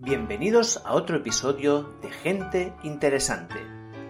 Bienvenidos 0.00 0.80
a 0.84 0.94
otro 0.94 1.16
episodio 1.16 1.92
de 2.02 2.10
Gente 2.12 2.72
Interesante. 2.84 3.56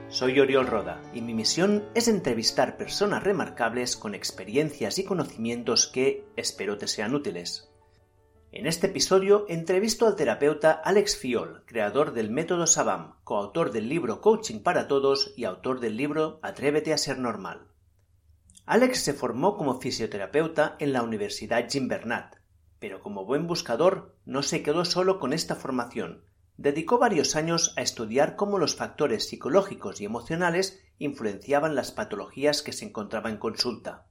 Soy 0.08 0.38
Oriol 0.38 0.66
Roda 0.66 1.00
y 1.14 1.22
mi 1.22 1.32
misión 1.32 1.82
es 1.94 2.08
entrevistar 2.08 2.76
personas 2.76 3.24
remarcables 3.24 3.96
con 3.96 4.14
experiencias 4.14 4.98
y 4.98 5.04
conocimientos 5.04 5.86
que 5.86 6.26
espero 6.36 6.76
te 6.76 6.88
sean 6.88 7.14
útiles. 7.14 7.70
En 8.52 8.66
este 8.66 8.88
episodio 8.88 9.46
entrevisto 9.48 10.06
al 10.06 10.14
terapeuta 10.14 10.72
Alex 10.72 11.16
Fiol, 11.16 11.64
creador 11.64 12.12
del 12.12 12.30
método 12.30 12.66
Sabam, 12.66 13.14
coautor 13.24 13.72
del 13.72 13.88
libro 13.88 14.20
Coaching 14.20 14.60
para 14.60 14.88
Todos 14.88 15.32
y 15.38 15.44
autor 15.44 15.80
del 15.80 15.96
libro 15.96 16.38
Atrévete 16.42 16.92
a 16.92 16.98
ser 16.98 17.18
normal. 17.18 17.66
Alex 18.66 18.98
se 18.98 19.14
formó 19.14 19.56
como 19.56 19.80
fisioterapeuta 19.80 20.76
en 20.80 20.92
la 20.92 21.02
Universidad 21.02 21.66
Jim 21.66 21.88
Bernat 21.88 22.36
pero 22.78 23.00
como 23.00 23.24
buen 23.24 23.46
buscador 23.46 24.16
no 24.24 24.42
se 24.42 24.62
quedó 24.62 24.84
solo 24.84 25.18
con 25.18 25.32
esta 25.32 25.54
formación. 25.54 26.24
Dedicó 26.56 26.98
varios 26.98 27.36
años 27.36 27.72
a 27.76 27.82
estudiar 27.82 28.36
cómo 28.36 28.58
los 28.58 28.74
factores 28.74 29.28
psicológicos 29.28 30.00
y 30.00 30.04
emocionales 30.04 30.82
influenciaban 30.98 31.74
las 31.74 31.92
patologías 31.92 32.62
que 32.62 32.72
se 32.72 32.84
encontraba 32.84 33.30
en 33.30 33.36
consulta. 33.36 34.06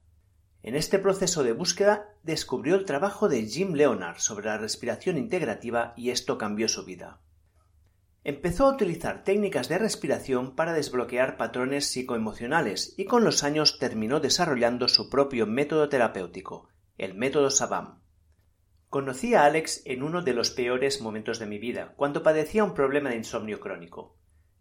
En 0.62 0.74
este 0.74 0.98
proceso 0.98 1.44
de 1.44 1.52
búsqueda 1.52 2.08
descubrió 2.22 2.74
el 2.74 2.84
trabajo 2.84 3.28
de 3.28 3.46
Jim 3.46 3.74
Leonard 3.74 4.18
sobre 4.18 4.46
la 4.46 4.58
respiración 4.58 5.16
integrativa 5.16 5.94
y 5.96 6.10
esto 6.10 6.36
cambió 6.36 6.68
su 6.68 6.84
vida. 6.84 7.20
Empezó 8.24 8.66
a 8.66 8.72
utilizar 8.72 9.24
técnicas 9.24 9.68
de 9.68 9.78
respiración 9.78 10.56
para 10.56 10.72
desbloquear 10.72 11.36
patrones 11.36 11.86
psicoemocionales 11.86 12.94
y 12.96 13.04
con 13.04 13.24
los 13.24 13.44
años 13.44 13.78
terminó 13.78 14.20
desarrollando 14.20 14.88
su 14.88 15.08
propio 15.08 15.46
método 15.46 15.88
terapéutico, 15.88 16.68
el 16.98 17.14
método 17.14 17.50
Sabam. 17.50 18.00
Conocí 18.90 19.34
a 19.34 19.44
Alex 19.44 19.82
en 19.84 20.02
uno 20.02 20.22
de 20.22 20.32
los 20.32 20.50
peores 20.50 21.02
momentos 21.02 21.38
de 21.38 21.44
mi 21.44 21.58
vida, 21.58 21.92
cuando 21.96 22.22
padecía 22.22 22.64
un 22.64 22.72
problema 22.72 23.10
de 23.10 23.16
insomnio 23.16 23.60
crónico. 23.60 24.16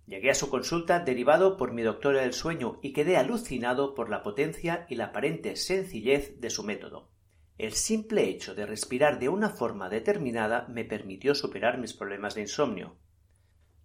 Llegué 0.06 0.32
a 0.32 0.36
su 0.36 0.50
consulta 0.50 1.00
derivado 1.00 1.56
por 1.56 1.72
mi 1.72 1.82
doctora 1.82 2.20
del 2.20 2.34
sueño 2.34 2.78
y 2.82 2.92
quedé 2.92 3.16
alucinado 3.16 3.96
por 3.96 4.10
la 4.10 4.24
potencia 4.24 4.86
y 4.90 4.96
la 4.96 5.06
aparente 5.06 5.56
sencillez 5.56 6.42
de 6.42 6.50
su 6.50 6.64
método. 6.64 7.10
El 7.58 7.72
simple 7.72 8.26
hecho 8.28 8.54
de 8.54 8.66
respirar 8.66 9.18
de 9.18 9.30
una 9.30 9.50
forma 9.50 9.88
determinada 9.88 10.68
me 10.68 10.84
permitió 10.84 11.34
superar 11.34 11.78
mis 11.78 11.94
problemas 11.94 12.36
de 12.36 12.42
insomnio. 12.42 12.98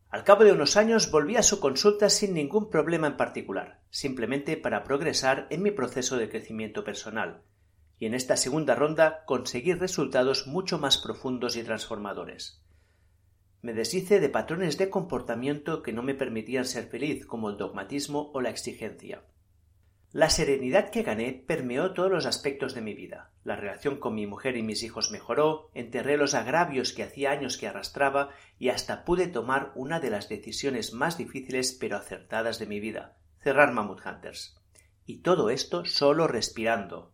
Al 0.09 0.25
cabo 0.25 0.43
de 0.43 0.51
unos 0.51 0.77
años 0.77 1.13
volví 1.13 1.37
a 1.37 1.45
su 1.45 1.61
consulta 1.61 2.11
sin 2.11 2.35
ningún 2.35 2.69
problema 2.69 3.07
en 3.07 3.17
particular, 3.17 3.81
simplemente 3.91 4.57
para 4.57 4.83
progresar 4.83 5.47
en 5.51 5.63
mi 5.63 5.71
proceso 5.71 6.17
de 6.17 6.29
crecimiento 6.29 6.83
personal, 6.83 7.45
y 8.03 8.07
en 8.07 8.15
esta 8.15 8.37
segunda 8.37 8.75
ronda 8.75 9.23
conseguir 9.27 9.79
resultados 9.79 10.49
mucho 10.49 10.77
más 10.77 10.99
profundos 10.99 11.55
y 11.55 11.63
transformadores. 11.63 12.61
Me 13.61 13.75
deshice 13.75 14.19
de 14.19 14.29
patrones 14.29 14.77
de 14.77 14.91
comportamiento 14.91 15.85
que 15.85 15.93
no 15.93 16.03
me 16.03 16.17
permitían 16.17 16.65
ser 16.65 16.89
feliz, 16.89 17.25
como 17.27 17.49
el 17.49 17.59
dogmatismo 17.59 18.33
o 18.35 18.41
la 18.41 18.51
exigencia. 18.51 19.23
La 20.11 20.31
serenidad 20.31 20.91
que 20.91 21.05
gané 21.05 21.45
permeó 21.47 21.93
todos 21.93 22.11
los 22.11 22.27
aspectos 22.27 22.75
de 22.75 22.81
mi 22.81 22.93
vida. 22.93 23.31
La 23.45 23.55
relación 23.55 24.01
con 24.01 24.17
mi 24.17 24.27
mujer 24.27 24.57
y 24.57 24.65
mis 24.65 24.83
hijos 24.83 25.13
mejoró, 25.13 25.71
enterré 25.73 26.17
los 26.17 26.35
agravios 26.35 26.93
que 26.93 27.05
hacía 27.05 27.31
años 27.31 27.57
que 27.57 27.69
arrastraba 27.69 28.31
y 28.59 28.71
hasta 28.71 29.05
pude 29.05 29.29
tomar 29.29 29.71
una 29.77 30.01
de 30.01 30.11
las 30.11 30.29
decisiones 30.29 30.93
más 30.93 31.19
difíciles 31.19 31.77
pero 31.79 31.99
acertadas 31.99 32.59
de 32.59 32.67
mi 32.67 32.81
vida, 32.81 33.17
cerrar 33.39 33.73
Mammoth 33.73 34.05
Hunters. 34.05 34.61
Y 35.07 35.19
todo 35.19 35.51
esto 35.51 35.85
solo 35.85 36.27
respirando, 36.27 37.12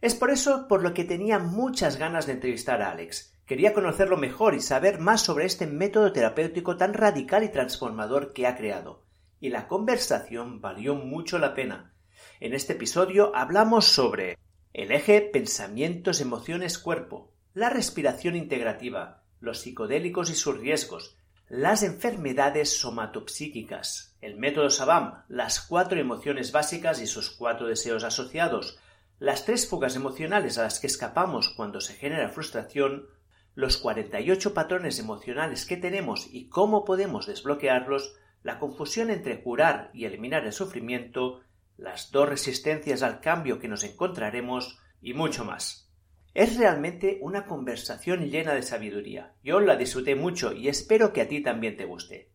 es 0.00 0.14
por 0.14 0.30
eso 0.30 0.66
por 0.68 0.82
lo 0.82 0.94
que 0.94 1.04
tenía 1.04 1.38
muchas 1.38 1.96
ganas 1.96 2.26
de 2.26 2.32
entrevistar 2.32 2.82
a 2.82 2.90
Alex. 2.90 3.34
Quería 3.44 3.74
conocerlo 3.74 4.16
mejor 4.16 4.54
y 4.54 4.60
saber 4.60 4.98
más 4.98 5.22
sobre 5.22 5.44
este 5.44 5.66
método 5.66 6.12
terapéutico 6.12 6.76
tan 6.76 6.94
radical 6.94 7.44
y 7.44 7.48
transformador 7.48 8.32
que 8.32 8.46
ha 8.46 8.56
creado. 8.56 9.04
Y 9.40 9.48
la 9.48 9.66
conversación 9.66 10.60
valió 10.60 10.94
mucho 10.94 11.38
la 11.38 11.54
pena. 11.54 11.92
En 12.38 12.54
este 12.54 12.74
episodio 12.74 13.34
hablamos 13.34 13.86
sobre 13.86 14.38
el 14.72 14.92
eje 14.92 15.20
pensamientos, 15.20 16.20
emociones, 16.20 16.78
cuerpo, 16.78 17.32
la 17.54 17.70
respiración 17.70 18.36
integrativa, 18.36 19.24
los 19.40 19.60
psicodélicos 19.60 20.30
y 20.30 20.34
sus 20.34 20.56
riesgos, 20.58 21.16
las 21.48 21.82
enfermedades 21.82 22.78
somatopsíquicas, 22.78 24.16
el 24.20 24.36
método 24.36 24.70
Sabam, 24.70 25.24
las 25.28 25.60
cuatro 25.60 25.98
emociones 25.98 26.52
básicas 26.52 27.00
y 27.02 27.08
sus 27.08 27.30
cuatro 27.30 27.66
deseos 27.66 28.04
asociados, 28.04 28.78
las 29.20 29.44
tres 29.44 29.68
fugas 29.68 29.96
emocionales 29.96 30.56
a 30.56 30.62
las 30.62 30.80
que 30.80 30.86
escapamos 30.86 31.50
cuando 31.50 31.82
se 31.82 31.92
genera 31.92 32.30
frustración, 32.30 33.06
los 33.54 33.76
48 33.76 34.54
patrones 34.54 34.98
emocionales 34.98 35.66
que 35.66 35.76
tenemos 35.76 36.26
y 36.32 36.48
cómo 36.48 36.86
podemos 36.86 37.26
desbloquearlos, 37.26 38.16
la 38.42 38.58
confusión 38.58 39.10
entre 39.10 39.42
curar 39.42 39.90
y 39.92 40.06
eliminar 40.06 40.46
el 40.46 40.54
sufrimiento, 40.54 41.42
las 41.76 42.10
dos 42.10 42.30
resistencias 42.30 43.02
al 43.02 43.20
cambio 43.20 43.58
que 43.58 43.68
nos 43.68 43.84
encontraremos 43.84 44.78
y 45.02 45.12
mucho 45.12 45.44
más. 45.44 45.92
Es 46.32 46.56
realmente 46.56 47.18
una 47.20 47.44
conversación 47.44 48.30
llena 48.30 48.54
de 48.54 48.62
sabiduría. 48.62 49.34
Yo 49.44 49.60
la 49.60 49.76
disfruté 49.76 50.14
mucho 50.14 50.54
y 50.54 50.68
espero 50.68 51.12
que 51.12 51.20
a 51.20 51.28
ti 51.28 51.42
también 51.42 51.76
te 51.76 51.84
guste. 51.84 52.30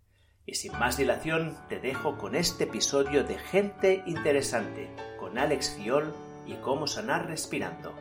Y 0.45 0.53
sin 0.53 0.73
más 0.73 0.97
dilación, 0.97 1.57
te 1.67 1.79
dejo 1.79 2.19
con 2.19 2.35
este 2.35 2.65
episodio 2.65 3.23
de 3.23 3.39
Gente 3.39 4.03
Interesante, 4.05 4.91
con 5.17 5.39
Alex 5.39 5.75
Fiol 5.75 6.13
y 6.45 6.53
cómo 6.55 6.87
sanar 6.87 7.27
respirando. 7.27 7.95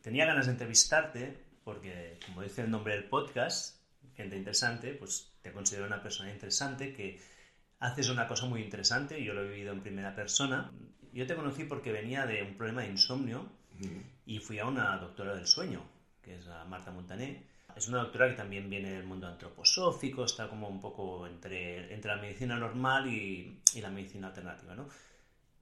Tenía 0.00 0.24
ganas 0.24 0.46
de 0.46 0.52
entrevistarte 0.52 1.44
porque, 1.64 2.18
como 2.26 2.42
dice 2.42 2.62
el 2.62 2.70
nombre 2.70 2.94
del 2.94 3.08
podcast, 3.08 3.82
gente 4.14 4.36
interesante, 4.36 4.94
pues 4.94 5.32
te 5.42 5.52
considero 5.52 5.86
una 5.86 6.00
persona 6.00 6.30
interesante 6.30 6.92
que 6.92 7.20
haces 7.80 8.08
una 8.08 8.28
cosa 8.28 8.46
muy 8.46 8.62
interesante, 8.62 9.22
yo 9.22 9.34
lo 9.34 9.42
he 9.42 9.48
vivido 9.48 9.72
en 9.72 9.80
primera 9.80 10.14
persona. 10.14 10.70
Yo 11.12 11.26
te 11.26 11.34
conocí 11.34 11.64
porque 11.64 11.92
venía 11.92 12.24
de 12.24 12.42
un 12.42 12.56
problema 12.56 12.82
de 12.82 12.90
insomnio 12.90 13.50
y 14.24 14.38
fui 14.38 14.58
a 14.58 14.66
una 14.66 14.96
doctora 14.98 15.34
del 15.34 15.46
sueño, 15.46 15.82
que 16.22 16.36
es 16.36 16.46
Marta 16.68 16.92
Montané, 16.92 17.44
es 17.76 17.88
una 17.88 17.98
doctora 17.98 18.30
que 18.30 18.36
también 18.36 18.70
viene 18.70 18.90
del 18.90 19.04
mundo 19.04 19.26
antroposófico, 19.26 20.24
está 20.24 20.48
como 20.48 20.68
un 20.68 20.80
poco 20.80 21.26
entre, 21.26 21.92
entre 21.92 22.10
la 22.10 22.16
medicina 22.16 22.56
normal 22.56 23.06
y, 23.06 23.60
y, 23.74 23.80
la 23.82 23.90
medicina 23.90 24.28
alternativa, 24.28 24.74
¿no? 24.74 24.88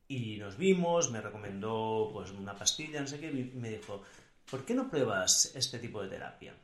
Y 0.07 0.37
nos 0.37 0.57
vimos, 0.57 1.11
me 1.11 1.21
recomendó 1.21 2.11
pues 2.13 2.31
una 2.31 2.57
pastilla, 2.57 3.01
no 3.01 3.09
sé 3.09 3.19
qué, 3.19 3.31
y 3.31 3.53
me 3.57 3.71
dijo, 3.71 4.03
¿por 4.49 4.65
qué 4.65 4.75
no 4.75 4.89
pruebas 4.89 5.57
este 5.57 5.81
tipo 5.81 6.03
de 6.03 6.09
terapia? 6.09 6.55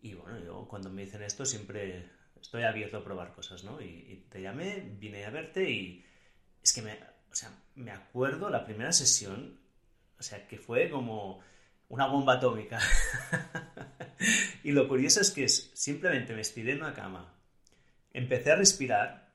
Y 0.00 0.14
bueno, 0.14 0.38
yo 0.38 0.66
cuando 0.66 0.88
me 0.88 1.04
dicen 1.04 1.22
esto 1.22 1.44
siempre 1.44 2.08
estoy 2.40 2.62
abierto 2.62 2.98
a 2.98 3.04
probar 3.04 3.32
cosas, 3.34 3.64
¿no? 3.64 3.82
Y, 3.82 3.84
y 3.84 4.26
te 4.30 4.40
llamé, 4.40 4.80
vine 4.98 5.26
a 5.26 5.30
verte 5.30 5.68
y 5.68 6.04
es 6.62 6.72
que 6.72 6.80
me, 6.80 6.92
o 7.30 7.34
sea, 7.34 7.52
me 7.74 7.90
acuerdo 7.90 8.48
la 8.48 8.64
primera 8.64 8.92
sesión, 8.92 9.58
o 10.18 10.22
sea, 10.22 10.46
que 10.48 10.56
fue 10.56 10.88
como 10.88 11.40
una 11.88 12.06
bomba 12.06 12.34
atómica. 12.34 12.78
y 14.62 14.72
lo 14.72 14.88
curioso 14.88 15.20
es 15.20 15.30
que 15.30 15.48
simplemente 15.48 16.34
me 16.34 16.40
estiré 16.40 16.72
en 16.72 16.82
una 16.82 16.94
cama, 16.94 17.34
empecé 18.12 18.52
a 18.52 18.56
respirar 18.56 19.34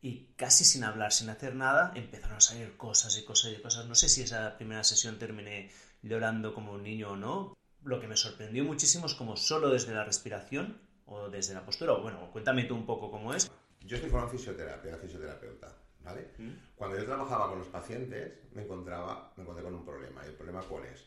y 0.00 0.32
casi 0.36 0.64
sin 0.64 0.84
hablar, 0.84 1.12
sin 1.12 1.28
hacer 1.28 1.54
nada, 1.54 1.92
empezaron 1.94 2.38
a 2.38 2.40
salir 2.40 2.76
cosas 2.76 3.18
y 3.18 3.24
cosas 3.24 3.52
y 3.52 3.60
cosas. 3.60 3.86
No 3.86 3.94
sé 3.94 4.08
si 4.08 4.22
esa 4.22 4.56
primera 4.56 4.82
sesión 4.82 5.18
terminé 5.18 5.70
llorando 6.02 6.54
como 6.54 6.72
un 6.72 6.82
niño 6.82 7.10
o 7.10 7.16
no. 7.16 7.56
Lo 7.82 8.00
que 8.00 8.08
me 8.08 8.16
sorprendió 8.16 8.64
muchísimo 8.64 9.06
es 9.06 9.14
como 9.14 9.36
solo 9.36 9.70
desde 9.70 9.94
la 9.94 10.04
respiración 10.04 10.80
o 11.06 11.28
desde 11.28 11.54
la 11.54 11.64
postura. 11.64 11.94
Bueno, 11.94 12.30
cuéntame 12.32 12.64
tú 12.64 12.74
un 12.74 12.86
poco 12.86 13.10
cómo 13.10 13.34
es. 13.34 13.50
Yo 13.80 13.96
estoy 13.96 14.10
en 14.10 14.30
fisioterapia, 14.30 14.96
fisioterapeuta. 14.96 15.74
¿vale? 16.02 16.30
¿Mm? 16.38 16.50
Cuando 16.76 16.96
yo 16.96 17.04
trabajaba 17.04 17.48
con 17.48 17.58
los 17.58 17.68
pacientes, 17.68 18.32
me 18.52 18.62
encontraba, 18.62 19.32
me 19.36 19.42
encontré 19.42 19.64
con 19.64 19.74
un 19.74 19.84
problema. 19.84 20.22
¿Y 20.24 20.28
el 20.28 20.34
problema 20.34 20.62
cuál 20.62 20.84
es? 20.86 21.04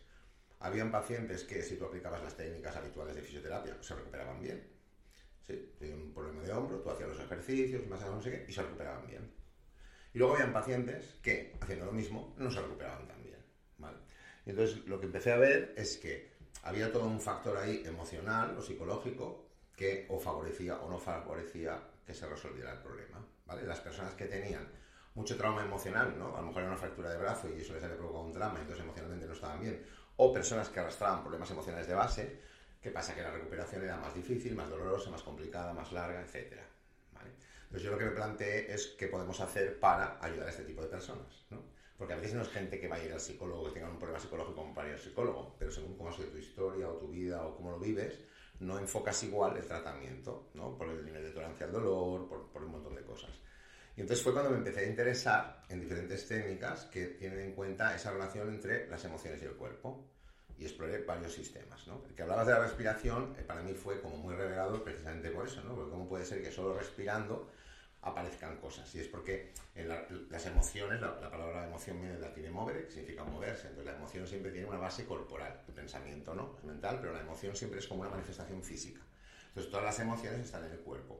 Habían 0.63 0.92
pacientes 0.92 1.44
que 1.44 1.62
si 1.62 1.75
tú 1.75 1.83
aplicabas 1.83 2.24
las 2.24 2.38
técnicas 2.38 2.74
habituales 2.77 3.13
de 3.15 3.21
fisioterapia 3.21 3.75
se 3.81 3.95
recuperaban 3.95 4.39
bien. 4.39 4.65
Sí, 5.45 5.74
tenían 5.77 6.00
un 6.00 6.13
problema 6.13 6.42
de 6.42 6.54
hombro, 6.54 6.80
tú 6.80 6.89
hacías 6.89 7.10
los 7.10 7.19
ejercicios, 7.19 7.86
más 7.88 8.00
no 8.00 8.21
y 8.48 8.54
se 8.54 8.63
recuperaban 8.63 9.06
bien. 9.06 9.30
Y 10.13 10.19
luego 10.19 10.36
habían 10.36 10.54
pacientes 10.54 11.19
que, 11.21 11.57
haciendo 11.60 11.86
lo 11.86 11.92
mismo, 11.92 12.33
no 12.38 12.50
se 12.50 12.62
recuperaban 12.62 13.06
tan 13.10 13.21
bien. 13.21 13.39
¿vale? 13.77 13.98
Y 14.45 14.51
entonces 14.51 14.86
lo 14.86 15.01
que 15.01 15.07
empecé 15.07 15.33
a 15.33 15.38
ver 15.38 15.74
es 15.75 15.98
que 15.98 16.31
había 16.62 16.94
todo 16.94 17.07
un 17.07 17.19
factor 17.19 17.57
ahí 17.57 17.83
emocional 17.86 18.56
o 18.57 18.62
psicológico 18.62 19.50
que 19.75 20.07
o 20.10 20.18
favorecía 20.18 20.77
o 20.77 20.89
no 20.89 20.98
favorecía 20.98 21.89
que 22.07 22.13
se 22.13 22.25
resolviera 22.25 22.71
el 22.71 22.80
problema. 22.80 23.27
¿vale? 23.45 23.63
Las 23.63 23.81
personas 23.81 24.13
que 24.13 24.27
tenían 24.27 24.65
mucho 25.13 25.36
trauma 25.36 25.62
emocional, 25.62 26.18
¿no? 26.18 26.38
A 26.38 26.39
lo 26.39 26.48
mejor 26.48 26.62
era 26.62 26.71
una 26.71 26.80
fractura 26.80 27.12
de 27.12 27.18
brazo 27.18 27.50
y 27.50 27.60
eso 27.60 27.74
les 27.74 27.83
había 27.83 27.98
provocado 27.98 28.24
un 28.24 28.31
trauma, 28.31 28.60
entonces 28.60 28.83
emocionalmente 28.83 29.27
no 29.27 29.33
estaban 29.33 29.60
bien 29.60 29.83
o 30.18 30.33
personas 30.33 30.69
que 30.69 30.80
arrastraban 30.80 31.21
problemas 31.21 31.50
emocionales 31.51 31.88
de 31.88 31.94
base, 31.95 32.39
que 32.81 32.92
pasa 32.92 33.15
que 33.15 33.21
la 33.21 33.31
recuperación 33.31 33.83
era 33.83 33.98
más 33.98 34.13
difícil, 34.13 34.56
más 34.56 34.69
dolorosa, 34.69 35.10
más 35.10 35.24
complicada, 35.24 35.74
más 35.74 35.92
larga, 35.92 36.21
etc. 36.21 36.54
Entonces 37.74 37.89
yo 37.89 37.92
lo 37.92 37.98
que 37.98 38.06
me 38.06 38.12
planteé 38.12 38.71
es 38.71 38.88
qué 39.00 39.07
podemos 39.07 39.39
hacer 39.39 39.80
para 39.80 40.19
ayudar 40.21 40.48
a 40.48 40.51
este 40.51 40.63
tipo 40.63 40.83
de 40.83 40.89
personas. 40.89 41.44
Porque 41.98 42.13
a 42.13 42.18
veces 42.18 42.36
no 42.36 42.44
es 42.44 42.50
gente 42.50 42.80
que 42.80 42.88
va 42.88 42.98
a 42.98 43.04
ir 43.04 43.12
al 43.12 43.19
psicólogo, 43.19 43.63
que 43.65 43.71
tenga 43.71 43.89
un 43.89 43.98
problema 43.98 44.19
psicológico 44.19 44.56
como 44.56 44.75
para 44.75 44.89
ir 44.89 44.94
al 44.94 45.00
psicólogo, 45.00 45.56
pero 45.57 45.71
según 45.71 45.98
cómo 45.98 46.10
ha 46.10 46.13
sido 46.13 46.30
tu 46.30 46.38
historia 46.38 46.88
o 46.88 46.98
tu 46.98 47.07
vida 47.07 47.44
o 47.44 47.56
cómo 47.56 47.71
lo 47.71 47.80
vives, 47.80 48.19
no 48.60 48.77
enfocas 48.77 49.24
igual 49.24 49.57
el 49.57 49.65
tratamiento, 49.65 50.50
¿no? 50.54 50.77
Por 50.77 50.89
el 50.89 51.04
nivel 51.04 51.24
de 51.24 51.31
tolerancia 51.31 51.65
al 51.65 51.71
dolor, 51.71 52.27
por, 52.27 52.51
por 52.51 52.63
un 52.63 52.71
montón 52.74 52.94
de 52.94 53.04
cosas. 53.04 53.31
Y 53.95 54.01
entonces 54.01 54.24
fue 54.24 54.34
cuando 54.34 54.51
me 54.51 54.57
empecé 54.57 54.81
a 54.81 54.86
interesar 54.86 55.63
en 55.69 55.80
diferentes 55.80 56.28
técnicas 56.28 56.86
que 56.86 57.06
tienen 57.07 57.40
en 57.40 57.51
cuenta 57.54 57.95
esa 57.95 58.12
relación 58.12 58.50
entre 58.50 58.88
las 58.88 59.04
emociones 59.06 59.42
y 59.42 59.45
el 59.45 59.54
cuerpo. 59.54 60.10
Y 60.57 60.66
exploré 60.66 61.04
varios 61.04 61.34
sistemas. 61.34 61.88
¿no? 61.88 62.04
El 62.07 62.16
que 62.16 62.22
hablabas 62.22 62.48
de 62.48 62.54
la 62.54 62.60
respiración, 62.60 63.36
eh, 63.38 63.44
para 63.44 63.62
mí 63.62 63.74
fue 63.74 64.00
como 64.01 64.18
muy 64.18 64.36
revelador 64.36 64.84
precisamente 64.84 65.30
por 65.31 65.48
eso, 65.48 65.63
¿no? 65.63 65.75
Porque 65.75 65.92
cómo 65.92 66.07
puede 66.07 66.25
ser 66.25 66.44
que 66.44 66.51
solo 66.51 66.78
respirando 66.78 67.50
aparezcan 68.04 68.57
cosas. 68.57 68.94
Y 68.95 69.00
es 69.00 69.07
porque 69.07 69.54
en 69.75 69.90
las 70.30 70.46
emociones, 70.46 71.01
la, 71.01 71.19
palabra 71.30 71.66
emoción 71.66 71.98
viene 72.00 72.13
del 72.13 72.22
latín 72.22 72.51
movere, 72.51 72.86
que 72.86 72.92
significa 72.92 73.24
moverse. 73.24 73.68
Entonces 73.68 73.86
la 73.86 73.98
emoción 73.98 74.28
siempre 74.28 74.51
tiene 74.51 74.68
una 74.68 74.78
base 74.78 75.06
corporal. 75.06 75.62
El 75.68 75.74
pensamiento 75.74 76.36
no, 76.36 76.56
es 76.57 76.63
mental, 76.63 77.00
pero 77.00 77.13
la 77.13 77.22
emoción 77.22 77.56
siempre 77.56 77.80
es 77.80 77.88
como 77.88 78.01
una 78.01 78.10
manifestación 78.10 78.62
física. 78.62 79.01
Entonces 79.48 79.72
todas 79.72 79.86
las 79.86 80.00
emociones 80.00 80.42
están 80.42 80.66
en 80.66 80.72
el 80.72 80.80
cuerpo. 80.80 81.19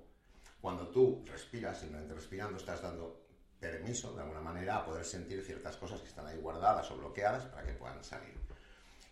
Cuando 0.64 0.88
tú 0.88 1.26
respiras, 1.26 1.78
simplemente 1.78 2.14
respirando, 2.14 2.56
estás 2.56 2.82
dando 2.82 3.26
permiso, 3.60 4.14
de 4.14 4.22
alguna 4.22 4.40
manera, 4.40 4.78
a 4.78 4.86
poder 4.86 5.04
sentir 5.04 5.44
ciertas 5.44 5.76
cosas 5.76 6.00
que 6.00 6.08
están 6.08 6.26
ahí 6.26 6.38
guardadas 6.38 6.90
o 6.90 6.96
bloqueadas 6.96 7.44
para 7.48 7.66
que 7.66 7.74
puedan 7.74 8.02
salir. 8.02 8.34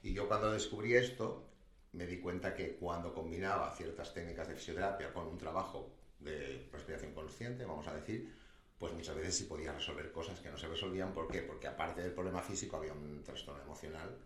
Y 0.02 0.14
yo 0.14 0.30
cuando 0.30 0.50
descubrí 0.50 0.96
esto, 0.96 1.44
me 1.92 2.08
di 2.08 2.22
cuenta 2.22 2.56
que 2.56 2.78
cuando 2.78 3.14
combinaba 3.14 3.76
ciertas 3.76 4.14
técnicas 4.14 4.48
de 4.48 4.56
fisioterapia 4.56 5.12
con 5.12 5.28
un 5.28 5.38
trabajo 5.38 5.92
de 6.20 6.70
respiración 6.72 7.12
consciente, 7.14 7.66
vamos 7.66 7.86
a 7.90 7.96
decir, 7.96 8.34
pues 8.80 8.94
muchas 8.94 9.18
veces 9.18 9.36
sí 9.36 9.44
podía 9.44 9.74
resolver 9.74 10.10
cosas 10.14 10.40
que 10.40 10.50
no 10.50 10.58
se 10.58 10.70
resolvían. 10.70 11.14
¿Por 11.14 11.28
qué? 11.28 11.42
Porque 11.42 11.68
aparte 11.68 12.00
del 12.00 12.14
problema 12.14 12.42
físico 12.42 12.78
había 12.78 12.94
un 12.94 13.26
trastorno 13.26 13.62
emocional 13.62 14.18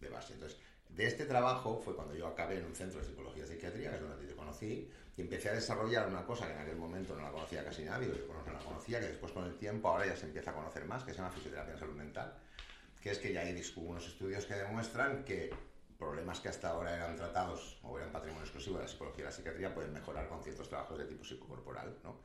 de 0.00 0.08
base. 0.10 0.34
Entonces, 0.34 0.60
de 0.90 1.06
este 1.08 1.24
trabajo 1.24 1.82
fue 1.84 1.96
cuando 1.96 2.14
yo 2.14 2.28
acabé 2.28 2.58
en 2.58 2.66
un 2.66 2.76
centro 2.76 3.00
de 3.00 3.06
psicología 3.06 3.42
y 3.42 3.48
psiquiatría, 3.48 3.90
que 3.90 3.96
es 3.96 4.02
donde 4.02 4.28
te 4.28 4.36
conocí, 4.36 4.88
y 5.18 5.22
empecé 5.22 5.50
a 5.50 5.52
desarrollar 5.52 6.06
una 6.06 6.24
cosa 6.24 6.46
que 6.46 6.52
en 6.52 6.60
aquel 6.60 6.76
momento 6.76 7.16
no 7.16 7.22
la 7.22 7.32
conocía 7.32 7.64
casi 7.64 7.82
nadie, 7.82 8.06
o 8.06 8.32
no 8.32 8.52
la 8.52 8.60
conocía, 8.60 9.00
que 9.00 9.08
después 9.08 9.32
con 9.32 9.44
el 9.44 9.56
tiempo 9.56 9.88
ahora 9.88 10.06
ya 10.06 10.16
se 10.16 10.26
empieza 10.26 10.52
a 10.52 10.54
conocer 10.54 10.84
más, 10.84 11.02
que 11.02 11.10
se 11.10 11.16
llama 11.16 11.30
fisioterapia 11.30 11.74
en 11.74 11.80
salud 11.80 11.96
mental, 11.96 12.32
que 13.02 13.10
es 13.10 13.18
que 13.18 13.32
ya 13.32 13.40
hay 13.40 13.60
unos 13.76 14.06
estudios 14.06 14.46
que 14.46 14.54
demuestran 14.54 15.24
que 15.24 15.52
problemas 15.98 16.38
que 16.38 16.48
hasta 16.48 16.70
ahora 16.70 16.94
eran 16.94 17.16
tratados 17.16 17.80
o 17.82 17.98
eran 17.98 18.12
patrimonio 18.12 18.44
exclusivo 18.44 18.76
de 18.76 18.84
la 18.84 18.88
psicología 18.88 19.22
y 19.22 19.24
la 19.24 19.32
psiquiatría 19.32 19.74
pueden 19.74 19.92
mejorar 19.92 20.28
con 20.28 20.40
ciertos 20.44 20.68
trabajos 20.68 20.96
de 20.96 21.06
tipo 21.06 21.24
psicocorporal. 21.24 21.96
¿no? 22.04 22.20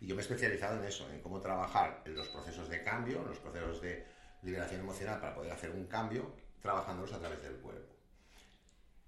Y 0.00 0.06
yo 0.06 0.14
me 0.14 0.20
he 0.20 0.22
especializado 0.22 0.78
en 0.78 0.84
eso, 0.84 1.10
en 1.10 1.20
cómo 1.22 1.40
trabajar 1.40 2.02
en 2.04 2.14
los 2.14 2.28
procesos 2.28 2.68
de 2.68 2.80
cambio, 2.84 3.22
en 3.22 3.26
los 3.26 3.38
procesos 3.40 3.82
de 3.82 4.06
liberación 4.42 4.82
emocional 4.82 5.18
para 5.18 5.34
poder 5.34 5.50
hacer 5.50 5.70
un 5.70 5.86
cambio, 5.86 6.30
trabajándolos 6.62 7.12
a 7.12 7.18
través 7.18 7.42
del 7.42 7.56
cuerpo. 7.56 7.92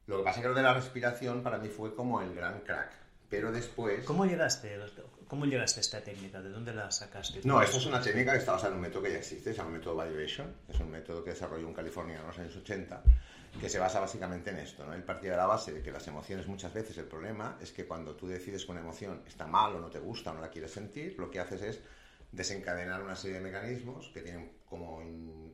Lo 0.06 0.18
que 0.18 0.24
pasa 0.24 0.40
es 0.40 0.42
que 0.42 0.48
lo 0.48 0.54
de 0.54 0.62
la 0.62 0.74
respiración 0.74 1.44
para 1.44 1.58
mí 1.58 1.68
fue 1.68 1.94
como 1.94 2.20
el 2.20 2.34
gran 2.34 2.62
crack. 2.62 3.07
Pero 3.28 3.52
después... 3.52 4.04
¿Cómo 4.04 4.24
llegaste, 4.24 4.78
¿Cómo 5.26 5.44
llegaste 5.44 5.80
a 5.80 5.82
esta 5.82 6.00
técnica? 6.00 6.40
¿De 6.40 6.48
dónde 6.48 6.72
la 6.72 6.90
sacaste? 6.90 7.40
No, 7.44 7.60
esto 7.60 7.76
es 7.76 7.86
una 7.86 8.00
técnica 8.00 8.32
que 8.32 8.38
está 8.38 8.52
basada 8.52 8.70
en 8.70 8.76
un 8.76 8.80
método 8.80 9.02
que 9.02 9.12
ya 9.12 9.18
existe, 9.18 9.52
se 9.52 9.58
llama 9.58 9.70
método 9.70 10.02
Vibration. 10.02 10.54
Es 10.66 10.80
un 10.80 10.90
método 10.90 11.22
que 11.22 11.30
desarrolló 11.30 11.66
un 11.66 11.74
californiano 11.74 12.22
en 12.22 12.26
los 12.28 12.38
años 12.38 12.56
80, 12.56 13.02
que 13.60 13.68
se 13.68 13.78
basa 13.78 14.00
básicamente 14.00 14.50
en 14.50 14.58
esto. 14.58 14.86
¿no? 14.86 14.94
Él 14.94 15.02
partía 15.02 15.32
de 15.32 15.36
la 15.36 15.46
base 15.46 15.72
de 15.72 15.82
que 15.82 15.92
las 15.92 16.06
emociones 16.08 16.46
muchas 16.46 16.72
veces 16.72 16.96
el 16.96 17.04
problema 17.04 17.58
es 17.60 17.70
que 17.72 17.84
cuando 17.84 18.14
tú 18.16 18.26
decides 18.26 18.64
que 18.64 18.72
una 18.72 18.80
emoción 18.80 19.22
está 19.26 19.46
mal 19.46 19.74
o 19.74 19.80
no 19.80 19.90
te 19.90 19.98
gusta 19.98 20.30
o 20.30 20.34
no 20.34 20.40
la 20.40 20.48
quieres 20.48 20.70
sentir, 20.70 21.16
lo 21.18 21.30
que 21.30 21.40
haces 21.40 21.60
es 21.60 21.80
desencadenar 22.32 23.02
una 23.02 23.16
serie 23.16 23.38
de 23.38 23.42
mecanismos 23.42 24.10
que 24.12 24.22
tienen 24.22 24.52
como 24.64 24.98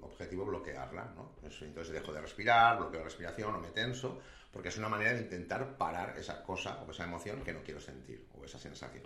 objetivo 0.02 0.44
bloquearla. 0.44 1.12
¿no? 1.16 1.32
Entonces 1.42 1.92
dejo 1.92 2.12
de 2.12 2.20
respirar, 2.20 2.78
bloqueo 2.78 3.00
la 3.00 3.06
respiración 3.06 3.54
o 3.54 3.58
me 3.58 3.70
tenso, 3.70 4.20
porque 4.54 4.68
es 4.68 4.78
una 4.78 4.88
manera 4.88 5.12
de 5.12 5.20
intentar 5.20 5.76
parar 5.76 6.16
esa 6.16 6.44
cosa 6.44 6.80
o 6.84 6.90
esa 6.92 7.04
emoción 7.04 7.42
que 7.42 7.52
no 7.52 7.64
quiero 7.64 7.80
sentir 7.80 8.24
o 8.38 8.44
esa 8.44 8.58
sensación. 8.58 9.02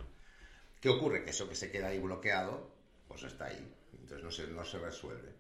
¿Qué 0.79 0.91
ocurre? 0.91 1.25
Que 1.25 1.31
eso 1.31 1.49
que 1.49 1.55
se 1.55 1.71
queda 1.71 1.89
ahí 1.89 1.99
bloqueado, 1.99 2.71
pues 3.09 3.23
está 3.23 3.47
ahí, 3.47 3.75
entonces 3.95 4.23
no 4.23 4.31
se, 4.31 4.47
no 4.47 4.65
se 4.65 4.79
resuelve. 4.79 5.33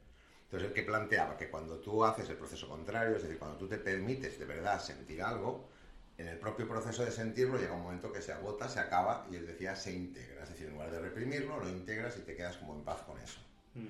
Entonces 0.45 0.71
el 0.71 0.75
que 0.75 0.83
planteaba 0.83 1.37
que 1.37 1.51
cuando 1.51 1.79
tú 1.79 2.03
haces 2.07 2.27
el 2.31 2.37
proceso 2.37 2.67
contrario, 2.67 3.17
es 3.17 3.23
decir, 3.23 3.39
cuando 3.39 3.59
tú 3.59 3.69
te 3.69 3.77
permites 3.77 4.39
de 4.39 4.47
verdad 4.47 4.81
sentir 4.81 5.23
algo, 5.23 5.69
en 6.17 6.27
el 6.27 6.39
propio 6.39 6.67
proceso 6.67 7.05
de 7.05 7.13
sentirlo 7.13 7.59
llega 7.59 7.75
un 7.75 7.83
momento 7.83 8.11
que 8.11 8.23
se 8.23 8.33
agota, 8.33 8.67
se 8.67 8.81
acaba 8.81 9.27
y 9.31 9.37
él 9.37 9.47
decía 9.47 9.77
se 9.77 9.93
integra. 9.93 10.43
Es 10.45 10.49
decir, 10.49 10.69
en 10.69 10.73
lugar 10.73 10.91
de 10.91 11.01
reprimirlo, 11.01 11.61
lo 11.61 11.69
integras 11.69 12.17
y 12.17 12.21
te 12.23 12.35
quedas 12.35 12.57
como 12.57 12.75
en 12.75 12.83
paz 12.83 13.03
con 13.03 13.21
eso. 13.21 13.41
Mm. 13.75 13.87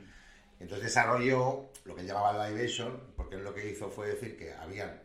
Entonces 0.61 0.87
desarrolló 0.87 1.71
lo 1.85 1.95
que 1.95 2.05
llamaba 2.05 2.49
el 2.49 2.55
Libation, 2.55 3.01
porque 3.17 3.37
él 3.37 3.45
lo 3.45 3.55
que 3.55 3.71
hizo 3.71 3.89
fue 3.89 4.09
decir 4.09 4.37
que 4.37 4.53
había, 4.53 5.01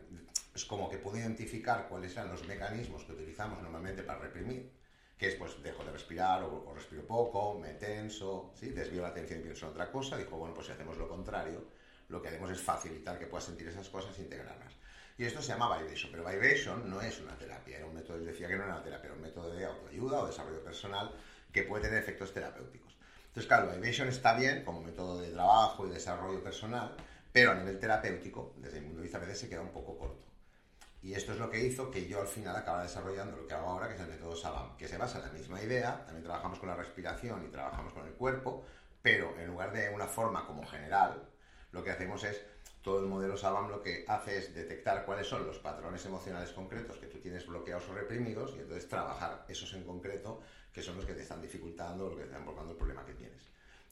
es 0.54 0.64
como 0.64 0.88
que 0.88 0.98
pudo 0.98 1.18
identificar 1.18 1.88
cuáles 1.88 2.12
eran 2.12 2.30
los 2.30 2.46
mecanismos 2.46 3.04
que 3.04 3.12
utilizamos 3.12 3.60
normalmente 3.60 4.02
para 4.02 4.20
reprimir, 4.20 4.70
que 5.18 5.28
es 5.28 5.34
pues 5.34 5.60
dejo 5.62 5.84
de 5.84 5.92
respirar 5.92 6.44
o, 6.44 6.72
respiro 6.74 7.06
poco, 7.06 7.58
me 7.58 7.74
tenso, 7.74 8.52
¿sí? 8.54 8.70
desvío 8.70 9.02
la 9.02 9.08
atención 9.08 9.40
y 9.40 9.42
pienso 9.42 9.66
en 9.66 9.72
otra 9.72 9.90
cosa, 9.90 10.16
dijo, 10.16 10.36
bueno, 10.36 10.54
pues 10.54 10.66
si 10.66 10.72
hacemos 10.72 10.96
lo 10.96 11.08
contrario, 11.08 11.64
lo 12.08 12.22
que 12.22 12.28
haremos 12.28 12.50
es 12.50 12.60
facilitar 12.60 13.18
que 13.18 13.26
puedas 13.26 13.44
sentir 13.44 13.66
esas 13.68 13.88
cosas 13.88 14.16
e 14.18 14.22
integrarlas. 14.22 14.74
Y 15.16 15.24
esto 15.24 15.40
se 15.40 15.48
llama 15.48 15.76
Vibration, 15.78 16.10
pero 16.10 16.24
Vibration 16.24 16.90
no 16.90 17.00
es 17.00 17.20
una 17.20 17.36
terapia, 17.36 17.78
era 17.78 17.86
un 17.86 17.94
método, 17.94 18.18
decía 18.18 18.48
que 18.48 18.56
no 18.56 18.64
era 18.64 18.74
una 18.74 18.82
terapia, 18.82 19.06
era 19.06 19.14
un 19.14 19.22
método 19.22 19.54
de 19.54 19.64
autoayuda 19.64 20.20
o 20.20 20.26
desarrollo 20.26 20.62
personal 20.62 21.12
que 21.52 21.62
puede 21.62 21.84
tener 21.84 21.98
efectos 21.98 22.32
terapéuticos. 22.32 22.96
Entonces, 23.26 23.46
claro, 23.46 23.72
Vibration 23.72 24.08
está 24.08 24.36
bien 24.36 24.64
como 24.64 24.80
método 24.82 25.20
de 25.20 25.30
trabajo 25.30 25.86
y 25.86 25.90
desarrollo 25.90 26.42
personal, 26.42 26.96
pero 27.32 27.52
a 27.52 27.54
nivel 27.54 27.78
terapéutico, 27.78 28.54
desde 28.58 28.80
mi 28.80 28.86
punto 28.86 28.98
de 28.98 29.02
vista, 29.04 29.18
a 29.18 29.20
veces 29.20 29.38
se 29.38 29.48
queda 29.48 29.60
un 29.60 29.72
poco 29.72 29.96
corto. 29.98 30.33
Y 31.04 31.12
esto 31.12 31.32
es 31.32 31.38
lo 31.38 31.50
que 31.50 31.62
hizo 31.62 31.90
que 31.90 32.08
yo 32.08 32.22
al 32.22 32.26
final 32.26 32.56
acabara 32.56 32.84
desarrollando 32.84 33.36
lo 33.36 33.46
que 33.46 33.52
hago 33.52 33.68
ahora, 33.68 33.88
que 33.88 33.94
es 33.94 34.00
el 34.00 34.08
método 34.08 34.34
Salam, 34.34 34.74
que 34.78 34.88
se 34.88 34.96
basa 34.96 35.18
en 35.18 35.26
la 35.26 35.32
misma 35.32 35.62
idea, 35.62 36.02
también 36.06 36.24
trabajamos 36.24 36.58
con 36.58 36.70
la 36.70 36.76
respiración 36.76 37.44
y 37.44 37.50
trabajamos 37.50 37.92
con 37.92 38.06
el 38.06 38.14
cuerpo, 38.14 38.64
pero 39.02 39.38
en 39.38 39.48
lugar 39.48 39.74
de 39.74 39.90
una 39.90 40.06
forma 40.06 40.46
como 40.46 40.66
general, 40.66 41.28
lo 41.72 41.84
que 41.84 41.90
hacemos 41.90 42.24
es 42.24 42.40
todo 42.80 43.00
el 43.00 43.06
modelo 43.06 43.36
SABAM 43.36 43.68
lo 43.68 43.82
que 43.82 44.06
hace 44.08 44.38
es 44.38 44.54
detectar 44.54 45.04
cuáles 45.04 45.26
son 45.26 45.46
los 45.46 45.58
patrones 45.58 46.02
emocionales 46.06 46.52
concretos 46.52 46.96
que 46.96 47.06
tú 47.06 47.18
tienes 47.18 47.46
bloqueados 47.46 47.86
o 47.90 47.94
reprimidos 47.94 48.54
y 48.56 48.60
entonces 48.60 48.88
trabajar 48.88 49.44
esos 49.46 49.74
en 49.74 49.84
concreto 49.84 50.40
que 50.72 50.82
son 50.82 50.96
los 50.96 51.04
que 51.04 51.12
te 51.12 51.20
están 51.20 51.42
dificultando 51.42 52.08
los 52.08 52.14
que 52.14 52.22
te 52.22 52.28
están 52.28 52.44
provocando 52.44 52.72
el 52.72 52.78
problema 52.78 53.04
que 53.04 53.12
tienes. 53.12 53.42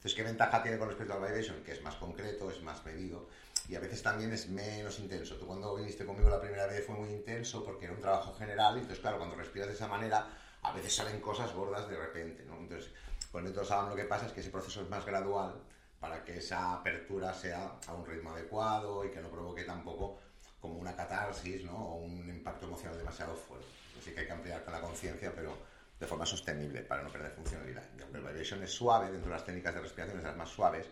Entonces, 0.03 0.15
¿qué 0.15 0.23
ventaja 0.23 0.63
tiene 0.63 0.79
con 0.79 0.89
respecto 0.89 1.13
al 1.13 1.21
vibration? 1.21 1.63
Que 1.63 1.73
es 1.73 1.81
más 1.83 1.95
concreto, 1.95 2.49
es 2.49 2.61
más 2.63 2.83
medido 2.85 3.29
y 3.67 3.75
a 3.75 3.79
veces 3.79 4.03
también 4.03 4.31
es 4.33 4.49
menos 4.49 4.99
intenso. 4.99 5.35
Tú 5.35 5.47
cuando 5.47 5.75
viniste 5.75 6.05
conmigo 6.05 6.29
la 6.29 6.41
primera 6.41 6.67
vez 6.67 6.85
fue 6.85 6.95
muy 6.95 7.09
intenso 7.09 7.63
porque 7.63 7.85
era 7.85 7.93
un 7.93 8.01
trabajo 8.01 8.33
general 8.33 8.75
y 8.75 8.79
entonces, 8.79 8.99
claro, 8.99 9.17
cuando 9.17 9.35
respiras 9.35 9.67
de 9.67 9.73
esa 9.73 9.87
manera, 9.87 10.27
a 10.61 10.71
veces 10.73 10.95
salen 10.95 11.21
cosas 11.21 11.53
gordas 11.53 11.87
de 11.89 11.97
repente, 11.97 12.43
¿no? 12.45 12.57
Entonces, 12.57 12.91
con 13.31 13.47
el 13.47 13.53
SABAM 13.53 13.89
lo 13.89 13.95
que 13.95 14.03
pasa 14.03 14.27
es 14.27 14.31
que 14.31 14.41
ese 14.41 14.49
proceso 14.49 14.81
es 14.81 14.89
más 14.89 15.05
gradual 15.05 15.55
para 15.99 16.23
que 16.23 16.37
esa 16.37 16.73
apertura 16.73 17.33
sea 17.33 17.79
a 17.87 17.93
un 17.93 18.05
ritmo 18.05 18.31
adecuado 18.31 19.05
y 19.05 19.09
que 19.09 19.21
no 19.21 19.29
provoque 19.29 19.63
tampoco 19.63 20.19
como 20.59 20.77
una 20.77 20.95
catarsis 20.95 21.63
¿no? 21.63 21.75
o 21.75 21.95
un 21.95 22.29
impacto 22.29 22.65
emocional 22.65 22.97
demasiado 22.97 23.35
fuerte. 23.35 23.67
Así 23.99 24.11
que 24.11 24.21
hay 24.21 24.25
que 24.25 24.31
ampliar 24.33 24.63
con 24.63 24.73
la 24.73 24.81
conciencia, 24.81 25.31
pero 25.33 25.57
de 26.03 26.07
forma 26.07 26.25
sostenible 26.25 26.81
para 26.81 27.01
no 27.01 27.09
perder 27.09 27.31
funcionalidad. 27.31 27.83
El 27.97 28.21
vibration 28.21 28.61
es 28.61 28.71
suave, 28.71 29.09
dentro 29.09 29.29
de 29.29 29.35
las 29.37 29.45
técnicas 29.45 29.73
de 29.73 29.81
respiración 29.81 30.25
es 30.25 30.35
más 30.35 30.49
suaves, 30.49 30.87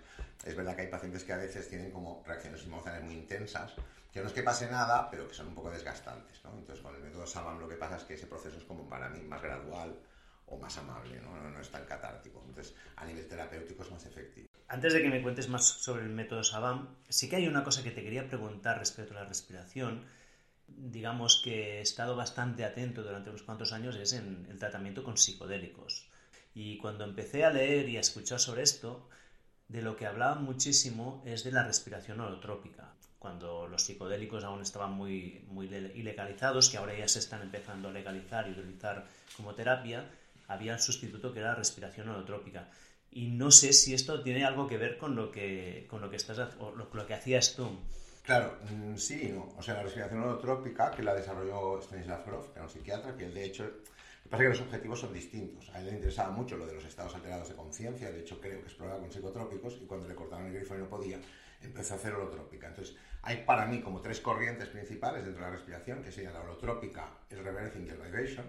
es 0.46 0.56
verdad 0.56 0.74
que 0.76 0.84
hay 0.84 0.88
pacientes 0.88 1.26
que 1.26 1.34
a 1.34 1.38
veces 1.38 1.68
tienen 1.68 1.92
como 1.92 2.24
reacciones 2.26 2.64
emocionales 2.64 3.04
muy 3.04 3.16
intensas, 3.16 3.74
que 4.12 4.22
no 4.22 4.28
es 4.28 4.34
que 4.34 4.42
pase 4.42 4.72
nada, 4.72 5.10
pero 5.12 5.28
que 5.28 5.34
son 5.34 5.50
un 5.50 5.56
poco 5.56 5.70
desgastantes. 5.70 6.42
¿no? 6.46 6.52
Entonces 6.58 6.82
con 6.82 6.96
el 6.96 7.02
método 7.02 7.28
SAMAM 7.28 7.60
lo 7.60 7.68
que 7.68 7.76
pasa 7.76 7.98
es 7.98 8.04
que 8.04 8.14
ese 8.14 8.26
proceso 8.26 8.58
es 8.58 8.64
como 8.64 8.88
para 8.88 9.10
mí 9.10 9.22
más 9.22 9.42
gradual 9.42 10.00
o 10.48 10.58
más 10.58 10.78
amable, 10.78 11.20
¿no? 11.22 11.36
No, 11.36 11.50
no 11.50 11.60
es 11.60 11.70
tan 11.70 11.86
catártico. 11.86 12.42
Entonces 12.48 12.74
a 12.96 13.06
nivel 13.06 13.28
terapéutico 13.28 13.84
es 13.84 13.92
más 13.92 14.06
efectivo. 14.06 14.48
Antes 14.70 14.94
de 14.94 15.02
que 15.02 15.10
me 15.10 15.22
cuentes 15.22 15.50
más 15.50 15.66
sobre 15.66 16.04
el 16.04 16.10
método 16.10 16.44
Sabam, 16.46 16.96
sí 17.10 17.30
que 17.30 17.36
hay 17.36 17.48
una 17.48 17.66
cosa 17.66 17.84
que 17.84 17.92
te 17.92 18.02
quería 18.02 18.28
preguntar 18.28 18.80
respecto 18.80 19.14
a 19.14 19.24
la 19.24 19.26
respiración. 19.26 20.06
Digamos 20.78 21.42
que 21.44 21.80
he 21.80 21.82
estado 21.82 22.16
bastante 22.16 22.66
atento 22.66 23.04
durante 23.04 23.30
unos 23.30 23.44
cuantos 23.44 23.74
años 23.74 23.96
es 23.96 24.14
en 24.14 24.48
el 24.50 24.58
tratamiento 24.58 25.04
con 25.04 25.18
psicodélicos. 25.18 26.08
Y 26.54 26.78
cuando 26.78 27.04
empecé 27.04 27.46
a 27.46 27.52
leer 27.52 27.88
y 27.90 27.98
a 27.98 28.02
escuchar 28.02 28.40
sobre 28.40 28.64
esto, 28.64 29.08
de 29.68 29.82
lo 29.82 29.96
que 29.96 30.06
hablaban 30.06 30.44
muchísimo 30.44 31.24
es 31.26 31.44
de 31.44 31.52
la 31.52 31.64
respiración 31.64 32.20
holotrópica. 32.20 32.94
Cuando 33.20 33.68
los 33.68 33.84
psicodélicos 33.84 34.44
aún 34.44 34.62
estaban 34.62 34.94
muy, 34.94 35.46
muy 35.48 35.68
ilegalizados, 35.68 36.70
que 36.70 36.78
ahora 36.78 36.98
ya 36.98 37.08
se 37.08 37.20
están 37.20 37.42
empezando 37.42 37.88
a 37.88 37.92
legalizar 37.92 38.48
y 38.48 38.52
utilizar 38.52 39.06
como 39.38 39.54
terapia, 39.54 40.10
había 40.48 40.74
un 40.74 40.80
sustituto 40.80 41.32
que 41.32 41.40
era 41.40 41.50
la 41.50 41.56
respiración 41.56 42.10
holotrópica. 42.10 42.68
Y 43.12 43.28
no 43.28 43.52
sé 43.52 43.74
si 43.74 43.94
esto 43.94 44.22
tiene 44.24 44.46
algo 44.46 44.68
que 44.68 44.78
ver 44.78 44.98
con 44.98 45.16
lo 45.16 45.32
que, 45.32 45.86
con 45.90 46.02
lo 46.02 46.10
que, 46.10 46.16
estás, 46.16 46.56
o 46.60 46.72
lo, 46.72 47.06
que 47.06 47.14
hacías 47.14 47.56
tú. 47.56 47.70
Claro, 48.32 48.60
mm, 48.64 48.96
sí, 48.96 49.30
no. 49.36 49.50
O 49.58 49.62
sea, 49.62 49.74
la 49.74 49.84
respiración 49.84 50.24
holotrópica, 50.24 50.90
que 50.92 51.04
la 51.04 51.14
desarrolló 51.14 51.82
Stanislav 51.82 52.26
Grof, 52.26 52.48
que 52.48 52.60
era 52.60 52.64
un 52.64 52.70
psiquiatra, 52.70 53.18
que 53.18 53.26
él 53.26 53.34
de 53.34 53.44
hecho, 53.44 53.70
Pasa 54.30 54.44
que 54.44 54.50
los 54.50 54.62
objetivos 54.62 55.02
son 55.02 55.12
distintos. 55.12 55.70
A 55.74 55.80
él 55.80 55.88
le 55.88 55.92
interesaba 55.92 56.32
mucho 56.32 56.56
lo 56.56 56.66
de 56.66 56.74
los 56.74 56.86
estados 56.86 57.14
alterados 57.14 57.50
de 57.50 57.56
conciencia, 57.56 58.10
de 58.10 58.22
hecho 58.22 58.40
creo 58.40 58.62
que 58.62 58.68
exploraba 58.68 59.02
con 59.02 59.12
psicotrópicos 59.12 59.78
y 59.82 59.86
cuando 59.86 60.08
le 60.08 60.16
cortaron 60.16 60.46
el 60.46 60.54
grifo 60.54 60.76
y 60.76 60.78
no 60.78 60.88
podía, 60.88 61.20
empezó 61.62 61.96
a 61.96 61.98
hacer 61.98 62.14
holotrópica. 62.14 62.70
Entonces, 62.70 62.96
hay 63.24 63.44
para 63.44 63.66
mí 63.66 63.82
como 63.82 64.00
tres 64.00 64.22
corrientes 64.22 64.70
principales 64.70 65.26
dentro 65.26 65.44
de 65.44 65.52
la 65.52 65.58
respiración, 65.58 66.02
que 66.02 66.14
serían 66.14 66.34
la 66.34 66.40
holotrópica, 66.40 67.10
el 67.30 67.44
reversing 67.44 67.86
y 67.86 67.90
el 67.90 67.98
vibration. 67.98 68.46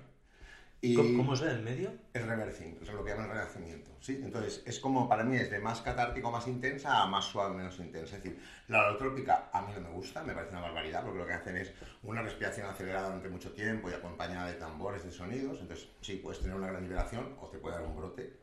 Y 0.85 0.97
¿Cómo, 0.97 1.35
es 1.35 1.43
el 1.43 1.63
medio? 1.63 1.93
El 2.13 2.27
reversing, 2.27 2.77
es 2.83 2.93
lo 2.93 3.05
que 3.05 3.13
llaman 3.13 3.29
renacimiento. 3.29 3.93
¿sí? 4.01 4.21
Entonces, 4.21 4.65
es 4.67 4.81
como 4.81 5.09
para 5.09 5.23
mí 5.23 5.37
es 5.37 5.49
de 5.49 5.61
más 5.61 5.81
catártico, 5.81 6.33
más 6.33 6.49
intensa 6.49 7.01
a 7.01 7.07
más 7.07 7.25
suave, 7.25 7.55
menos 7.55 7.79
intensa. 7.79 8.17
Es 8.17 8.25
decir, 8.25 8.43
la 8.67 8.89
holotrópica 8.89 9.49
a 9.53 9.63
mí 9.63 9.73
no 9.77 9.81
me 9.81 9.91
gusta, 9.91 10.25
me 10.25 10.35
parece 10.35 10.51
una 10.51 10.63
barbaridad, 10.63 11.05
porque 11.05 11.21
lo 11.21 11.27
que 11.27 11.35
hacen 11.35 11.57
es 11.57 11.73
una 12.03 12.21
respiración 12.21 12.67
acelerada 12.67 13.07
durante 13.07 13.29
mucho 13.29 13.53
tiempo 13.53 13.91
y 13.91 13.93
acompañada 13.93 14.49
de 14.49 14.55
tambores, 14.55 15.05
de 15.05 15.13
sonidos. 15.13 15.61
Entonces, 15.61 15.89
sí, 16.01 16.17
puedes 16.17 16.41
tener 16.41 16.57
una 16.57 16.67
gran 16.67 16.83
liberación 16.83 17.37
o 17.41 17.47
te 17.47 17.59
puede 17.59 17.77
dar 17.77 17.85
un 17.85 17.95
brote 17.95 18.41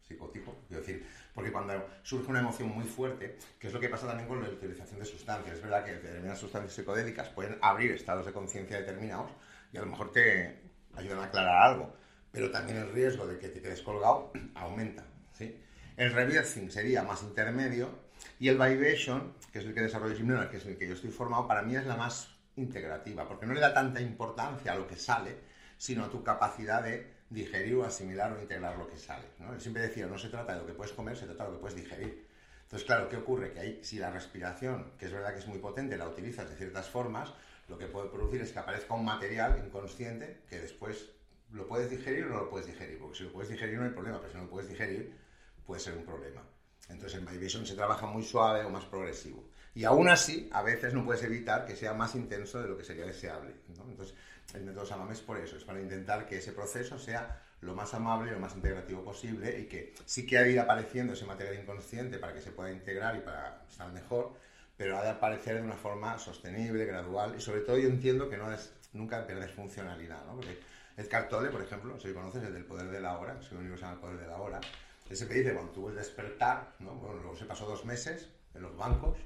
psicótico. 0.00 0.56
Quiero 0.68 0.80
decir, 0.80 1.06
porque 1.34 1.52
cuando 1.52 1.74
surge 2.04 2.30
una 2.30 2.40
emoción 2.40 2.70
muy 2.70 2.84
fuerte, 2.84 3.36
que 3.58 3.66
es 3.66 3.72
lo 3.74 3.80
que 3.80 3.90
pasa 3.90 4.06
también 4.06 4.30
con 4.30 4.42
la 4.42 4.48
utilización 4.48 4.98
de 4.98 5.04
sustancias, 5.04 5.56
es 5.56 5.62
verdad 5.62 5.84
que 5.84 5.92
determinadas 5.92 6.38
sustancias 6.38 6.72
psicodélicas 6.72 7.28
pueden 7.28 7.58
abrir 7.60 7.92
estados 7.92 8.24
de 8.24 8.32
conciencia 8.32 8.78
determinados 8.78 9.30
y 9.72 9.76
a 9.76 9.80
lo 9.80 9.86
mejor 9.86 10.10
te 10.12 10.61
ayudan 10.96 11.18
a 11.20 11.24
aclarar 11.24 11.70
algo, 11.70 11.94
pero 12.30 12.50
también 12.50 12.78
el 12.78 12.92
riesgo 12.92 13.26
de 13.26 13.38
que 13.38 13.48
te 13.48 13.60
quedes 13.60 13.82
colgado 13.82 14.32
aumenta. 14.54 15.04
¿sí? 15.32 15.56
El 15.96 16.12
reversing 16.12 16.70
sería 16.70 17.02
más 17.02 17.22
intermedio 17.22 17.90
y 18.38 18.48
el 18.48 18.58
vibration, 18.58 19.34
que 19.52 19.58
es 19.58 19.64
el 19.64 19.74
que 19.74 19.82
desarrollo 19.82 20.16
Jim 20.16 20.28
que 20.50 20.56
es 20.56 20.66
el 20.66 20.76
que 20.76 20.88
yo 20.88 20.94
estoy 20.94 21.10
formado, 21.10 21.46
para 21.46 21.62
mí 21.62 21.76
es 21.76 21.86
la 21.86 21.96
más 21.96 22.28
integrativa, 22.56 23.26
porque 23.26 23.46
no 23.46 23.54
le 23.54 23.60
da 23.60 23.72
tanta 23.72 24.00
importancia 24.00 24.72
a 24.72 24.76
lo 24.76 24.86
que 24.86 24.96
sale, 24.96 25.36
sino 25.76 26.04
a 26.04 26.10
tu 26.10 26.22
capacidad 26.22 26.82
de 26.82 27.22
digerir 27.30 27.76
o 27.76 27.84
asimilar 27.84 28.32
o 28.32 28.40
integrar 28.40 28.76
lo 28.76 28.88
que 28.88 28.98
sale. 28.98 29.24
¿no? 29.38 29.58
Siempre 29.58 29.82
decía, 29.82 30.06
no 30.06 30.18
se 30.18 30.28
trata 30.28 30.54
de 30.54 30.60
lo 30.60 30.66
que 30.66 30.74
puedes 30.74 30.92
comer, 30.92 31.16
se 31.16 31.26
trata 31.26 31.44
de 31.44 31.50
lo 31.50 31.56
que 31.56 31.60
puedes 31.60 31.76
digerir. 31.76 32.26
Entonces, 32.62 32.86
claro, 32.86 33.08
¿qué 33.08 33.16
ocurre? 33.16 33.52
Que 33.52 33.60
ahí, 33.60 33.80
si 33.82 33.98
la 33.98 34.10
respiración, 34.10 34.92
que 34.98 35.06
es 35.06 35.12
verdad 35.12 35.32
que 35.32 35.40
es 35.40 35.46
muy 35.46 35.58
potente, 35.58 35.96
la 35.96 36.08
utilizas 36.08 36.48
de 36.48 36.56
ciertas 36.56 36.88
formas, 36.88 37.32
lo 37.72 37.78
que 37.78 37.86
puede 37.86 38.10
producir 38.10 38.42
es 38.42 38.52
que 38.52 38.58
aparezca 38.58 38.92
un 38.92 39.04
material 39.06 39.62
inconsciente 39.64 40.42
que 40.46 40.60
después 40.60 41.10
lo 41.52 41.66
puedes 41.66 41.88
digerir 41.88 42.26
o 42.26 42.28
no 42.28 42.36
lo 42.40 42.50
puedes 42.50 42.66
digerir. 42.66 42.98
Porque 42.98 43.16
si 43.16 43.24
lo 43.24 43.32
puedes 43.32 43.48
digerir 43.48 43.78
no 43.78 43.84
hay 43.84 43.92
problema, 43.92 44.18
pero 44.18 44.30
si 44.30 44.36
no 44.36 44.44
lo 44.44 44.50
puedes 44.50 44.68
digerir 44.68 45.16
puede 45.64 45.80
ser 45.80 45.96
un 45.96 46.04
problema. 46.04 46.42
Entonces 46.90 47.18
en 47.18 47.40
Vision 47.40 47.64
se 47.64 47.74
trabaja 47.74 48.04
muy 48.06 48.22
suave 48.24 48.62
o 48.62 48.68
más 48.68 48.84
progresivo. 48.84 49.48
Y 49.74 49.84
aún 49.84 50.10
así, 50.10 50.50
a 50.52 50.62
veces 50.62 50.92
no 50.92 51.02
puedes 51.02 51.22
evitar 51.22 51.64
que 51.64 51.74
sea 51.74 51.94
más 51.94 52.14
intenso 52.14 52.60
de 52.60 52.68
lo 52.68 52.76
que 52.76 52.84
sería 52.84 53.06
deseable. 53.06 53.54
Entonces, 53.66 54.14
el 54.52 54.64
método 54.64 54.84
Samame 54.84 55.14
es 55.14 55.22
por 55.22 55.38
eso, 55.38 55.56
es 55.56 55.64
para 55.64 55.80
intentar 55.80 56.26
que 56.26 56.36
ese 56.36 56.52
proceso 56.52 56.98
sea 56.98 57.40
lo 57.62 57.74
más 57.74 57.94
amable 57.94 58.32
lo 58.32 58.40
más 58.40 58.54
integrativo 58.54 59.02
posible 59.02 59.58
y 59.60 59.66
que 59.66 59.94
sí 60.04 60.26
que 60.26 60.36
ha 60.36 60.46
ido 60.46 60.60
apareciendo 60.60 61.14
ese 61.14 61.24
material 61.24 61.60
inconsciente 61.60 62.18
para 62.18 62.34
que 62.34 62.42
se 62.42 62.50
pueda 62.50 62.70
integrar 62.70 63.16
y 63.16 63.20
para 63.20 63.64
estar 63.70 63.90
mejor, 63.92 64.34
pero 64.82 64.98
ha 64.98 65.02
de 65.04 65.10
aparecer 65.10 65.54
de 65.54 65.62
una 65.62 65.76
forma 65.76 66.18
sostenible, 66.18 66.84
gradual 66.84 67.36
y 67.38 67.40
sobre 67.40 67.60
todo 67.60 67.78
yo 67.78 67.88
entiendo 67.88 68.28
que 68.28 68.36
no 68.36 68.52
es 68.52 68.72
nunca 68.92 69.24
perder 69.24 69.48
funcionalidad, 69.48 70.26
¿no? 70.26 70.34
Porque 70.34 70.58
Edgar 70.96 71.28
Tolle, 71.28 71.50
por 71.50 71.62
ejemplo, 71.62 71.96
si 72.00 72.12
conoces, 72.12 72.42
el 72.42 72.52
del 72.52 72.64
poder 72.64 72.90
de 72.90 73.00
la 73.00 73.16
hora, 73.16 73.38
es 73.40 73.52
un 73.52 73.58
libro 73.58 73.74
que 73.74 73.78
se 73.78 73.86
llama 73.86 73.94
El 73.94 74.00
poder 74.00 74.18
de 74.18 74.26
la 74.26 74.38
hora, 74.38 74.60
ese 75.08 75.28
que 75.28 75.34
dice, 75.34 75.52
cuando 75.52 75.70
tuvo 75.70 75.90
el 75.90 75.94
despertar, 75.94 76.72
¿no? 76.80 76.94
Bueno, 76.96 77.20
luego 77.20 77.36
se 77.36 77.44
pasó 77.44 77.64
dos 77.64 77.84
meses 77.84 78.28
en 78.54 78.62
los 78.62 78.76
bancos 78.76 79.18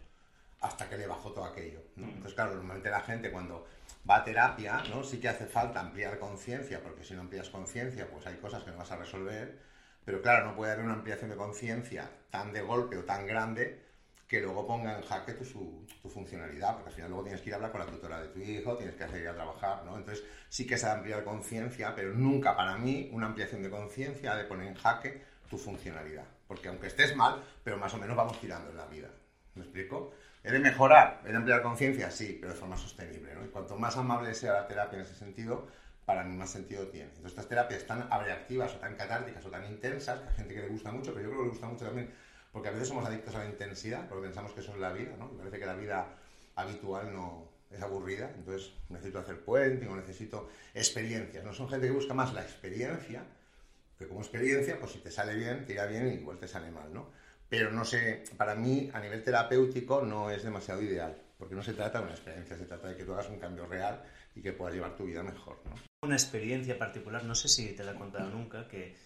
hasta 0.60 0.90
que 0.90 0.98
le 0.98 1.06
bajó 1.06 1.32
todo 1.32 1.46
aquello, 1.46 1.80
¿no? 1.96 2.06
Entonces, 2.06 2.34
claro, 2.34 2.50
normalmente 2.50 2.90
la 2.90 3.00
gente 3.00 3.32
cuando 3.32 3.66
va 4.08 4.16
a 4.16 4.24
terapia, 4.24 4.82
¿no? 4.90 5.04
Sí 5.04 5.18
que 5.20 5.30
hace 5.30 5.46
falta 5.46 5.80
ampliar 5.80 6.18
conciencia, 6.18 6.82
porque 6.82 7.02
si 7.02 7.14
no 7.14 7.22
amplias 7.22 7.48
conciencia, 7.48 8.06
pues 8.10 8.26
hay 8.26 8.36
cosas 8.36 8.62
que 8.62 8.72
no 8.72 8.76
vas 8.76 8.90
a 8.90 8.96
resolver, 8.96 9.58
pero 10.04 10.20
claro, 10.20 10.44
no 10.44 10.54
puede 10.54 10.72
haber 10.72 10.84
una 10.84 10.94
ampliación 10.94 11.30
de 11.30 11.36
conciencia 11.36 12.10
tan 12.28 12.52
de 12.52 12.60
golpe 12.60 12.98
o 12.98 13.04
tan 13.04 13.26
grande 13.26 13.85
que 14.26 14.40
luego 14.40 14.66
ponga 14.66 14.96
en 14.96 15.02
jaque 15.02 15.34
tu, 15.34 15.44
funcionalidad, 16.08 16.74
porque 16.74 16.90
al 16.90 16.94
final 16.94 17.10
luego 17.10 17.24
tienes 17.24 17.42
que 17.42 17.50
ir 17.50 17.54
a 17.54 17.56
hablar 17.56 17.70
con 17.70 17.80
la 17.80 17.86
tutora 17.86 18.20
de 18.20 18.28
tu 18.28 18.40
hijo, 18.40 18.76
tienes 18.76 18.96
que 18.96 19.04
hacer 19.04 19.20
ir 19.20 19.28
a 19.28 19.34
trabajar, 19.34 19.84
¿no? 19.84 19.96
Entonces 19.96 20.24
sí 20.48 20.66
que 20.66 20.76
se 20.76 20.86
de 20.86 20.92
ampliar 20.92 21.24
conciencia, 21.24 21.94
pero 21.94 22.12
nunca 22.12 22.56
para 22.56 22.76
mí 22.76 23.08
una 23.12 23.26
ampliación 23.26 23.62
de 23.62 23.70
conciencia 23.70 24.34
de 24.34 24.44
poner 24.44 24.68
en 24.68 24.74
jaque 24.74 25.22
tu 25.48 25.58
funcionalidad, 25.58 26.24
porque 26.48 26.68
aunque 26.68 26.88
estés 26.88 27.14
mal, 27.14 27.42
pero 27.62 27.78
más 27.78 27.94
o 27.94 27.98
menos 27.98 28.16
vamos 28.16 28.40
tirando 28.40 28.70
en 28.70 28.76
la 28.76 28.86
vida, 28.86 29.10
¿me 29.54 29.62
explico? 29.62 30.12
¿He 30.42 30.50
de 30.50 30.58
mejorar? 30.58 31.22
¿He 31.24 31.30
de 31.30 31.36
ampliar 31.36 31.62
conciencia? 31.62 32.10
Sí, 32.10 32.38
pero 32.40 32.52
de 32.52 32.58
forma 32.58 32.76
sostenible, 32.76 33.34
¿no? 33.34 33.44
Y 33.44 33.48
cuanto 33.48 33.76
más 33.76 33.96
amable 33.96 34.34
sea 34.34 34.52
la 34.54 34.66
terapia 34.66 34.98
en 34.98 35.04
ese 35.04 35.14
sentido, 35.14 35.68
para 36.04 36.22
mí 36.22 36.36
más 36.36 36.50
sentido 36.50 36.86
tiene. 36.86 37.08
Entonces 37.08 37.32
estas 37.32 37.48
terapias 37.48 37.84
tan 37.84 38.06
abreactivas 38.12 38.74
o 38.74 38.78
tan 38.78 38.94
catárticas 38.96 39.44
o 39.44 39.50
tan 39.50 39.64
intensas, 39.64 40.20
hay 40.28 40.34
gente 40.36 40.54
que 40.54 40.62
le 40.62 40.68
gusta 40.68 40.92
mucho, 40.92 41.12
pero 41.12 41.24
yo 41.24 41.30
creo 41.30 41.40
que 41.40 41.44
le 41.46 41.50
gusta 41.50 41.66
mucho 41.66 41.84
también 41.84 42.12
porque 42.56 42.70
a 42.70 42.72
veces 42.72 42.88
somos 42.88 43.04
adictos 43.04 43.34
a 43.34 43.40
la 43.40 43.50
intensidad, 43.50 44.08
porque 44.08 44.28
pensamos 44.28 44.50
que 44.52 44.60
eso 44.60 44.72
es 44.72 44.78
la 44.78 44.90
vida, 44.90 45.14
¿no? 45.18 45.30
Parece 45.32 45.58
que 45.58 45.66
la 45.66 45.74
vida 45.74 46.08
habitual 46.54 47.12
no 47.12 47.52
es 47.70 47.82
aburrida, 47.82 48.32
entonces 48.34 48.72
necesito 48.88 49.18
hacer 49.18 49.44
puente 49.44 49.86
o 49.86 49.94
necesito 49.94 50.48
experiencias, 50.72 51.44
¿no? 51.44 51.52
Son 51.52 51.68
gente 51.68 51.86
que 51.86 51.92
busca 51.92 52.14
más 52.14 52.32
la 52.32 52.40
experiencia, 52.40 53.24
que 53.98 54.08
como 54.08 54.20
experiencia, 54.20 54.80
pues 54.80 54.92
si 54.92 55.00
te 55.00 55.10
sale 55.10 55.34
bien, 55.34 55.66
te 55.66 55.74
irá 55.74 55.84
bien 55.84 56.08
y 56.08 56.12
igual 56.12 56.38
te 56.38 56.48
sale 56.48 56.70
mal, 56.70 56.94
¿no? 56.94 57.10
Pero 57.50 57.70
no 57.70 57.84
sé, 57.84 58.24
para 58.38 58.54
mí 58.54 58.88
a 58.94 59.00
nivel 59.00 59.22
terapéutico 59.22 60.00
no 60.00 60.30
es 60.30 60.42
demasiado 60.42 60.80
ideal, 60.80 61.14
porque 61.36 61.54
no 61.54 61.62
se 61.62 61.74
trata 61.74 61.98
de 61.98 62.04
una 62.04 62.14
experiencia, 62.14 62.56
se 62.56 62.64
trata 62.64 62.88
de 62.88 62.96
que 62.96 63.04
tú 63.04 63.12
hagas 63.12 63.28
un 63.28 63.38
cambio 63.38 63.66
real 63.66 64.02
y 64.34 64.40
que 64.40 64.54
puedas 64.54 64.74
llevar 64.74 64.96
tu 64.96 65.04
vida 65.04 65.22
mejor, 65.22 65.60
¿no? 65.66 65.74
Una 66.02 66.16
experiencia 66.16 66.78
particular, 66.78 67.22
no 67.24 67.34
sé 67.34 67.48
si 67.48 67.74
te 67.74 67.84
la 67.84 67.92
he 67.92 67.96
contado 67.96 68.30
nunca, 68.30 68.66
que 68.66 68.96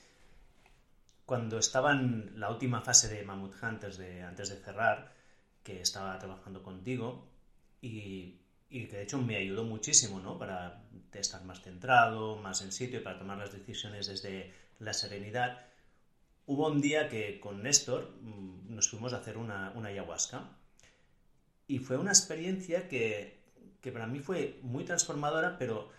cuando 1.30 1.60
estaba 1.60 1.92
en 1.92 2.32
la 2.40 2.50
última 2.50 2.80
fase 2.80 3.06
de 3.06 3.22
Mammoth 3.22 3.54
Hunters, 3.62 3.98
de, 3.98 4.24
antes 4.24 4.48
de 4.48 4.56
cerrar, 4.56 5.12
que 5.62 5.80
estaba 5.80 6.18
trabajando 6.18 6.60
contigo 6.60 7.28
y, 7.80 8.40
y, 8.68 8.88
que 8.88 8.96
de 8.96 9.02
hecho 9.04 9.22
me 9.22 9.36
ayudó 9.36 9.62
muchísimo, 9.62 10.18
¿no? 10.18 10.36
Para 10.40 10.82
estar 11.12 11.44
más 11.44 11.62
centrado, 11.62 12.38
más 12.38 12.62
en 12.62 12.72
sitio 12.72 12.98
y 12.98 13.04
para 13.04 13.20
tomar 13.20 13.38
las 13.38 13.52
decisiones 13.52 14.08
desde 14.08 14.52
la 14.80 14.92
serenidad. 14.92 15.60
Hubo 16.46 16.66
un 16.66 16.80
día 16.80 17.08
que 17.08 17.38
con 17.38 17.62
Néstor 17.62 18.10
mm, 18.22 18.74
nos 18.74 18.88
fuimos 18.88 19.12
a 19.12 19.18
hacer 19.18 19.38
una, 19.38 19.70
una 19.76 19.90
ayahuasca 19.90 20.48
y 21.68 21.78
fue 21.78 21.96
una 21.96 22.10
experiencia 22.10 22.88
que, 22.88 23.38
que 23.80 23.92
para 23.92 24.08
mí 24.08 24.18
fue 24.18 24.58
muy 24.62 24.82
transformadora, 24.82 25.58
pero 25.60 25.90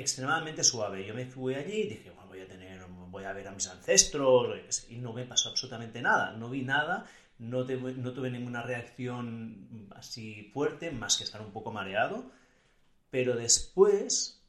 extremadamente 0.00 0.64
suave. 0.64 1.06
Yo 1.06 1.14
me 1.14 1.26
fui 1.26 1.54
allí 1.54 1.82
y 1.82 1.88
dije, 1.88 2.10
bueno, 2.10 2.28
voy 2.28 2.40
a 2.40 2.48
tener 2.48 2.80
voy 3.10 3.24
a 3.24 3.32
ver 3.32 3.48
a 3.48 3.52
mis 3.52 3.66
ancestros, 3.66 4.86
y 4.88 4.96
no 4.96 5.12
me 5.12 5.24
pasó 5.24 5.50
absolutamente 5.50 6.00
nada, 6.00 6.32
no 6.32 6.48
vi 6.48 6.62
nada, 6.62 7.06
no, 7.38 7.64
no 7.64 8.12
tuve 8.12 8.30
ninguna 8.30 8.62
reacción 8.62 9.88
así 9.94 10.50
fuerte, 10.52 10.90
más 10.90 11.16
que 11.16 11.24
estar 11.24 11.40
un 11.40 11.52
poco 11.52 11.72
mareado, 11.72 12.30
pero 13.10 13.34
después 13.34 14.42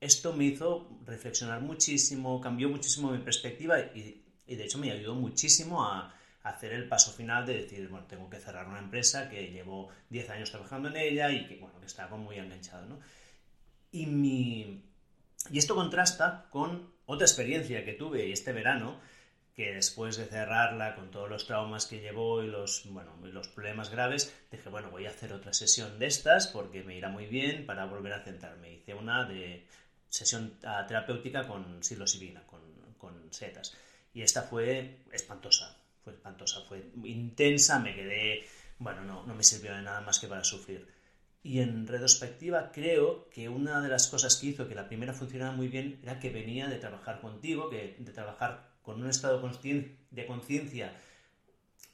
esto 0.00 0.32
me 0.32 0.44
hizo 0.44 0.98
reflexionar 1.04 1.60
muchísimo, 1.60 2.40
cambió 2.40 2.68
muchísimo 2.68 3.10
mi 3.10 3.18
perspectiva 3.18 3.80
y, 3.80 4.22
de 4.46 4.64
hecho 4.64 4.78
me 4.78 4.92
ayudó 4.92 5.14
muchísimo 5.14 5.84
a, 5.84 6.14
hacer 6.44 6.74
el 6.74 6.86
paso 6.88 7.10
final 7.10 7.46
de 7.46 7.62
decir, 7.62 7.88
bueno, 7.88 8.06
tengo 8.06 8.28
que 8.28 8.36
cerrar 8.38 8.68
una 8.68 8.78
empresa 8.78 9.30
que 9.30 9.50
llevo 9.50 9.88
10 10.10 10.28
años 10.28 10.50
trabajando 10.50 10.90
en 10.90 10.96
ella 10.98 11.30
y 11.30 11.46
que, 11.46 11.56
bueno, 11.56 11.80
que 11.80 11.86
estaba 11.86 12.18
muy 12.18 12.36
enganchado, 12.36 12.84
¿no? 12.84 13.00
Y, 13.94 14.06
mi... 14.06 14.82
y 15.50 15.58
esto 15.58 15.76
contrasta 15.76 16.48
con 16.50 16.92
otra 17.06 17.26
experiencia 17.26 17.84
que 17.84 17.92
tuve 17.92 18.32
este 18.32 18.52
verano, 18.52 18.98
que 19.54 19.72
después 19.72 20.16
de 20.16 20.24
cerrarla 20.24 20.96
con 20.96 21.12
todos 21.12 21.30
los 21.30 21.46
traumas 21.46 21.86
que 21.86 22.00
llevó 22.00 22.42
y 22.42 22.48
los, 22.48 22.90
bueno, 22.90 23.12
los 23.22 23.46
problemas 23.46 23.90
graves, 23.90 24.34
dije, 24.50 24.68
bueno, 24.68 24.90
voy 24.90 25.06
a 25.06 25.10
hacer 25.10 25.32
otra 25.32 25.52
sesión 25.52 26.00
de 26.00 26.06
estas 26.06 26.48
porque 26.48 26.82
me 26.82 26.96
irá 26.96 27.08
muy 27.08 27.26
bien 27.26 27.66
para 27.66 27.84
volver 27.84 28.14
a 28.14 28.24
centrarme. 28.24 28.72
Hice 28.72 28.94
una 28.94 29.26
de 29.26 29.64
sesión 30.08 30.58
ah, 30.64 30.84
terapéutica 30.88 31.46
con 31.46 31.84
psilocibina, 31.84 32.44
con, 32.48 32.62
con 32.98 33.32
setas. 33.32 33.76
Y 34.12 34.22
esta 34.22 34.42
fue 34.42 35.04
espantosa, 35.12 35.76
fue 36.02 36.14
espantosa, 36.14 36.62
fue 36.62 36.84
intensa, 37.04 37.78
me 37.78 37.94
quedé, 37.94 38.44
bueno, 38.80 39.04
no, 39.04 39.24
no 39.24 39.36
me 39.36 39.44
sirvió 39.44 39.72
de 39.72 39.82
nada 39.82 40.00
más 40.00 40.18
que 40.18 40.26
para 40.26 40.42
sufrir. 40.42 40.93
Y 41.44 41.60
en 41.60 41.86
retrospectiva 41.86 42.72
creo 42.72 43.28
que 43.28 43.50
una 43.50 43.82
de 43.82 43.90
las 43.90 44.08
cosas 44.08 44.34
que 44.36 44.46
hizo 44.46 44.66
que 44.66 44.74
la 44.74 44.88
primera 44.88 45.12
funcionara 45.12 45.52
muy 45.52 45.68
bien 45.68 46.00
era 46.02 46.18
que 46.18 46.30
venía 46.30 46.68
de 46.68 46.78
trabajar 46.78 47.20
contigo, 47.20 47.68
que 47.68 47.96
de 47.98 48.12
trabajar 48.12 48.70
con 48.82 49.02
un 49.02 49.10
estado 49.10 49.42
de 50.10 50.26
conciencia 50.26 50.96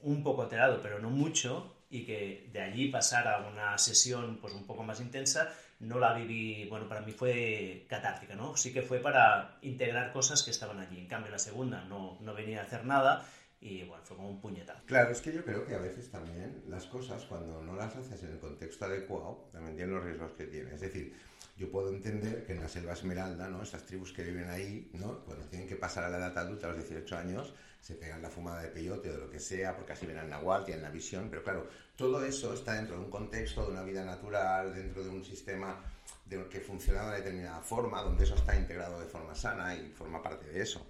un 0.02 0.22
poco 0.22 0.42
alterado, 0.42 0.80
pero 0.80 1.00
no 1.00 1.10
mucho, 1.10 1.74
y 1.90 2.04
que 2.04 2.48
de 2.52 2.60
allí 2.60 2.88
pasar 2.88 3.26
a 3.26 3.48
una 3.48 3.76
sesión 3.76 4.38
pues 4.40 4.54
un 4.54 4.64
poco 4.66 4.84
más 4.84 5.00
intensa, 5.00 5.52
no 5.80 5.98
la 5.98 6.14
viví, 6.14 6.66
bueno, 6.68 6.88
para 6.88 7.00
mí 7.00 7.10
fue 7.10 7.86
catártica, 7.88 8.36
¿no? 8.36 8.56
Sí 8.56 8.72
que 8.72 8.82
fue 8.82 9.00
para 9.00 9.58
integrar 9.62 10.12
cosas 10.12 10.44
que 10.44 10.52
estaban 10.52 10.78
allí. 10.78 10.98
En 10.98 11.08
cambio, 11.08 11.32
la 11.32 11.40
segunda 11.40 11.84
no, 11.84 12.18
no 12.20 12.34
venía 12.34 12.60
a 12.60 12.64
hacer 12.64 12.84
nada 12.84 13.26
y 13.60 13.84
bueno, 13.84 14.02
fue 14.04 14.16
como 14.16 14.30
un 14.30 14.40
puñetazo. 14.40 14.82
Claro, 14.86 15.10
es 15.10 15.20
que 15.20 15.32
yo 15.32 15.44
creo 15.44 15.66
que 15.66 15.74
a 15.74 15.78
veces 15.78 16.10
también 16.10 16.62
las 16.68 16.86
cosas, 16.86 17.24
cuando 17.24 17.62
no 17.62 17.76
las 17.76 17.94
haces 17.94 18.22
en 18.22 18.32
el 18.32 18.38
contexto 18.38 18.86
adecuado, 18.86 19.48
también 19.52 19.76
tienen 19.76 19.94
los 19.94 20.04
riesgos 20.04 20.32
que 20.32 20.46
tienen. 20.46 20.72
Es 20.72 20.80
decir, 20.80 21.14
yo 21.58 21.70
puedo 21.70 21.90
entender 21.90 22.46
que 22.46 22.54
en 22.54 22.60
la 22.60 22.68
selva 22.68 22.94
esmeralda, 22.94 23.48
¿no? 23.48 23.62
Estas 23.62 23.84
tribus 23.84 24.14
que 24.14 24.22
viven 24.22 24.48
ahí, 24.48 24.90
¿no? 24.94 25.20
Cuando 25.26 25.44
tienen 25.46 25.68
que 25.68 25.76
pasar 25.76 26.04
a 26.04 26.08
la 26.08 26.16
edad 26.16 26.38
adulta, 26.38 26.68
a 26.68 26.72
los 26.72 26.88
18 26.88 27.16
años, 27.18 27.52
se 27.82 27.96
pegan 27.96 28.22
la 28.22 28.30
fumada 28.30 28.62
de 28.62 28.68
peyote 28.68 29.10
o 29.10 29.12
de 29.12 29.18
lo 29.18 29.30
que 29.30 29.40
sea, 29.40 29.76
porque 29.76 29.92
así 29.92 30.06
al 30.06 30.30
nahual, 30.30 30.64
tienen 30.64 30.82
la 30.82 30.90
visión, 30.90 31.28
pero 31.28 31.42
claro, 31.42 31.68
todo 31.96 32.24
eso 32.24 32.54
está 32.54 32.74
dentro 32.74 32.96
de 32.96 33.04
un 33.04 33.10
contexto, 33.10 33.66
de 33.66 33.72
una 33.72 33.82
vida 33.82 34.04
natural, 34.04 34.74
dentro 34.74 35.04
de 35.04 35.10
un 35.10 35.22
sistema 35.22 35.82
de, 36.24 36.46
que 36.48 36.60
funciona 36.60 37.10
de 37.10 37.18
determinada 37.18 37.60
forma, 37.60 38.02
donde 38.02 38.24
eso 38.24 38.34
está 38.34 38.56
integrado 38.56 38.98
de 38.98 39.06
forma 39.06 39.34
sana 39.34 39.74
y 39.74 39.90
forma 39.90 40.22
parte 40.22 40.46
de 40.46 40.62
eso. 40.62 40.86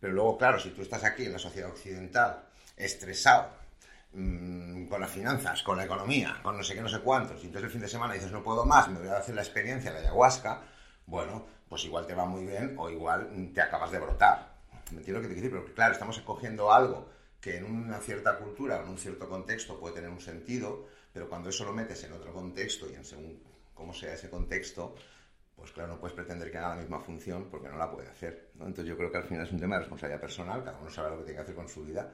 Pero 0.00 0.12
luego, 0.14 0.38
claro, 0.38 0.58
si 0.58 0.70
tú 0.70 0.82
estás 0.82 1.04
aquí 1.04 1.26
en 1.26 1.32
la 1.32 1.38
sociedad 1.38 1.70
occidental, 1.70 2.42
estresado, 2.76 3.50
mmm, 4.14 4.86
con 4.86 5.00
las 5.00 5.10
finanzas, 5.10 5.62
con 5.62 5.76
la 5.76 5.84
economía, 5.84 6.40
con 6.42 6.56
no 6.56 6.62
sé 6.62 6.74
qué, 6.74 6.80
no 6.80 6.88
sé 6.88 7.00
cuántos, 7.00 7.42
y 7.42 7.46
entonces 7.46 7.66
el 7.66 7.72
fin 7.72 7.80
de 7.82 7.88
semana 7.88 8.14
dices, 8.14 8.32
no 8.32 8.42
puedo 8.42 8.64
más, 8.64 8.88
me 8.88 8.98
voy 8.98 9.08
a 9.08 9.18
hacer 9.18 9.34
la 9.34 9.42
experiencia 9.42 9.92
de 9.92 10.00
la 10.00 10.08
ayahuasca, 10.08 10.62
bueno, 11.06 11.46
pues 11.68 11.84
igual 11.84 12.06
te 12.06 12.14
va 12.14 12.24
muy 12.24 12.44
bien 12.44 12.74
o 12.78 12.88
igual 12.88 13.52
te 13.54 13.60
acabas 13.60 13.92
de 13.92 13.98
brotar. 13.98 14.50
¿Me 14.90 14.98
entiendo 14.98 15.20
lo 15.20 15.28
que 15.28 15.34
te 15.34 15.40
quiero 15.40 15.50
decir? 15.50 15.64
Pero 15.66 15.74
claro, 15.74 15.92
estamos 15.92 16.16
escogiendo 16.18 16.72
algo 16.72 17.08
que 17.40 17.56
en 17.56 17.64
una 17.64 17.98
cierta 17.98 18.38
cultura, 18.38 18.80
en 18.82 18.88
un 18.88 18.98
cierto 18.98 19.28
contexto 19.28 19.78
puede 19.78 19.94
tener 19.94 20.10
un 20.10 20.20
sentido, 20.20 20.88
pero 21.12 21.28
cuando 21.28 21.48
eso 21.48 21.64
lo 21.64 21.72
metes 21.72 22.02
en 22.04 22.12
otro 22.12 22.32
contexto 22.32 22.90
y 22.90 22.94
en 22.94 23.04
según 23.04 23.42
cómo 23.74 23.94
sea 23.94 24.14
ese 24.14 24.28
contexto, 24.28 24.94
pues 25.60 25.72
claro, 25.72 25.92
no 25.92 26.00
puedes 26.00 26.16
pretender 26.16 26.50
que 26.50 26.58
haga 26.58 26.70
la 26.70 26.80
misma 26.80 26.98
función 27.00 27.48
porque 27.50 27.68
no 27.68 27.76
la 27.76 27.90
puede 27.90 28.08
hacer. 28.08 28.50
¿no? 28.54 28.66
Entonces 28.66 28.86
yo 28.86 28.96
creo 28.96 29.12
que 29.12 29.18
al 29.18 29.24
final 29.24 29.46
es 29.46 29.52
un 29.52 29.60
tema 29.60 29.76
de 29.76 29.82
responsabilidad 29.82 30.20
personal, 30.20 30.64
cada 30.64 30.78
uno 30.78 30.90
sabe 30.90 31.10
lo 31.10 31.18
que 31.18 31.24
tiene 31.24 31.36
que 31.36 31.42
hacer 31.42 31.54
con 31.54 31.68
su 31.68 31.84
vida, 31.84 32.12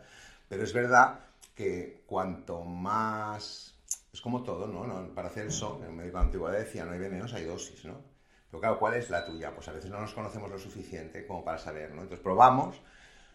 pero 0.48 0.64
es 0.64 0.72
verdad 0.72 1.20
que 1.54 2.02
cuanto 2.06 2.62
más... 2.62 3.72
Es 4.12 4.20
como 4.20 4.42
todo, 4.42 4.66
¿no? 4.66 5.14
Para 5.14 5.28
hacer 5.28 5.46
eso, 5.46 5.80
el 5.84 5.92
médico 5.92 6.18
antiguo 6.18 6.50
decía, 6.50 6.84
no 6.84 6.92
hay 6.92 6.98
venenos, 6.98 7.32
hay 7.34 7.44
dosis, 7.44 7.84
¿no? 7.84 8.00
Pero 8.50 8.60
claro, 8.60 8.78
¿cuál 8.78 8.94
es 8.94 9.10
la 9.10 9.24
tuya? 9.24 9.54
Pues 9.54 9.68
a 9.68 9.72
veces 9.72 9.90
no 9.90 10.00
nos 10.00 10.12
conocemos 10.14 10.50
lo 10.50 10.58
suficiente 10.58 11.26
como 11.26 11.44
para 11.44 11.58
saber, 11.58 11.90
¿no? 11.90 12.02
Entonces 12.02 12.22
probamos 12.22 12.80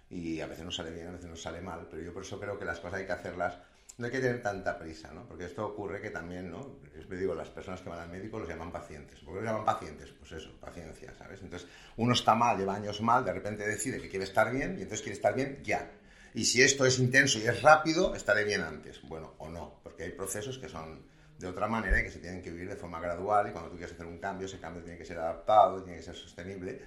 y 0.10 0.42
a 0.42 0.48
veces 0.48 0.66
nos 0.66 0.76
sale 0.76 0.92
bien, 0.92 1.08
a 1.08 1.12
veces 1.12 1.30
nos 1.30 1.42
sale 1.42 1.62
mal, 1.62 1.88
pero 1.90 2.02
yo 2.02 2.14
por 2.14 2.24
eso 2.24 2.40
creo 2.40 2.58
que 2.58 2.66
las 2.66 2.80
cosas 2.80 3.00
hay 3.00 3.06
que 3.06 3.12
hacerlas 3.14 3.58
no 4.02 4.08
hay 4.08 4.12
que 4.12 4.20
tener 4.20 4.42
tanta 4.42 4.80
prisa, 4.80 5.12
¿no? 5.14 5.28
Porque 5.28 5.46
esto 5.46 5.64
ocurre 5.64 6.02
que 6.02 6.10
también, 6.10 6.50
¿no? 6.50 6.80
Es 6.98 7.08
me 7.08 7.18
digo, 7.18 7.36
las 7.36 7.50
personas 7.50 7.82
que 7.82 7.90
van 7.90 8.00
al 8.00 8.10
médico 8.10 8.40
los 8.40 8.50
llaman 8.50 8.72
pacientes. 8.72 9.20
¿Por 9.20 9.36
qué 9.36 9.42
los 9.42 9.50
llaman 9.50 9.64
pacientes? 9.64 10.10
Pues 10.18 10.32
eso, 10.32 10.50
paciencia, 10.60 11.14
¿sabes? 11.14 11.40
Entonces, 11.44 11.70
uno 11.98 12.14
está 12.14 12.34
mal, 12.34 12.58
lleva 12.58 12.76
años 12.76 13.00
mal, 13.02 13.24
de 13.24 13.32
repente 13.32 13.66
decide 13.66 14.02
que 14.02 14.10
quiere 14.10 14.26
estar 14.26 14.52
bien 14.52 14.72
y 14.80 14.82
entonces 14.82 15.02
quiere 15.02 15.16
estar 15.16 15.36
bien 15.36 15.60
ya. 15.64 15.92
Y 16.34 16.46
si 16.46 16.64
esto 16.64 16.84
es 16.84 16.98
intenso 16.98 17.38
y 17.38 17.44
es 17.44 17.62
rápido, 17.62 18.16
estaré 18.16 18.44
bien 18.44 18.62
antes. 18.62 19.04
Bueno, 19.04 19.36
o 19.38 19.50
no, 19.50 19.80
porque 19.84 20.04
hay 20.04 20.12
procesos 20.14 20.58
que 20.58 20.68
son 20.68 21.06
de 21.38 21.46
otra 21.48 21.68
manera 21.68 22.00
y 22.00 22.04
que 22.04 22.10
se 22.10 22.20
tienen 22.20 22.42
que 22.42 22.50
vivir 22.50 22.70
de 22.70 22.78
forma 22.78 23.00
gradual 23.00 23.50
y 23.50 23.52
cuando 23.52 23.70
tú 23.70 23.78
quieres 23.78 23.94
hacer 23.94 24.08
un 24.08 24.18
cambio, 24.18 24.48
ese 24.48 24.60
cambio 24.60 24.82
tiene 24.82 24.98
que 24.98 25.06
ser 25.06 25.20
adaptado, 25.20 25.84
tiene 25.84 26.00
que 26.00 26.06
ser 26.06 26.16
sostenible 26.16 26.82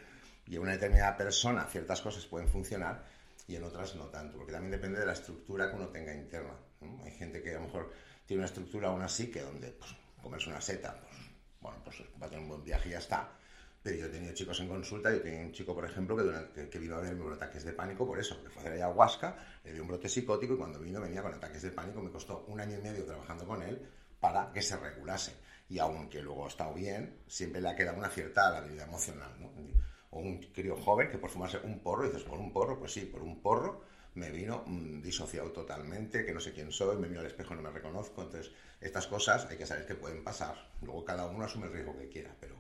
y 0.47 0.56
en 0.56 0.62
una 0.62 0.73
determinada 0.73 1.16
persona 1.16 1.64
ciertas 1.66 2.00
cosas 2.00 2.26
pueden 2.26 2.49
funcionar 2.49 3.04
y 3.47 3.54
en 3.54 3.62
otras 3.62 3.94
no 3.94 4.06
tanto, 4.06 4.37
porque 4.38 4.52
también 4.52 4.73
depende 4.73 4.99
de 4.99 5.06
la 5.06 5.12
estructura 5.12 5.71
que 5.71 5.76
uno 5.76 5.88
tenga 5.88 6.12
interna. 6.12 6.54
Hay 7.04 7.12
gente 7.12 7.42
que 7.42 7.50
a 7.50 7.54
lo 7.54 7.66
mejor 7.66 7.92
tiene 8.26 8.40
una 8.40 8.46
estructura 8.46 8.88
aún 8.88 9.02
así 9.02 9.30
que 9.30 9.40
donde 9.40 9.70
pues, 9.72 9.94
comerse 10.22 10.50
una 10.50 10.60
seta, 10.60 10.98
pues 11.00 11.14
bueno, 11.60 11.78
pues 11.84 12.02
va 12.20 12.26
a 12.26 12.28
tener 12.28 12.42
un 12.42 12.48
buen 12.48 12.64
viaje 12.64 12.88
y 12.88 12.92
ya 12.92 12.98
está. 12.98 13.30
Pero 13.82 13.96
yo 13.96 14.06
he 14.06 14.08
tenido 14.08 14.32
chicos 14.32 14.58
en 14.60 14.68
consulta, 14.68 15.12
yo 15.12 15.20
tenía 15.20 15.40
un 15.40 15.52
chico, 15.52 15.74
por 15.74 15.84
ejemplo, 15.84 16.16
que, 16.16 16.22
durante, 16.22 16.68
que 16.70 16.78
vino 16.78 16.96
a 16.96 17.00
verme 17.00 17.22
con 17.22 17.34
ataques 17.34 17.64
de 17.64 17.72
pánico 17.72 18.06
por 18.06 18.18
eso, 18.18 18.42
que 18.42 18.48
fue 18.48 18.62
a 18.62 18.66
hacer 18.66 18.72
ayahuasca, 18.72 19.36
le 19.62 19.72
dio 19.72 19.82
un 19.82 19.88
brote 19.88 20.08
psicótico 20.08 20.54
y 20.54 20.56
cuando 20.56 20.78
vino 20.78 21.02
venía 21.02 21.22
con 21.22 21.34
ataques 21.34 21.62
de 21.62 21.70
pánico, 21.70 22.00
me 22.00 22.10
costó 22.10 22.46
un 22.48 22.60
año 22.60 22.78
y 22.78 22.82
medio 22.82 23.04
trabajando 23.04 23.46
con 23.46 23.62
él 23.62 23.86
para 24.20 24.50
que 24.52 24.62
se 24.62 24.78
regulase. 24.78 25.34
Y 25.68 25.78
aunque 25.78 26.22
luego 26.22 26.46
ha 26.46 26.48
estado 26.48 26.72
bien, 26.72 27.20
siempre 27.26 27.60
le 27.60 27.68
ha 27.68 27.76
quedado 27.76 27.98
una 27.98 28.08
cierta 28.08 28.56
habilidad 28.56 28.88
emocional, 28.88 29.30
¿no? 29.38 29.52
O 30.10 30.18
un 30.18 30.38
crío 30.38 30.76
joven 30.76 31.10
que 31.10 31.18
por 31.18 31.28
fumarse 31.28 31.58
un 31.58 31.80
porro, 31.80 32.06
dices, 32.06 32.22
¿por 32.22 32.38
un 32.38 32.52
porro? 32.54 32.78
Pues 32.78 32.92
sí, 32.92 33.02
por 33.02 33.22
un 33.22 33.42
porro 33.42 33.82
me 34.14 34.30
vino 34.30 34.64
mmm, 34.66 35.00
disociado 35.02 35.50
totalmente, 35.50 36.25
que 36.25 36.33
no 36.33 36.40
sé 36.40 36.52
quién 36.52 36.71
soy, 36.73 36.97
me 36.97 37.09
miro 37.09 37.21
al 37.21 37.26
espejo 37.26 37.54
y 37.54 37.56
no 37.56 37.62
me 37.62 37.71
reconozco. 37.71 38.23
Entonces, 38.23 38.52
estas 38.80 39.06
cosas 39.06 39.47
hay 39.50 39.56
que 39.56 39.66
saber 39.66 39.87
que 39.87 39.94
pueden 39.94 40.23
pasar. 40.23 40.71
Luego 40.83 41.04
cada 41.04 41.26
uno 41.26 41.44
asume 41.44 41.66
el 41.66 41.73
riesgo 41.73 41.97
que 41.97 42.09
quiera, 42.09 42.35
pero 42.40 42.56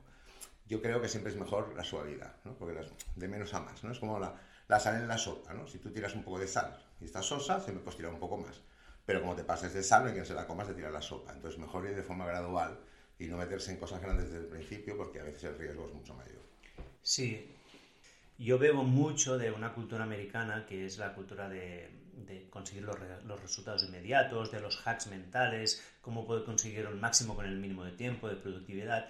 yo 0.66 0.80
creo 0.80 1.00
que 1.00 1.08
siempre 1.08 1.32
es 1.32 1.38
mejor 1.38 1.74
la 1.76 1.84
suavidad, 1.84 2.36
¿no? 2.44 2.54
Porque 2.54 2.74
las, 2.74 2.90
de 3.14 3.28
menos 3.28 3.54
a 3.54 3.60
más, 3.60 3.84
¿no? 3.84 3.92
Es 3.92 3.98
como 3.98 4.18
la, 4.18 4.40
la, 4.68 4.80
sal 4.80 4.96
en 4.96 5.06
la 5.08 5.18
sopa, 5.18 5.52
¿no? 5.52 5.66
Si 5.66 5.78
tú 5.78 5.92
tiras 5.92 6.14
un 6.14 6.24
poco 6.24 6.38
de 6.38 6.48
sal 6.48 6.82
y 7.00 7.04
está 7.04 7.22
sosa, 7.22 7.60
se 7.60 7.72
me 7.72 7.80
puede 7.80 8.06
un 8.08 8.18
poco 8.18 8.38
más. 8.38 8.60
Pero 9.06 9.20
como 9.20 9.36
te 9.36 9.44
pases 9.44 9.74
de 9.74 9.82
sal, 9.82 10.06
no 10.06 10.12
quien 10.12 10.24
se 10.24 10.34
la 10.34 10.46
comas 10.46 10.66
de 10.66 10.74
tirar 10.74 10.92
la 10.92 11.02
sopa. 11.02 11.32
Entonces, 11.32 11.60
mejor 11.60 11.86
ir 11.86 11.94
de 11.94 12.02
forma 12.02 12.26
gradual 12.26 12.80
y 13.18 13.26
no 13.26 13.36
meterse 13.36 13.70
en 13.70 13.76
cosas 13.76 14.00
grandes 14.00 14.30
desde 14.30 14.44
el 14.44 14.46
principio, 14.46 14.96
porque 14.96 15.20
a 15.20 15.24
veces 15.24 15.44
el 15.44 15.58
riesgo 15.58 15.86
es 15.86 15.92
mucho 15.92 16.14
mayor. 16.14 16.42
Sí, 17.02 17.53
yo 18.38 18.58
bebo 18.58 18.84
mucho 18.84 19.38
de 19.38 19.50
una 19.52 19.72
cultura 19.72 20.04
americana 20.04 20.66
que 20.66 20.86
es 20.86 20.98
la 20.98 21.14
cultura 21.14 21.48
de, 21.48 21.88
de 22.26 22.48
conseguir 22.50 22.82
los, 22.82 22.96
los, 23.24 23.40
resultados 23.40 23.84
inmediatos, 23.84 24.50
de 24.50 24.60
los 24.60 24.86
hacks 24.86 25.06
mentales, 25.08 25.82
cómo 26.00 26.26
poder 26.26 26.44
conseguir 26.44 26.80
el 26.80 26.96
máximo 26.96 27.34
con 27.34 27.46
el 27.46 27.56
mínimo 27.56 27.84
de 27.84 27.92
tiempo, 27.92 28.28
de 28.28 28.36
productividad. 28.36 29.08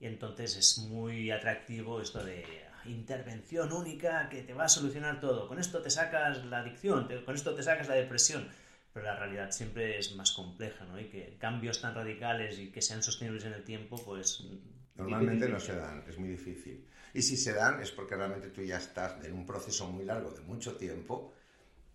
Y 0.00 0.06
entonces 0.06 0.56
es 0.56 0.78
muy 0.78 1.30
atractivo 1.30 2.00
esto 2.00 2.24
de 2.24 2.44
intervención 2.86 3.72
única 3.72 4.28
que 4.28 4.42
te 4.42 4.52
va 4.52 4.64
a 4.64 4.68
solucionar 4.68 5.20
todo. 5.20 5.48
Con 5.48 5.58
esto 5.58 5.80
te 5.80 5.90
sacas 5.90 6.44
la 6.46 6.58
adicción, 6.58 7.06
te, 7.08 7.24
con 7.24 7.34
esto 7.34 7.54
te 7.54 7.62
sacas 7.62 7.88
la 7.88 7.94
depresión. 7.94 8.48
Pero 8.92 9.06
la 9.06 9.16
realidad 9.16 9.50
siempre 9.50 9.98
es 9.98 10.14
más 10.14 10.32
compleja, 10.32 10.84
¿no? 10.84 11.00
Y 11.00 11.06
que 11.06 11.36
cambios 11.38 11.80
tan 11.80 11.94
radicales 11.94 12.58
y 12.58 12.70
que 12.70 12.80
sean 12.80 13.02
sostenibles 13.02 13.44
en 13.44 13.54
el 13.54 13.64
tiempo, 13.64 14.00
pues... 14.04 14.46
Normalmente 14.94 15.48
no 15.48 15.58
se 15.58 15.74
dan, 15.74 16.04
es 16.08 16.16
muy 16.16 16.28
difícil. 16.28 16.86
Y 17.14 17.22
si 17.22 17.36
se 17.36 17.52
dan 17.52 17.80
es 17.80 17.92
porque 17.92 18.16
realmente 18.16 18.48
tú 18.48 18.62
ya 18.62 18.76
estás 18.76 19.24
en 19.24 19.32
un 19.32 19.46
proceso 19.46 19.86
muy 19.86 20.04
largo 20.04 20.32
de 20.32 20.40
mucho 20.40 20.76
tiempo 20.76 21.32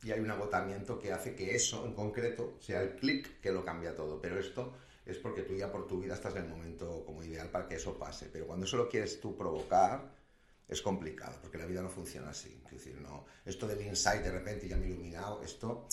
y 0.01 0.12
hay 0.12 0.21
un 0.21 0.32
agotamiento 0.32 0.97
que 0.97 1.12
hace 1.12 1.36
que 1.36 1.53
eso 1.53 1.86
en 1.86 1.93
concreto 1.93 2.55
sea 2.62 2.82
el 2.82 2.95
clic 2.95 3.41
que 3.41 3.51
lo 3.51 3.65
cambia 3.65 3.95
todo. 3.95 4.21
Pero 4.21 4.39
esto 4.39 4.73
es 5.05 5.17
porque 5.17 5.41
tú 5.41 5.55
ya 5.55 5.69
por 5.69 5.88
tu 5.88 5.99
vida 5.99 6.13
estás 6.13 6.36
en 6.38 6.43
el 6.43 6.49
momento 6.49 7.03
como 7.05 7.21
ideal 7.21 7.49
para 7.49 7.67
que 7.67 7.75
eso 7.75 7.99
pase. 7.99 8.29
Pero 8.32 8.47
cuando 8.47 8.65
eso 8.65 8.77
lo 8.77 8.88
quieres 8.88 9.19
tú 9.19 9.36
provocar, 9.36 10.10
es 10.69 10.82
complicado, 10.82 11.38
porque 11.41 11.58
la 11.58 11.65
vida 11.65 11.82
no 11.82 11.89
funciona 11.89 12.29
así. 12.29 12.62
Es 12.67 12.71
decir, 12.71 13.01
no, 13.01 13.25
esto 13.43 13.67
del 13.67 13.82
insight 13.82 14.21
de 14.21 14.32
repente 14.32 14.69
ya 14.69 14.77
me 14.77 14.86
he 14.86 14.89
iluminado, 14.89 15.43
esto 15.43 15.86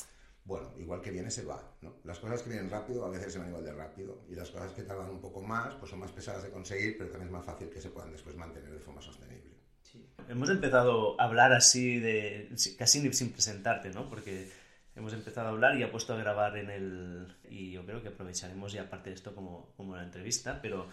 bueno, 0.46 0.72
igual 0.78 1.02
que 1.02 1.10
viene 1.10 1.30
se 1.30 1.44
va. 1.44 1.60
¿no? 1.82 1.96
Las 2.04 2.20
cosas 2.20 2.42
que 2.42 2.50
vienen 2.50 2.70
rápido 2.70 3.04
a 3.04 3.10
veces 3.10 3.32
se 3.32 3.38
van 3.38 3.48
igual 3.48 3.64
de 3.64 3.72
rápido 3.72 4.22
y 4.30 4.34
las 4.34 4.48
cosas 4.50 4.72
que 4.72 4.82
tardan 4.82 5.10
un 5.10 5.20
poco 5.20 5.42
más 5.42 5.74
pues 5.74 5.90
son 5.90 5.98
más 5.98 6.12
pesadas 6.12 6.44
de 6.44 6.50
conseguir, 6.50 6.96
pero 6.96 7.10
también 7.10 7.28
es 7.28 7.32
más 7.32 7.44
fácil 7.44 7.68
que 7.68 7.80
se 7.80 7.90
puedan 7.90 8.12
después 8.12 8.36
mantener 8.36 8.70
de 8.70 8.78
forma 8.78 9.02
sostenible. 9.02 9.56
Sí. 9.82 10.08
Hemos 10.28 10.48
empezado 10.48 11.20
a 11.20 11.24
hablar 11.24 11.52
así 11.52 11.98
de 11.98 12.48
casi 12.78 13.12
sin 13.12 13.32
presentarte, 13.32 13.90
¿no? 13.90 14.08
Porque 14.08 14.48
hemos 14.94 15.12
empezado 15.12 15.48
a 15.48 15.50
hablar 15.50 15.76
y 15.76 15.82
ha 15.82 15.90
puesto 15.90 16.14
a 16.14 16.16
grabar 16.16 16.56
en 16.56 16.70
el 16.70 17.36
y 17.48 17.72
yo 17.72 17.84
creo 17.84 18.02
que 18.02 18.08
aprovecharemos 18.08 18.72
ya 18.72 18.88
parte 18.88 19.10
de 19.10 19.16
esto 19.16 19.34
como 19.34 19.72
como 19.76 19.92
una 19.94 20.04
entrevista, 20.04 20.60
pero 20.62 20.88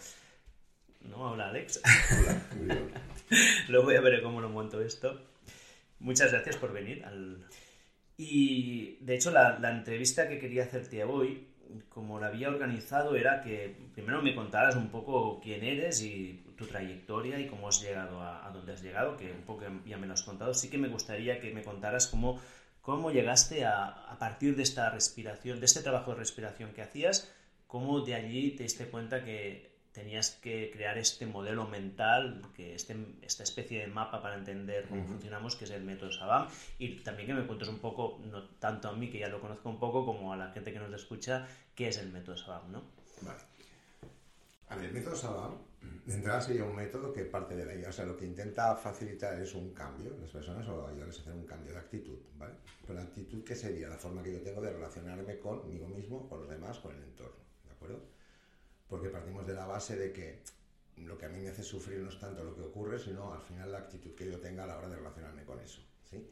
no 1.01 1.27
habla 1.27 1.49
Alex. 1.49 1.79
Hola. 2.19 2.41
Luego 3.69 3.85
voy 3.85 3.95
a 3.95 4.01
ver 4.01 4.23
cómo 4.23 4.41
lo 4.41 4.49
monto 4.49 4.81
esto. 4.81 5.21
Muchas 5.99 6.31
gracias 6.31 6.57
por 6.57 6.73
venir 6.73 7.05
al 7.05 7.45
y 8.17 8.97
de 9.01 9.15
hecho 9.15 9.31
la, 9.31 9.57
la, 9.59 9.71
entrevista 9.71 10.27
que 10.27 10.39
quería 10.39 10.63
hacerte 10.63 11.03
hoy, 11.03 11.47
como 11.89 12.19
la 12.19 12.27
había 12.27 12.49
organizado, 12.49 13.15
era 13.15 13.41
que 13.41 13.75
primero 13.93 14.21
me 14.21 14.35
contaras 14.35 14.75
un 14.75 14.89
poco 14.89 15.39
quién 15.41 15.63
eres 15.63 16.01
y 16.01 16.43
tu 16.55 16.67
trayectoria 16.67 17.39
y 17.39 17.47
cómo 17.47 17.67
has 17.67 17.81
llegado 17.81 18.21
a, 18.21 18.47
a 18.47 18.51
donde 18.51 18.73
has 18.73 18.83
llegado, 18.83 19.17
que 19.17 19.31
un 19.31 19.41
poco 19.41 19.63
ya 19.85 19.97
me 19.97 20.05
lo 20.05 20.13
has 20.13 20.23
contado. 20.23 20.53
Sí 20.53 20.69
que 20.69 20.77
me 20.77 20.89
gustaría 20.89 21.39
que 21.39 21.51
me 21.51 21.63
contaras 21.63 22.07
cómo, 22.07 22.39
cómo 22.81 23.11
llegaste 23.11 23.65
a, 23.65 23.85
a 23.85 24.19
partir 24.19 24.55
de 24.55 24.63
esta 24.63 24.89
respiración, 24.91 25.59
de 25.59 25.65
este 25.65 25.81
trabajo 25.81 26.11
de 26.11 26.17
respiración 26.17 26.73
que 26.73 26.83
hacías, 26.83 27.33
cómo 27.65 28.01
de 28.01 28.13
allí 28.13 28.51
te 28.51 28.63
diste 28.63 28.85
cuenta 28.85 29.23
que 29.23 29.72
tenías 29.93 30.31
que 30.31 30.71
crear 30.73 30.97
este 30.97 31.25
modelo 31.25 31.67
mental, 31.67 32.41
que 32.55 32.75
este, 32.75 32.97
esta 33.21 33.43
especie 33.43 33.81
de 33.81 33.87
mapa 33.87 34.21
para 34.21 34.35
entender 34.35 34.87
cómo 34.89 35.01
uh 35.01 35.05
-huh. 35.05 35.07
funcionamos, 35.07 35.55
que 35.55 35.65
es 35.65 35.71
el 35.71 35.83
método 35.83 36.11
Sabam, 36.11 36.47
y 36.79 36.97
también 36.97 37.27
que 37.27 37.33
me 37.35 37.45
cuentes 37.45 37.69
un 37.69 37.79
poco, 37.79 38.19
no 38.25 38.43
tanto 38.59 38.89
a 38.89 38.93
mí, 38.93 39.09
que 39.09 39.19
ya 39.19 39.29
lo 39.29 39.39
conozco 39.39 39.69
un 39.69 39.79
poco, 39.79 40.05
como 40.05 40.33
a 40.33 40.37
la 40.37 40.51
gente 40.51 40.73
que 40.73 40.79
nos 40.79 40.91
escucha, 40.93 41.47
qué 41.75 41.89
es 41.89 41.97
el 41.97 42.11
método 42.11 42.35
Sabam, 42.35 42.71
¿no? 42.71 42.83
Vale. 43.21 43.39
A 44.69 44.75
ver, 44.75 44.85
el 44.85 44.93
método 44.93 45.15
Sabam, 45.15 45.53
de 46.05 46.13
entrada 46.15 46.41
sería 46.41 46.63
un 46.63 46.75
método 46.75 47.13
que 47.13 47.25
parte 47.25 47.55
de 47.55 47.65
la 47.65 47.75
idea, 47.75 47.89
o 47.89 47.91
sea, 47.91 48.05
lo 48.05 48.17
que 48.17 48.25
intenta 48.25 48.75
facilitar 48.75 49.39
es 49.39 49.53
un 49.53 49.73
cambio 49.73 50.13
en 50.15 50.21
las 50.21 50.31
personas 50.31 50.67
o 50.67 50.87
ayudarles 50.87 51.19
a 51.19 51.21
hacer 51.21 51.33
un 51.33 51.45
cambio 51.45 51.71
de 51.71 51.79
actitud, 51.79 52.17
¿vale? 52.37 52.55
Pero 52.81 52.95
la 52.95 53.03
actitud, 53.03 53.43
¿qué 53.43 53.55
sería? 53.55 53.87
La 53.89 53.97
forma 53.97 54.23
que 54.23 54.33
yo 54.33 54.41
tengo 54.41 54.59
de 54.59 54.71
relacionarme 54.71 55.37
conmigo 55.37 55.87
mismo, 55.87 56.27
con 56.27 56.39
los 56.39 56.49
demás, 56.49 56.79
con 56.79 56.95
el 56.95 57.03
entorno, 57.03 57.37
¿de 57.65 57.71
acuerdo? 57.71 57.99
Porque 58.93 59.09
partimos 59.09 59.47
de 59.47 59.55
la 59.55 59.65
base 59.65 59.97
de 59.97 60.13
que 60.13 60.43
lo 60.97 61.17
que 61.17 61.25
a 61.25 61.29
mí 61.29 61.39
me 61.39 61.49
hace 61.49 61.63
sufrir 61.63 61.97
no 61.97 62.09
es 62.09 62.19
tanto 62.19 62.43
lo 62.43 62.55
que 62.55 62.61
ocurre, 62.61 62.99
sino 62.99 63.33
al 63.33 63.41
final 63.41 63.71
la 63.71 63.79
actitud 63.79 64.13
que 64.13 64.29
yo 64.29 64.39
tenga 64.39 64.65
a 64.65 64.67
la 64.67 64.77
hora 64.77 64.87
de 64.87 64.97
relacionarme 64.97 65.43
con 65.45 65.59
eso. 65.59 65.81
¿sí? 66.07 66.29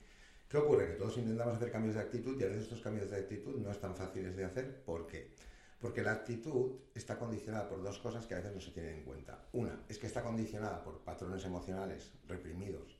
¿Qué 0.47 0.58
ocurre? 0.58 0.89
Que 0.89 0.93
todos 0.93 1.17
intentamos 1.17 1.56
hacer 1.56 1.71
cambios 1.71 1.95
de 1.95 2.02
actitud 2.02 2.39
y 2.39 2.43
a 2.43 2.50
veces 2.50 2.65
estos 2.65 2.82
cambios 2.82 3.10
de 3.10 3.17
actitud 3.17 3.56
no 3.56 3.71
están 3.71 3.95
fáciles 3.95 4.36
de 4.36 4.45
hacer. 4.45 4.84
¿Por 4.84 5.08
qué? 5.08 5.32
Porque 5.80 6.04
la 6.04 6.12
actitud 6.12 6.74
está 6.93 7.17
condicionada 7.17 7.67
por 7.67 7.82
dos 7.82 7.97
cosas 7.97 8.28
que 8.28 8.36
a 8.36 8.38
veces 8.38 8.54
no 8.54 8.62
se 8.62 8.69
tienen 8.69 9.00
en 9.00 9.06
cuenta. 9.06 9.43
Una 9.54 9.84
es 9.89 9.97
que 9.97 10.06
está 10.06 10.21
condicionada 10.21 10.84
por 10.84 11.00
patrones 11.00 11.43
emocionales 11.43 12.12
reprimidos 12.28 12.95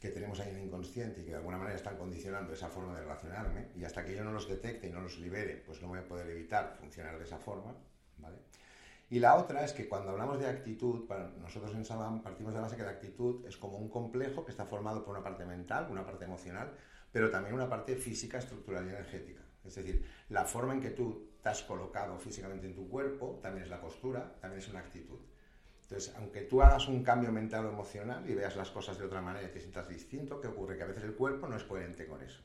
que 0.00 0.08
tenemos 0.08 0.40
ahí 0.40 0.50
en 0.50 0.56
el 0.56 0.64
inconsciente 0.64 1.20
y 1.20 1.24
que 1.24 1.30
de 1.30 1.36
alguna 1.36 1.58
manera 1.58 1.76
están 1.76 1.96
condicionando 1.96 2.52
esa 2.52 2.68
forma 2.68 2.96
de 2.96 3.02
relacionarme 3.02 3.68
y 3.76 3.84
hasta 3.84 4.04
que 4.04 4.16
yo 4.16 4.24
no 4.24 4.32
los 4.32 4.48
detecte 4.48 4.88
y 4.88 4.90
no 4.90 5.00
los 5.00 5.20
libere, 5.20 5.62
pues 5.64 5.80
no 5.82 5.86
voy 5.86 6.00
a 6.00 6.08
poder 6.08 6.28
evitar 6.30 6.76
funcionar 6.80 7.16
de 7.16 7.24
esa 7.24 7.38
forma, 7.38 7.76
¿vale? 8.18 8.38
Y 9.10 9.20
la 9.20 9.36
otra 9.36 9.64
es 9.64 9.72
que 9.72 9.88
cuando 9.88 10.10
hablamos 10.10 10.38
de 10.38 10.46
actitud, 10.46 11.06
para 11.06 11.28
nosotros 11.28 11.74
en 11.74 11.84
Saban 11.84 12.22
partimos 12.22 12.52
de 12.52 12.58
la 12.58 12.64
base 12.64 12.76
que 12.76 12.82
la 12.82 12.90
actitud 12.90 13.46
es 13.46 13.56
como 13.56 13.78
un 13.78 13.88
complejo 13.88 14.44
que 14.44 14.50
está 14.50 14.66
formado 14.66 15.04
por 15.04 15.14
una 15.14 15.24
parte 15.24 15.46
mental, 15.46 15.88
una 15.90 16.04
parte 16.04 16.26
emocional, 16.26 16.72
pero 17.10 17.30
también 17.30 17.54
una 17.54 17.68
parte 17.68 17.96
física, 17.96 18.38
estructural 18.38 18.84
y 18.86 18.90
energética. 18.90 19.40
Es 19.64 19.74
decir, 19.74 20.04
la 20.28 20.44
forma 20.44 20.74
en 20.74 20.80
que 20.80 20.90
tú 20.90 21.28
has 21.44 21.62
colocado 21.62 22.18
físicamente 22.18 22.66
en 22.66 22.74
tu 22.74 22.88
cuerpo 22.88 23.38
también 23.42 23.64
es 23.64 23.70
la 23.70 23.80
postura, 23.80 24.34
también 24.40 24.62
es 24.62 24.68
una 24.68 24.80
actitud. 24.80 25.18
Entonces, 25.82 26.14
aunque 26.18 26.42
tú 26.42 26.60
hagas 26.60 26.86
un 26.88 27.02
cambio 27.02 27.32
mental 27.32 27.64
o 27.64 27.70
emocional 27.70 28.28
y 28.28 28.34
veas 28.34 28.56
las 28.56 28.70
cosas 28.70 28.98
de 28.98 29.06
otra 29.06 29.22
manera 29.22 29.48
y 29.48 29.50
te 29.50 29.60
sientas 29.60 29.88
distinto, 29.88 30.38
¿qué 30.38 30.48
ocurre? 30.48 30.76
Que 30.76 30.82
a 30.82 30.86
veces 30.86 31.04
el 31.04 31.14
cuerpo 31.14 31.48
no 31.48 31.56
es 31.56 31.64
coherente 31.64 32.06
con 32.06 32.22
eso. 32.22 32.42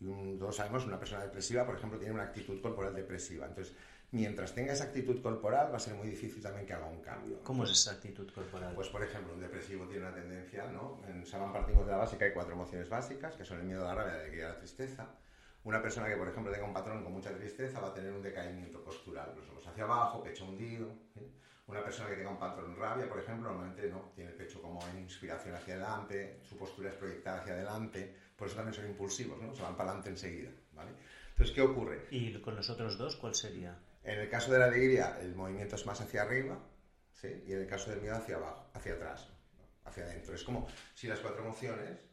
Y 0.00 0.38
todos 0.38 0.56
sabemos, 0.56 0.86
una 0.86 0.98
persona 0.98 1.22
depresiva, 1.22 1.66
por 1.66 1.74
ejemplo, 1.74 1.98
tiene 1.98 2.14
una 2.14 2.22
actitud 2.22 2.60
corporal 2.62 2.94
depresiva. 2.94 3.46
Entonces, 3.46 3.74
mientras 4.10 4.54
tenga 4.54 4.72
esa 4.72 4.84
actitud 4.84 5.20
corporal, 5.22 5.70
va 5.72 5.76
a 5.76 5.80
ser 5.80 5.94
muy 5.94 6.08
difícil 6.08 6.42
también 6.42 6.66
que 6.66 6.72
haga 6.72 6.86
un 6.86 7.00
cambio. 7.02 7.40
¿Cómo 7.42 7.64
es 7.64 7.70
esa 7.70 7.92
actitud 7.92 8.30
corporal? 8.32 8.74
Pues, 8.74 8.88
por 8.88 9.02
ejemplo, 9.02 9.34
un 9.34 9.40
depresivo 9.40 9.86
tiene 9.86 10.06
una 10.06 10.14
tendencia, 10.14 10.66
¿no? 10.70 11.00
En 11.08 11.26
Saban 11.26 11.52
partimos 11.52 11.86
de 11.86 11.92
la 11.92 12.06
que 12.06 12.24
hay 12.24 12.32
cuatro 12.32 12.54
emociones 12.54 12.88
básicas, 12.88 13.34
que 13.34 13.44
son 13.44 13.60
el 13.60 13.64
miedo, 13.64 13.84
la 13.84 13.94
rabia, 13.94 14.14
la 14.14 14.20
alegría 14.20 14.44
y 14.44 14.48
la 14.48 14.58
tristeza. 14.58 15.06
Una 15.64 15.82
persona 15.82 16.08
que, 16.08 16.16
por 16.16 16.28
ejemplo, 16.28 16.52
tenga 16.52 16.66
un 16.66 16.72
patrón 16.72 17.02
con 17.02 17.12
mucha 17.12 17.30
tristeza 17.36 17.80
va 17.80 17.88
a 17.88 17.94
tener 17.94 18.12
un 18.12 18.22
decaimiento 18.22 18.82
postural, 18.82 19.34
los 19.36 19.48
ojos 19.50 19.66
hacia 19.66 19.84
abajo, 19.84 20.22
pecho 20.22 20.46
hundido. 20.46 20.88
Una 21.66 21.84
persona 21.84 22.08
que 22.08 22.16
tenga 22.16 22.30
un 22.30 22.38
patrón 22.38 22.74
rabia, 22.76 23.06
por 23.06 23.18
ejemplo, 23.18 23.50
normalmente 23.50 23.90
no, 23.90 24.12
tiene 24.14 24.30
el 24.30 24.36
pecho 24.36 24.62
como 24.62 24.80
en 24.88 25.00
inspiración 25.00 25.54
hacia 25.54 25.74
adelante, 25.74 26.40
su 26.48 26.56
postura 26.56 26.88
es 26.88 26.94
proyectada 26.94 27.40
hacia 27.40 27.52
adelante, 27.52 28.16
por 28.38 28.46
eso 28.46 28.56
también 28.56 28.72
son 28.72 28.86
impulsivos, 28.86 29.38
¿no? 29.42 29.54
Se 29.54 29.60
van 29.60 29.76
para 29.76 29.90
adelante 29.90 30.08
enseguida, 30.08 30.50
¿vale? 30.72 30.92
Entonces, 31.32 31.54
¿qué 31.54 31.60
ocurre? 31.60 32.06
¿Y 32.10 32.40
con 32.40 32.56
los 32.56 32.70
otros 32.70 32.96
dos 32.96 33.16
cuál 33.16 33.34
sería? 33.34 33.76
En 34.08 34.18
el 34.20 34.30
caso 34.30 34.50
de 34.50 34.58
la 34.58 34.64
alegría, 34.64 35.18
el 35.20 35.34
movimiento 35.34 35.76
es 35.76 35.84
más 35.84 36.00
hacia 36.00 36.22
arriba, 36.22 36.58
¿sí? 37.12 37.44
Y 37.46 37.52
en 37.52 37.60
el 37.60 37.66
caso 37.66 37.90
del 37.90 38.00
miedo, 38.00 38.16
hacia 38.16 38.36
abajo, 38.36 38.64
hacia 38.72 38.94
atrás, 38.94 39.28
hacia 39.84 40.04
adentro. 40.04 40.34
Es 40.34 40.44
como 40.44 40.66
si 40.94 41.08
las 41.08 41.18
cuatro 41.18 41.42
emociones 41.42 42.08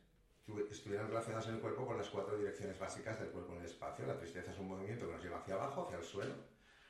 estuvieran 0.69 1.07
relacionadas 1.07 1.47
en 1.47 1.55
el 1.55 1.61
cuerpo 1.61 1.87
con 1.87 1.97
las 1.97 2.09
cuatro 2.09 2.37
direcciones 2.37 2.77
básicas 2.77 3.17
del 3.21 3.29
cuerpo 3.29 3.53
en 3.53 3.59
el 3.59 3.65
espacio. 3.67 4.05
La 4.05 4.17
tristeza 4.17 4.51
es 4.51 4.59
un 4.59 4.67
movimiento 4.67 5.07
que 5.07 5.13
nos 5.13 5.23
lleva 5.23 5.37
hacia 5.37 5.53
abajo, 5.53 5.85
hacia 5.85 5.99
el 5.99 6.03
suelo. 6.03 6.35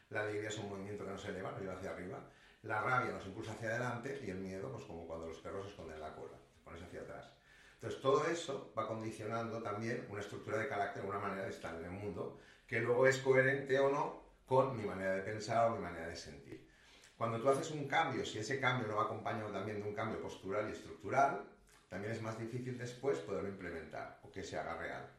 La 0.09 0.21
alegría 0.21 0.49
es 0.49 0.57
un 0.57 0.69
movimiento 0.69 1.05
que 1.05 1.11
nos 1.11 1.25
eleva, 1.25 1.51
nos 1.51 1.61
lleva 1.61 1.73
hacia 1.75 1.91
arriba. 1.91 2.19
La 2.63 2.81
rabia 2.81 3.11
nos 3.11 3.27
impulsa 3.27 3.51
hacia 3.51 3.69
adelante 3.69 4.19
y 4.25 4.31
el 4.31 4.39
miedo, 4.39 4.71
pues 4.71 4.85
como 4.85 5.05
cuando 5.05 5.27
los 5.27 5.37
perros 5.37 5.67
esconden 5.67 5.99
la 5.99 6.15
cola, 6.15 6.35
te 6.51 6.63
pones 6.63 6.81
hacia 6.81 7.01
atrás. 7.01 7.31
Entonces 7.75 8.01
todo 8.01 8.25
eso 8.25 8.73
va 8.75 8.87
condicionando 8.87 9.61
también 9.61 10.07
una 10.09 10.21
estructura 10.21 10.57
de 10.57 10.67
carácter, 10.67 11.05
una 11.05 11.19
manera 11.19 11.43
de 11.43 11.51
estar 11.51 11.75
en 11.75 11.85
el 11.85 11.91
mundo, 11.91 12.39
que 12.65 12.79
luego 12.79 13.05
es 13.05 13.19
coherente 13.19 13.77
o 13.77 13.91
no 13.91 14.24
con 14.45 14.77
mi 14.77 14.83
manera 14.83 15.15
de 15.15 15.21
pensar 15.21 15.71
o 15.71 15.75
mi 15.75 15.81
manera 15.81 16.07
de 16.07 16.15
sentir. 16.15 16.67
Cuando 17.17 17.39
tú 17.39 17.49
haces 17.49 17.71
un 17.71 17.87
cambio, 17.87 18.25
si 18.25 18.39
ese 18.39 18.59
cambio 18.59 18.87
no 18.87 18.97
va 18.97 19.03
acompañado 19.03 19.49
también 19.51 19.81
de 19.81 19.87
un 19.87 19.95
cambio 19.95 20.21
postural 20.21 20.69
y 20.69 20.73
estructural, 20.73 21.43
también 21.89 22.13
es 22.13 22.21
más 22.21 22.37
difícil 22.37 22.77
después 22.77 23.19
poderlo 23.19 23.49
implementar 23.49 24.19
o 24.23 24.31
que 24.31 24.43
se 24.43 24.57
haga 24.57 24.77
real. 24.77 25.09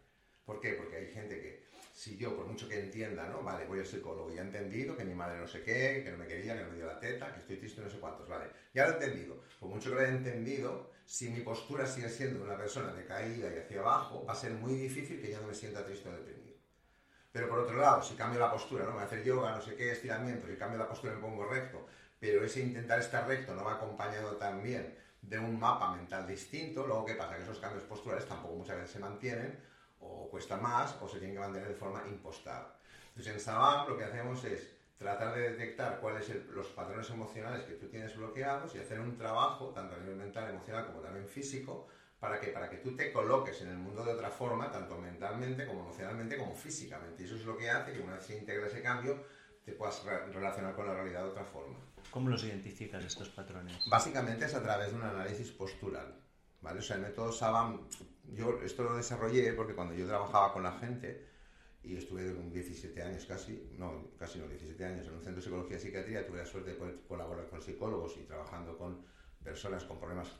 ¿Por 0.44 0.60
qué? 0.60 0.74
Porque 0.74 0.96
hay 0.96 1.12
gente 1.12 1.40
que 1.40 1.66
si 1.92 2.18
yo, 2.18 2.36
por 2.36 2.46
mucho 2.46 2.68
que 2.68 2.78
entienda, 2.78 3.26
¿no? 3.26 3.42
Vale, 3.42 3.64
voy 3.64 3.78
al 3.78 3.86
psicólogo, 3.86 4.30
ya 4.30 4.42
he 4.42 4.44
entendido 4.44 4.94
que 4.94 5.04
mi 5.04 5.14
madre 5.14 5.38
no 5.38 5.48
sé 5.48 5.62
qué, 5.62 6.02
que 6.04 6.10
no 6.12 6.18
me 6.18 6.26
quería, 6.26 6.54
que 6.54 6.62
no 6.62 6.70
me 6.70 6.76
dio 6.76 6.86
la 6.86 7.00
teta, 7.00 7.32
que 7.32 7.40
estoy 7.40 7.56
triste, 7.56 7.80
no 7.80 7.88
sé 7.88 7.98
cuántos, 7.98 8.28
vale, 8.28 8.50
ya 8.74 8.86
lo 8.86 8.92
he 8.92 8.94
entendido. 9.04 9.42
Por 9.58 9.70
mucho 9.70 9.88
que 9.88 9.94
lo 9.94 10.02
haya 10.02 10.10
entendido, 10.10 10.90
si 11.06 11.30
mi 11.30 11.40
postura 11.40 11.86
sigue 11.86 12.10
siendo 12.10 12.40
de 12.40 12.44
una 12.44 12.58
persona 12.58 12.92
decaída 12.92 13.50
y 13.50 13.58
hacia 13.58 13.80
abajo, 13.80 14.26
va 14.26 14.34
a 14.34 14.36
ser 14.36 14.52
muy 14.52 14.74
difícil 14.74 15.22
que 15.22 15.30
ya 15.30 15.40
no 15.40 15.46
me 15.46 15.54
sienta 15.54 15.84
triste 15.84 16.10
o 16.10 16.12
deprimido. 16.12 16.55
Pero 17.36 17.50
por 17.50 17.58
otro 17.58 17.76
lado, 17.76 18.00
si 18.00 18.14
cambio 18.14 18.40
la 18.40 18.50
postura, 18.50 18.86
¿no? 18.86 18.92
Voy 18.92 19.02
a 19.02 19.04
hacer 19.04 19.22
yoga, 19.22 19.54
no 19.54 19.60
sé 19.60 19.74
qué, 19.76 19.92
estiramiento, 19.92 20.46
si 20.46 20.56
cambio 20.56 20.78
la 20.78 20.88
postura 20.88 21.12
me 21.12 21.20
pongo 21.20 21.44
recto, 21.44 21.86
pero 22.18 22.42
ese 22.42 22.60
intentar 22.60 22.98
estar 22.98 23.28
recto 23.28 23.54
no 23.54 23.62
va 23.62 23.74
acompañado 23.74 24.36
también 24.36 24.96
de 25.20 25.38
un 25.38 25.60
mapa 25.60 25.94
mental 25.94 26.26
distinto, 26.26 26.86
luego 26.86 27.04
¿qué 27.04 27.12
pasa? 27.12 27.36
Que 27.36 27.42
esos 27.42 27.58
cambios 27.58 27.84
posturales 27.84 28.26
tampoco 28.26 28.54
muchas 28.54 28.76
veces 28.76 28.92
se 28.92 29.00
mantienen, 29.00 29.60
o 30.00 30.30
cuesta 30.30 30.56
más 30.56 30.96
o 31.02 31.08
se 31.08 31.18
tienen 31.18 31.36
que 31.36 31.40
mantener 31.40 31.68
de 31.68 31.74
forma 31.74 32.02
impostada. 32.08 32.78
Entonces 33.14 33.46
en 33.46 33.54
lo 33.86 33.98
que 33.98 34.04
hacemos 34.04 34.42
es 34.44 34.70
tratar 34.96 35.34
de 35.34 35.50
detectar 35.50 36.00
cuáles 36.00 36.24
son 36.24 36.42
los 36.54 36.68
patrones 36.68 37.10
emocionales 37.10 37.64
que 37.64 37.74
tú 37.74 37.88
tienes 37.88 38.16
bloqueados 38.16 38.74
y 38.74 38.78
hacer 38.78 38.98
un 38.98 39.18
trabajo, 39.18 39.72
tanto 39.74 39.94
a 39.94 39.98
nivel 39.98 40.16
mental, 40.16 40.48
emocional 40.48 40.86
como 40.86 41.00
también 41.00 41.28
físico, 41.28 41.86
para 42.26 42.40
que, 42.40 42.48
para 42.48 42.68
que 42.68 42.78
tú 42.78 42.96
te 42.96 43.12
coloques 43.12 43.62
en 43.62 43.68
el 43.68 43.78
mundo 43.78 44.04
de 44.04 44.12
otra 44.12 44.30
forma, 44.30 44.68
tanto 44.72 44.98
mentalmente 44.98 45.64
como 45.64 45.82
emocionalmente 45.82 46.36
como 46.36 46.56
físicamente. 46.56 47.22
Y 47.22 47.26
eso 47.26 47.36
es 47.36 47.44
lo 47.44 47.56
que 47.56 47.70
hace 47.70 47.92
que 47.92 48.00
una 48.00 48.14
vez 48.14 48.24
se 48.24 48.36
integra 48.36 48.66
ese 48.66 48.82
cambio, 48.82 49.22
te 49.64 49.70
puedas 49.70 50.02
relacionar 50.04 50.74
con 50.74 50.86
la 50.86 50.94
realidad 50.94 51.22
de 51.22 51.28
otra 51.28 51.44
forma. 51.44 51.78
¿Cómo 52.10 52.28
los 52.28 52.42
identificas 52.42 53.04
estos 53.04 53.28
patrones? 53.28 53.88
Básicamente 53.88 54.44
es 54.44 54.54
a 54.54 54.62
través 54.62 54.90
de 54.90 54.96
un 54.96 55.04
análisis 55.04 55.52
postural. 55.52 56.20
¿vale? 56.60 56.80
O 56.80 56.82
sea, 56.82 56.96
el 56.96 57.02
método 57.02 57.30
Sabam 57.30 57.86
yo 58.32 58.60
esto 58.60 58.82
lo 58.82 58.96
desarrollé 58.96 59.52
porque 59.52 59.76
cuando 59.76 59.94
yo 59.94 60.04
trabajaba 60.04 60.52
con 60.52 60.64
la 60.64 60.72
gente, 60.72 61.28
y 61.84 61.96
estuve 61.96 62.34
con 62.34 62.50
17 62.52 63.00
años 63.02 63.24
casi, 63.26 63.70
no, 63.78 64.08
casi 64.18 64.40
no, 64.40 64.48
17 64.48 64.84
años 64.84 65.06
en 65.06 65.14
un 65.14 65.22
centro 65.22 65.36
de 65.36 65.42
psicología 65.42 65.76
y 65.76 65.80
psiquiatría, 65.80 66.26
tuve 66.26 66.38
la 66.38 66.44
suerte 66.44 66.70
de 66.70 66.76
poder 66.76 66.96
colaborar 67.06 67.48
con 67.48 67.62
psicólogos 67.62 68.16
y 68.16 68.24
trabajando 68.24 68.76
con 68.76 69.04
personas 69.44 69.84
con 69.84 70.00
problemas 70.00 70.32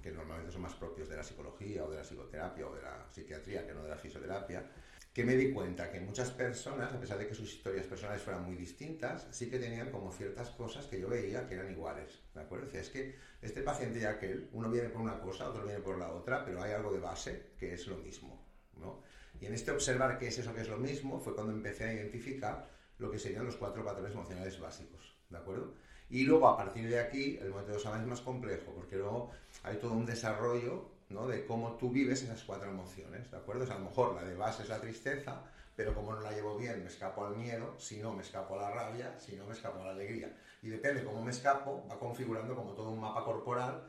que 0.00 0.10
normalmente 0.10 0.52
son 0.52 0.62
más 0.62 0.74
propios 0.74 1.08
de 1.08 1.16
la 1.16 1.22
psicología 1.22 1.84
o 1.84 1.90
de 1.90 1.96
la 1.96 2.02
psicoterapia 2.02 2.66
o 2.66 2.74
de 2.74 2.82
la 2.82 3.08
psiquiatría 3.08 3.66
que 3.66 3.74
no 3.74 3.82
de 3.82 3.88
la 3.88 3.96
fisioterapia, 3.96 4.64
que 5.12 5.24
me 5.24 5.34
di 5.34 5.52
cuenta 5.52 5.90
que 5.90 6.00
muchas 6.00 6.30
personas, 6.30 6.92
a 6.92 7.00
pesar 7.00 7.18
de 7.18 7.26
que 7.26 7.34
sus 7.34 7.52
historias 7.52 7.86
personales 7.86 8.22
fueran 8.22 8.44
muy 8.44 8.54
distintas, 8.54 9.26
sí 9.32 9.50
que 9.50 9.58
tenían 9.58 9.90
como 9.90 10.12
ciertas 10.12 10.50
cosas 10.50 10.86
que 10.86 11.00
yo 11.00 11.08
veía 11.08 11.48
que 11.48 11.54
eran 11.54 11.70
iguales, 11.70 12.22
¿de 12.32 12.40
acuerdo? 12.40 12.68
es 12.72 12.90
que 12.90 13.16
este 13.42 13.62
paciente 13.62 13.98
y 13.98 14.04
aquel, 14.04 14.48
uno 14.52 14.70
viene 14.70 14.88
por 14.88 15.00
una 15.00 15.18
cosa, 15.18 15.48
otro 15.48 15.64
viene 15.64 15.80
por 15.80 15.98
la 15.98 16.12
otra, 16.12 16.44
pero 16.44 16.62
hay 16.62 16.72
algo 16.72 16.92
de 16.92 17.00
base 17.00 17.54
que 17.58 17.74
es 17.74 17.86
lo 17.88 17.96
mismo, 17.96 18.46
¿no? 18.76 19.02
Y 19.40 19.46
en 19.46 19.54
este 19.54 19.70
observar 19.72 20.18
qué 20.18 20.28
es 20.28 20.38
eso 20.38 20.54
que 20.54 20.60
es 20.60 20.68
lo 20.68 20.76
mismo 20.76 21.18
fue 21.18 21.34
cuando 21.34 21.52
empecé 21.52 21.84
a 21.84 21.94
identificar 21.94 22.70
lo 22.98 23.10
que 23.10 23.18
serían 23.18 23.46
los 23.46 23.56
cuatro 23.56 23.84
patrones 23.84 24.12
emocionales 24.12 24.60
básicos, 24.60 25.16
¿de 25.28 25.38
acuerdo? 25.38 25.74
Y 26.10 26.24
luego 26.24 26.48
a 26.48 26.56
partir 26.56 26.88
de 26.88 26.98
aquí 26.98 27.38
el 27.40 27.54
método 27.54 27.78
Sama 27.78 28.00
es 28.00 28.06
más 28.06 28.20
complejo, 28.20 28.72
porque 28.74 28.96
luego 28.96 29.30
hay 29.62 29.76
todo 29.76 29.92
un 29.92 30.04
desarrollo 30.04 30.90
¿no? 31.08 31.26
de 31.28 31.46
cómo 31.46 31.76
tú 31.76 31.90
vives 31.90 32.22
esas 32.22 32.42
cuatro 32.42 32.68
emociones, 32.68 33.30
¿de 33.30 33.36
acuerdo? 33.36 33.64
a 33.70 33.78
lo 33.78 33.84
mejor 33.84 34.14
la 34.14 34.24
de 34.24 34.34
base 34.34 34.64
es 34.64 34.68
la 34.68 34.80
tristeza, 34.80 35.42
pero 35.76 35.94
como 35.94 36.12
no 36.12 36.20
la 36.20 36.32
llevo 36.32 36.56
bien, 36.58 36.82
me 36.82 36.88
escapo 36.88 37.24
al 37.24 37.36
miedo, 37.36 37.74
si 37.78 37.98
no, 37.98 38.12
me 38.12 38.22
escapo 38.22 38.54
a 38.58 38.62
la 38.62 38.70
rabia, 38.70 39.18
si 39.18 39.36
no, 39.36 39.46
me 39.46 39.52
escapo 39.52 39.80
a 39.80 39.86
la 39.86 39.90
alegría. 39.92 40.36
Y 40.62 40.68
depende 40.68 41.04
cómo 41.04 41.22
me 41.22 41.30
escapo, 41.30 41.86
va 41.90 41.98
configurando 41.98 42.54
como 42.54 42.72
todo 42.72 42.90
un 42.90 43.00
mapa 43.00 43.24
corporal 43.24 43.84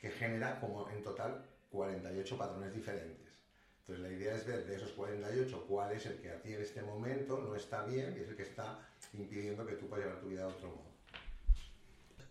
que 0.00 0.10
genera 0.10 0.60
como 0.60 0.88
en 0.90 1.02
total 1.02 1.44
48 1.72 2.38
patrones 2.38 2.74
diferentes. 2.74 3.32
Entonces 3.80 4.04
la 4.04 4.12
idea 4.12 4.34
es 4.34 4.46
ver 4.46 4.64
de 4.64 4.76
esos 4.76 4.92
48 4.92 5.64
cuál 5.68 5.92
es 5.92 6.06
el 6.06 6.20
que 6.20 6.30
a 6.30 6.40
ti 6.40 6.54
en 6.54 6.62
este 6.62 6.82
momento 6.82 7.38
no 7.38 7.54
está 7.56 7.84
bien 7.84 8.14
y 8.16 8.20
es 8.20 8.28
el 8.28 8.36
que 8.36 8.44
está 8.44 8.78
impidiendo 9.12 9.66
que 9.66 9.74
tú 9.74 9.88
puedas 9.88 10.06
llevar 10.06 10.20
tu 10.20 10.28
vida 10.28 10.46
de 10.46 10.52
otro 10.52 10.68
modo. 10.68 10.93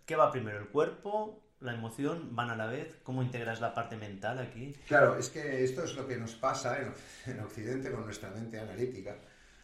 ¿Qué 0.05 0.17
va 0.17 0.31
primero, 0.31 0.59
el 0.59 0.67
cuerpo, 0.67 1.41
la 1.61 1.73
emoción 1.73 2.35
van 2.35 2.49
a 2.49 2.57
la 2.57 2.65
vez? 2.65 2.99
¿Cómo 3.03 3.23
integras 3.23 3.61
la 3.61 3.73
parte 3.73 3.95
mental 3.95 4.37
aquí? 4.37 4.75
Claro, 4.85 5.17
es 5.17 5.29
que 5.29 5.63
esto 5.63 5.85
es 5.85 5.95
lo 5.95 6.05
que 6.05 6.17
nos 6.17 6.35
pasa 6.35 6.77
en, 7.25 7.39
Occidente 7.39 7.89
con 7.89 8.03
nuestra 8.03 8.29
mente 8.29 8.59
analítica, 8.59 9.15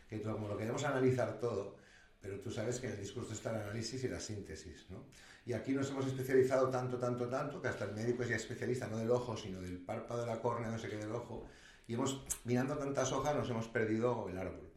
que 0.10 0.22
como 0.22 0.48
lo 0.48 0.58
queremos 0.58 0.86
analizar 0.86 1.40
todo, 1.40 1.76
pero 2.22 2.40
tú 2.40 2.52
sabes 2.52 2.80
que 2.80 2.88
en 2.88 2.94
el 2.94 3.00
discurso 3.00 3.34
está 3.34 3.50
el 3.50 3.64
análisis 3.64 4.02
y 4.06 4.08
la 4.08 4.20
síntesis, 4.22 4.90
¿no? 4.90 5.04
Y 5.46 5.52
aquí 5.52 5.74
nos 5.74 5.90
hemos 5.90 6.06
especializado 6.06 6.70
tanto, 6.70 6.98
tanto, 6.98 7.28
tanto, 7.28 7.62
que 7.62 7.68
hasta 7.68 7.86
el 7.86 7.94
médico 7.94 8.24
es 8.24 8.30
ya 8.30 8.36
especialista 8.38 8.88
no 8.88 8.98
del 8.98 9.12
ojo, 9.12 9.36
sino 9.36 9.60
del 9.60 9.80
párpado 9.80 10.22
de 10.22 10.28
la 10.28 10.40
córnea, 10.40 10.70
no 10.70 10.78
sé 10.78 10.88
qué 10.88 10.98
del 10.98 11.12
ojo, 11.12 11.46
y 11.86 11.96
hemos, 11.96 12.24
mirando 12.46 12.78
tantas 12.78 13.12
hojas, 13.12 13.36
nos 13.36 13.50
hemos 13.50 13.68
perdido 13.68 14.30
el 14.30 14.38
árbol. 14.38 14.69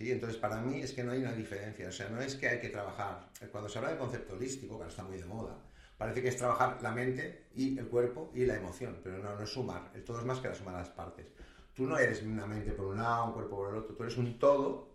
¿Sí? 0.00 0.10
Entonces, 0.10 0.38
para 0.38 0.62
mí 0.62 0.80
es 0.80 0.94
que 0.94 1.04
no 1.04 1.12
hay 1.12 1.18
una 1.18 1.34
diferencia, 1.34 1.86
o 1.86 1.92
sea, 1.92 2.08
no 2.08 2.22
es 2.22 2.34
que 2.34 2.48
hay 2.48 2.58
que 2.58 2.70
trabajar, 2.70 3.28
cuando 3.52 3.68
se 3.68 3.76
habla 3.76 3.90
de 3.90 3.98
concepto 3.98 4.32
holístico, 4.32 4.78
que 4.78 4.84
ahora 4.84 4.88
está 4.88 5.02
muy 5.02 5.18
de 5.18 5.26
moda, 5.26 5.58
parece 5.98 6.22
que 6.22 6.28
es 6.28 6.38
trabajar 6.38 6.78
la 6.80 6.90
mente 6.90 7.48
y 7.54 7.78
el 7.78 7.86
cuerpo 7.86 8.30
y 8.34 8.46
la 8.46 8.56
emoción, 8.56 8.98
pero 9.04 9.18
no, 9.18 9.36
no 9.36 9.42
es 9.42 9.50
sumar, 9.50 9.90
el 9.92 10.02
todo 10.02 10.20
es 10.20 10.24
más 10.24 10.38
que 10.38 10.48
la 10.48 10.54
suma 10.54 10.70
de 10.70 10.78
las 10.78 10.88
partes. 10.88 11.26
Tú 11.74 11.84
no 11.86 11.98
eres 11.98 12.22
una 12.22 12.46
mente 12.46 12.72
por 12.72 12.86
un 12.86 12.96
lado, 12.96 13.26
un 13.26 13.32
cuerpo 13.34 13.56
por 13.56 13.74
el 13.74 13.76
otro, 13.76 13.94
tú 13.94 14.02
eres 14.02 14.16
un 14.16 14.38
todo 14.38 14.88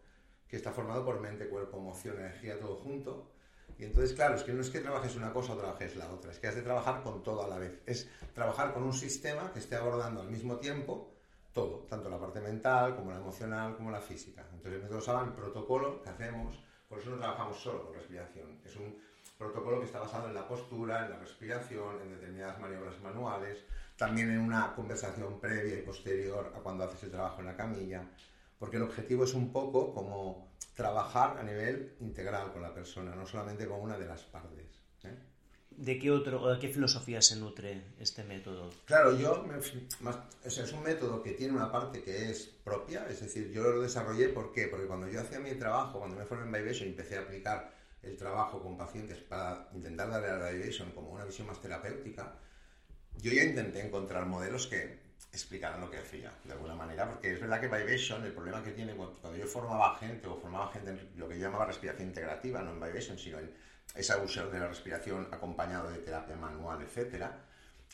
que 0.48 0.56
está 0.56 0.72
formado 0.72 1.06
por 1.06 1.20
mente, 1.20 1.50
cuerpo, 1.50 1.78
emoción, 1.78 2.18
energía, 2.18 2.60
todo 2.60 2.78
junto. 2.78 3.30
Y 3.78 3.84
entonces, 3.84 4.14
claro, 4.14 4.34
es 4.34 4.42
que 4.42 4.54
no 4.54 4.62
es 4.62 4.72
que 4.72 4.80
trabajes 4.80 5.16
una 5.16 5.32
cosa 5.32 5.54
o 5.54 5.58
trabajes 5.58 5.96
la 5.98 6.12
otra, 6.12 6.32
es 6.32 6.40
que 6.40 6.48
has 6.48 6.56
de 6.56 6.64
trabajar 6.64 7.04
con 7.04 7.22
todo 7.22 7.44
a 7.44 7.48
la 7.48 7.60
vez. 7.60 7.80
Es 7.86 8.10
trabajar 8.34 8.74
con 8.74 8.82
un 8.82 8.94
sistema 8.94 9.54
que 9.54 9.60
esté 9.60 9.76
abordando 9.76 10.22
al 10.22 10.32
mismo 10.32 10.58
tiempo 10.58 11.15
todo, 11.56 11.86
tanto 11.90 12.10
la 12.10 12.20
parte 12.20 12.42
mental 12.42 12.98
como 12.98 13.12
la 13.12 13.18
emocional 13.18 13.78
como 13.78 13.90
la 13.90 14.02
física. 14.02 14.42
Entonces 14.52 14.74
el 14.74 14.84
método 14.84 15.00
Saba, 15.00 15.34
protocolo 15.34 16.04
que 16.04 16.10
hacemos, 16.10 16.62
por 16.90 17.00
eso 17.00 17.12
no 17.12 17.18
trabajamos 17.18 17.58
solo 17.58 17.86
con 17.86 17.96
respiración, 17.96 18.60
es 18.66 18.76
un 18.76 18.96
protocolo 19.38 19.80
que 19.80 19.86
está 19.86 20.00
basado 20.00 20.28
en 20.28 20.36
la 20.36 20.48
postura, 20.48 21.06
en 21.06 21.12
la 21.12 21.18
respiración, 21.18 22.02
en 22.02 22.12
determinadas 22.12 22.60
maniobras 22.60 23.00
manuales, 23.02 23.64
también 23.96 24.32
en 24.32 24.40
una 24.40 24.76
conversación 24.76 25.40
previa 25.40 25.80
y 25.80 25.82
posterior 25.82 26.52
a 26.54 26.60
cuando 26.60 26.84
haces 26.84 27.04
el 27.04 27.12
trabajo 27.12 27.40
en 27.40 27.46
la 27.46 27.56
camilla, 27.56 28.04
porque 28.60 28.76
el 28.76 28.84
objetivo 28.84 29.24
es 29.24 29.34
un 29.34 29.54
poco 29.54 29.94
como 29.94 30.52
trabajar 30.76 31.38
a 31.38 31.44
nivel 31.44 31.96
integral 32.02 32.52
con 32.52 32.62
la 32.62 32.74
persona, 32.74 33.16
no 33.16 33.26
solamente 33.26 33.66
con 33.66 33.80
una 33.80 33.98
de 33.98 34.06
las 34.06 34.24
partes. 34.24 34.85
¿De 35.78 36.00
qué 36.00 36.10
otro 36.10 36.42
o 36.42 36.50
de 36.50 36.60
qué 36.60 36.70
filosofía 36.70 37.22
se 37.22 37.36
nutre 37.36 37.82
este 38.00 38.24
método? 38.24 38.70
Claro, 38.86 39.18
yo 39.18 39.46
es 40.46 40.74
un 40.74 40.84
método 40.84 41.22
que 41.22 41.32
tiene 41.32 41.54
una 41.54 41.72
parte 41.72 42.02
que 42.02 42.30
es 42.30 42.50
propia, 42.64 43.06
es 43.10 43.20
decir, 43.20 43.52
yo 43.52 43.64
lo 43.64 43.82
desarrollé 43.82 44.30
¿por 44.30 44.54
qué? 44.54 44.68
Porque 44.68 44.86
cuando 44.86 45.10
yo 45.10 45.20
hacía 45.20 45.40
mi 45.40 45.54
trabajo, 45.56 46.00
cuando 46.00 46.16
me 46.16 46.26
formé 46.26 46.46
en 46.46 46.52
Vibration 46.52 46.90
empecé 46.90 47.18
a 47.18 47.22
aplicar 47.22 47.74
el 48.04 48.16
trabajo 48.16 48.62
con 48.62 48.78
pacientes 48.78 49.18
para 49.18 49.70
intentar 49.74 50.10
darle 50.10 50.30
a 50.30 50.38
la 50.38 50.50
Vibration 50.52 50.92
como 50.92 51.12
una 51.12 51.26
visión 51.26 51.48
más 51.48 51.60
terapéutica, 51.60 52.40
yo 53.18 53.32
ya 53.32 53.44
intenté 53.44 53.86
encontrar 53.86 54.26
modelos 54.26 54.68
que 54.68 55.05
explicaran 55.32 55.82
lo 55.82 55.90
que 55.90 55.98
hacía, 55.98 56.32
de 56.44 56.54
alguna 56.54 56.76
manera, 56.76 57.10
porque 57.10 57.34
es 57.34 57.40
verdad 57.40 57.60
que 57.60 57.68
Vibration, 57.68 58.24
el 58.24 58.32
problema 58.32 58.64
que 58.64 58.72
tiene 58.72 58.94
cuando 58.96 59.36
yo 59.36 59.46
formaba 59.46 59.96
gente 59.98 60.28
o 60.28 60.38
formaba 60.38 60.72
gente 60.72 60.92
en 60.92 61.12
lo 61.18 61.28
que 61.28 61.38
yo 61.38 61.46
llamaba 61.48 61.66
respiración 61.66 62.08
integrativa, 62.08 62.62
no 62.62 62.72
en 62.72 62.80
Vibration, 62.80 63.18
sino 63.18 63.40
en 63.40 63.54
esa 63.94 64.18
uso 64.18 64.50
de 64.50 64.60
la 64.60 64.68
respiración 64.68 65.28
acompañado 65.32 65.90
de 65.90 66.00
terapia 66.00 66.36
manual, 66.36 66.82
etcétera, 66.82 67.38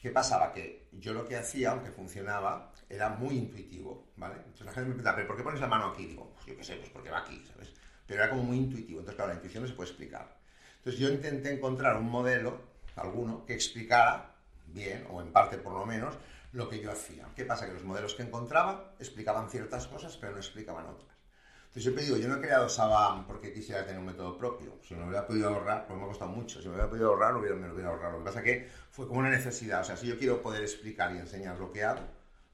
¿qué 0.02 0.10
pasaba? 0.10 0.52
Que 0.52 0.88
yo 0.92 1.14
lo 1.14 1.28
que 1.28 1.38
hacía, 1.38 1.72
aunque 1.72 1.92
funcionaba, 1.92 2.72
era 2.90 3.10
muy 3.10 3.38
intuitivo, 3.38 4.12
¿vale? 4.16 4.36
Entonces 4.38 4.66
la 4.66 4.72
gente 4.74 4.90
me 4.90 4.96
pregunta, 4.96 5.16
¿pero 5.16 5.28
por 5.28 5.38
qué 5.38 5.44
pones 5.44 5.62
la 5.62 5.68
mano 5.68 5.88
aquí? 5.88 6.06
Digo, 6.06 6.32
pues 6.34 6.46
yo 6.46 6.58
qué 6.58 6.64
sé, 6.64 6.76
pues 6.76 6.90
porque 6.90 7.10
va 7.10 7.20
aquí, 7.20 7.44
¿sabes? 7.52 7.74
Pero 8.08 8.22
era 8.22 8.30
como 8.30 8.44
muy 8.44 8.58
intuitivo, 8.58 9.00
entonces 9.00 9.16
claro, 9.16 9.30
la 9.30 9.36
intuición 9.36 9.64
no 9.64 9.70
se 9.70 9.76
puede 9.76 9.90
explicar. 9.90 10.38
Entonces 10.78 11.00
yo 11.00 11.10
intenté 11.10 11.54
encontrar 11.54 11.98
un 11.98 12.10
modelo, 12.10 12.62
alguno, 12.96 13.46
que 13.46 13.54
explicara 13.54 14.36
bien, 14.66 15.06
o 15.10 15.22
en 15.22 15.32
parte 15.32 15.58
por 15.58 15.74
lo 15.74 15.86
menos, 15.86 16.16
lo 16.52 16.70
que 16.70 16.80
yo 16.80 16.92
hacía. 16.92 17.28
¿Qué 17.36 17.46
pasa? 17.46 17.68
Que 17.68 17.74
los 17.74 17.84
modelos 17.84 18.14
que 18.16 18.24
encontraba 18.24 18.94
explicaban 19.00 19.50
ciertas 19.50 19.88
cosas, 19.88 20.18
pero 20.18 20.34
no 20.34 20.38
explicaban 20.40 20.86
otras. 20.86 21.12
Entonces 21.68 21.94
he 21.94 21.96
pedido, 21.96 22.18
yo 22.18 22.28
no 22.28 22.36
he 22.36 22.42
creado 22.42 22.68
Saba 22.68 23.26
porque 23.26 23.54
quisiera 23.54 23.86
tener 23.86 24.00
un 24.00 24.06
método 24.06 24.38
propio. 24.38 24.78
Si 24.84 24.94
me 24.94 25.06
hubiera 25.06 25.26
podido 25.26 25.48
ahorrar, 25.48 25.88
pues 25.88 25.98
me 25.98 26.04
ha 26.04 26.08
costado 26.10 26.30
mucho. 26.30 26.62
Si 26.62 26.68
me 26.68 26.74
hubiera 26.74 26.90
podido 26.90 27.08
ahorrar, 27.08 27.34
me 27.34 27.68
lo 27.68 27.74
hubiera 27.74 27.92
ahorrado. 27.92 28.14
Lo 28.14 28.20
que 28.20 28.26
pasa 28.26 28.40
es 28.40 28.46
que 28.46 28.70
fue 28.92 29.08
como 29.08 29.22
una 29.22 29.30
necesidad. 29.30 29.80
O 29.80 29.84
sea, 29.86 29.96
si 29.96 30.06
yo 30.08 30.18
quiero 30.18 30.42
poder 30.42 30.64
explicar 30.64 31.16
y 31.16 31.20
enseñar 31.20 31.58
lo 31.58 31.72
que 31.72 31.86
hago, 31.86 32.02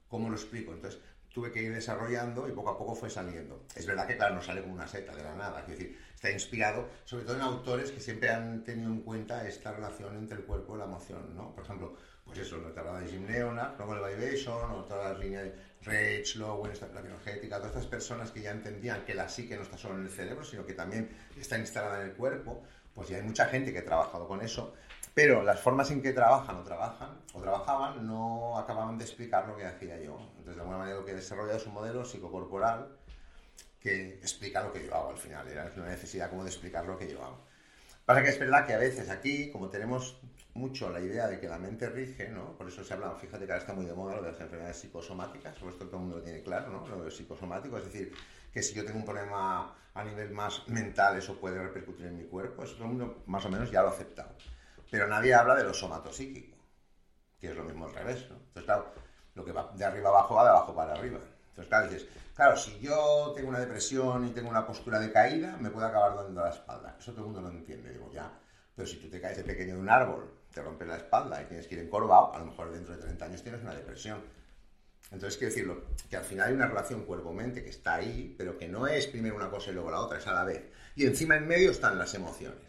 ¿cómo 0.06 0.30
lo 0.30 0.36
explico? 0.36 0.72
Entonces 0.72 1.00
tuve 1.32 1.50
que 1.50 1.60
ir 1.60 1.74
desarrollando 1.74 2.48
y 2.48 2.52
poco 2.52 2.70
a 2.70 2.78
poco 2.78 2.94
fue 2.94 3.10
saliendo. 3.10 3.64
Es 3.74 3.86
verdad 3.86 4.06
que, 4.06 4.16
claro, 4.16 4.36
no 4.36 4.42
sale 4.42 4.62
como 4.62 4.74
una 4.74 4.86
seta 4.86 5.14
de 5.16 5.24
la 5.24 5.34
nada. 5.34 5.62
Es 5.62 5.66
decir, 5.68 5.98
está 6.14 6.30
inspirado 6.30 6.88
sobre 7.04 7.24
todo 7.24 7.34
en 7.34 7.42
autores 7.42 7.90
que 7.90 8.00
siempre 8.00 8.30
han 8.30 8.62
tenido 8.62 8.88
en 8.88 9.00
cuenta 9.00 9.48
esta 9.48 9.72
relación 9.72 10.16
entre 10.16 10.38
el 10.38 10.44
cuerpo 10.44 10.76
y 10.76 10.78
la 10.78 10.84
emoción, 10.84 11.34
¿no? 11.34 11.52
Por 11.56 11.64
ejemplo, 11.64 11.96
pues 12.28 12.40
eso, 12.40 12.58
la 12.58 12.74
tabla 12.74 13.00
de 13.00 13.08
Jim 13.08 13.26
Leonard, 13.26 13.78
luego 13.78 13.94
el 13.94 14.16
Vibration, 14.16 14.70
o 14.70 14.84
todas 14.84 15.12
las 15.12 15.18
líneas 15.18 15.44
de 15.44 15.54
Rage, 15.82 16.38
Lowen, 16.38 16.72
la 16.92 17.00
energética, 17.00 17.56
todas 17.56 17.70
estas 17.70 17.86
personas 17.86 18.30
que 18.30 18.42
ya 18.42 18.50
entendían 18.50 19.04
que 19.06 19.14
la 19.14 19.30
psique 19.30 19.56
no 19.56 19.62
está 19.62 19.78
solo 19.78 19.94
en 19.94 20.02
el 20.02 20.10
cerebro, 20.10 20.44
sino 20.44 20.66
que 20.66 20.74
también 20.74 21.08
está 21.40 21.58
instalada 21.58 22.02
en 22.02 22.10
el 22.10 22.16
cuerpo, 22.16 22.62
pues 22.94 23.08
ya 23.08 23.16
hay 23.16 23.22
mucha 23.22 23.46
gente 23.46 23.72
que 23.72 23.78
ha 23.78 23.84
trabajado 23.84 24.28
con 24.28 24.42
eso, 24.42 24.74
pero 25.14 25.42
las 25.42 25.58
formas 25.58 25.90
en 25.90 26.02
que 26.02 26.12
trabajan 26.12 26.56
o 26.56 26.62
trabajan 26.62 27.16
o 27.32 27.40
trabajaban 27.40 28.06
no 28.06 28.58
acababan 28.58 28.98
de 28.98 29.04
explicar 29.04 29.48
lo 29.48 29.56
que 29.56 29.64
hacía 29.64 29.98
yo. 29.98 30.18
Entonces, 30.36 30.56
de 30.56 30.60
alguna 30.60 30.78
manera, 30.78 30.98
lo 30.98 31.04
que 31.06 31.12
he 31.12 31.14
desarrollado 31.14 31.56
es 31.56 31.66
un 31.66 31.72
modelo 31.72 32.04
psicocorporal 32.04 32.88
que 33.80 34.10
explica 34.14 34.62
lo 34.62 34.72
que 34.72 34.86
yo 34.86 34.94
hago 34.94 35.10
al 35.10 35.16
final. 35.16 35.48
Era 35.48 35.72
una 35.76 35.88
necesidad 35.88 36.28
como 36.28 36.44
de 36.44 36.50
explicar 36.50 36.84
lo 36.84 36.98
que 36.98 37.10
yo 37.10 37.24
hago. 37.24 37.38
Pasa 38.04 38.22
que 38.22 38.28
es 38.28 38.38
verdad 38.38 38.66
que 38.66 38.74
a 38.74 38.78
veces 38.78 39.10
aquí, 39.10 39.50
como 39.50 39.70
tenemos 39.70 40.20
mucho 40.58 40.90
la 40.90 41.00
idea 41.00 41.28
de 41.28 41.40
que 41.40 41.48
la 41.48 41.58
mente 41.58 41.88
rige, 41.88 42.28
¿no? 42.28 42.56
Por 42.58 42.68
eso 42.68 42.84
se 42.84 42.92
habla, 42.92 43.12
fíjate 43.12 43.46
que 43.46 43.52
ahora 43.52 43.62
está 43.62 43.72
muy 43.72 43.86
de 43.86 43.94
moda 43.94 44.16
lo 44.16 44.22
de 44.22 44.32
las 44.32 44.40
enfermedades 44.40 44.78
psicosomáticas, 44.78 45.56
por 45.56 45.72
esto 45.72 45.86
todo 45.86 45.96
el 45.96 46.02
mundo 46.02 46.16
lo 46.18 46.22
tiene 46.22 46.42
claro, 46.42 46.70
¿no? 46.70 46.86
Lo 46.86 47.04
de 47.04 47.10
psicosomático, 47.10 47.78
es 47.78 47.84
decir, 47.84 48.12
que 48.52 48.62
si 48.62 48.74
yo 48.74 48.84
tengo 48.84 48.98
un 48.98 49.04
problema 49.04 49.74
a 49.94 50.04
nivel 50.04 50.30
más 50.30 50.68
mental, 50.68 51.16
eso 51.16 51.38
puede 51.40 51.62
repercutir 51.62 52.06
en 52.06 52.18
mi 52.18 52.24
cuerpo, 52.24 52.64
eso 52.64 52.74
todo 52.74 52.84
el 52.84 52.90
mundo 52.90 53.22
más 53.26 53.44
o 53.44 53.48
menos 53.48 53.70
ya 53.70 53.82
lo 53.82 53.88
ha 53.88 53.92
aceptado. 53.92 54.30
Pero 54.90 55.06
nadie 55.06 55.34
habla 55.34 55.54
de 55.54 55.64
lo 55.64 55.72
somatosíquico, 55.72 56.56
que 57.38 57.50
es 57.50 57.56
lo 57.56 57.64
mismo 57.64 57.86
al 57.86 57.94
revés, 57.94 58.28
¿no? 58.28 58.36
Entonces, 58.36 58.64
claro, 58.64 58.92
lo 59.34 59.44
que 59.44 59.52
va 59.52 59.72
de 59.74 59.84
arriba 59.84 60.08
abajo 60.08 60.34
va 60.34 60.44
de 60.44 60.50
abajo 60.50 60.74
para 60.74 60.92
arriba. 60.94 61.20
Entonces, 61.50 61.68
claro, 61.68 61.88
dices, 61.88 62.08
claro, 62.34 62.56
si 62.56 62.78
yo 62.80 63.32
tengo 63.34 63.48
una 63.50 63.60
depresión 63.60 64.26
y 64.26 64.30
tengo 64.30 64.50
una 64.50 64.66
postura 64.66 64.98
de 64.98 65.12
caída, 65.12 65.56
me 65.60 65.70
puede 65.70 65.86
acabar 65.86 66.16
dando 66.16 66.40
la 66.42 66.50
espalda. 66.50 66.96
Eso 66.98 67.12
todo 67.12 67.26
el 67.26 67.32
mundo 67.32 67.42
lo 67.42 67.50
entiende, 67.50 67.90
digo, 67.90 68.10
ya. 68.12 68.32
Pero 68.74 68.86
si 68.86 68.96
tú 68.96 69.10
te 69.10 69.20
caes 69.20 69.36
de 69.36 69.44
pequeño 69.44 69.74
de 69.74 69.80
un 69.80 69.90
árbol 69.90 70.37
te 70.58 70.64
rompes 70.64 70.88
la 70.88 70.96
espalda 70.96 71.40
y 71.40 71.46
tienes 71.46 71.68
que 71.68 71.76
ir 71.76 71.82
encorvado, 71.82 72.34
a 72.34 72.38
lo 72.40 72.46
mejor 72.46 72.72
dentro 72.72 72.96
de 72.96 73.02
30 73.02 73.24
años 73.24 73.42
tienes 73.42 73.62
una 73.62 73.74
depresión. 73.74 74.20
Entonces, 75.12 75.38
quiero 75.38 75.54
decirlo, 75.54 75.84
que 76.10 76.16
al 76.16 76.24
final 76.24 76.48
hay 76.48 76.54
una 76.54 76.66
relación 76.66 77.04
cuerpo-mente 77.04 77.62
que 77.62 77.70
está 77.70 77.94
ahí, 77.94 78.34
pero 78.36 78.58
que 78.58 78.66
no 78.68 78.86
es 78.86 79.06
primero 79.06 79.36
una 79.36 79.50
cosa 79.50 79.70
y 79.70 79.74
luego 79.74 79.90
la 79.90 80.00
otra, 80.00 80.18
es 80.18 80.26
a 80.26 80.32
la 80.32 80.44
vez. 80.44 80.64
Y 80.96 81.06
encima 81.06 81.36
en 81.36 81.46
medio 81.46 81.70
están 81.70 81.96
las 81.96 82.12
emociones. 82.14 82.60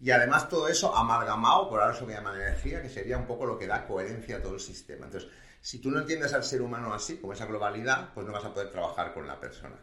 Y 0.00 0.10
además 0.10 0.48
todo 0.48 0.66
eso 0.66 0.96
amalgamado, 0.96 1.68
por 1.68 1.80
ahora 1.80 1.94
eso 1.94 2.06
que 2.06 2.14
llaman 2.14 2.40
energía, 2.40 2.80
que 2.80 2.88
sería 2.88 3.18
un 3.18 3.26
poco 3.26 3.44
lo 3.44 3.58
que 3.58 3.66
da 3.66 3.86
coherencia 3.86 4.38
a 4.38 4.42
todo 4.42 4.54
el 4.54 4.60
sistema. 4.60 5.04
Entonces, 5.04 5.30
si 5.60 5.78
tú 5.78 5.90
no 5.90 6.00
entiendes 6.00 6.32
al 6.32 6.42
ser 6.42 6.62
humano 6.62 6.94
así, 6.94 7.18
como 7.18 7.34
esa 7.34 7.44
globalidad, 7.44 8.14
pues 8.14 8.26
no 8.26 8.32
vas 8.32 8.46
a 8.46 8.54
poder 8.54 8.70
trabajar 8.70 9.12
con 9.12 9.26
la 9.26 9.38
persona. 9.38 9.76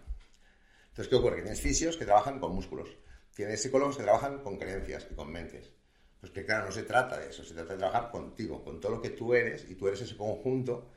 Entonces, 0.89 1.07
¿qué 1.07 1.15
ocurre? 1.15 1.35
Que 1.35 1.41
tienes 1.43 1.61
fisios 1.61 1.97
que 1.97 2.05
trabajan 2.05 2.39
con 2.39 2.55
músculos, 2.55 2.89
tienes 3.35 3.61
psicólogos 3.61 3.95
que 3.95 4.03
trabajan 4.03 4.39
con 4.39 4.57
creencias 4.57 5.07
y 5.11 5.13
con 5.13 5.31
mentes, 5.31 5.71
pues 6.19 6.31
que 6.31 6.45
claro, 6.45 6.65
no 6.65 6.71
se 6.71 6.83
trata 6.83 7.17
de 7.17 7.29
eso, 7.29 7.43
se 7.43 7.53
trata 7.53 7.73
de 7.73 7.79
trabajar 7.79 8.09
contigo, 8.11 8.63
con 8.63 8.79
todo 8.79 8.93
lo 8.93 9.01
que 9.01 9.11
tú 9.11 9.33
eres, 9.33 9.69
y 9.69 9.75
tú 9.75 9.87
eres 9.87 10.01
ese 10.01 10.17
conjunto, 10.17 10.89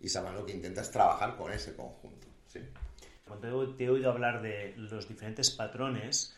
y 0.00 0.08
sabes 0.08 0.32
lo 0.32 0.46
que 0.46 0.52
intentas 0.52 0.90
trabajar 0.90 1.36
con 1.36 1.52
ese 1.52 1.74
conjunto. 1.74 2.26
Cuando 3.26 3.74
te 3.74 3.84
he 3.84 3.90
oído 3.90 4.10
hablar 4.10 4.42
de 4.42 4.74
los 4.76 5.08
diferentes 5.08 5.50
patrones, 5.50 6.36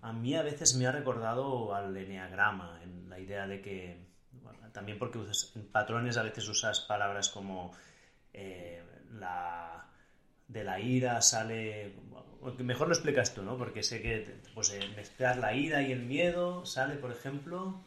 a 0.00 0.12
mí 0.12 0.36
a 0.36 0.42
veces 0.42 0.76
me 0.76 0.86
ha 0.86 0.92
recordado 0.92 1.74
al 1.74 1.96
eneagrama, 1.96 2.80
en 2.82 3.08
la 3.10 3.18
idea 3.18 3.46
de 3.46 3.60
que, 3.60 3.98
también 4.72 4.98
porque 4.98 5.18
en 5.18 5.66
patrones 5.66 6.16
a 6.16 6.22
veces 6.22 6.46
usas 6.48 6.80
palabras 6.80 7.28
como 7.28 7.72
eh, 8.32 8.82
la, 9.12 9.88
de 10.46 10.64
la 10.64 10.78
ira 10.78 11.20
sale 11.20 11.96
Mejor 12.58 12.88
lo 12.88 12.94
explicas 12.94 13.34
tú, 13.34 13.42
¿no? 13.42 13.56
Porque 13.56 13.82
sé 13.82 14.00
que 14.00 14.36
pues, 14.54 14.70
eh, 14.70 14.80
mezclar 14.96 15.38
la 15.38 15.54
ira 15.54 15.82
y 15.82 15.92
el 15.92 16.04
miedo 16.04 16.64
sale, 16.64 16.96
por 16.96 17.10
ejemplo. 17.10 17.80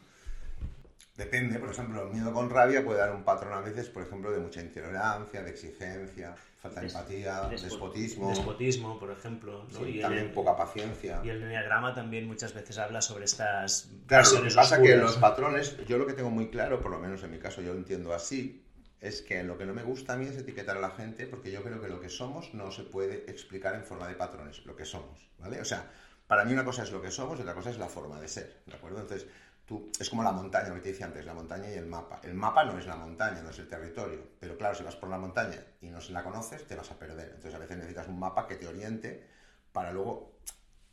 Depende, 1.16 1.60
por 1.60 1.70
ejemplo, 1.70 2.08
el 2.08 2.14
miedo 2.14 2.34
con 2.34 2.50
rabia 2.50 2.84
puede 2.84 3.00
dar 3.00 3.14
un 3.14 3.24
patrón 3.24 3.54
a 3.54 3.62
veces, 3.62 3.90
por 3.90 4.04
ejemplo, 4.04 4.32
de 4.32 4.40
mucha 4.40 4.62
intolerancia, 4.62 5.44
de 5.44 5.52
exigencia, 5.52 6.34
falta 6.60 6.82
de 6.82 6.88
empatía, 6.88 7.42
despotismo. 7.50 8.30
Despotismo, 8.30 9.00
por 9.00 9.12
ejemplo. 9.12 9.68
y 9.86 10.00
también 10.00 10.34
poca 10.34 10.56
paciencia. 10.56 11.22
Y 11.24 11.30
el 11.30 11.44
enneagrama 11.44 11.94
también 11.94 12.28
muchas 12.28 12.54
veces 12.54 12.78
habla 12.78 13.02
sobre 13.02 13.26
estas. 13.26 13.92
Claro, 14.08 14.30
lo 14.32 14.44
que 14.44 14.56
pasa 14.56 14.78
es 14.78 14.82
que 14.82 14.96
los 14.96 15.18
patrones, 15.18 15.78
yo 15.86 15.98
lo 15.98 16.08
que 16.08 16.14
tengo 16.14 16.30
muy 16.30 16.50
claro, 16.50 16.82
por 16.82 16.92
lo 16.92 17.00
menos 17.00 17.24
en 17.24 17.32
mi 17.32 17.40
caso 17.40 17.62
yo 17.62 17.74
lo 17.74 17.80
entiendo 17.80 18.14
así, 18.14 18.64
es 19.02 19.24
que 19.24 19.44
lo 19.44 19.58
que 19.58 19.66
no 19.66 19.74
me 19.74 19.82
gusta 19.84 20.14
a 20.14 20.16
mí 20.16 20.28
es 20.28 20.38
etiquetar 20.38 20.78
a 20.78 20.80
la 20.80 20.92
gente 20.92 21.26
porque 21.26 21.52
yo 21.52 21.64
creo 21.64 21.82
que 21.82 21.90
lo 21.90 22.00
que 22.00 22.08
somos 22.08 22.54
no 22.54 22.72
se 22.72 22.84
puede 22.84 23.30
explicar 23.30 23.74
en 23.74 23.84
forma 23.84 24.08
de 24.08 24.14
patrones, 24.14 24.64
lo 24.66 24.76
que 24.76 24.86
somos, 24.86 25.28
¿vale? 25.40 25.60
O 25.60 25.66
sea, 25.66 25.92
para 26.28 26.46
mí 26.46 26.54
una 26.54 26.64
cosa 26.64 26.84
es 26.84 26.92
lo 26.92 27.02
que 27.02 27.10
somos 27.10 27.40
y 27.40 27.42
otra 27.42 27.56
cosa 27.56 27.72
es 27.72 27.80
la 27.80 27.90
forma 27.90 28.22
de 28.22 28.28
ser, 28.28 28.62
¿de 28.68 28.76
acuerdo? 28.76 29.02
Entonces, 29.02 29.28
tú, 29.66 29.92
es 30.00 30.08
como 30.08 30.24
la 30.24 30.32
montaña, 30.32 30.70
lo 30.70 30.76
que 30.76 30.82
te 30.82 30.90
decía 30.90 31.08
antes, 31.08 31.26
la 31.26 31.34
montaña 31.34 31.68
y 31.70 31.74
el 31.74 31.88
mapa. 31.88 32.22
El 32.24 32.36
mapa 32.36 32.64
no 32.64 32.78
es 32.78 32.86
la 32.86 32.96
montaña, 32.96 33.42
no 33.42 33.50
es 33.50 33.58
el 33.58 33.68
territorio, 33.68 34.22
pero 34.40 34.56
claro, 34.56 34.76
si 34.76 34.84
vas 34.84 34.96
por 34.96 35.10
la 35.10 35.18
montaña 35.18 35.60
y 35.82 35.88
no 35.88 36.00
se 36.00 36.14
la 36.14 36.24
conoces, 36.24 36.68
te 36.68 36.76
vas 36.76 36.92
a 36.92 37.00
perder. 37.00 37.30
Entonces, 37.30 37.56
a 37.56 37.58
veces 37.58 37.78
necesitas 37.78 38.08
un 38.08 38.20
mapa 38.20 38.48
que 38.48 38.56
te 38.56 38.68
oriente 38.68 39.28
para 39.72 39.92
luego, 39.92 40.38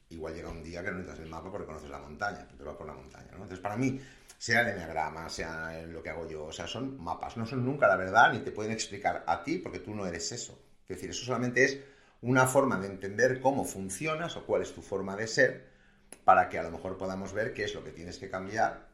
igual 0.09 0.35
llega 0.35 0.49
un 0.49 0.62
día 0.62 0.83
que 0.83 0.90
no 0.90 0.97
necesitas 0.97 1.23
el 1.23 1.31
mapa 1.31 1.51
porque 1.51 1.66
conoces 1.66 1.90
la 1.90 1.99
montaña, 1.99 2.40
entonces 2.40 2.66
vas 2.66 2.77
por 2.77 2.87
la 2.87 2.94
montaña, 2.94 3.29
¿no? 3.33 3.42
Entonces, 3.42 3.61
para 3.61 3.77
mí, 3.77 4.01
sea 4.38 4.61
el 4.62 4.68
enneagrama, 4.68 5.29
sea 5.29 5.83
lo 5.87 6.03
que 6.03 6.11
hago 6.11 6.29
yo, 6.29 6.46
o 6.46 6.53
sea, 6.53 6.66
son 6.66 7.03
mapas, 7.03 7.37
no 7.37 7.44
son 7.44 7.64
nunca 7.64 7.88
la 7.88 7.96
verdad 7.96 8.33
ni 8.33 8.38
te 8.38 8.53
pueden 8.53 8.72
explicar 8.72 9.24
a 9.27 9.42
ti 9.42 9.59
porque 9.59 9.81
tú 9.81 9.94
no 9.94 10.07
eres 10.07 10.31
eso. 10.33 10.59
Es 10.83 10.96
decir, 10.96 11.11
eso 11.11 11.27
solamente 11.27 11.64
es 11.64 11.81
una 12.22 12.46
forma 12.46 12.79
de 12.79 12.87
entender 12.87 13.40
cómo 13.40 13.64
funcionas 13.64 14.37
o 14.37 14.46
cuál 14.46 14.62
es 14.62 14.72
tu 14.72 14.81
forma 14.81 15.16
de 15.16 15.27
ser 15.27 15.68
para 16.24 16.48
que 16.48 16.59
a 16.59 16.62
lo 16.62 16.70
mejor 16.70 16.96
podamos 16.96 17.33
ver 17.33 17.53
qué 17.53 17.64
es 17.64 17.74
lo 17.74 17.85
que 17.85 17.90
tienes 17.90 18.18
que 18.18 18.31
cambiar 18.31 18.88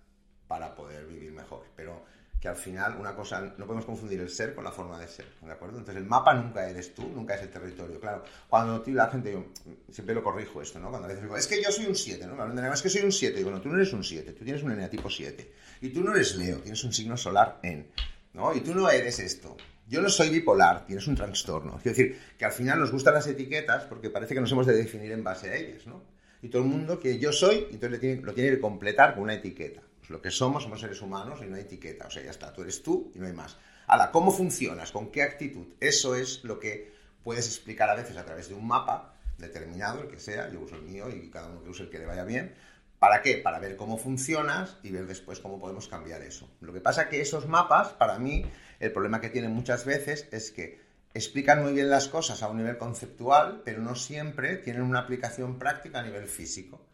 para 0.48 0.74
poder 0.74 1.06
vivir 1.06 1.32
mejor. 1.32 1.66
Pero 1.76 2.04
que 2.44 2.48
al 2.50 2.56
final 2.56 2.98
una 3.00 3.14
cosa, 3.14 3.40
no 3.56 3.64
podemos 3.64 3.86
confundir 3.86 4.20
el 4.20 4.28
ser 4.28 4.54
con 4.54 4.64
la 4.64 4.70
forma 4.70 5.00
de 5.00 5.08
ser, 5.08 5.24
¿de 5.40 5.50
acuerdo? 5.50 5.78
Entonces 5.78 6.02
el 6.02 6.06
mapa 6.06 6.34
nunca 6.34 6.68
eres 6.68 6.94
tú, 6.94 7.08
nunca 7.08 7.36
es 7.36 7.40
el 7.40 7.48
territorio, 7.48 7.98
claro. 7.98 8.22
Cuando 8.50 8.84
la 8.88 9.08
gente, 9.08 9.32
yo 9.32 9.46
siempre 9.90 10.14
lo 10.14 10.22
corrijo 10.22 10.60
esto, 10.60 10.78
¿no? 10.78 10.90
Cuando 10.90 11.06
a 11.06 11.08
veces 11.08 11.22
digo, 11.22 11.38
es 11.38 11.46
que 11.46 11.62
yo 11.62 11.72
soy 11.72 11.86
un 11.86 11.94
7, 11.94 12.26
¿no? 12.26 12.74
Es 12.74 12.82
que 12.82 12.90
soy 12.90 13.00
un 13.00 13.12
7, 13.12 13.38
digo, 13.38 13.50
no, 13.50 13.62
tú 13.62 13.70
no 13.70 13.76
eres 13.76 13.94
un 13.94 14.04
7, 14.04 14.30
tú 14.32 14.44
tienes 14.44 14.62
un 14.62 14.72
eneatipo 14.72 15.08
7. 15.08 15.52
Y 15.80 15.88
tú 15.88 16.04
no 16.04 16.14
eres 16.14 16.36
Leo, 16.36 16.58
tienes 16.58 16.84
un 16.84 16.92
signo 16.92 17.16
solar 17.16 17.60
en, 17.62 17.86
¿no? 18.34 18.54
Y 18.54 18.60
tú 18.60 18.74
no 18.74 18.90
eres 18.90 19.20
esto. 19.20 19.56
yo 19.88 20.02
no 20.02 20.10
soy 20.10 20.28
bipolar, 20.28 20.84
tienes 20.84 21.06
un 21.06 21.14
trastorno. 21.14 21.78
Es 21.78 21.84
decir, 21.84 22.20
que 22.36 22.44
al 22.44 22.52
final 22.52 22.78
nos 22.78 22.92
gustan 22.92 23.14
las 23.14 23.26
etiquetas 23.26 23.84
porque 23.84 24.10
parece 24.10 24.34
que 24.34 24.42
nos 24.42 24.52
hemos 24.52 24.66
de 24.66 24.74
definir 24.74 25.12
en 25.12 25.24
base 25.24 25.48
a 25.48 25.56
ellas, 25.56 25.86
¿no? 25.86 26.02
Y 26.42 26.48
todo 26.48 26.60
el 26.60 26.68
mundo 26.68 27.00
que 27.00 27.18
yo 27.18 27.32
soy, 27.32 27.68
entonces 27.70 28.22
lo 28.22 28.34
tiene 28.34 28.50
que 28.50 28.60
completar 28.60 29.14
con 29.14 29.22
una 29.22 29.32
etiqueta. 29.32 29.80
Pues 30.04 30.10
lo 30.10 30.20
que 30.20 30.30
somos, 30.30 30.64
somos 30.64 30.80
seres 30.80 31.00
humanos 31.00 31.40
y 31.42 31.46
no 31.46 31.56
hay 31.56 31.62
etiqueta. 31.62 32.06
O 32.06 32.10
sea, 32.10 32.22
ya 32.22 32.30
está, 32.30 32.52
tú 32.52 32.60
eres 32.60 32.82
tú 32.82 33.10
y 33.14 33.18
no 33.18 33.26
hay 33.26 33.32
más. 33.32 33.56
Ahora, 33.86 34.10
¿cómo 34.10 34.32
funcionas? 34.32 34.92
¿Con 34.92 35.10
qué 35.10 35.22
actitud? 35.22 35.66
Eso 35.80 36.14
es 36.14 36.44
lo 36.44 36.60
que 36.60 36.92
puedes 37.22 37.46
explicar 37.46 37.88
a 37.88 37.94
veces 37.94 38.18
a 38.18 38.24
través 38.26 38.50
de 38.50 38.54
un 38.54 38.66
mapa 38.66 39.14
determinado, 39.38 40.02
el 40.02 40.08
que 40.08 40.20
sea, 40.20 40.50
yo 40.50 40.60
uso 40.60 40.76
el 40.76 40.82
mío 40.82 41.08
y 41.08 41.30
cada 41.30 41.48
uno 41.48 41.62
que 41.62 41.70
use 41.70 41.84
el 41.84 41.88
que 41.88 41.98
le 41.98 42.04
vaya 42.04 42.24
bien. 42.24 42.54
¿Para 42.98 43.22
qué? 43.22 43.38
Para 43.38 43.58
ver 43.60 43.76
cómo 43.76 43.96
funcionas 43.96 44.76
y 44.82 44.90
ver 44.90 45.06
después 45.06 45.40
cómo 45.40 45.58
podemos 45.58 45.88
cambiar 45.88 46.20
eso. 46.20 46.50
Lo 46.60 46.74
que 46.74 46.82
pasa 46.82 47.08
que 47.08 47.22
esos 47.22 47.48
mapas, 47.48 47.94
para 47.94 48.18
mí, 48.18 48.44
el 48.80 48.92
problema 48.92 49.22
que 49.22 49.30
tienen 49.30 49.52
muchas 49.52 49.86
veces 49.86 50.28
es 50.32 50.50
que 50.50 50.82
explican 51.14 51.62
muy 51.62 51.72
bien 51.72 51.88
las 51.88 52.08
cosas 52.08 52.42
a 52.42 52.48
un 52.48 52.58
nivel 52.58 52.76
conceptual, 52.76 53.62
pero 53.64 53.80
no 53.80 53.94
siempre 53.94 54.56
tienen 54.58 54.82
una 54.82 55.00
aplicación 55.00 55.58
práctica 55.58 56.00
a 56.00 56.02
nivel 56.02 56.26
físico. 56.26 56.84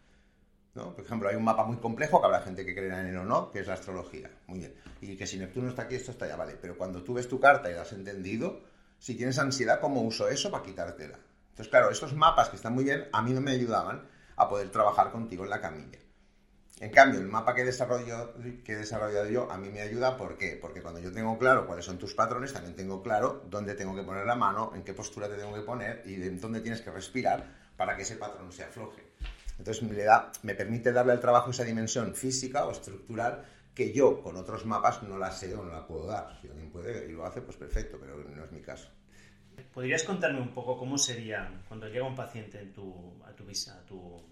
¿No? 0.74 0.94
Por 0.94 1.04
ejemplo, 1.04 1.28
hay 1.28 1.36
un 1.36 1.44
mapa 1.44 1.64
muy 1.64 1.76
complejo 1.78 2.20
que 2.20 2.26
habrá 2.26 2.40
gente 2.42 2.64
que 2.64 2.74
creerá 2.74 3.00
en 3.00 3.06
él 3.06 3.16
o 3.16 3.24
no, 3.24 3.50
que 3.50 3.60
es 3.60 3.66
la 3.66 3.74
astrología. 3.74 4.30
Muy 4.46 4.60
bien. 4.60 4.74
Y 5.00 5.16
que 5.16 5.26
si 5.26 5.38
Neptuno 5.38 5.68
está 5.68 5.82
aquí, 5.82 5.94
esto 5.94 6.12
está 6.12 6.28
ya, 6.28 6.36
vale. 6.36 6.56
Pero 6.60 6.76
cuando 6.76 7.02
tú 7.02 7.14
ves 7.14 7.28
tu 7.28 7.40
carta 7.40 7.70
y 7.70 7.74
la 7.74 7.82
has 7.82 7.92
entendido, 7.92 8.60
si 8.98 9.14
tienes 9.14 9.38
ansiedad, 9.38 9.80
¿cómo 9.80 10.02
uso 10.02 10.28
eso 10.28 10.50
para 10.50 10.64
quitártela? 10.64 11.18
Entonces, 11.50 11.68
claro, 11.68 11.90
estos 11.90 12.14
mapas 12.14 12.48
que 12.48 12.56
están 12.56 12.74
muy 12.74 12.84
bien, 12.84 13.08
a 13.12 13.22
mí 13.22 13.32
no 13.32 13.40
me 13.40 13.50
ayudaban 13.50 14.08
a 14.36 14.48
poder 14.48 14.70
trabajar 14.70 15.10
contigo 15.10 15.44
en 15.44 15.50
la 15.50 15.60
camilla. 15.60 15.98
En 16.80 16.90
cambio, 16.90 17.20
el 17.20 17.26
mapa 17.26 17.54
que 17.54 17.60
he, 17.60 17.64
desarrollado, 17.66 18.34
que 18.64 18.72
he 18.72 18.76
desarrollado 18.76 19.28
yo 19.28 19.52
a 19.52 19.58
mí 19.58 19.68
me 19.68 19.82
ayuda, 19.82 20.16
¿por 20.16 20.38
qué? 20.38 20.58
Porque 20.58 20.80
cuando 20.80 20.98
yo 20.98 21.12
tengo 21.12 21.38
claro 21.38 21.66
cuáles 21.66 21.84
son 21.84 21.98
tus 21.98 22.14
patrones, 22.14 22.54
también 22.54 22.74
tengo 22.74 23.02
claro 23.02 23.42
dónde 23.50 23.74
tengo 23.74 23.94
que 23.94 24.02
poner 24.02 24.24
la 24.24 24.34
mano, 24.34 24.72
en 24.74 24.82
qué 24.82 24.94
postura 24.94 25.28
te 25.28 25.36
tengo 25.36 25.52
que 25.52 25.60
poner 25.60 26.02
y 26.06 26.14
en 26.14 26.40
dónde 26.40 26.60
tienes 26.60 26.80
que 26.80 26.90
respirar 26.90 27.70
para 27.76 27.96
que 27.96 28.02
ese 28.02 28.16
patrón 28.16 28.50
se 28.50 28.64
afloje. 28.64 29.09
Entonces 29.60 29.82
me, 29.82 29.94
da, 30.02 30.32
me 30.42 30.54
permite 30.54 30.90
darle 30.90 31.12
al 31.12 31.20
trabajo 31.20 31.50
esa 31.50 31.64
dimensión 31.64 32.14
física 32.14 32.64
o 32.64 32.70
estructural 32.70 33.44
que 33.74 33.92
yo 33.92 34.22
con 34.22 34.36
otros 34.36 34.64
mapas 34.64 35.02
no 35.02 35.18
la 35.18 35.30
sé 35.30 35.54
o 35.54 35.62
no 35.62 35.70
la 35.70 35.86
puedo 35.86 36.06
dar. 36.06 36.38
Si 36.40 36.48
alguien 36.48 36.70
puede 36.70 37.10
y 37.10 37.12
lo 37.12 37.26
hace, 37.26 37.42
pues 37.42 37.58
perfecto, 37.58 37.98
pero 38.00 38.16
no 38.16 38.42
es 38.42 38.52
mi 38.52 38.62
caso. 38.62 38.88
¿Podrías 39.74 40.02
contarme 40.04 40.40
un 40.40 40.54
poco 40.54 40.78
cómo 40.78 40.96
sería 40.96 41.62
cuando 41.68 41.86
llega 41.88 42.06
un 42.06 42.14
paciente 42.14 42.58
en 42.58 42.72
tu, 42.72 43.22
a, 43.22 43.36
tu, 43.36 43.44
a 43.44 43.84
tu 43.84 44.22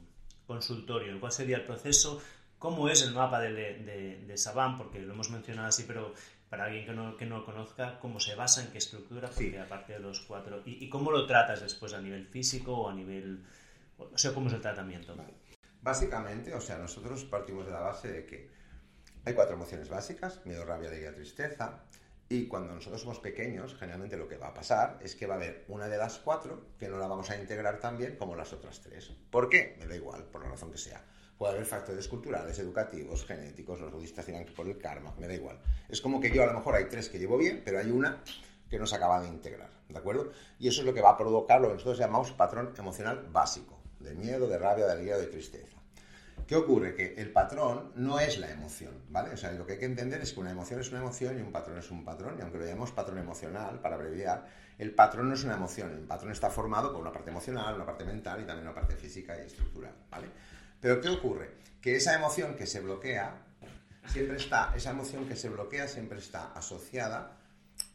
consultorio? 0.47 1.21
¿Cuál 1.21 1.33
sería 1.33 1.59
el 1.59 1.67
proceso? 1.67 2.23
¿Cómo 2.59 2.89
es 2.89 3.03
el 3.03 3.13
mapa 3.13 3.39
de, 3.39 3.53
de, 3.53 4.25
de 4.27 4.39
Saban? 4.39 4.79
Porque 4.79 4.99
lo 4.99 5.13
hemos 5.13 5.29
mencionado 5.29 5.69
así, 5.69 5.85
pero 5.87 6.15
para 6.49 6.65
alguien 6.65 6.87
que 6.87 6.93
no, 6.93 7.19
que 7.19 7.27
no 7.27 7.41
lo 7.41 7.45
conozca, 7.45 7.99
¿cómo 8.01 8.19
se 8.19 8.35
basa, 8.35 8.63
en 8.63 8.73
qué 8.73 8.79
estructura? 8.79 9.29
Porque 9.29 9.61
aparte 9.61 9.93
de 9.93 9.99
los 9.99 10.21
cuatro... 10.21 10.63
¿y, 10.65 10.83
¿Y, 10.83 10.89
cómo 10.89 11.11
lo 11.11 11.27
tratas 11.27 11.61
después 11.61 11.93
a 11.93 12.01
nivel 12.01 12.27
físico 12.27 12.73
o 12.73 12.89
a 12.89 12.95
nivel 12.95 13.45
o 13.99 14.19
sea, 14.19 14.33
¿cómo 14.33 14.49
es 14.49 14.55
el 14.55 14.61
tratamiento? 14.61 15.15
Básicamente, 15.83 16.55
o 16.55 16.61
sea, 16.61 16.79
nosotros 16.79 17.25
partimos 17.25 17.67
de 17.67 17.73
la 17.73 17.81
base 17.81 18.09
de 18.09 18.27
que 18.27 18.51
hay 19.25 19.35
cuatro 19.35 19.55
emociones 19.55 19.89
básicas, 19.89 20.45
miedo, 20.45 20.65
rabia, 20.65 20.89
alegría, 20.89 21.15
tristeza, 21.15 21.85
y 22.31 22.47
cuando 22.47 22.75
nosotros 22.75 23.01
somos 23.01 23.21
pequeños, 23.21 23.75
generalmente 23.75 24.17
lo 24.17 24.29
que 24.29 24.37
va 24.37 24.49
a 24.49 24.55
pasar 24.55 24.99
es 25.03 25.15
que 25.15 25.27
va 25.27 25.35
a 25.35 25.37
haber 25.39 25.65
una 25.69 25.89
de 25.89 25.97
las 25.97 26.19
cuatro 26.19 26.67
que 26.79 26.89
no 26.89 26.99
la 26.99 27.07
vamos 27.07 27.31
a 27.31 27.39
integrar 27.39 27.81
tan 27.81 27.97
bien 27.97 28.17
como 28.17 28.37
las 28.37 28.53
otras 28.53 28.81
tres. 28.81 29.11
¿Por 29.31 29.49
qué? 29.49 29.77
Me 29.79 29.87
da 29.87 29.97
igual, 29.97 30.25
por 30.25 30.43
la 30.43 30.51
razón 30.51 30.71
que 30.71 30.79
sea. 30.79 31.03
Puede 31.39 31.55
haber 31.55 31.65
factores 31.65 32.07
culturales, 32.07 32.59
educativos, 32.59 33.25
genéticos, 33.25 33.81
los 33.81 33.93
budistas 33.93 34.27
dirán 34.27 34.45
que 34.45 34.53
por 34.53 34.67
el 34.67 34.77
karma, 34.77 35.15
me 35.19 35.27
da 35.27 35.35
igual. 35.35 35.59
Es 35.89 36.01
como 36.01 36.21
que 36.21 36.31
yo 36.31 36.43
a 36.43 36.47
lo 36.47 36.53
mejor 36.53 36.75
hay 36.75 36.87
tres 36.87 37.09
que 37.09 37.19
llevo 37.19 37.39
bien, 37.39 37.63
pero 37.65 37.79
hay 37.79 37.91
una 37.91 38.23
que 38.69 38.79
no 38.79 38.87
se 38.87 38.97
acaba 38.97 39.23
de 39.23 39.29
integrar, 39.29 39.71
¿de 39.89 39.99
acuerdo? 39.99 40.31
Y 40.59 40.69
eso 40.69 40.81
es 40.81 40.87
lo 40.87 40.93
que 40.93 41.01
va 41.01 41.11
a 41.11 41.17
provocar 41.17 41.61
lo 41.61 41.69
que 41.69 41.75
nosotros 41.75 41.97
llamamos 41.97 42.33
patrón 42.33 42.75
emocional 42.77 43.27
básico 43.31 43.78
de 44.01 44.15
miedo, 44.15 44.49
de 44.49 44.59
rabia, 44.59 44.87
de 44.87 44.93
alegría 44.93 45.19
de 45.19 45.27
tristeza. 45.27 45.79
¿Qué 46.47 46.57
ocurre? 46.57 46.95
Que 46.95 47.15
el 47.19 47.31
patrón 47.31 47.93
no 47.95 48.19
es 48.19 48.39
la 48.39 48.51
emoción, 48.51 48.95
¿vale? 49.11 49.35
O 49.35 49.37
sea, 49.37 49.53
lo 49.53 49.67
que 49.67 49.75
hay 49.75 49.79
que 49.79 49.85
entender 49.85 50.23
es 50.23 50.33
que 50.33 50.41
una 50.41 50.51
emoción 50.51 50.81
es 50.81 50.91
una 50.91 51.01
emoción 51.01 51.39
y 51.39 51.43
un 51.43 51.53
patrón 51.53 51.77
es 51.77 51.91
un 51.91 52.07
patrón, 52.07 52.37
y 52.39 52.41
aunque 52.41 52.57
lo 52.57 52.65
llamemos 52.65 52.91
patrón 52.93 53.19
emocional, 53.19 53.81
para 53.81 53.97
abreviar, 53.97 54.47
el 54.79 54.95
patrón 54.95 55.29
no 55.29 55.35
es 55.35 55.45
una 55.45 55.57
emoción, 55.57 55.93
el 55.93 56.07
patrón 56.07 56.33
está 56.33 56.49
formado 56.49 56.91
por 56.91 57.03
una 57.03 57.13
parte 57.13 57.31
emocional, 57.31 57.75
una 57.75 57.85
parte 57.85 58.05
mental 58.05 58.41
y 58.41 58.47
también 58.47 58.67
una 58.67 58.75
parte 58.75 58.97
física 58.97 59.37
y 59.37 59.45
estructural, 59.45 59.93
¿vale? 60.11 60.29
Pero 60.81 61.03
¿qué 61.03 61.11
ocurre? 61.11 61.51
Que 61.83 61.97
esa 61.97 62.15
emoción 62.15 62.57
que 62.57 62.67
se 62.67 62.81
bloquea, 62.81 63.43
siempre 64.07 64.37
está, 64.37 64.73
esa 64.75 64.91
emoción 64.91 65.29
que 65.29 65.37
se 65.37 65.51
bloquea 65.51 65.87
siempre 65.87 66.19
está 66.19 66.53
asociada 66.53 67.37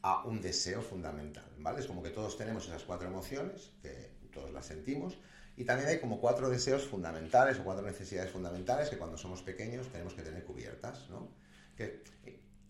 a 0.04 0.26
un 0.26 0.42
deseo 0.42 0.84
fundamental, 0.84 1.50
¿vale? 1.58 1.80
Es 1.80 1.88
como 1.88 2.04
que 2.04 2.12
todos 2.12 2.38
tenemos 2.38 2.68
esas 2.68 2.84
cuatro 2.84 3.08
emociones, 3.08 3.72
que 3.82 4.12
todos 4.32 4.52
las 4.52 4.68
sentimos, 4.68 5.18
y 5.56 5.66
también 5.66 5.90
hay 5.90 6.00
como 6.00 6.20
cuatro 6.20 6.50
deseos 6.50 6.84
fundamentales 6.88 7.60
o 7.60 7.64
cuatro 7.64 7.86
necesidades 7.86 8.32
fundamentales 8.32 8.90
que 8.90 8.98
cuando 8.98 9.18
somos 9.18 9.42
pequeños 9.44 9.92
tenemos 9.92 10.14
que 10.14 10.24
tener 10.24 10.44
cubiertas, 10.44 11.10
¿no? 11.10 11.30
Que 11.78 12.04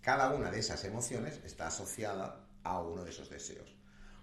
cada 0.02 0.34
una 0.34 0.52
de 0.52 0.60
esas 0.60 0.84
emociones 0.84 1.40
está 1.46 1.68
asociada 1.68 2.46
a 2.64 2.82
uno 2.82 3.04
de 3.04 3.12
esos 3.12 3.30
deseos. 3.30 3.74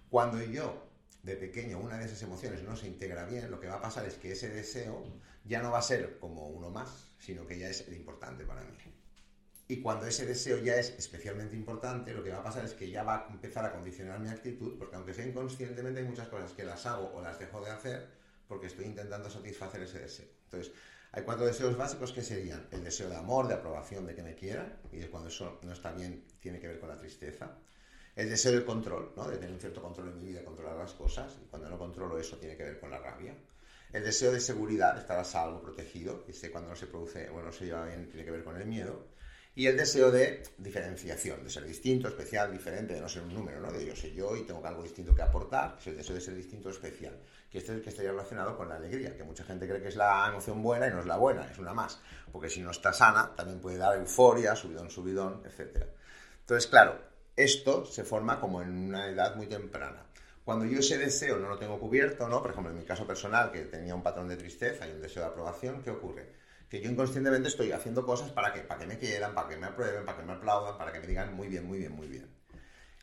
Cuando 0.09 0.41
yo, 0.43 0.87
de 1.23 1.35
pequeño, 1.35 1.79
una 1.79 1.97
de 1.97 2.05
esas 2.05 2.21
emociones 2.21 2.63
no 2.63 2.75
se 2.75 2.87
integra 2.87 3.25
bien, 3.25 3.49
lo 3.49 3.59
que 3.59 3.67
va 3.67 3.75
a 3.75 3.81
pasar 3.81 4.05
es 4.05 4.15
que 4.15 4.31
ese 4.31 4.49
deseo 4.49 5.03
ya 5.45 5.61
no 5.61 5.71
va 5.71 5.79
a 5.79 5.83
ser 5.83 6.19
como 6.19 6.47
uno 6.49 6.69
más, 6.69 7.07
sino 7.19 7.47
que 7.47 7.57
ya 7.57 7.69
es 7.69 7.87
el 7.87 7.95
importante 7.95 8.45
para 8.45 8.61
mí. 8.61 8.69
Y 9.67 9.81
cuando 9.81 10.05
ese 10.05 10.25
deseo 10.25 10.57
ya 10.57 10.75
es 10.75 10.89
especialmente 10.89 11.55
importante, 11.55 12.13
lo 12.13 12.23
que 12.23 12.29
va 12.29 12.39
a 12.39 12.43
pasar 12.43 12.65
es 12.65 12.73
que 12.73 12.89
ya 12.91 13.03
va 13.03 13.25
a 13.25 13.27
empezar 13.31 13.63
a 13.65 13.71
condicionar 13.71 14.19
mi 14.19 14.27
actitud, 14.27 14.77
porque 14.77 14.97
aunque 14.97 15.13
sea 15.13 15.25
inconscientemente 15.25 16.01
hay 16.01 16.05
muchas 16.05 16.27
cosas 16.27 16.51
que 16.51 16.65
las 16.65 16.85
hago 16.85 17.11
o 17.15 17.21
las 17.21 17.39
dejo 17.39 17.63
de 17.63 17.71
hacer, 17.71 18.20
porque 18.51 18.67
estoy 18.67 18.83
intentando 18.83 19.29
satisfacer 19.29 19.81
ese 19.83 19.99
deseo. 19.99 20.25
Entonces, 20.43 20.73
hay 21.13 21.23
cuatro 21.23 21.45
deseos 21.45 21.77
básicos 21.77 22.11
que 22.11 22.21
serían 22.21 22.67
el 22.71 22.83
deseo 22.83 23.07
de 23.07 23.15
amor, 23.15 23.47
de 23.47 23.53
aprobación, 23.53 24.05
de 24.05 24.13
que 24.13 24.23
me 24.23 24.35
quieran, 24.35 24.77
y 24.91 24.99
es 24.99 25.07
cuando 25.07 25.29
eso 25.29 25.57
no 25.61 25.71
está 25.71 25.93
bien, 25.93 26.25
tiene 26.41 26.59
que 26.59 26.67
ver 26.67 26.77
con 26.77 26.89
la 26.89 26.97
tristeza. 26.97 27.49
El 28.13 28.29
deseo 28.29 28.51
del 28.51 28.65
control, 28.65 29.13
¿no? 29.15 29.25
de 29.29 29.37
tener 29.37 29.53
un 29.53 29.59
cierto 29.61 29.81
control 29.81 30.09
en 30.09 30.19
mi 30.19 30.25
vida, 30.25 30.43
controlar 30.43 30.75
las 30.75 30.91
cosas, 30.91 31.37
y 31.41 31.47
cuando 31.47 31.69
no 31.69 31.79
controlo 31.79 32.17
eso 32.17 32.35
tiene 32.39 32.57
que 32.57 32.63
ver 32.63 32.77
con 32.77 32.91
la 32.91 32.99
rabia. 32.99 33.33
El 33.93 34.03
deseo 34.03 34.33
de 34.33 34.41
seguridad, 34.41 34.97
estar 34.97 35.17
a 35.17 35.23
salvo, 35.23 35.61
protegido, 35.61 36.25
sé 36.33 36.51
cuando 36.51 36.71
no 36.71 36.75
se 36.75 36.87
produce 36.87 37.29
o 37.29 37.41
no 37.41 37.53
se 37.53 37.67
lleva 37.67 37.85
bien, 37.85 38.09
tiene 38.09 38.25
que 38.25 38.31
ver 38.31 38.43
con 38.43 38.57
el 38.57 38.67
miedo 38.67 39.05
y 39.53 39.67
el 39.67 39.75
deseo 39.75 40.11
de 40.11 40.43
diferenciación, 40.57 41.43
de 41.43 41.49
ser 41.49 41.65
distinto, 41.65 42.07
especial, 42.07 42.51
diferente, 42.51 42.93
de 42.93 43.01
no 43.01 43.09
ser 43.09 43.23
un 43.23 43.33
número, 43.33 43.59
¿no? 43.59 43.71
De 43.71 43.85
yo 43.85 43.95
soy 43.95 44.13
yo 44.13 44.35
y 44.37 44.43
tengo 44.43 44.65
algo 44.65 44.83
distinto 44.83 45.13
que 45.13 45.21
aportar, 45.21 45.77
es 45.79 45.87
el 45.87 45.97
deseo 45.97 46.15
de 46.15 46.21
ser 46.21 46.35
distinto, 46.35 46.69
especial, 46.69 47.19
que 47.51 47.57
este 47.57 47.81
que 47.81 47.89
estaría 47.89 48.11
relacionado 48.11 48.57
con 48.57 48.69
la 48.69 48.75
alegría, 48.75 49.15
que 49.15 49.23
mucha 49.23 49.43
gente 49.43 49.67
cree 49.67 49.81
que 49.81 49.89
es 49.89 49.95
la 49.95 50.27
emoción 50.29 50.63
buena 50.63 50.87
y 50.87 50.91
no 50.91 51.01
es 51.01 51.05
la 51.05 51.17
buena, 51.17 51.45
es 51.51 51.59
una 51.59 51.73
más, 51.73 52.01
porque 52.31 52.49
si 52.49 52.61
no 52.61 52.71
está 52.71 52.93
sana 52.93 53.35
también 53.35 53.59
puede 53.59 53.77
dar 53.77 53.97
euforia, 53.97 54.55
subidón, 54.55 54.89
subidón, 54.89 55.43
etc. 55.45 55.85
Entonces, 56.39 56.69
claro, 56.69 56.97
esto 57.35 57.85
se 57.85 58.03
forma 58.03 58.39
como 58.39 58.61
en 58.61 58.69
una 58.69 59.09
edad 59.09 59.35
muy 59.35 59.47
temprana. 59.47 60.05
Cuando 60.45 60.65
yo 60.65 60.79
ese 60.79 60.97
deseo 60.97 61.37
no 61.37 61.49
lo 61.49 61.57
tengo 61.59 61.79
cubierto, 61.79 62.27
¿no? 62.27 62.41
Por 62.41 62.51
ejemplo, 62.51 62.71
en 62.71 62.79
mi 62.79 62.85
caso 62.85 63.05
personal, 63.05 63.51
que 63.51 63.65
tenía 63.65 63.93
un 63.93 64.01
patrón 64.01 64.27
de 64.27 64.37
tristeza 64.37 64.87
y 64.87 64.91
un 64.91 65.01
deseo 65.01 65.23
de 65.23 65.29
aprobación, 65.29 65.83
¿qué 65.83 65.91
ocurre? 65.91 66.41
que 66.71 66.79
yo 66.81 66.89
inconscientemente 66.89 67.49
estoy 67.49 67.73
haciendo 67.73 68.05
cosas 68.05 68.31
para 68.31 68.53
que, 68.53 68.61
para 68.61 68.79
que 68.79 68.87
me 68.87 68.97
quieran, 68.97 69.35
para 69.35 69.49
que 69.49 69.57
me 69.57 69.67
aprueben, 69.67 70.05
para 70.05 70.17
que 70.17 70.23
me 70.23 70.31
aplaudan, 70.31 70.77
para 70.77 70.93
que 70.93 71.01
me 71.01 71.07
digan 71.07 71.33
muy 71.35 71.49
bien, 71.49 71.67
muy 71.67 71.79
bien, 71.79 71.91
muy 71.91 72.07
bien. 72.07 72.33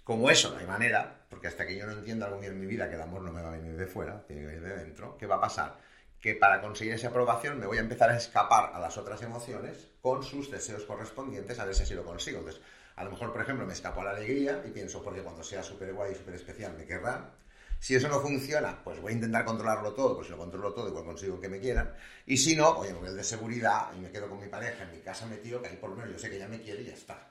Como 0.09 0.31
eso 0.31 0.51
no 0.51 0.57
hay 0.57 0.65
manera, 0.65 1.27
porque 1.29 1.49
hasta 1.49 1.67
que 1.67 1.77
yo 1.77 1.85
no 1.85 1.93
entienda 1.93 2.25
algún 2.25 2.41
día 2.41 2.49
en 2.49 2.59
mi 2.59 2.65
vida 2.65 2.89
que 2.89 2.95
el 2.95 3.03
amor 3.03 3.21
no 3.21 3.31
me 3.31 3.43
va 3.43 3.49
a 3.49 3.59
venir 3.59 3.77
de 3.77 3.87
fuera, 3.87 4.25
tiene 4.27 4.41
que 4.41 4.47
venir 4.47 4.63
de 4.63 4.77
dentro, 4.79 5.19
¿qué 5.19 5.27
va 5.27 5.35
a 5.35 5.41
pasar? 5.43 5.77
Que 6.19 6.35
para 6.35 6.63
conseguir 6.63 6.95
esa 6.95 7.09
aprobación 7.09 7.61
me 7.61 7.67
voy 7.67 7.77
a 7.77 7.83
empezar 7.83 8.09
a 8.09 8.17
escapar 8.17 8.73
a 8.73 8.79
las 8.81 8.97
otras 8.97 9.21
emociones 9.21 9.89
con 10.01 10.23
sus 10.23 10.51
deseos 10.51 10.85
correspondientes 10.87 11.59
a 11.59 11.67
ver 11.67 11.75
si 11.75 11.83
así 11.83 11.93
lo 11.93 12.07
consigo. 12.07 12.39
Entonces, 12.39 12.63
a 12.97 13.05
lo 13.05 13.11
mejor, 13.11 13.35
por 13.35 13.43
ejemplo, 13.43 13.67
me 13.67 13.75
escapo 13.75 14.01
a 14.01 14.05
la 14.05 14.11
alegría 14.13 14.63
y 14.67 14.71
pienso, 14.71 15.03
porque 15.03 15.21
cuando 15.21 15.43
sea 15.43 15.63
súper 15.63 15.93
guay 15.93 16.13
y 16.13 16.15
súper 16.15 16.37
especial 16.37 16.73
me 16.75 16.87
querrán, 16.87 17.31
si 17.79 17.95
eso 17.95 18.09
no 18.09 18.19
funciona, 18.21 18.83
pues 18.83 19.03
voy 19.03 19.13
a 19.13 19.17
intentar 19.17 19.45
controlarlo 19.45 19.93
todo, 19.93 20.15
pues 20.15 20.29
si 20.29 20.31
lo 20.31 20.39
controlo 20.39 20.73
todo, 20.73 20.89
igual 20.89 21.05
consigo 21.05 21.39
que 21.39 21.51
me 21.51 21.61
quieran. 21.61 21.93
Y 22.25 22.39
si 22.39 22.57
no, 22.57 22.79
oye, 22.79 22.95
nivel 22.95 23.15
de 23.15 23.25
seguridad, 23.25 23.91
y 23.95 24.01
me 24.01 24.11
quedo 24.11 24.31
con 24.31 24.41
mi 24.41 24.47
pareja 24.47 24.85
en 24.85 24.93
mi 24.93 25.01
casa 25.01 25.27
metido, 25.27 25.61
que 25.61 25.69
ahí 25.69 25.77
por 25.77 25.91
lo 25.91 25.97
menos 25.97 26.13
yo 26.13 26.19
sé 26.19 26.31
que 26.31 26.39
ya 26.39 26.49
me 26.49 26.63
quiere 26.63 26.81
y 26.81 26.87
ya 26.87 26.95
está. 26.95 27.29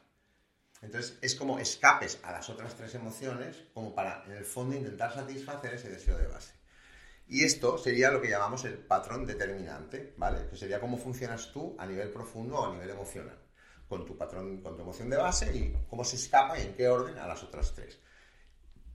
Entonces 0.81 1.17
es 1.21 1.35
como 1.35 1.59
escapes 1.59 2.19
a 2.23 2.31
las 2.31 2.49
otras 2.49 2.75
tres 2.75 2.93
emociones, 2.95 3.63
como 3.73 3.95
para, 3.95 4.23
en 4.25 4.33
el 4.33 4.45
fondo, 4.45 4.75
intentar 4.75 5.13
satisfacer 5.13 5.73
ese 5.73 5.89
deseo 5.89 6.17
de 6.17 6.27
base. 6.27 6.53
Y 7.27 7.43
esto 7.43 7.77
sería 7.77 8.11
lo 8.11 8.21
que 8.21 8.29
llamamos 8.29 8.63
el 8.65 8.77
patrón 8.77 9.25
determinante, 9.25 10.13
¿vale? 10.17 10.47
Que 10.49 10.55
sería 10.55 10.79
cómo 10.79 10.97
funcionas 10.97 11.51
tú 11.51 11.75
a 11.77 11.85
nivel 11.85 12.09
profundo 12.09 12.57
o 12.57 12.65
a 12.65 12.73
nivel 12.73 12.89
emocional, 12.89 13.37
con 13.89 14.05
tu 14.05 14.17
patrón, 14.17 14.61
con 14.61 14.77
tu 14.77 14.83
emoción 14.83 15.09
de 15.09 15.17
base 15.17 15.53
y 15.55 15.75
cómo 15.89 16.05
se 16.05 16.15
escapa 16.15 16.57
y 16.57 16.61
en 16.61 16.73
qué 16.75 16.87
orden 16.87 17.17
a 17.17 17.27
las 17.27 17.43
otras 17.43 17.73
tres. 17.73 17.99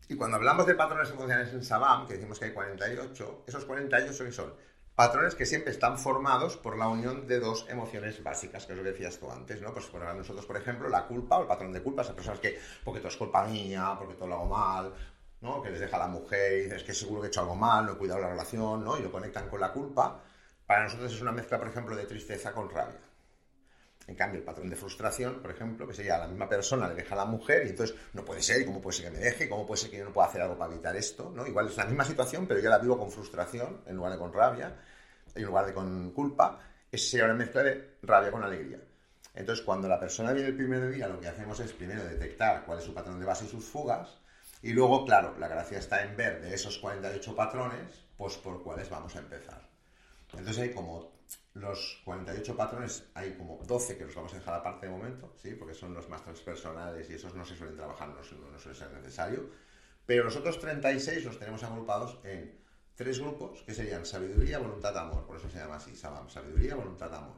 Y 0.09 0.17
cuando 0.17 0.37
hablamos 0.37 0.67
de 0.67 0.75
patrones 0.75 1.11
emocionales 1.11 1.53
en 1.53 1.63
Sabam, 1.63 2.07
que 2.07 2.15
decimos 2.15 2.39
que 2.39 2.47
hay 2.47 2.53
48, 2.53 3.45
esos 3.47 3.65
48 3.65 4.25
que 4.25 4.33
son 4.33 4.55
Patrones 4.95 5.35
que 5.35 5.47
siempre 5.47 5.73
están 5.73 5.99
formados 5.99 6.59
por 6.59 6.77
la 6.77 6.87
unión 6.87 7.27
de 7.27 7.41
dos 7.41 7.67
emociones 7.71 8.23
básicas, 8.23 8.67
que 8.67 8.73
es 8.73 8.79
lo 8.79 8.85
que 8.85 8.91
decías 8.91 9.19
tú 9.19 9.31
antes, 9.31 9.63
¿no? 9.63 9.73
Pues 9.73 9.87
para 9.87 10.13
nosotros, 10.13 10.45
por 10.45 10.59
ejemplo, 10.59 10.87
la 10.91 11.07
culpa 11.07 11.39
o 11.39 11.43
el 11.43 11.49
patrón 11.49 11.73
de 11.73 11.83
culpa, 11.83 12.03
esas 12.03 12.15
personas 12.15 12.41
que, 12.41 12.59
porque 12.85 13.01
todo 13.01 13.09
es 13.09 13.17
culpa 13.17 13.47
mía, 13.47 13.97
porque 13.99 14.15
todo 14.15 14.29
lo 14.29 14.35
hago 14.35 14.47
mal, 14.47 14.93
¿no? 15.41 15.63
Que 15.63 15.71
les 15.71 15.81
deja 15.81 15.97
la 15.97 16.09
mujer 16.09 16.53
y 16.53 16.65
dices 16.65 16.83
que 16.83 16.93
seguro 16.93 17.23
que 17.23 17.29
he 17.29 17.31
hecho 17.31 17.41
algo 17.41 17.57
mal, 17.57 17.87
no 17.87 17.93
he 17.93 17.97
cuidado 17.97 18.21
la 18.21 18.29
relación, 18.29 18.85
¿no? 18.85 18.99
Y 18.99 19.03
lo 19.03 19.11
conectan 19.11 19.49
con 19.49 19.61
la 19.61 19.73
culpa. 19.73 20.21
Para 20.67 20.85
nosotros 20.85 21.11
es 21.11 21.23
una 21.23 21.33
mezcla, 21.33 21.59
por 21.59 21.69
ejemplo, 21.69 21.97
de 21.97 22.05
tristeza 22.05 22.53
con 22.53 22.69
rabia. 22.69 23.01
En 24.13 24.19
cambio, 24.19 24.41
el 24.41 24.45
patrón 24.45 24.69
de 24.69 24.77
frustración, 24.77 25.41
por 25.41 25.53
ejemplo, 25.53 25.89
que 25.89 25.95
sería 25.95 26.19
la 26.19 26.29
misma 26.29 26.47
persona 26.47 26.87
le 26.87 26.95
deja 26.95 27.15
a 27.15 27.17
la 27.17 27.25
mujer 27.25 27.65
y 27.65 27.71
entonces 27.71 27.97
no 28.13 28.23
puede 28.23 28.43
ser, 28.43 28.63
¿cómo 28.67 28.83
puede 28.83 28.99
ser 28.99 29.07
que 29.07 29.11
me 29.13 29.25
deje? 29.25 29.49
¿Cómo 29.49 29.67
puede 29.67 29.81
ser 29.81 29.91
que 29.91 29.97
yo 29.97 30.05
no 30.05 30.13
pueda 30.13 30.29
hacer 30.29 30.43
algo 30.43 30.59
para 30.59 30.71
evitar 30.71 30.95
esto? 30.95 31.33
¿no? 31.35 31.47
Igual 31.47 31.69
es 31.69 31.79
la 31.79 31.87
misma 31.87 32.05
situación, 32.05 32.47
pero 32.47 32.61
yo 32.61 32.69
la 32.69 32.77
vivo 32.77 32.99
con 32.99 33.11
frustración 33.11 33.81
en 33.87 33.97
lugar 33.97 34.13
de 34.13 34.19
con 34.19 34.31
rabia, 34.31 34.77
en 35.35 35.45
lugar 35.45 35.65
de 35.65 35.73
con 35.73 36.11
culpa. 36.11 36.61
Esa 36.91 37.11
sería 37.11 37.25
una 37.25 37.37
mezcla 37.37 37.63
de 37.63 37.97
rabia 38.03 38.31
con 38.31 38.45
alegría. 38.45 38.81
Entonces, 39.35 39.65
cuando 39.65 39.89
la 39.89 39.99
persona 39.99 40.35
viene 40.35 40.51
el 40.51 40.57
primer 40.57 40.91
día, 40.91 41.09
lo 41.09 41.19
que 41.19 41.29
hacemos 41.29 41.59
es 41.61 41.73
primero 41.73 42.05
detectar 42.05 42.67
cuál 42.67 42.81
es 42.81 42.85
su 42.85 42.93
patrón 42.93 43.19
de 43.19 43.25
base 43.25 43.47
y 43.47 43.49
sus 43.49 43.65
fugas, 43.65 44.19
y 44.61 44.75
luego, 44.75 45.07
claro, 45.07 45.35
la 45.39 45.49
gracia 45.49 45.79
está 45.79 46.03
en 46.03 46.15
ver 46.19 46.43
de 46.43 46.53
esos 46.53 46.77
48 46.77 47.35
patrones, 47.35 48.05
pues 48.19 48.37
por 48.37 48.63
cuáles 48.63 48.91
vamos 48.91 49.17
a 49.17 49.21
empezar. 49.21 49.67
Entonces 50.35 50.59
hay 50.59 50.75
como 50.75 51.22
los 51.55 52.01
48 52.05 52.57
patrones, 52.57 53.05
hay 53.15 53.35
como 53.35 53.59
12 53.65 53.99
que 53.99 54.05
los 54.05 54.15
vamos 54.15 54.33
a 54.33 54.37
dejar 54.37 54.55
aparte 54.55 54.87
de 54.87 54.93
momento, 54.93 55.35
¿sí? 55.37 55.55
porque 55.55 55.75
son 55.75 55.93
los 55.95 56.09
más 56.09 56.23
transpersonales 56.23 57.09
y 57.11 57.15
esos 57.15 57.35
no 57.35 57.45
se 57.45 57.57
suelen 57.57 57.77
trabajar, 57.77 58.09
no, 58.09 58.17
no 58.17 58.59
suele 58.59 58.79
ser 58.79 58.91
necesario. 58.93 59.51
Pero 60.07 60.25
los 60.25 60.37
otros 60.37 60.59
36 60.59 61.25
los 61.25 61.39
tenemos 61.39 61.63
agrupados 61.63 62.19
en 62.25 62.59
tres 62.95 63.21
grupos 63.21 63.63
que 63.63 63.75
serían 63.75 64.05
sabiduría, 64.05 64.59
voluntad, 64.59 64.97
amor. 64.97 65.27
Por 65.27 65.37
eso 65.37 65.49
se 65.49 65.59
llama 65.59 65.77
así, 65.77 65.95
Sabam, 65.95 66.29
sabiduría, 66.29 66.75
voluntad, 66.75 67.15
amor. 67.15 67.37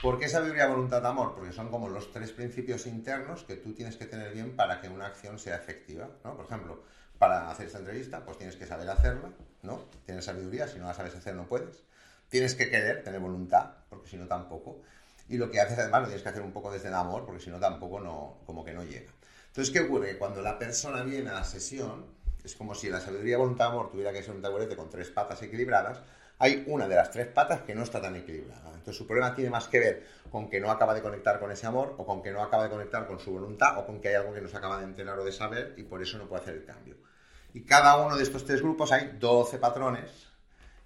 ¿Por 0.00 0.18
qué 0.18 0.28
sabiduría, 0.28 0.66
voluntad, 0.66 1.04
amor? 1.06 1.34
Porque 1.34 1.52
son 1.52 1.70
como 1.70 1.88
los 1.88 2.12
tres 2.12 2.32
principios 2.32 2.86
internos 2.86 3.44
que 3.44 3.56
tú 3.56 3.72
tienes 3.72 3.96
que 3.96 4.06
tener 4.06 4.32
bien 4.34 4.56
para 4.56 4.80
que 4.80 4.88
una 4.88 5.06
acción 5.06 5.38
sea 5.38 5.56
efectiva. 5.56 6.10
¿no? 6.24 6.36
Por 6.36 6.44
ejemplo, 6.44 6.82
para 7.18 7.50
hacer 7.50 7.66
esta 7.66 7.78
entrevista, 7.78 8.24
pues 8.24 8.36
tienes 8.36 8.56
que 8.56 8.66
saber 8.66 8.88
hacerla, 8.90 9.30
¿no? 9.62 9.84
Tienes 10.04 10.24
sabiduría, 10.24 10.68
si 10.68 10.78
no 10.78 10.86
la 10.86 10.94
sabes 10.94 11.14
hacer 11.14 11.34
no 11.34 11.46
puedes. 11.46 11.84
Tienes 12.28 12.54
que 12.54 12.70
querer, 12.70 13.02
tener 13.04 13.20
voluntad, 13.20 13.70
porque 13.88 14.08
si 14.08 14.16
no 14.16 14.26
tampoco. 14.26 14.80
Y 15.28 15.36
lo 15.36 15.50
que 15.50 15.60
haces 15.60 15.78
además 15.78 16.02
lo 16.02 16.06
tienes 16.08 16.22
que 16.22 16.28
hacer 16.28 16.42
un 16.42 16.52
poco 16.52 16.70
desde 16.70 16.88
el 16.88 16.94
amor, 16.94 17.24
porque 17.24 17.40
si 17.40 17.50
no 17.50 17.58
tampoco 17.58 18.00
no, 18.00 18.38
como 18.46 18.64
que 18.64 18.72
no 18.72 18.84
llega. 18.84 19.12
Entonces, 19.46 19.72
¿qué 19.72 19.80
ocurre? 19.80 20.18
Cuando 20.18 20.42
la 20.42 20.58
persona 20.58 21.02
viene 21.02 21.30
a 21.30 21.34
la 21.34 21.44
sesión, 21.44 22.06
es 22.44 22.54
como 22.56 22.74
si 22.74 22.90
la 22.90 23.00
sabiduría, 23.00 23.38
voluntad, 23.38 23.68
amor 23.68 23.90
tuviera 23.90 24.12
que 24.12 24.22
ser 24.22 24.34
un 24.34 24.42
taburete 24.42 24.76
con 24.76 24.90
tres 24.90 25.10
patas 25.10 25.40
equilibradas, 25.42 26.00
hay 26.38 26.64
una 26.66 26.88
de 26.88 26.96
las 26.96 27.10
tres 27.10 27.28
patas 27.28 27.62
que 27.62 27.74
no 27.74 27.82
está 27.84 28.02
tan 28.02 28.16
equilibrada. 28.16 28.70
Entonces 28.74 28.96
su 28.96 29.06
problema 29.06 29.34
tiene 29.34 29.50
más 29.50 29.68
que 29.68 29.78
ver 29.78 30.06
con 30.30 30.50
que 30.50 30.60
no 30.60 30.70
acaba 30.70 30.92
de 30.92 31.00
conectar 31.00 31.38
con 31.38 31.50
ese 31.52 31.66
amor, 31.66 31.94
o 31.96 32.04
con 32.04 32.22
que 32.22 32.32
no 32.32 32.42
acaba 32.42 32.64
de 32.64 32.70
conectar 32.70 33.06
con 33.06 33.18
su 33.18 33.30
voluntad, 33.30 33.78
o 33.78 33.86
con 33.86 34.00
que 34.00 34.08
hay 34.08 34.16
algo 34.16 34.34
que 34.34 34.40
no 34.40 34.48
se 34.48 34.56
acaba 34.56 34.78
de 34.78 34.84
enterar 34.84 35.18
o 35.18 35.24
de 35.24 35.32
saber, 35.32 35.74
y 35.76 35.84
por 35.84 36.02
eso 36.02 36.18
no 36.18 36.28
puede 36.28 36.42
hacer 36.42 36.54
el 36.56 36.64
cambio. 36.64 36.96
Y 37.54 37.62
cada 37.62 37.96
uno 37.96 38.16
de 38.16 38.24
estos 38.24 38.44
tres 38.44 38.60
grupos 38.60 38.92
hay 38.92 39.16
12 39.18 39.58
patrones 39.58 40.33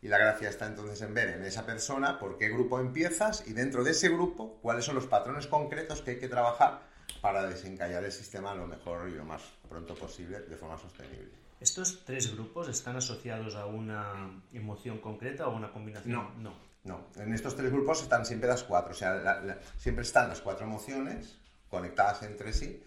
y 0.00 0.08
la 0.08 0.18
gracia 0.18 0.48
está 0.48 0.66
entonces 0.66 1.00
en 1.02 1.14
ver 1.14 1.30
en 1.30 1.44
esa 1.44 1.66
persona 1.66 2.18
por 2.18 2.38
qué 2.38 2.48
grupo 2.48 2.78
empiezas 2.78 3.46
y 3.46 3.52
dentro 3.52 3.82
de 3.82 3.90
ese 3.90 4.08
grupo 4.08 4.58
cuáles 4.62 4.84
son 4.84 4.94
los 4.94 5.06
patrones 5.06 5.46
concretos 5.46 6.02
que 6.02 6.12
hay 6.12 6.18
que 6.18 6.28
trabajar 6.28 6.82
para 7.20 7.46
desencallar 7.46 8.04
el 8.04 8.12
sistema 8.12 8.54
lo 8.54 8.66
mejor 8.66 9.08
y 9.08 9.14
lo 9.14 9.24
más 9.24 9.42
pronto 9.68 9.94
posible 9.94 10.40
de 10.40 10.56
forma 10.56 10.78
sostenible. 10.78 11.30
¿Estos 11.60 12.04
tres 12.04 12.32
grupos 12.32 12.68
están 12.68 12.96
asociados 12.96 13.56
a 13.56 13.66
una 13.66 14.42
emoción 14.52 14.98
concreta 14.98 15.48
o 15.48 15.52
a 15.52 15.56
una 15.56 15.72
combinación? 15.72 16.12
No, 16.12 16.30
no. 16.38 16.54
no. 16.84 17.20
En 17.20 17.32
estos 17.32 17.56
tres 17.56 17.72
grupos 17.72 18.02
están 18.02 18.24
siempre 18.24 18.48
las 18.48 18.62
cuatro, 18.62 18.92
o 18.92 18.94
sea, 18.94 19.58
siempre 19.76 20.02
están 20.02 20.28
las 20.28 20.40
cuatro 20.40 20.66
emociones 20.66 21.38
conectadas 21.68 22.22
entre 22.22 22.52
sí. 22.52 22.82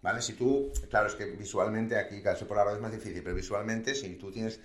¿Vale? 0.00 0.20
Si 0.20 0.34
tú, 0.34 0.70
claro, 0.90 1.06
es 1.06 1.14
que 1.14 1.24
visualmente 1.24 1.96
aquí, 1.96 2.22
casi 2.22 2.44
por 2.44 2.58
radio 2.58 2.76
es 2.76 2.80
más 2.80 2.92
difícil, 2.92 3.22
pero 3.22 3.34
visualmente, 3.34 3.94
si 3.94 4.16
tú 4.16 4.30
tienes 4.30 4.60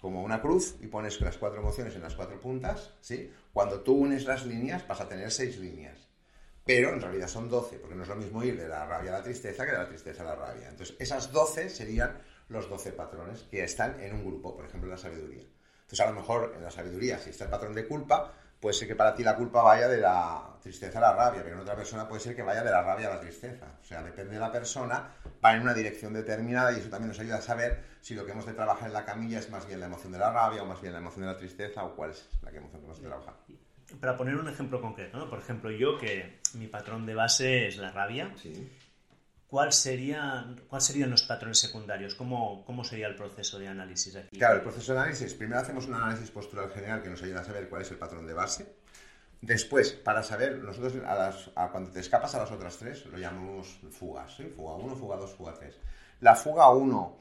como 0.00 0.22
una 0.22 0.40
cruz 0.40 0.76
y 0.80 0.86
pones 0.86 1.20
las 1.20 1.36
cuatro 1.36 1.60
emociones 1.60 1.94
en 1.94 2.02
las 2.02 2.14
cuatro 2.14 2.40
puntas, 2.40 2.94
¿sí? 3.00 3.30
Cuando 3.52 3.80
tú 3.80 3.94
unes 3.94 4.24
las 4.24 4.46
líneas 4.46 4.86
vas 4.88 5.00
a 5.00 5.08
tener 5.08 5.30
seis 5.30 5.58
líneas. 5.58 6.08
Pero 6.64 6.92
en 6.92 7.00
realidad 7.00 7.28
son 7.28 7.48
doce, 7.48 7.78
porque 7.78 7.94
no 7.94 8.02
es 8.02 8.08
lo 8.08 8.16
mismo 8.16 8.42
ir 8.42 8.56
de 8.56 8.68
la 8.68 8.86
rabia 8.86 9.10
a 9.10 9.18
la 9.18 9.22
tristeza 9.22 9.64
que 9.64 9.72
de 9.72 9.78
la 9.78 9.88
tristeza 9.88 10.22
a 10.22 10.26
la 10.26 10.36
rabia. 10.36 10.68
Entonces, 10.68 10.96
esas 10.98 11.32
doce 11.32 11.68
serían 11.68 12.18
los 12.48 12.68
doce 12.68 12.92
patrones 12.92 13.42
que 13.50 13.62
están 13.62 14.00
en 14.00 14.14
un 14.14 14.24
grupo, 14.24 14.54
por 14.54 14.64
ejemplo, 14.64 14.88
la 14.88 14.96
sabiduría. 14.96 15.42
Entonces, 15.42 16.00
a 16.00 16.10
lo 16.10 16.16
mejor 16.16 16.52
en 16.56 16.62
la 16.62 16.70
sabiduría, 16.70 17.18
si 17.18 17.30
está 17.30 17.44
el 17.44 17.50
patrón 17.50 17.74
de 17.74 17.86
culpa, 17.86 18.34
puede 18.60 18.74
ser 18.74 18.86
que 18.86 18.94
para 18.94 19.14
ti 19.14 19.24
la 19.24 19.34
culpa 19.34 19.62
vaya 19.62 19.88
de 19.88 19.98
la 19.98 20.50
tristeza 20.60 20.98
a 20.98 21.00
la 21.00 21.12
rabia, 21.14 21.42
pero 21.42 21.56
en 21.56 21.62
otra 21.62 21.74
persona 21.74 22.06
puede 22.06 22.20
ser 22.20 22.36
que 22.36 22.42
vaya 22.42 22.62
de 22.62 22.70
la 22.70 22.82
rabia 22.82 23.08
a 23.08 23.14
la 23.14 23.20
tristeza. 23.20 23.66
O 23.80 23.84
sea, 23.84 24.02
depende 24.02 24.34
de 24.34 24.40
la 24.40 24.52
persona, 24.52 25.08
va 25.42 25.54
en 25.54 25.62
una 25.62 25.72
dirección 25.72 26.12
determinada 26.12 26.72
y 26.72 26.80
eso 26.80 26.90
también 26.90 27.08
nos 27.08 27.18
ayuda 27.18 27.36
a 27.36 27.42
saber 27.42 27.82
si 28.00 28.14
lo 28.14 28.24
que 28.26 28.32
hemos 28.32 28.46
de 28.46 28.52
trabajar 28.52 28.88
en 28.88 28.92
la 28.92 29.04
camilla 29.04 29.38
es 29.38 29.50
más 29.50 29.66
bien 29.66 29.80
la 29.80 29.86
emoción 29.86 30.12
de 30.12 30.18
la 30.18 30.30
rabia 30.30 30.62
o 30.62 30.66
más 30.66 30.80
bien 30.80 30.92
la 30.92 30.98
emoción 30.98 31.22
de 31.26 31.32
la 31.32 31.38
tristeza 31.38 31.84
o 31.84 31.96
cuál 31.96 32.10
es 32.10 32.28
la 32.42 32.50
emoción 32.50 32.80
que 32.80 32.86
hemos 32.86 33.00
de 33.00 33.08
trabajar. 33.08 33.34
Para 33.98 34.16
poner 34.16 34.36
un 34.36 34.48
ejemplo 34.48 34.80
concreto, 34.80 35.18
¿no? 35.18 35.28
por 35.28 35.38
ejemplo, 35.38 35.70
yo 35.70 35.98
que 35.98 36.38
mi 36.54 36.66
patrón 36.66 37.06
de 37.06 37.14
base 37.14 37.66
es 37.66 37.78
la 37.78 37.90
rabia. 37.90 38.32
Sí. 38.36 38.70
¿Cuál 39.50 39.72
sería, 39.72 40.46
¿Cuáles 40.68 40.86
serían 40.86 41.10
los 41.10 41.24
patrones 41.24 41.58
secundarios? 41.58 42.14
¿Cómo, 42.14 42.64
¿Cómo 42.64 42.84
sería 42.84 43.08
el 43.08 43.16
proceso 43.16 43.58
de 43.58 43.66
análisis 43.66 44.14
aquí? 44.14 44.38
Claro, 44.38 44.54
el 44.54 44.62
proceso 44.62 44.92
de 44.92 45.00
análisis, 45.00 45.34
primero 45.34 45.60
hacemos 45.60 45.88
un 45.88 45.94
análisis 45.94 46.30
postural 46.30 46.70
general 46.70 47.02
que 47.02 47.10
nos 47.10 47.20
ayuda 47.20 47.40
a 47.40 47.44
saber 47.44 47.68
cuál 47.68 47.82
es 47.82 47.90
el 47.90 47.98
patrón 47.98 48.28
de 48.28 48.32
base. 48.32 48.76
Después, 49.40 49.90
para 49.90 50.22
saber, 50.22 50.58
nosotros 50.58 50.94
a 51.56 51.68
cuando 51.72 51.90
te 51.90 51.98
escapas 51.98 52.32
a 52.36 52.38
las 52.38 52.52
otras 52.52 52.76
tres, 52.76 53.06
lo 53.06 53.18
llamamos 53.18 53.80
fugas, 53.90 54.36
¿sí? 54.36 54.44
Fuga 54.44 54.76
1, 54.76 54.94
fuga 54.94 55.16
2, 55.16 55.34
fuga 55.34 55.54
3. 55.54 55.74
La 56.20 56.36
fuga 56.36 56.70
1 56.70 57.18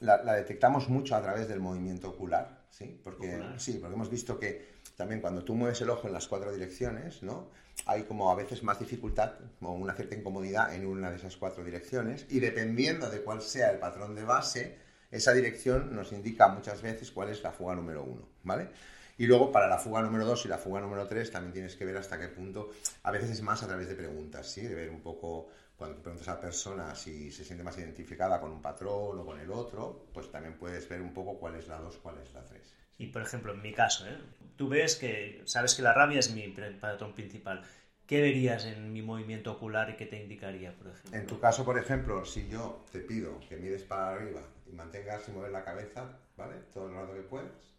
la, 0.00 0.22
la, 0.22 0.34
detectamos 0.34 0.88
mucho 0.88 1.16
a 1.16 1.22
través 1.22 1.48
del 1.48 1.60
movimiento 1.60 2.08
ocular, 2.08 2.62
¿sí? 2.70 2.98
Porque, 3.04 3.42
sí, 3.58 3.78
porque 3.78 3.94
hemos 3.94 4.08
visto 4.08 4.38
que 4.38 4.78
también 4.96 5.20
cuando 5.20 5.44
tú 5.44 5.54
mueves 5.54 5.80
el 5.82 5.90
ojo 5.90 6.06
en 6.06 6.14
las 6.14 6.26
cuatro 6.28 6.50
direcciones, 6.50 7.22
¿no? 7.22 7.50
Hay 7.88 8.02
como 8.02 8.30
a 8.30 8.34
veces 8.34 8.62
más 8.62 8.78
dificultad 8.78 9.32
o 9.62 9.72
una 9.72 9.94
cierta 9.94 10.14
incomodidad 10.14 10.74
en 10.74 10.86
una 10.86 11.10
de 11.10 11.16
esas 11.16 11.38
cuatro 11.38 11.64
direcciones 11.64 12.26
y 12.28 12.38
dependiendo 12.38 13.08
de 13.08 13.22
cuál 13.22 13.40
sea 13.40 13.70
el 13.70 13.78
patrón 13.78 14.14
de 14.14 14.24
base, 14.24 14.78
esa 15.10 15.32
dirección 15.32 15.96
nos 15.96 16.12
indica 16.12 16.48
muchas 16.48 16.82
veces 16.82 17.10
cuál 17.10 17.30
es 17.30 17.42
la 17.42 17.50
fuga 17.50 17.74
número 17.74 18.04
uno, 18.04 18.28
¿vale? 18.44 18.68
Y 19.16 19.26
luego 19.26 19.50
para 19.50 19.68
la 19.68 19.78
fuga 19.78 20.02
número 20.02 20.26
dos 20.26 20.44
y 20.44 20.48
la 20.48 20.58
fuga 20.58 20.82
número 20.82 21.08
tres 21.08 21.30
también 21.30 21.54
tienes 21.54 21.76
que 21.76 21.86
ver 21.86 21.96
hasta 21.96 22.20
qué 22.20 22.28
punto, 22.28 22.72
a 23.04 23.10
veces 23.10 23.30
es 23.30 23.40
más 23.40 23.62
a 23.62 23.66
través 23.66 23.88
de 23.88 23.94
preguntas, 23.94 24.46
¿sí? 24.46 24.60
De 24.60 24.74
ver 24.74 24.90
un 24.90 25.00
poco, 25.00 25.48
cuando 25.74 25.96
preguntas 26.02 26.28
a 26.28 26.34
la 26.34 26.40
persona 26.42 26.94
si 26.94 27.32
se 27.32 27.42
siente 27.42 27.64
más 27.64 27.78
identificada 27.78 28.38
con 28.38 28.52
un 28.52 28.60
patrón 28.60 29.18
o 29.18 29.24
con 29.24 29.40
el 29.40 29.50
otro, 29.50 30.08
pues 30.12 30.30
también 30.30 30.58
puedes 30.58 30.86
ver 30.90 31.00
un 31.00 31.14
poco 31.14 31.38
cuál 31.38 31.54
es 31.54 31.66
la 31.68 31.78
dos, 31.78 31.96
cuál 31.96 32.18
es 32.18 32.30
la 32.34 32.44
tres. 32.44 32.77
Y 32.98 33.06
por 33.06 33.22
ejemplo, 33.22 33.54
en 33.54 33.62
mi 33.62 33.72
caso, 33.72 34.06
¿eh? 34.06 34.18
tú 34.56 34.68
ves 34.68 34.96
que 34.96 35.42
sabes 35.46 35.74
que 35.74 35.82
la 35.82 35.94
rabia 35.94 36.18
es 36.18 36.32
mi 36.32 36.46
patrón 36.80 37.14
principal. 37.14 37.62
¿Qué 38.06 38.20
verías 38.22 38.64
en 38.64 38.92
mi 38.92 39.02
movimiento 39.02 39.52
ocular 39.52 39.90
y 39.90 39.96
qué 39.96 40.06
te 40.06 40.20
indicaría, 40.20 40.74
por 40.76 40.88
ejemplo? 40.88 41.18
En 41.18 41.26
tu 41.26 41.38
caso, 41.38 41.64
por 41.64 41.78
ejemplo, 41.78 42.24
si 42.24 42.48
yo 42.48 42.84
te 42.90 43.00
pido 43.00 43.38
que 43.48 43.56
mires 43.56 43.82
para 43.82 44.10
arriba 44.10 44.42
y 44.66 44.72
mantengas 44.72 45.22
sin 45.22 45.34
mover 45.34 45.52
la 45.52 45.64
cabeza, 45.64 46.18
¿vale? 46.36 46.56
Todo 46.72 46.88
el 46.88 46.94
rato 46.94 47.14
que 47.14 47.20
puedas. 47.20 47.74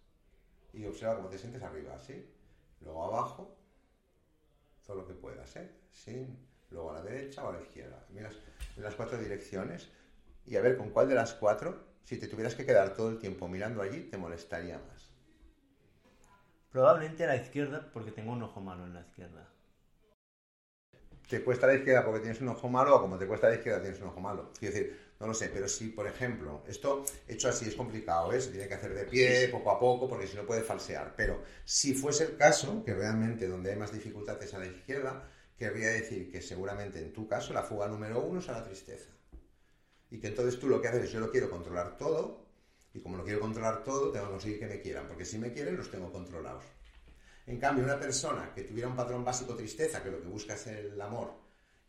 Y 0.71 0.85
observa 0.85 1.15
cómo 1.15 1.29
te 1.29 1.37
sientes 1.37 1.61
arriba, 1.63 1.97
¿sí? 1.99 2.25
Luego 2.81 3.05
abajo, 3.05 3.57
todo 4.85 4.97
lo 4.97 5.07
que 5.07 5.15
puedas, 5.15 5.55
¿eh? 5.55 5.69
Sí. 5.91 6.27
Luego 6.69 6.91
a 6.91 6.93
la 6.95 7.01
derecha 7.01 7.43
o 7.43 7.49
a 7.49 7.53
la 7.53 7.61
izquierda. 7.61 8.05
Miras 8.11 8.35
en 8.77 8.83
las 8.83 8.95
cuatro 8.95 9.17
direcciones 9.17 9.89
y 10.45 10.55
a 10.55 10.61
ver 10.61 10.77
con 10.77 10.91
cuál 10.91 11.09
de 11.09 11.15
las 11.15 11.33
cuatro, 11.33 11.83
si 12.03 12.17
te 12.17 12.27
tuvieras 12.27 12.55
que 12.55 12.65
quedar 12.65 12.93
todo 12.95 13.09
el 13.09 13.19
tiempo 13.19 13.47
mirando 13.47 13.81
allí, 13.81 14.01
te 14.01 14.17
molestaría 14.17 14.77
más. 14.77 14.98
Probablemente 16.71 17.23
a 17.23 17.27
la 17.27 17.35
izquierda 17.35 17.89
porque 17.91 18.11
tengo 18.11 18.31
un 18.31 18.43
ojo 18.43 18.61
malo 18.61 18.85
en 18.85 18.93
la 18.93 19.01
izquierda. 19.01 19.49
¿Te 21.27 21.43
cuesta 21.43 21.67
la 21.67 21.75
izquierda 21.75 22.03
porque 22.03 22.21
tienes 22.21 22.41
un 22.41 22.49
ojo 22.49 22.69
malo 22.69 22.95
o 22.95 23.01
como 23.01 23.17
te 23.17 23.27
cuesta 23.27 23.49
la 23.49 23.55
izquierda 23.55 23.81
tienes 23.81 24.01
un 24.01 24.07
ojo 24.07 24.19
malo? 24.19 24.51
Quiero 24.57 24.73
decir, 24.73 24.99
no 25.19 25.27
lo 25.27 25.33
sé, 25.33 25.49
pero 25.49 25.67
si, 25.67 25.89
por 25.89 26.07
ejemplo, 26.07 26.63
esto 26.67 27.05
hecho 27.27 27.49
así 27.49 27.67
es 27.67 27.75
complicado, 27.75 28.31
¿eh? 28.33 28.41
Se 28.41 28.51
tiene 28.51 28.67
que 28.67 28.73
hacer 28.73 28.93
de 28.95 29.05
pie, 29.05 29.47
poco 29.49 29.69
a 29.69 29.79
poco, 29.79 30.07
porque 30.07 30.25
si 30.25 30.35
no 30.35 30.45
puede 30.45 30.61
falsear. 30.61 31.13
Pero 31.15 31.43
si 31.65 31.93
fuese 31.93 32.23
el 32.23 32.37
caso, 32.37 32.83
que 32.83 32.95
realmente 32.95 33.47
donde 33.47 33.71
hay 33.71 33.77
más 33.77 33.91
dificultades 33.91 34.53
a 34.53 34.59
la 34.59 34.65
izquierda, 34.65 35.29
querría 35.57 35.89
decir 35.89 36.31
que 36.31 36.41
seguramente 36.41 36.99
en 36.99 37.13
tu 37.13 37.27
caso 37.27 37.53
la 37.53 37.63
fuga 37.63 37.87
número 37.87 38.21
uno 38.21 38.39
es 38.39 38.49
a 38.49 38.53
la 38.53 38.63
tristeza. 38.63 39.11
Y 40.09 40.19
que 40.19 40.27
entonces 40.27 40.59
tú 40.59 40.67
lo 40.67 40.81
que 40.81 40.87
haces 40.87 41.03
es 41.03 41.11
yo 41.11 41.19
lo 41.19 41.31
quiero 41.31 41.49
controlar 41.51 41.97
todo, 41.97 42.48
y 42.93 43.01
como 43.01 43.17
lo 43.17 43.23
quiero 43.23 43.39
controlar 43.39 43.83
todo, 43.83 44.11
tengo 44.11 44.25
que 44.25 44.31
conseguir 44.31 44.59
que 44.59 44.67
me 44.67 44.81
quieran, 44.81 45.07
porque 45.07 45.25
si 45.25 45.37
me 45.37 45.51
quieren, 45.51 45.77
los 45.77 45.91
tengo 45.91 46.11
controlados. 46.11 46.63
En 47.45 47.59
cambio, 47.59 47.83
una 47.83 47.99
persona 47.99 48.51
que 48.53 48.63
tuviera 48.63 48.87
un 48.87 48.95
patrón 48.95 49.23
básico 49.25 49.55
tristeza, 49.55 50.03
que 50.03 50.11
lo 50.11 50.21
que 50.21 50.27
busca 50.27 50.53
es 50.53 50.67
el 50.67 51.01
amor, 51.01 51.33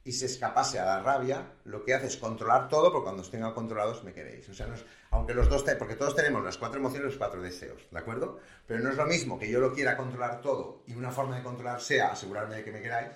y 0.02 0.12
se 0.12 0.26
escapase 0.26 0.78
a 0.78 0.84
la 0.84 1.02
rabia, 1.02 1.56
lo 1.64 1.84
que 1.84 1.94
hace 1.94 2.06
es 2.06 2.16
controlar 2.16 2.68
todo, 2.68 2.90
porque 2.90 3.04
cuando 3.04 3.22
os 3.22 3.30
tenga 3.30 3.52
controlados 3.52 4.02
me 4.02 4.14
queréis. 4.14 4.48
O 4.48 4.54
sea, 4.54 4.66
aunque 5.10 5.34
los 5.34 5.48
dos, 5.48 5.64
porque 5.78 5.96
todos 5.96 6.16
tenemos 6.16 6.42
las 6.42 6.56
cuatro 6.56 6.80
emociones 6.80 7.04
y 7.04 7.10
los 7.10 7.18
cuatro 7.18 7.42
deseos, 7.42 7.82
¿de 7.90 7.98
acuerdo? 7.98 8.40
Pero 8.66 8.80
no 8.80 8.90
es 8.90 8.96
lo 8.96 9.04
mismo 9.06 9.38
que 9.38 9.50
yo 9.50 9.60
lo 9.60 9.74
quiera 9.74 9.96
controlar 9.96 10.40
todo 10.40 10.82
y 10.86 10.94
una 10.94 11.10
forma 11.10 11.36
de 11.36 11.42
controlar 11.42 11.80
sea 11.80 12.12
asegurarme 12.12 12.56
de 12.56 12.64
que 12.64 12.72
me 12.72 12.80
queráis, 12.80 13.12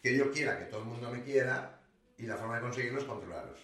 que 0.00 0.16
yo 0.16 0.30
quiera 0.30 0.58
que 0.58 0.66
todo 0.66 0.82
el 0.82 0.86
mundo 0.86 1.10
me 1.10 1.24
quiera 1.24 1.80
y 2.16 2.26
la 2.26 2.36
forma 2.36 2.56
de 2.56 2.62
conseguirlo 2.62 3.00
es 3.00 3.04
controlaros. 3.04 3.58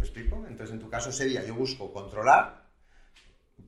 ¿Me 0.00 0.06
explico? 0.06 0.46
Entonces, 0.48 0.72
en 0.72 0.80
tu 0.80 0.88
caso 0.88 1.12
sería, 1.12 1.44
yo 1.44 1.54
busco 1.54 1.92
controlar, 1.92 2.64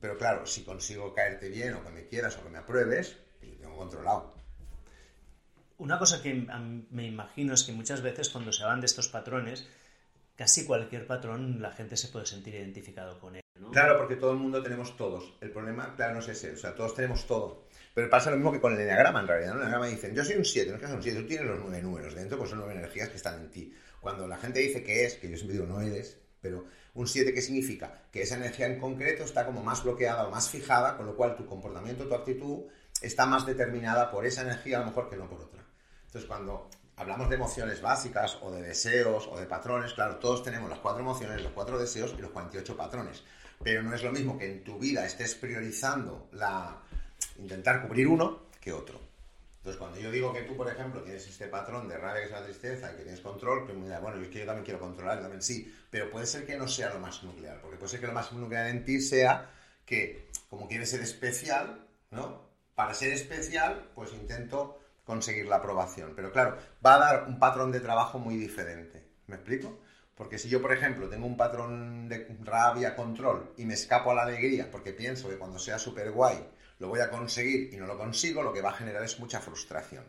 pero 0.01 0.17
claro, 0.17 0.47
si 0.47 0.63
consigo 0.63 1.13
caerte 1.13 1.47
bien 1.47 1.75
o 1.75 1.83
que 1.83 1.91
me 1.91 2.07
quieras 2.07 2.35
o 2.37 2.43
que 2.43 2.49
me 2.49 2.57
apruebes, 2.57 3.17
yo 3.39 3.55
tengo 3.57 3.77
controlado. 3.77 4.33
Una 5.77 5.99
cosa 5.99 6.23
que 6.23 6.33
me 6.89 7.05
imagino 7.05 7.53
es 7.53 7.63
que 7.63 7.71
muchas 7.71 8.01
veces 8.01 8.31
cuando 8.31 8.51
se 8.51 8.63
hablan 8.63 8.81
de 8.81 8.87
estos 8.87 9.09
patrones, 9.09 9.67
casi 10.35 10.65
cualquier 10.65 11.05
patrón 11.05 11.61
la 11.61 11.71
gente 11.71 11.97
se 11.97 12.07
puede 12.07 12.25
sentir 12.25 12.55
identificado 12.55 13.19
con 13.19 13.35
él. 13.35 13.43
¿no? 13.59 13.69
Claro, 13.69 13.99
porque 13.99 14.15
todo 14.15 14.31
el 14.31 14.37
mundo 14.37 14.63
tenemos 14.63 14.97
todos. 14.97 15.35
El 15.39 15.51
problema, 15.51 15.95
claro, 15.95 16.15
no 16.15 16.19
es 16.21 16.29
ese. 16.29 16.53
O 16.53 16.57
sea, 16.57 16.73
todos 16.73 16.95
tenemos 16.95 17.27
todo. 17.27 17.67
Pero 17.93 18.09
pasa 18.09 18.31
lo 18.31 18.37
mismo 18.37 18.51
que 18.51 18.59
con 18.59 18.73
el 18.73 18.79
enneagrama, 18.79 19.19
en 19.19 19.27
realidad. 19.27 19.53
¿no? 19.53 19.57
El 19.57 19.67
enneagrama 19.67 19.87
dicen, 19.87 20.15
yo 20.15 20.23
soy 20.23 20.37
un 20.37 20.45
7, 20.45 20.71
no 20.71 20.77
es 20.77 20.81
que 20.81 20.91
un 20.91 21.03
7, 21.03 21.21
tú 21.21 21.27
tienes 21.27 21.45
los 21.45 21.59
nueve 21.59 21.83
números 21.83 22.15
dentro, 22.15 22.39
pues 22.39 22.49
son 22.49 22.57
nueve 22.57 22.73
energías 22.73 23.09
que 23.09 23.17
están 23.17 23.39
en 23.39 23.51
ti. 23.51 23.71
Cuando 24.01 24.27
la 24.27 24.37
gente 24.37 24.59
dice 24.59 24.83
que 24.83 25.05
es, 25.05 25.13
que 25.15 25.29
yo 25.29 25.37
siempre 25.37 25.53
digo 25.53 25.65
no 25.65 25.79
eres, 25.79 26.22
pero 26.43 26.65
un 26.93 27.07
7, 27.07 27.33
¿qué 27.33 27.41
significa? 27.41 28.03
Que 28.11 28.21
esa 28.21 28.35
energía 28.35 28.67
en 28.67 28.79
concreto 28.79 29.23
está 29.23 29.45
como 29.45 29.63
más 29.63 29.83
bloqueada 29.83 30.27
o 30.27 30.29
más 30.29 30.49
fijada, 30.49 30.97
con 30.97 31.07
lo 31.07 31.15
cual 31.15 31.37
tu 31.37 31.45
comportamiento, 31.47 32.05
tu 32.05 32.13
actitud 32.13 32.65
está 33.01 33.25
más 33.25 33.45
determinada 33.45 34.11
por 34.11 34.25
esa 34.25 34.41
energía 34.41 34.77
a 34.77 34.81
lo 34.81 34.87
mejor 34.87 35.09
que 35.09 35.15
no 35.15 35.27
por 35.29 35.39
otra. 35.39 35.63
Entonces, 36.05 36.27
cuando 36.27 36.69
hablamos 36.97 37.29
de 37.29 37.35
emociones 37.35 37.81
básicas 37.81 38.37
o 38.41 38.51
de 38.51 38.61
deseos 38.61 39.27
o 39.31 39.39
de 39.39 39.45
patrones, 39.45 39.93
claro, 39.93 40.17
todos 40.17 40.43
tenemos 40.43 40.69
las 40.69 40.79
cuatro 40.79 41.01
emociones, 41.01 41.41
los 41.41 41.53
cuatro 41.53 41.79
deseos 41.79 42.13
y 42.17 42.21
los 42.21 42.31
48 42.31 42.77
patrones. 42.77 43.23
Pero 43.63 43.81
no 43.81 43.95
es 43.95 44.03
lo 44.03 44.11
mismo 44.11 44.37
que 44.37 44.51
en 44.51 44.63
tu 44.63 44.77
vida 44.77 45.05
estés 45.05 45.35
priorizando 45.35 46.27
la 46.33 46.81
intentar 47.39 47.87
cubrir 47.87 48.07
uno 48.07 48.43
que 48.59 48.73
otro. 48.73 48.99
Entonces, 49.63 49.79
cuando 49.79 49.97
yo 49.97 50.11
digo 50.11 50.33
que 50.33 50.41
tú, 50.41 50.57
por 50.57 50.67
ejemplo, 50.67 51.01
tienes 51.03 51.25
este 51.25 51.47
patrón 51.47 51.87
de 51.87 51.97
rabia 51.97 52.19
que 52.19 52.25
es 52.25 52.31
la 52.31 52.43
tristeza 52.43 52.91
y 52.91 52.97
que 52.97 53.03
tienes 53.03 53.21
control, 53.21 53.63
pues 53.63 53.77
me 53.77 53.97
bueno, 53.97 54.21
es 54.21 54.27
que 54.27 54.39
yo 54.39 54.45
también 54.45 54.65
quiero 54.65 54.77
controlar, 54.77 55.21
también 55.21 55.41
sí, 55.41 55.73
pero 55.89 56.11
puede 56.11 56.25
ser 56.25 56.45
que 56.45 56.57
no 56.57 56.67
sea 56.67 56.89
lo 56.89 56.99
más 56.99 57.23
nuclear, 57.23 57.61
porque 57.61 57.77
puede 57.77 57.91
ser 57.91 58.01
que 58.01 58.07
lo 58.07 58.11
más 58.11 58.33
nuclear 58.33 58.67
en 58.67 58.83
ti 58.83 58.99
sea 58.99 59.51
que, 59.85 60.29
como 60.49 60.67
quieres 60.67 60.89
ser 60.89 60.99
especial, 60.99 61.87
¿no? 62.11 62.41
Para 62.75 62.93
ser 62.93 63.13
especial, 63.13 63.89
pues 63.95 64.11
intento 64.11 64.81
conseguir 65.05 65.45
la 65.45 65.57
aprobación. 65.57 66.11
Pero 66.13 66.33
claro, 66.33 66.57
va 66.85 66.95
a 66.95 66.99
dar 66.99 67.27
un 67.29 67.39
patrón 67.39 67.71
de 67.71 67.79
trabajo 67.79 68.19
muy 68.19 68.35
diferente. 68.35 69.07
¿Me 69.27 69.35
explico? 69.35 69.79
Porque 70.13 70.39
si 70.39 70.49
yo, 70.49 70.61
por 70.61 70.73
ejemplo, 70.73 71.07
tengo 71.07 71.25
un 71.25 71.37
patrón 71.37 72.09
de 72.09 72.35
rabia, 72.43 72.97
control 72.97 73.53
y 73.55 73.63
me 73.63 73.75
escapo 73.75 74.11
a 74.11 74.15
la 74.15 74.23
alegría 74.23 74.69
porque 74.69 74.91
pienso 74.91 75.29
que 75.29 75.37
cuando 75.37 75.57
sea 75.57 75.79
súper 75.79 76.11
guay 76.11 76.45
lo 76.83 76.89
voy 76.89 76.99
a 76.99 77.09
conseguir 77.09 77.73
y 77.73 77.77
no 77.77 77.87
lo 77.87 77.97
consigo, 77.97 78.43
lo 78.43 78.51
que 78.51 78.61
va 78.61 78.71
a 78.71 78.73
generar 78.73 79.03
es 79.03 79.17
mucha 79.17 79.39
frustración. 79.39 80.03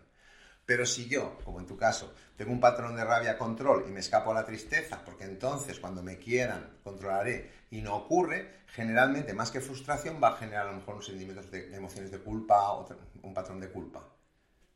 Pero 0.66 0.84
si 0.84 1.08
yo, 1.08 1.38
como 1.44 1.60
en 1.60 1.66
tu 1.66 1.76
caso, 1.76 2.12
tengo 2.36 2.50
un 2.50 2.58
patrón 2.58 2.96
de 2.96 3.04
rabia, 3.04 3.38
control 3.38 3.84
y 3.86 3.92
me 3.92 4.00
escapo 4.00 4.32
a 4.32 4.34
la 4.34 4.44
tristeza, 4.44 5.00
porque 5.04 5.22
entonces 5.22 5.78
cuando 5.78 6.02
me 6.02 6.18
quieran 6.18 6.80
controlaré 6.82 7.52
y 7.70 7.80
no 7.80 7.94
ocurre, 7.94 8.64
generalmente 8.66 9.34
más 9.34 9.52
que 9.52 9.60
frustración 9.60 10.18
va 10.20 10.30
a 10.30 10.36
generar 10.36 10.66
a 10.66 10.70
lo 10.72 10.78
mejor 10.78 10.94
unos 10.94 11.06
sentimientos 11.06 11.48
de 11.48 11.72
emociones 11.76 12.10
de 12.10 12.18
culpa 12.18 12.72
o 12.72 12.88
un 13.22 13.32
patrón 13.32 13.60
de 13.60 13.68
culpa. 13.68 14.02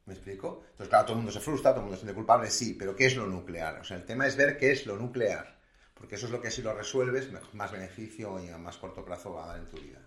¿Me 0.06 0.14
explico? 0.14 0.62
Entonces, 0.70 0.88
claro, 0.88 1.04
todo 1.04 1.14
el 1.14 1.22
mundo 1.24 1.32
se 1.32 1.40
frustra, 1.40 1.72
todo 1.72 1.80
el 1.80 1.86
mundo 1.86 1.96
se 1.96 2.02
siente 2.02 2.14
culpable, 2.14 2.48
sí, 2.48 2.74
pero 2.74 2.94
¿qué 2.94 3.06
es 3.06 3.16
lo 3.16 3.26
nuclear? 3.26 3.80
O 3.80 3.84
sea, 3.84 3.96
el 3.96 4.04
tema 4.04 4.24
es 4.28 4.36
ver 4.36 4.56
qué 4.56 4.70
es 4.70 4.86
lo 4.86 4.96
nuclear, 4.96 5.58
porque 5.94 6.14
eso 6.14 6.26
es 6.26 6.32
lo 6.32 6.40
que 6.40 6.52
si 6.52 6.62
lo 6.62 6.72
resuelves, 6.74 7.28
más 7.54 7.72
beneficio 7.72 8.38
y 8.38 8.50
a 8.50 8.56
más 8.56 8.76
corto 8.76 9.04
plazo 9.04 9.32
va 9.32 9.44
a 9.44 9.48
dar 9.48 9.58
en 9.58 9.66
tu 9.66 9.78
vida, 9.78 9.98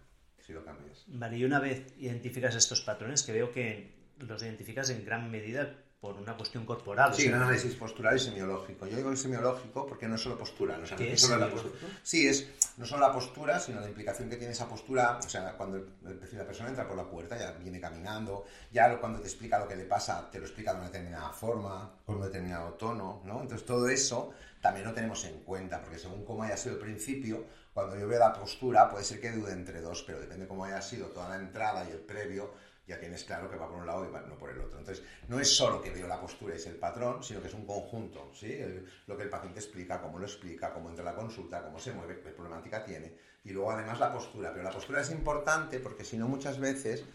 si 0.52 0.56
lo 0.56 0.66
cambias. 0.66 1.04
Vale, 1.08 1.38
y 1.38 1.46
una 1.46 1.60
vez 1.60 1.94
identificas 1.98 2.56
estos 2.56 2.82
patrones, 2.82 3.24
que 3.24 3.32
veo 3.32 3.52
que 3.52 3.94
los 4.20 4.42
identificas 4.44 4.90
en 4.90 5.06
gran 5.06 5.32
medida 5.32 5.74
por 6.00 6.16
una 6.16 6.36
cuestión 6.36 6.66
corporal. 6.66 7.14
Sí, 7.14 7.28
un 7.28 7.36
análisis 7.36 7.76
postural 7.76 8.16
y 8.16 8.20
semiológico. 8.20 8.88
Yo 8.88 8.98
digo 8.98 9.12
el 9.12 9.18
semiológico 9.18 9.86
porque 9.86 10.08
no 10.08 10.16
es 10.16 10.22
solo 10.22 10.36
postura. 10.36 10.76
No, 10.76 10.98
¿Qué 10.98 11.14
es 11.14 11.30
la 11.30 11.48
postura. 11.48 11.76
Sí, 12.02 12.28
es 12.28 12.50
no 12.78 12.88
solo 12.88 13.08
la 13.08 13.14
postura, 13.14 13.60
sino 13.60 13.80
la 13.80 13.88
implicación 13.88 14.28
que 14.28 14.36
tiene 14.36 14.54
esa 14.54 14.68
postura. 14.68 15.20
O 15.24 15.30
sea, 15.30 15.56
cuando 15.56 15.78
la 16.02 16.46
persona 16.46 16.70
entra 16.70 16.88
por 16.88 16.98
la 16.98 17.04
puerta, 17.04 17.38
ya 17.38 17.52
viene 17.52 17.80
caminando, 17.80 18.46
ya 18.72 18.98
cuando 18.98 19.20
te 19.20 19.28
explica 19.28 19.60
lo 19.60 19.68
que 19.68 19.76
le 19.76 19.86
pasa, 19.86 20.28
te 20.32 20.40
lo 20.40 20.46
explica 20.46 20.72
de 20.72 20.80
una 20.80 20.88
determinada 20.88 21.30
forma, 21.34 21.94
con 22.04 22.16
un 22.16 22.24
determinado 22.24 22.74
tono, 22.74 23.22
¿no? 23.24 23.42
Entonces 23.42 23.64
todo 23.64 23.88
eso 23.88 24.34
también 24.60 24.88
lo 24.88 24.94
tenemos 24.94 25.24
en 25.26 25.40
cuenta, 25.42 25.82
porque 25.82 26.00
según 26.00 26.26
cómo 26.26 26.42
haya 26.42 26.58
sido 26.58 26.76
el 26.76 26.82
principio, 26.82 27.46
cuando 27.74 27.98
yo 27.98 28.08
veo 28.08 28.20
la 28.20 28.34
postura, 28.34 28.90
puede 28.90 29.04
ser 29.04 29.22
que 29.22 29.32
dude 29.32 29.54
entre 29.54 29.82
dos, 29.82 30.04
pero 30.04 30.20
depende 30.20 30.48
cómo 30.48 30.66
haya 30.66 30.82
sido 30.82 31.08
toda 31.08 31.30
la 31.30 31.36
entrada 31.38 31.88
y 31.88 31.92
el 31.92 32.00
previo, 32.00 32.52
ya 32.86 33.00
tienes 33.00 33.24
claro 33.24 33.50
que 33.50 33.56
va 33.56 33.70
por 33.70 33.78
un 33.78 33.86
lado 33.86 34.06
y 34.06 34.12
va, 34.12 34.22
no 34.22 34.38
por 34.38 34.50
el 34.50 34.60
otro. 34.60 34.80
Entonces, 34.80 35.06
no 35.30 35.40
es 35.40 35.56
solo 35.56 35.82
que 35.82 35.92
veo 35.92 36.08
la 36.08 36.20
postura 36.20 36.54
y 36.54 36.58
es 36.58 36.68
el 36.68 36.76
patrón, 36.76 37.24
sino 37.24 37.42
que 37.42 37.48
es 37.48 37.54
un 37.54 37.66
conjunto, 37.66 38.32
¿sí? 38.34 38.60
lo 39.08 39.16
que 39.16 39.24
el 39.24 39.30
paciente 39.30 39.60
explica, 39.60 40.02
cómo 40.02 40.20
lo 40.20 40.26
explica, 40.26 40.74
cómo 40.74 40.90
entra 40.90 41.06
la 41.06 41.16
consulta, 41.16 41.64
cómo 41.64 41.80
se 41.80 41.94
mueve, 41.94 42.20
qué 42.22 42.32
problemática 42.32 42.84
tiene, 42.84 43.16
y 43.46 43.52
luego 43.52 43.72
además 43.72 44.00
la 44.00 44.12
postura. 44.12 44.52
Pero 44.52 44.64
la 44.64 44.72
postura 44.72 45.02
es 45.02 45.12
importante 45.12 45.80
porque 45.80 46.04
si 46.04 46.18
no 46.18 46.28
muchas 46.28 46.60
veces, 46.60 47.06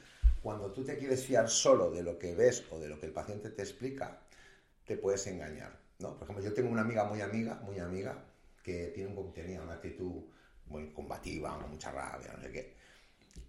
cuando 0.42 0.72
tú 0.72 0.84
te 0.84 0.96
quieres 0.96 1.26
fiar 1.26 1.50
solo 1.50 1.90
de 1.90 2.02
lo 2.02 2.18
que 2.18 2.34
ves 2.34 2.64
o 2.70 2.78
de 2.78 2.88
lo 2.88 2.98
que 2.98 3.06
el 3.06 3.12
paciente 3.12 3.50
te 3.50 3.62
explica, 3.62 4.20
te 4.86 4.96
puedes 4.96 5.26
engañar, 5.26 5.76
¿no? 5.98 6.14
Por 6.14 6.22
ejemplo, 6.22 6.44
yo 6.44 6.54
tengo 6.54 6.70
una 6.70 6.82
amiga 6.82 7.04
muy 7.04 7.20
amiga, 7.20 7.56
muy 7.64 7.78
amiga, 7.80 8.24
que 8.62 8.86
tiene 8.94 9.14
un, 9.14 9.34
tenía 9.34 9.60
una 9.60 9.74
actitud 9.74 10.22
muy 10.66 10.90
combativa, 10.92 11.58
con 11.58 11.70
mucha 11.70 11.90
rabia, 11.90 12.32
no 12.34 12.42
sé 12.42 12.52
qué 12.52 12.76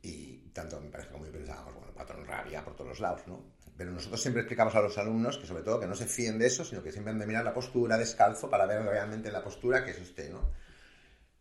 y 0.02 0.52
tanto 0.54 0.80
me 0.80 0.90
parece 0.90 1.10
como 1.10 1.26
yo 1.26 1.32
pensábamos, 1.32 1.76
bueno, 1.76 1.94
patrón 1.94 2.26
rabia 2.26 2.64
por 2.64 2.76
todos 2.76 2.90
los 2.90 3.00
lados, 3.00 3.22
¿no? 3.28 3.44
Pero 3.76 3.92
nosotros 3.92 4.22
siempre 4.22 4.42
explicamos 4.42 4.74
a 4.76 4.82
los 4.82 4.98
alumnos 4.98 5.38
que 5.38 5.46
sobre 5.46 5.64
todo 5.64 5.80
que 5.80 5.88
no 5.88 5.96
se 5.96 6.06
fíen 6.06 6.40
de 6.40 6.48
eso, 6.48 6.66
sino 6.66 6.82
que 6.82 6.92
siempre 6.92 7.12
han 7.12 7.20
de 7.20 7.28
mirar 7.28 7.44
la 7.44 7.54
postura 7.54 7.98
descalzo 7.98 8.50
para 8.50 8.66
ver 8.66 8.82
realmente 8.84 9.32
la 9.32 9.44
postura 9.44 9.86
que 9.86 9.92
es 9.92 10.00
usted, 10.00 10.32
¿no? 10.32 10.52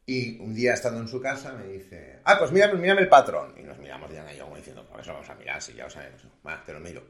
Y 0.05 0.39
un 0.41 0.55
día 0.55 0.75
estando 0.75 1.01
en 1.01 1.09
su 1.09 1.21
casa 1.21 1.53
me 1.53 1.67
dice, 1.67 2.21
ah, 2.25 2.37
pues 2.39 2.53
mírame, 2.53 2.75
mírame 2.75 3.01
el 3.01 3.09
patrón. 3.09 3.55
Y 3.57 3.63
nos 3.63 3.79
miramos 3.79 4.11
Diana 4.11 4.33
y 4.33 4.37
yo 4.37 4.45
como 4.45 4.57
diciendo, 4.57 4.87
por 4.87 5.01
eso 5.01 5.13
vamos 5.13 5.29
a 5.29 5.35
mirar, 5.35 5.61
si 5.61 5.75
ya 5.75 5.85
lo 5.85 5.91
sabemos. 5.91 6.23
Va, 6.47 6.63
te 6.65 6.73
lo 6.73 6.79
miro. 6.79 7.03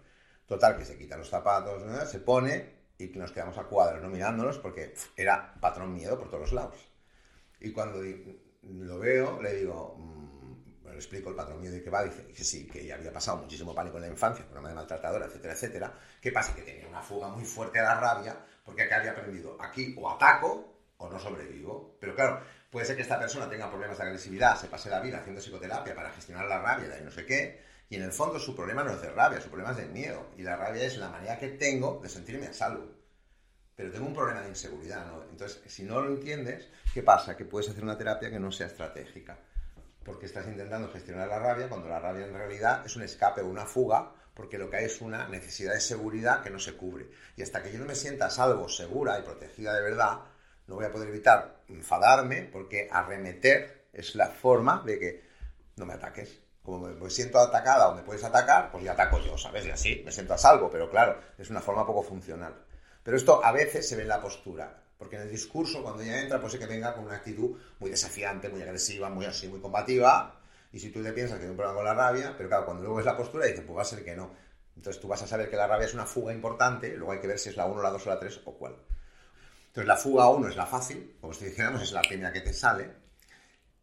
Total, 0.47 0.79
que 0.79 0.85
se 0.85 0.97
quita 0.97 1.17
los 1.17 1.29
zapatos, 1.29 1.83
se 2.09 2.21
pone 2.21 2.77
y 2.99 3.09
nos 3.09 3.33
quedamos 3.33 3.59
a 3.59 3.65
cuadros, 3.65 4.01
¿no? 4.01 4.09
Mirándolos 4.09 4.59
porque 4.59 4.95
era 5.15 5.55
patrón 5.61 5.93
miedo 5.93 6.19
por 6.19 6.29
todos 6.29 6.43
los 6.43 6.53
lados. 6.53 6.89
Y 7.61 7.73
cuando 7.73 8.01
lo 8.71 8.99
veo, 8.99 9.41
le 9.43 9.55
digo, 9.55 9.97
le 10.85 10.95
explico 10.95 11.31
el 11.31 11.37
patrón 11.37 11.61
mío 11.61 11.71
de 11.71 11.83
que 11.83 11.91
va, 11.91 12.05
dice 12.05 12.27
que 12.27 12.45
sí, 12.45 12.67
que 12.67 12.85
ya 12.87 12.95
había 12.95 13.13
pasado 13.13 13.39
muchísimo 13.39 13.75
pánico 13.75 13.97
en 13.97 14.03
la 14.03 14.09
infancia, 14.09 14.47
una 14.51 14.61
madre 14.61 14.77
maltratadora, 14.77 15.27
etcétera, 15.27 15.55
etcétera. 15.55 15.99
¿Qué 16.21 16.33
pasa? 16.33 16.55
Que 16.55 16.63
tenía 16.63 16.89
una 16.89 17.03
fuga 17.03 17.29
muy 17.29 17.45
fuerte 17.45 17.79
a 17.79 17.83
la 17.83 18.01
rabia, 18.01 18.37
porque 18.65 18.83
acá 18.83 18.97
había 18.97 19.13
aprendido, 19.13 19.57
aquí 19.61 19.95
o 19.99 20.11
ataco 20.11 20.75
o 20.97 21.09
no 21.09 21.19
sobrevivo. 21.19 21.97
Pero 22.01 22.15
claro, 22.15 22.41
puede 22.71 22.87
ser 22.87 22.97
que 22.97 23.03
esta 23.03 23.19
persona 23.19 23.49
tenga 23.49 23.69
problemas 23.69 23.99
de 23.99 24.05
agresividad, 24.05 24.59
se 24.59 24.69
pase 24.69 24.89
la 24.89 25.01
vida 25.01 25.19
haciendo 25.19 25.41
psicoterapia 25.41 25.95
para 25.95 26.11
gestionar 26.11 26.47
la 26.47 26.61
rabia 26.61 26.99
y 26.99 27.05
no 27.05 27.11
sé 27.11 27.27
qué, 27.27 27.61
y 27.89 27.97
en 27.97 28.03
el 28.03 28.13
fondo 28.13 28.39
su 28.39 28.57
problema 28.57 28.83
no 28.83 28.93
es 28.93 29.03
de 29.03 29.11
rabia, 29.11 29.41
su 29.41 29.49
problema 29.49 29.71
es 29.71 29.77
de 29.77 29.87
miedo. 29.87 30.27
Y 30.37 30.43
la 30.43 30.57
rabia 30.57 30.85
es 30.85 30.97
la 30.97 31.09
manera 31.09 31.39
que 31.39 31.49
tengo 31.49 32.01
de 32.03 32.09
sentirme 32.09 32.47
a 32.47 32.53
salvo. 32.53 32.91
Pero 33.77 33.93
tengo 33.93 34.07
un 34.07 34.15
problema 34.15 34.41
de 34.41 34.49
inseguridad. 34.49 35.07
Entonces, 35.31 35.63
si 35.67 35.85
no 35.85 36.01
lo 36.01 36.09
entiendes, 36.09 36.69
¿qué 36.97 37.03
pasa? 37.03 37.37
Que 37.37 37.45
puedes 37.45 37.69
hacer 37.69 37.85
una 37.85 37.99
terapia 37.99 38.31
que 38.31 38.41
no 38.41 38.51
sea 38.51 38.69
estratégica 38.69 39.37
porque 40.03 40.25
estás 40.25 40.47
intentando 40.47 40.89
gestionar 40.89 41.29
la 41.29 41.39
rabia 41.39 41.69
cuando 41.69 41.91
la 41.91 41.99
rabia 41.99 42.25
en 42.25 42.33
realidad 42.33 42.87
es 42.87 42.97
un 42.97 43.03
escape 43.03 43.43
o 43.43 43.47
una 43.47 43.67
fuga, 43.67 44.13
porque 44.33 44.57
lo 44.57 44.71
que 44.71 44.79
hay 44.79 44.85
es 44.87 45.03
una 45.03 45.29
necesidad 45.29 45.75
de 45.75 45.81
seguridad 45.81 46.43
que 46.43 46.49
no 46.49 46.59
se 46.59 46.75
cubre. 46.75 47.11
Y 47.37 47.43
hasta 47.43 47.63
que 47.63 47.71
yo 47.71 47.79
no 47.79 47.85
me 47.85 47.95
sienta 47.95 48.31
salvo, 48.31 48.67
segura 48.67 49.19
y 49.19 49.23
protegida 49.23 49.75
de 49.75 49.83
verdad, 49.83 50.21
no 50.69 50.77
voy 50.77 50.87
a 50.87 50.91
poder 50.91 51.09
evitar 51.11 51.61
enfadarme, 51.69 52.49
porque 52.51 52.89
arremeter 52.91 53.89
es 53.93 54.15
la 54.15 54.29
forma 54.29 54.83
de 54.87 54.99
que 54.99 55.25
no 55.77 55.85
me 55.85 55.93
ataques. 55.93 56.41
Como 56.63 56.87
me 56.87 57.11
siento 57.11 57.39
atacada 57.39 57.89
o 57.89 57.95
me 57.95 58.03
puedes 58.03 58.25
atacar, 58.25 58.71
pues 58.71 58.85
ya 58.85 58.93
ataco 58.93 59.21
yo, 59.21 59.37
¿sabes? 59.37 59.67
Y 59.67 59.71
así 59.71 60.03
me 60.03 60.13
siento 60.13 60.33
a 60.33 60.39
salvo, 60.39 60.71
pero 60.71 60.89
claro, 60.89 61.21
es 61.37 61.51
una 61.51 61.61
forma 61.61 61.85
poco 61.85 62.03
funcional. 62.03 62.55
Pero 63.03 63.19
esto 63.19 63.45
a 63.45 63.53
veces 63.53 63.87
se 63.87 63.97
ve 63.97 64.03
en 64.03 64.09
la 64.09 64.21
postura. 64.23 64.86
Porque 64.99 65.17
en 65.17 65.23
el 65.23 65.31
discurso, 65.31 65.83
cuando 65.83 66.03
ella 66.03 66.21
entra, 66.21 66.41
pues 66.41 66.53
sí 66.53 66.59
que 66.59 66.67
venga 66.67 66.95
con 66.95 67.05
una 67.05 67.17
actitud 67.17 67.57
muy 67.79 67.91
desafiante, 67.91 68.49
muy 68.49 68.63
agresiva, 68.63 69.11
muy 69.11 69.27
así, 69.27 69.49
muy 69.49 69.61
combativa. 69.61 70.41
Y 70.73 70.79
si 70.79 70.91
tú 70.91 71.01
le 71.01 71.13
piensas 71.13 71.39
que 71.39 71.45
hay 71.45 71.51
un 71.51 71.57
problema 71.57 71.77
con 71.77 71.85
la 71.85 71.95
rabia, 71.95 72.35
pero 72.37 72.49
claro, 72.49 72.65
cuando 72.65 72.83
luego 72.83 72.97
ves 72.97 73.07
la 73.07 73.17
postura, 73.17 73.47
dices, 73.47 73.63
pues 73.67 73.77
va 73.77 73.83
a 73.83 73.85
ser 73.85 74.05
que 74.05 74.17
no. 74.17 74.35
Entonces 74.77 75.01
tú 75.01 75.09
vas 75.09 75.23
a 75.23 75.27
saber 75.27 75.49
que 75.49 75.57
la 75.57 75.67
rabia 75.67 75.87
es 75.87 75.95
una 75.95 76.07
fuga 76.07 76.33
importante, 76.33 76.95
luego 76.97 77.13
hay 77.13 77.21
que 77.21 77.27
ver 77.27 77.39
si 77.39 77.49
es 77.49 77.57
la 77.57 77.67
1, 77.67 77.83
la 77.83 77.91
2 77.91 78.07
o 78.07 78.11
la 78.11 78.19
3 78.19 78.41
o 78.45 78.55
cuál. 78.55 78.77
Entonces 79.69 79.87
la 79.87 79.97
fuga 79.97 80.29
1 80.29 80.49
es 80.49 80.57
la 80.57 80.67
fácil, 80.67 81.17
como 81.21 81.33
si 81.33 81.47
dijéramos, 81.47 81.83
es 81.83 81.93
la 81.93 82.03
primera 82.03 82.33
que 82.33 82.41
te 82.41 82.53
sale. 82.53 82.91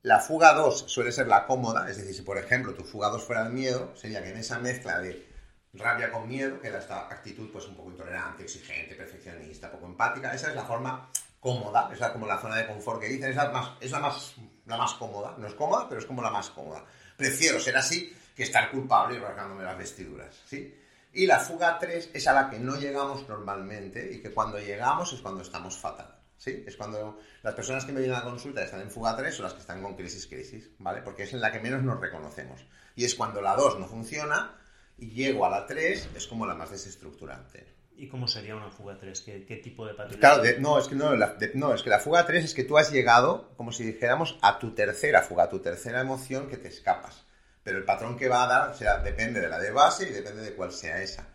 La 0.03 0.20
fuga 0.20 0.53
2 0.53 0.86
suele 0.88 1.11
ser 1.11 1.28
la 1.28 1.45
cómoda, 1.45 1.89
es 1.89 1.97
decir, 1.97 2.14
si 2.14 2.22
por 2.24 2.38
ejemplo 2.38 2.74
tu 2.74 2.84
fuga 2.84 3.09
2 3.09 3.24
fuera 3.24 3.47
el 3.47 3.53
miedo, 3.53 3.95
sería 3.95 4.22
que 4.22 4.30
en 4.30 4.38
esa 4.38 4.59
mezcla 4.59 4.99
de 4.99 5.32
rabia 5.74 6.11
con 6.11 6.28
miedo, 6.28 6.59
que 6.59 6.69
da 6.69 6.80
esta 6.80 7.07
actitud 7.07 7.49
pues 7.51 7.67
un 7.67 7.76
poco 7.76 7.91
intolerante, 7.91 8.43
exigente, 8.43 8.95
perfeccionista, 8.95 9.71
poco 9.71 9.88
empática. 9.88 10.34
Esa 10.34 10.49
es 10.49 10.55
la 10.55 10.63
forma 10.63 11.09
cómoda, 11.39 11.89
esa 11.93 12.07
es 12.07 12.11
como 12.13 12.26
la 12.26 12.39
zona 12.39 12.55
de 12.55 12.67
confort 12.67 13.01
que 13.01 13.09
dicen, 13.09 13.30
es, 13.30 13.36
la 13.36 13.49
más, 13.49 13.71
es 13.82 13.91
la, 13.91 13.99
más, 13.99 14.36
la 14.65 14.78
más 14.78 14.93
cómoda. 14.93 15.36
No 15.38 15.47
es 15.47 15.53
cómoda, 15.55 15.88
pero 15.89 15.99
es 15.99 16.05
como 16.05 16.21
la 16.21 16.30
más 16.30 16.49
cómoda. 16.51 16.86
Prefiero 17.17 17.59
ser 17.59 17.76
así 17.76 18.15
que 18.36 18.43
estar 18.43 18.71
culpable 18.71 19.17
y 19.17 19.19
rasgándome 19.19 19.63
las 19.63 19.78
vestiduras, 19.78 20.41
¿sí? 20.45 20.80
Y 21.15 21.28
la 21.28 21.39
fuga 21.39 21.78
3 21.78 22.11
es 22.13 22.28
a 22.28 22.34
la 22.34 22.49
que 22.49 22.57
no 22.57 22.76
llegamos 22.76 23.28
normalmente 23.30 24.13
y 24.13 24.19
que 24.19 24.32
cuando 24.32 24.57
llegamos 24.57 25.13
es 25.13 25.21
cuando 25.21 25.41
estamos 25.41 25.78
fatal. 25.78 26.19
¿Sí? 26.36 26.63
Es 26.67 26.76
cuando 26.76 27.19
las 27.41 27.53
personas 27.53 27.86
que 27.86 27.93
me 27.93 28.01
vienen 28.01 28.17
a 28.17 28.19
la 28.19 28.30
consulta 28.30 28.63
están 28.63 28.82
en 28.82 28.91
fuga 28.91 29.15
3 29.15 29.34
son 29.34 29.43
las 29.45 29.53
que 29.53 29.61
están 29.61 29.82
con 29.82 29.95
crisis, 29.95 30.28
crisis, 30.28 30.71
¿vale? 30.80 31.01
Porque 31.01 31.24
es 31.24 31.34
en 31.34 31.39
la 31.39 31.51
que 31.51 31.59
menos 31.59 31.84
nos 31.84 31.99
reconocemos. 32.01 32.65
Y 32.95 33.05
es 33.05 33.15
cuando 33.15 33.41
la 33.41 33.55
2 33.55 33.80
no 33.80 33.88
funciona 33.88 34.57
y 34.97 35.11
llego 35.11 35.45
a 35.45 35.49
la 35.49 35.65
3, 35.65 36.09
es 36.15 36.27
como 36.27 36.45
la 36.45 36.55
más 36.55 36.71
desestructurante. 36.71 37.65
¿Y 37.95 38.07
cómo 38.07 38.27
sería 38.27 38.55
una 38.55 38.69
fuga 38.69 38.97
3? 38.99 39.21
¿Qué, 39.21 39.61
tipo 39.63 39.85
de 39.85 39.93
patrón? 39.93 40.19
Claro, 40.19 40.43
no, 40.59 40.79
es 40.79 40.87
que 40.87 40.95
no, 40.95 41.15
no, 41.53 41.73
es 41.73 41.83
que 41.83 41.89
la 41.89 41.99
fuga 41.99 42.25
3 42.25 42.43
es 42.43 42.53
que 42.53 42.63
tú 42.63 42.77
has 42.77 42.91
llegado, 42.91 43.53
como 43.55 43.71
si 43.71 43.83
dijéramos, 43.83 44.37
a 44.41 44.57
tu 44.59 44.73
tercera 44.73 45.21
fuga, 45.21 45.43
a 45.43 45.49
tu 45.49 45.59
tercera 45.59 46.01
emoción 46.01 46.47
que 46.47 46.57
te 46.57 46.69
escapas. 46.69 47.23
Pero 47.63 47.77
el 47.77 47.85
patrón 47.85 48.17
que 48.17 48.27
va 48.27 48.43
a 48.43 48.47
dar 48.75 49.03
depende 49.03 49.39
de 49.39 49.47
la 49.47 49.59
de 49.59 49.71
base 49.71 50.09
y 50.09 50.11
depende 50.11 50.41
de 50.41 50.53
cuál 50.53 50.71
sea 50.71 51.01
esa. 51.01 51.27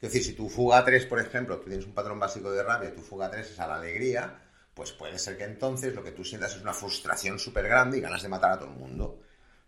Es 0.00 0.12
decir, 0.12 0.22
si 0.22 0.32
tu 0.34 0.48
fuga 0.48 0.84
3, 0.84 1.06
por 1.06 1.18
ejemplo, 1.18 1.58
tú 1.58 1.68
tienes 1.68 1.84
un 1.84 1.92
patrón 1.92 2.20
básico 2.20 2.50
de 2.52 2.62
rabia 2.62 2.90
y 2.90 2.92
tu 2.92 3.02
fuga 3.02 3.30
3 3.30 3.50
es 3.50 3.58
a 3.58 3.66
la 3.66 3.76
alegría, 3.76 4.38
pues 4.72 4.92
puede 4.92 5.18
ser 5.18 5.36
que 5.36 5.44
entonces 5.44 5.94
lo 5.94 6.04
que 6.04 6.12
tú 6.12 6.24
sientas 6.24 6.54
es 6.54 6.62
una 6.62 6.72
frustración 6.72 7.38
súper 7.40 7.66
grande 7.66 7.98
y 7.98 8.00
ganas 8.00 8.22
de 8.22 8.28
matar 8.28 8.52
a 8.52 8.58
todo 8.58 8.70
el 8.70 8.76
mundo. 8.76 9.20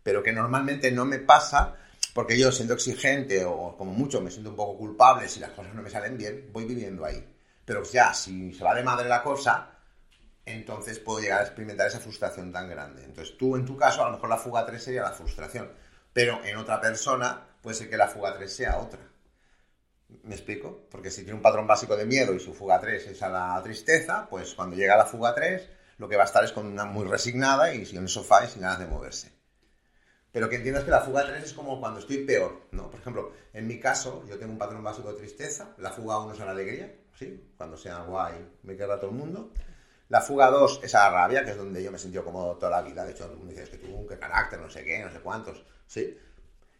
Pero 0.05 0.23
que 0.23 0.33
normalmente 0.33 0.93
no 0.93 1.05
me 1.05 1.19
pasa 1.19 1.75
porque 2.15 2.39
yo 2.39 2.51
siendo 2.51 2.75
exigente 2.75 3.45
o 3.45 3.77
como 3.77 3.93
mucho 3.93 4.21
me 4.21 4.31
siento 4.31 4.51
un 4.51 4.57
poco 4.57 4.79
culpable 4.79 5.29
si 5.29 5.41
las 5.41 5.51
cosas 5.51 5.75
no 5.75 5.83
me 5.83 5.91
salen 5.91 6.17
bien, 6.17 6.51
voy 6.53 6.65
viviendo 6.65 7.05
ahí. 7.05 7.25
Pero 7.65 7.83
ya, 7.85 8.13
si 8.15 8.53
se 8.53 8.65
va 8.65 8.75
de 8.75 8.83
madre 8.83 9.09
la 9.09 9.23
cosa, 9.23 9.71
entonces 10.45 10.99
puedo 10.99 11.21
llegar 11.21 11.41
a 11.41 11.45
experimentar 11.45 11.87
esa 11.87 12.01
frustración 12.01 12.53
tan 12.53 12.69
grande. 12.69 13.05
Entonces 13.05 13.37
tú 13.37 13.57
en 13.57 13.65
tu 13.65 13.77
caso, 13.77 14.03
a 14.03 14.07
lo 14.07 14.13
mejor 14.15 14.29
la 14.29 14.39
fuga 14.39 14.67
3 14.67 14.83
sería 14.83 15.03
la 15.03 15.13
frustración, 15.13 15.71
pero 16.13 16.45
en 16.45 16.57
otra 16.57 16.81
persona 16.81 17.47
puede 17.63 17.77
ser 17.77 17.89
que 17.89 17.97
la 17.97 18.09
fuga 18.09 18.35
3 18.35 18.53
sea 18.53 18.79
otra. 18.79 19.01
¿Me 20.25 20.35
explico? 20.35 20.89
Porque 20.91 21.11
si 21.11 21.23
tiene 21.23 21.37
un 21.37 21.43
patrón 21.43 21.67
básico 21.67 21.97
de 21.97 22.05
miedo 22.05 22.35
y 22.35 22.41
su 22.41 22.53
fuga 22.53 22.81
3 22.81 23.07
es 23.07 23.23
a 23.23 23.29
la 23.29 23.61
tristeza, 23.63 24.27
pues 24.29 24.55
cuando 24.55 24.77
llega 24.77 24.97
la 24.97 25.07
fuga 25.07 25.35
3 25.35 25.69
lo 25.99 26.09
que 26.09 26.17
va 26.17 26.23
a 26.23 26.27
estar 26.27 26.43
es 26.43 26.53
con 26.53 26.67
una 26.67 26.87
muy 26.87 27.07
resignada 27.07 27.73
y 27.75 27.89
en 27.89 27.99
el 27.99 28.09
sofá 28.09 28.45
y 28.45 28.49
sin 28.49 28.63
ganas 28.63 28.79
de 28.79 28.87
moverse. 28.87 29.40
Pero 30.33 30.49
que 30.49 30.57
entiendas 30.57 30.85
que 30.85 30.91
la 30.91 31.01
fuga 31.01 31.27
3 31.27 31.43
es 31.43 31.53
como 31.53 31.81
cuando 31.81 31.99
estoy 31.99 32.19
peor, 32.25 32.69
¿no? 32.71 32.89
Por 32.89 33.01
ejemplo, 33.01 33.33
en 33.53 33.67
mi 33.67 33.81
caso, 33.81 34.25
yo 34.29 34.39
tengo 34.39 34.53
un 34.53 34.59
patrón 34.59 34.83
básico 34.83 35.13
de 35.13 35.19
tristeza, 35.19 35.75
la 35.79 35.91
fuga 35.91 36.21
1 36.21 36.35
es 36.35 36.41
a 36.41 36.45
la 36.45 36.53
alegría, 36.53 36.95
¿sí? 37.19 37.53
Cuando 37.57 37.77
sea 37.77 37.99
guay 38.05 38.35
me 38.63 38.77
queda 38.77 39.01
todo 39.01 39.11
el 39.11 39.17
mundo. 39.17 39.53
La 40.09 40.21
fuga 40.21 40.51
2 40.51 40.81
es 40.85 40.95
a 40.95 41.11
la 41.11 41.11
rabia, 41.11 41.45
que 41.45 41.53
es 41.53 41.57
donde 41.57 41.83
yo 41.83 41.91
me 41.91 41.97
he 41.97 42.01
sentido 42.01 42.25
como 42.25 42.57
toda 42.57 42.71
la 42.71 42.83
vida. 42.83 43.05
De 43.05 43.13
hecho, 43.13 43.29
me 43.43 43.51
dices 43.51 43.71
que 43.71 43.79
tú, 43.79 44.07
qué 44.09 44.19
carácter, 44.19 44.61
no 44.61 44.71
sé 44.71 44.85
qué, 44.85 45.01
no 45.01 45.11
sé 45.11 45.21
cuántos, 45.21 45.65
¿sí? 45.87 46.17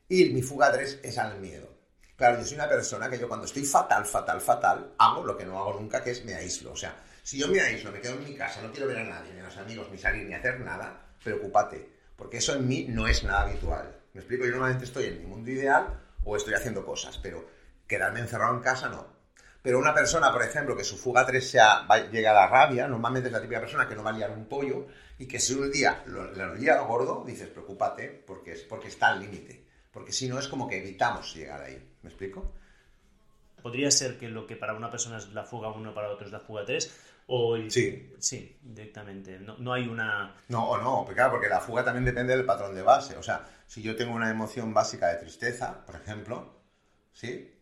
Y 0.09 0.31
mi 0.31 0.43
fuga 0.43 0.71
3 0.73 1.01
es 1.03 1.19
al 1.19 1.41
miedo. 1.41 1.69
Claro, 2.17 2.39
yo 2.39 2.45
soy 2.45 2.57
una 2.57 2.69
persona 2.69 3.11
que 3.11 3.19
yo 3.19 3.27
cuando 3.27 3.47
estoy 3.47 3.65
fatal, 3.65 4.05
fatal, 4.05 4.41
fatal, 4.41 4.95
hago 4.99 5.25
lo 5.25 5.37
que 5.37 5.45
no 5.45 5.59
hago 5.59 5.81
nunca, 5.81 6.03
que 6.05 6.11
es 6.11 6.25
me 6.25 6.35
aíslo. 6.35 6.73
O 6.73 6.77
sea, 6.77 6.95
si 7.23 7.39
yo 7.39 7.49
me 7.49 7.61
aíslo, 7.61 7.91
me 7.91 8.01
quedo 8.01 8.15
en 8.15 8.25
mi 8.25 8.35
casa, 8.35 8.63
no 8.63 8.71
quiero 8.71 8.87
ver 8.87 8.99
a 8.99 9.05
nadie, 9.05 9.33
ni 9.33 9.41
a 9.41 9.45
los 9.45 9.57
amigos, 9.57 9.89
ni 9.91 9.99
salir, 9.99 10.27
ni 10.29 10.35
hacer 10.35 10.61
nada, 10.61 11.15
preocúpate 11.25 12.00
porque 12.21 12.37
eso 12.37 12.55
en 12.55 12.69
mí 12.69 12.85
no 12.87 13.07
es 13.07 13.25
nada 13.25 13.45
habitual. 13.45 13.97
Me 14.13 14.21
explico, 14.21 14.45
yo 14.45 14.51
normalmente 14.51 14.85
estoy 14.85 15.07
en 15.07 15.21
mi 15.21 15.27
mundo 15.27 15.51
ideal 15.51 16.03
o 16.23 16.37
estoy 16.37 16.53
haciendo 16.53 16.85
cosas, 16.85 17.17
pero 17.17 17.49
quedarme 17.87 18.21
encerrado 18.21 18.55
en 18.55 18.61
casa 18.61 18.91
no. 18.91 19.07
Pero 19.63 19.79
una 19.79 19.95
persona, 19.95 20.31
por 20.31 20.43
ejemplo, 20.43 20.77
que 20.77 20.85
su 20.85 20.99
fuga 20.99 21.25
3 21.25 21.51
sea, 21.51 21.89
llega 22.13 22.33
a 22.33 22.35
la 22.35 22.47
rabia, 22.47 22.87
normalmente 22.87 23.29
es 23.29 23.33
la 23.33 23.41
típica 23.41 23.61
persona 23.61 23.89
que 23.89 23.95
no 23.95 24.03
va 24.03 24.11
a 24.11 24.13
liar 24.13 24.33
un 24.33 24.45
pollo 24.45 24.87
y 25.19 25.27
que 25.27 25.41
si 25.41 25.55
un 25.55 25.73
día 25.73 26.03
lo, 26.07 26.31
lo 26.31 26.55
lía 26.55 26.79
gordo, 26.81 27.25
dices, 27.27 27.49
preocúpate, 27.49 28.23
porque, 28.27 28.53
es, 28.53 28.61
porque 28.65 28.89
está 28.89 29.09
al 29.09 29.21
límite. 29.21 29.65
Porque 29.91 30.13
si 30.13 30.29
no, 30.29 30.39
es 30.39 30.47
como 30.47 30.69
que 30.69 30.77
evitamos 30.77 31.35
llegar 31.35 31.63
ahí. 31.63 31.83
¿Me 32.03 32.11
explico? 32.11 32.53
Podría 33.63 33.91
ser 33.91 34.19
que 34.19 34.29
lo 34.29 34.47
que 34.47 34.57
para 34.57 34.75
una 34.75 34.91
persona 34.91 35.17
es 35.17 35.33
la 35.33 35.45
fuga 35.45 35.71
1, 35.71 35.95
para 35.95 36.11
otro 36.11 36.27
es 36.27 36.33
la 36.33 36.41
fuga 36.41 36.67
3, 36.67 37.10
sí. 37.69 38.13
Sí, 38.19 38.59
directamente. 38.61 39.39
No, 39.39 39.73
hay 39.73 39.89
una... 39.89 40.37
No, 40.49 40.69
o 40.69 40.79
no, 40.79 41.05
porque 41.05 41.15
claro, 41.15 41.33
porque 41.33 41.49
la 41.49 41.61
fuga 41.61 41.85
también 41.85 42.05
depende 42.05 42.37
del 42.37 42.45
patrón 42.45 42.75
de 42.75 42.83
base. 42.83 43.17
O 43.17 43.23
sea, 43.23 43.47
si 43.67 43.83
yo 43.83 43.97
tengo 43.97 44.15
una 44.15 44.31
emoción 44.31 44.75
básica 44.75 45.09
de 45.09 45.17
tristeza, 45.17 45.85
por 45.87 45.97
ejemplo, 45.97 46.61
¿sí? 47.13 47.57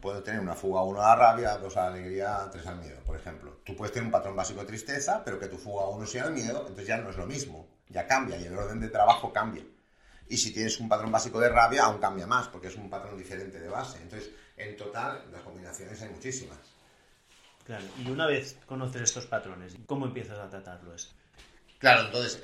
Puedo 0.00 0.22
tener 0.22 0.40
una 0.40 0.54
fuga 0.54 0.82
1 0.82 1.00
a 1.00 1.08
la 1.08 1.16
rabia, 1.16 1.58
2 1.58 1.76
a 1.76 1.80
la 1.80 1.86
alegría, 1.88 2.48
3 2.50 2.66
al 2.66 2.78
miedo, 2.78 3.00
por 3.04 3.16
ejemplo. 3.16 3.60
Tú 3.64 3.76
puedes 3.76 3.92
tener 3.92 4.06
un 4.06 4.10
patrón 4.10 4.34
básico 4.34 4.60
de 4.60 4.66
tristeza, 4.66 5.22
pero 5.24 5.38
que 5.38 5.46
tu 5.46 5.58
fuga 5.58 5.86
1 5.88 6.06
sea 6.06 6.24
el 6.24 6.32
miedo, 6.32 6.60
entonces 6.60 6.86
ya 6.86 6.96
no 6.96 7.10
es 7.10 7.16
lo 7.16 7.26
mismo. 7.26 7.68
Ya 7.88 8.06
cambia 8.06 8.38
y 8.38 8.46
el 8.46 8.56
orden 8.56 8.80
de 8.80 8.88
trabajo 8.88 9.32
cambia. 9.32 9.62
Y 10.28 10.38
si 10.38 10.52
tienes 10.52 10.80
un 10.80 10.88
patrón 10.88 11.12
básico 11.12 11.38
de 11.38 11.50
rabia, 11.50 11.84
aún 11.84 11.98
cambia 11.98 12.26
más, 12.26 12.48
porque 12.48 12.68
es 12.68 12.76
un 12.76 12.88
patrón 12.88 13.18
diferente 13.18 13.60
de 13.60 13.68
base. 13.68 13.98
Entonces, 14.02 14.30
en 14.56 14.76
total, 14.76 15.30
las 15.30 15.42
combinaciones 15.42 16.00
hay 16.00 16.08
muchísimas. 16.08 16.58
Claro, 17.64 17.84
y 18.04 18.10
una 18.10 18.26
vez 18.26 18.58
conoces 18.66 19.02
estos 19.02 19.26
patrones, 19.26 19.76
¿cómo 19.86 20.06
empiezas 20.06 20.38
a 20.38 20.48
tratarlos? 20.50 21.14
Claro, 21.78 22.06
entonces, 22.06 22.40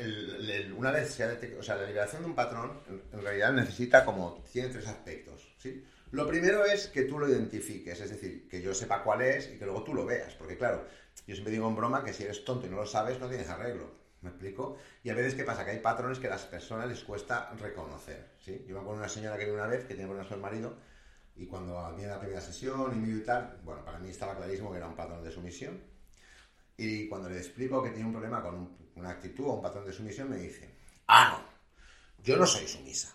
una 0.77 0.91
vez 0.91 1.11
se 1.11 1.23
ha 1.23 1.39
o 1.59 1.63
sea, 1.63 1.77
la 1.77 1.87
liberación 1.87 2.23
de 2.23 2.29
un 2.29 2.35
patrón, 2.35 2.81
en, 3.13 3.23
realidad 3.23 3.53
necesita 3.53 4.05
como, 4.05 4.43
tiene 4.53 4.69
tres 4.69 4.89
aspectos, 4.89 5.49
¿sí? 5.59 5.85
Lo 6.11 6.27
primero 6.27 6.65
es 6.65 6.89
que 6.89 7.03
tú 7.03 7.19
lo 7.19 7.29
identifiques, 7.29 8.01
es 8.01 8.11
decir, 8.11 8.49
que 8.49 8.61
yo 8.61 8.75
sepa 8.75 9.05
cuál 9.05 9.23
es 9.23 9.49
y 9.49 9.59
que 9.59 9.65
luego 9.65 9.85
tú 9.85 9.95
lo 9.95 10.05
veas, 10.05 10.35
porque 10.35 10.57
claro, 10.57 10.87
yo 11.27 11.35
siempre 11.35 11.53
digo 11.53 11.69
en 11.69 11.77
broma 11.77 12.03
que 12.03 12.13
si 12.13 12.25
eres 12.25 12.45
tonto 12.45 12.67
y 12.67 12.71
no 12.71 12.79
lo 12.79 12.87
sabes, 12.87 13.21
no 13.21 13.29
tienes 13.29 13.49
arreglo, 13.49 13.93
¿me 14.23 14.31
explico? 14.31 14.77
Y 15.05 15.11
a 15.11 15.15
veces, 15.15 15.37
¿qué 15.37 15.45
pasa? 15.45 15.65
Que 15.65 15.71
hay 15.73 15.79
patrones 15.79 16.19
que 16.19 16.27
a 16.27 16.31
las 16.31 16.45
personas 16.45 16.89
les 16.89 17.05
cuesta 17.05 17.53
reconocer, 17.61 18.31
¿sí? 18.41 18.65
Yo 18.67 18.75
me 18.75 18.81
acuerdo 18.81 18.95
de 18.95 19.05
una 19.05 19.09
señora 19.09 19.39
que 19.39 19.45
vi 19.45 19.53
una 19.53 19.69
vez, 19.69 19.85
que 19.85 19.95
tiene 19.95 20.07
problemas 20.07 20.27
con 20.27 20.39
el 20.39 20.43
marido, 20.43 20.77
y 21.39 21.47
cuando 21.47 21.95
viene 21.95 22.11
la 22.11 22.21
primera 22.21 22.41
sesión 22.41 23.07
y 23.07 23.19
y 23.19 23.21
tal, 23.21 23.61
bueno, 23.63 23.85
para 23.85 23.99
mí 23.99 24.11
estaba 24.11 24.37
clarísimo 24.37 24.71
que 24.73 24.79
era 24.79 24.89
un 24.89 24.97
patrón 24.97 25.23
de 25.23 25.31
sumisión. 25.31 25.81
Y 26.77 27.09
cuando 27.09 27.29
le 27.31 27.39
explico 27.39 27.83
que 27.83 27.91
tiene 27.91 28.07
un 28.07 28.13
problema 28.13 28.43
con 28.43 28.77
una 28.97 29.11
actitud 29.11 29.47
o 29.47 29.55
un 29.55 29.63
patrón 29.63 29.87
de 29.87 29.93
sumisión, 29.93 30.29
me 30.29 30.37
dice, 30.37 30.69
ah, 31.07 31.39
no, 31.39 32.25
yo 32.25 32.37
no 32.37 32.45
soy 32.45 32.67
sumisa. 32.67 33.15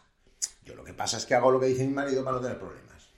Yo 0.63 0.73
lo 0.75 0.83
que 0.83 0.93
pasa 0.93 1.17
es 1.17 1.25
que 1.25 1.35
hago 1.35 1.51
lo 1.51 1.59
que 1.59 1.67
dice 1.67 1.85
mi 1.85 1.93
marido 1.93 2.23
para 2.23 2.37
no 2.37 2.41
tener 2.41 2.57
problemas. 2.57 3.09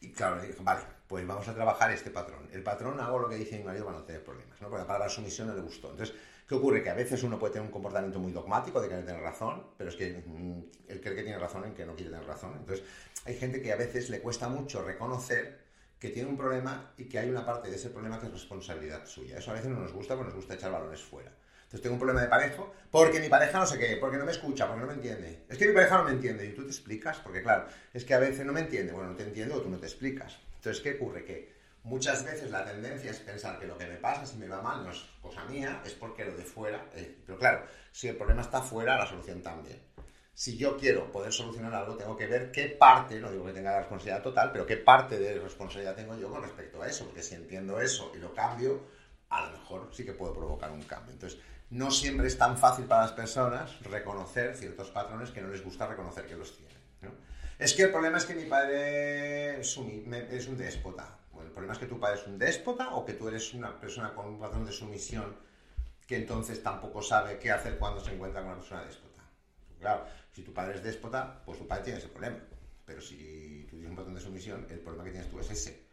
Y 0.00 0.10
claro, 0.12 0.36
le 0.36 0.48
dije, 0.48 0.58
vale, 0.62 0.82
pues 1.06 1.24
vamos 1.26 1.46
a 1.46 1.54
trabajar 1.54 1.92
este 1.92 2.10
patrón. 2.10 2.48
El 2.52 2.64
patrón 2.64 3.00
hago 3.00 3.20
lo 3.20 3.28
que 3.28 3.36
dice 3.36 3.58
mi 3.58 3.64
marido 3.64 3.84
para 3.84 3.98
no 3.98 4.04
tener 4.04 4.24
problemas, 4.24 4.60
¿no? 4.60 4.68
Porque 4.68 4.82
la 4.82 4.86
palabra 4.88 5.08
sumisión 5.08 5.48
no 5.48 5.54
le 5.54 5.62
gustó. 5.62 5.90
Entonces, 5.92 6.16
¿Qué 6.48 6.54
ocurre? 6.54 6.82
Que 6.82 6.88
a 6.88 6.94
veces 6.94 7.22
uno 7.24 7.38
puede 7.38 7.52
tener 7.52 7.66
un 7.66 7.72
comportamiento 7.72 8.18
muy 8.18 8.32
dogmático 8.32 8.80
de 8.80 8.88
querer 8.88 9.04
tener 9.04 9.20
razón, 9.20 9.66
pero 9.76 9.90
es 9.90 9.96
que 9.96 10.22
mm, 10.26 10.62
él 10.88 11.00
cree 11.02 11.14
que 11.14 11.22
tiene 11.22 11.38
razón 11.38 11.66
en 11.66 11.74
que 11.74 11.84
no 11.84 11.94
quiere 11.94 12.10
tener 12.10 12.26
razón. 12.26 12.54
Entonces, 12.58 12.86
hay 13.26 13.36
gente 13.36 13.60
que 13.60 13.70
a 13.70 13.76
veces 13.76 14.08
le 14.08 14.20
cuesta 14.20 14.48
mucho 14.48 14.82
reconocer 14.82 15.58
que 15.98 16.08
tiene 16.08 16.30
un 16.30 16.38
problema 16.38 16.94
y 16.96 17.04
que 17.04 17.18
hay 17.18 17.28
una 17.28 17.44
parte 17.44 17.68
de 17.68 17.76
ese 17.76 17.90
problema 17.90 18.18
que 18.18 18.26
es 18.26 18.32
responsabilidad 18.32 19.04
suya. 19.04 19.36
Eso 19.36 19.50
a 19.50 19.54
veces 19.54 19.68
no 19.68 19.78
nos 19.78 19.92
gusta 19.92 20.14
porque 20.14 20.28
nos 20.28 20.36
gusta 20.36 20.54
echar 20.54 20.72
balones 20.72 21.02
fuera. 21.02 21.30
Entonces 21.64 21.82
tengo 21.82 21.94
un 21.96 21.98
problema 21.98 22.22
de 22.22 22.28
pareja 22.28 22.64
porque 22.90 23.20
mi 23.20 23.28
pareja 23.28 23.58
no 23.58 23.66
sé 23.66 23.78
qué, 23.78 23.98
porque 24.00 24.16
no 24.16 24.24
me 24.24 24.32
escucha, 24.32 24.66
porque 24.66 24.80
no 24.80 24.86
me 24.86 24.94
entiende. 24.94 25.44
Es 25.50 25.58
que 25.58 25.66
mi 25.66 25.74
pareja 25.74 25.98
no 25.98 26.04
me 26.04 26.12
entiende 26.12 26.46
y 26.46 26.54
tú 26.54 26.62
te 26.62 26.68
explicas, 26.68 27.18
porque 27.18 27.42
claro, 27.42 27.66
es 27.92 28.06
que 28.06 28.14
a 28.14 28.18
veces 28.18 28.46
no 28.46 28.54
me 28.54 28.60
entiende, 28.60 28.94
bueno, 28.94 29.10
no 29.10 29.16
te 29.16 29.24
entiendo 29.24 29.56
o 29.56 29.60
tú 29.60 29.68
no 29.68 29.76
te 29.76 29.84
explicas. 29.84 30.38
Entonces, 30.56 30.82
¿qué 30.82 30.94
ocurre? 30.94 31.26
Que 31.26 31.57
muchas 31.88 32.22
veces 32.24 32.50
la 32.50 32.64
tendencia 32.64 33.10
es 33.10 33.18
pensar 33.20 33.58
que 33.58 33.66
lo 33.66 33.76
que 33.76 33.86
me 33.86 33.96
pasa, 33.96 34.26
si 34.26 34.36
me 34.36 34.46
va 34.46 34.60
mal, 34.60 34.84
no 34.84 34.90
es 34.90 35.04
cosa 35.20 35.44
mía, 35.46 35.82
es 35.84 35.94
porque 35.94 36.24
lo 36.24 36.36
de 36.36 36.44
fuera. 36.44 36.86
Eh, 36.94 37.22
pero 37.26 37.38
claro, 37.38 37.64
si 37.90 38.08
el 38.08 38.16
problema 38.16 38.42
está 38.42 38.60
fuera, 38.60 38.96
la 38.96 39.06
solución 39.06 39.42
también. 39.42 39.80
Si 40.34 40.56
yo 40.56 40.76
quiero 40.76 41.10
poder 41.10 41.32
solucionar 41.32 41.74
algo, 41.74 41.96
tengo 41.96 42.16
que 42.16 42.26
ver 42.26 42.52
qué 42.52 42.66
parte, 42.66 43.18
no 43.18 43.32
digo 43.32 43.46
que 43.46 43.52
tenga 43.52 43.72
la 43.72 43.78
responsabilidad 43.80 44.22
total, 44.22 44.52
pero 44.52 44.66
qué 44.66 44.76
parte 44.76 45.18
de 45.18 45.40
responsabilidad 45.40 45.96
tengo 45.96 46.16
yo 46.16 46.30
con 46.30 46.42
respecto 46.42 46.80
a 46.80 46.86
eso. 46.86 47.06
Porque 47.06 47.22
si 47.22 47.34
entiendo 47.34 47.80
eso 47.80 48.12
y 48.14 48.18
lo 48.18 48.32
cambio, 48.32 48.86
a 49.30 49.46
lo 49.46 49.58
mejor 49.58 49.88
sí 49.92 50.04
que 50.04 50.12
puedo 50.12 50.32
provocar 50.34 50.70
un 50.70 50.82
cambio. 50.82 51.12
Entonces, 51.12 51.40
no 51.70 51.90
siempre 51.90 52.28
es 52.28 52.38
tan 52.38 52.56
fácil 52.56 52.84
para 52.84 53.02
las 53.02 53.12
personas 53.12 53.80
reconocer 53.80 54.54
ciertos 54.54 54.90
patrones 54.90 55.30
que 55.30 55.40
no 55.40 55.48
les 55.48 55.64
gusta 55.64 55.86
reconocer 55.86 56.26
que 56.26 56.36
los 56.36 56.56
tienen. 56.56 56.78
Es 57.58 57.74
que 57.74 57.82
el 57.82 57.90
problema 57.90 58.18
es 58.18 58.24
que 58.24 58.36
mi 58.36 58.44
padre 58.44 59.60
es 59.60 59.76
un 59.76 60.56
déspota 60.56 61.18
el 61.48 61.54
problema 61.54 61.72
es 61.72 61.78
que 61.78 61.86
tu 61.86 61.98
padre 61.98 62.20
es 62.20 62.26
un 62.26 62.38
déspota 62.38 62.94
o 62.94 63.04
que 63.04 63.14
tú 63.14 63.26
eres 63.26 63.54
una 63.54 63.80
persona 63.80 64.14
con 64.14 64.26
un 64.26 64.38
patrón 64.38 64.66
de 64.66 64.72
sumisión 64.72 65.34
que 66.06 66.16
entonces 66.16 66.62
tampoco 66.62 67.02
sabe 67.02 67.38
qué 67.38 67.50
hacer 67.50 67.78
cuando 67.78 68.00
se 68.00 68.12
encuentra 68.12 68.42
con 68.42 68.50
una 68.50 68.60
persona 68.60 68.84
déspota. 68.84 69.22
Claro, 69.80 70.04
si 70.32 70.42
tu 70.42 70.52
padre 70.52 70.76
es 70.76 70.82
déspota, 70.82 71.42
pues 71.44 71.58
tu 71.58 71.66
padre 71.66 71.84
tiene 71.84 71.98
ese 71.98 72.08
problema. 72.08 72.38
Pero 72.84 73.00
si 73.00 73.66
tú 73.68 73.76
tienes 73.76 73.90
un 73.90 73.96
patrón 73.96 74.14
de 74.14 74.20
sumisión, 74.20 74.66
el 74.70 74.78
problema 74.80 75.04
que 75.04 75.10
tienes 75.10 75.30
tú 75.30 75.40
es 75.40 75.50
ese. 75.50 75.86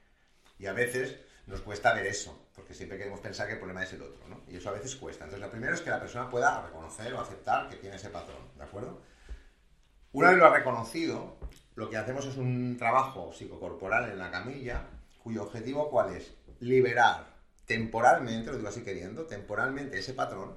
Y 0.59 0.65
a 0.65 0.73
veces 0.73 1.17
nos 1.47 1.61
cuesta 1.61 1.93
ver 1.93 2.05
eso, 2.05 2.47
porque 2.53 2.73
siempre 2.73 2.97
queremos 2.97 3.19
pensar 3.19 3.47
que 3.47 3.53
el 3.53 3.59
problema 3.59 3.83
es 3.83 3.93
el 3.93 4.01
otro, 4.01 4.27
¿no? 4.27 4.41
Y 4.47 4.57
eso 4.57 4.69
a 4.69 4.73
veces 4.73 4.95
cuesta. 4.95 5.25
Entonces, 5.25 5.45
lo 5.45 5.51
primero 5.51 5.73
es 5.73 5.81
que 5.81 5.89
la 5.89 5.99
persona 5.99 6.29
pueda 6.29 6.65
reconocer 6.65 7.13
o 7.13 7.21
aceptar 7.21 7.69
que 7.69 7.75
tiene 7.77 7.95
ese 7.95 8.09
patrón, 8.09 8.41
¿de 8.57 8.63
acuerdo? 8.63 9.01
Una 10.11 10.29
vez 10.29 10.37
lo 10.37 10.45
ha 10.45 10.55
reconocido, 10.57 11.37
lo 11.75 11.89
que 11.89 11.97
hacemos 11.97 12.25
es 12.25 12.37
un 12.37 12.77
trabajo 12.77 13.33
psicocorporal 13.33 14.09
en 14.09 14.17
la 14.17 14.31
camilla, 14.31 14.87
cuyo 15.25 15.41
objetivo 15.41 15.89
cuál 15.89 16.15
es? 16.15 16.35
Liberar 16.59 17.33
temporalmente, 17.65 18.51
lo 18.51 18.57
digo 18.57 18.69
así 18.69 18.83
queriendo, 18.83 19.25
temporalmente 19.25 19.97
ese 19.97 20.13
patrón, 20.13 20.53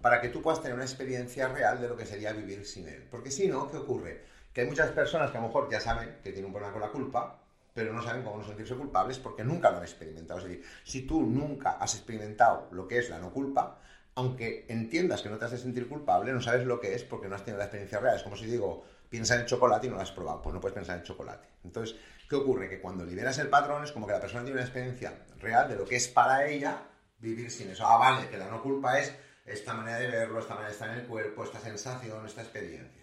para 0.00 0.20
que 0.20 0.28
tú 0.28 0.40
puedas 0.40 0.62
tener 0.62 0.76
una 0.76 0.84
experiencia 0.84 1.48
real 1.48 1.80
de 1.80 1.88
lo 1.88 1.96
que 1.96 2.06
sería 2.06 2.32
vivir 2.32 2.64
sin 2.64 2.86
él. 2.86 3.04
Porque 3.10 3.32
si 3.32 3.48
no, 3.48 3.68
¿qué 3.68 3.78
ocurre? 3.78 4.22
Que 4.52 4.60
hay 4.60 4.68
muchas 4.68 4.92
personas 4.92 5.32
que 5.32 5.38
a 5.38 5.40
lo 5.40 5.48
mejor 5.48 5.68
ya 5.68 5.80
saben 5.80 6.18
que 6.22 6.30
tienen 6.30 6.44
un 6.44 6.52
problema 6.52 6.72
con 6.72 6.82
la 6.82 6.92
culpa, 6.92 7.40
pero 7.74 7.92
no 7.92 8.00
saben 8.00 8.22
cómo 8.22 8.38
no 8.38 8.44
sentirse 8.44 8.76
culpables 8.76 9.18
porque 9.18 9.42
nunca 9.42 9.72
lo 9.72 9.78
han 9.78 9.82
experimentado. 9.82 10.38
Es 10.38 10.46
decir, 10.46 10.64
si 10.84 11.02
tú 11.02 11.22
nunca 11.22 11.72
has 11.72 11.96
experimentado 11.96 12.68
lo 12.70 12.86
que 12.86 12.98
es 12.98 13.10
la 13.10 13.18
no 13.18 13.32
culpa, 13.32 13.80
aunque 14.14 14.66
entiendas 14.68 15.20
que 15.20 15.30
no 15.30 15.38
te 15.38 15.46
has 15.46 15.50
de 15.50 15.58
sentir 15.58 15.88
culpable, 15.88 16.32
no 16.32 16.40
sabes 16.40 16.64
lo 16.64 16.78
que 16.78 16.94
es 16.94 17.02
porque 17.02 17.26
no 17.26 17.34
has 17.34 17.44
tenido 17.44 17.58
la 17.58 17.64
experiencia 17.64 17.98
real. 17.98 18.14
Es 18.14 18.22
como 18.22 18.36
si 18.36 18.46
digo, 18.46 18.84
piensa 19.08 19.34
en 19.34 19.46
chocolate 19.46 19.88
y 19.88 19.90
no 19.90 19.96
lo 19.96 20.02
has 20.02 20.12
probado. 20.12 20.42
Pues 20.42 20.54
no 20.54 20.60
puedes 20.60 20.74
pensar 20.74 20.96
en 20.96 21.02
chocolate. 21.02 21.48
Entonces, 21.64 21.96
¿qué 22.32 22.36
ocurre? 22.36 22.66
Que 22.66 22.80
cuando 22.80 23.04
liberas 23.04 23.36
el 23.38 23.48
patrón 23.48 23.84
es 23.84 23.92
como 23.92 24.06
que 24.06 24.14
la 24.14 24.20
persona 24.20 24.42
tiene 24.42 24.58
una 24.58 24.64
experiencia 24.64 25.12
real 25.38 25.68
de 25.68 25.76
lo 25.76 25.84
que 25.84 25.96
es 25.96 26.08
para 26.08 26.46
ella 26.46 26.82
vivir 27.18 27.50
sin 27.50 27.68
eso. 27.68 27.86
Ah, 27.86 27.98
vale, 27.98 28.30
que 28.30 28.38
la 28.38 28.48
no 28.48 28.62
culpa 28.62 28.98
es 28.98 29.14
esta 29.44 29.74
manera 29.74 29.98
de 29.98 30.08
verlo, 30.08 30.40
esta 30.40 30.54
manera 30.54 30.68
de 30.68 30.72
estar 30.72 30.88
en 30.88 31.00
el 31.00 31.06
cuerpo, 31.06 31.44
esta 31.44 31.60
sensación, 31.60 32.24
esta 32.24 32.40
experiencia. 32.40 33.02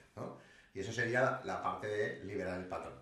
Y 0.74 0.80
eso 0.80 0.92
sería 0.92 1.42
la 1.44 1.62
parte 1.62 1.86
de 1.86 2.24
liberar 2.24 2.60
el 2.60 2.66
patrón. 2.66 2.96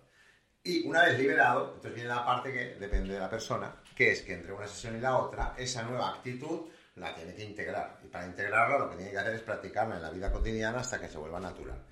Y 0.62 0.86
una 0.86 1.04
vez 1.04 1.18
liberado, 1.18 1.68
entonces 1.68 1.94
viene 1.94 2.10
la 2.10 2.26
parte 2.26 2.52
que 2.52 2.74
depende 2.74 3.14
de 3.14 3.20
la 3.20 3.30
persona, 3.30 3.76
que 3.96 4.12
es 4.12 4.20
que 4.20 4.34
entre 4.34 4.52
una 4.52 4.66
sesión 4.66 4.98
y 4.98 5.00
la 5.00 5.16
otra, 5.16 5.54
esa 5.56 5.82
nueva 5.84 6.10
actitud 6.10 6.68
la 6.96 7.14
tiene 7.14 7.34
que 7.34 7.44
integrar. 7.44 8.00
Y 8.04 8.08
para 8.08 8.26
integrarla 8.26 8.78
lo 8.78 8.90
que 8.90 8.96
tiene 8.96 9.12
que 9.12 9.18
hacer 9.18 9.34
es 9.34 9.40
practicarla 9.40 9.96
en 9.96 10.02
la 10.02 10.10
vida 10.10 10.30
cotidiana 10.30 10.80
hasta 10.80 11.00
que 11.00 11.08
se 11.08 11.16
vuelva 11.16 11.40
natural. 11.40 11.82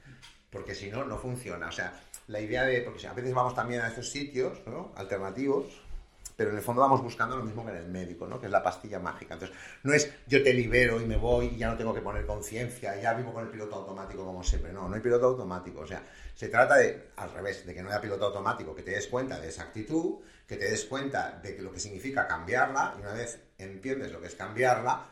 Porque 0.50 0.74
si 0.74 0.90
no, 0.90 1.04
no 1.04 1.16
funciona. 1.16 1.68
O 1.68 1.72
sea, 1.72 1.98
la 2.28 2.40
idea 2.40 2.64
de, 2.64 2.80
porque 2.82 3.06
a 3.06 3.12
veces 3.12 3.32
vamos 3.34 3.54
también 3.54 3.80
a 3.82 3.88
estos 3.88 4.10
sitios 4.10 4.58
alternativos, 4.96 5.66
pero 6.36 6.50
en 6.50 6.56
el 6.56 6.62
fondo 6.62 6.82
vamos 6.82 7.02
buscando 7.02 7.36
lo 7.36 7.44
mismo 7.44 7.64
que 7.64 7.70
en 7.70 7.78
el 7.78 7.88
médico, 7.88 8.26
¿no? 8.26 8.38
que 8.38 8.46
es 8.46 8.52
la 8.52 8.62
pastilla 8.62 8.98
mágica. 8.98 9.34
Entonces, 9.34 9.56
no 9.82 9.94
es 9.94 10.12
yo 10.26 10.42
te 10.42 10.52
libero 10.52 11.00
y 11.00 11.06
me 11.06 11.16
voy 11.16 11.46
y 11.46 11.56
ya 11.56 11.68
no 11.68 11.76
tengo 11.76 11.94
que 11.94 12.02
poner 12.02 12.26
conciencia, 12.26 13.00
ya 13.00 13.14
vivo 13.14 13.32
con 13.32 13.44
el 13.44 13.50
piloto 13.50 13.76
automático 13.76 14.24
como 14.24 14.42
siempre. 14.42 14.72
No, 14.72 14.86
no 14.86 14.94
hay 14.94 15.00
piloto 15.00 15.26
automático. 15.26 15.80
O 15.80 15.86
sea, 15.86 16.02
se 16.34 16.48
trata 16.48 16.76
de, 16.76 17.10
al 17.16 17.32
revés, 17.32 17.64
de 17.64 17.74
que 17.74 17.82
no 17.82 17.88
haya 17.88 18.02
piloto 18.02 18.26
automático, 18.26 18.74
que 18.74 18.82
te 18.82 18.90
des 18.90 19.06
cuenta 19.06 19.40
de 19.40 19.48
esa 19.48 19.62
actitud, 19.62 20.16
que 20.46 20.56
te 20.56 20.68
des 20.68 20.84
cuenta 20.84 21.40
de 21.42 21.58
lo 21.62 21.72
que 21.72 21.80
significa 21.80 22.26
cambiarla 22.26 22.94
y 22.98 23.00
una 23.00 23.14
vez 23.14 23.40
entiendes 23.56 24.12
lo 24.12 24.20
que 24.20 24.26
es 24.26 24.34
cambiarla, 24.34 25.06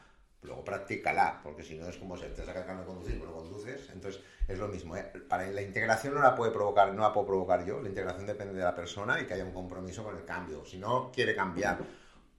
luego 0.44 0.64
practícala, 0.64 1.40
porque 1.42 1.62
si 1.62 1.74
no 1.74 1.88
es 1.88 1.96
como 1.96 2.16
si 2.16 2.24
te 2.26 2.44
sacas 2.44 2.68
el 2.68 2.78
de 2.78 2.84
conducir, 2.84 3.18
pero 3.18 3.30
no 3.30 3.38
conduces. 3.38 3.88
Entonces, 3.92 4.22
es 4.46 4.58
lo 4.58 4.68
mismo. 4.68 4.96
¿eh? 4.96 5.10
Para 5.28 5.46
la 5.46 5.62
integración 5.62 6.14
no 6.14 6.20
la 6.20 6.34
puede 6.34 6.52
provocar, 6.52 6.92
no 6.94 7.02
la 7.02 7.12
puedo 7.12 7.26
provocar 7.26 7.64
yo. 7.64 7.80
La 7.80 7.88
integración 7.88 8.26
depende 8.26 8.54
de 8.54 8.62
la 8.62 8.74
persona 8.74 9.20
y 9.20 9.26
que 9.26 9.34
haya 9.34 9.44
un 9.44 9.52
compromiso 9.52 10.04
con 10.04 10.16
el 10.16 10.24
cambio. 10.24 10.64
Si 10.64 10.78
no 10.78 11.10
quiere 11.12 11.34
cambiar 11.34 11.78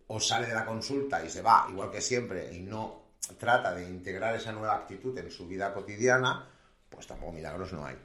o 0.08 0.20
sale 0.20 0.47
de 0.47 0.53
la 0.53 0.66
consulta 0.66 1.24
y 1.26 1.30
se 1.30 1.41
va, 1.41 1.68
igual 1.70 1.91
que 1.91 2.01
siempre, 2.01 2.53
y 2.53 2.62
no 2.62 3.06
trata 3.39 3.74
de 3.74 3.89
integrar 3.89 4.36
esa 4.36 4.51
nueva 4.51 4.76
actitud 4.76 5.18
en 5.18 5.32
su 5.32 5.47
vida 5.47 5.74
cotidiana, 5.74 6.47
pues 6.89 7.08
tampoco 7.08 7.32
milagros 7.32 7.74
no 7.74 7.86
hay. 7.86 7.95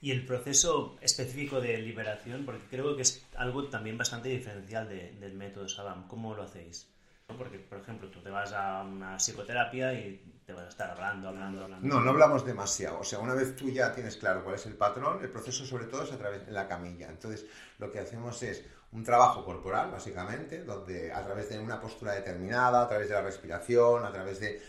Y 0.00 0.12
el 0.12 0.24
proceso 0.24 0.96
específico 1.00 1.60
de 1.60 1.76
liberación, 1.78 2.44
porque 2.44 2.62
creo 2.70 2.94
que 2.94 3.02
es 3.02 3.26
algo 3.36 3.68
también 3.68 3.98
bastante 3.98 4.28
diferencial 4.28 4.88
del 4.88 5.34
método 5.34 5.68
Sabam. 5.68 6.06
¿Cómo 6.06 6.36
lo 6.36 6.44
hacéis? 6.44 6.88
Porque, 7.36 7.58
por 7.58 7.78
ejemplo, 7.78 8.08
tú 8.10 8.22
te 8.22 8.30
vas 8.30 8.52
a 8.52 8.82
una 8.82 9.16
psicoterapia 9.18 9.92
y 9.92 10.40
te 10.46 10.54
vas 10.54 10.64
a 10.64 10.68
estar 10.68 10.90
hablando, 10.90 11.28
hablando, 11.28 11.64
hablando. 11.64 11.86
No, 11.86 12.00
no 12.00 12.10
hablamos 12.10 12.44
demasiado. 12.46 13.00
O 13.00 13.04
sea, 13.04 13.18
una 13.18 13.34
vez 13.34 13.54
tú 13.54 13.68
ya 13.68 13.92
tienes 13.92 14.16
claro 14.16 14.42
cuál 14.42 14.54
es 14.54 14.64
el 14.64 14.76
patrón, 14.76 15.18
el 15.20 15.28
proceso 15.28 15.66
sobre 15.66 15.84
todo 15.84 16.04
es 16.04 16.12
a 16.12 16.16
través 16.16 16.46
de 16.46 16.52
la 16.52 16.66
camilla. 16.66 17.08
Entonces, 17.08 17.44
lo 17.78 17.90
que 17.90 17.98
hacemos 17.98 18.42
es 18.42 18.64
un 18.92 19.04
trabajo 19.04 19.44
corporal, 19.44 19.90
básicamente, 19.90 20.64
donde 20.64 21.12
a 21.12 21.22
través 21.22 21.50
de 21.50 21.58
una 21.58 21.78
postura 21.78 22.12
determinada, 22.14 22.82
a 22.82 22.88
través 22.88 23.08
de 23.08 23.14
la 23.14 23.20
respiración, 23.20 24.06
a 24.06 24.10
través 24.10 24.40
de 24.40 24.62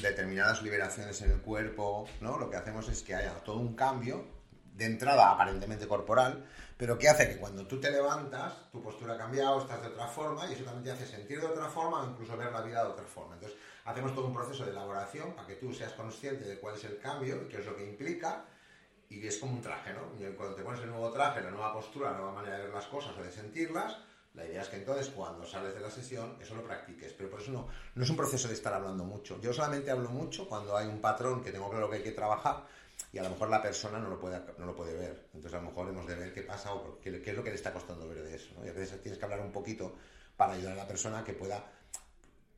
determinadas 0.00 0.62
liberaciones 0.62 1.20
en 1.22 1.32
el 1.32 1.40
cuerpo, 1.40 2.08
¿no? 2.20 2.38
Lo 2.38 2.48
que 2.48 2.56
hacemos 2.56 2.88
es 2.88 3.02
que 3.02 3.16
haya 3.16 3.34
todo 3.42 3.58
un 3.58 3.74
cambio 3.74 4.24
de 4.78 4.86
entrada 4.86 5.32
aparentemente 5.32 5.88
corporal, 5.88 6.46
pero 6.76 6.96
que 6.96 7.08
hace 7.08 7.28
que 7.28 7.36
cuando 7.38 7.66
tú 7.66 7.80
te 7.80 7.90
levantas, 7.90 8.70
tu 8.70 8.80
postura 8.80 9.14
ha 9.14 9.18
cambiado, 9.18 9.60
estás 9.60 9.82
de 9.82 9.88
otra 9.88 10.06
forma 10.06 10.46
y 10.46 10.52
eso 10.52 10.62
también 10.62 10.84
te 10.84 10.90
hace 10.92 11.04
sentir 11.04 11.40
de 11.40 11.46
otra 11.48 11.66
forma 11.66 12.02
o 12.02 12.10
incluso 12.10 12.36
ver 12.36 12.52
la 12.52 12.62
vida 12.62 12.84
de 12.84 12.90
otra 12.90 13.04
forma. 13.04 13.34
Entonces, 13.34 13.58
hacemos 13.84 14.14
todo 14.14 14.28
un 14.28 14.34
proceso 14.34 14.64
de 14.64 14.70
elaboración 14.70 15.34
para 15.34 15.48
que 15.48 15.56
tú 15.56 15.74
seas 15.74 15.92
consciente 15.94 16.44
de 16.44 16.60
cuál 16.60 16.76
es 16.76 16.84
el 16.84 16.98
cambio 16.98 17.42
y 17.42 17.48
qué 17.48 17.58
es 17.58 17.66
lo 17.66 17.74
que 17.74 17.82
implica 17.82 18.44
y 19.10 19.26
es 19.26 19.38
como 19.38 19.54
un 19.54 19.60
traje, 19.60 19.92
¿no? 19.94 20.02
Cuando 20.36 20.54
te 20.54 20.62
pones 20.62 20.80
el 20.80 20.90
nuevo 20.90 21.10
traje, 21.10 21.42
la 21.42 21.50
nueva 21.50 21.72
postura, 21.72 22.12
la 22.12 22.18
nueva 22.18 22.32
manera 22.34 22.58
de 22.58 22.64
ver 22.64 22.72
las 22.72 22.86
cosas 22.86 23.18
o 23.18 23.22
de 23.22 23.32
sentirlas, 23.32 23.98
la 24.34 24.46
idea 24.46 24.62
es 24.62 24.68
que 24.68 24.76
entonces 24.76 25.08
cuando 25.08 25.44
sales 25.44 25.74
de 25.74 25.80
la 25.80 25.90
sesión 25.90 26.36
eso 26.40 26.54
lo 26.54 26.62
practiques, 26.62 27.12
pero 27.14 27.28
por 27.28 27.40
eso 27.40 27.50
no 27.94 28.02
es 28.04 28.08
un 28.08 28.16
proceso 28.16 28.46
de 28.46 28.54
estar 28.54 28.72
hablando 28.72 29.02
mucho. 29.02 29.40
Yo 29.40 29.52
solamente 29.52 29.90
hablo 29.90 30.10
mucho 30.10 30.48
cuando 30.48 30.76
hay 30.76 30.86
un 30.86 31.00
patrón 31.00 31.42
que 31.42 31.50
tengo 31.50 31.68
claro 31.68 31.90
que 31.90 31.96
hay 31.96 32.02
que 32.04 32.12
trabajar 32.12 32.64
y 33.12 33.18
a 33.18 33.22
lo 33.22 33.30
mejor 33.30 33.48
la 33.48 33.62
persona 33.62 33.98
no 33.98 34.08
lo 34.08 34.18
puede, 34.18 34.40
no 34.58 34.66
lo 34.66 34.74
puede 34.74 34.94
ver. 34.94 35.28
Entonces 35.34 35.54
a 35.54 35.62
lo 35.62 35.68
mejor 35.68 35.88
hemos 35.88 36.06
de 36.06 36.14
ver 36.14 36.32
qué 36.32 36.42
pasa 36.42 36.74
o 36.74 36.98
qué, 37.00 37.22
qué 37.22 37.30
es 37.30 37.36
lo 37.36 37.42
que 37.42 37.50
le 37.50 37.56
está 37.56 37.72
costando 37.72 38.08
ver 38.08 38.22
de 38.22 38.36
eso. 38.36 38.50
¿no? 38.56 38.66
Y 38.66 38.68
a 38.68 38.72
veces 38.72 39.00
tienes 39.02 39.18
que 39.18 39.24
hablar 39.24 39.40
un 39.40 39.52
poquito 39.52 39.94
para 40.36 40.52
ayudar 40.52 40.74
a 40.74 40.76
la 40.76 40.86
persona 40.86 41.24
que 41.24 41.32
pueda 41.32 41.64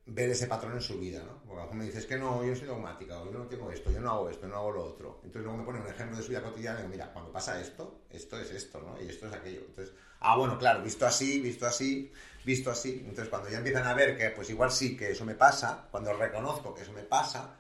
ver 0.06 0.30
ese 0.30 0.46
patrón 0.46 0.72
en 0.72 0.80
su 0.80 0.98
vida, 0.98 1.22
¿no? 1.22 1.40
Porque 1.46 1.60
a 1.60 1.64
mejor 1.64 1.76
me 1.76 1.84
dices 1.84 2.04
que 2.04 2.16
no, 2.16 2.44
yo 2.44 2.56
soy 2.56 2.66
dogmática, 2.66 3.22
yo 3.24 3.38
no 3.38 3.46
tengo 3.46 3.70
esto, 3.70 3.92
yo 3.92 4.00
no 4.00 4.10
hago 4.10 4.30
esto, 4.30 4.48
no 4.48 4.56
hago 4.56 4.72
lo 4.72 4.84
otro. 4.84 5.20
Entonces 5.22 5.42
luego 5.42 5.58
me 5.58 5.64
pone 5.64 5.80
un 5.80 5.86
ejemplo 5.86 6.16
de 6.16 6.22
su 6.22 6.30
vida 6.30 6.42
cotidiana 6.42 6.80
y 6.80 6.82
digo, 6.82 6.92
mira, 6.92 7.12
cuando 7.12 7.30
pasa 7.30 7.60
esto, 7.60 8.00
esto 8.10 8.38
es 8.40 8.50
esto, 8.50 8.80
¿no? 8.80 9.00
Y 9.00 9.08
esto 9.08 9.28
es 9.28 9.32
aquello. 9.32 9.60
Entonces, 9.68 9.94
ah, 10.20 10.36
bueno, 10.36 10.58
claro, 10.58 10.82
visto 10.82 11.06
así, 11.06 11.40
visto 11.40 11.66
así, 11.66 12.12
visto 12.44 12.70
así. 12.70 13.04
Entonces 13.06 13.28
cuando 13.28 13.50
ya 13.50 13.58
empiezan 13.58 13.86
a 13.86 13.94
ver 13.94 14.16
que 14.18 14.30
pues 14.30 14.50
igual 14.50 14.72
sí 14.72 14.96
que 14.96 15.12
eso 15.12 15.24
me 15.24 15.34
pasa, 15.34 15.86
cuando 15.90 16.12
reconozco 16.12 16.74
que 16.74 16.82
eso 16.82 16.92
me 16.92 17.02
pasa, 17.02 17.56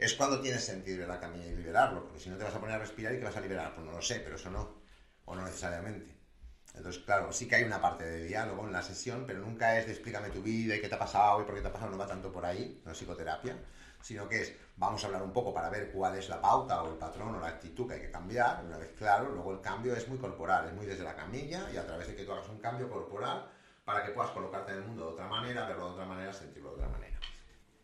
es 0.00 0.14
cuando 0.14 0.40
tiene 0.40 0.58
sentido 0.58 1.06
la 1.06 1.20
camilla 1.20 1.46
y 1.46 1.56
liberarlo, 1.56 2.04
porque 2.04 2.18
si 2.18 2.30
no 2.30 2.36
te 2.36 2.44
vas 2.44 2.54
a 2.54 2.60
poner 2.60 2.76
a 2.76 2.78
respirar 2.78 3.14
y 3.14 3.18
te 3.18 3.24
vas 3.24 3.36
a 3.36 3.40
liberar, 3.40 3.74
pues 3.74 3.86
no 3.86 3.92
lo 3.92 4.00
sé, 4.00 4.20
pero 4.20 4.36
eso 4.36 4.50
no, 4.50 4.82
o 5.26 5.34
no 5.34 5.44
necesariamente. 5.44 6.16
Entonces, 6.74 7.02
claro, 7.02 7.32
sí 7.32 7.46
que 7.46 7.56
hay 7.56 7.64
una 7.64 7.82
parte 7.82 8.04
de 8.04 8.24
diálogo 8.24 8.64
en 8.64 8.72
la 8.72 8.82
sesión, 8.82 9.24
pero 9.26 9.40
nunca 9.40 9.78
es 9.78 9.86
de 9.86 9.92
explícame 9.92 10.30
tu 10.30 10.40
vida 10.40 10.74
y 10.74 10.80
qué 10.80 10.88
te 10.88 10.94
ha 10.94 10.98
pasado 10.98 11.42
y 11.42 11.44
por 11.44 11.54
qué 11.54 11.60
te 11.60 11.68
ha 11.68 11.72
pasado, 11.72 11.90
no 11.90 11.98
va 11.98 12.06
tanto 12.06 12.32
por 12.32 12.46
ahí, 12.46 12.80
no 12.84 12.92
es 12.92 12.98
psicoterapia, 12.98 13.58
sino 14.00 14.28
que 14.28 14.42
es, 14.42 14.54
vamos 14.76 15.02
a 15.02 15.08
hablar 15.08 15.22
un 15.22 15.32
poco 15.32 15.52
para 15.52 15.68
ver 15.68 15.90
cuál 15.90 16.16
es 16.16 16.28
la 16.28 16.40
pauta 16.40 16.82
o 16.82 16.90
el 16.92 16.96
patrón 16.96 17.34
o 17.34 17.40
la 17.40 17.48
actitud 17.48 17.86
que 17.86 17.94
hay 17.94 18.00
que 18.00 18.10
cambiar, 18.10 18.64
una 18.64 18.78
vez 18.78 18.92
claro, 18.96 19.30
luego 19.30 19.52
el 19.52 19.60
cambio 19.60 19.94
es 19.94 20.08
muy 20.08 20.18
corporal, 20.18 20.68
es 20.68 20.72
muy 20.72 20.86
desde 20.86 21.04
la 21.04 21.14
camilla 21.14 21.68
y 21.72 21.76
a 21.76 21.84
través 21.84 22.06
de 22.06 22.14
que 22.14 22.24
tú 22.24 22.32
hagas 22.32 22.48
un 22.48 22.58
cambio 22.58 22.88
corporal 22.88 23.50
para 23.84 24.04
que 24.04 24.12
puedas 24.12 24.30
colocarte 24.30 24.72
en 24.72 24.78
el 24.78 24.84
mundo 24.84 25.06
de 25.06 25.12
otra 25.12 25.26
manera, 25.26 25.66
verlo 25.66 25.86
de 25.86 25.92
otra 25.92 26.06
manera, 26.06 26.32
sentirlo 26.32 26.70
de 26.70 26.76
otra 26.76 26.88
manera. 26.88 27.18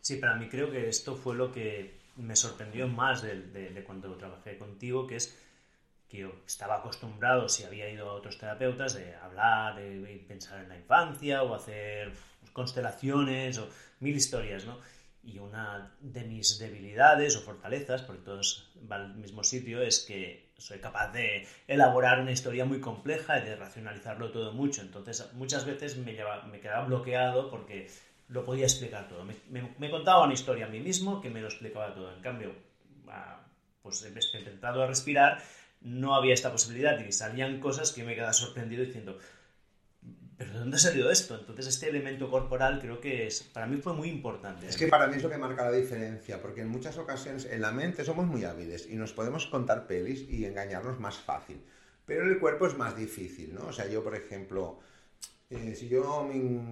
Sí, 0.01 0.17
para 0.17 0.37
mí 0.37 0.49
creo 0.49 0.71
que 0.71 0.89
esto 0.89 1.17
fue 1.17 1.35
lo 1.35 1.53
que 1.53 1.96
me 2.17 2.37
sorprendió 2.37 2.89
más 2.89 3.23
de, 3.23 3.83
cuando 3.87 4.17
trabajé 4.17 4.59
contigo, 4.59 5.07
que 5.07 5.17
es 5.17 5.39
que 6.09 6.19
yo 6.19 6.33
estaba 6.47 6.77
acostumbrado, 6.77 7.49
si 7.49 7.65
había 7.65 7.91
ido 7.91 8.09
a 8.09 8.15
otros 8.15 8.39
terapeutas, 8.39 8.95
de 8.95 9.15
hablar, 9.17 9.77
de 9.77 10.25
pensar 10.27 10.63
en 10.63 10.69
la 10.69 10.77
infancia 10.77 11.43
o 11.43 11.55
hacer 11.55 12.13
constelaciones 12.53 13.59
o 13.59 13.69
mil 14.01 14.17
historias, 14.17 14.65
¿no? 14.67 14.79
Y 15.25 15.41
una 15.41 15.93
de 16.01 16.23
mis 16.23 16.61
debilidades 16.61 17.35
o 17.37 17.41
fortalezas, 17.41 18.03
porque 18.03 18.23
todos 18.23 18.71
van 18.83 19.01
al 19.03 19.15
mismo 19.17 19.43
sitio, 19.43 19.83
es 19.83 20.05
que 20.07 20.53
soy 20.57 20.79
capaz 20.79 21.13
de 21.13 21.47
elaborar 21.67 22.21
una 22.21 22.31
historia 22.31 22.65
muy 22.65 22.81
compleja 22.81 23.41
y 23.41 23.45
de 23.45 23.57
racionalizarlo 23.57 24.31
todo 24.31 24.53
mucho. 24.53 24.83
Entonces, 24.83 25.29
muchas 25.33 25.65
veces 25.65 25.97
me 25.97 26.15
quedaba 26.15 26.85
bloqueado 26.87 27.51
porque 27.51 27.91
lo 28.29 28.45
podía 28.45 28.65
explicar 28.65 29.09
todo. 29.09 29.25
Me, 29.25 29.91
contaba 29.91 30.25
una 30.25 30.35
historia 30.35 30.67
a 30.67 30.69
mí 30.69 30.81
mismo 30.81 31.21
que 31.21 31.31
me 31.31 31.41
lo 31.41 31.47
explicaba 31.47 31.95
todo. 31.95 32.13
En 32.15 32.21
cambio, 32.21 32.53
pues 33.83 34.05
he 34.05 34.39
intentado 34.39 34.87
respirar, 34.87 35.43
no 35.81 36.15
había 36.15 36.35
esta 36.35 36.51
posibilidad 36.51 36.99
y 36.99 37.13
salían 37.13 37.61
cosas 37.61 37.93
que 37.93 38.03
me 38.03 38.15
quedaba 38.15 38.33
sorprendido 38.33 38.85
diciendo, 38.85 39.19
¿pero 40.37 40.53
de 40.53 40.59
dónde 40.59 40.77
ha 40.77 40.81
salido 40.81 41.11
esto? 41.11 41.39
Entonces 41.39 41.67
este 41.69 41.89
elemento 41.89 42.31
corporal 42.31 42.81
creo 42.81 43.01
que 43.01 43.29
para 43.53 43.67
mí 43.67 43.77
fue 43.77 43.95
muy 43.95 44.09
importante. 44.09 44.67
Es 44.67 44.77
que 44.77 44.89
para 44.89 45.07
mí 45.07 45.17
es 45.17 45.23
lo 45.23 45.31
que 45.31 45.39
marca 45.39 45.71
la 45.71 45.77
diferencia, 45.77 46.43
porque 46.43 46.63
en 46.63 46.69
muchas 46.69 46.99
ocasiones 46.99 47.47
en 47.47 47.61
la 47.61 47.71
mente 47.71 48.05
somos 48.05 48.27
muy 48.27 48.45
hábiles 48.45 48.89
y 48.91 48.97
nos 48.97 49.13
podemos 49.13 49.47
contar 49.47 49.87
pelis 49.87 50.29
y 50.29 50.45
engañarnos 50.45 50.99
más 50.99 51.17
fácil, 51.17 51.63
pero 52.05 52.25
en 52.25 52.31
el 52.31 52.39
cuerpo 52.39 52.67
es 52.67 52.77
más 52.77 52.97
difícil, 52.97 53.55
¿no? 53.55 53.67
O 53.69 53.73
sea, 53.73 53.87
yo 53.87 54.03
por 54.03 54.15
ejemplo 54.15 54.81
eh, 55.51 55.75
si 55.75 55.89
yo 55.89 56.03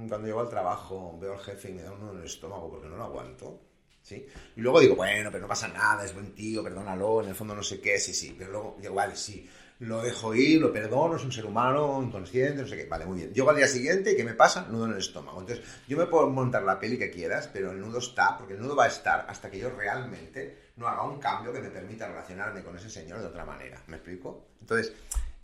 cuando 0.09 0.27
llego 0.27 0.41
al 0.41 0.49
trabajo 0.49 1.17
veo 1.21 1.35
al 1.35 1.41
jefe 1.41 1.71
y 1.71 1.75
me 1.75 1.83
da 1.83 1.93
uno 1.93 2.13
en 2.13 2.19
el 2.19 2.25
estómago 2.25 2.71
porque 2.71 2.89
no 2.89 2.97
lo 2.97 3.05
aguanto, 3.05 3.61
¿sí? 4.03 4.27
Y 4.57 4.61
luego 4.61 4.81
digo, 4.81 4.97
bueno, 4.97 5.31
pero 5.31 5.43
no 5.43 5.49
pasa 5.49 5.69
nada, 5.69 6.05
es 6.05 6.15
buen 6.15 6.35
tío, 6.35 6.63
perdónalo, 6.63 7.23
en 7.23 7.29
el 7.29 7.35
fondo 7.35 7.55
no 7.55 7.63
sé 7.63 7.81
qué, 7.81 7.99
sí, 7.99 8.13
sí, 8.13 8.35
pero 8.37 8.51
luego 8.51 8.77
digo, 8.81 8.95
vale, 8.95 9.17
sí, 9.17 9.49
lo 9.81 10.03
dejo 10.03 10.35
ir, 10.35 10.61
lo 10.61 10.73
perdono, 10.73 11.17
es 11.17 11.25
un 11.25 11.33
ser 11.33 11.47
humano, 11.47 12.03
inconsciente, 12.03 12.63
no 12.63 12.69
sé 12.69 12.77
qué, 12.77 12.87
vale, 12.87 13.07
muy 13.07 13.19
bien. 13.19 13.33
Llego 13.35 13.51
al 13.51 13.57
día 13.57 13.67
siguiente 13.67 14.13
y 14.13 14.17
¿qué 14.17 14.25
me 14.25 14.35
pasa? 14.35 14.67
Nudo 14.71 14.87
en 14.87 14.93
el 14.93 14.99
estómago. 14.99 15.41
Entonces, 15.41 15.65
yo 15.89 15.97
me 15.97 16.07
puedo 16.07 16.29
montar 16.31 16.63
la 16.63 16.79
peli 16.79 16.97
que 16.97 17.11
quieras, 17.11 17.51
pero 17.53 17.73
el 17.73 17.81
nudo 17.81 17.99
está, 17.99 18.39
porque 18.39 18.55
el 18.55 18.61
nudo 18.61 18.77
va 18.77 18.85
a 18.85 18.89
estar 18.89 19.27
hasta 19.29 19.51
que 19.51 19.59
yo 19.59 19.71
realmente 19.71 20.71
no 20.77 20.87
haga 20.87 21.03
un 21.03 21.19
cambio 21.19 21.53
que 21.53 21.61
me 21.61 21.71
permita 21.71 22.09
relacionarme 22.09 22.63
con 22.63 22.77
ese 22.77 22.89
señor 22.89 23.21
de 23.21 23.27
otra 23.27 23.45
manera. 23.45 23.83
¿Me 23.89 23.97
explico? 23.97 24.47
Entonces, 24.61 24.93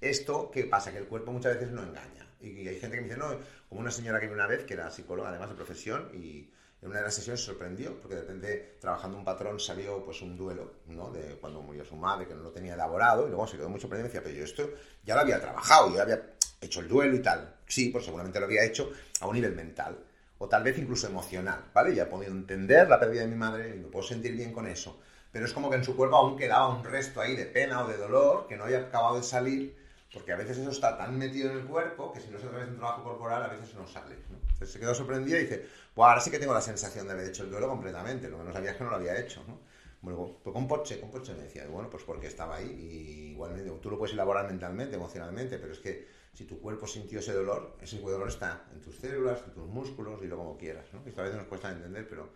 esto, 0.01 0.51
¿qué 0.53 0.65
pasa? 0.65 0.93
Que 0.93 0.99
el 0.99 1.07
cuerpo 1.07 1.33
muchas 1.33 1.55
veces 1.55 1.73
no 1.73 1.83
engaña. 1.83 2.20
Y 2.41 2.67
hay 2.69 2.79
gente 2.79 2.97
que 2.97 3.03
me 3.03 3.09
dice, 3.09 3.19
no, 3.19 3.37
como 3.69 3.81
una 3.81 3.91
señora 3.91 4.21
que 4.21 4.29
una 4.29 4.47
vez, 4.47 4.65
que 4.65 4.75
era 4.75 4.91
psicóloga 4.91 5.29
además 5.29 5.51
de 5.51 5.55
profesión, 5.57 6.11
y 6.15 6.51
en 6.83 6.89
una 6.89 6.99
de 6.99 7.05
las 7.05 7.15
sesiones 7.15 7.41
se 7.41 7.47
sorprendió, 7.47 8.01
porque 8.01 8.15
de 8.15 8.23
repente, 8.23 8.77
trabajando 8.81 9.19
un 9.19 9.25
patrón, 9.25 9.61
salió 9.61 10.03
pues 10.05 10.23
un 10.23 10.37
duelo, 10.37 10.73
¿no? 10.87 11.11
De 11.11 11.37
cuando 11.37 11.61
murió 11.61 11.85
su 11.85 11.97
madre, 11.97 12.27
que 12.27 12.35
no 12.35 12.43
lo 12.43 12.51
tenía 12.51 12.75
elaborado, 12.75 13.27
y 13.27 13.31
luego 13.31 13.47
se 13.47 13.59
quedó 13.59 13.69
muy 13.69 13.81
sorprendido 13.81 14.07
y 14.07 14.09
decía, 14.09 14.23
pero 14.23 14.37
yo 14.37 14.45
esto 14.45 14.71
ya 15.05 15.15
lo 15.15 15.21
había 15.21 15.41
trabajado, 15.41 15.95
yo 15.95 16.01
había 16.01 16.23
hecho 16.61 16.81
el 16.81 16.89
duelo 16.89 17.17
y 17.17 17.23
tal. 17.23 17.57
Sí, 17.67 17.91
pues 17.91 18.05
seguramente 18.05 18.41
lo 18.41 18.47
había 18.47 18.65
hecho 18.65 18.91
a 19.21 19.27
un 19.27 19.35
nivel 19.35 19.55
mental, 19.55 19.99
o 20.39 20.49
tal 20.49 20.63
vez 20.63 20.79
incluso 20.79 21.07
emocional, 21.07 21.71
¿vale? 21.75 21.95
Ya 21.95 22.05
he 22.05 22.07
podido 22.07 22.33
entender 22.33 22.89
la 22.89 22.99
pérdida 22.99 23.23
de 23.23 23.29
mi 23.29 23.37
madre 23.37 23.77
y 23.77 23.79
me 23.79 23.89
puedo 23.89 24.07
sentir 24.07 24.33
bien 24.33 24.53
con 24.53 24.67
eso. 24.67 24.99
Pero 25.33 25.45
es 25.45 25.53
como 25.53 25.71
que 25.71 25.77
en 25.77 25.85
su 25.85 25.95
cuerpo 25.95 26.17
aún 26.17 26.37
quedaba 26.37 26.75
un 26.75 26.83
resto 26.83 27.21
ahí 27.21 27.37
de 27.37 27.47
pena 27.47 27.85
o 27.85 27.89
de 27.89 27.97
dolor 27.97 28.47
que 28.49 28.57
no 28.57 28.65
había 28.65 28.81
acabado 28.81 29.17
de 29.17 29.23
salir 29.23 29.77
porque 30.13 30.33
a 30.33 30.37
veces 30.37 30.59
eso 30.59 30.71
está 30.71 30.97
tan 30.97 31.17
metido 31.17 31.51
en 31.51 31.59
el 31.59 31.65
cuerpo 31.65 32.13
que 32.13 32.21
si 32.21 32.31
no 32.31 32.39
se 32.39 32.47
través 32.47 32.67
de 32.67 32.73
un 32.73 32.79
trabajo 32.79 33.05
corporal 33.05 33.45
a 33.45 33.49
veces 33.49 33.75
no 33.75 33.87
sale. 33.87 34.17
Entonces 34.29 34.73
se 34.73 34.81
quedó 34.81 34.95
sorprendida 34.95 35.39
y 35.39 35.43
dice, 35.43 35.67
pues 35.95 36.09
ahora 36.09 36.21
sí 36.21 36.31
que 36.31 36.39
tengo 36.39 36.53
la 36.53 36.61
sensación 36.61 37.07
de 37.07 37.13
haber 37.13 37.29
hecho 37.29 37.45
el 37.45 37.51
duelo 37.51 37.69
completamente, 37.69 38.29
lo 38.29 38.39
que 38.39 38.45
no 38.45 38.53
sabía 38.53 38.73
es 38.73 38.77
que 38.77 38.85
no 38.85 38.91
lo 38.91 38.97
había 38.97 39.19
hecho. 39.19 39.45
¿no? 39.47 39.61
Bueno, 40.03 40.39
pues 40.43 40.53
con 40.53 40.67
Porsche, 40.67 41.01
con 41.01 41.11
Porsche 41.11 41.35
me 41.35 41.45
decía, 41.45 41.67
bueno, 41.69 41.89
pues 41.89 42.03
porque 42.03 42.27
estaba 42.27 42.57
ahí 42.57 42.69
y 42.69 43.31
igualmente 43.33 43.71
tú 43.81 43.91
lo 43.91 43.99
puedes 43.99 44.15
elaborar 44.15 44.47
mentalmente, 44.47 44.97
emocionalmente, 44.97 45.59
pero 45.59 45.73
es 45.73 45.79
que 45.79 46.09
si 46.33 46.45
tu 46.45 46.61
cuerpo 46.61 46.87
sintió 46.87 47.21
ese 47.21 47.33
dolor, 47.33 47.77
ese 47.81 48.01
dolor 48.01 48.29
está 48.29 48.67
en 48.73 48.81
tus 48.81 48.97
células, 48.97 49.43
en 49.47 49.53
tus 49.53 49.67
músculos 49.67 50.21
y 50.23 50.27
lo 50.27 50.37
como 50.37 50.57
quieras, 50.57 50.87
¿no? 50.93 51.03
Esto 51.07 51.21
a 51.21 51.25
veces 51.25 51.39
nos 51.39 51.49
cuesta 51.49 51.71
entender, 51.71 52.09
pero 52.09 52.31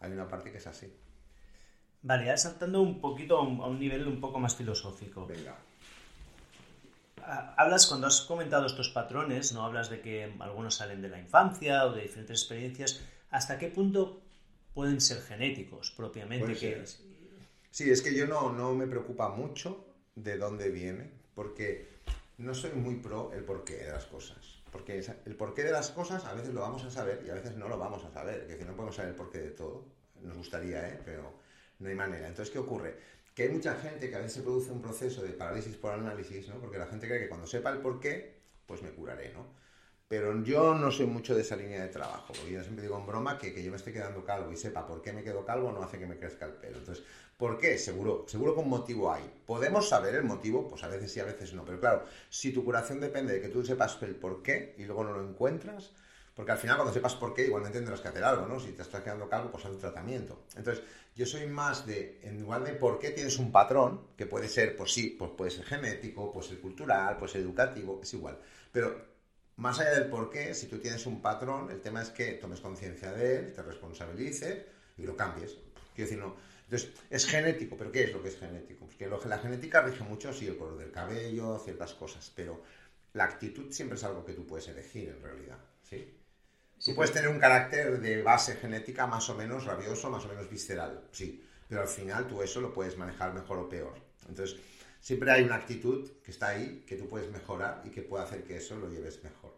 hay 0.00 0.10
una 0.12 0.26
parte 0.26 0.50
que 0.50 0.58
es 0.58 0.66
así. 0.66 0.92
Vale, 2.02 2.26
ya 2.26 2.36
saltando 2.36 2.80
un 2.80 3.00
poquito 3.00 3.36
a 3.36 3.68
un 3.68 3.78
nivel 3.78 4.08
un 4.08 4.20
poco 4.20 4.40
más 4.40 4.56
filosófico. 4.56 5.26
Venga 5.26 5.56
hablas, 7.56 7.86
cuando 7.86 8.06
has 8.06 8.22
comentado 8.22 8.66
estos 8.66 8.88
patrones, 8.90 9.52
no 9.52 9.64
hablas 9.64 9.90
de 9.90 10.00
que 10.00 10.32
algunos 10.40 10.76
salen 10.76 11.02
de 11.02 11.08
la 11.08 11.18
infancia 11.18 11.86
o 11.86 11.92
de 11.92 12.02
diferentes 12.02 12.40
experiencias, 12.40 13.00
¿hasta 13.30 13.58
qué 13.58 13.68
punto 13.68 14.22
pueden 14.74 15.00
ser 15.00 15.22
genéticos 15.22 15.92
propiamente? 15.96 16.54
Que... 16.56 16.84
Sí, 17.70 17.90
es 17.90 18.02
que 18.02 18.14
yo 18.14 18.26
no, 18.26 18.52
no 18.52 18.74
me 18.74 18.86
preocupa 18.86 19.28
mucho 19.28 19.86
de 20.14 20.36
dónde 20.36 20.70
viene, 20.70 21.10
porque 21.34 21.88
no 22.38 22.54
soy 22.54 22.72
muy 22.72 22.96
pro 22.96 23.32
el 23.32 23.44
porqué 23.44 23.76
de 23.76 23.92
las 23.92 24.06
cosas. 24.06 24.60
Porque 24.72 25.04
el 25.26 25.34
porqué 25.36 25.64
de 25.64 25.72
las 25.72 25.90
cosas 25.90 26.24
a 26.24 26.34
veces 26.34 26.54
lo 26.54 26.60
vamos 26.60 26.84
a 26.84 26.90
saber 26.90 27.22
y 27.26 27.30
a 27.30 27.34
veces 27.34 27.56
no 27.56 27.68
lo 27.68 27.76
vamos 27.76 28.04
a 28.04 28.10
saber. 28.12 28.46
Que 28.46 28.64
no 28.64 28.74
podemos 28.74 28.94
saber 28.94 29.10
el 29.10 29.16
porqué 29.16 29.38
de 29.38 29.50
todo. 29.50 29.84
Nos 30.22 30.36
gustaría, 30.36 30.88
¿eh? 30.88 31.00
pero 31.04 31.34
no 31.80 31.88
hay 31.88 31.94
manera. 31.94 32.28
Entonces, 32.28 32.52
¿qué 32.52 32.58
ocurre? 32.58 32.96
Que 33.34 33.44
hay 33.44 33.48
mucha 33.50 33.74
gente 33.76 34.10
que 34.10 34.16
a 34.16 34.18
veces 34.18 34.34
se 34.34 34.42
produce 34.42 34.70
un 34.70 34.82
proceso 34.82 35.22
de 35.22 35.30
parálisis 35.30 35.76
por 35.76 35.92
análisis, 35.92 36.48
¿no? 36.48 36.56
Porque 36.56 36.78
la 36.78 36.86
gente 36.86 37.06
cree 37.06 37.20
que 37.20 37.28
cuando 37.28 37.46
sepa 37.46 37.70
el 37.70 37.78
por 37.78 38.00
qué, 38.00 38.40
pues 38.66 38.82
me 38.82 38.90
curaré, 38.90 39.32
¿no? 39.32 39.60
Pero 40.10 40.42
yo 40.42 40.74
no 40.74 40.90
soy 40.90 41.06
mucho 41.06 41.36
de 41.36 41.42
esa 41.42 41.54
línea 41.54 41.82
de 41.82 41.88
trabajo, 41.88 42.32
porque 42.32 42.50
yo 42.50 42.60
siempre 42.62 42.82
digo 42.82 42.98
en 42.98 43.06
broma 43.06 43.38
que, 43.38 43.54
que 43.54 43.62
yo 43.62 43.70
me 43.70 43.76
esté 43.76 43.92
quedando 43.92 44.24
calvo 44.24 44.50
y 44.50 44.56
sepa 44.56 44.84
por 44.84 45.02
qué 45.02 45.12
me 45.12 45.22
quedo 45.22 45.44
calvo 45.44 45.70
no 45.70 45.84
hace 45.84 46.00
que 46.00 46.06
me 46.06 46.18
crezca 46.18 46.46
el 46.46 46.54
pelo. 46.54 46.78
Entonces, 46.78 47.04
¿por 47.36 47.58
qué? 47.58 47.78
Seguro, 47.78 48.24
seguro 48.26 48.54
que 48.54 48.60
un 48.60 48.70
motivo 48.70 49.12
hay. 49.12 49.22
¿Podemos 49.46 49.88
saber 49.88 50.16
el 50.16 50.24
motivo? 50.24 50.68
Pues 50.68 50.82
a 50.82 50.88
veces 50.88 51.12
sí, 51.12 51.20
a 51.20 51.24
veces 51.24 51.54
no. 51.54 51.64
Pero 51.64 51.78
claro, 51.78 52.06
si 52.28 52.52
tu 52.52 52.64
curación 52.64 52.98
depende 52.98 53.34
de 53.34 53.40
que 53.40 53.50
tú 53.50 53.64
sepas 53.64 54.02
el 54.02 54.16
por 54.16 54.42
qué 54.42 54.74
y 54.78 54.84
luego 54.84 55.04
no 55.04 55.12
lo 55.12 55.22
encuentras, 55.22 55.92
porque 56.34 56.50
al 56.50 56.58
final 56.58 56.76
cuando 56.76 56.92
sepas 56.92 57.14
por 57.14 57.32
qué 57.32 57.46
igualmente 57.46 57.78
tendrás 57.78 58.00
que 58.00 58.08
hacer 58.08 58.24
algo, 58.24 58.46
¿no? 58.46 58.58
Si 58.58 58.72
te 58.72 58.82
estás 58.82 59.02
quedando 59.04 59.28
calvo, 59.28 59.52
pues 59.52 59.64
haz 59.64 59.70
un 59.70 59.78
tratamiento. 59.78 60.42
Entonces, 60.56 60.82
yo 61.20 61.26
soy 61.26 61.46
más 61.46 61.84
de, 61.84 62.18
en 62.22 62.40
lugar 62.40 62.64
de 62.64 62.72
por 62.72 62.98
qué 62.98 63.10
tienes 63.10 63.38
un 63.38 63.52
patrón, 63.52 64.00
que 64.16 64.24
puede 64.24 64.48
ser, 64.48 64.74
pues 64.74 64.94
sí, 64.94 65.16
pues 65.18 65.30
puede 65.36 65.50
ser 65.50 65.66
genético, 65.66 66.32
puede 66.32 66.48
ser 66.48 66.60
cultural, 66.60 67.18
puede 67.18 67.32
ser 67.32 67.42
educativo, 67.42 68.00
es 68.02 68.14
igual. 68.14 68.38
Pero 68.72 69.04
más 69.56 69.78
allá 69.78 69.90
del 69.90 70.08
por 70.08 70.30
qué, 70.30 70.54
si 70.54 70.66
tú 70.66 70.78
tienes 70.78 71.04
un 71.04 71.20
patrón, 71.20 71.70
el 71.70 71.82
tema 71.82 72.00
es 72.00 72.08
que 72.08 72.32
tomes 72.32 72.60
conciencia 72.60 73.12
de 73.12 73.36
él, 73.36 73.52
te 73.52 73.60
responsabilices 73.60 74.64
y 74.96 75.02
lo 75.02 75.14
cambies. 75.14 75.58
Quiero 75.94 76.08
decir, 76.08 76.18
no. 76.18 76.36
Entonces, 76.64 76.90
es 77.10 77.26
genético, 77.26 77.76
pero 77.76 77.92
¿qué 77.92 78.04
es 78.04 78.14
lo 78.14 78.22
que 78.22 78.30
es 78.30 78.38
genético? 78.38 78.86
Porque 78.86 79.06
lo, 79.06 79.22
la 79.26 79.38
genética 79.40 79.82
rige 79.82 80.02
mucho, 80.04 80.32
sí, 80.32 80.46
el 80.46 80.56
color 80.56 80.78
del 80.78 80.90
cabello, 80.90 81.58
ciertas 81.58 81.92
cosas, 81.92 82.32
pero 82.34 82.62
la 83.12 83.24
actitud 83.24 83.70
siempre 83.70 83.98
es 83.98 84.04
algo 84.04 84.24
que 84.24 84.32
tú 84.32 84.46
puedes 84.46 84.68
elegir 84.68 85.10
en 85.10 85.20
realidad, 85.20 85.58
¿sí? 85.82 86.19
Tú 86.84 86.94
puedes 86.94 87.12
tener 87.12 87.28
un 87.28 87.38
carácter 87.38 88.00
de 88.00 88.22
base 88.22 88.56
genética 88.56 89.06
más 89.06 89.28
o 89.28 89.34
menos 89.34 89.66
rabioso, 89.66 90.08
más 90.08 90.24
o 90.24 90.28
menos 90.28 90.48
visceral, 90.48 91.02
sí, 91.12 91.44
pero 91.68 91.82
al 91.82 91.88
final 91.88 92.26
tú 92.26 92.42
eso 92.42 92.60
lo 92.60 92.72
puedes 92.72 92.96
manejar 92.96 93.34
mejor 93.34 93.58
o 93.58 93.68
peor. 93.68 93.94
Entonces, 94.26 94.58
siempre 94.98 95.30
hay 95.30 95.42
una 95.42 95.56
actitud 95.56 96.10
que 96.24 96.30
está 96.30 96.48
ahí, 96.48 96.84
que 96.86 96.96
tú 96.96 97.06
puedes 97.06 97.30
mejorar 97.30 97.82
y 97.84 97.90
que 97.90 98.00
puede 98.00 98.24
hacer 98.24 98.44
que 98.44 98.56
eso 98.56 98.76
lo 98.76 98.88
lleves 98.88 99.22
mejor. 99.22 99.54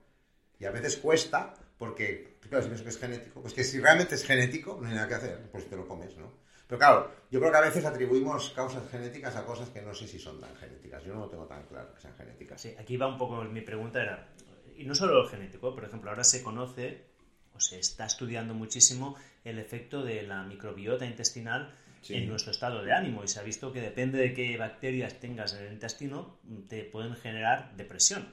Y 0.58 0.64
a 0.64 0.72
veces 0.72 0.96
cuesta, 0.96 1.54
porque, 1.78 2.38
claro, 2.48 2.62
si 2.62 2.68
pienso 2.68 2.84
que 2.84 2.90
es 2.90 2.98
genético, 2.98 3.40
pues 3.40 3.54
que 3.54 3.62
si 3.62 3.78
realmente 3.78 4.16
es 4.16 4.24
genético, 4.24 4.78
no 4.80 4.88
hay 4.88 4.94
nada 4.94 5.06
que 5.06 5.14
hacer, 5.14 5.48
pues 5.52 5.68
te 5.68 5.76
lo 5.76 5.86
comes, 5.86 6.16
¿no? 6.16 6.32
Pero 6.66 6.78
claro, 6.78 7.10
yo 7.30 7.38
creo 7.38 7.52
que 7.52 7.58
a 7.58 7.62
veces 7.62 7.84
atribuimos 7.84 8.50
causas 8.50 8.82
genéticas 8.90 9.36
a 9.36 9.44
cosas 9.44 9.68
que 9.68 9.82
no 9.82 9.94
sé 9.94 10.08
si 10.08 10.18
son 10.18 10.40
tan 10.40 10.56
genéticas. 10.56 11.04
Yo 11.04 11.14
no 11.14 11.20
lo 11.20 11.28
tengo 11.28 11.46
tan 11.46 11.62
claro 11.66 11.94
que 11.94 12.00
sean 12.00 12.16
genéticas. 12.16 12.60
Sí, 12.60 12.74
aquí 12.78 12.96
va 12.96 13.06
un 13.06 13.18
poco 13.18 13.44
mi 13.44 13.60
pregunta, 13.60 14.02
era, 14.02 14.28
y 14.76 14.84
no 14.84 14.94
solo 14.94 15.22
lo 15.22 15.28
genético, 15.28 15.74
por 15.74 15.84
ejemplo, 15.84 16.10
ahora 16.10 16.24
se 16.24 16.42
conoce 16.42 17.11
o 17.54 17.60
se 17.60 17.78
está 17.78 18.06
estudiando 18.06 18.54
muchísimo 18.54 19.16
el 19.44 19.58
efecto 19.58 20.02
de 20.02 20.22
la 20.22 20.42
microbiota 20.44 21.06
intestinal 21.06 21.74
en 22.08 22.28
nuestro 22.28 22.50
estado 22.50 22.82
de 22.82 22.92
ánimo 22.92 23.22
y 23.22 23.28
se 23.28 23.38
ha 23.38 23.42
visto 23.42 23.72
que 23.72 23.80
depende 23.80 24.18
de 24.18 24.34
qué 24.34 24.56
bacterias 24.56 25.20
tengas 25.20 25.54
en 25.54 25.66
el 25.66 25.72
intestino 25.72 26.38
te 26.68 26.84
pueden 26.84 27.14
generar 27.14 27.76
depresión. 27.76 28.26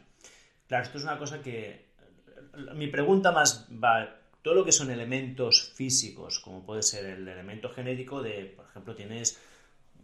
Claro, 0.67 0.84
esto 0.84 0.97
es 0.97 1.03
una 1.03 1.17
cosa 1.17 1.41
que 1.41 1.89
mi 2.76 2.88
pregunta 2.88 3.32
más 3.32 3.67
va 3.72 4.20
todo 4.41 4.53
lo 4.53 4.65
que 4.65 4.72
son 4.72 4.89
elementos 4.89 5.74
físicos, 5.76 6.39
como 6.39 6.65
puede 6.65 6.82
ser 6.82 7.05
el 7.05 7.28
elemento 7.28 7.70
genético 7.70 8.22
de, 8.22 8.45
por 8.55 8.65
ejemplo, 8.65 8.95
tienes 8.95 9.39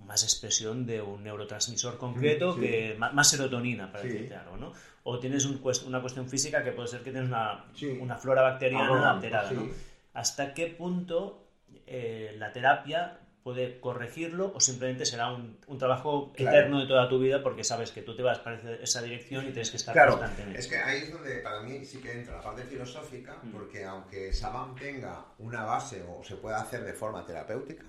más 0.05 0.23
expresión 0.23 0.85
de 0.85 1.01
un 1.01 1.23
neurotransmisor 1.23 1.97
concreto 1.97 2.55
que 2.55 2.95
más, 2.97 3.29
serotonina, 3.29 3.91
para 3.91 4.03
decirte 4.03 4.35
algo, 4.35 4.57
¿no? 4.57 4.73
O 5.03 5.19
tienes 5.19 5.45
una 5.45 6.01
cuestión 6.01 6.27
física 6.29 6.63
que 6.63 6.71
puede 6.71 6.87
ser 6.87 7.01
que 7.01 7.11
tienes 7.11 7.29
una, 7.29 8.17
flora 8.17 8.41
bacteriana 8.41 9.11
alterada, 9.11 9.51
¿no? 9.51 9.67
¿Hasta 10.13 10.53
qué 10.53 10.67
punto 10.67 11.49
eh, 11.85 12.33
la 12.37 12.53
terapia 12.53 13.19
puede 13.45 13.79
corregirlo 13.79 14.51
o 14.55 14.59
simplemente 14.59 15.05
será 15.05 15.31
un, 15.31 15.59
trabajo 15.77 16.33
eterno 16.35 16.79
de 16.79 16.87
toda 16.87 17.07
tu 17.07 17.19
vida 17.19 17.43
porque 17.43 17.63
sabes 17.63 17.91
que 17.91 18.01
tú 18.01 18.15
te 18.15 18.23
vas 18.23 18.39
para 18.39 18.59
esa 18.81 19.03
dirección 19.03 19.43
y 19.43 19.51
tienes 19.51 19.69
que 19.69 19.77
estar 19.77 19.93
claro, 19.93 20.13
constantemente. 20.13 20.59
Es 20.59 20.67
que 20.67 20.77
ahí 20.77 21.03
es 21.03 21.13
donde 21.13 21.35
para 21.41 21.61
mí 21.61 21.85
sí 21.85 21.99
que 21.99 22.11
entra 22.11 22.37
la 22.37 22.41
parte 22.41 22.63
filosófica, 22.63 23.37
mm. 23.43 23.51
porque 23.51 23.85
aunque 23.85 24.33
Saban 24.33 24.73
tenga 24.73 25.27
una 25.37 25.63
base 25.63 26.03
o 26.09 26.23
se 26.23 26.37
pueda 26.37 26.59
hacer 26.59 26.83
de 26.85 26.93
forma 26.93 27.23
terapéutica, 27.23 27.85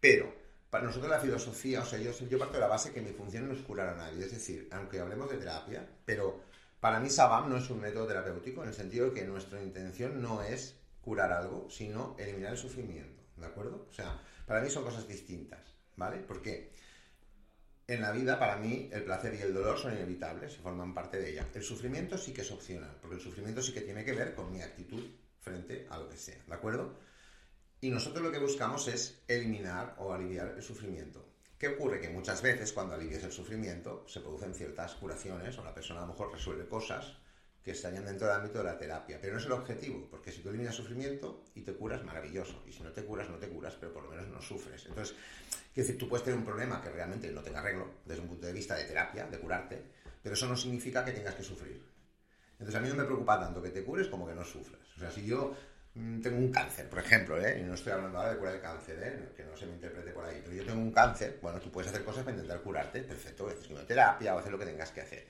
pero 0.00 0.32
para 0.70 0.84
nosotros 0.84 1.10
la 1.10 1.20
filosofía, 1.20 1.80
o 1.80 1.84
sea, 1.84 1.98
yo, 1.98 2.12
yo 2.12 2.38
parto 2.38 2.54
de 2.54 2.60
la 2.60 2.66
base 2.66 2.92
que 2.92 3.00
mi 3.00 3.12
función 3.12 3.48
no 3.48 3.54
es 3.54 3.60
curar 3.60 3.88
a 3.88 3.94
nadie, 3.94 4.24
es 4.24 4.32
decir, 4.32 4.68
aunque 4.72 5.00
hablemos 5.00 5.30
de 5.30 5.38
terapia, 5.38 5.88
pero 6.04 6.40
para 6.80 7.00
mí 7.00 7.08
Sabam 7.08 7.48
no 7.48 7.56
es 7.56 7.70
un 7.70 7.80
método 7.80 8.06
terapéutico 8.06 8.62
en 8.62 8.68
el 8.68 8.74
sentido 8.74 9.06
de 9.06 9.14
que 9.14 9.24
nuestra 9.24 9.62
intención 9.62 10.20
no 10.20 10.42
es 10.42 10.76
curar 11.00 11.32
algo, 11.32 11.68
sino 11.70 12.16
eliminar 12.18 12.52
el 12.52 12.58
sufrimiento, 12.58 13.22
¿de 13.36 13.46
acuerdo? 13.46 13.86
O 13.88 13.92
sea, 13.92 14.20
para 14.46 14.60
mí 14.60 14.68
son 14.68 14.84
cosas 14.84 15.06
distintas, 15.06 15.60
¿vale? 15.96 16.18
Porque 16.18 16.72
en 17.88 18.02
la 18.02 18.10
vida, 18.10 18.38
para 18.38 18.56
mí, 18.56 18.90
el 18.92 19.04
placer 19.04 19.34
y 19.34 19.42
el 19.42 19.54
dolor 19.54 19.78
son 19.78 19.92
inevitables, 19.92 20.54
se 20.54 20.58
forman 20.58 20.92
parte 20.92 21.20
de 21.20 21.30
ella. 21.30 21.46
El 21.54 21.62
sufrimiento 21.62 22.18
sí 22.18 22.32
que 22.32 22.40
es 22.40 22.50
opcional, 22.50 22.98
porque 23.00 23.16
el 23.16 23.22
sufrimiento 23.22 23.62
sí 23.62 23.72
que 23.72 23.80
tiene 23.80 24.04
que 24.04 24.12
ver 24.12 24.34
con 24.34 24.52
mi 24.52 24.60
actitud 24.60 25.04
frente 25.40 25.86
a 25.90 25.98
lo 25.98 26.08
que 26.08 26.16
sea, 26.16 26.42
¿de 26.44 26.54
acuerdo? 26.54 26.98
Y 27.80 27.90
nosotros 27.90 28.22
lo 28.22 28.32
que 28.32 28.38
buscamos 28.38 28.88
es 28.88 29.20
eliminar 29.28 29.94
o 29.98 30.12
aliviar 30.12 30.54
el 30.56 30.62
sufrimiento. 30.62 31.24
¿Qué 31.58 31.68
ocurre? 31.68 32.00
Que 32.00 32.08
muchas 32.08 32.42
veces 32.42 32.72
cuando 32.72 32.94
alivias 32.94 33.24
el 33.24 33.32
sufrimiento 33.32 34.04
se 34.08 34.20
producen 34.20 34.54
ciertas 34.54 34.94
curaciones 34.94 35.56
o 35.58 35.64
la 35.64 35.74
persona 35.74 36.00
a 36.00 36.06
lo 36.06 36.12
mejor 36.12 36.32
resuelve 36.32 36.66
cosas 36.66 37.16
que 37.62 37.72
estarían 37.72 38.04
dentro 38.04 38.28
del 38.28 38.36
ámbito 38.36 38.58
de 38.58 38.64
la 38.64 38.78
terapia. 38.78 39.18
Pero 39.20 39.32
no 39.32 39.40
es 39.40 39.46
el 39.46 39.52
objetivo, 39.52 40.06
porque 40.10 40.30
si 40.30 40.40
tú 40.40 40.50
eliminas 40.50 40.74
sufrimiento 40.74 41.44
y 41.54 41.62
te 41.62 41.74
curas, 41.74 42.04
maravilloso. 42.04 42.62
Y 42.66 42.72
si 42.72 42.82
no 42.82 42.92
te 42.92 43.04
curas, 43.04 43.28
no 43.28 43.38
te 43.38 43.48
curas, 43.48 43.74
pero 43.80 43.92
por 43.92 44.04
lo 44.04 44.10
menos 44.10 44.28
no 44.28 44.40
sufres. 44.40 44.86
Entonces, 44.86 45.16
quiero 45.74 45.86
decir, 45.86 45.98
tú 45.98 46.08
puedes 46.08 46.24
tener 46.24 46.38
un 46.38 46.44
problema 46.44 46.80
que 46.80 46.90
realmente 46.90 47.28
no 47.32 47.42
tenga 47.42 47.58
arreglo 47.58 47.90
desde 48.04 48.22
un 48.22 48.28
punto 48.28 48.46
de 48.46 48.52
vista 48.52 48.76
de 48.76 48.84
terapia, 48.84 49.26
de 49.26 49.38
curarte, 49.40 49.82
pero 50.22 50.34
eso 50.34 50.46
no 50.46 50.56
significa 50.56 51.04
que 51.04 51.12
tengas 51.12 51.34
que 51.34 51.42
sufrir. 51.42 51.82
Entonces, 52.52 52.74
a 52.76 52.80
mí 52.80 52.88
no 52.88 52.94
me 52.94 53.04
preocupa 53.04 53.40
tanto 53.40 53.60
que 53.60 53.70
te 53.70 53.82
cures 53.82 54.06
como 54.08 54.28
que 54.28 54.34
no 54.34 54.44
sufras. 54.44 54.80
O 54.96 55.00
sea, 55.00 55.10
si 55.10 55.26
yo 55.26 55.56
tengo 56.22 56.36
un 56.36 56.50
cáncer, 56.50 56.88
por 56.90 56.98
ejemplo, 56.98 57.40
¿eh? 57.40 57.58
y 57.60 57.62
no 57.62 57.74
estoy 57.74 57.92
hablando 57.92 58.18
ahora 58.18 58.32
de 58.32 58.38
curar 58.38 58.54
el 58.56 58.60
cáncer, 58.60 58.98
¿eh? 59.02 59.32
que 59.34 59.44
no 59.44 59.56
se 59.56 59.64
me 59.64 59.72
interprete 59.72 60.10
por 60.10 60.24
ahí, 60.24 60.42
pero 60.44 60.54
yo 60.54 60.64
tengo 60.64 60.80
un 60.80 60.92
cáncer, 60.92 61.38
bueno, 61.40 61.58
tú 61.58 61.70
puedes 61.70 61.90
hacer 61.90 62.04
cosas 62.04 62.22
para 62.22 62.36
intentar 62.36 62.60
curarte, 62.60 63.02
perfecto, 63.02 63.46
haces 63.48 63.66
quimioterapia 63.66 64.34
o 64.34 64.38
hacer 64.38 64.52
lo 64.52 64.58
que 64.58 64.66
tengas 64.66 64.90
que 64.90 65.00
hacer. 65.00 65.26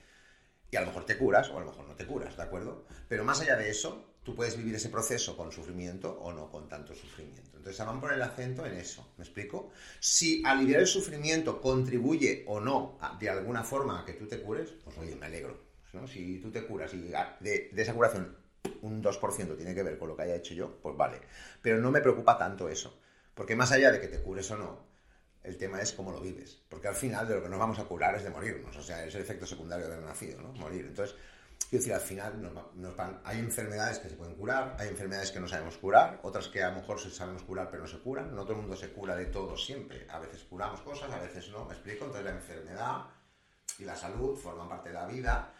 Y 0.69 0.75
a 0.75 0.81
lo 0.81 0.87
mejor 0.87 1.05
te 1.05 1.17
curas 1.17 1.49
o 1.49 1.57
a 1.57 1.61
lo 1.61 1.67
mejor 1.67 1.87
no 1.87 1.95
te 1.95 2.05
curas, 2.05 2.35
¿de 2.35 2.43
acuerdo? 2.43 2.85
Pero 3.07 3.23
más 3.23 3.39
allá 3.39 3.55
de 3.55 3.69
eso, 3.69 4.15
tú 4.23 4.35
puedes 4.35 4.57
vivir 4.57 4.75
ese 4.75 4.89
proceso 4.89 5.37
con 5.37 5.53
sufrimiento 5.53 6.19
o 6.19 6.33
no 6.33 6.51
con 6.51 6.67
tanto 6.67 6.93
sufrimiento. 6.93 7.55
Entonces, 7.55 7.85
van 7.85 7.97
a 7.97 8.01
poner 8.01 8.17
el 8.17 8.23
acento 8.23 8.65
en 8.65 8.73
eso, 8.73 9.13
¿me 9.17 9.23
explico? 9.23 9.71
Si 10.01 10.43
aliviar 10.45 10.81
el 10.81 10.87
sufrimiento 10.87 11.61
contribuye 11.61 12.43
o 12.45 12.59
no 12.59 12.99
de 13.21 13.29
alguna 13.29 13.63
forma 13.63 14.01
a 14.01 14.05
que 14.05 14.13
tú 14.13 14.27
te 14.27 14.41
cures, 14.41 14.71
pues 14.83 14.97
oye, 14.97 15.15
me 15.15 15.27
alegro. 15.27 15.65
Si 16.07 16.39
tú 16.39 16.51
te 16.51 16.63
curas 16.65 16.93
y 16.93 16.99
de, 16.99 17.69
de 17.71 17.81
esa 17.81 17.93
curación 17.93 18.36
un 18.81 19.03
2% 19.03 19.57
tiene 19.57 19.75
que 19.75 19.83
ver 19.83 19.97
con 19.97 20.09
lo 20.09 20.15
que 20.15 20.23
haya 20.23 20.35
hecho 20.35 20.53
yo, 20.53 20.79
pues 20.81 20.95
vale. 20.95 21.21
Pero 21.61 21.79
no 21.79 21.91
me 21.91 22.01
preocupa 22.01 22.37
tanto 22.37 22.69
eso. 22.69 22.99
Porque 23.33 23.55
más 23.55 23.71
allá 23.71 23.91
de 23.91 24.01
que 24.01 24.07
te 24.07 24.21
cures 24.21 24.49
o 24.51 24.57
no, 24.57 24.87
el 25.43 25.57
tema 25.57 25.81
es 25.81 25.93
cómo 25.93 26.11
lo 26.11 26.19
vives. 26.19 26.61
Porque 26.67 26.87
al 26.87 26.95
final 26.95 27.27
de 27.27 27.35
lo 27.35 27.43
que 27.43 27.49
nos 27.49 27.59
vamos 27.59 27.79
a 27.79 27.85
curar 27.85 28.15
es 28.15 28.23
de 28.23 28.29
morirnos. 28.29 28.75
O 28.75 28.81
sea, 28.81 29.05
es 29.05 29.15
el 29.15 29.21
efecto 29.21 29.45
secundario 29.45 29.87
del 29.87 30.03
nacido, 30.03 30.41
¿no? 30.41 30.51
Morir. 30.53 30.85
Entonces, 30.87 31.15
quiero 31.69 31.77
decir, 31.77 31.93
al 31.93 32.01
final 32.01 32.41
nos, 32.75 32.95
van, 32.95 33.21
hay 33.23 33.39
enfermedades 33.39 33.99
que 33.99 34.09
se 34.09 34.15
pueden 34.15 34.35
curar, 34.35 34.75
hay 34.79 34.89
enfermedades 34.89 35.31
que 35.31 35.39
no 35.39 35.47
sabemos 35.47 35.77
curar, 35.77 36.19
otras 36.23 36.47
que 36.47 36.63
a 36.63 36.69
lo 36.69 36.77
mejor 36.77 36.99
se 36.99 37.11
sabemos 37.11 37.43
curar 37.43 37.69
pero 37.69 37.83
no 37.83 37.87
se 37.87 37.99
curan. 37.99 38.35
No 38.35 38.43
todo 38.43 38.53
el 38.53 38.61
mundo 38.61 38.75
se 38.75 38.91
cura 38.91 39.15
de 39.15 39.27
todo 39.27 39.55
siempre. 39.55 40.07
A 40.09 40.19
veces 40.19 40.43
curamos 40.43 40.81
cosas, 40.81 41.11
a 41.11 41.19
veces 41.19 41.49
no. 41.49 41.65
¿Me 41.65 41.73
explico? 41.73 42.05
Entonces 42.05 42.25
la 42.25 42.35
enfermedad 42.35 43.05
y 43.79 43.85
la 43.85 43.95
salud 43.95 44.35
forman 44.35 44.67
parte 44.67 44.89
de 44.89 44.95
la 44.95 45.05
vida 45.05 45.53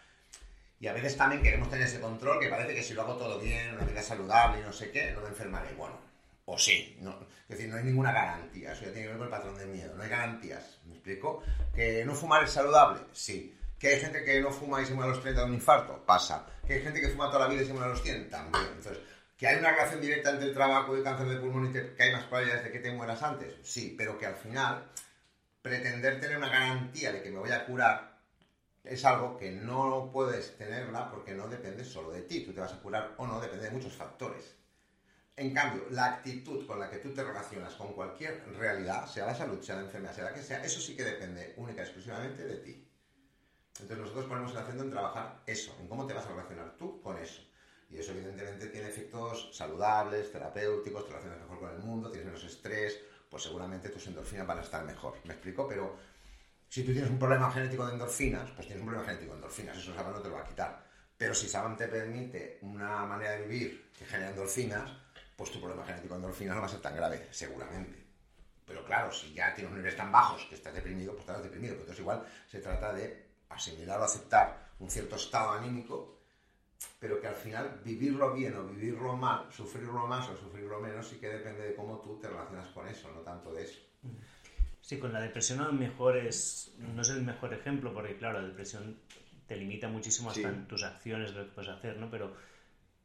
y 0.80 0.86
a 0.86 0.92
veces 0.92 1.16
también 1.16 1.42
queremos 1.42 1.68
tener 1.68 1.86
ese 1.86 2.00
control 2.00 2.38
que 2.38 2.48
parece 2.48 2.74
que 2.74 2.82
si 2.82 2.94
lo 2.94 3.02
hago 3.02 3.16
todo 3.16 3.40
bien, 3.40 3.74
una 3.74 3.84
vida 3.84 4.02
saludable 4.02 4.60
y 4.60 4.62
no 4.62 4.72
sé 4.72 4.90
qué, 4.90 5.12
no 5.12 5.20
me 5.22 5.28
enfermaré. 5.28 5.74
Bueno, 5.74 5.98
o 6.44 6.56
sí. 6.56 6.96
No, 7.00 7.18
es 7.48 7.56
decir, 7.56 7.68
no 7.68 7.76
hay 7.76 7.84
ninguna 7.84 8.12
garantía. 8.12 8.72
Eso 8.72 8.86
ya 8.86 8.92
tiene 8.92 9.02
que 9.02 9.08
ver 9.08 9.16
con 9.18 9.26
el 9.26 9.30
patrón 9.30 9.58
de 9.58 9.66
miedo. 9.66 9.94
No 9.94 10.02
hay 10.02 10.08
garantías. 10.08 10.78
¿Me 10.86 10.94
explico? 10.94 11.42
¿Que 11.74 12.04
no 12.04 12.14
fumar 12.14 12.44
es 12.44 12.50
saludable? 12.50 13.00
Sí. 13.12 13.54
¿Que 13.78 13.88
hay 13.88 14.00
gente 14.00 14.24
que 14.24 14.40
no 14.40 14.50
fuma 14.50 14.80
y 14.80 14.86
se 14.86 14.94
muere 14.94 15.10
a 15.10 15.14
los 15.14 15.22
30 15.22 15.40
de 15.40 15.46
un 15.46 15.54
infarto? 15.54 16.04
Pasa. 16.06 16.46
¿Que 16.66 16.74
hay 16.74 16.82
gente 16.82 17.00
que 17.00 17.08
fuma 17.08 17.30
toda 17.30 17.46
la 17.46 17.48
vida 17.48 17.62
y 17.62 17.66
se 17.66 17.72
muere 17.72 17.86
a 17.86 17.90
los 17.90 18.02
100? 18.02 18.30
También. 18.30 18.64
Entonces, 18.76 18.98
¿que 19.36 19.46
hay 19.46 19.58
una 19.58 19.72
relación 19.72 20.00
directa 20.00 20.30
entre 20.30 20.48
el 20.48 20.54
trabajo 20.54 20.94
y 20.94 20.98
el 20.98 21.04
cáncer 21.04 21.28
de 21.28 21.36
pulmón 21.36 21.66
y 21.66 21.72
que 21.72 22.02
hay 22.02 22.12
más 22.12 22.24
probabilidades 22.24 22.64
de 22.64 22.72
que 22.72 22.78
te 22.78 22.92
mueras 22.92 23.22
antes? 23.22 23.54
Sí, 23.62 23.94
pero 23.96 24.16
que 24.16 24.26
al 24.26 24.36
final 24.36 24.84
pretender 25.60 26.20
tener 26.20 26.38
una 26.38 26.48
garantía 26.48 27.12
de 27.12 27.22
que 27.22 27.30
me 27.30 27.38
voy 27.38 27.50
a 27.50 27.66
curar 27.66 28.07
es 28.88 29.04
algo 29.04 29.36
que 29.36 29.52
no 29.52 30.10
puedes 30.12 30.56
tenerla 30.56 31.10
porque 31.10 31.34
no 31.34 31.46
depende 31.46 31.84
solo 31.84 32.10
de 32.10 32.22
ti. 32.22 32.40
Tú 32.40 32.52
te 32.52 32.60
vas 32.60 32.72
a 32.72 32.80
curar 32.80 33.14
o 33.18 33.26
no, 33.26 33.40
depende 33.40 33.66
de 33.66 33.70
muchos 33.70 33.92
factores. 33.92 34.56
En 35.36 35.54
cambio, 35.54 35.84
la 35.90 36.06
actitud 36.06 36.66
con 36.66 36.80
la 36.80 36.90
que 36.90 36.96
tú 36.96 37.14
te 37.14 37.22
relacionas 37.22 37.74
con 37.74 37.92
cualquier 37.92 38.42
realidad, 38.58 39.06
sea 39.06 39.26
la 39.26 39.34
salud, 39.34 39.62
sea 39.62 39.76
la 39.76 39.82
enfermedad, 39.82 40.14
sea 40.14 40.24
la 40.24 40.34
que 40.34 40.42
sea, 40.42 40.64
eso 40.64 40.80
sí 40.80 40.96
que 40.96 41.04
depende 41.04 41.54
única 41.58 41.82
y 41.82 41.84
exclusivamente 41.84 42.44
de 42.44 42.56
ti. 42.56 42.88
Entonces 43.74 43.98
nosotros 43.98 44.26
ponemos 44.26 44.50
el 44.50 44.58
acento 44.58 44.82
en 44.82 44.90
trabajar 44.90 45.42
eso, 45.46 45.76
en 45.80 45.86
cómo 45.86 46.06
te 46.06 46.14
vas 46.14 46.26
a 46.26 46.30
relacionar 46.30 46.76
tú 46.76 47.00
con 47.00 47.18
eso. 47.18 47.42
Y 47.90 47.98
eso 47.98 48.12
evidentemente 48.12 48.66
tiene 48.66 48.88
efectos 48.88 49.50
saludables, 49.52 50.32
terapéuticos, 50.32 51.04
te 51.04 51.10
relacionas 51.10 51.40
mejor 51.40 51.58
con 51.60 51.70
el 51.70 51.78
mundo, 51.78 52.10
tienes 52.10 52.26
menos 52.26 52.44
estrés, 52.44 52.98
pues 53.30 53.42
seguramente 53.42 53.90
tus 53.90 54.06
endorfinas 54.06 54.46
van 54.46 54.58
a 54.58 54.62
estar 54.62 54.84
mejor. 54.84 55.14
¿Me 55.24 55.34
explico? 55.34 55.68
Pero 55.68 55.96
si 56.68 56.84
tú 56.84 56.92
tienes 56.92 57.10
un 57.10 57.18
problema 57.18 57.50
genético 57.50 57.86
de 57.86 57.92
endorfinas, 57.92 58.50
pues 58.50 58.66
tienes 58.66 58.82
un 58.82 58.88
problema 58.88 59.06
genético 59.06 59.32
de 59.32 59.38
endorfinas, 59.38 59.78
eso 59.78 59.94
Saban 59.94 60.12
no 60.12 60.20
te 60.20 60.28
lo 60.28 60.34
va 60.34 60.42
a 60.42 60.44
quitar. 60.44 60.84
Pero 61.16 61.34
si 61.34 61.48
Saban 61.48 61.76
te 61.76 61.88
permite 61.88 62.58
una 62.62 63.04
manera 63.06 63.32
de 63.32 63.46
vivir 63.46 63.90
que 63.98 64.04
genera 64.04 64.30
endorfinas, 64.30 64.90
pues 65.36 65.50
tu 65.50 65.60
problema 65.60 65.84
genético 65.84 66.14
de 66.14 66.20
endorfinas 66.20 66.54
no 66.54 66.60
va 66.60 66.66
a 66.66 66.70
ser 66.70 66.80
tan 66.80 66.94
grave, 66.94 67.28
seguramente. 67.30 68.06
Pero 68.66 68.84
claro, 68.84 69.10
si 69.10 69.32
ya 69.32 69.54
tienes 69.54 69.72
niveles 69.72 69.96
tan 69.96 70.12
bajos 70.12 70.44
que 70.44 70.56
estás 70.56 70.74
deprimido, 70.74 71.12
pues 71.12 71.22
estarás 71.22 71.42
deprimido. 71.42 71.72
Pero 71.72 71.82
entonces 71.84 72.02
igual 72.02 72.26
se 72.46 72.60
trata 72.60 72.92
de 72.92 73.28
asimilar 73.48 73.98
o 73.98 74.04
aceptar 74.04 74.68
un 74.78 74.90
cierto 74.90 75.16
estado 75.16 75.52
anímico, 75.52 76.18
pero 77.00 77.20
que 77.20 77.28
al 77.28 77.34
final 77.34 77.80
vivirlo 77.82 78.34
bien 78.34 78.54
o 78.56 78.64
vivirlo 78.64 79.16
mal, 79.16 79.50
sufrirlo 79.50 80.06
más 80.06 80.28
o 80.28 80.36
sufrirlo 80.36 80.78
menos, 80.80 81.08
sí 81.08 81.16
que 81.16 81.28
depende 81.28 81.62
de 81.62 81.74
cómo 81.74 81.98
tú 82.00 82.18
te 82.20 82.28
relacionas 82.28 82.68
con 82.68 82.86
eso, 82.86 83.10
no 83.10 83.20
tanto 83.20 83.52
de 83.52 83.64
eso. 83.64 83.80
Sí, 84.88 84.98
con 84.98 85.12
la 85.12 85.20
depresión 85.20 85.60
a 85.60 85.66
lo 85.66 85.74
mejor 85.74 86.16
es, 86.16 86.72
no 86.78 87.02
es 87.02 87.10
el 87.10 87.20
mejor 87.20 87.52
ejemplo, 87.52 87.92
porque 87.92 88.16
claro, 88.16 88.40
la 88.40 88.48
depresión 88.48 88.96
te 89.46 89.54
limita 89.54 89.86
muchísimo 89.86 90.30
hasta 90.30 90.48
en 90.48 90.66
tus 90.66 90.82
acciones, 90.82 91.32
de 91.34 91.40
lo 91.40 91.44
que 91.44 91.52
puedes 91.52 91.70
hacer, 91.70 91.98
¿no? 91.98 92.08
Pero 92.08 92.34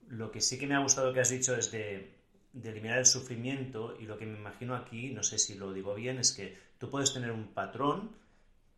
lo 0.07 0.31
que 0.31 0.39
sí 0.39 0.57
que 0.57 0.65
me 0.65 0.75
ha 0.75 0.79
gustado 0.79 1.11
que 1.11 1.19
has 1.19 1.29
dicho 1.29 1.53
es 1.57 1.73
de, 1.73 2.13
de 2.53 2.69
eliminar 2.69 2.99
el 2.99 3.05
sufrimiento 3.05 3.97
y 3.99 4.05
lo 4.05 4.17
que 4.17 4.25
me 4.25 4.37
imagino 4.37 4.77
aquí, 4.77 5.09
no 5.09 5.23
sé 5.23 5.37
si 5.37 5.55
lo 5.55 5.73
digo 5.73 5.93
bien, 5.93 6.19
es 6.19 6.31
que 6.31 6.57
tú 6.77 6.89
puedes 6.89 7.13
tener 7.13 7.31
un 7.31 7.49
patrón, 7.49 8.11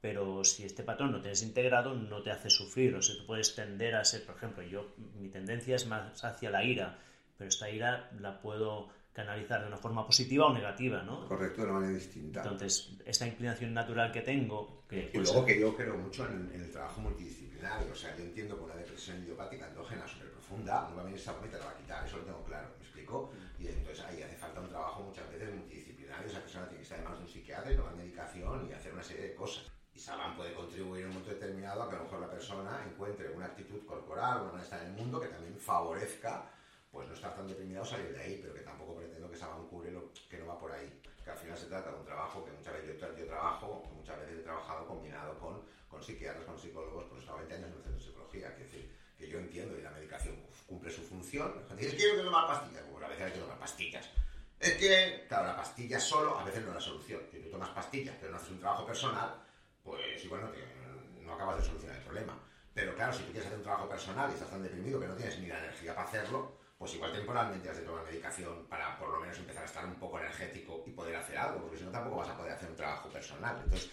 pero 0.01 0.43
si 0.43 0.63
este 0.63 0.81
patrón 0.81 1.11
no 1.11 1.21
tienes 1.21 1.43
integrado, 1.43 1.93
no 1.93 2.23
te 2.23 2.31
hace 2.31 2.49
sufrir. 2.49 2.95
O 2.95 3.03
sea, 3.03 3.17
tú 3.17 3.27
puedes 3.27 3.53
tender 3.53 3.97
a 3.97 4.03
ser, 4.03 4.25
por 4.25 4.35
ejemplo, 4.35 4.63
yo, 4.63 4.95
mi 5.19 5.29
tendencia 5.29 5.75
es 5.75 5.85
más 5.85 6.23
hacia 6.23 6.49
la 6.49 6.63
ira, 6.63 6.97
pero 7.37 7.49
esta 7.49 7.69
ira 7.69 8.09
la 8.19 8.41
puedo 8.41 8.89
canalizar 9.15 9.61
de 9.61 9.67
una 9.67 9.77
forma 9.77 10.05
positiva 10.05 10.47
o 10.47 10.53
negativa, 10.53 11.01
¿no? 11.01 11.25
Correcto, 11.25 11.61
de 11.61 11.67
una 11.69 11.79
manera 11.79 11.93
distinta. 11.93 12.41
Entonces, 12.41 12.91
esta 13.05 13.25
inclinación 13.25 13.73
natural 13.73 14.11
que 14.11 14.21
tengo... 14.21 14.83
Que, 14.89 15.09
y 15.13 15.17
luego 15.17 15.45
que 15.45 15.57
yo 15.57 15.73
creo 15.73 15.97
mucho 15.97 16.27
en, 16.27 16.51
el 16.53 16.69
trabajo 16.69 16.99
multidisciplinario, 16.99 17.93
o 17.93 17.95
sea, 17.95 18.13
yo 18.17 18.25
entiendo 18.25 18.57
que 18.57 18.63
una 18.65 18.75
depresión 18.75 19.23
idiopática 19.23 19.69
endógena 19.69 20.05
súper 20.05 20.31
profunda, 20.31 20.89
no 20.89 20.97
va 20.97 21.01
a 21.01 21.05
venir 21.05 21.17
esa 21.17 21.33
te 21.39 21.57
la 21.57 21.63
va 21.63 21.71
a 21.71 21.77
quitar, 21.77 22.05
eso 22.05 22.17
lo 22.17 22.23
tengo 22.23 22.43
claro, 22.43 22.67
¿me 22.77 22.83
explico? 22.83 23.31
Y 23.57 23.67
entonces 23.67 24.03
ahí 24.03 24.21
hace 24.21 24.35
falta 24.35 24.59
un 24.59 24.67
trabajo 24.67 25.03
muchas 25.03 25.31
veces 25.31 25.55
multidisciplinario, 25.55 26.27
esa 26.27 26.41
persona 26.41 26.65
tiene 26.65 26.79
que 26.79 26.83
estar 26.83 26.97
en 26.99 27.03
manos 27.05 27.19
de 27.19 27.25
un 27.25 27.31
psiquiatra 27.31 27.71
y 27.71 27.75
tomar 27.77 27.95
medicación 27.95 28.67
y 28.69 28.73
hacer 28.73 28.91
una 28.91 29.03
serie 29.03 29.29
de 29.29 29.35
cosas. 29.35 29.71
Y 29.93 29.99
Saban 29.99 30.35
puede 30.35 30.53
contribuir 30.53 31.03
en 31.03 31.07
un 31.07 31.13
momento 31.13 31.33
determinado 31.33 31.83
a 31.83 31.89
que 31.89 31.95
a 31.95 31.99
lo 31.99 32.03
mejor 32.03 32.19
la 32.19 32.29
persona 32.29 32.83
encuentre 32.85 33.29
una 33.29 33.45
actitud 33.45 33.85
corporal, 33.85 34.41
una 34.41 34.51
manera 34.51 34.57
de 34.57 34.63
estar 34.65 34.81
en 34.81 34.87
el 34.87 34.93
mundo 34.93 35.21
que 35.21 35.27
también 35.27 35.57
favorezca 35.57 36.51
pues 36.95 37.09
no 37.09 37.13
estar 37.13 37.35
tan 37.35 37.45
deprimido 37.45 37.81
o 37.81 37.85
salir 37.85 38.13
de 38.13 38.21
ahí, 38.21 38.39
pero 38.41 38.53
que 38.53 38.61
tampoco 38.61 38.95
pretendo 38.95 39.29
que 39.29 39.35
Saban 39.35 39.67
cure 39.67 39.91
lo 39.91 40.13
que 40.29 40.37
no 40.37 40.47
va 40.47 40.57
por 40.57 40.71
ahí. 40.71 40.87
Que 41.25 41.29
al 41.29 41.37
final 41.37 41.57
se 41.57 41.65
trata 41.65 41.91
de 41.91 41.97
un 41.97 42.05
trabajo 42.05 42.45
que 42.45 42.51
muchas 42.51 42.73
veces 42.73 42.97
yo, 42.97 43.17
yo 43.17 43.25
trabajo, 43.25 43.83
muchas 43.93 44.17
veces 44.21 44.39
he 44.39 44.43
trabajado 44.43 44.87
combinado 44.87 45.37
con, 45.37 45.61
con 45.89 46.01
psiquiatras, 46.01 46.45
con 46.45 46.57
psicólogos, 46.57 47.03
pues 47.09 47.19
he 47.19 47.23
estado 47.23 47.39
20 47.39 47.55
años 47.55 47.67
en 47.67 47.75
el 47.75 47.83
centro 47.83 47.99
de 47.99 48.05
psicología, 48.05 48.55
que 48.55 48.63
decir, 48.63 48.95
que 49.17 49.27
yo 49.27 49.39
entiendo 49.39 49.77
y 49.77 49.81
la 49.81 49.91
medicación 49.91 50.39
cumple 50.65 50.89
su 50.89 51.01
función. 51.01 51.65
Es 51.77 51.95
que 51.95 52.01
yo 52.01 52.15
no 52.15 52.23
tomar 52.23 52.47
pastillas, 52.47 52.83
pues 52.89 53.03
a 53.03 53.07
veces 53.09 53.23
hay 53.25 53.31
que 53.33 53.39
tomar 53.39 53.59
pastillas. 53.59 54.09
Es 54.57 54.73
que, 54.75 55.25
claro, 55.27 55.47
la 55.47 55.57
pastilla 55.57 55.99
solo 55.99 56.39
a 56.39 56.45
veces 56.45 56.61
no 56.63 56.69
es 56.69 56.75
la 56.75 56.81
solución. 56.81 57.21
Si 57.29 57.39
tú 57.39 57.49
tomas 57.49 57.69
pastillas 57.71 58.15
pero 58.21 58.31
no 58.31 58.37
haces 58.37 58.51
un 58.51 58.59
trabajo 58.61 58.85
personal, 58.85 59.35
pues 59.83 60.23
igual 60.23 60.43
no, 60.43 61.23
no 61.23 61.33
acabas 61.33 61.57
de 61.57 61.63
solucionar 61.65 61.97
el 61.97 62.03
problema. 62.03 62.39
Pero 62.73 62.95
claro, 62.95 63.11
si 63.11 63.23
tú 63.23 63.31
quieres 63.31 63.47
hacer 63.47 63.57
un 63.57 63.63
trabajo 63.63 63.89
personal 63.89 64.29
y 64.29 64.33
estás 64.33 64.49
tan 64.49 64.63
deprimido 64.63 64.97
que 64.97 65.07
no 65.07 65.15
tienes 65.15 65.37
ni 65.39 65.47
la 65.47 65.59
energía 65.59 65.93
para 65.93 66.07
hacerlo, 66.07 66.64
pues 66.85 66.97
igual 66.97 67.11
temporalmente 67.13 67.67
has 67.67 67.77
de 67.77 67.81
tomar 67.81 68.05
medicación 68.05 68.67
para 68.67 68.95
por 68.99 69.09
lo 69.09 69.19
menos 69.19 69.35
empezar 69.39 69.63
a 69.63 69.65
estar 69.65 69.83
un 69.85 69.95
poco 69.95 70.19
energético 70.19 70.83
y 70.85 70.91
poder 70.91 71.15
hacer 71.15 71.35
algo, 71.35 71.61
porque 71.61 71.79
si 71.79 71.83
no 71.83 71.89
tampoco 71.89 72.17
vas 72.17 72.29
a 72.29 72.37
poder 72.37 72.53
hacer 72.53 72.69
un 72.69 72.75
trabajo 72.75 73.09
personal. 73.09 73.59
Entonces, 73.63 73.89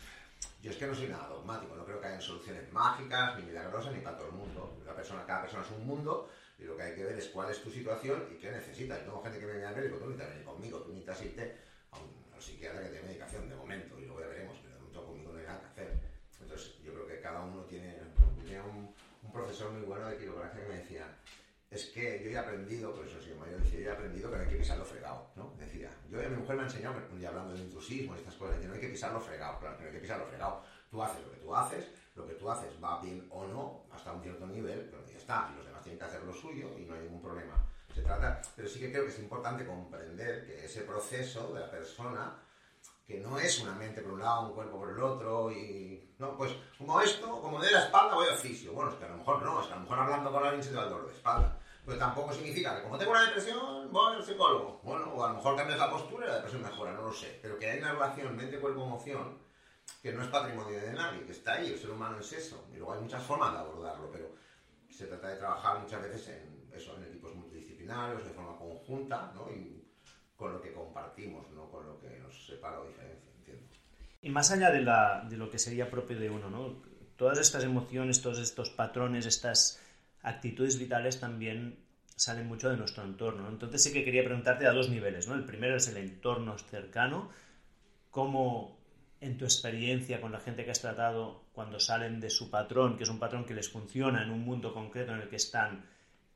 yo 0.61 0.71
es 0.71 0.77
que 0.77 0.87
no 0.87 0.95
soy 0.95 1.09
nada 1.09 1.27
dogmático, 1.29 1.75
no 1.75 1.87
creo 1.87 1.99
que 1.99 2.09
haya 2.09 2.21
soluciones 2.21 2.71
mágicas, 2.71 3.39
ni 3.39 3.45
milagrosas, 3.45 3.95
ni 3.95 4.01
para 4.01 4.19
todo 4.19 4.29
el 4.29 4.35
mundo. 4.35 4.77
La 4.85 4.95
persona, 4.95 5.25
cada 5.25 5.41
persona 5.41 5.65
es 5.65 5.71
un 5.71 5.87
mundo 5.87 6.29
y 6.59 6.65
lo 6.65 6.77
que 6.77 6.83
hay 6.83 6.95
que 6.95 7.03
ver 7.05 7.19
es 7.19 7.29
cuál 7.29 7.51
es 7.51 7.63
tu 7.63 7.71
situación 7.71 8.29
y 8.31 8.35
qué 8.37 8.51
necesitas. 8.51 8.99
Yo 8.99 9.05
tengo 9.07 9.23
gente 9.23 9.39
que 9.39 9.47
me 9.47 9.53
viene 9.53 9.69
al 9.69 9.77
médico, 9.77 9.97
tú 9.97 10.05
necesitas 10.11 10.29
venir 10.29 10.45
conmigo, 10.45 10.79
tú 10.81 10.89
necesitas 10.93 11.23
irte 11.23 11.57
a 11.93 11.97
un, 11.97 12.43
psiquiatra 12.43 12.83
que 12.83 12.89
te 12.89 12.95
dé 12.97 13.03
medicación 13.05 13.49
de 13.49 13.57
momento 13.57 13.99
y 13.99 14.05
luego 14.05 14.21
ya 14.21 14.27
veremos, 14.27 14.59
pero 14.61 14.75
de 14.75 14.81
momento 14.81 15.07
conmigo 15.07 15.33
no 15.33 15.39
hay 15.39 15.47
nada 15.47 15.61
que 15.61 15.67
hacer. 15.67 15.99
Entonces, 16.43 16.75
yo 16.85 16.93
creo 16.93 17.07
que 17.07 17.21
cada 17.21 17.41
uno 17.41 17.63
tiene, 17.63 17.97
tiene 18.45 18.61
un, 18.61 18.95
un 19.23 19.33
profesor 19.33 19.71
muy 19.71 19.83
bueno 19.83 20.09
de 20.09 20.19
quiropraxia 20.19 20.61
que 20.61 20.69
me 20.69 20.77
decía, 20.77 21.07
es 21.73 21.87
que 21.87 22.23
yo 22.23 22.31
he 22.31 22.37
aprendido, 22.37 22.95
por 22.95 23.07
eso 23.07 23.19
yo 23.21 23.35
decía, 23.59 23.81
yo 23.81 23.91
he 23.91 23.93
aprendido 23.93 24.31
que 24.31 24.37
no 24.37 24.43
hay 24.43 24.49
que 24.49 24.57
pisarlo 24.57 24.85
fregado, 24.85 25.31
¿no? 25.37 25.55
Decía, 25.59 25.91
yo 26.11 26.21
a 26.21 26.29
mi 26.29 26.37
mujer 26.37 26.57
me 26.57 26.63
ha 26.63 26.67
enseñado, 26.67 26.97
un 27.11 27.25
hablando 27.25 27.55
de 27.55 27.61
intrusismo 27.61 28.15
y 28.15 28.19
estas 28.19 28.35
cosas, 28.35 28.57
decía, 28.57 28.69
no 28.69 28.75
hay 28.75 28.81
que 28.81 28.89
pisarlo 28.89 29.21
fregado, 29.21 29.59
claro, 29.59 29.79
no 29.81 29.87
hay 29.87 29.93
que 29.93 29.99
pisarlo 30.01 30.27
fregado. 30.27 30.63
Tú 30.91 31.03
haces 31.03 31.23
lo 31.25 31.33
que 31.33 31.39
tú 31.39 31.57
haces, 31.57 31.87
lo 32.15 32.27
que 32.27 32.35
tú 32.35 32.51
haces 32.51 32.71
va 32.85 33.01
bien 33.01 33.27
o 33.31 33.47
no, 33.47 33.87
hasta 33.91 34.13
un 34.13 34.23
cierto 34.23 34.47
nivel, 34.47 34.89
pero 34.91 35.07
ya 35.07 35.17
está, 35.17 35.51
y 35.53 35.57
los 35.57 35.67
demás 35.67 35.83
tienen 35.83 35.99
que 35.99 36.05
hacer 36.05 36.23
lo 36.23 36.35
suyo 36.35 36.79
y 36.79 36.85
no 36.85 36.95
hay 36.95 37.01
ningún 37.01 37.23
problema. 37.23 37.55
Se 37.95 38.03
trata, 38.03 38.43
pero 38.55 38.69
sí 38.69 38.79
que 38.79 38.91
creo 38.91 39.05
que 39.05 39.11
es 39.11 39.19
importante 39.19 39.67
comprender 39.67 40.45
que 40.45 40.67
ese 40.67 40.83
proceso 40.83 41.55
de 41.55 41.61
la 41.61 41.71
persona, 41.71 42.39
que 43.07 43.19
no 43.19 43.39
es 43.39 43.61
una 43.61 43.73
mente 43.75 44.03
por 44.03 44.13
un 44.13 44.21
lado, 44.21 44.49
un 44.49 44.55
cuerpo 44.55 44.79
por 44.79 44.91
el 44.91 45.01
otro, 45.03 45.51
y 45.51 46.15
no, 46.19 46.37
pues 46.37 46.55
como 46.77 47.01
esto, 47.01 47.41
como 47.41 47.61
de 47.61 47.71
la 47.71 47.85
espalda 47.85 48.15
voy 48.15 48.29
al 48.29 48.37
fisio. 48.37 48.73
Bueno, 48.73 48.91
es 48.91 48.97
que 48.99 49.05
a 49.07 49.09
lo 49.09 49.17
mejor 49.17 49.43
no, 49.43 49.61
es 49.61 49.67
que 49.67 49.73
a 49.73 49.77
lo 49.77 49.83
mejor 49.83 49.99
hablando 49.99 50.33
con 50.33 50.45
alguien 50.45 50.63
se 50.63 50.71
te 50.71 50.77
va 50.77 50.85
el 50.85 50.91
dolor 50.91 51.07
de 51.09 51.15
espalda. 51.15 51.59
Pero 51.85 51.99
tampoco 51.99 52.33
significa 52.33 52.77
que 52.77 52.83
como 52.83 52.97
tengo 52.97 53.11
una 53.11 53.25
depresión, 53.27 53.91
voy 53.91 54.15
al 54.15 54.23
psicólogo. 54.23 54.81
Bueno, 54.85 55.13
o 55.15 55.25
a 55.25 55.31
lo 55.31 55.35
mejor 55.37 55.57
cambias 55.57 55.79
la 55.79 55.91
postura 55.91 56.27
y 56.27 56.29
la 56.29 56.37
depresión 56.37 56.63
mejora, 56.63 56.93
no 56.93 57.03
lo 57.03 57.13
sé. 57.13 57.39
Pero 57.43 57.59
que 57.59 57.71
hay 57.71 57.79
una 57.79 57.93
relación 57.93 58.37
mente-cuerpo-emoción 58.37 59.39
que 60.01 60.13
no 60.13 60.23
es 60.23 60.29
patrimonio 60.29 60.81
de 60.81 60.93
nadie, 60.93 61.25
que 61.25 61.33
está 61.33 61.55
ahí, 61.55 61.73
el 61.73 61.79
ser 61.79 61.91
humano 61.91 62.19
es 62.19 62.33
eso. 62.33 62.67
Y 62.73 62.77
luego 62.77 62.95
hay 62.95 63.01
muchas 63.01 63.23
formas 63.25 63.53
de 63.53 63.59
abordarlo, 63.59 64.11
pero 64.13 64.31
se 64.89 65.07
trata 65.07 65.29
de 65.29 65.37
trabajar 65.37 65.81
muchas 65.81 66.03
veces 66.03 66.29
en 66.29 66.71
eso, 66.73 66.97
en 66.97 67.05
equipos 67.05 67.35
multidisciplinarios, 67.35 68.25
de 68.25 68.31
forma 68.31 68.57
conjunta, 68.59 69.33
¿no? 69.35 69.51
Y 69.51 69.85
con 70.37 70.53
lo 70.53 70.61
que 70.61 70.73
compartimos, 70.73 71.51
no 71.51 71.71
con 71.71 71.87
lo 71.87 71.99
que 72.01 72.19
nos 72.19 72.47
separa 72.47 72.81
o 72.81 72.87
diferencia, 72.87 73.31
entiendo. 73.37 73.67
Y 74.21 74.31
más 74.31 74.51
allá 74.51 74.71
de, 74.71 74.83
la, 74.83 75.25
de 75.29 75.37
lo 75.37 75.51
que 75.51 75.59
sería 75.59 75.91
propio 75.91 76.19
de 76.19 76.31
uno, 76.31 76.49
¿no? 76.49 76.83
Todas 77.17 77.39
estas 77.39 77.65
emociones, 77.65 78.23
todos 78.23 78.39
estos 78.39 78.71
patrones, 78.71 79.27
estas 79.27 79.81
actitudes 80.23 80.79
vitales 80.79 81.21
también 81.21 81.79
salen 82.17 82.47
mucho 82.47 82.71
de 82.71 82.77
nuestro 82.77 83.05
entorno. 83.05 83.49
Entonces 83.49 83.83
sí 83.83 83.93
que 83.93 84.05
quería 84.05 84.25
preguntarte 84.25 84.67
a 84.67 84.73
dos 84.73 84.89
niveles, 84.89 85.27
¿no? 85.27 85.35
El 85.35 85.45
primero 85.45 85.77
es 85.77 85.89
el 85.89 85.97
entorno 85.97 86.57
cercano, 86.59 87.31
cómo 88.11 88.79
en 89.21 89.39
tu 89.39 89.45
experiencia 89.45 90.21
con 90.21 90.33
la 90.33 90.41
gente 90.41 90.65
que 90.65 90.71
has 90.71 90.81
tratado 90.81 91.45
cuando 91.53 91.79
salen 91.79 92.21
de 92.21 92.31
su 92.31 92.51
patrón, 92.51 92.97
que 92.97 93.05
es 93.05 93.09
un 93.09 93.19
patrón 93.19 93.45
que 93.45 93.55
les 93.55 93.69
funciona 93.69 94.23
en 94.23 94.31
un 94.31 94.41
mundo 94.45 94.75
concreto 94.75 95.13
en 95.13 95.21
el 95.21 95.29
que 95.29 95.37
están, 95.37 95.85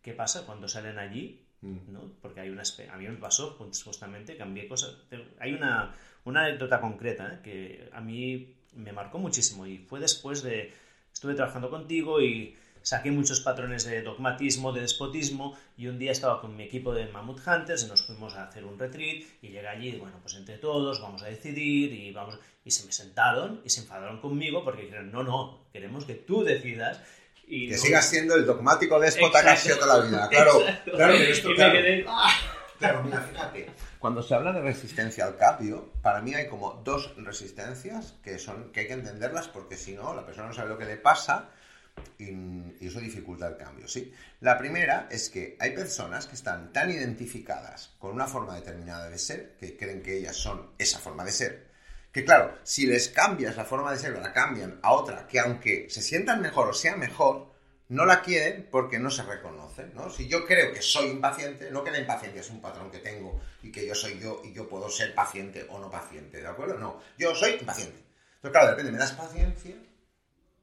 ¿qué 0.02 0.12
pasa 0.12 0.46
cuando 0.46 0.68
salen 0.68 0.98
allí? 0.98 1.44
Mm. 1.62 1.92
¿no? 1.92 2.12
Porque 2.20 2.40
hay 2.40 2.50
una 2.50 2.62
a 2.62 2.96
mí 2.96 3.08
me 3.08 3.16
pasó 3.16 3.58
justamente, 3.84 4.36
cambié 4.36 4.68
cosas. 4.68 4.96
Hay 5.40 5.52
una, 5.52 5.94
una 6.24 6.44
anécdota 6.44 6.80
concreta 6.80 7.34
¿eh? 7.34 7.40
que 7.42 7.90
a 7.92 8.00
mí 8.00 8.54
me 8.74 8.92
marcó 8.92 9.18
muchísimo 9.18 9.66
y 9.66 9.78
fue 9.78 10.00
después 10.00 10.42
de 10.42 10.72
estuve 11.12 11.34
trabajando 11.34 11.70
contigo 11.70 12.20
y 12.20 12.54
saqué 12.86 13.10
muchos 13.10 13.40
patrones 13.40 13.84
de 13.84 14.00
dogmatismo, 14.00 14.72
de 14.72 14.82
despotismo 14.82 15.58
y 15.76 15.88
un 15.88 15.98
día 15.98 16.12
estaba 16.12 16.40
con 16.40 16.56
mi 16.56 16.62
equipo 16.62 16.94
de 16.94 17.08
Mammoth 17.08 17.40
Hunters 17.44 17.82
y 17.82 17.88
nos 17.88 18.06
fuimos 18.06 18.36
a 18.36 18.44
hacer 18.44 18.64
un 18.64 18.78
retreat 18.78 19.24
y 19.42 19.48
llegué 19.48 19.66
allí 19.66 19.88
y 19.88 19.98
bueno, 19.98 20.18
pues 20.22 20.36
entre 20.36 20.58
todos 20.58 21.02
vamos 21.02 21.20
a 21.24 21.26
decidir 21.26 21.92
y 21.92 22.12
vamos 22.12 22.38
y 22.64 22.70
se 22.70 22.86
me 22.86 22.92
sentaron 22.92 23.60
y 23.64 23.70
se 23.70 23.80
enfadaron 23.80 24.20
conmigo 24.20 24.62
porque 24.62 24.82
dijeron, 24.82 25.10
no, 25.10 25.24
no, 25.24 25.66
queremos 25.72 26.04
que 26.04 26.14
tú 26.14 26.44
decidas 26.44 27.00
y 27.48 27.70
que 27.70 27.76
sigas 27.76 28.08
siendo 28.08 28.36
el 28.36 28.46
dogmático 28.46 29.00
déspota 29.00 29.42
que 29.42 29.48
has 29.48 29.60
sido 29.60 29.78
toda 29.78 29.98
la 29.98 30.04
vida. 30.06 30.28
Claro, 30.28 30.52
claro, 30.84 31.14
pero 31.18 31.32
esto, 31.32 31.48
claro, 32.78 33.02
mira, 33.02 33.20
fíjate, 33.20 33.66
cuando 33.98 34.22
se 34.22 34.32
habla 34.32 34.52
de 34.52 34.60
resistencia 34.60 35.24
al 35.24 35.36
cambio, 35.36 35.90
para 36.02 36.20
mí 36.20 36.34
hay 36.34 36.46
como 36.46 36.80
dos 36.84 37.16
resistencias 37.16 38.14
que 38.22 38.38
son 38.38 38.70
que 38.70 38.80
hay 38.80 38.86
que 38.86 38.92
entenderlas 38.92 39.48
porque 39.48 39.76
si 39.76 39.94
no, 39.94 40.14
la 40.14 40.24
persona 40.24 40.46
no 40.46 40.54
sabe 40.54 40.68
lo 40.68 40.78
que 40.78 40.84
le 40.84 40.98
pasa 40.98 41.50
y, 42.18 42.86
eso 42.86 43.00
dificulta 43.00 43.48
el 43.48 43.56
cambio, 43.56 43.88
¿sí? 43.88 44.12
La 44.40 44.56
primera 44.58 45.08
es 45.10 45.28
que 45.28 45.56
hay 45.58 45.72
personas 45.72 46.26
que 46.26 46.34
están 46.34 46.72
tan 46.72 46.90
identificadas 46.90 47.94
con 47.98 48.12
una 48.12 48.26
forma 48.26 48.54
determinada 48.54 49.08
de 49.08 49.18
ser, 49.18 49.56
que 49.58 49.76
creen 49.76 50.02
que 50.02 50.18
ellas 50.18 50.36
son 50.36 50.70
esa 50.78 50.98
forma 50.98 51.24
de 51.24 51.32
ser, 51.32 51.66
que 52.12 52.24
claro, 52.24 52.56
si 52.62 52.86
les 52.86 53.08
cambias 53.08 53.56
la 53.56 53.64
forma 53.64 53.92
de 53.92 53.98
ser 53.98 54.12
la 54.12 54.32
cambian 54.32 54.78
a 54.82 54.92
otra, 54.92 55.26
que 55.26 55.40
aunque 55.40 55.88
se 55.90 56.00
sientan 56.00 56.40
mejor 56.40 56.68
o 56.68 56.72
sea 56.72 56.96
mejor, 56.96 57.54
no 57.88 58.04
la 58.04 58.22
quieren 58.22 58.68
porque 58.70 58.98
no 58.98 59.10
se 59.10 59.22
reconocen, 59.22 59.92
¿no? 59.94 60.10
Si 60.10 60.26
yo 60.26 60.44
creo 60.46 60.72
que 60.72 60.82
soy 60.82 61.08
impaciente, 61.08 61.70
no 61.70 61.84
que 61.84 61.90
la 61.90 62.00
impaciencia 62.00 62.40
es 62.40 62.50
un 62.50 62.60
patrón 62.60 62.90
que 62.90 62.98
tengo 62.98 63.40
y 63.62 63.70
que 63.70 63.86
yo 63.86 63.94
soy 63.94 64.18
yo 64.18 64.42
y 64.44 64.52
yo 64.52 64.68
puedo 64.68 64.88
ser 64.88 65.14
paciente 65.14 65.66
o 65.68 65.78
no 65.78 65.90
paciente, 65.90 66.40
¿de 66.40 66.48
acuerdo? 66.48 66.78
No, 66.78 67.00
yo 67.18 67.34
soy 67.34 67.52
impaciente. 67.60 68.02
Entonces, 68.36 68.50
claro, 68.50 68.70
depende, 68.70 68.92
me 68.92 68.98
das 68.98 69.12
paciencia 69.12 69.76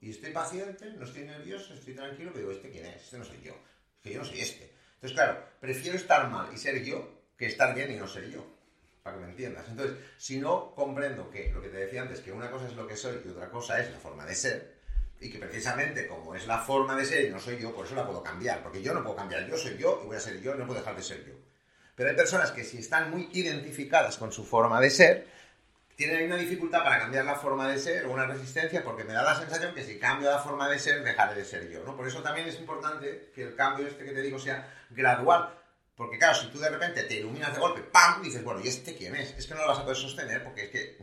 y 0.03 0.09
estoy 0.09 0.31
paciente, 0.31 0.91
no 0.97 1.05
estoy 1.05 1.23
nervioso, 1.23 1.73
estoy 1.73 1.95
tranquilo, 1.95 2.31
pero 2.33 2.45
digo, 2.45 2.51
¿este 2.51 2.69
quién 2.69 2.85
es? 2.87 3.03
Este 3.03 3.17
no 3.17 3.23
soy 3.23 3.41
yo. 3.41 3.55
Que 4.01 4.11
yo 4.11 4.19
no 4.19 4.25
soy 4.25 4.41
este. 4.41 4.69
Entonces, 4.95 5.15
claro, 5.15 5.45
prefiero 5.61 5.97
estar 5.97 6.29
mal 6.29 6.53
y 6.53 6.57
ser 6.57 6.83
yo 6.83 7.23
que 7.37 7.45
estar 7.45 7.73
bien 7.73 7.89
y 7.89 7.95
no 7.95 8.05
ser 8.05 8.29
yo. 8.29 8.45
Para 9.01 9.15
que 9.15 9.23
me 9.23 9.29
entiendas. 9.29 9.65
Entonces, 9.69 9.97
si 10.17 10.39
no 10.39 10.75
comprendo 10.75 11.29
que 11.29 11.53
lo 11.53 11.61
que 11.61 11.69
te 11.69 11.77
decía 11.77 12.01
antes, 12.01 12.19
que 12.19 12.33
una 12.33 12.51
cosa 12.51 12.67
es 12.67 12.75
lo 12.75 12.85
que 12.85 12.97
soy 12.97 13.21
y 13.23 13.29
otra 13.29 13.49
cosa 13.49 13.79
es 13.79 13.91
la 13.91 13.97
forma 13.97 14.25
de 14.25 14.35
ser, 14.35 14.73
y 15.21 15.31
que 15.31 15.39
precisamente 15.39 16.05
como 16.05 16.35
es 16.35 16.47
la 16.47 16.59
forma 16.59 16.97
de 16.97 17.05
ser 17.05 17.23
y 17.23 17.29
no 17.29 17.39
soy 17.39 17.57
yo, 17.57 17.73
por 17.73 17.85
eso 17.85 17.95
la 17.95 18.05
puedo 18.05 18.21
cambiar. 18.21 18.61
Porque 18.61 18.81
yo 18.81 18.93
no 18.93 19.03
puedo 19.03 19.15
cambiar, 19.15 19.47
yo 19.47 19.55
soy 19.55 19.77
yo 19.77 20.01
y 20.03 20.07
voy 20.07 20.17
a 20.17 20.19
ser 20.19 20.41
yo 20.41 20.53
no 20.55 20.65
puedo 20.67 20.81
dejar 20.81 20.97
de 20.97 21.03
ser 21.03 21.25
yo. 21.25 21.33
Pero 21.95 22.09
hay 22.09 22.15
personas 22.17 22.51
que 22.51 22.65
si 22.65 22.79
están 22.79 23.09
muy 23.09 23.29
identificadas 23.31 24.17
con 24.17 24.33
su 24.33 24.43
forma 24.43 24.81
de 24.81 24.89
ser, 24.89 25.27
tienen 25.95 26.25
una 26.25 26.37
dificultad 26.37 26.83
para 26.83 26.99
cambiar 26.99 27.25
la 27.25 27.35
forma 27.35 27.67
de 27.67 27.77
ser 27.77 28.05
o 28.05 28.11
una 28.11 28.25
resistencia 28.25 28.83
porque 28.83 29.03
me 29.03 29.13
da 29.13 29.23
la 29.23 29.35
sensación 29.35 29.73
que 29.73 29.83
si 29.83 29.99
cambio 29.99 30.29
la 30.29 30.39
forma 30.39 30.67
de 30.69 30.79
ser, 30.79 31.03
dejaré 31.03 31.35
de 31.35 31.45
ser 31.45 31.69
yo, 31.69 31.83
¿no? 31.83 31.95
Por 31.95 32.07
eso 32.07 32.21
también 32.21 32.47
es 32.47 32.59
importante 32.59 33.31
que 33.33 33.43
el 33.43 33.55
cambio 33.55 33.87
este 33.87 34.03
que 34.03 34.11
te 34.11 34.21
digo 34.21 34.39
sea 34.39 34.85
gradual. 34.89 35.59
Porque 35.95 36.17
claro, 36.17 36.33
si 36.33 36.47
tú 36.47 36.59
de 36.59 36.69
repente 36.69 37.03
te 37.03 37.17
iluminas 37.17 37.53
de 37.53 37.59
golpe, 37.59 37.81
¡pam! 37.81 38.23
Dices, 38.23 38.43
bueno, 38.43 38.59
¿y 38.63 38.67
este 38.67 38.95
quién 38.95 39.15
es? 39.15 39.35
Es 39.37 39.45
que 39.45 39.53
no 39.53 39.61
lo 39.61 39.67
vas 39.67 39.79
a 39.79 39.83
poder 39.83 39.97
sostener 39.97 40.43
porque 40.43 40.63
es 40.63 40.69
que 40.71 40.97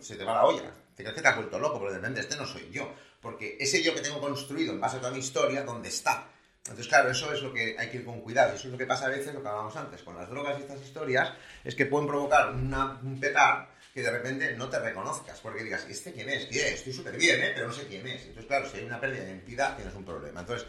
se 0.00 0.16
te 0.16 0.24
va 0.24 0.34
la 0.34 0.44
olla. 0.44 0.72
Te 0.96 1.02
crees 1.02 1.14
que 1.14 1.22
te 1.22 1.28
has 1.28 1.36
vuelto 1.36 1.58
loco, 1.58 1.78
pero 1.78 1.92
de 1.92 1.98
repente 1.98 2.20
este 2.20 2.36
no 2.36 2.46
soy 2.46 2.70
yo. 2.70 2.90
Porque 3.20 3.58
ese 3.60 3.82
yo 3.82 3.94
que 3.94 4.00
tengo 4.00 4.20
construido 4.20 4.72
en 4.72 4.80
base 4.80 4.96
a 4.96 5.00
toda 5.00 5.12
mi 5.12 5.18
historia, 5.18 5.62
¿dónde 5.64 5.90
está? 5.90 6.28
Entonces, 6.64 6.88
claro, 6.88 7.10
eso 7.10 7.32
es 7.32 7.42
lo 7.42 7.52
que 7.52 7.76
hay 7.78 7.90
que 7.90 7.98
ir 7.98 8.04
con 8.04 8.20
cuidado. 8.20 8.54
Eso 8.54 8.68
es 8.68 8.72
lo 8.72 8.78
que 8.78 8.86
pasa 8.86 9.06
a 9.06 9.10
veces, 9.10 9.34
lo 9.34 9.42
que 9.42 9.48
hablábamos 9.48 9.76
antes, 9.76 10.02
con 10.02 10.16
las 10.16 10.30
drogas 10.30 10.58
y 10.58 10.62
estas 10.62 10.80
historias, 10.80 11.32
es 11.62 11.74
que 11.74 11.86
pueden 11.86 12.08
provocar 12.08 12.50
un 12.50 13.18
petar 13.20 13.68
que 13.92 14.02
de 14.02 14.10
repente 14.10 14.56
no 14.56 14.68
te 14.68 14.78
reconozcas, 14.78 15.40
porque 15.40 15.62
digas, 15.62 15.86
¿este 15.88 16.12
quién 16.12 16.28
es? 16.28 16.46
¿Quién 16.46 16.74
Estoy 16.74 16.92
súper 16.92 17.16
bien, 17.16 17.42
¿eh? 17.42 17.52
Pero 17.54 17.68
no 17.68 17.72
sé 17.72 17.86
quién 17.86 18.06
es. 18.06 18.22
Entonces, 18.22 18.46
claro, 18.46 18.66
si 18.66 18.78
hay 18.78 18.84
una 18.84 19.00
pérdida 19.00 19.24
de 19.24 19.30
identidad, 19.30 19.76
tienes 19.76 19.94
un 19.94 20.04
problema. 20.04 20.40
Entonces, 20.40 20.66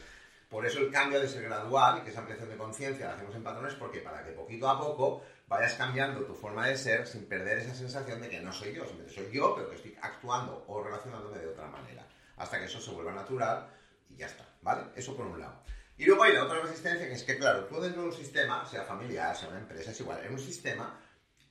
por 0.50 0.66
eso 0.66 0.80
el 0.80 0.92
cambio 0.92 1.20
de 1.20 1.28
ser 1.28 1.44
gradual 1.44 2.04
que 2.04 2.12
esa 2.12 2.20
ampliación 2.20 2.50
de 2.50 2.58
conciencia 2.58 3.08
la 3.08 3.14
hacemos 3.14 3.34
en 3.36 3.44
patrones, 3.44 3.74
porque 3.76 4.00
para 4.00 4.24
que 4.24 4.32
poquito 4.32 4.70
a 4.70 4.80
poco 4.80 5.24
vayas 5.48 5.74
cambiando 5.74 6.26
tu 6.26 6.36
forma 6.36 6.68
de 6.68 6.78
ser 6.78 7.08
sin 7.08 7.26
perder 7.26 7.60
esa 7.60 7.74
sensación 7.74 8.22
de 8.22 8.30
que 8.30 8.40
no 8.42 8.52
soy 8.52 8.74
yo, 8.74 8.86
simplemente 8.86 9.16
soy 9.16 9.32
yo, 9.32 9.56
pero 9.56 9.70
que 9.70 9.78
estoy 9.78 9.98
actuando 10.02 10.64
o 10.68 10.84
relacionándome 10.84 11.40
de 11.40 11.48
otra 11.48 11.68
manera, 11.68 12.08
hasta 12.38 12.60
que 12.60 12.66
eso 12.66 12.80
se 12.80 12.92
vuelva 12.92 13.14
natural 13.14 13.68
y 14.10 14.18
ya 14.18 14.28
está, 14.28 14.48
¿vale? 14.62 14.84
Eso 14.96 15.16
por 15.16 15.26
un 15.26 15.40
lado. 15.40 15.64
Y 15.98 16.06
luego 16.06 16.24
hay 16.24 16.34
la 16.34 16.44
otra 16.44 16.60
resistencia, 16.60 17.08
que 17.08 17.14
es 17.14 17.24
que, 17.24 17.38
claro, 17.38 17.66
tú 17.66 17.80
dentro 17.80 18.02
de 18.02 18.08
un 18.10 18.14
sistema, 18.14 18.66
sea 18.66 18.84
familiar, 18.84 19.36
sea 19.36 19.50
una 19.50 19.60
empresa, 19.60 19.92
es 19.92 20.00
igual, 20.00 20.24
en 20.26 20.34
un 20.34 20.40
sistema 20.40 21.00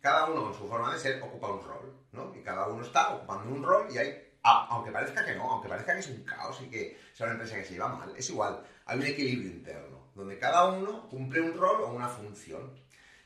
cada 0.02 0.26
uno 0.26 0.42
con 0.42 0.54
su 0.54 0.68
forma 0.68 0.92
de 0.92 0.98
ser 0.98 1.22
ocupa 1.22 1.52
un 1.52 1.62
rol, 1.62 1.96
¿no? 2.10 2.34
Y 2.34 2.42
cada 2.42 2.66
uno 2.66 2.84
está 2.84 3.14
ocupando 3.14 3.54
un 3.54 3.62
rol 3.62 3.86
y 3.90 3.98
hay, 3.98 4.34
aunque 4.42 4.90
parezca 4.90 5.24
que 5.24 5.36
no, 5.36 5.52
aunque 5.52 5.68
parezca 5.68 5.94
que 5.94 6.00
es 6.00 6.08
un 6.08 6.24
caos 6.24 6.60
y 6.60 6.68
que 6.68 6.98
sea 7.14 7.26
una 7.26 7.34
empresa 7.34 7.54
que 7.54 7.64
se 7.64 7.74
lleva 7.74 7.88
mal, 7.88 8.12
es 8.16 8.28
igual, 8.28 8.62
hay 8.84 8.98
un 8.98 9.06
equilibrio 9.06 9.50
interno, 9.52 10.10
donde 10.14 10.38
cada 10.38 10.64
uno 10.64 11.08
cumple 11.08 11.40
un 11.40 11.56
rol 11.56 11.82
o 11.82 11.92
una 11.92 12.08
función. 12.08 12.76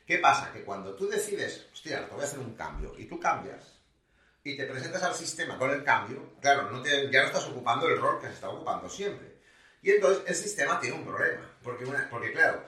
¿Qué 0.05 0.19
pasa? 0.19 0.53
Que 0.53 0.63
cuando 0.63 0.95
tú 0.95 1.09
decides, 1.09 1.67
hostia, 1.73 2.07
te 2.07 2.13
voy 2.13 2.21
a 2.21 2.25
hacer 2.25 2.39
un 2.39 2.53
cambio, 2.53 2.93
y 2.97 3.05
tú 3.05 3.19
cambias, 3.19 3.79
y 4.43 4.55
te 4.55 4.67
presentas 4.67 5.01
al 5.01 5.15
sistema 5.15 5.57
con 5.57 5.71
el 5.71 5.83
cambio, 5.83 6.35
claro, 6.39 6.69
no 6.69 6.85
ya 6.85 7.21
no 7.21 7.27
estás 7.27 7.47
ocupando 7.47 7.87
el 7.87 7.99
rol 7.99 8.21
que 8.21 8.27
has 8.27 8.33
estado 8.33 8.53
ocupando 8.53 8.87
siempre. 8.87 9.35
Y 9.81 9.91
entonces 9.91 10.23
el 10.27 10.35
sistema 10.35 10.79
tiene 10.79 10.95
un 10.95 11.05
problema, 11.05 11.51
porque, 11.63 11.85
porque 12.09 12.31
claro, 12.31 12.63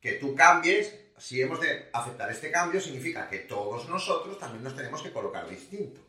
que 0.00 0.14
tú 0.14 0.34
cambies 0.34 1.01
si 1.22 1.40
hemos 1.40 1.60
de 1.60 1.88
aceptar 1.92 2.32
este 2.32 2.50
cambio, 2.50 2.80
significa 2.80 3.28
que 3.28 3.38
todos 3.38 3.88
nosotros 3.88 4.40
también 4.40 4.64
nos 4.64 4.74
tenemos 4.74 5.00
que 5.00 5.12
colocar 5.12 5.48
distinto. 5.48 6.00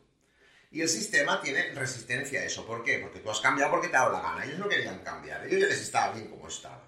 Y 0.72 0.82
el 0.82 0.88
sistema 0.88 1.40
tiene 1.40 1.72
resistencia 1.72 2.40
a 2.40 2.44
eso. 2.44 2.66
¿Por 2.66 2.82
qué? 2.82 2.98
Porque 2.98 3.20
tú 3.20 3.30
has 3.30 3.38
cambiado 3.38 3.70
porque 3.70 3.86
te 3.86 3.96
ha 3.96 4.00
dado 4.00 4.14
la 4.14 4.20
gana. 4.20 4.44
Ellos 4.44 4.58
no 4.58 4.68
querían 4.68 4.98
cambiar. 5.04 5.46
Ellos 5.46 5.60
ya 5.60 5.66
les 5.68 5.82
estaba 5.82 6.12
bien 6.12 6.26
como 6.26 6.48
estaba. 6.48 6.82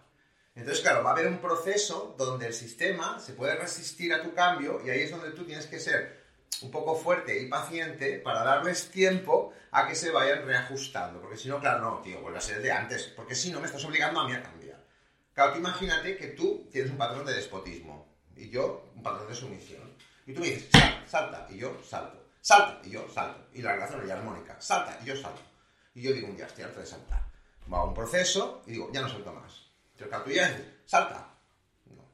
Entonces, 0.57 0.83
claro, 0.83 1.05
va 1.05 1.11
a 1.11 1.13
haber 1.13 1.29
un 1.29 1.39
proceso 1.39 2.17
donde 2.19 2.49
el 2.49 2.53
sistema 2.53 3.21
se 3.21 3.35
puede 3.35 3.55
resistir 3.55 4.13
a 4.13 4.21
tu 4.21 4.35
cambio 4.35 4.83
y 4.85 4.91
ahí 4.91 5.03
es 5.03 5.13
donde 5.13 5.31
tú 5.31 5.45
tienes 5.45 5.67
que 5.67 5.79
ser 5.79 6.25
un 6.63 6.73
poco 6.73 6.97
fuerte 6.97 7.41
y 7.41 7.47
paciente 7.47 8.19
para 8.19 8.43
darles 8.43 8.91
tiempo 8.91 9.55
a 9.71 9.87
que 9.87 9.95
se 9.95 10.11
vayan 10.11 10.45
reajustando. 10.45 11.21
Porque 11.21 11.37
si 11.37 11.49
no, 11.49 11.61
claro, 11.61 11.81
no, 11.81 12.01
tío, 12.01 12.21
vuelve 12.23 12.39
a 12.39 12.41
ser 12.43 12.61
de 12.61 12.73
antes. 12.73 13.05
Porque 13.05 13.37
si 13.37 13.53
no, 13.53 13.61
me 13.61 13.67
estás 13.67 13.85
obligando 13.85 14.19
a 14.19 14.27
mí 14.27 14.35
a 14.35 14.43
cambiar. 14.43 14.85
Claro, 15.33 15.53
tú 15.53 15.59
imagínate 15.61 16.17
que 16.17 16.27
tú 16.29 16.69
tienes 16.73 16.91
un 16.91 16.99
patrón 16.99 17.25
de 17.25 17.33
despotismo 17.33 18.06
y 18.37 18.51
yo 18.51 18.91
un 18.95 19.03
patrón 19.03 19.29
de 19.29 19.35
sumisión. 19.35 19.83
Y 20.27 20.35
tú 20.35 20.41
me 20.41 20.49
dices, 20.49 20.69
salta, 21.07 21.47
y 21.51 21.59
yo 21.59 21.77
salto. 21.83 22.23
Salta, 22.41 22.81
y 22.85 22.91
yo 22.91 23.09
salto. 23.09 23.49
Y 23.55 23.63
la 23.63 23.73
relación 23.73 24.05
es 24.05 24.11
armónica. 24.11 24.61
Salta, 24.61 24.99
y 25.03 25.07
yo 25.07 25.17
salto. 25.17 25.41
Y 25.95 26.03
yo 26.03 26.13
digo 26.13 26.29
un 26.29 26.37
día, 26.37 26.47
estoy 26.47 26.65
harto 26.65 26.81
de 26.81 26.87
saltar. 26.87 27.25
Va 27.73 27.79
a 27.79 27.85
un 27.85 27.95
proceso 27.95 28.63
y 28.67 28.73
digo, 28.73 28.91
ya 28.93 29.01
no 29.01 29.09
salto 29.09 29.33
más. 29.33 29.63
Entonces, 29.99 30.25
tú 30.25 30.31
ya 30.31 30.49
dices, 30.49 30.67
salta. 30.85 31.29
No. 31.87 32.05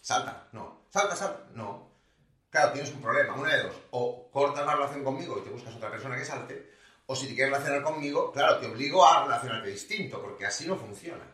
Salta, 0.00 0.48
no. 0.52 0.84
Salta, 0.90 1.16
salta, 1.16 1.46
no. 1.54 1.90
Claro, 2.50 2.72
tienes 2.72 2.92
un 2.92 3.00
problema, 3.00 3.34
una 3.34 3.54
de 3.54 3.62
dos. 3.62 3.74
O 3.92 4.30
cortas 4.30 4.66
la 4.66 4.74
relación 4.74 5.04
conmigo 5.04 5.38
y 5.38 5.42
te 5.42 5.50
buscas 5.50 5.74
otra 5.74 5.90
persona 5.90 6.16
que 6.16 6.24
salte, 6.24 6.70
o 7.06 7.16
si 7.16 7.26
te 7.26 7.34
quieres 7.34 7.52
relacionar 7.52 7.82
conmigo, 7.82 8.30
claro, 8.32 8.58
te 8.58 8.66
obligo 8.66 9.06
a 9.06 9.24
relacionarte 9.24 9.70
distinto, 9.70 10.20
porque 10.20 10.46
así 10.46 10.66
no 10.66 10.76
funciona. 10.76 11.24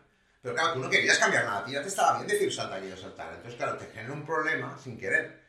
Pero 0.46 0.54
claro, 0.54 0.74
tú 0.74 0.78
no 0.78 0.88
querías 0.88 1.18
cambiar 1.18 1.44
nada, 1.44 1.58
a 1.58 1.64
ti 1.64 1.72
ya 1.72 1.82
te 1.82 1.88
estaba 1.88 2.18
bien 2.18 2.28
decir 2.28 2.54
saltar 2.54 2.80
y 2.80 2.96
saltar. 2.96 3.32
Entonces, 3.34 3.56
claro, 3.56 3.76
te 3.78 3.86
genera 3.86 4.12
un 4.12 4.24
problema 4.24 4.78
sin 4.78 4.96
querer. 4.96 5.42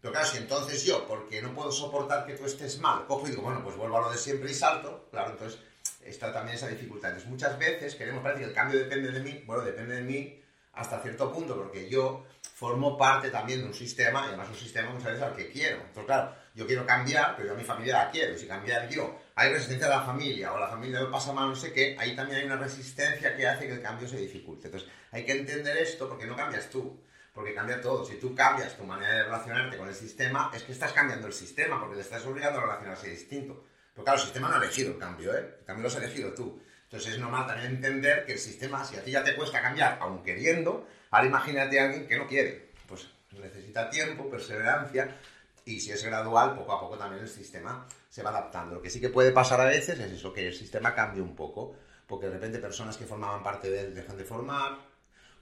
Pero 0.00 0.12
claro, 0.12 0.26
si 0.26 0.38
entonces 0.38 0.82
yo, 0.82 1.06
porque 1.06 1.40
no 1.40 1.54
puedo 1.54 1.70
soportar 1.70 2.26
que 2.26 2.34
tú 2.34 2.44
estés 2.46 2.80
mal, 2.80 3.06
cojo 3.06 3.28
y 3.28 3.30
digo, 3.30 3.42
bueno, 3.42 3.62
pues 3.62 3.76
vuelvo 3.76 3.98
a 3.98 4.00
lo 4.00 4.10
de 4.10 4.18
siempre 4.18 4.50
y 4.50 4.54
salto, 4.54 5.06
claro, 5.12 5.30
entonces 5.30 5.60
está 6.04 6.32
también 6.32 6.56
esa 6.56 6.66
dificultad. 6.66 7.10
Entonces, 7.10 7.30
muchas 7.30 7.56
veces 7.60 7.94
queremos 7.94 8.24
parecer 8.24 8.42
que 8.42 8.48
el 8.48 8.54
cambio 8.56 8.80
depende 8.80 9.12
de 9.12 9.20
mí, 9.20 9.40
bueno, 9.46 9.62
depende 9.62 9.94
de 9.94 10.02
mí 10.02 10.42
hasta 10.72 10.98
cierto 10.98 11.32
punto, 11.32 11.54
porque 11.54 11.88
yo 11.88 12.26
formo 12.42 12.98
parte 12.98 13.30
también 13.30 13.60
de 13.60 13.66
un 13.66 13.74
sistema, 13.74 14.24
y 14.24 14.28
además 14.30 14.48
un 14.48 14.56
sistema 14.56 14.90
muchas 14.90 15.12
veces 15.12 15.22
al 15.22 15.36
que 15.36 15.48
quiero. 15.48 15.76
Entonces, 15.76 16.06
claro, 16.06 16.34
yo 16.56 16.66
quiero 16.66 16.84
cambiar, 16.84 17.36
pero 17.36 17.50
yo 17.50 17.54
a 17.54 17.56
mi 17.56 17.62
familia 17.62 18.06
la 18.06 18.10
quiero, 18.10 18.34
y 18.34 18.38
si 18.40 18.48
cambiar 18.48 18.88
yo 18.88 19.16
hay 19.40 19.52
resistencia 19.52 19.88
de 19.88 19.94
la 19.94 20.02
familia 20.02 20.52
o 20.52 20.58
la 20.58 20.68
familia 20.68 21.00
lo 21.00 21.10
pasa 21.10 21.32
mal, 21.32 21.48
no 21.48 21.56
sé 21.56 21.72
qué, 21.72 21.96
ahí 21.98 22.14
también 22.14 22.40
hay 22.40 22.46
una 22.46 22.56
resistencia 22.56 23.34
que 23.34 23.48
hace 23.48 23.66
que 23.66 23.72
el 23.72 23.80
cambio 23.80 24.06
se 24.06 24.18
dificulte. 24.18 24.66
Entonces, 24.68 24.90
hay 25.10 25.24
que 25.24 25.32
entender 25.32 25.78
esto 25.78 26.06
porque 26.08 26.26
no 26.26 26.36
cambias 26.36 26.68
tú, 26.68 27.02
porque 27.32 27.54
cambia 27.54 27.80
todo. 27.80 28.04
Si 28.04 28.16
tú 28.16 28.34
cambias 28.34 28.76
tu 28.76 28.84
manera 28.84 29.14
de 29.14 29.24
relacionarte 29.24 29.78
con 29.78 29.88
el 29.88 29.94
sistema, 29.94 30.50
es 30.54 30.62
que 30.62 30.72
estás 30.72 30.92
cambiando 30.92 31.26
el 31.26 31.32
sistema, 31.32 31.80
porque 31.80 31.96
le 31.96 32.02
estás 32.02 32.26
obligando 32.26 32.58
a 32.58 32.62
relacionarse 32.62 33.08
distinto. 33.08 33.64
Pero 33.94 34.04
claro, 34.04 34.18
el 34.18 34.24
sistema 34.24 34.48
no 34.48 34.56
ha 34.56 34.58
elegido 34.58 34.90
el 34.90 34.98
cambio, 34.98 35.34
¿eh? 35.34 35.56
El 35.60 35.64
cambio 35.64 35.84
lo 35.84 35.88
has 35.88 35.96
elegido 35.96 36.34
tú. 36.34 36.62
Entonces 36.82 37.14
es 37.14 37.18
normal 37.18 37.46
también 37.46 37.76
entender 37.76 38.26
que 38.26 38.32
el 38.32 38.38
sistema, 38.38 38.84
si 38.84 38.96
a 38.96 39.02
ti 39.02 39.12
ya 39.12 39.24
te 39.24 39.34
cuesta 39.34 39.62
cambiar, 39.62 39.98
aun 40.00 40.22
queriendo, 40.22 40.86
Ahora 41.10 41.26
imagínate 41.26 41.80
a 41.80 41.84
alguien 41.86 42.06
que 42.06 42.16
no 42.16 42.26
quiere. 42.26 42.70
Pues 42.86 43.08
necesita 43.32 43.90
tiempo, 43.90 44.30
perseverancia, 44.30 45.16
y 45.64 45.80
si 45.80 45.92
es 45.92 46.04
gradual, 46.04 46.54
poco 46.54 46.72
a 46.72 46.80
poco 46.80 46.96
también 46.96 47.22
el 47.22 47.28
sistema 47.28 47.86
se 48.08 48.22
va 48.22 48.30
adaptando. 48.30 48.76
Lo 48.76 48.82
que 48.82 48.90
sí 48.90 49.00
que 49.00 49.08
puede 49.08 49.32
pasar 49.32 49.60
a 49.60 49.64
veces 49.64 49.98
es 49.98 50.12
eso, 50.12 50.32
que 50.32 50.48
el 50.48 50.54
sistema 50.54 50.94
cambie 50.94 51.22
un 51.22 51.34
poco, 51.34 51.74
porque 52.06 52.26
de 52.26 52.34
repente 52.34 52.58
personas 52.58 52.96
que 52.96 53.06
formaban 53.06 53.42
parte 53.42 53.70
de 53.70 53.80
él 53.80 53.94
dejan 53.94 54.16
de 54.16 54.24
formar, 54.24 54.78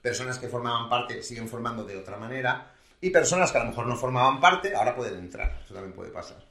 personas 0.02 0.38
que 0.38 0.48
formaban 0.48 0.88
parte 0.88 1.22
siguen 1.22 1.48
formando 1.48 1.84
de 1.84 1.96
otra 1.96 2.16
manera, 2.16 2.72
y 3.00 3.10
personas 3.10 3.52
que 3.52 3.58
a 3.58 3.64
lo 3.64 3.70
mejor 3.70 3.86
no 3.86 3.96
formaban 3.96 4.40
parte 4.40 4.74
ahora 4.74 4.94
pueden 4.94 5.18
entrar. 5.18 5.60
Eso 5.64 5.74
también 5.74 5.94
puede 5.94 6.10
pasar. 6.10 6.44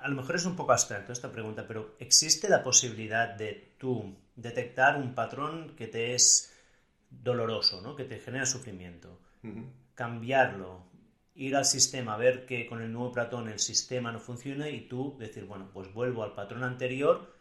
A 0.00 0.08
lo 0.08 0.16
mejor 0.16 0.36
es 0.36 0.44
un 0.44 0.56
poco 0.56 0.72
abstracto 0.72 1.12
esta 1.12 1.32
pregunta, 1.32 1.66
pero 1.66 1.94
¿existe 1.98 2.48
la 2.48 2.62
posibilidad 2.62 3.28
de 3.34 3.74
tú 3.78 4.16
detectar 4.36 4.98
un 4.98 5.14
patrón 5.14 5.74
que 5.76 5.86
te 5.86 6.14
es 6.14 6.52
doloroso, 7.08 7.80
¿no? 7.80 7.96
que 7.96 8.04
te 8.04 8.18
genera 8.18 8.44
sufrimiento? 8.44 9.18
Cambiarlo, 9.94 10.86
ir 11.34 11.56
al 11.56 11.64
sistema, 11.64 12.16
ver 12.16 12.46
que 12.46 12.66
con 12.66 12.80
el 12.80 12.92
nuevo 12.92 13.12
patrón 13.12 13.48
el 13.48 13.58
sistema 13.58 14.12
no 14.12 14.20
funciona 14.20 14.68
y 14.68 14.88
tú 14.88 15.16
decir, 15.18 15.44
bueno, 15.44 15.70
pues 15.72 15.92
vuelvo 15.92 16.22
al 16.22 16.34
patrón 16.34 16.62
anterior 16.62 17.32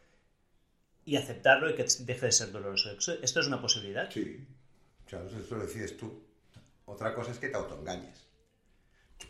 y 1.06 1.16
aceptarlo 1.18 1.70
y 1.70 1.76
que 1.76 1.86
deje 2.00 2.26
de 2.26 2.32
ser 2.32 2.52
doloroso. 2.52 2.92
¿Esto 2.92 3.40
es 3.40 3.48
una 3.48 3.62
posibilidad? 3.62 4.10
Sí, 4.10 4.46
claro, 5.06 5.28
eso 5.28 5.56
lo 5.56 5.64
decides 5.64 5.96
tú. 5.98 6.24
Otra 6.86 7.14
cosa 7.14 7.32
es 7.32 7.40
que 7.40 7.50
te 7.50 7.58
autoengañes. 7.58 8.28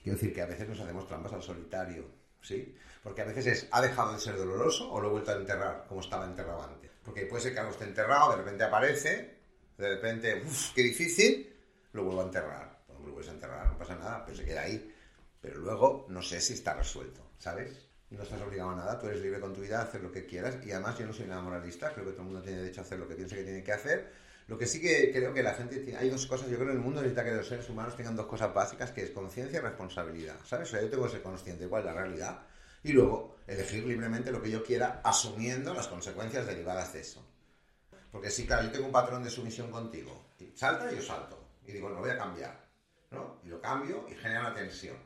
Quiero 0.02 0.18
decir 0.18 0.34
que 0.34 0.42
a 0.42 0.48
veces 0.48 0.68
nos 0.68 0.80
hacemos 0.80 1.08
trampas 1.08 1.34
al 1.34 1.44
solitario, 1.44 2.06
¿sí? 2.42 2.76
Porque 3.04 3.22
a 3.22 3.26
veces 3.26 3.46
es, 3.48 3.68
¿ha 3.72 3.82
dejado 3.82 4.14
de 4.14 4.20
ser 4.20 4.38
doloroso 4.38 4.92
o 4.92 5.00
lo 5.00 5.10
he 5.10 5.12
vuelto 5.12 5.32
a 5.32 5.36
enterrar 5.36 5.86
como 5.88 6.02
estaba 6.02 6.26
enterrado 6.26 6.64
antes? 6.64 6.90
Porque 7.04 7.26
puede 7.26 7.44
ser 7.44 7.54
que 7.54 7.60
algo 7.60 7.72
esté 7.72 7.86
enterrado, 7.86 8.32
de 8.32 8.38
repente 8.38 8.64
aparece, 8.64 9.38
de 9.78 9.90
repente, 9.90 10.42
uff, 10.46 10.74
qué 10.74 10.84
difícil, 10.84 11.54
lo 11.92 12.06
vuelvo 12.06 12.22
a 12.22 12.26
enterrar. 12.26 12.73
Bueno, 13.04 13.08
lo 13.08 13.14
vuelves 13.14 13.30
a 13.30 13.34
enterrar, 13.34 13.68
no 13.68 13.78
pasa 13.78 13.96
nada, 13.96 14.26
pero 14.26 14.38
se 14.38 14.46
queda 14.46 14.62
ahí. 14.62 14.94
Pero 15.42 15.60
luego 15.60 16.06
no 16.10 16.22
sé 16.22 16.40
si 16.40 16.54
está 16.54 16.74
resuelto, 16.74 17.22
¿sabes? 17.38 17.90
No 18.10 18.24
estás 18.24 18.42
obligado 18.42 18.72
a 18.72 18.76
nada, 18.76 19.00
tú 19.00 19.08
eres 19.08 19.22
libre 19.22 19.40
con 19.40 19.54
tu 19.54 19.62
vida, 19.62 19.82
hacer 19.82 20.02
lo 20.02 20.12
que 20.12 20.26
quieras. 20.26 20.58
Y 20.66 20.72
además 20.72 20.98
yo 20.98 21.06
no 21.06 21.14
soy 21.14 21.26
nada 21.26 21.42
moralista, 21.42 21.94
creo 21.94 22.06
que 22.06 22.12
todo 22.12 22.22
el 22.22 22.28
mundo 22.28 22.42
tiene 22.42 22.60
derecho 22.60 22.82
a 22.82 22.84
hacer 22.84 23.00
lo 23.00 23.08
que 23.08 23.16
piense 23.16 23.36
que 23.36 23.44
tiene 23.44 23.64
que 23.64 23.72
hacer 23.72 24.24
lo 24.48 24.58
que 24.58 24.68
sí 24.68 24.82
que 24.82 25.12
creo 25.12 25.34
que 25.34 25.42
la 25.42 25.54
gente 25.54 25.78
tiene, 25.78 26.00
hay 26.00 26.10
dos 26.10 26.26
cosas, 26.26 26.50
yo 26.50 26.56
creo 26.58 26.70
que 26.70 26.74
el 26.74 26.80
mundo 26.80 27.02
necesita 27.02 27.24
que 27.24 27.32
los 27.32 27.48
seres 27.48 27.70
humanos 27.70 27.96
tengan 27.96 28.16
dos 28.16 28.26
cosas 28.26 28.54
básicas, 28.54 28.92
que 28.92 29.04
es 29.04 29.12
conciencia 29.12 29.60
y 29.60 29.62
responsabilidad, 29.62 30.36
¿sabes? 30.46 30.68
O 30.68 30.72
sea, 30.72 30.82
yo 30.82 30.90
tengo 30.90 31.06
que 31.06 31.12
ser 31.12 31.22
consciente 31.22 31.68
de 31.68 31.84
la 31.84 31.94
realidad 31.94 32.42
y 32.84 32.92
luego 32.92 33.38
elegir 33.48 33.86
libremente 33.86 34.32
lo 34.32 34.42
que 34.42 34.52
yo 34.52 34.64
quiera, 34.64 35.02
asumiendo 35.04 35.74
las 35.74 35.88
consecuencias 35.88 36.46
derivadas 36.46 36.92
de 36.92 37.00
eso. 37.00 37.26
Porque 38.12 38.30
sí, 38.30 38.46
claro, 38.46 38.64
yo 38.64 38.72
tengo 38.72 38.86
un 38.86 38.92
patrón 38.92 39.24
de 39.24 39.30
sumisión 39.30 39.72
contigo, 39.72 40.26
salta 40.56 40.92
y 40.92 40.98
yo 40.98 41.02
salto, 41.02 41.42
y 41.66 41.72
digo, 41.72 41.90
no, 41.90 42.00
voy 42.00 42.10
a 42.10 42.18
cambiar, 42.18 42.63
¿no? 43.14 43.40
Y 43.44 43.50
lo 43.50 43.62
cambio 43.62 44.06
y 44.10 44.16
genera 44.16 44.42
una 44.42 44.54
tensión. 44.54 44.98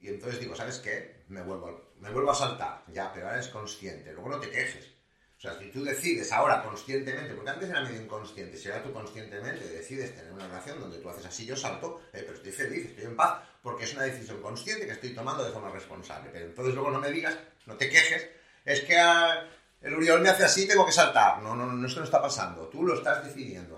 Y 0.00 0.08
entonces 0.08 0.40
digo, 0.40 0.54
¿sabes 0.54 0.78
qué? 0.78 1.24
Me 1.28 1.42
vuelvo, 1.42 1.92
me 1.98 2.10
vuelvo 2.10 2.30
a 2.30 2.34
saltar, 2.34 2.84
ya, 2.88 3.12
pero 3.12 3.26
ahora 3.26 3.38
eres 3.38 3.50
consciente, 3.50 4.12
luego 4.12 4.28
no 4.28 4.38
te 4.38 4.50
quejes 4.50 4.98
o 5.38 5.40
sea, 5.40 5.56
si 5.56 5.70
tú 5.70 5.84
decides 5.84 6.32
ahora 6.32 6.64
conscientemente, 6.64 7.32
porque 7.32 7.50
antes 7.50 7.70
era 7.70 7.82
medio 7.82 8.02
inconsciente, 8.02 8.56
si 8.56 8.68
ahora 8.68 8.82
tú 8.82 8.92
conscientemente 8.92 9.68
decides 9.68 10.12
tener 10.16 10.32
una 10.32 10.48
relación 10.48 10.80
donde 10.80 10.98
tú 10.98 11.08
haces 11.08 11.26
así, 11.26 11.46
yo 11.46 11.54
salto, 11.54 12.02
eh, 12.12 12.24
pero 12.26 12.34
estoy 12.34 12.50
feliz, 12.50 12.86
estoy 12.86 13.04
en 13.04 13.14
paz, 13.14 13.40
porque 13.62 13.84
es 13.84 13.94
una 13.94 14.02
decisión 14.02 14.42
consciente 14.42 14.84
que 14.84 14.94
estoy 14.94 15.14
tomando 15.14 15.44
de 15.44 15.52
forma 15.52 15.70
responsable. 15.70 16.30
Pero 16.32 16.46
entonces 16.46 16.74
luego 16.74 16.90
no 16.90 16.98
me 16.98 17.12
digas, 17.12 17.38
no 17.66 17.76
te 17.76 17.88
quejes, 17.88 18.28
es 18.64 18.80
que 18.80 18.98
ah, 18.98 19.48
el 19.80 19.94
Uriol 19.94 20.22
me 20.22 20.28
hace 20.28 20.44
así, 20.44 20.66
tengo 20.66 20.84
que 20.84 20.90
saltar. 20.90 21.40
No, 21.40 21.54
no, 21.54 21.66
no, 21.66 21.86
esto 21.86 22.00
no 22.00 22.06
está 22.06 22.20
pasando, 22.20 22.66
tú 22.66 22.82
lo 22.82 22.94
estás 22.94 23.24
decidiendo. 23.24 23.77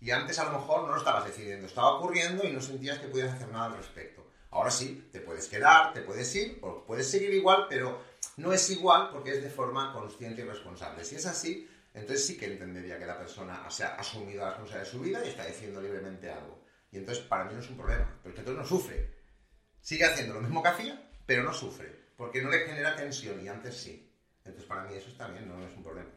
Y 0.00 0.10
antes 0.10 0.38
a 0.38 0.44
lo 0.44 0.58
mejor 0.58 0.82
no 0.82 0.94
lo 0.94 0.96
estabas 0.96 1.26
decidiendo, 1.26 1.66
estaba 1.66 1.98
ocurriendo 1.98 2.44
y 2.44 2.52
no 2.52 2.60
sentías 2.60 2.98
que 2.98 3.08
pudieras 3.08 3.34
hacer 3.34 3.48
nada 3.48 3.66
al 3.66 3.76
respecto. 3.76 4.26
Ahora 4.50 4.70
sí, 4.70 5.08
te 5.12 5.20
puedes 5.20 5.46
quedar, 5.46 5.92
te 5.92 6.00
puedes 6.00 6.34
ir, 6.34 6.58
o 6.62 6.84
puedes 6.84 7.08
seguir 7.08 7.32
igual, 7.34 7.66
pero 7.68 8.02
no 8.36 8.52
es 8.52 8.68
igual 8.70 9.10
porque 9.12 9.32
es 9.32 9.42
de 9.42 9.50
forma 9.50 9.92
consciente 9.92 10.40
y 10.42 10.44
responsable. 10.44 11.04
Si 11.04 11.16
es 11.16 11.26
así, 11.26 11.68
entonces 11.92 12.26
sí 12.26 12.36
que 12.36 12.46
entendería 12.46 12.98
que 12.98 13.06
la 13.06 13.18
persona 13.18 13.68
se 13.70 13.84
ha 13.84 13.94
asumido 13.94 14.42
la 14.42 14.50
responsabilidad 14.50 14.84
de 14.84 14.90
su 14.90 15.00
vida 15.00 15.24
y 15.24 15.28
está 15.28 15.46
diciendo 15.46 15.80
libremente 15.80 16.30
algo. 16.30 16.64
Y 16.90 16.98
entonces 16.98 17.24
para 17.24 17.44
mí 17.44 17.54
no 17.54 17.60
es 17.60 17.70
un 17.70 17.76
problema, 17.76 18.18
porque 18.22 18.40
entonces 18.40 18.62
no 18.62 18.68
sufre. 18.68 19.14
Sigue 19.80 20.04
haciendo 20.04 20.34
lo 20.34 20.40
mismo 20.40 20.62
que 20.62 20.68
hacía, 20.68 21.10
pero 21.26 21.42
no 21.42 21.52
sufre, 21.52 21.94
porque 22.16 22.42
no 22.42 22.50
le 22.50 22.66
genera 22.66 22.96
tensión 22.96 23.40
y 23.44 23.48
antes 23.48 23.76
sí. 23.76 24.12
Entonces 24.44 24.64
para 24.64 24.84
mí 24.84 24.94
eso 24.94 25.08
está 25.08 25.28
bien, 25.28 25.46
no 25.46 25.64
es 25.64 25.76
un 25.76 25.82
problema. 25.84 26.10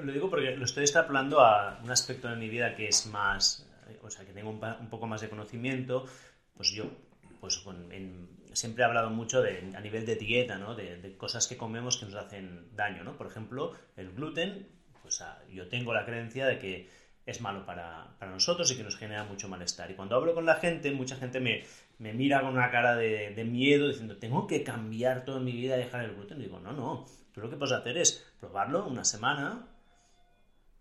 Lo 0.00 0.12
digo 0.12 0.30
porque 0.30 0.56
lo 0.56 0.64
estoy 0.64 0.84
extrapolando 0.84 1.40
a 1.40 1.80
un 1.82 1.90
aspecto 1.90 2.28
de 2.28 2.36
mi 2.36 2.48
vida 2.48 2.74
que 2.74 2.88
es 2.88 3.06
más, 3.06 3.66
o 4.02 4.10
sea, 4.10 4.24
que 4.24 4.32
tengo 4.32 4.50
un, 4.50 4.90
poco 4.90 5.06
más 5.06 5.20
de 5.20 5.28
conocimiento, 5.28 6.04
pues 6.54 6.70
yo, 6.70 6.84
pues 7.40 7.62
en, 7.90 8.28
siempre 8.52 8.82
he 8.82 8.86
hablado 8.86 9.10
mucho 9.10 9.42
de, 9.42 9.72
a 9.76 9.80
nivel 9.80 10.06
de 10.06 10.16
dieta, 10.16 10.58
¿no? 10.58 10.74
De, 10.74 11.14
cosas 11.16 11.46
que 11.46 11.56
comemos 11.56 11.98
que 11.98 12.06
nos 12.06 12.14
hacen 12.14 12.68
daño, 12.74 13.04
¿no? 13.04 13.16
Por 13.16 13.26
ejemplo, 13.26 13.72
el 13.96 14.12
gluten, 14.12 14.68
pues 15.02 15.20
ah, 15.20 15.38
yo 15.50 15.68
tengo 15.68 15.94
la 15.94 16.04
creencia 16.04 16.46
de 16.46 16.58
que 16.58 16.88
es 17.26 17.40
malo 17.40 17.66
para, 17.66 18.16
nosotros 18.20 18.70
y 18.70 18.76
que 18.76 18.84
nos 18.84 18.96
genera 18.96 19.24
mucho 19.24 19.48
malestar. 19.48 19.90
Y 19.90 19.94
cuando 19.94 20.14
hablo 20.16 20.34
con 20.34 20.46
la 20.46 20.54
gente, 20.54 20.92
mucha 20.92 21.16
gente 21.16 21.40
me, 21.40 21.64
mira 21.98 22.40
con 22.40 22.54
una 22.54 22.70
cara 22.70 22.96
de, 22.96 23.44
miedo 23.44 23.88
diciendo, 23.88 24.16
tengo 24.16 24.46
que 24.46 24.62
cambiar 24.62 25.24
toda 25.24 25.40
mi 25.40 25.52
vida 25.52 25.76
y 25.76 25.80
dejar 25.80 26.04
el 26.04 26.14
gluten. 26.14 26.38
Y 26.38 26.44
digo, 26.44 26.60
no, 26.60 26.72
no, 26.72 27.06
tú 27.32 27.40
lo 27.40 27.50
que 27.50 27.56
puedes 27.56 27.72
hacer 27.72 27.98
es 27.98 28.24
probarlo 28.38 28.86
una 28.86 29.04
semana, 29.04 29.66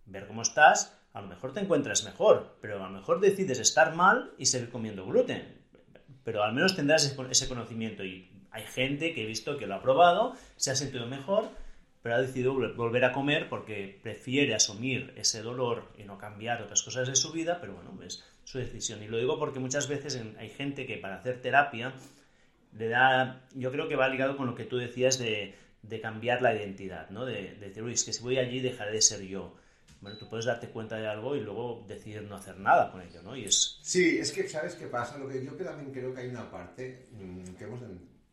ver 0.05 0.27
cómo 0.27 0.41
estás, 0.41 0.97
a 1.13 1.21
lo 1.21 1.27
mejor 1.27 1.53
te 1.53 1.61
encuentras 1.61 2.03
mejor, 2.03 2.57
pero 2.61 2.83
a 2.83 2.87
lo 2.87 2.93
mejor 2.93 3.19
decides 3.19 3.59
estar 3.59 3.95
mal 3.95 4.31
y 4.37 4.45
seguir 4.45 4.69
comiendo 4.69 5.05
gluten 5.05 5.65
pero 6.25 6.43
al 6.43 6.53
menos 6.53 6.75
tendrás 6.75 7.15
ese 7.29 7.47
conocimiento 7.47 8.03
y 8.03 8.27
hay 8.51 8.63
gente 8.63 9.13
que 9.13 9.23
he 9.23 9.25
visto 9.27 9.57
que 9.57 9.67
lo 9.67 9.75
ha 9.75 9.81
probado, 9.81 10.35
se 10.55 10.71
ha 10.71 10.75
sentido 10.75 11.05
mejor, 11.05 11.49
pero 12.01 12.15
ha 12.15 12.21
decidido 12.21 12.53
volver 12.75 13.05
a 13.05 13.11
comer 13.11 13.47
porque 13.47 13.99
prefiere 14.01 14.55
asumir 14.55 15.13
ese 15.17 15.43
dolor 15.43 15.91
y 15.97 16.03
no 16.03 16.17
cambiar 16.17 16.63
otras 16.63 16.81
cosas 16.81 17.07
de 17.07 17.15
su 17.15 17.31
vida, 17.31 17.59
pero 17.61 17.75
bueno, 17.75 17.95
es 18.03 18.23
su 18.43 18.57
decisión. 18.57 19.03
Y 19.03 19.07
lo 19.07 19.17
digo 19.17 19.37
porque 19.37 19.59
muchas 19.59 19.87
veces 19.87 20.19
hay 20.39 20.49
gente 20.49 20.87
que 20.87 20.97
para 20.97 21.17
hacer 21.17 21.41
terapia 21.41 21.93
le 22.73 22.89
da, 22.89 23.43
yo 23.53 23.71
creo 23.71 23.87
que 23.87 23.95
va 23.95 24.09
ligado 24.09 24.35
con 24.35 24.47
lo 24.47 24.55
que 24.55 24.65
tú 24.65 24.77
decías 24.77 25.19
de, 25.19 25.53
cambiar 26.01 26.41
la 26.41 26.55
identidad, 26.55 27.11
¿no? 27.11 27.25
De, 27.25 27.53
de 27.53 27.67
decir, 27.67 27.83
uy, 27.83 27.93
es 27.93 28.03
que 28.03 28.13
si 28.13 28.23
voy 28.23 28.39
allí 28.39 28.59
dejaré 28.61 28.93
de 28.93 29.01
ser 29.01 29.21
yo 29.21 29.55
bueno, 30.01 30.17
tú 30.17 30.29
puedes 30.29 30.45
darte 30.45 30.69
cuenta 30.69 30.97
de 30.97 31.07
algo 31.07 31.35
y 31.35 31.41
luego 31.41 31.85
decidir 31.87 32.23
no 32.23 32.35
hacer 32.35 32.57
nada 32.59 32.91
con 32.91 33.01
ello, 33.01 33.21
¿no? 33.23 33.35
Y 33.35 33.45
es... 33.45 33.79
Sí, 33.81 34.17
es 34.19 34.31
que, 34.31 34.47
¿sabes 34.47 34.75
qué 34.75 34.87
pasa? 34.87 35.17
Lo 35.17 35.27
que 35.27 35.43
yo 35.43 35.53
también 35.53 35.91
creo 35.91 36.13
que 36.13 36.21
hay 36.21 36.29
una 36.29 36.49
parte 36.49 37.07
mm, 37.11 37.55
que 37.55 37.63
hemos, 37.63 37.79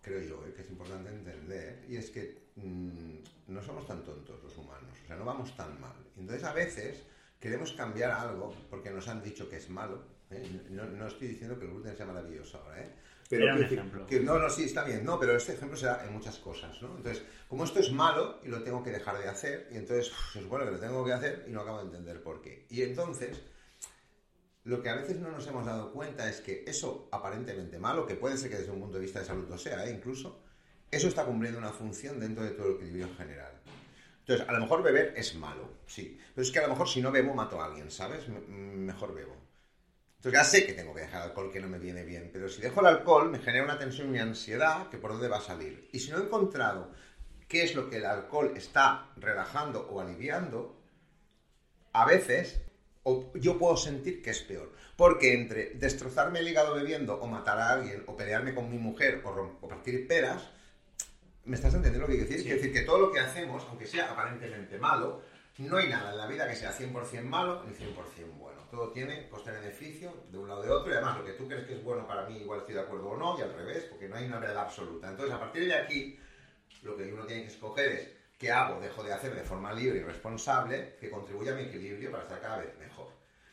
creo 0.00 0.20
yo, 0.20 0.46
eh, 0.46 0.52
que 0.54 0.62
es 0.62 0.70
importante 0.70 1.10
entender, 1.10 1.84
y 1.88 1.96
es 1.96 2.10
que 2.10 2.42
mm, 2.56 3.16
no 3.48 3.62
somos 3.62 3.86
tan 3.86 4.02
tontos 4.04 4.42
los 4.42 4.56
humanos, 4.56 4.90
o 5.02 5.06
sea, 5.06 5.16
no 5.16 5.24
vamos 5.24 5.56
tan 5.56 5.80
mal. 5.80 5.96
Entonces, 6.16 6.44
a 6.44 6.52
veces 6.52 7.02
queremos 7.40 7.72
cambiar 7.72 8.12
algo 8.12 8.54
porque 8.70 8.90
nos 8.90 9.08
han 9.08 9.22
dicho 9.22 9.48
que 9.48 9.56
es 9.56 9.68
malo. 9.68 10.04
¿eh? 10.30 10.66
No, 10.70 10.84
no, 10.84 11.06
estoy 11.06 11.28
diciendo 11.28 11.58
que 11.58 11.64
el 11.64 11.72
gluten 11.72 11.96
sea 11.96 12.06
maravilloso 12.06 12.58
ahora, 12.58 12.82
¿eh? 12.82 12.90
Pero 13.38 13.54
un 13.54 13.62
ejemplo. 13.62 14.06
no, 14.24 14.38
no, 14.38 14.50
sí, 14.50 14.64
está 14.64 14.84
bien. 14.84 15.06
No, 15.06 15.18
pero 15.18 15.34
este 15.34 15.54
ejemplo 15.54 15.74
se 15.74 15.86
da 15.86 16.04
en 16.04 16.12
muchas 16.12 16.36
cosas, 16.36 16.82
¿no? 16.82 16.94
Entonces, 16.98 17.24
como 17.48 17.64
esto 17.64 17.80
es 17.80 17.90
malo 17.90 18.40
y 18.42 18.48
lo 18.48 18.62
tengo 18.62 18.82
que 18.82 18.90
dejar 18.90 19.18
de 19.18 19.26
hacer, 19.26 19.68
y 19.70 19.78
entonces 19.78 20.12
se 20.34 20.42
supone 20.42 20.66
que 20.66 20.72
lo 20.72 20.78
tengo 20.78 21.02
que 21.02 21.14
hacer 21.14 21.46
y 21.48 21.50
no 21.50 21.62
acabo 21.62 21.78
de 21.78 21.84
entender 21.84 22.22
por 22.22 22.42
qué. 22.42 22.66
Y 22.68 22.82
entonces, 22.82 23.40
lo 24.64 24.82
que 24.82 24.90
a 24.90 24.96
veces 24.96 25.18
no 25.18 25.30
nos 25.30 25.46
hemos 25.46 25.64
dado 25.64 25.92
cuenta 25.92 26.28
es 26.28 26.42
que 26.42 26.62
eso 26.66 27.08
aparentemente 27.10 27.78
malo, 27.78 28.06
que 28.06 28.16
puede 28.16 28.36
ser 28.36 28.50
que 28.50 28.58
desde 28.58 28.70
un 28.70 28.80
punto 28.80 28.98
de 28.98 29.04
vista 29.04 29.20
de 29.20 29.24
salud 29.24 29.48
lo 29.48 29.56
sea, 29.56 29.86
¿eh? 29.86 29.90
incluso, 29.90 30.44
eso 30.90 31.08
está 31.08 31.24
cumpliendo 31.24 31.58
una 31.58 31.70
función 31.70 32.20
dentro 32.20 32.44
de 32.44 32.50
todo 32.50 32.66
el 32.66 32.74
equilibrio 32.74 33.08
general. 33.16 33.52
Entonces, 34.20 34.46
a 34.46 34.52
lo 34.52 34.60
mejor 34.60 34.82
beber 34.82 35.14
es 35.16 35.34
malo, 35.36 35.70
sí. 35.86 36.18
Pero 36.34 36.42
es 36.42 36.52
que 36.52 36.58
a 36.58 36.62
lo 36.62 36.68
mejor 36.68 36.86
si 36.86 37.00
no 37.00 37.10
bebo 37.10 37.32
mato 37.32 37.62
a 37.62 37.64
alguien, 37.64 37.90
¿sabes? 37.90 38.28
mejor 38.28 39.14
bebo. 39.14 39.51
Entonces 40.22 40.40
ya 40.40 40.44
sé 40.44 40.64
que 40.64 40.74
tengo 40.74 40.94
que 40.94 41.00
dejar 41.00 41.22
alcohol 41.22 41.50
que 41.50 41.58
no 41.58 41.68
me 41.68 41.80
viene 41.80 42.04
bien, 42.04 42.30
pero 42.32 42.48
si 42.48 42.62
dejo 42.62 42.78
el 42.78 42.86
alcohol 42.86 43.28
me 43.28 43.40
genera 43.40 43.64
una 43.64 43.76
tensión 43.76 44.14
y 44.14 44.20
ansiedad 44.20 44.88
que 44.88 44.96
por 44.96 45.10
dónde 45.10 45.26
va 45.26 45.38
a 45.38 45.40
salir. 45.40 45.88
Y 45.92 45.98
si 45.98 46.12
no 46.12 46.18
he 46.18 46.22
encontrado 46.22 46.92
qué 47.48 47.64
es 47.64 47.74
lo 47.74 47.90
que 47.90 47.96
el 47.96 48.06
alcohol 48.06 48.52
está 48.56 49.10
relajando 49.16 49.88
o 49.90 50.00
aliviando, 50.00 50.80
a 51.92 52.06
veces 52.06 52.60
yo 53.34 53.58
puedo 53.58 53.76
sentir 53.76 54.22
que 54.22 54.30
es 54.30 54.42
peor. 54.42 54.70
Porque 54.94 55.34
entre 55.34 55.70
destrozarme 55.70 56.38
el 56.38 56.46
hígado 56.46 56.76
bebiendo 56.76 57.20
o 57.20 57.26
matar 57.26 57.58
a 57.58 57.70
alguien 57.70 58.04
o 58.06 58.16
pelearme 58.16 58.54
con 58.54 58.70
mi 58.70 58.78
mujer 58.78 59.22
o, 59.24 59.68
partir 59.68 60.06
peras, 60.06 60.50
¿me 61.46 61.56
estás 61.56 61.74
entendiendo 61.74 62.06
lo 62.06 62.12
que 62.12 62.18
quiero 62.18 62.30
decir? 62.30 62.44
Quiero 62.44 62.62
decir 62.62 62.72
que 62.72 62.86
todo 62.86 62.98
lo 63.00 63.10
que 63.10 63.18
hacemos, 63.18 63.66
aunque 63.68 63.88
sea 63.88 64.12
aparentemente 64.12 64.78
malo, 64.78 65.20
no 65.58 65.78
hay 65.78 65.88
nada 65.88 66.12
en 66.12 66.18
la 66.18 66.28
vida 66.28 66.48
que 66.48 66.54
sea 66.54 66.72
100% 66.72 67.22
malo 67.22 67.64
ni 67.64 67.74
100% 67.74 68.36
bueno. 68.38 68.51
Todo 68.72 68.88
tiene 68.88 69.28
coste-beneficio 69.28 70.24
de 70.30 70.38
un 70.38 70.48
lado 70.48 70.62
de 70.62 70.70
otro 70.70 70.90
y 70.90 70.94
además 70.94 71.18
lo 71.18 71.26
que 71.26 71.32
tú 71.32 71.46
crees 71.46 71.66
que 71.66 71.74
es 71.74 71.84
bueno 71.84 72.06
para 72.06 72.26
mí 72.26 72.38
igual 72.38 72.60
estoy 72.60 72.74
de 72.74 72.80
acuerdo 72.80 73.10
o 73.10 73.16
no 73.18 73.38
y 73.38 73.42
al 73.42 73.52
revés, 73.52 73.84
porque 73.84 74.08
no 74.08 74.16
hay 74.16 74.24
una 74.24 74.38
verdad 74.38 74.62
absoluta. 74.62 75.10
Entonces, 75.10 75.34
a 75.34 75.38
partir 75.38 75.66
de 75.66 75.74
aquí, 75.74 76.18
lo 76.82 76.96
que 76.96 77.12
uno 77.12 77.26
tiene 77.26 77.42
que 77.42 77.48
escoger 77.48 77.92
es 77.92 78.08
qué 78.38 78.50
hago, 78.50 78.80
dejo 78.80 79.02
de 79.02 79.12
hacer 79.12 79.34
de 79.34 79.42
forma 79.42 79.74
libre 79.74 79.98
y 79.98 80.02
responsable 80.02 80.96
que 80.98 81.10
contribuya 81.10 81.52
a 81.52 81.54
mi 81.54 81.64
equilibrio 81.64 82.10
para 82.10 82.22
estar 82.22 82.40
cada 82.40 82.56
vez 82.60 82.74
mejor. 82.78 83.08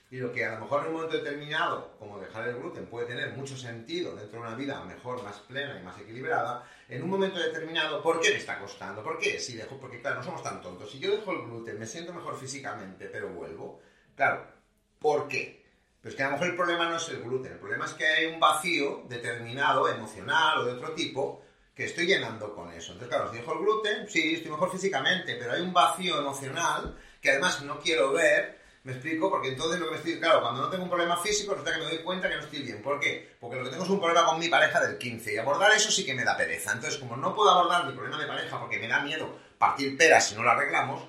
Y 0.09 0.19
lo 0.19 0.31
que 0.31 0.45
a 0.45 0.53
lo 0.53 0.61
mejor 0.61 0.83
en 0.83 0.87
un 0.87 0.93
momento 0.93 1.17
determinado, 1.17 1.97
como 1.99 2.17
dejar 2.17 2.47
el 2.47 2.55
gluten, 2.55 2.85
puede 2.85 3.07
tener 3.07 3.33
mucho 3.33 3.57
sentido 3.57 4.15
dentro 4.15 4.39
de 4.39 4.47
una 4.47 4.55
vida 4.55 4.81
mejor, 4.85 5.21
más 5.21 5.39
plena 5.39 5.77
y 5.81 5.83
más 5.83 5.99
equilibrada, 5.99 6.65
en 6.87 7.03
un 7.03 7.09
momento 7.09 7.39
determinado, 7.39 8.01
¿por 8.01 8.21
qué 8.21 8.29
me 8.29 8.37
está 8.37 8.57
costando? 8.57 9.03
¿Por 9.03 9.19
qué? 9.19 9.37
Si 9.37 9.57
dejo, 9.57 9.77
porque 9.81 9.99
claro, 9.99 10.19
no 10.19 10.23
somos 10.23 10.43
tan 10.43 10.61
tontos. 10.61 10.89
Si 10.89 10.97
yo 10.97 11.11
dejo 11.11 11.33
el 11.33 11.41
gluten, 11.41 11.77
me 11.77 11.85
siento 11.85 12.13
mejor 12.13 12.39
físicamente, 12.39 13.09
pero 13.09 13.27
vuelvo. 13.27 13.81
Claro, 14.15 14.58
¿por 14.99 15.27
qué? 15.27 15.65
Pues 16.01 16.15
que 16.15 16.23
a 16.23 16.27
lo 16.27 16.33
mejor 16.33 16.47
el 16.47 16.55
problema 16.55 16.89
no 16.89 16.97
es 16.97 17.09
el 17.09 17.21
gluten, 17.21 17.53
el 17.53 17.59
problema 17.59 17.85
es 17.85 17.93
que 17.93 18.05
hay 18.05 18.25
un 18.27 18.39
vacío 18.39 19.03
determinado, 19.09 19.89
emocional 19.89 20.59
o 20.59 20.65
de 20.65 20.73
otro 20.73 20.93
tipo, 20.93 21.43
que 21.75 21.85
estoy 21.85 22.05
llenando 22.05 22.53
con 22.53 22.71
eso. 22.71 22.93
Entonces, 22.93 23.09
claro, 23.09 23.31
si 23.31 23.37
dejo 23.37 23.53
el 23.53 23.59
gluten, 23.59 24.09
sí, 24.09 24.35
estoy 24.35 24.51
mejor 24.51 24.71
físicamente, 24.71 25.35
pero 25.35 25.53
hay 25.53 25.61
un 25.61 25.73
vacío 25.73 26.19
emocional 26.19 26.97
que 27.21 27.31
además 27.31 27.61
no 27.63 27.79
quiero 27.79 28.13
ver 28.13 28.59
¿Me 28.83 28.93
explico? 28.93 29.29
Porque 29.29 29.49
entonces 29.49 29.79
lo 29.79 29.87
que 29.87 29.91
me 29.91 29.97
estoy... 29.97 30.19
Claro, 30.19 30.41
cuando 30.41 30.61
no 30.61 30.69
tengo 30.69 30.83
un 30.83 30.89
problema 30.89 31.17
físico, 31.17 31.51
resulta 31.51 31.73
que 31.73 31.79
me 31.79 31.89
doy 31.89 31.97
cuenta 31.99 32.29
que 32.29 32.35
no 32.35 32.41
estoy 32.41 32.61
bien. 32.61 32.81
¿Por 32.81 32.99
qué? 32.99 33.35
Porque 33.39 33.57
lo 33.57 33.65
que 33.65 33.71
tengo 33.71 33.83
es 33.83 33.89
un 33.89 33.99
problema 33.99 34.25
con 34.25 34.39
mi 34.39 34.47
pareja 34.47 34.79
del 34.79 34.97
15 34.97 35.33
y 35.33 35.37
abordar 35.37 35.71
eso 35.73 35.91
sí 35.91 36.05
que 36.05 36.13
me 36.13 36.23
da 36.23 36.37
pereza. 36.37 36.71
Entonces, 36.71 36.97
como 36.97 37.17
no 37.17 37.35
puedo 37.35 37.49
abordar 37.51 37.85
mi 37.85 37.93
problema 37.93 38.19
de 38.19 38.27
pareja 38.27 38.59
porque 38.59 38.79
me 38.79 38.87
da 38.87 39.01
miedo 39.01 39.37
partir 39.57 39.97
peras 39.97 40.29
si 40.29 40.35
no 40.35 40.43
lo 40.43 40.51
arreglamos, 40.51 41.03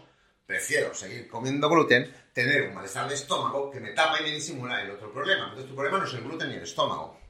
prefiero 0.47 0.93
seguir 0.95 1.29
comiendo 1.29 1.69
gluten, 1.69 2.13
tener 2.33 2.69
un 2.69 2.75
malestar 2.75 3.09
de 3.09 3.15
estómago 3.15 3.71
que 3.71 3.81
me 3.81 3.91
tapa 3.91 4.21
y 4.21 4.25
me 4.25 4.31
disimula 4.31 4.83
el 4.83 4.91
otro 4.91 5.13
problema. 5.13 5.45
Entonces, 5.45 5.69
tu 5.69 5.75
problema 5.75 5.99
no 5.99 6.05
es 6.05 6.15
el 6.15 6.23
gluten 6.23 6.49
ni 6.49 6.55
el 6.57 6.63
estómago. 6.63 7.21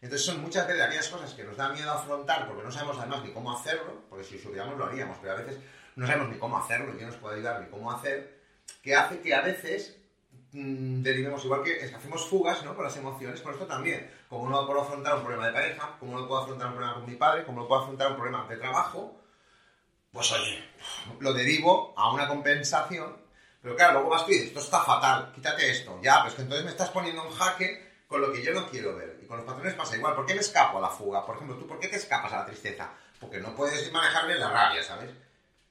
Entonces 0.00 0.26
son 0.26 0.40
muchas 0.40 0.66
veces 0.66 0.82
aquellas 0.82 1.08
cosas 1.08 1.34
que 1.34 1.44
nos 1.44 1.56
da 1.56 1.68
miedo 1.68 1.90
afrontar 1.90 2.46
porque 2.46 2.62
no 2.62 2.70
sabemos 2.70 2.98
además 2.98 3.22
ni 3.22 3.32
cómo 3.32 3.52
hacerlo, 3.52 4.02
porque 4.08 4.24
si 4.24 4.38
supiéramos 4.38 4.78
lo 4.78 4.86
haríamos, 4.86 5.18
pero 5.20 5.34
a 5.34 5.36
veces 5.36 5.58
no 5.94 6.06
sabemos 6.06 6.30
ni 6.30 6.38
cómo 6.38 6.56
hacerlo, 6.56 6.86
ni 6.86 6.96
quién 6.96 7.10
nos 7.10 7.18
puede 7.18 7.36
ayudar, 7.36 7.60
ni 7.60 7.68
cómo 7.68 7.92
hacer, 7.92 8.40
que 8.82 8.94
hace 8.94 9.20
que 9.20 9.34
a 9.34 9.42
veces 9.42 9.98
mmm, 10.52 11.02
derivemos, 11.02 11.44
igual 11.44 11.62
que 11.62 11.84
hacemos 11.84 12.26
fugas 12.26 12.64
¿no? 12.64 12.74
con 12.74 12.84
las 12.84 12.96
emociones, 12.96 13.42
por 13.42 13.52
esto 13.52 13.66
también. 13.66 14.10
Como 14.30 14.48
no 14.48 14.66
puedo 14.66 14.80
afrontar 14.80 15.16
un 15.16 15.22
problema 15.22 15.48
de 15.48 15.52
pareja, 15.52 15.96
como 16.00 16.18
no 16.18 16.26
puedo 16.26 16.40
afrontar 16.42 16.68
un 16.68 16.74
problema 16.74 16.94
con 16.94 17.06
mi 17.06 17.16
padre, 17.16 17.44
como 17.44 17.60
no 17.60 17.68
puedo 17.68 17.82
afrontar 17.82 18.10
un 18.10 18.16
problema 18.16 18.46
de 18.48 18.56
trabajo, 18.56 19.20
pues 20.12 20.32
oye, 20.32 20.64
lo 21.18 21.34
derivo 21.34 21.92
a 21.96 22.10
una 22.12 22.26
compensación. 22.26 23.19
Pero 23.62 23.76
claro, 23.76 23.94
luego 23.94 24.10
vas 24.10 24.24
tú 24.24 24.32
y 24.32 24.34
dices, 24.34 24.48
esto 24.48 24.60
está 24.60 24.80
fatal, 24.80 25.32
quítate 25.34 25.70
esto. 25.70 25.98
Ya, 26.02 26.22
pues 26.22 26.34
que 26.34 26.42
entonces 26.42 26.64
me 26.64 26.70
estás 26.70 26.90
poniendo 26.90 27.24
en 27.24 27.30
jaque 27.30 27.90
con 28.06 28.20
lo 28.20 28.32
que 28.32 28.42
yo 28.42 28.52
no 28.52 28.68
quiero 28.68 28.96
ver. 28.96 29.18
Y 29.22 29.26
con 29.26 29.36
los 29.36 29.46
patrones 29.46 29.74
pasa 29.74 29.96
igual. 29.96 30.14
¿Por 30.14 30.26
qué 30.26 30.34
me 30.34 30.40
escapo 30.40 30.78
a 30.78 30.80
la 30.80 30.88
fuga? 30.88 31.24
Por 31.26 31.36
ejemplo, 31.36 31.56
¿tú 31.56 31.66
por 31.66 31.78
qué 31.78 31.88
te 31.88 31.96
escapas 31.96 32.32
a 32.32 32.38
la 32.38 32.46
tristeza? 32.46 32.90
Porque 33.20 33.38
no 33.38 33.54
puedes 33.54 33.92
manejar 33.92 34.26
bien 34.26 34.40
la 34.40 34.50
rabia, 34.50 34.82
¿sabes? 34.82 35.10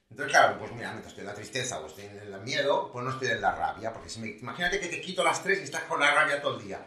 Entonces, 0.08 0.32
claro, 0.32 0.58
pues 0.58 0.72
mira, 0.72 0.90
mientras 0.90 1.12
estoy 1.12 1.22
en 1.22 1.28
la 1.28 1.34
tristeza 1.34 1.80
o 1.80 1.86
estoy 1.86 2.04
en 2.04 2.16
el 2.16 2.40
miedo, 2.40 2.90
pues 2.92 3.04
no 3.04 3.10
estoy 3.10 3.28
en 3.28 3.40
la 3.40 3.54
rabia. 3.54 3.92
Porque 3.92 4.08
si 4.08 4.20
me, 4.20 4.28
imagínate 4.28 4.80
que 4.80 4.88
te 4.88 5.00
quito 5.00 5.24
las 5.24 5.42
tres 5.42 5.60
y 5.60 5.64
estás 5.64 5.82
con 5.82 6.00
la 6.00 6.14
rabia 6.14 6.40
todo 6.40 6.56
el 6.58 6.64
día. 6.64 6.80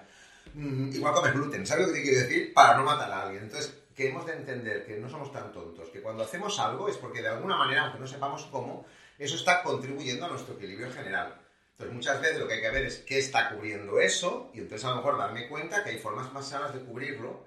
Mm, 0.53 0.93
igual 0.93 1.13
comes 1.13 1.33
gluten, 1.33 1.65
¿sabes 1.65 1.87
lo 1.87 1.93
que 1.93 1.99
te 1.99 2.05
quiero 2.05 2.19
decir? 2.21 2.53
Para 2.53 2.77
no 2.77 2.83
matar 2.83 3.11
a 3.11 3.23
alguien. 3.23 3.43
Entonces, 3.43 3.73
que 3.95 4.09
hemos 4.09 4.25
de 4.25 4.33
entender 4.33 4.85
que 4.85 4.97
no 4.97 5.09
somos 5.09 5.31
tan 5.31 5.51
tontos, 5.51 5.89
que 5.89 6.01
cuando 6.01 6.23
hacemos 6.23 6.59
algo 6.59 6.89
es 6.89 6.97
porque 6.97 7.21
de 7.21 7.29
alguna 7.29 7.57
manera, 7.57 7.83
aunque 7.83 7.99
no 7.99 8.07
sepamos 8.07 8.45
cómo, 8.51 8.85
eso 9.23 9.35
está 9.35 9.63
contribuyendo 9.63 10.25
a 10.25 10.29
nuestro 10.29 10.55
equilibrio 10.55 10.91
general. 10.91 11.35
Entonces, 11.71 11.95
muchas 11.95 12.21
veces 12.21 12.39
lo 12.39 12.47
que 12.47 12.55
hay 12.55 12.61
que 12.61 12.69
ver 12.69 12.85
es 12.85 12.99
qué 12.99 13.19
está 13.19 13.49
cubriendo 13.49 13.99
eso 13.99 14.51
y 14.53 14.59
entonces 14.59 14.85
a 14.85 14.91
lo 14.91 14.97
mejor 14.97 15.17
darme 15.17 15.47
cuenta 15.47 15.83
que 15.83 15.91
hay 15.91 15.97
formas 15.97 16.31
más 16.31 16.47
sanas 16.47 16.73
de 16.73 16.81
cubrirlo 16.81 17.45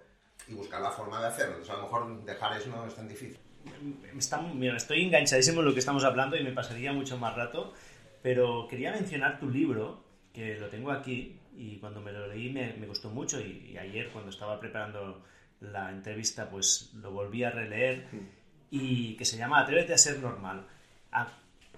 y 0.49 0.55
buscar 0.55 0.81
la 0.81 0.91
forma 0.91 1.21
de 1.21 1.29
hacerlo. 1.29 1.57
Entonces, 1.57 1.75
a 1.75 1.79
lo 1.79 1.85
mejor 1.85 2.25
dejar 2.25 2.61
eso 2.61 2.71
no 2.71 2.87
es 2.87 2.95
tan 2.95 3.09
difícil 3.09 3.39
estoy 4.77 5.05
enganchadísimo 5.05 5.61
en 5.61 5.67
lo 5.67 5.73
que 5.73 5.81
estamos 5.81 6.05
hablando 6.05 6.37
y 6.37 6.43
me 6.43 6.53
pasaría 6.53 6.93
mucho 6.93 7.19
más 7.19 7.35
rato, 7.35 7.73
pero 8.23 8.67
quería 8.69 8.93
mencionar 8.93 9.39
tu 9.39 9.49
libro, 9.49 10.05
que 10.33 10.57
lo 10.57 10.69
tengo 10.69 10.91
aquí, 10.91 11.39
y 11.57 11.77
cuando 11.79 12.01
me 12.01 12.13
lo 12.13 12.27
leí 12.27 12.51
me, 12.51 12.73
gustó 12.87 13.11
mucho, 13.11 13.41
y, 13.41 13.77
ayer 13.79 14.11
cuando 14.11 14.31
estaba 14.31 14.61
preparando 14.61 15.23
la 15.61 15.91
entrevista, 15.91 16.49
pues 16.51 16.93
lo 16.95 17.11
volví 17.11 17.45
a 17.45 17.51
releer, 17.51 18.07
y 18.71 19.17
que 19.17 19.25
se 19.25 19.37
llama 19.37 19.61
Atrévete 19.61 19.95
a 19.95 19.99
ser 19.99 20.19
normal. 20.19 20.67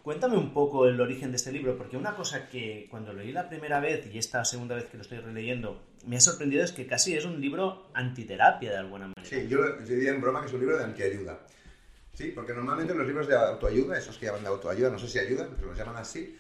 Cuéntame 0.09 0.39
un 0.39 0.55
poco 0.55 0.87
el 0.87 0.99
origen 1.03 1.33
de 1.33 1.37
este 1.37 1.53
libro, 1.53 1.77
porque 1.77 1.99
una 1.99 2.17
cosa 2.17 2.49
que 2.49 2.87
cuando 2.91 3.13
lo 3.13 3.19
leí 3.19 3.31
la 3.31 3.47
primera 3.47 3.79
vez 3.79 4.07
y 4.11 4.17
esta 4.17 4.43
segunda 4.43 4.75
vez 4.75 4.87
que 4.87 4.97
lo 4.97 5.03
estoy 5.03 5.19
releyendo 5.19 5.83
me 6.07 6.17
ha 6.17 6.21
sorprendido 6.21 6.65
es 6.65 6.73
que 6.73 6.87
casi 6.87 7.15
es 7.15 7.27
un 7.27 7.39
libro 7.39 7.91
antiterapia 7.93 8.71
de 8.71 8.79
alguna 8.79 9.09
manera. 9.09 9.23
Sí, 9.23 9.47
yo 9.49 9.59
diría 9.81 10.09
en 10.09 10.23
broma 10.23 10.41
que 10.41 10.47
es 10.47 10.53
un 10.55 10.61
libro 10.61 10.79
de 10.79 10.85
antiayuda. 10.85 11.41
Sí, 12.15 12.33
porque 12.35 12.55
normalmente 12.55 12.95
los 12.95 13.07
libros 13.07 13.29
de 13.29 13.37
autoayuda, 13.37 13.99
esos 13.99 14.17
que 14.17 14.25
llaman 14.25 14.45
de 14.45 14.49
autoayuda, 14.49 14.89
no 14.89 14.99
sé 14.99 15.09
si 15.09 15.19
ayudan, 15.19 15.51
pero 15.55 15.69
los 15.69 15.77
llaman 15.77 15.97
así, 15.97 16.39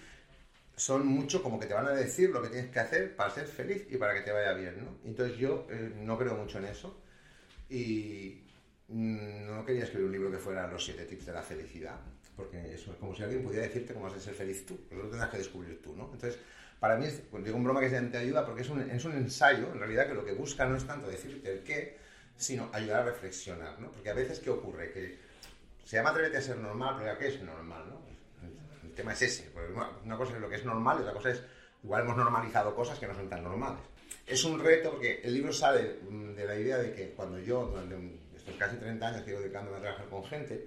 son 0.75 1.07
mucho 1.07 1.43
como 1.43 1.61
que 1.61 1.67
te 1.67 1.75
van 1.75 1.89
a 1.89 1.91
decir 1.91 2.31
lo 2.31 2.41
que 2.41 2.49
tienes 2.49 2.71
que 2.71 2.81
hacer 2.81 3.17
para 3.17 3.29
ser 3.29 3.47
feliz 3.49 3.87
y 3.91 3.99
para 3.99 4.15
que 4.15 4.23
te 4.23 4.33
vaya 4.33 4.55
bien, 4.55 4.83
¿no? 4.83 4.97
Entonces 5.05 5.37
yo 5.37 5.67
eh, 5.69 5.93
no 5.95 6.17
creo 6.17 6.37
mucho 6.37 6.57
en 6.57 6.65
eso 6.65 7.03
y 7.69 8.45
mm, 8.89 9.47
no 9.47 9.63
quería 9.67 9.85
escribir 9.85 10.07
un 10.07 10.13
libro 10.13 10.31
que 10.31 10.39
fuera 10.39 10.67
los 10.69 10.83
siete 10.83 11.05
tips 11.05 11.27
de 11.27 11.33
la 11.35 11.43
felicidad, 11.43 12.01
porque 12.39 12.73
eso 12.73 12.93
es 12.93 12.99
como 12.99 13.15
si 13.17 13.25
alguien 13.25 13.43
pudiera 13.43 13.67
decirte 13.67 13.93
cómo 13.93 14.07
has 14.07 14.15
de 14.15 14.21
ser 14.21 14.33
feliz 14.33 14.65
tú, 14.65 14.79
lo 14.93 15.09
tendrás 15.09 15.29
que 15.29 15.39
descubrir 15.39 15.83
tú, 15.83 15.97
¿no? 15.97 16.05
Entonces, 16.05 16.39
para 16.79 16.97
mí, 16.97 17.07
es, 17.07 17.21
pues 17.29 17.45
digo 17.45 17.57
un 17.57 17.65
broma 17.65 17.81
que 17.81 17.89
de 17.89 17.97
antiayuda 17.97 18.47
porque 18.47 18.63
es 18.63 18.69
un, 18.71 18.89
es 18.89 19.05
un 19.05 19.13
ensayo, 19.13 19.73
en 19.73 19.81
realidad, 19.81 20.07
que 20.07 20.15
lo 20.15 20.25
que 20.25 20.33
busca 20.33 20.65
no 20.65 20.77
es 20.77 20.87
tanto 20.87 21.09
decirte 21.09 21.53
el 21.53 21.65
qué, 21.65 21.99
sino 22.37 22.71
ayudar 22.73 23.01
a 23.01 23.05
reflexionar, 23.07 23.81
¿no? 23.81 23.91
Porque 23.91 24.09
a 24.09 24.15
veces, 24.15 24.39
¿qué 24.39 24.51
ocurre? 24.51 24.93
Que 24.93 25.19
se 25.85 25.97
llama 25.97 26.11
Atrévete 26.11 26.37
a 26.37 26.43
ser 26.43 26.59
normal, 26.59 26.95
pero 27.01 27.19
¿qué 27.19 27.27
es 27.27 27.43
normal? 27.43 27.83
¿no? 27.91 28.01
El, 28.87 28.95
tema 28.95 29.13
es 29.13 29.23
ese. 29.23 29.51
una 30.05 30.17
cosa 30.17 30.35
es 30.35 30.41
lo 30.41 30.49
que 30.49 30.57
es 30.57 30.65
normal 30.65 30.99
y 30.99 31.03
otra 31.03 31.15
cosa 31.15 31.31
es, 31.31 31.43
igual 31.83 32.03
hemos 32.03 32.17
normalizado 32.17 32.75
cosas 32.75 32.99
que 33.01 33.09
no 33.09 33.15
son 33.15 33.29
tan 33.29 33.43
normales. 33.43 33.83
Es 34.25 34.45
un 34.45 34.61
reto 34.61 34.93
porque 34.93 35.21
el 35.25 35.35
libro 35.35 35.53
sale 35.53 35.99
mm, 36.09 36.35
de 36.35 36.45
la 36.45 36.57
idea 36.57 36.79
de 36.79 36.93
que 36.93 37.11
cuando 37.11 37.41
yo, 37.41 37.67
durante 37.67 37.97
estos 38.37 38.55
casi 38.57 38.77
30 38.77 39.09
años 39.09 39.23
que 39.23 39.31
llevo 39.31 39.43
dedicándome 39.43 39.79
a 39.79 39.81
trabajar 39.81 40.07
con 40.09 40.25
gente, 40.25 40.67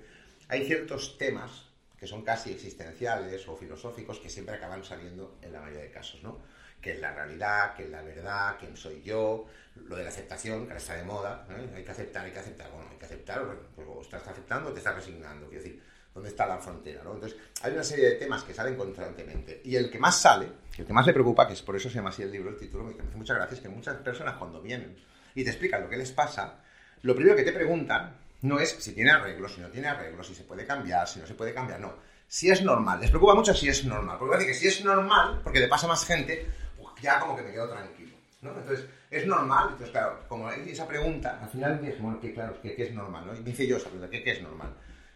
hay 0.52 0.66
ciertos 0.66 1.18
temas 1.18 1.64
que 1.98 2.06
son 2.06 2.24
casi 2.24 2.52
existenciales 2.52 3.48
o 3.48 3.56
filosóficos 3.56 4.20
que 4.20 4.30
siempre 4.30 4.56
acaban 4.56 4.84
saliendo 4.84 5.38
en 5.42 5.54
la 5.54 5.62
mayoría 5.62 5.84
de 5.84 5.92
casos, 5.92 6.22
¿no? 6.24 6.40
Que 6.82 6.92
es 6.92 7.00
la 7.00 7.14
realidad, 7.14 7.74
que 7.74 7.84
es 7.84 7.90
la 7.90 8.02
verdad, 8.02 8.58
quién 8.60 8.76
soy 8.76 9.02
yo, 9.02 9.46
lo 9.76 9.96
de 9.96 10.04
la 10.04 10.10
aceptación, 10.10 10.66
que 10.66 10.72
ahora 10.72 10.78
está 10.78 10.96
de 10.96 11.04
moda, 11.04 11.48
hay 11.74 11.84
que 11.86 11.92
aceptar, 11.92 12.26
hay 12.26 12.32
que 12.32 12.40
aceptar, 12.40 12.70
bueno, 12.70 12.90
hay 12.92 12.98
que 12.98 13.06
aceptar, 13.06 13.46
pues, 13.76 13.88
o 13.88 14.02
estás 14.02 14.28
aceptando 14.28 14.70
o 14.70 14.74
te 14.74 14.80
estás 14.80 14.96
resignando, 14.96 15.48
quiero 15.48 15.64
decir, 15.64 15.82
¿dónde 16.14 16.28
está 16.28 16.46
la 16.46 16.58
frontera? 16.58 17.02
¿no? 17.04 17.14
Entonces, 17.14 17.40
hay 17.62 17.72
una 17.72 17.84
serie 17.84 18.10
de 18.10 18.16
temas 18.16 18.44
que 18.44 18.54
salen 18.54 18.76
constantemente, 18.76 19.62
y 19.64 19.78
el 19.78 19.90
que 19.90 20.00
más 20.00 20.20
sale, 20.20 20.48
el 20.78 20.86
que 20.86 20.92
más 20.92 21.08
le 21.08 21.14
preocupa, 21.14 21.48
que 21.48 21.54
es 21.54 21.62
por 21.62 21.78
eso 21.78 21.88
se 21.88 21.96
llama 21.96 22.10
así 22.10 22.24
el 22.24 22.32
libro, 22.32 22.50
el 22.50 22.58
título, 22.58 22.84
me 22.84 22.92
hace 22.92 23.16
muchas 23.16 23.38
gracias, 23.38 23.62
que 23.62 23.70
muchas 23.70 23.96
personas 23.98 24.36
cuando 24.36 24.62
vienen 24.62 24.98
y 25.34 25.46
te 25.46 25.52
explican 25.52 25.84
lo 25.84 25.90
que 25.90 25.96
les 25.96 26.12
pasa, 26.12 26.60
lo 27.04 27.16
primero 27.16 27.38
que 27.38 27.44
te 27.44 27.54
preguntan 27.54 28.21
no 28.42 28.60
es 28.60 28.70
si 28.80 28.94
tiene 28.94 29.12
arreglo, 29.12 29.48
si 29.48 29.62
no 29.62 29.70
tiene 29.70 29.88
arreglo, 29.88 30.24
si 30.24 30.34
se 30.34 30.44
puede 30.44 30.66
cambiar, 30.66 31.08
si 31.08 31.20
no 31.20 31.28
se 31.28 31.34
puede 31.34 31.54
cambiar, 31.54 31.80
no. 31.80 31.94
Si 32.28 32.50
es 32.50 32.62
normal. 32.64 33.00
Les 33.00 33.10
preocupa 33.10 33.36
mucho 33.36 33.54
si 33.54 33.68
es 33.68 33.84
normal. 33.86 34.18
Porque 34.18 34.38
decir 34.38 34.48
que 34.48 34.60
si 34.60 34.68
es 34.68 34.86
normal, 34.86 35.42
porque 35.44 35.60
le 35.60 35.68
pasa 35.68 35.88
más 35.88 36.06
gente, 36.06 36.48
pues 36.78 37.02
ya 37.02 37.20
como 37.20 37.36
que 37.36 37.42
me 37.44 37.52
quedo 37.52 37.70
tranquilo. 37.70 38.16
¿no? 38.42 38.58
Entonces, 38.58 38.86
es 39.10 39.28
normal. 39.28 39.70
Entonces, 39.72 39.92
claro, 39.92 40.24
como 40.28 40.48
hay 40.48 40.70
esa 40.70 40.88
pregunta, 40.88 41.40
al 41.42 41.50
final 41.50 41.82
dije, 41.82 41.98
bueno, 42.00 42.20
que 42.20 42.34
claro, 42.34 42.60
¿qué, 42.62 42.76
es 42.78 42.94
normal? 42.94 43.28
¿no? 43.28 43.36
Y 43.36 43.42
me 43.42 43.50
hice 43.50 43.68
yo 43.68 43.78
esa 43.78 43.90
pregunta, 43.90 44.10
¿qué, 44.10 44.24
¿qué, 44.24 44.32
es 44.32 44.42
normal? 44.42 44.74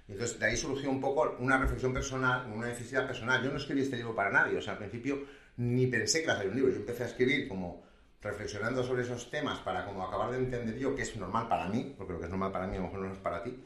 Y 0.07 0.11
entonces, 0.11 0.39
de 0.39 0.45
ahí 0.45 0.57
surgió 0.57 0.89
un 0.89 0.99
poco 0.99 1.35
una 1.39 1.57
reflexión 1.57 1.93
personal, 1.93 2.51
una 2.51 2.67
necesidad 2.67 3.07
personal. 3.07 3.41
Yo 3.43 3.49
no 3.49 3.57
escribí 3.57 3.81
este 3.81 3.95
libro 3.95 4.13
para 4.13 4.29
nadie, 4.29 4.57
o 4.57 4.61
sea, 4.61 4.73
al 4.73 4.79
principio 4.79 5.25
ni 5.57 5.87
pensé 5.87 6.19
que 6.19 6.25
iba 6.25 6.33
a 6.33 6.43
un 6.43 6.55
libro. 6.55 6.71
Yo 6.71 6.77
empecé 6.77 7.03
a 7.03 7.07
escribir 7.07 7.47
como 7.47 7.84
reflexionando 8.25 8.83
sobre 8.83 9.03
esos 9.03 9.29
temas 9.29 9.59
para 9.59 9.85
como 9.85 10.03
acabar 10.03 10.31
de 10.31 10.37
entender 10.37 10.77
yo 10.77 10.95
qué 10.95 11.03
es 11.03 11.15
normal 11.15 11.47
para 11.47 11.67
mí, 11.67 11.93
porque 11.95 12.13
lo 12.13 12.19
que 12.19 12.25
es 12.25 12.31
normal 12.31 12.51
para 12.51 12.67
mí 12.67 12.75
a 12.75 12.79
lo 12.79 12.85
mejor 12.87 12.99
no 12.99 13.13
es 13.13 13.19
para 13.19 13.43
ti. 13.43 13.63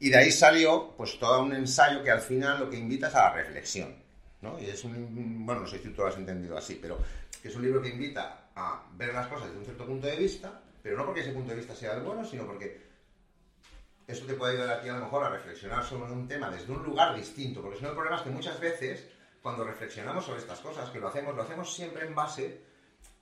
Y 0.00 0.10
de 0.10 0.16
ahí 0.18 0.32
salió 0.32 0.94
pues 0.96 1.18
todo 1.18 1.42
un 1.42 1.54
ensayo 1.54 2.02
que 2.02 2.10
al 2.10 2.20
final 2.20 2.60
lo 2.60 2.68
que 2.68 2.76
invita 2.76 3.08
es 3.08 3.14
a 3.14 3.28
la 3.28 3.32
reflexión. 3.34 3.94
¿no? 4.42 4.58
Y 4.60 4.66
es 4.66 4.84
un, 4.84 5.46
bueno, 5.46 5.62
no 5.62 5.66
sé 5.66 5.78
si 5.78 5.88
tú 5.90 6.02
lo 6.02 6.08
has 6.08 6.16
entendido 6.16 6.58
así, 6.58 6.78
pero 6.80 6.98
que 7.40 7.48
es 7.48 7.56
un 7.56 7.62
libro 7.62 7.80
que 7.80 7.88
invita 7.88 8.50
a 8.54 8.84
ver 8.94 9.14
las 9.14 9.28
cosas 9.28 9.46
desde 9.46 9.58
un 9.58 9.64
cierto 9.64 9.86
punto 9.86 10.06
de 10.06 10.16
vista, 10.16 10.60
pero 10.82 10.96
no 10.96 11.06
porque 11.06 11.20
ese 11.20 11.32
punto 11.32 11.50
de 11.50 11.56
vista 11.56 11.74
sea 11.74 11.94
el 11.94 12.02
bueno, 12.02 12.24
sino 12.24 12.44
porque 12.46 12.82
eso 14.06 14.26
te 14.26 14.34
puede 14.34 14.54
ayudar 14.54 14.78
a 14.78 14.82
ti 14.82 14.88
a 14.88 14.94
lo 14.94 15.04
mejor 15.04 15.24
a 15.24 15.30
reflexionar 15.30 15.82
sobre 15.84 16.12
un 16.12 16.28
tema 16.28 16.50
desde 16.50 16.70
un 16.70 16.82
lugar 16.82 17.14
distinto, 17.14 17.62
porque 17.62 17.78
si 17.78 17.84
no 17.84 17.90
el 17.90 17.94
problema 17.94 18.16
es 18.16 18.22
que 18.22 18.30
muchas 18.30 18.60
veces 18.60 19.06
cuando 19.40 19.64
reflexionamos 19.64 20.24
sobre 20.24 20.40
estas 20.40 20.58
cosas, 20.60 20.90
que 20.90 20.98
lo 20.98 21.08
hacemos, 21.08 21.34
lo 21.34 21.42
hacemos 21.42 21.72
siempre 21.72 22.06
en 22.06 22.14
base 22.14 22.73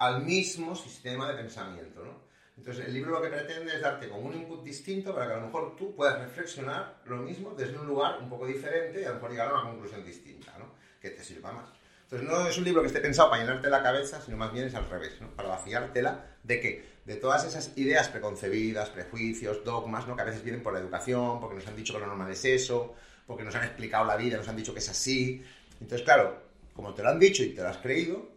al 0.03 0.25
mismo 0.25 0.75
sistema 0.75 1.31
de 1.31 1.35
pensamiento, 1.35 2.05
¿no? 2.05 2.23
Entonces 2.57 2.87
el 2.87 2.93
libro 2.93 3.13
lo 3.13 3.23
que 3.23 3.29
pretende 3.29 3.73
es 3.73 3.81
darte 3.81 4.09
como 4.09 4.27
un 4.27 4.35
input 4.35 4.65
distinto 4.65 5.15
para 5.15 5.29
que 5.29 5.33
a 5.35 5.37
lo 5.37 5.47
mejor 5.47 5.77
tú 5.77 5.95
puedas 5.95 6.19
reflexionar 6.19 7.03
lo 7.05 7.19
mismo 7.19 7.55
desde 7.57 7.79
un 7.79 7.87
lugar 7.87 8.19
un 8.21 8.29
poco 8.29 8.47
diferente 8.47 9.01
y 9.01 9.05
a 9.05 9.11
lo 9.11 9.15
mejor 9.15 9.31
llegar 9.31 9.49
a 9.49 9.55
una 9.61 9.71
conclusión 9.71 10.05
distinta, 10.05 10.59
¿no? 10.59 10.73
Que 11.01 11.11
te 11.11 11.23
sirva 11.23 11.53
más. 11.53 11.69
Entonces 12.03 12.29
no 12.29 12.47
es 12.49 12.59
un 12.59 12.65
libro 12.65 12.83
que 12.83 12.89
esté 12.89 13.01
pensado 13.01 13.31
para 13.31 13.43
llenarte 13.43 13.71
la 13.71 13.81
cabeza, 13.81 14.21
sino 14.21 14.37
más 14.37 14.53
bien 14.53 14.67
es 14.67 14.75
al 14.75 14.91
revés, 14.91 15.21
¿no? 15.21 15.29
Para 15.29 15.51
vaciártela 15.51 16.27
de 16.43 16.61
qué? 16.61 16.85
De 17.05 17.15
todas 17.15 17.45
esas 17.45 17.79
ideas 17.79 18.09
preconcebidas, 18.09 18.91
prejuicios, 18.91 19.65
dogmas, 19.65 20.09
¿no? 20.09 20.17
Que 20.17 20.23
a 20.23 20.27
veces 20.27 20.43
vienen 20.43 20.65
por 20.65 20.73
la 20.73 20.81
educación, 20.81 21.39
porque 21.41 21.55
nos 21.55 21.67
han 21.69 21.77
dicho 21.77 21.93
que 21.95 22.01
lo 22.01 22.07
normal 22.07 22.31
es 22.33 22.45
eso, 22.45 22.97
porque 23.25 23.45
nos 23.45 23.55
han 23.55 23.63
explicado 23.63 24.05
la 24.05 24.17
vida, 24.17 24.37
nos 24.37 24.49
han 24.49 24.57
dicho 24.57 24.73
que 24.73 24.81
es 24.81 24.89
así. 24.89 25.45
Entonces, 25.81 26.05
claro, 26.05 26.43
como 26.75 26.93
te 26.93 27.05
lo 27.05 27.11
han 27.11 27.21
dicho 27.21 27.45
y 27.45 27.51
te 27.51 27.63
lo 27.63 27.69
has 27.69 27.79
creído, 27.79 28.32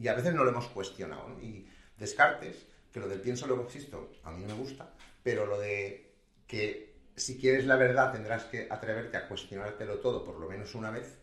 Y 0.00 0.08
a 0.08 0.14
veces 0.14 0.34
no 0.34 0.44
lo 0.44 0.50
hemos 0.50 0.68
cuestionado. 0.68 1.38
Y 1.40 1.66
Descartes, 1.98 2.66
que 2.92 3.00
lo 3.00 3.08
del 3.08 3.20
pienso 3.20 3.46
luego 3.46 3.64
existo, 3.64 4.12
a 4.22 4.30
mí 4.30 4.42
no 4.42 4.48
me 4.48 4.60
gusta, 4.60 4.90
pero 5.22 5.46
lo 5.46 5.58
de 5.58 6.14
que 6.46 6.94
si 7.16 7.36
quieres 7.36 7.66
la 7.66 7.76
verdad 7.76 8.12
tendrás 8.12 8.44
que 8.44 8.68
atreverte 8.70 9.16
a 9.16 9.26
cuestionártelo 9.26 9.98
todo 9.98 10.24
por 10.24 10.38
lo 10.38 10.48
menos 10.48 10.74
una 10.74 10.90
vez, 10.90 11.18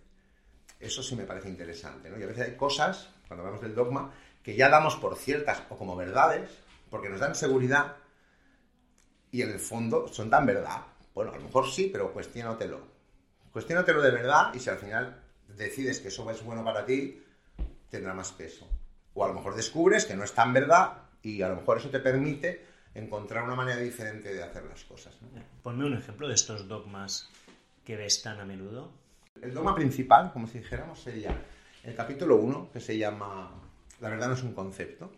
eso 0.79 1.01
sí 1.01 1.15
me 1.15 1.23
parece 1.23 1.49
interesante. 1.49 2.09
¿no? 2.09 2.19
Y 2.19 2.23
a 2.23 2.27
veces 2.27 2.49
hay 2.49 2.55
cosas, 2.57 3.09
cuando 3.27 3.43
hablamos 3.43 3.61
del 3.61 3.73
dogma, 3.73 4.13
que 4.43 4.55
ya 4.55 4.69
damos 4.69 4.95
por 4.97 5.15
ciertas 5.15 5.63
o 5.69 5.77
como 5.77 5.95
verdades, 5.95 6.49
porque 6.89 7.09
nos 7.09 7.19
dan 7.19 7.33
seguridad 7.33 7.95
y 9.31 9.41
en 9.41 9.51
el 9.51 9.59
fondo 9.59 10.07
son 10.07 10.29
tan 10.29 10.45
verdad. 10.45 10.81
Bueno, 11.13 11.31
a 11.31 11.37
lo 11.37 11.43
mejor 11.43 11.69
sí, 11.69 11.89
pero 11.91 12.13
cuestiónatelo. 12.13 12.81
Cuestiónatelo 13.51 14.01
de 14.01 14.11
verdad 14.11 14.53
y 14.53 14.59
si 14.59 14.69
al 14.69 14.77
final 14.77 15.23
decides 15.47 15.99
que 15.99 16.09
eso 16.09 16.29
es 16.29 16.43
bueno 16.43 16.63
para 16.63 16.85
ti, 16.85 17.23
tendrá 17.95 18.13
más 18.13 18.31
peso. 18.31 18.67
O 19.13 19.23
a 19.23 19.27
lo 19.29 19.33
mejor 19.33 19.55
descubres 19.55 20.05
que 20.05 20.15
no 20.15 20.23
es 20.23 20.33
tan 20.33 20.51
verdad 20.51 20.97
y 21.23 21.41
a 21.41 21.49
lo 21.49 21.55
mejor 21.55 21.77
eso 21.77 21.89
te 21.89 21.99
permite 21.99 22.65
encontrar 22.93 23.43
una 23.43 23.55
manera 23.55 23.79
diferente 23.79 24.33
de 24.33 24.43
hacer 24.43 24.65
las 24.65 24.83
cosas. 24.83 25.17
Ponme 25.63 25.85
un 25.85 25.97
ejemplo 25.97 26.27
de 26.27 26.33
estos 26.33 26.67
dogmas 26.67 27.29
que 27.83 27.95
ves 27.95 28.21
tan 28.21 28.39
a 28.39 28.45
menudo. 28.45 28.91
El 29.41 29.53
dogma 29.53 29.75
principal, 29.75 30.31
como 30.33 30.47
si 30.47 30.59
dijéramos, 30.59 30.99
sería 30.99 31.35
el 31.83 31.95
capítulo 31.95 32.37
1, 32.37 32.71
que 32.71 32.79
se 32.79 32.97
llama 32.97 33.51
La 34.01 34.09
verdad 34.09 34.27
no 34.27 34.33
es 34.33 34.43
un 34.43 34.53
concepto. 34.53 35.11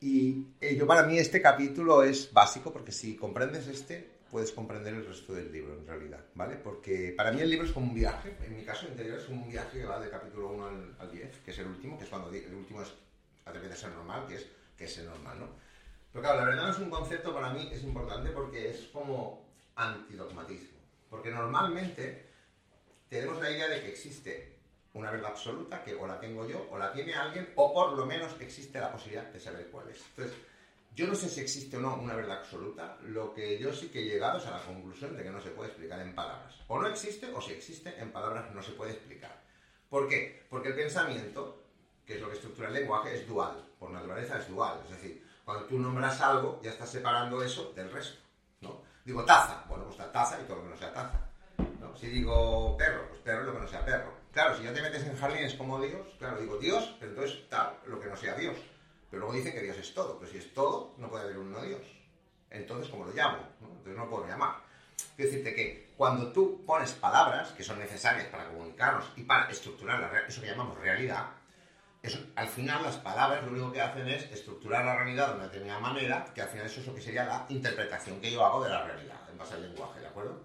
Y 0.00 0.46
eh, 0.60 0.76
yo 0.76 0.86
para 0.86 1.02
mí 1.04 1.18
este 1.18 1.42
capítulo 1.42 2.02
es 2.02 2.32
básico 2.32 2.72
porque 2.72 2.92
si 2.92 3.16
comprendes 3.16 3.66
este, 3.66 4.19
puedes 4.30 4.52
comprender 4.52 4.94
el 4.94 5.06
resto 5.06 5.32
del 5.32 5.50
libro 5.50 5.74
en 5.74 5.86
realidad, 5.86 6.24
¿vale? 6.34 6.56
Porque 6.56 7.14
para 7.16 7.32
mí 7.32 7.40
el 7.40 7.50
libro 7.50 7.66
es 7.66 7.72
como 7.72 7.86
un 7.86 7.94
viaje, 7.94 8.36
en 8.44 8.56
mi 8.56 8.64
caso 8.64 8.86
interior 8.86 9.18
es 9.18 9.24
como 9.24 9.42
un 9.42 9.50
viaje 9.50 9.80
que 9.80 9.84
va 9.84 9.98
del 9.98 10.10
capítulo 10.10 10.50
1 10.50 10.66
al, 10.98 11.10
10, 11.10 11.38
que 11.44 11.50
es 11.50 11.58
el 11.58 11.66
último, 11.66 11.98
que 11.98 12.04
es 12.04 12.10
cuando 12.10 12.30
el 12.30 12.54
último 12.54 12.82
es 12.82 12.92
atrever 13.44 13.72
a 13.72 13.76
ser 13.76 13.90
normal, 13.90 14.26
que 14.28 14.36
es 14.36 14.46
que 14.76 14.84
es 14.86 14.98
el 14.98 15.06
normal, 15.06 15.38
¿no? 15.40 15.48
Pero 16.12 16.22
claro, 16.22 16.40
la 16.40 16.46
verdad 16.46 16.70
es 16.70 16.78
un 16.78 16.90
concepto 16.90 17.34
para 17.34 17.50
mí, 17.50 17.68
es 17.70 17.82
importante 17.84 18.30
porque 18.30 18.70
es 18.70 18.88
como 18.92 19.46
antidogmatismo. 19.76 20.78
Porque 21.10 21.30
normalmente 21.30 22.26
tenemos 23.08 23.40
la 23.42 23.50
idea 23.50 23.68
de 23.68 23.82
que 23.82 23.90
existe 23.90 24.56
una 24.94 25.10
verdad 25.10 25.30
absoluta 25.30 25.84
que 25.84 25.94
o 25.94 26.06
la 26.06 26.18
tengo 26.18 26.48
yo 26.48 26.66
o 26.70 26.78
la 26.78 26.92
tiene 26.92 27.14
alguien 27.14 27.52
o 27.56 27.72
por 27.72 27.92
lo 27.92 28.06
menos 28.06 28.34
existe 28.40 28.80
la 28.80 28.90
posibilidad 28.90 29.26
de 29.26 29.38
saber 29.38 29.68
cuál 29.70 29.88
es. 29.90 30.02
Entonces, 30.10 30.36
yo 30.94 31.06
no 31.06 31.14
sé 31.14 31.28
si 31.28 31.40
existe 31.40 31.76
o 31.76 31.80
no 31.80 31.96
una 31.96 32.14
verdad 32.14 32.38
absoluta, 32.38 32.98
lo 33.02 33.32
que 33.32 33.58
yo 33.58 33.72
sí 33.72 33.88
que 33.88 34.00
he 34.00 34.04
llegado 34.04 34.38
es 34.38 34.46
a 34.46 34.50
la 34.50 34.62
conclusión 34.62 35.16
de 35.16 35.22
que 35.22 35.30
no 35.30 35.40
se 35.40 35.50
puede 35.50 35.70
explicar 35.70 36.00
en 36.00 36.14
palabras. 36.14 36.54
O 36.68 36.80
no 36.80 36.88
existe 36.88 37.32
o 37.32 37.40
si 37.40 37.52
existe 37.52 37.94
en 38.00 38.12
palabras 38.12 38.52
no 38.54 38.62
se 38.62 38.72
puede 38.72 38.92
explicar. 38.92 39.40
¿Por 39.88 40.08
qué? 40.08 40.46
Porque 40.48 40.68
el 40.68 40.74
pensamiento, 40.74 41.62
que 42.06 42.14
es 42.14 42.20
lo 42.20 42.28
que 42.28 42.34
estructura 42.34 42.68
el 42.68 42.74
lenguaje, 42.74 43.14
es 43.14 43.26
dual. 43.26 43.68
Por 43.78 43.90
naturaleza 43.90 44.38
es 44.38 44.48
dual. 44.48 44.80
Es 44.84 44.90
decir, 44.90 45.24
cuando 45.44 45.64
tú 45.64 45.78
nombras 45.78 46.20
algo 46.20 46.60
ya 46.62 46.70
estás 46.70 46.90
separando 46.90 47.42
eso 47.42 47.72
del 47.74 47.90
resto. 47.90 48.20
¿no? 48.60 48.82
Digo 49.04 49.24
taza, 49.24 49.64
bueno, 49.68 49.84
pues 49.84 49.98
está 49.98 50.12
taza 50.12 50.40
y 50.40 50.44
todo 50.44 50.58
lo 50.58 50.62
que 50.64 50.68
no 50.70 50.76
sea 50.76 50.92
taza. 50.92 51.30
Si 51.96 52.06
digo 52.06 52.76
perro, 52.76 53.08
pues 53.08 53.20
perro 53.20 53.40
es 53.40 53.46
lo 53.46 53.52
que 53.52 53.58
no 53.60 53.68
sea 53.68 53.84
perro. 53.84 54.12
Claro, 54.32 54.56
si 54.56 54.62
ya 54.62 54.72
te 54.72 54.80
metes 54.80 55.04
en 55.04 55.16
jardines 55.16 55.54
como 55.54 55.80
Dios, 55.80 56.06
claro, 56.18 56.40
digo 56.40 56.56
Dios, 56.56 56.96
pero 56.98 57.12
entonces 57.12 57.48
tal, 57.48 57.78
lo 57.86 58.00
que 58.00 58.08
no 58.08 58.16
sea 58.16 58.34
Dios. 58.34 58.56
Pero 59.10 59.20
luego 59.20 59.34
dice 59.34 59.52
que 59.52 59.62
Dios 59.62 59.76
es 59.76 59.92
todo, 59.92 60.18
pero 60.18 60.30
si 60.30 60.38
es 60.38 60.54
todo, 60.54 60.94
no 60.98 61.10
puede 61.10 61.24
haber 61.24 61.38
un 61.38 61.50
no 61.50 61.60
Dios. 61.62 61.82
Entonces, 62.50 62.88
¿cómo 62.90 63.04
lo 63.04 63.12
llamo? 63.12 63.38
Entonces 63.60 63.96
no 63.96 64.08
puedo 64.08 64.26
llamar. 64.26 64.56
Quiero 65.16 65.30
decirte 65.30 65.54
que 65.54 65.90
cuando 65.96 66.32
tú 66.32 66.64
pones 66.64 66.92
palabras 66.92 67.50
que 67.50 67.64
son 67.64 67.78
necesarias 67.78 68.26
para 68.28 68.48
comunicarnos 68.48 69.04
y 69.16 69.22
para 69.22 69.50
estructurar 69.50 70.00
la, 70.00 70.20
eso 70.20 70.40
que 70.40 70.46
llamamos 70.46 70.78
realidad, 70.78 71.26
eso, 72.02 72.18
al 72.36 72.48
final 72.48 72.82
las 72.82 72.96
palabras 72.96 73.44
lo 73.44 73.50
único 73.50 73.72
que 73.72 73.80
hacen 73.80 74.08
es 74.08 74.30
estructurar 74.30 74.84
la 74.84 74.96
realidad 74.96 75.28
de 75.28 75.34
una 75.34 75.44
determinada 75.44 75.80
manera, 75.80 76.24
que 76.34 76.40
al 76.40 76.48
final 76.48 76.66
eso 76.66 76.80
es 76.80 76.86
lo 76.86 76.94
que 76.94 77.02
sería 77.02 77.24
la 77.24 77.46
interpretación 77.48 78.20
que 78.20 78.30
yo 78.30 78.44
hago 78.44 78.64
de 78.64 78.70
la 78.70 78.84
realidad 78.84 79.20
en 79.30 79.36
base 79.36 79.54
al 79.54 79.62
lenguaje, 79.62 80.00
¿de 80.00 80.06
acuerdo? 80.06 80.40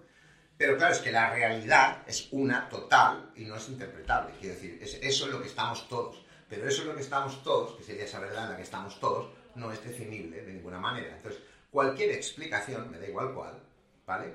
Pero 0.58 0.76
claro, 0.76 0.94
es 0.94 1.00
que 1.00 1.12
la 1.12 1.30
realidad 1.30 2.02
es 2.06 2.28
una 2.32 2.68
total 2.68 3.30
y 3.36 3.44
no 3.44 3.56
es 3.56 3.68
interpretable. 3.68 4.34
Quiero 4.40 4.54
decir, 4.54 4.78
eso 4.82 5.26
es 5.26 5.32
lo 5.32 5.40
que 5.40 5.48
estamos 5.48 5.88
todos. 5.88 6.25
Pero 6.48 6.68
eso 6.68 6.82
es 6.82 6.88
lo 6.88 6.94
que 6.94 7.02
estamos 7.02 7.42
todos, 7.42 7.76
que 7.76 7.82
sería 7.82 8.04
esa 8.04 8.20
verdad 8.20 8.44
en 8.44 8.50
la 8.50 8.56
que 8.56 8.62
estamos 8.62 9.00
todos, 9.00 9.30
no 9.54 9.72
es 9.72 9.82
definible 9.82 10.42
de 10.42 10.52
ninguna 10.52 10.78
manera. 10.78 11.16
Entonces, 11.16 11.42
cualquier 11.70 12.12
explicación, 12.12 12.90
me 12.90 12.98
da 12.98 13.08
igual 13.08 13.34
cuál, 13.34 13.60
¿vale? 14.06 14.34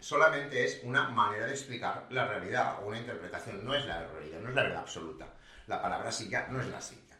Solamente 0.00 0.64
es 0.64 0.80
una 0.82 1.08
manera 1.10 1.46
de 1.46 1.52
explicar 1.52 2.06
la 2.10 2.26
realidad 2.26 2.82
o 2.82 2.88
una 2.88 2.98
interpretación. 2.98 3.64
No 3.64 3.74
es 3.74 3.86
la 3.86 4.06
realidad, 4.08 4.40
no 4.40 4.48
es 4.48 4.54
la 4.54 4.62
verdad 4.64 4.80
absoluta. 4.80 5.28
La 5.68 5.80
palabra 5.80 6.10
silla 6.10 6.48
no 6.50 6.60
es 6.60 6.66
la 6.66 6.80
silla. 6.80 7.16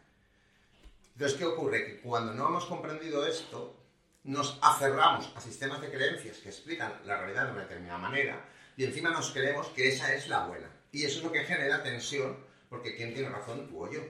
Entonces, 1.13 1.37
¿qué 1.37 1.45
ocurre? 1.45 1.85
Que 1.85 2.01
cuando 2.01 2.33
no 2.33 2.47
hemos 2.49 2.65
comprendido 2.65 3.25
esto, 3.25 3.79
nos 4.23 4.59
aferramos 4.61 5.31
a 5.35 5.41
sistemas 5.41 5.79
de 5.81 5.91
creencias 5.91 6.37
que 6.37 6.49
explican 6.49 6.93
la 7.05 7.17
realidad 7.17 7.45
de 7.45 7.51
una 7.51 7.61
determinada 7.61 7.99
manera 7.99 8.45
y 8.75 8.85
encima 8.85 9.11
nos 9.11 9.31
creemos 9.31 9.67
que 9.69 9.89
esa 9.89 10.13
es 10.13 10.27
la 10.27 10.47
buena. 10.47 10.69
Y 10.91 11.05
eso 11.05 11.19
es 11.19 11.23
lo 11.23 11.31
que 11.31 11.43
genera 11.43 11.83
tensión, 11.83 12.37
porque 12.69 12.95
¿quién 12.95 13.13
tiene 13.13 13.29
razón, 13.29 13.67
tú 13.67 13.85
o 13.85 13.91
yo? 13.91 14.01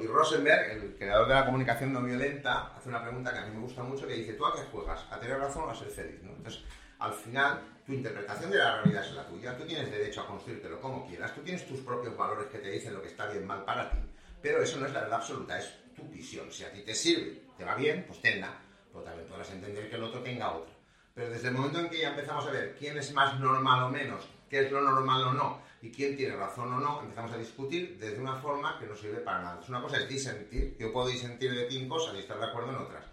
Y 0.00 0.06
Rosenberg, 0.06 0.70
el 0.70 0.94
creador 0.96 1.28
de 1.28 1.34
la 1.34 1.44
comunicación 1.44 1.92
no 1.92 2.02
violenta, 2.02 2.72
hace 2.76 2.88
una 2.88 3.02
pregunta 3.02 3.32
que 3.32 3.38
a 3.38 3.46
mí 3.46 3.54
me 3.54 3.62
gusta 3.62 3.82
mucho, 3.82 4.06
que 4.06 4.14
dice, 4.14 4.32
¿tú 4.32 4.44
a 4.44 4.54
qué 4.54 4.62
juegas? 4.70 5.06
¿A 5.10 5.20
tener 5.20 5.38
razón 5.38 5.64
o 5.64 5.70
a 5.70 5.74
ser 5.74 5.88
feliz? 5.88 6.20
Entonces, 6.22 6.64
al 6.98 7.12
final, 7.12 7.60
tu 7.86 7.92
interpretación 7.92 8.50
de 8.50 8.58
la 8.58 8.82
realidad 8.82 9.04
es 9.04 9.12
la 9.12 9.26
tuya, 9.26 9.56
tú 9.56 9.64
tienes 9.64 9.90
derecho 9.90 10.22
a 10.22 10.26
construírtelo 10.26 10.80
como 10.80 11.06
quieras, 11.06 11.34
tú 11.34 11.42
tienes 11.42 11.66
tus 11.66 11.80
propios 11.80 12.16
valores 12.16 12.48
que 12.48 12.58
te 12.58 12.70
dicen 12.70 12.94
lo 12.94 13.02
que 13.02 13.08
está 13.08 13.26
bien 13.26 13.46
mal 13.46 13.64
para 13.64 13.90
ti, 13.90 13.98
pero 14.42 14.62
eso 14.62 14.78
no 14.78 14.86
es 14.86 14.92
la 14.92 15.02
verdad 15.02 15.18
absoluta, 15.18 15.58
es 15.58 15.72
tu 15.94 16.02
visión. 16.08 16.50
Si 16.50 16.64
a 16.64 16.72
ti 16.72 16.82
te 16.82 16.94
sirve, 16.94 17.42
te 17.56 17.64
va 17.64 17.74
bien, 17.74 18.04
pues 18.06 18.20
tenla 18.20 18.66
pero 18.96 19.04
también 19.04 19.28
podrás 19.28 19.50
entender 19.50 19.90
que 19.90 19.96
el 19.96 20.02
otro 20.02 20.20
tenga 20.20 20.52
otra. 20.52 20.74
Pero 21.14 21.30
desde 21.30 21.48
el 21.48 21.54
momento 21.54 21.80
en 21.80 21.88
que 21.88 22.00
ya 22.00 22.10
empezamos 22.10 22.46
a 22.46 22.50
ver 22.50 22.76
quién 22.78 22.96
es 22.96 23.12
más 23.12 23.38
normal 23.38 23.84
o 23.84 23.88
menos, 23.90 24.26
qué 24.48 24.60
es 24.60 24.72
lo 24.72 24.80
normal 24.80 25.24
o 25.24 25.32
no, 25.34 25.60
y 25.82 25.90
quién 25.90 26.16
tiene 26.16 26.36
razón 26.36 26.72
o 26.72 26.80
no, 26.80 27.02
empezamos 27.02 27.32
a 27.32 27.38
discutir 27.38 27.98
desde 27.98 28.20
una 28.20 28.36
forma 28.36 28.78
que 28.78 28.86
no 28.86 28.96
sirve 28.96 29.18
para 29.18 29.42
nada. 29.42 29.60
Es 29.62 29.68
una 29.68 29.82
cosa 29.82 29.98
es 29.98 30.08
disentir, 30.08 30.76
yo 30.78 30.92
puedo 30.92 31.08
disentir 31.08 31.54
de 31.54 31.64
ti 31.64 31.78
en 31.78 31.88
cosas 31.88 32.14
y 32.14 32.18
estar 32.18 32.38
de 32.38 32.46
acuerdo 32.46 32.70
en 32.70 32.76
otras. 32.76 33.04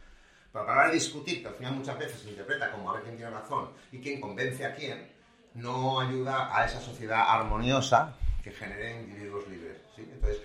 Pero 0.51 0.65
para 0.65 0.91
discutir, 0.91 1.41
que 1.41 1.47
al 1.47 1.55
final 1.55 1.73
muchas 1.75 1.97
veces 1.97 2.21
se 2.21 2.29
interpreta 2.29 2.71
como 2.71 2.89
a 2.89 2.93
ver 2.93 3.03
quién 3.03 3.17
tiene 3.17 3.31
razón 3.31 3.69
y 3.91 3.99
quién 3.99 4.21
convence 4.21 4.65
a 4.65 4.75
quién, 4.75 5.11
no 5.55 5.99
ayuda 5.99 6.55
a 6.55 6.65
esa 6.65 6.79
sociedad 6.79 7.25
armoniosa 7.27 8.15
que 8.43 8.51
genere 8.51 9.01
individuos 9.01 9.47
libres. 9.47 9.77
Entonces, 9.97 10.41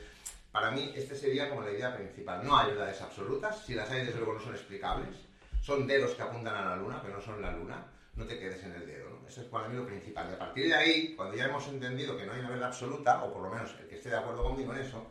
para 0.52 0.70
mí, 0.70 0.92
esta 0.94 1.14
sería 1.14 1.48
como 1.48 1.62
la 1.62 1.72
idea 1.72 1.94
principal. 1.94 2.44
No 2.44 2.56
hay 2.56 2.68
verdades 2.68 3.00
absolutas, 3.00 3.64
si 3.64 3.74
las 3.74 3.90
hay, 3.90 4.04
desde 4.04 4.18
luego 4.18 4.34
no 4.34 4.40
son 4.40 4.54
explicables 4.54 5.28
son 5.68 5.86
dedos 5.86 6.12
que 6.12 6.22
apuntan 6.22 6.54
a 6.54 6.64
la 6.70 6.76
luna, 6.76 6.98
pero 7.02 7.16
no 7.16 7.20
son 7.20 7.42
la 7.42 7.52
luna, 7.52 7.84
no 8.18 8.26
te 8.26 8.38
quedes 8.38 8.62
en 8.64 8.72
el 8.72 8.86
dedo. 8.86 9.10
¿no? 9.10 9.28
Eso 9.28 9.40
es 9.40 9.46
para 9.46 9.68
mí 9.68 9.76
lo 9.76 9.86
principal. 9.86 10.28
Y 10.30 10.34
a 10.34 10.38
partir 10.38 10.66
de 10.66 10.74
ahí, 10.74 11.14
cuando 11.14 11.36
ya 11.36 11.44
hemos 11.44 11.66
entendido 11.68 12.16
que 12.16 12.26
no 12.26 12.32
hay 12.32 12.40
una 12.40 12.50
verdad 12.50 12.68
absoluta, 12.68 13.22
o 13.22 13.32
por 13.32 13.42
lo 13.42 13.50
menos 13.50 13.74
el 13.80 13.86
que 13.86 13.94
esté 13.94 14.10
de 14.10 14.16
acuerdo 14.16 14.42
conmigo 14.42 14.74
en 14.74 14.80
eso, 14.80 15.06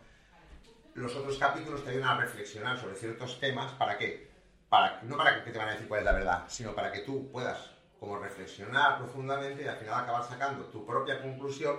los 0.93 1.15
otros 1.15 1.37
capítulos 1.37 1.83
te 1.83 1.91
ayudan 1.91 2.09
a 2.09 2.21
reflexionar 2.21 2.77
sobre 2.77 2.95
ciertos 2.95 3.39
temas. 3.39 3.71
¿Para 3.73 3.97
qué? 3.97 4.29
Para, 4.69 5.01
no 5.03 5.15
para 5.15 5.43
que 5.43 5.51
te 5.51 5.57
van 5.57 5.69
a 5.69 5.71
decir 5.71 5.87
cuál 5.87 6.01
es 6.01 6.05
la 6.05 6.11
verdad, 6.11 6.43
sino 6.47 6.75
para 6.75 6.91
que 6.91 6.99
tú 6.99 7.31
puedas 7.31 7.71
como 7.99 8.19
reflexionar 8.19 8.97
profundamente 8.97 9.63
y 9.63 9.67
al 9.67 9.77
final 9.77 10.03
acabar 10.03 10.23
sacando 10.23 10.65
tu 10.65 10.85
propia 10.85 11.21
conclusión 11.21 11.77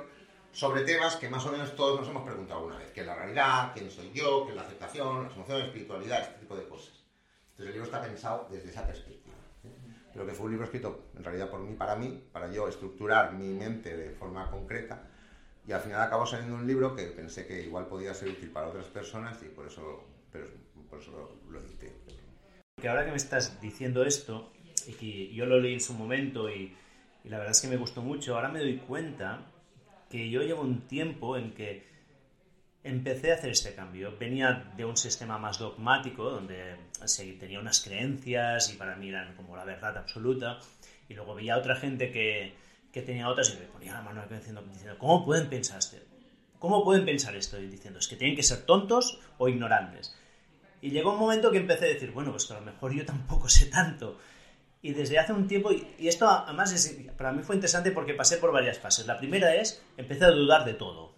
sobre 0.51 0.83
temas 0.83 1.17
que 1.17 1.29
más 1.29 1.45
o 1.47 1.53
menos 1.53 1.77
todos 1.77 2.01
nos 2.01 2.09
hemos 2.09 2.25
preguntado 2.25 2.65
una 2.65 2.79
vez, 2.79 2.91
¿Qué 2.91 3.03
es 3.03 3.07
la 3.07 3.15
realidad, 3.15 3.73
quién 3.75 3.91
soy 3.91 4.11
yo, 4.13 4.45
qué 4.45 4.51
es 4.51 4.57
la 4.57 4.63
aceptación, 4.63 5.25
las 5.25 5.35
emociones, 5.35 5.67
espiritualidad, 5.67 6.23
este 6.23 6.41
tipo 6.41 6.57
de 6.57 6.67
cosas. 6.67 6.95
Entonces 7.51 7.67
el 7.67 7.73
libro 7.73 7.85
está 7.85 8.01
pensado 8.01 8.49
desde 8.51 8.71
esa 8.71 8.87
perspectiva. 8.87 9.18
Creo 10.19 10.27
que 10.27 10.35
fue 10.35 10.47
un 10.47 10.51
libro 10.51 10.65
escrito 10.65 11.11
en 11.17 11.23
realidad 11.23 11.49
por 11.49 11.61
mí, 11.61 11.77
para 11.77 11.95
mí, 11.95 12.21
para 12.33 12.51
yo 12.51 12.67
estructurar 12.67 13.35
mi 13.35 13.55
mente 13.55 13.97
de 13.97 14.11
forma 14.11 14.51
concreta 14.51 15.01
y 15.65 15.71
al 15.71 15.81
final 15.81 16.03
acabó 16.03 16.27
saliendo 16.27 16.57
un 16.57 16.67
libro 16.67 16.97
que 16.97 17.05
pensé 17.05 17.47
que 17.47 17.63
igual 17.63 17.87
podía 17.87 18.13
ser 18.15 18.31
útil 18.31 18.51
para 18.51 18.67
otras 18.67 18.87
personas 18.87 19.41
y 19.45 19.49
por 19.49 19.69
eso, 19.69 20.09
pero, 20.33 20.49
por 20.91 20.99
eso 20.99 21.13
lo, 21.13 21.53
lo 21.53 21.65
edité. 21.65 21.93
Porque 22.75 22.89
ahora 22.89 23.05
que 23.05 23.13
me 23.13 23.17
estás 23.17 23.61
diciendo 23.61 24.03
esto, 24.03 24.51
y 24.89 24.93
que 24.95 25.33
yo 25.33 25.47
lo 25.47 25.61
leí 25.61 25.75
en 25.75 25.81
su 25.81 25.95
momento 25.95 26.51
y, 26.51 26.75
y 27.23 27.29
la 27.29 27.39
verdad 27.39 27.53
es 27.53 27.61
que 27.61 27.69
me 27.69 27.77
gustó 27.77 28.03
mucho, 28.03 28.35
ahora 28.35 28.49
me 28.49 28.59
doy 28.59 28.79
cuenta 28.79 29.47
que 30.11 30.29
yo 30.31 30.43
llevo 30.43 30.63
un 30.63 30.81
tiempo 30.89 31.37
en 31.37 31.55
que 31.55 31.87
empecé 32.85 33.33
a 33.33 33.35
hacer 33.35 33.51
este 33.51 33.75
cambio. 33.75 34.17
Venía 34.19 34.73
de 34.77 34.85
un 34.85 34.97
sistema 34.97 35.39
más 35.39 35.59
dogmático, 35.59 36.31
donde 36.31 36.77
tenía 37.39 37.61
unas 37.61 37.81
creencias 37.81 38.73
y 38.73 38.77
para 38.77 38.97
mí 38.97 39.09
eran 39.09 39.35
como 39.37 39.57
la 39.57 39.65
verdad 39.65 39.97
absoluta, 39.97 40.59
y 41.09 41.15
luego 41.15 41.35
veía 41.35 41.55
a 41.55 41.59
otra 41.59 41.77
gente 41.77 42.11
que, 42.11 42.55
que 42.93 43.03
tenía 43.03 43.29
otras 43.29 43.55
y 43.55 43.59
me 43.59 43.67
ponía 43.67 43.95
la 43.95 44.03
mano 44.03 44.23
diciendo, 44.29 44.63
diciendo, 44.63 44.99
¿cómo 44.99 45.25
pueden 45.25 45.49
pensar 45.49 45.79
esto? 45.79 45.97
¿Cómo 46.59 46.85
pueden 46.85 47.05
pensar 47.05 47.37
esto? 47.37 47.61
Y 47.61 47.69
diciendo, 47.69 47.99
es 47.99 48.09
que 48.09 48.17
tienen 48.17 48.37
que 48.37 48.43
ser 48.43 48.67
tontos 48.67 49.21
o 49.39 49.49
ignorantes. 49.49 50.15
Y 50.81 50.91
llegó 50.91 51.13
un 51.13 51.19
momento 51.19 51.51
que 51.51 51.59
empecé 51.59 51.87
a 51.87 51.89
decir, 51.89 52.11
bueno, 52.13 52.31
pues 52.33 52.47
que 52.47 52.55
a 52.55 52.61
lo 52.61 52.67
mejor 52.67 52.93
yo 52.93 53.05
tampoco 53.05 53.49
sé 53.49 53.67
tanto. 53.67 54.19
Y 54.81 54.93
desde 54.93 55.19
hace 55.19 55.33
un 55.33 55.49
tiempo, 55.49 55.71
y 55.73 56.07
esto 56.07 56.29
además 56.29 56.97
para 57.17 57.33
mí 57.33 57.43
fue 57.43 57.57
interesante 57.57 57.91
porque 57.91 58.15
pasé 58.15 58.39
por 58.39 58.53
varias 58.53 58.79
fases. 58.79 59.07
La 59.07 59.19
primera 59.19 59.55
es, 59.57 59.83
empecé 59.97 60.25
a 60.25 60.31
dudar 60.31 60.65
de 60.65 60.75
todo 60.75 61.18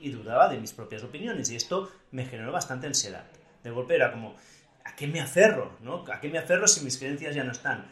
y 0.00 0.10
dudaba 0.10 0.48
de 0.48 0.58
mis 0.58 0.72
propias 0.72 1.02
opiniones 1.02 1.50
y 1.50 1.56
esto 1.56 1.90
me 2.10 2.24
generó 2.24 2.52
bastante 2.52 2.86
ansiedad. 2.86 3.24
De 3.62 3.70
golpe 3.70 3.94
era 3.94 4.12
como, 4.12 4.34
¿a 4.84 4.94
qué 4.96 5.06
me 5.06 5.20
aferro? 5.20 5.76
¿no? 5.80 6.04
¿A 6.12 6.20
qué 6.20 6.28
me 6.28 6.38
aferro 6.38 6.66
si 6.66 6.84
mis 6.84 6.98
creencias 6.98 7.34
ya 7.34 7.44
no 7.44 7.52
están? 7.52 7.86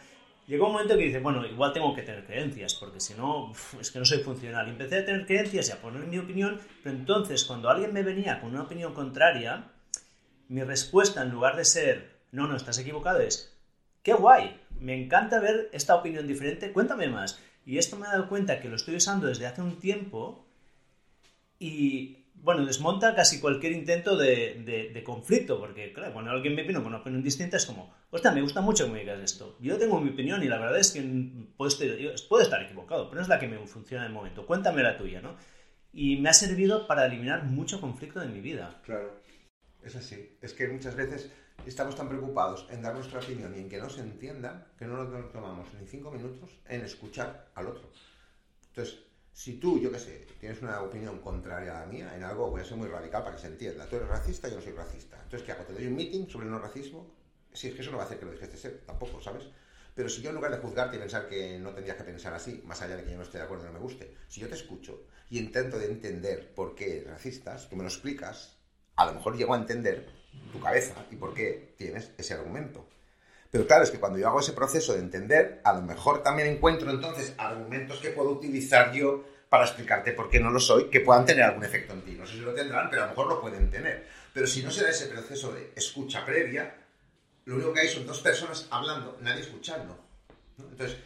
Llegó 0.47 0.67
un 0.67 0.75
momento 0.75 0.97
que 0.97 1.05
dice, 1.05 1.19
bueno, 1.19 1.45
igual 1.45 1.73
tengo 1.73 1.93
que 1.93 2.03
tener 2.03 2.25
creencias, 2.25 2.75
porque 2.75 3.01
si 3.01 3.15
no, 3.15 3.53
es 3.81 3.91
que 3.91 3.99
no 3.99 4.05
soy 4.05 4.19
funcional. 4.19 4.69
Y 4.69 4.71
empecé 4.71 4.99
a 4.99 5.05
tener 5.05 5.27
creencias 5.27 5.69
y 5.69 5.73
a 5.73 5.81
poner 5.81 6.07
mi 6.07 6.19
opinión, 6.19 6.61
pero 6.85 6.95
entonces 6.95 7.45
cuando 7.45 7.69
alguien 7.69 7.93
me 7.93 8.05
venía 8.05 8.41
con 8.41 8.51
una 8.51 8.63
opinión 8.63 8.95
contraria, 8.95 9.73
mi 10.49 10.63
respuesta 10.63 11.23
en 11.23 11.31
lugar 11.31 11.57
de 11.57 11.65
ser, 11.65 12.21
no, 12.31 12.47
no, 12.47 12.55
estás 12.55 12.79
equivocado, 12.79 13.19
es, 13.19 13.59
qué 14.05 14.15
guay, 14.15 14.61
me 14.79 14.95
encanta 14.95 15.41
ver 15.41 15.69
esta 15.73 15.97
opinión 15.97 16.29
diferente, 16.29 16.73
cuéntame 16.73 17.09
más. 17.09 17.41
Y 17.65 17.79
esto 17.79 17.97
me 17.97 18.07
he 18.07 18.11
dado 18.11 18.29
cuenta 18.29 18.61
que 18.61 18.69
lo 18.69 18.77
estoy 18.77 18.95
usando 18.95 19.27
desde 19.27 19.47
hace 19.47 19.63
un 19.63 19.81
tiempo 19.81 20.46
y 21.59 22.27
bueno, 22.35 22.65
desmonta 22.65 23.15
casi 23.15 23.41
cualquier 23.41 23.73
intento 23.73 24.17
de, 24.17 25.03
conflicto, 25.05 25.59
porque 25.59 25.93
claro, 25.93 26.13
cuando 26.13 26.31
alguien 26.31 26.55
me 26.55 26.63
opina 26.63 26.79
con 26.79 26.89
una 26.89 26.99
opinión 26.99 27.23
distinta 27.23 27.57
es 27.57 27.67
como, 27.67 27.93
hostia, 28.11 28.31
me 28.31 28.43
gusta 28.43 28.61
mucho 28.61 28.87
que 28.87 28.93
me 28.93 29.01
digas 29.01 29.21
esto. 29.21 29.57
Yo 29.61 29.79
tengo 29.79 30.01
mi 30.01 30.11
opinión 30.11 30.43
y 30.43 30.47
la 30.47 30.59
verdad 30.59 30.79
es 30.79 30.93
que 30.93 31.03
puedo 31.57 31.69
estar, 31.69 31.89
estar 32.41 32.63
equivocado, 32.63 33.09
pero 33.09 33.17
no 33.17 33.23
es 33.23 33.29
la 33.29 33.41
que 33.41 33.49
me 33.49 33.59
funciona 33.67 34.05
en 34.05 34.11
el 34.11 34.15
momento. 34.15 34.47
Cuéntame 34.47 34.83
la 34.83 34.97
tuya, 34.97 35.21
¿no? 35.21 35.37
Y 35.93 36.21
me 36.21 36.29
ha 36.29 36.35
servido 36.35 36.87
para 36.87 37.07
eliminar 37.07 37.45
mucho 37.45 37.81
conflicto 37.81 38.21
de 38.21 38.29
mi 38.29 38.41
vida. 38.41 38.81
Claro, 38.85 39.21
es 39.83 39.97
así. 39.97 40.37
Es 40.41 40.53
que 40.53 40.69
muchas 40.69 40.95
veces 40.95 41.33
estamos 41.65 41.97
tan 41.97 42.09
preocupados 42.09 42.69
en 42.71 42.83
dar 42.83 42.95
nuestra 42.95 43.19
opinión 43.19 43.55
y 43.57 43.61
en 43.61 43.69
que 43.69 43.79
no 43.79 43.89
se 43.89 44.03
entienda 44.03 44.69
que 44.79 44.85
no 44.85 45.03
nos 45.03 45.33
tomamos 45.33 45.67
ni 45.75 45.87
cinco 45.87 46.11
minutos 46.11 46.51
en 46.69 46.83
escuchar 46.83 47.49
al 47.55 47.69
otro. 47.69 47.91
Entonces, 48.69 49.06
si 49.37 49.59
tú, 49.59 49.79
yo 49.79 49.93
qué 49.93 49.99
sé, 49.99 50.27
tienes 50.41 50.63
una 50.63 50.81
opinión 50.81 51.19
contraria 51.19 51.77
a 51.77 51.81
la 51.81 51.87
mía 51.87 52.17
en 52.17 52.23
algo, 52.23 52.51
voy 52.51 52.63
a 52.63 52.65
ser 52.65 52.79
muy 52.79 52.89
radical 52.89 53.23
para 53.23 53.37
que 53.37 53.43
se 53.43 53.49
entienda. 53.49 53.87
Tú 53.87 53.97
eres 53.97 54.09
racista, 54.09 54.49
yo 54.49 54.57
no 54.57 54.63
soy 54.63 54.73
racista. 54.73 55.19
Entonces, 55.23 55.43
¿qué 55.43 55.53
hago? 55.53 55.65
¿Te 55.65 55.75
doy 55.75 55.87
un 55.89 55.95
meeting 55.95 56.27
sobre 56.27 56.47
el 56.47 56.53
no 56.53 56.59
racismo? 56.59 57.15
Si 57.53 57.69
es 57.69 57.75
que 57.75 57.83
eso 57.83 57.91
no 57.91 57.99
va 57.99 58.05
a 58.05 58.07
hacer 58.07 58.19
que 58.19 58.25
lo 58.25 58.31
dejes 58.31 58.51
de 58.51 58.57
ser, 58.57 58.81
tampoco, 58.87 59.21
¿sabes? 59.21 59.45
Pero 59.95 60.09
si 60.09 60.23
yo 60.23 60.31
en 60.31 60.37
lugar 60.37 60.53
de 60.53 60.57
juzgarte 60.57 60.97
y 60.97 61.01
pensar 61.01 61.29
que 61.29 61.59
no 61.59 61.75
tendrías 61.75 61.99
que 61.99 62.05
pensar 62.05 62.33
así, 62.33 62.63
más 62.65 62.81
allá 62.81 62.97
de 62.97 63.05
que 63.05 63.11
yo 63.11 63.19
no 63.19 63.25
esté 63.25 63.37
de 63.37 63.45
acuerdo 63.45 63.65
y 63.65 63.67
no 63.67 63.75
me 63.75 63.81
guste, 63.81 64.17
si 64.27 64.41
yo 64.41 64.49
te 64.49 64.55
escucho 64.55 65.03
y 65.29 65.39
intento 65.39 65.79
de 65.79 65.85
entender 65.85 66.55
por 66.55 66.75
qué 66.75 67.01
eres 67.01 67.09
racista, 67.09 67.59
tú 67.69 67.77
me 67.77 67.83
lo 67.83 67.91
explicas, 67.91 68.57
a 68.97 69.05
lo 69.05 69.13
mejor 69.13 69.37
llego 69.37 69.53
a 69.53 69.59
entender 69.59 70.09
tu 70.51 70.61
cabeza 70.61 70.95
y 71.11 71.17
por 71.17 71.35
qué 71.35 71.75
tienes 71.77 72.11
ese 72.17 72.33
argumento. 72.33 72.89
Pero 73.51 73.67
claro, 73.67 73.85
es 73.85 73.91
que 73.91 74.01
cuando 74.01 74.19
yo 74.19 74.29
hago 74.29 74.41
ese 74.41 74.53
proceso 74.53 74.93
de 74.93 75.01
entender, 75.01 75.61
a 75.65 75.73
lo 75.73 75.83
mejor 75.83 76.23
también 76.23 76.49
encuentro 76.49 76.91
entonces 76.91 77.35
argumentos 77.39 77.99
que 77.99 78.11
puedo 78.11 78.31
utilizar 78.31 78.93
yo 78.93 79.25
para 79.49 79.65
explicarte 79.65 80.13
por 80.13 80.29
qué 80.29 80.41
no 80.41 80.51
lo 80.51 80.59
soy, 80.59 80.91
que 80.91 81.01
puedan 81.01 81.25
tener 81.25 81.45
algún 81.45 81.65
efecto 81.65 81.93
en 81.93 82.03
ti. 82.03 82.13
No 82.13 82.27
sé 82.27 82.35
si 82.35 82.41
lo 82.41 82.53
tendrán, 82.53 82.91
pero 82.91 83.03
a 83.03 83.05
lo 83.07 83.11
mejor 83.13 83.29
lo 83.29 83.41
pueden 83.41 83.71
tener. 83.71 84.07
Pero 84.33 84.47
si 84.47 84.63
no 84.63 84.71
se 84.71 84.83
da 84.83 84.91
ese 84.91 85.07
proceso 85.07 85.53
de 85.53 85.73
escucha 85.77 86.25
previa, 86.25 86.75
lo 87.45 87.55
único 87.55 87.73
que 87.73 87.81
hay 87.81 87.89
son 87.89 88.07
dos 88.07 88.21
personas 88.21 88.67
hablando, 88.71 89.17
nadie 89.21 89.43
escuchando. 89.43 89.97
Entonces, 90.59 90.99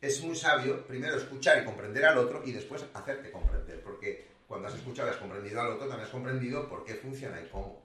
es 0.00 0.22
muy 0.22 0.34
sabio 0.34 0.86
primero 0.86 1.16
escuchar 1.16 1.62
y 1.62 1.64
comprender 1.64 2.04
al 2.04 2.18
otro 2.18 2.42
y 2.44 2.52
después 2.52 2.84
hacerte 2.94 3.30
comprender, 3.30 3.80
porque 3.82 4.26
cuando 4.48 4.68
has 4.68 4.74
escuchado 4.74 5.08
y 5.08 5.10
has 5.12 5.18
comprendido 5.18 5.60
al 5.60 5.68
otro, 5.68 5.86
también 5.86 6.06
has 6.06 6.12
comprendido 6.12 6.68
por 6.68 6.84
qué 6.84 6.94
funciona 6.94 7.40
y 7.40 7.48
cómo. 7.48 7.81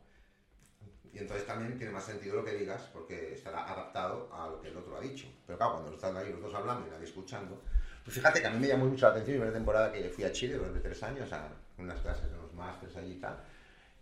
Y 1.17 1.21
entonces 1.21 1.47
también 1.47 1.75
tiene 1.77 1.91
más 1.91 2.03
sentido 2.03 2.35
lo 2.35 2.45
que 2.45 2.51
digas 2.51 2.89
porque 2.93 3.33
estará 3.33 3.63
adaptado 3.63 4.29
a 4.31 4.49
lo 4.49 4.61
que 4.61 4.67
el 4.67 4.77
otro 4.77 4.95
ha 4.97 5.01
dicho. 5.01 5.27
Pero 5.47 5.57
claro, 5.57 5.73
cuando 5.73 5.93
están 5.93 6.15
ahí 6.15 6.31
los 6.31 6.39
dos 6.39 6.53
hablando 6.53 6.85
y 6.85 6.91
nadie 6.91 7.05
escuchando, 7.05 7.59
pues 8.03 8.15
fíjate 8.15 8.39
que 8.39 8.45
a 8.45 8.51
mí 8.51 8.59
me 8.59 8.67
llamó 8.67 8.85
mucho 8.85 9.07
la 9.07 9.13
atención 9.13 9.37
la 9.37 9.41
primera 9.41 9.57
temporada 9.57 9.91
que 9.91 10.09
fui 10.09 10.23
a 10.25 10.31
Chile 10.31 10.53
durante 10.53 10.79
tres 10.79 11.01
años 11.01 11.33
a 11.33 11.47
unas 11.79 11.99
clases 12.01 12.29
de 12.29 12.37
unos 12.37 12.53
másteres 12.53 12.95
allí 12.97 13.13
y 13.13 13.19
tal. 13.19 13.35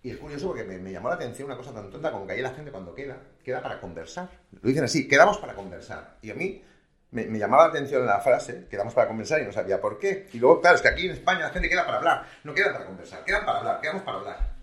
Y 0.04 0.12
es 0.12 0.18
curioso 0.18 0.48
porque 0.48 0.66
me, 0.66 0.92
llamó 0.92 1.08
la 1.08 1.16
atención 1.16 1.46
una 1.46 1.56
cosa 1.56 1.74
tan 1.74 1.90
tonta 1.90 2.12
como 2.12 2.28
que 2.28 2.34
ahí 2.34 2.42
la 2.42 2.54
gente 2.54 2.70
cuando 2.70 2.94
queda, 2.94 3.18
queda 3.42 3.62
para 3.62 3.80
conversar. 3.80 4.30
Lo 4.52 4.68
dicen 4.68 4.84
así, 4.84 5.08
quedamos 5.08 5.38
para 5.38 5.56
conversar. 5.56 6.18
Y 6.22 6.32
a 6.32 6.36
mí 6.36 6.62
me, 7.12 7.26
me, 7.28 7.40
llamaba 7.40 7.64
la 7.64 7.70
atención 7.70 8.06
la 8.06 8.20
frase, 8.20 8.68
quedamos 8.70 8.94
para 8.94 9.08
conversar 9.08 9.42
y 9.42 9.46
no 9.46 9.54
sabía 9.54 9.80
por 9.80 10.00
qué. 10.00 10.28
Y 10.34 10.40
luego, 10.40 10.60
claro, 10.60 10.76
es 10.76 10.82
que 10.82 10.90
aquí 10.90 11.06
en 11.06 11.14
España 11.14 11.40
la 11.40 11.50
gente 11.52 11.70
queda 11.70 11.86
para 11.86 12.00
hablar, 12.00 12.26
no 12.44 12.54
queda 12.54 12.74
para 12.74 12.86
conversar, 12.86 13.24
quedan 13.24 13.46
para 13.46 13.60
hablar, 13.60 13.80
quedamos 13.80 14.04
para 14.04 14.18
hablar. 14.18 14.56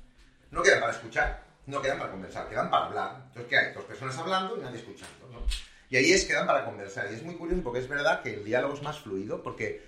No 0.50 0.62
queda 0.62 0.78
para 0.80 0.92
escuchar 0.92 1.41
no 1.66 1.80
quedan 1.80 1.98
para 1.98 2.10
conversar, 2.10 2.48
quedan 2.48 2.70
para 2.70 2.86
hablar. 2.86 3.22
Entonces, 3.28 3.47
¿qué 3.48 3.56
hay? 3.56 3.74
Dos 3.74 3.84
personas 3.84 4.16
hablando 4.18 4.56
y 4.56 4.60
nadie 4.60 4.78
escuchando, 4.78 5.28
¿no? 5.30 5.40
Y 5.89 5.97
ahí 5.97 6.12
es 6.12 6.24
quedan 6.24 6.47
para 6.47 6.64
conversar. 6.64 7.09
Y 7.10 7.14
es 7.14 7.22
muy 7.22 7.34
curioso 7.34 7.62
porque 7.62 7.80
es 7.80 7.89
verdad 7.89 8.22
que 8.22 8.34
el 8.34 8.44
diálogo 8.44 8.74
es 8.74 8.82
más 8.82 8.98
fluido 8.98 9.43
porque 9.43 9.82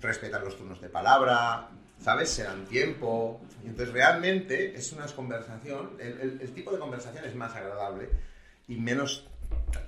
respetan 0.00 0.44
los 0.44 0.56
turnos 0.56 0.80
de 0.80 0.88
palabra, 0.88 1.70
¿sabes? 2.00 2.30
Se 2.30 2.44
dan 2.44 2.66
tiempo. 2.66 3.40
Entonces, 3.64 3.92
realmente 3.92 4.76
es 4.76 4.92
una 4.92 5.06
conversación, 5.06 5.96
el, 5.98 6.52
tipo 6.52 6.70
de 6.70 6.78
conversación 6.78 7.24
es 7.24 7.34
más 7.34 7.54
agradable 7.54 8.10
y 8.68 8.76
menos 8.76 9.26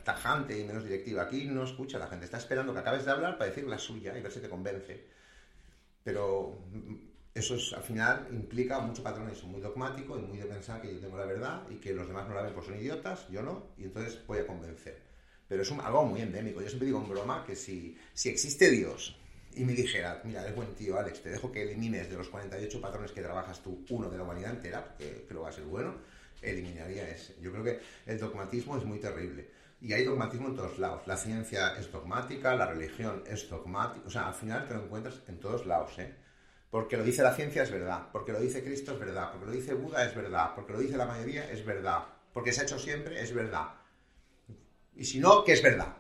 tajante 0.05 0.59
y 0.59 0.65
menos 0.65 0.85
directiva. 0.85 1.23
Aquí 1.23 1.45
no 1.45 1.65
escucha 1.65 1.99
la 1.99 2.09
gente, 2.09 2.25
está 2.25 2.39
esperando 2.39 2.73
que 2.73 2.81
acabes 2.81 3.05
de 3.05 3.11
hablar 3.11 3.39
para 3.39 3.51
decir 3.51 3.67
la 3.67 3.79
suya 3.79 4.17
y 4.17 4.23
ver 4.23 4.33
si 4.33 4.41
te 4.41 4.49
convence. 4.49 5.05
Pero 6.03 6.59
eso 7.39 7.55
es, 7.55 7.73
al 7.73 7.83
final 7.83 8.27
implica 8.31 8.81
mucho 8.81 9.03
patrones 9.03 9.43
muy 9.45 9.61
dogmático 9.61 10.19
y 10.19 10.23
muy 10.23 10.39
de 10.39 10.47
pensar 10.47 10.81
que 10.81 10.93
yo 10.93 11.01
tengo 11.01 11.17
la 11.17 11.27
verdad 11.27 11.63
y 11.71 11.77
que 11.77 11.93
los 11.93 12.07
demás 12.07 12.29
no 12.29 12.35
la 12.35 12.43
ven 12.43 12.55
por 12.55 12.65
son 12.65 12.77
idiotas, 12.77 13.29
yo 13.29 13.43
no, 13.43 13.67
y 13.77 13.85
entonces 13.85 14.19
voy 14.27 14.39
a 14.39 14.47
convencer. 14.47 15.03
Pero 15.49 15.63
es 15.63 15.73
algo 15.73 16.05
muy 16.05 16.21
endémico. 16.21 16.61
Yo 16.61 16.69
siempre 16.69 16.87
digo 16.87 17.01
en 17.01 17.09
broma 17.09 17.45
que 17.47 17.57
si, 17.57 17.97
si 18.13 18.29
existe 18.29 18.71
Dios 18.71 19.17
y 19.55 19.65
me 19.65 19.73
dijera, 19.73 20.21
mira, 20.25 20.47
es 20.47 20.55
buen 20.55 20.75
tío, 20.75 20.99
Alex, 20.99 21.23
te 21.23 21.31
dejo 21.31 21.51
que 21.51 21.63
elimines 21.63 22.11
de 22.11 22.17
los 22.17 22.29
48 22.29 22.81
patrones 22.81 23.13
que 23.13 23.23
trabajas 23.23 23.63
tú 23.63 23.85
uno 23.89 24.11
de 24.11 24.17
la 24.19 24.25
humanidad 24.25 24.53
entera, 24.53 24.87
porque 24.87 25.25
creo 25.27 25.41
que 25.41 25.45
va 25.45 25.49
a 25.49 25.53
ser 25.53 25.65
bueno, 25.65 25.95
eliminaría 26.43 27.09
ese. 27.09 27.35
Yo 27.41 27.51
creo 27.51 27.65
que 27.65 27.81
el 28.07 28.19
dogmatismo 28.19 28.77
es 28.77 28.85
muy 28.85 28.99
terrible. 28.99 29.49
Y 29.81 29.93
hay 29.93 30.05
dogmatismo 30.05 30.49
en 30.49 30.57
todos 30.57 30.79
lados. 30.79 31.07
La 31.07 31.17
ciencia 31.17 31.77
es 31.79 31.91
dogmática, 31.91 32.55
la 32.55 32.67
religión 32.67 33.23
es 33.27 33.49
dogmática. 33.49 34.07
O 34.07 34.11
sea, 34.11 34.29
al 34.29 34.35
final 34.35 34.67
te 34.67 34.75
lo 34.75 34.85
encuentras 34.85 35.23
en 35.29 35.39
todos 35.39 35.67
lados, 35.67 35.99
¿eh? 35.99 36.15
Porque 36.71 36.97
lo 36.97 37.05
dice 37.05 37.23
la 37.23 37.35
ciencia 37.35 37.63
es 37.63 37.71
verdad, 37.71 38.09
porque 38.13 38.33
lo 38.33 38.41
dice 38.41 38.63
Cristo 38.63 38.93
es 38.93 38.99
verdad, 38.99 39.31
porque 39.31 39.47
lo 39.47 39.53
dice 39.53 39.75
Buda 39.75 40.05
es 40.05 40.15
verdad, 40.15 40.53
porque 40.55 40.73
lo 40.73 40.79
dice 40.79 40.97
la 40.97 41.07
mayoría 41.07 41.51
es 41.51 41.65
verdad, 41.65 42.05
porque 42.33 42.53
se 42.53 42.61
ha 42.61 42.65
hecho 42.65 42.79
siempre 42.79 43.23
es 43.23 43.33
verdad. 43.35 43.69
Y 44.95 45.05
si 45.05 45.19
no, 45.19 45.45
¿qué 45.45 45.53
es 45.53 45.63
verdad? 45.63 45.97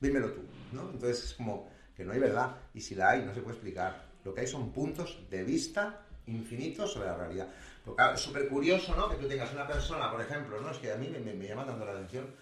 Dímelo 0.00 0.30
tú, 0.32 0.42
¿no? 0.72 0.90
Entonces 0.90 1.24
es 1.24 1.34
como 1.34 1.68
que 1.94 2.04
no 2.04 2.12
hay 2.12 2.20
verdad, 2.20 2.56
y 2.72 2.80
si 2.80 2.94
la 2.94 3.10
hay, 3.10 3.22
no 3.22 3.34
se 3.34 3.40
puede 3.40 3.56
explicar. 3.56 4.08
Lo 4.24 4.32
que 4.32 4.42
hay 4.42 4.46
son 4.46 4.72
puntos 4.72 5.18
de 5.28 5.42
vista 5.42 6.06
infinitos 6.26 6.92
sobre 6.92 7.08
la 7.08 7.16
realidad. 7.16 7.48
Porque 7.84 8.02
es 8.14 8.20
súper 8.20 8.48
curioso, 8.48 8.94
¿no? 8.94 9.08
Que 9.08 9.16
tú 9.16 9.26
tengas 9.26 9.52
una 9.52 9.66
persona, 9.66 10.10
por 10.10 10.20
ejemplo, 10.20 10.60
¿no? 10.60 10.70
Es 10.70 10.78
que 10.78 10.92
a 10.92 10.96
mí 10.96 11.08
me, 11.08 11.46
llama 11.46 11.66
tanto 11.66 11.84
la 11.84 11.92
atención. 11.92 12.34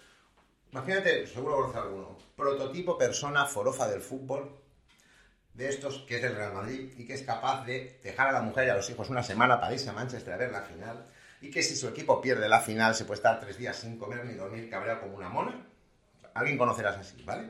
Imagínate, 0.71 1.25
seguro 1.25 1.73
alguno, 1.73 2.17
prototipo 2.35 2.97
persona 2.97 3.45
forofa 3.45 3.87
del 3.87 4.01
fútbol, 4.01 4.51
de 5.57 5.69
estos 5.69 6.05
que 6.07 6.17
es 6.17 6.23
el 6.23 6.35
Real 6.35 6.53
Madrid 6.53 6.91
y 6.97 7.05
que 7.05 7.15
es 7.15 7.23
capaz 7.23 7.65
de 7.65 7.99
dejar 8.03 8.27
a 8.27 8.31
la 8.31 8.41
mujer 8.41 8.67
y 8.67 8.69
a 8.69 8.75
los 8.75 8.89
hijos 8.91 9.09
una 9.09 9.23
semana 9.23 9.59
para 9.59 9.73
irse 9.73 9.89
a 9.89 9.93
Manchester 9.93 10.33
a 10.33 10.37
ver 10.37 10.51
la 10.51 10.61
final 10.61 11.07
y 11.41 11.49
que 11.49 11.63
si 11.63 11.75
su 11.75 11.87
equipo 11.87 12.21
pierde 12.21 12.47
la 12.47 12.61
final 12.61 12.93
se 12.93 13.05
puede 13.05 13.17
estar 13.17 13.39
tres 13.39 13.57
días 13.57 13.75
sin 13.75 13.97
comer 13.97 14.23
ni 14.23 14.35
dormir 14.35 14.69
cabreado 14.69 15.01
como 15.01 15.17
una 15.17 15.29
mona. 15.29 15.65
Alguien 16.35 16.59
conocerás 16.59 16.97
así, 16.97 17.23
¿vale? 17.23 17.49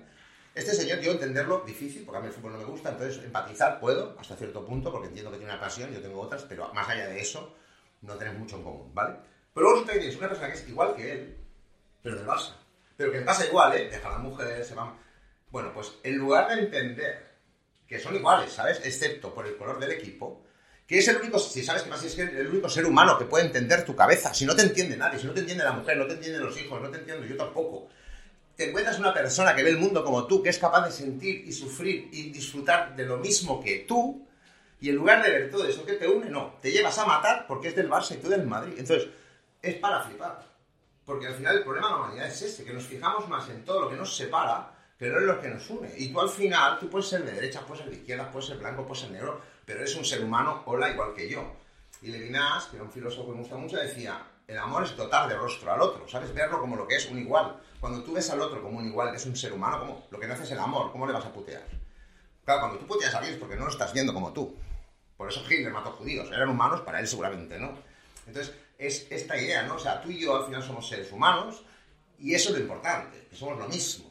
Este 0.55 0.73
señor, 0.73 0.99
yo 1.01 1.11
entenderlo, 1.11 1.63
difícil, 1.67 2.03
porque 2.03 2.17
a 2.17 2.21
mí 2.21 2.27
el 2.27 2.33
fútbol 2.33 2.53
no 2.53 2.57
me 2.59 2.63
gusta, 2.63 2.89
entonces 2.89 3.21
empatizar 3.23 3.79
puedo 3.79 4.17
hasta 4.17 4.35
cierto 4.37 4.65
punto, 4.65 4.89
porque 4.91 5.09
entiendo 5.09 5.29
que 5.29 5.37
tiene 5.37 5.51
una 5.51 5.61
pasión, 5.61 5.91
yo 5.91 6.01
tengo 6.01 6.21
otras, 6.21 6.43
pero 6.43 6.73
más 6.73 6.87
allá 6.87 7.09
de 7.09 7.19
eso, 7.19 7.55
no 8.01 8.15
tenemos 8.15 8.39
mucho 8.39 8.55
en 8.55 8.63
común, 8.63 8.91
¿vale? 8.93 9.17
Pero 9.53 9.67
luego 9.67 9.81
usted 9.81 9.97
es 9.97 10.15
una 10.15 10.29
persona 10.29 10.47
que 10.47 10.55
es 10.55 10.67
igual 10.67 10.95
que 10.95 11.11
él, 11.11 11.37
pero 12.01 12.15
de 12.15 12.25
Barça. 12.25 12.53
Pero 12.95 13.11
que 13.11 13.21
pasa 13.21 13.45
igual, 13.45 13.75
¿eh? 13.75 13.89
Deja 13.89 14.07
a 14.07 14.13
la 14.13 14.17
mujer, 14.17 14.63
se 14.63 14.73
va... 14.73 14.97
Bueno, 15.51 15.71
pues 15.73 15.93
en 16.03 16.17
lugar 16.17 16.47
de 16.47 16.63
entender 16.63 17.26
que 17.87 17.99
son 17.99 18.15
iguales, 18.15 18.51
¿sabes? 18.51 18.81
Excepto 18.83 19.33
por 19.33 19.47
el 19.47 19.55
color 19.55 19.79
del 19.79 19.91
equipo, 19.91 20.43
que 20.85 20.99
es 20.99 21.07
el 21.07 21.17
único, 21.17 21.39
si 21.39 21.63
sabes 21.63 21.83
que 21.83 21.89
más 21.89 22.03
es 22.03 22.17
el 22.17 22.47
único 22.47 22.69
ser 22.69 22.85
humano 22.85 23.17
que 23.17 23.25
puede 23.25 23.45
entender 23.45 23.85
tu 23.85 23.95
cabeza. 23.95 24.33
Si 24.33 24.45
no 24.45 24.55
te 24.55 24.61
entiende 24.61 24.95
nadie, 24.95 25.19
si 25.19 25.27
no 25.27 25.33
te 25.33 25.41
entiende 25.41 25.63
la 25.63 25.73
mujer, 25.73 25.97
no 25.97 26.07
te 26.07 26.13
entienden 26.13 26.43
los 26.43 26.59
hijos, 26.59 26.81
no 26.81 26.89
te 26.89 26.99
entiendo 26.99 27.25
yo 27.25 27.35
tampoco. 27.35 27.87
Te 28.55 28.69
encuentras 28.69 28.97
una 28.97 29.13
persona 29.13 29.55
que 29.55 29.63
ve 29.63 29.69
el 29.69 29.77
mundo 29.77 30.03
como 30.03 30.25
tú, 30.25 30.41
que 30.41 30.49
es 30.49 30.57
capaz 30.57 30.85
de 30.85 30.91
sentir 30.91 31.43
y 31.45 31.51
sufrir 31.51 32.09
y 32.11 32.31
disfrutar 32.31 32.95
de 32.95 33.05
lo 33.05 33.17
mismo 33.17 33.61
que 33.61 33.85
tú, 33.87 34.25
y 34.79 34.89
en 34.89 34.95
lugar 34.95 35.23
de 35.23 35.29
ver 35.29 35.51
todo 35.51 35.67
eso 35.67 35.85
que 35.85 35.93
te 35.93 36.07
une, 36.07 36.29
no, 36.29 36.55
te 36.61 36.71
llevas 36.71 36.97
a 36.97 37.05
matar 37.05 37.45
porque 37.47 37.69
es 37.69 37.75
del 37.75 37.89
Barça 37.89 38.15
y 38.15 38.21
tú 38.21 38.29
del 38.29 38.45
Madrid. 38.45 38.73
Entonces, 38.77 39.09
es 39.61 39.75
para 39.75 40.01
flipar. 40.01 40.45
Porque 41.05 41.27
al 41.27 41.35
final 41.35 41.57
el 41.57 41.63
problema 41.63 41.87
de 41.87 41.93
la 41.93 41.99
humanidad 41.99 42.27
es 42.27 42.41
ese, 42.41 42.63
que 42.63 42.73
nos 42.73 42.83
fijamos 42.83 43.27
más 43.27 43.49
en 43.49 43.63
todo 43.63 43.81
lo 43.81 43.89
que 43.89 43.95
nos 43.95 44.15
separa 44.15 44.76
pero 44.97 45.19
es 45.19 45.25
lo 45.25 45.39
que 45.39 45.49
nos 45.49 45.69
une. 45.69 45.91
Y 45.97 46.11
tú 46.11 46.19
al 46.19 46.29
final, 46.29 46.79
tú 46.79 46.89
puedes 46.89 47.07
ser 47.07 47.23
de 47.23 47.31
derecha, 47.31 47.61
puedes 47.61 47.83
ser 47.83 47.91
de 47.91 47.97
izquierda, 47.97 48.31
puedes 48.31 48.47
ser 48.47 48.57
blanco, 48.57 48.85
puedes 48.85 49.01
ser 49.01 49.11
negro, 49.11 49.41
pero 49.65 49.79
eres 49.79 49.95
un 49.95 50.05
ser 50.05 50.23
humano, 50.23 50.63
hola, 50.65 50.89
igual 50.89 51.13
que 51.13 51.29
yo. 51.29 51.43
Y 52.01 52.07
Levinas, 52.07 52.65
que 52.65 52.77
era 52.77 52.85
un 52.85 52.91
filósofo 52.91 53.27
que 53.27 53.33
me 53.33 53.39
gusta 53.39 53.57
mucho, 53.57 53.77
decía, 53.77 54.25
el 54.47 54.57
amor 54.57 54.83
es 54.83 54.95
dotar 54.95 55.27
de 55.27 55.35
rostro 55.35 55.71
al 55.71 55.81
otro, 55.81 56.07
¿sabes? 56.07 56.33
Verlo 56.33 56.59
como 56.59 56.75
lo 56.75 56.87
que 56.87 56.95
es 56.95 57.09
un 57.09 57.19
igual. 57.19 57.59
Cuando 57.79 58.03
tú 58.03 58.13
ves 58.13 58.29
al 58.29 58.41
otro 58.41 58.61
como 58.61 58.79
un 58.79 58.87
igual, 58.87 59.11
que 59.11 59.17
es 59.17 59.25
un 59.25 59.35
ser 59.35 59.53
humano, 59.53 59.79
como 59.79 60.07
lo 60.09 60.19
que 60.19 60.27
no 60.27 60.33
hace 60.33 60.43
es 60.43 60.51
el 60.51 60.59
amor, 60.59 60.91
¿cómo 60.91 61.05
le 61.05 61.13
vas 61.13 61.25
a 61.25 61.33
putear? 61.33 61.63
Claro, 62.45 62.61
cuando 62.61 62.79
tú 62.79 62.87
puteas 62.87 63.13
a 63.13 63.17
alguien 63.17 63.35
es 63.35 63.39
porque 63.39 63.55
no 63.55 63.65
lo 63.65 63.71
estás 63.71 63.93
viendo 63.93 64.13
como 64.13 64.31
tú. 64.31 64.57
Por 65.17 65.29
eso 65.29 65.43
Hitler 65.43 65.71
mató 65.71 65.91
judíos. 65.91 66.29
Eran 66.31 66.49
humanos, 66.49 66.81
para 66.81 66.99
él 66.99 67.07
seguramente 67.07 67.59
no. 67.59 67.73
Entonces, 68.25 68.53
es 68.77 69.07
esta 69.09 69.37
idea, 69.37 69.63
¿no? 69.63 69.75
O 69.75 69.79
sea, 69.79 70.01
tú 70.01 70.11
y 70.11 70.19
yo 70.19 70.35
al 70.35 70.45
final 70.45 70.63
somos 70.63 70.87
seres 70.87 71.11
humanos 71.11 71.63
y 72.19 72.33
eso 72.33 72.49
es 72.49 72.55
lo 72.55 72.61
importante, 72.61 73.27
que 73.29 73.35
somos 73.35 73.57
lo 73.57 73.67
mismo. 73.67 74.06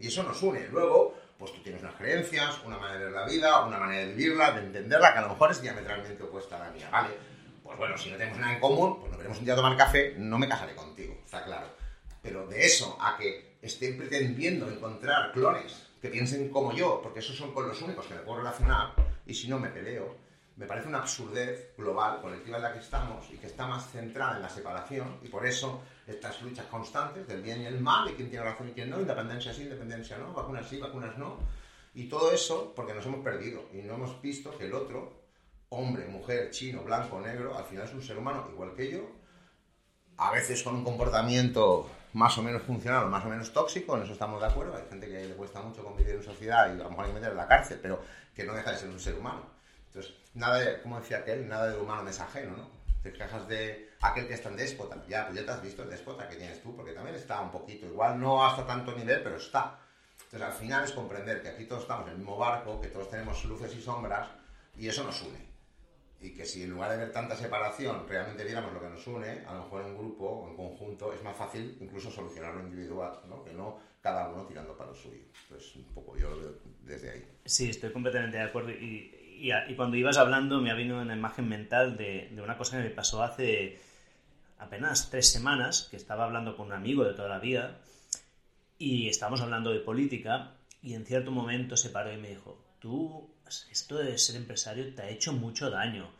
Y 0.00 0.08
eso 0.08 0.22
nos 0.22 0.42
une. 0.42 0.66
Luego, 0.68 1.14
pues 1.38 1.52
tú 1.52 1.62
tienes 1.62 1.82
unas 1.82 1.94
creencias, 1.94 2.60
una 2.64 2.78
manera 2.78 3.04
de 3.04 3.10
la 3.10 3.26
vida, 3.26 3.64
una 3.64 3.78
manera 3.78 4.06
de 4.06 4.14
vivirla, 4.14 4.52
de 4.52 4.60
entenderla, 4.60 5.12
que 5.12 5.18
a 5.18 5.22
lo 5.22 5.28
mejor 5.28 5.50
es 5.50 5.60
diametralmente 5.60 6.22
opuesta 6.22 6.56
a 6.56 6.66
la 6.66 6.70
mía, 6.70 6.88
¿vale? 6.90 7.10
Pues 7.62 7.78
bueno, 7.78 7.96
si 7.96 8.10
no 8.10 8.16
tenemos 8.16 8.38
nada 8.38 8.54
en 8.54 8.60
común, 8.60 8.98
pues 8.98 9.10
nos 9.10 9.18
veremos 9.18 9.38
un 9.38 9.44
día 9.44 9.54
a 9.54 9.56
tomar 9.56 9.76
café, 9.76 10.14
no 10.16 10.38
me 10.38 10.48
casaré 10.48 10.74
contigo, 10.74 11.18
está 11.24 11.44
claro. 11.44 11.68
Pero 12.22 12.46
de 12.46 12.64
eso 12.64 12.98
a 13.00 13.16
que 13.16 13.58
estén 13.62 13.96
pretendiendo 13.96 14.68
encontrar 14.68 15.32
clones 15.32 15.86
que 16.00 16.08
piensen 16.08 16.48
como 16.48 16.72
yo, 16.72 17.00
porque 17.02 17.20
esos 17.20 17.36
son 17.36 17.52
con 17.52 17.68
los 17.68 17.80
únicos 17.82 18.06
que 18.06 18.14
me 18.14 18.20
puedo 18.20 18.38
relacionar, 18.38 18.94
y 19.26 19.34
si 19.34 19.48
no 19.48 19.58
me 19.58 19.68
peleo, 19.68 20.16
me 20.56 20.66
parece 20.66 20.88
una 20.88 20.98
absurdez 20.98 21.74
global, 21.76 22.20
colectiva 22.20 22.56
en 22.56 22.62
la 22.62 22.72
que 22.72 22.80
estamos, 22.80 23.30
y 23.30 23.36
que 23.36 23.46
está 23.46 23.66
más 23.66 23.90
centrada 23.90 24.36
en 24.36 24.42
la 24.42 24.48
separación, 24.48 25.18
y 25.22 25.28
por 25.28 25.46
eso 25.46 25.82
estas 26.06 26.42
luchas 26.42 26.66
constantes 26.66 27.26
del 27.26 27.42
bien 27.42 27.62
y 27.62 27.66
el 27.66 27.80
mal, 27.80 28.06
de 28.06 28.14
quién 28.14 28.28
tiene 28.28 28.44
razón 28.44 28.68
y 28.68 28.72
quién 28.72 28.90
no, 28.90 29.00
independencia 29.00 29.54
sí, 29.54 29.62
independencia 29.62 30.18
no, 30.18 30.32
vacunas 30.32 30.68
sí, 30.68 30.78
vacunas 30.78 31.16
no, 31.16 31.38
y 31.94 32.08
todo 32.08 32.32
eso 32.32 32.72
porque 32.74 32.94
nos 32.94 33.06
hemos 33.06 33.24
perdido 33.24 33.64
y 33.72 33.78
no 33.78 33.94
hemos 33.94 34.20
visto 34.20 34.56
que 34.56 34.66
el 34.66 34.74
otro, 34.74 35.12
hombre, 35.70 36.06
mujer, 36.06 36.50
chino, 36.50 36.82
blanco, 36.82 37.20
negro, 37.20 37.56
al 37.56 37.64
final 37.64 37.84
es 37.84 37.94
un 37.94 38.02
ser 38.02 38.18
humano 38.18 38.48
igual 38.52 38.74
que 38.74 38.90
yo, 38.90 39.00
a 40.16 40.30
veces 40.32 40.62
con 40.62 40.74
un 40.74 40.84
comportamiento 40.84 41.88
más 42.12 42.36
o 42.38 42.42
menos 42.42 42.62
funcional 42.62 43.04
o 43.04 43.08
más 43.08 43.24
o 43.24 43.28
menos 43.28 43.52
tóxico, 43.52 43.96
en 43.96 44.02
eso 44.02 44.12
estamos 44.12 44.40
de 44.40 44.48
acuerdo, 44.48 44.76
hay 44.76 44.84
gente 44.88 45.06
que 45.06 45.26
le 45.26 45.34
cuesta 45.34 45.62
mucho 45.62 45.84
convivir 45.84 46.16
en 46.16 46.22
sociedad 46.22 46.68
y 46.68 46.80
a 46.80 46.84
lo 46.84 46.90
mejor 46.90 47.04
hay 47.04 47.10
que 47.12 47.14
meter 47.14 47.30
en 47.30 47.36
la 47.36 47.46
cárcel, 47.46 47.78
pero 47.80 48.02
que 48.34 48.44
no 48.44 48.52
deja 48.52 48.72
de 48.72 48.78
ser 48.78 48.88
un 48.88 49.00
ser 49.00 49.14
humano. 49.14 49.42
Entonces, 49.86 50.14
nada 50.34 50.58
de, 50.58 50.82
como 50.82 51.00
decía 51.00 51.18
aquel, 51.18 51.48
nada 51.48 51.70
de 51.70 51.78
humano 51.78 52.08
es 52.08 52.20
ajeno, 52.20 52.56
¿no? 52.56 52.70
Te 53.02 53.12
quejas 53.12 53.48
de 53.48 53.90
aquel 54.02 54.28
que 54.28 54.34
está 54.34 54.50
en 54.50 54.56
déspota. 54.56 55.02
Ya, 55.08 55.26
pues 55.26 55.38
ya 55.38 55.46
te 55.46 55.50
has 55.52 55.62
visto 55.62 55.82
el 55.82 55.90
déspota 55.90 56.28
que 56.28 56.36
tienes 56.36 56.62
tú, 56.62 56.76
porque 56.76 56.92
también 56.92 57.16
está 57.16 57.40
un 57.40 57.50
poquito, 57.50 57.86
igual 57.86 58.20
no 58.20 58.44
hasta 58.44 58.66
tanto 58.66 58.94
nivel, 58.94 59.22
pero 59.22 59.36
está. 59.36 59.78
Entonces, 60.24 60.48
al 60.48 60.54
final 60.54 60.84
es 60.84 60.92
comprender 60.92 61.42
que 61.42 61.48
aquí 61.48 61.64
todos 61.64 61.82
estamos 61.82 62.06
en 62.06 62.12
el 62.12 62.18
mismo 62.18 62.36
barco, 62.36 62.80
que 62.80 62.88
todos 62.88 63.10
tenemos 63.10 63.44
luces 63.44 63.74
y 63.74 63.80
sombras, 63.80 64.28
y 64.76 64.86
eso 64.88 65.02
nos 65.02 65.20
une. 65.22 65.50
Y 66.20 66.34
que 66.34 66.44
si 66.44 66.62
en 66.62 66.70
lugar 66.70 66.90
de 66.90 66.98
ver 66.98 67.12
tanta 67.12 67.34
separación 67.34 68.06
realmente 68.06 68.44
viéramos 68.44 68.72
lo 68.74 68.80
que 68.80 68.88
nos 68.88 69.06
une, 69.06 69.44
a 69.46 69.54
lo 69.54 69.64
mejor 69.64 69.82
en 69.82 69.96
grupo 69.96 70.26
o 70.26 70.50
en 70.50 70.56
conjunto 70.56 71.12
es 71.14 71.22
más 71.22 71.34
fácil 71.34 71.78
incluso 71.80 72.10
solucionar 72.10 72.54
lo 72.54 72.60
individual, 72.60 73.20
¿no? 73.26 73.42
que 73.42 73.54
no 73.54 73.78
cada 74.02 74.28
uno 74.28 74.44
tirando 74.44 74.76
para 74.76 74.90
lo 74.90 74.96
suyo. 74.96 75.24
Entonces, 75.42 75.76
un 75.76 75.84
poco 75.94 76.16
yo 76.16 76.30
lo 76.30 76.38
veo 76.38 76.52
desde 76.82 77.10
ahí. 77.10 77.28
Sí, 77.44 77.70
estoy 77.70 77.92
completamente 77.92 78.36
de 78.36 78.44
acuerdo. 78.44 78.70
Y 78.70 79.19
y, 79.40 79.74
cuando 79.74 79.96
ibas 79.96 80.18
hablando 80.18 80.60
me 80.60 80.70
ha 80.70 80.74
venido 80.74 81.00
una 81.00 81.16
imagen 81.16 81.48
mental 81.48 81.96
de, 81.96 82.28
de, 82.32 82.42
una 82.42 82.56
cosa 82.56 82.76
que 82.76 82.84
me 82.84 82.90
pasó 82.90 83.22
hace 83.22 83.78
apenas 84.58 85.10
tres 85.10 85.30
semanas, 85.30 85.88
que 85.90 85.96
estaba 85.96 86.24
hablando 86.24 86.56
con 86.56 86.66
un 86.66 86.72
amigo 86.74 87.04
de 87.04 87.14
toda 87.14 87.28
la 87.28 87.38
vida 87.38 87.78
y 88.78 89.08
estábamos 89.08 89.40
hablando 89.40 89.70
de 89.70 89.80
política 89.80 90.52
y 90.82 90.94
en 90.94 91.04
cierto 91.04 91.30
momento 91.30 91.76
se 91.76 91.90
paró 91.90 92.12
y 92.12 92.18
me 92.18 92.28
dijo, 92.28 92.62
tú, 92.78 93.30
esto 93.70 93.98
de 93.98 94.16
ser 94.18 94.36
empresario 94.36 94.94
te 94.94 95.02
ha 95.02 95.10
hecho 95.10 95.32
mucho 95.32 95.70
daño, 95.70 96.10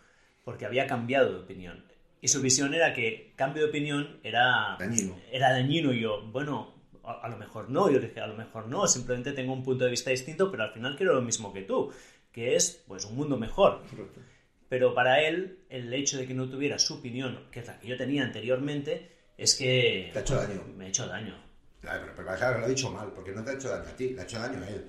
porque 0.45 0.67
había 0.67 0.87
cambiado 0.87 1.33
de 1.33 1.39
opinión. 1.41 1.85
Y 2.21 2.29
su 2.29 2.43
visión 2.43 2.75
era 2.75 2.93
que 2.93 3.33
cambio 3.37 3.63
de 3.63 3.71
opinión 3.71 4.21
era 4.23 4.77
dañino. 4.79 5.19
Era 5.33 5.53
dañino 5.53 5.93
y 5.93 6.01
yo, 6.01 6.23
bueno, 6.27 6.75
a, 7.03 7.13
a, 7.13 7.29
lo 7.29 7.39
mejor 7.39 7.71
no, 7.71 7.91
yo 7.91 7.99
dije, 7.99 8.21
a 8.21 8.27
lo 8.27 8.35
mejor 8.35 8.67
no, 8.69 8.87
simplemente 8.87 9.33
tengo 9.33 9.55
un 9.55 9.63
punto 9.63 9.85
de 9.85 9.91
vista 9.91 10.11
distinto, 10.11 10.51
pero 10.51 10.65
al 10.65 10.73
final 10.73 10.97
quiero 10.97 11.15
lo 11.15 11.23
mismo 11.23 11.53
que 11.53 11.63
tú 11.63 11.91
que 12.33 12.57
es 12.57 12.83
pues 12.87 13.05
un 13.05 13.17
mundo 13.17 13.37
mejor. 13.37 13.83
Pero 14.69 14.95
para 14.95 15.21
él, 15.21 15.65
el 15.69 15.93
hecho 15.93 16.17
de 16.17 16.27
que 16.27 16.35
no 16.35 16.49
tuviera 16.49 16.79
su 16.79 16.95
opinión, 16.95 17.49
que 17.51 17.61
es 17.61 17.67
la 17.67 17.79
que 17.81 17.89
yo 17.89 17.97
tenía 17.97 18.23
anteriormente, 18.23 19.11
es 19.37 19.55
que... 19.55 20.11
Te 20.13 20.19
ha 20.21 20.23
hecho 20.23 20.37
daño. 20.37 20.65
Me 20.77 20.87
ha 20.87 20.89
hecho 20.89 21.07
daño. 21.07 21.35
Claro, 21.81 22.03
pero, 22.03 22.15
pero 22.15 22.37
claro, 22.37 22.61
lo 22.61 22.67
he 22.67 22.71
dicho 22.71 22.91
mal, 22.91 23.11
porque 23.13 23.33
no 23.33 23.43
te 23.43 23.51
ha 23.51 23.55
hecho 23.55 23.69
daño 23.69 23.89
a 23.89 23.97
ti, 23.97 24.11
le 24.11 24.21
ha 24.21 24.25
hecho 24.25 24.39
daño 24.39 24.63
a 24.63 24.69
él. 24.69 24.87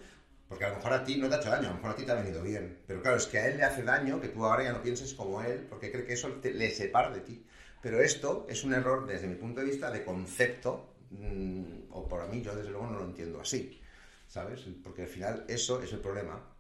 Porque 0.48 0.66
a 0.66 0.70
lo 0.70 0.76
mejor 0.76 0.94
a 0.94 1.04
ti 1.04 1.16
no 1.16 1.30
te 1.30 1.36
ha 1.36 1.40
hecho 1.40 1.50
daño, 1.50 1.68
a 1.68 1.72
lo 1.72 1.76
mejor 1.78 1.92
a 1.92 1.96
ti 1.96 2.04
te 2.04 2.12
ha 2.12 2.16
venido 2.16 2.44
bien. 2.44 2.80
Pero 2.86 3.02
claro, 3.02 3.18
es 3.18 3.26
que 3.26 3.40
a 3.40 3.48
él 3.48 3.58
le 3.58 3.64
hace 3.64 3.84
daño 3.84 4.20
que 4.20 4.28
tú 4.28 4.46
ahora 4.46 4.66
ya 4.66 4.74
no 4.74 4.84
pienses 4.84 5.14
como 5.14 5.42
él, 5.42 5.66
porque 5.70 5.92
cree 5.92 6.06
que 6.06 6.14
eso 6.14 6.30
le 6.44 6.70
separa 6.72 7.10
de 7.10 7.22
ti. 7.22 7.46
Pero 7.82 8.02
esto 8.02 8.46
es 8.50 8.64
un 8.64 8.74
error 8.74 9.08
desde 9.08 9.28
mi 9.28 9.36
punto 9.36 9.62
de 9.62 9.68
vista 9.68 9.90
de 9.90 10.04
concepto, 10.04 10.94
mmm, 11.10 11.86
o 11.92 12.08
por 12.08 12.28
mí 12.28 12.42
yo 12.42 12.54
desde 12.54 12.70
luego 12.70 12.88
no 12.88 13.00
lo 13.00 13.06
entiendo 13.06 13.40
así, 13.42 13.82
¿sabes? 14.28 14.62
Porque 14.84 15.04
al 15.04 15.08
final 15.08 15.46
eso 15.48 15.82
es 15.82 15.92
el 15.94 16.00
problema. 16.00 16.51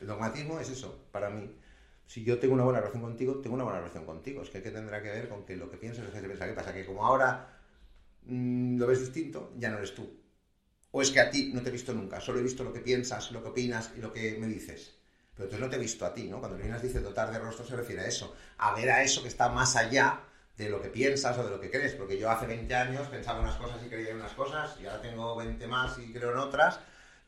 El 0.00 0.06
dogmatismo 0.06 0.58
es 0.60 0.70
eso, 0.70 1.06
para 1.12 1.30
mí. 1.30 1.54
Si 2.06 2.24
yo 2.24 2.38
tengo 2.38 2.54
una 2.54 2.64
buena 2.64 2.80
relación 2.80 3.02
contigo, 3.02 3.36
tengo 3.36 3.54
una 3.54 3.64
buena 3.64 3.80
relación 3.80 4.04
contigo. 4.04 4.42
Es 4.42 4.50
que 4.50 4.62
¿qué 4.62 4.70
tendrá 4.70 5.02
que 5.02 5.10
ver 5.10 5.28
con 5.28 5.44
que 5.44 5.56
lo 5.56 5.70
que 5.70 5.76
piensas 5.76 6.04
es 6.06 6.10
que 6.10 6.20
se 6.20 6.26
piensa? 6.26 6.46
¿Qué 6.46 6.54
pasa? 6.54 6.72
Que 6.72 6.84
como 6.84 7.06
ahora 7.06 7.56
mmm, 8.24 8.78
lo 8.78 8.86
ves 8.86 9.00
distinto, 9.00 9.52
ya 9.56 9.70
no 9.70 9.78
eres 9.78 9.94
tú. 9.94 10.20
O 10.92 11.02
es 11.02 11.10
que 11.10 11.20
a 11.20 11.30
ti 11.30 11.52
no 11.54 11.62
te 11.62 11.68
he 11.68 11.72
visto 11.72 11.92
nunca, 11.92 12.20
solo 12.20 12.40
he 12.40 12.42
visto 12.42 12.64
lo 12.64 12.72
que 12.72 12.80
piensas, 12.80 13.30
lo 13.30 13.42
que 13.42 13.50
opinas 13.50 13.92
y 13.96 14.00
lo 14.00 14.12
que 14.12 14.36
me 14.38 14.48
dices. 14.48 14.96
Pero 15.34 15.44
entonces 15.44 15.60
no 15.60 15.70
te 15.70 15.76
he 15.76 15.78
visto 15.78 16.04
a 16.04 16.12
ti, 16.12 16.24
¿no? 16.24 16.40
Cuando 16.40 16.58
Levinas 16.58 16.82
dice 16.82 17.00
dotar 17.00 17.30
de 17.30 17.38
rostro 17.38 17.64
se 17.64 17.76
refiere 17.76 18.02
a 18.02 18.06
eso, 18.06 18.34
a 18.58 18.74
ver 18.74 18.90
a 18.90 19.02
eso 19.02 19.22
que 19.22 19.28
está 19.28 19.48
más 19.48 19.76
allá 19.76 20.20
de 20.56 20.68
lo 20.68 20.82
que 20.82 20.88
piensas 20.88 21.38
o 21.38 21.44
de 21.44 21.50
lo 21.50 21.60
que 21.60 21.70
crees. 21.70 21.94
Porque 21.94 22.18
yo 22.18 22.28
hace 22.28 22.46
20 22.46 22.74
años 22.74 23.06
pensaba 23.08 23.40
unas 23.40 23.56
cosas 23.56 23.80
y 23.84 23.88
creía 23.88 24.10
en 24.10 24.16
unas 24.16 24.32
cosas, 24.32 24.76
y 24.80 24.86
ahora 24.86 25.00
tengo 25.00 25.36
20 25.36 25.66
más 25.68 25.98
y 25.98 26.12
creo 26.12 26.32
en 26.32 26.38
otras, 26.38 26.80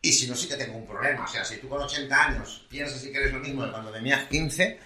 y 0.05 0.13
si 0.13 0.29
no, 0.29 0.35
sí 0.35 0.49
que 0.49 0.57
tengo 0.57 0.77
un 0.77 0.87
problema. 0.87 1.25
O 1.25 1.29
sea, 1.29 1.45
si 1.45 1.59
tú 1.59 1.69
con 1.69 1.81
80 1.81 2.25
años 2.25 2.67
piensas 2.69 3.05
y 3.05 3.13
que 3.13 3.19
eres 3.19 3.33
lo 3.33 3.39
mismo 3.39 3.65
de 3.65 3.71
cuando 3.71 3.93
tenías 3.93 4.25
15, 4.25 4.79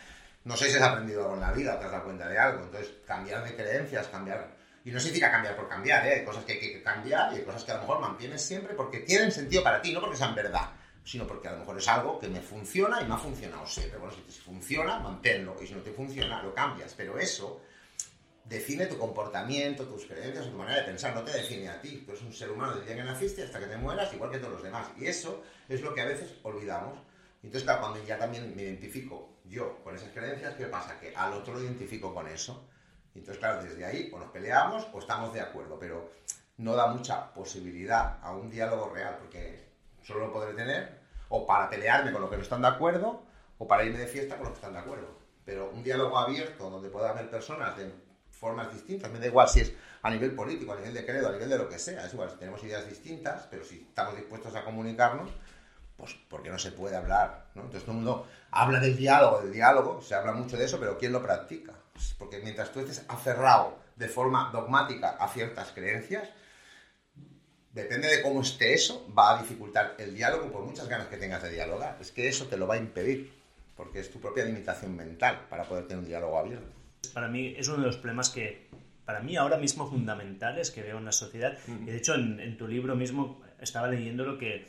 no 0.45 0.57
sé 0.57 0.71
si 0.71 0.77
has 0.77 0.83
aprendido 0.83 1.23
algo 1.23 1.35
en 1.37 1.41
la 1.41 1.53
vida, 1.53 1.79
te 1.79 1.87
has 1.87 1.91
dado 1.91 2.05
cuenta 2.05 2.29
de 2.29 2.39
algo. 2.39 2.65
Entonces, 2.65 2.93
cambiar 3.07 3.43
de 3.43 3.57
creencias, 3.57 4.09
cambiar... 4.09 4.55
Y 4.85 4.91
no 4.91 5.01
significa 5.01 5.31
cambiar 5.31 5.57
por 5.57 5.69
cambiar, 5.69 6.07
¿eh? 6.07 6.17
Hay 6.17 6.25
cosas 6.25 6.45
que 6.45 6.53
hay 6.53 6.61
que 6.61 6.83
cambiar 6.83 7.33
y 7.33 7.37
hay 7.37 7.43
cosas 7.45 7.65
que 7.65 7.73
a 7.73 7.75
lo 7.77 7.81
mejor 7.81 8.01
mantienes 8.01 8.43
siempre 8.43 8.75
porque 8.75 9.01
tienen 9.01 9.33
sentido 9.33 9.65
para 9.65 9.81
ti, 9.81 9.93
no 9.93 10.01
porque 10.01 10.17
sean 10.17 10.35
verdad, 10.35 10.71
sino 11.03 11.27
porque 11.27 11.49
a 11.49 11.53
lo 11.53 11.59
mejor 11.61 11.79
es 11.79 11.89
algo 11.89 12.21
que 12.21 12.29
me 12.29 12.41
funciona 12.41 13.01
y 13.01 13.07
me 13.07 13.15
ha 13.15 13.19
funcionado 13.19 13.67
siempre. 13.67 13.99
Bueno, 13.99 14.15
si 14.15 14.21
te 14.21 14.33
funciona, 14.45 14.99
manténlo. 14.99 15.57
Y 15.61 15.67
si 15.67 15.75
no 15.75 15.81
te 15.81 15.93
funciona, 15.93 16.43
lo 16.43 16.55
cambias. 16.55 16.95
Pero 16.95 17.19
eso 17.19 17.63
define 18.49 18.87
tu 18.87 18.99
comportamiento, 18.99 19.85
tus 19.85 20.07
creencias, 20.07 20.47
tu 20.47 20.57
manera 20.57 20.81
de 20.81 20.87
pensar, 20.87 21.15
no 21.15 21.23
te 21.23 21.33
define 21.33 21.69
a 21.69 21.81
ti. 21.81 22.03
Tú 22.05 22.13
eres 22.13 22.23
un 22.23 22.33
ser 22.33 22.51
humano 22.51 22.77
desde 22.77 22.95
que 22.95 23.03
naciste 23.03 23.43
hasta 23.43 23.59
que 23.59 23.67
te 23.67 23.77
mueras, 23.77 24.13
igual 24.13 24.31
que 24.31 24.39
todos 24.39 24.55
los 24.55 24.63
demás. 24.63 24.89
Y 24.99 25.07
eso 25.07 25.43
es 25.69 25.81
lo 25.83 25.95
que 25.95 26.01
a 26.01 26.07
veces 26.07 26.35
olvidamos. 26.43 26.99
Entonces, 27.43 27.65
claro, 27.65 27.81
cuando 27.81 28.05
ya 28.05 28.19
también 28.19 28.55
me 28.55 28.63
identifico 28.63 29.37
yo 29.45 29.83
con 29.83 29.97
esas 29.97 30.11
creencias, 30.11 30.55
¿qué 30.55 30.67
pasa? 30.67 30.99
Que 30.99 31.15
al 31.15 31.33
otro 31.33 31.55
lo 31.55 31.63
identifico 31.63 32.15
con 32.15 32.29
eso. 32.29 32.65
Entonces, 33.15 33.39
claro, 33.39 33.63
desde 33.63 33.85
ahí 33.85 34.11
o 34.13 34.19
nos 34.19 34.31
peleamos 34.31 34.87
o 34.93 34.99
estamos 34.99 35.33
de 35.33 35.41
acuerdo, 35.41 35.79
pero 35.79 36.11
no 36.59 36.75
da 36.75 36.89
mucha 36.89 37.33
posibilidad 37.33 38.19
a 38.23 38.35
un 38.35 38.51
diálogo 38.51 38.91
real, 38.91 39.17
porque 39.19 39.67
solo 40.03 40.27
lo 40.27 40.33
podré 40.33 40.55
tener 40.55 41.01
o 41.29 41.47
para 41.47 41.69
pelearme 41.69 42.13
con 42.13 42.23
lo 42.23 42.31
que 42.31 42.37
no 42.37 42.43
están 42.43 42.63
de 42.63 42.69
acuerdo 42.69 43.23
o 43.59 43.67
para 43.67 43.85
irme 43.85 43.99
de 43.99 44.07
fiesta 44.07 44.37
con 44.37 44.45
los 44.45 44.53
que 44.53 44.59
están 44.59 44.73
de 44.73 44.79
acuerdo. 44.79 45.19
Pero 45.45 45.71
un 45.71 45.83
diálogo 45.83 46.19
abierto 46.19 46.71
donde 46.71 46.89
pueda 46.89 47.11
haber 47.11 47.31
personas 47.31 47.77
de 47.77 47.91
formas 48.37 48.73
distintas. 48.73 49.11
Me 49.11 49.19
da 49.19 49.27
igual 49.27 49.49
si 49.49 49.61
es 49.61 49.73
a 50.03 50.11
nivel 50.11 50.35
político, 50.35 50.73
a 50.73 50.77
nivel 50.77 50.95
de 50.95 51.05
credo, 51.05 51.29
a 51.29 51.33
nivel 51.33 51.49
de 51.49 51.59
lo 51.59 51.69
que 51.69 51.79
sea. 51.79 52.07
Es 52.07 52.13
igual, 52.13 52.31
si 52.31 52.37
tenemos 52.37 52.63
ideas 52.63 52.89
distintas, 52.89 53.47
pero 53.51 53.65
si 53.65 53.87
estamos 53.89 54.17
dispuestos 54.17 54.55
a 54.55 54.65
comunicarnos, 54.65 55.31
pues 55.97 56.15
porque 56.29 56.51
no 56.51 56.59
se 56.59 56.73
puede 56.73 56.97
hablar. 56.97 57.47
¿no? 57.55 57.63
Entonces 57.63 57.85
todo 57.85 57.93
el 57.93 58.05
mundo 58.05 58.27
habla 58.51 58.81
del 58.81 58.97
diálogo, 58.97 59.41
del 59.41 59.53
diálogo, 59.53 60.03
se 60.03 60.15
habla 60.15 60.33
mucho 60.33 60.57
de 60.57 60.65
eso, 60.65 60.79
pero 60.79 60.99
¿quién 60.99 61.13
lo 61.13 61.23
practica? 61.23 61.73
Pues 61.93 62.15
porque 62.19 62.39
mientras 62.41 62.71
tú 62.71 62.81
estés 62.81 63.05
aferrado 63.09 63.79
de 63.97 64.09
forma 64.09 64.51
dogmática 64.53 65.17
a 65.19 65.29
ciertas 65.29 65.73
creencias, 65.73 66.29
depende 67.73 68.09
de 68.09 68.23
cómo 68.23 68.43
esté 68.43 68.75
eso, 68.75 69.07
va 69.17 69.37
a 69.37 69.43
dificultar 69.43 69.95
el 69.99 70.15
diálogo 70.15 70.53
por 70.53 70.63
muchas 70.63 70.89
ganas 70.89 71.09
que 71.09 71.17
tengas 71.17 71.43
de 71.43 71.51
dialogar. 71.51 71.97
Es 72.01 72.13
que 72.13 72.29
eso 72.29 72.47
te 72.47 72.59
lo 72.59 72.67
va 72.67 72.75
a 72.75 72.79
impedir, 72.79 73.33
porque 73.75 74.01
es 74.01 74.11
tu 74.11 74.21
propia 74.21 74.45
limitación 74.45 74.95
mental 74.95 75.47
para 75.49 75.65
poder 75.65 75.87
tener 75.87 76.03
un 76.03 76.09
diálogo 76.09 76.39
abierto 76.39 76.76
para 77.09 77.29
mí 77.29 77.55
es 77.57 77.69
uno 77.69 77.79
de 77.79 77.87
los 77.87 77.97
problemas 77.97 78.31
que, 78.31 78.69
para 79.05 79.21
mí 79.21 79.37
ahora 79.37 79.57
mismo 79.57 79.89
fundamentales 79.89 80.71
que 80.71 80.83
veo 80.83 80.99
en 80.99 81.05
la 81.05 81.13
sociedad. 81.13 81.57
Y 81.69 81.87
de 81.87 81.97
hecho, 81.97 82.15
en, 82.15 82.57
tu 82.57 82.67
libro 82.67 82.97
mismo 82.97 83.43
estaba 83.61 83.89
leyendo 83.89 84.25
lo 84.25 84.39
que, 84.39 84.67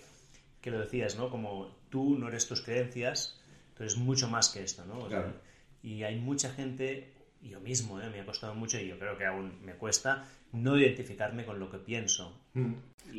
que, 0.61 0.71
lo 0.71 0.79
decías, 0.79 1.17
¿no? 1.17 1.29
Como 1.29 1.75
tú 1.89 2.17
no 2.17 2.27
eres 2.27 2.47
tus 2.47 2.61
creencias, 2.61 3.41
tú 3.75 3.83
eres 3.83 3.97
mucho 3.97 4.27
más 4.29 4.49
que 4.49 4.63
esto, 4.63 4.85
¿no? 4.85 5.07
y 5.83 6.03
hay 6.03 6.19
mucha 6.19 6.51
gente, 6.51 7.13
yo 7.47 7.59
mismo, 7.59 7.99
¿eh? 8.01 8.09
me 8.09 8.21
ha 8.21 8.25
costado 8.25 8.55
mucho 8.55 8.79
y 8.79 8.87
yo 8.87 8.99
creo 8.99 9.17
que 9.17 9.25
aún 9.25 9.59
me 9.63 9.73
cuesta, 9.73 10.27
no 10.53 10.77
identificarme 10.77 11.45
con 11.45 11.59
lo 11.59 11.69
que 11.69 11.77
pienso. 11.77 12.41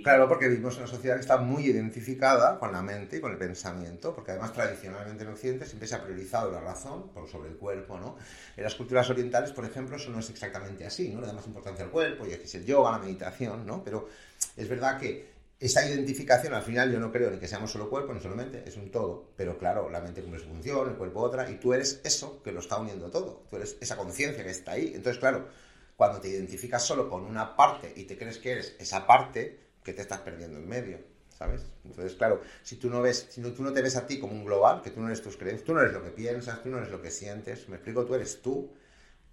Claro, 0.03 0.29
porque 0.29 0.49
vivimos 0.49 0.75
en 0.75 0.83
una 0.83 0.91
sociedad 0.91 1.15
que 1.15 1.23
está 1.23 1.39
muy 1.39 1.65
identificada 1.65 2.59
con 2.59 2.73
la 2.73 2.83
mente 2.83 3.17
y 3.19 3.21
con 3.21 3.33
el 3.33 3.39
pensamiento, 3.39 4.15
porque 4.15 4.33
además 4.33 4.53
tradicionalmente 4.53 5.25
en 5.25 5.31
Occidente 5.31 5.67
siempre 5.67 5.89
se 5.89 5.95
ha 5.95 6.03
priorizado 6.03 6.51
la 6.51 6.61
razón 6.61 7.09
por 7.13 7.29
sobre 7.29 7.51
el 7.51 7.57
cuerpo, 7.57 7.99
¿no? 7.99 8.17
En 8.57 8.65
las 8.65 8.75
culturas 8.75 9.09
orientales, 9.11 9.53
por 9.53 9.65
ejemplo, 9.65 9.97
eso 9.97 10.11
no 10.11 10.19
es 10.19 10.29
exactamente 10.31 10.85
así, 10.85 11.09
¿no? 11.09 11.21
Le 11.21 11.27
da 11.27 11.33
más 11.33 11.47
importancia 11.47 11.85
al 11.85 11.91
cuerpo 11.91 12.27
y 12.27 12.33
aquí 12.33 12.45
es 12.45 12.55
el 12.55 12.67
yoga, 12.67 12.93
la 12.93 12.99
meditación, 12.99 13.67
¿no? 13.67 13.83
Pero 13.83 14.09
es 14.57 14.69
verdad 14.69 14.99
que 14.99 15.38
esa 15.61 15.89
identificación 15.89 16.55
al 16.55 16.63
final 16.63 16.93
yo 16.93 17.01
no 17.01 17.11
creo 17.11 17.31
ni 17.31 17.39
que 17.39 17.49
seamos 17.49 17.73
solo 17.73 17.91
cuerpo 17.91 18.15
ni 18.15 18.21
solo 18.21 18.37
mente, 18.37 18.63
es 18.67 18.77
un 18.77 18.91
todo, 18.91 19.33
pero 19.37 19.59
claro, 19.59 19.91
la 19.91 20.01
mente 20.01 20.23
cumple 20.23 20.41
su 20.41 20.47
función, 20.47 20.89
el 20.89 20.97
cuerpo 20.97 21.21
otra, 21.21 21.51
y 21.51 21.57
tú 21.57 21.75
eres 21.75 22.01
eso 22.05 22.43
que 22.43 22.53
lo 22.53 22.61
está 22.61 22.79
uniendo 22.79 23.11
todo, 23.11 23.45
tú 23.51 23.57
eres 23.57 23.77
esa 23.81 23.97
conciencia 23.97 24.45
que 24.45 24.51
está 24.51 24.73
ahí. 24.73 24.93
Entonces, 24.95 25.19
claro, 25.19 25.49
cuando 25.97 26.21
te 26.21 26.29
identificas 26.29 26.85
solo 26.85 27.09
con 27.09 27.25
una 27.25 27.57
parte 27.57 27.93
y 27.97 28.05
te 28.05 28.17
crees 28.17 28.39
que 28.39 28.53
eres 28.53 28.77
esa 28.79 29.07
parte, 29.07 29.59
que 29.83 29.93
te 29.93 30.03
estás 30.03 30.21
perdiendo 30.21 30.59
en 30.59 30.69
medio, 30.69 30.99
¿sabes? 31.37 31.63
Entonces, 31.85 32.15
claro, 32.15 32.41
si 32.63 32.77
tú 32.77 32.89
no 32.89 33.03
ves, 33.03 33.27
si 33.31 33.41
tú 33.41 33.63
no 33.63 33.73
te 33.73 33.83
ves 33.83 33.97
a 33.97 34.07
ti 34.07 34.21
como 34.21 34.35
un 34.35 34.45
global, 34.45 34.81
que 34.83 34.91
tú 34.91 35.01
no 35.01 35.07
eres 35.07 35.23
tus 35.23 35.37
creencias, 35.37 35.67
tú 35.67 35.75
no 35.75 35.81
eres 35.81 35.93
lo 35.93 36.05
que 36.05 36.11
piensas, 36.11 36.63
tú 36.63 36.69
no 36.69 36.79
eres 36.79 36.91
lo 36.91 37.03
que 37.03 37.11
sientes, 37.11 37.69
me 37.69 37.77
explico, 37.77 38.05
tú 38.05 38.15
eres 38.15 38.43
tú, 38.43 38.71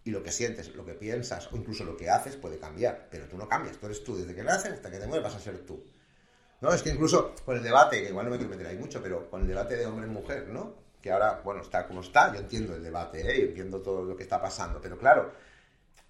y 0.03 0.11
lo 0.11 0.23
que 0.23 0.31
sientes, 0.31 0.73
lo 0.75 0.85
que 0.85 0.93
piensas 0.93 1.51
o 1.51 1.57
incluso 1.57 1.83
lo 1.83 1.97
que 1.97 2.09
haces 2.09 2.35
puede 2.35 2.57
cambiar, 2.57 3.09
pero 3.11 3.27
tú 3.27 3.37
no 3.37 3.49
cambias, 3.49 3.77
tú 3.77 3.87
eres 3.87 4.03
tú, 4.03 4.15
desde 4.15 4.33
que 4.33 4.43
naces 4.43 4.71
hasta 4.71 4.89
que 4.89 4.99
te 4.99 5.07
mueres 5.07 5.23
vas 5.23 5.35
a 5.35 5.39
ser 5.39 5.59
tú. 5.65 5.83
¿No? 6.61 6.73
Es 6.73 6.81
que 6.81 6.89
incluso 6.89 7.33
con 7.45 7.57
el 7.57 7.63
debate, 7.63 8.01
que 8.01 8.09
igual 8.09 8.25
no 8.25 8.31
me 8.31 8.37
quiero 8.37 8.51
meter 8.51 8.67
ahí 8.67 8.77
mucho, 8.77 9.01
pero 9.01 9.29
con 9.29 9.41
el 9.41 9.47
debate 9.47 9.77
de 9.77 9.85
hombre-mujer, 9.85 10.47
¿no? 10.47 10.73
Que 11.01 11.11
ahora, 11.11 11.41
bueno, 11.43 11.61
está 11.61 11.87
como 11.87 12.01
está, 12.01 12.33
yo 12.33 12.39
entiendo 12.39 12.75
el 12.75 12.83
debate, 12.83 13.21
¿eh? 13.21 13.43
entiendo 13.43 13.81
todo 13.81 14.03
lo 14.03 14.15
que 14.15 14.23
está 14.23 14.41
pasando, 14.41 14.79
pero 14.81 14.97
claro, 14.97 15.31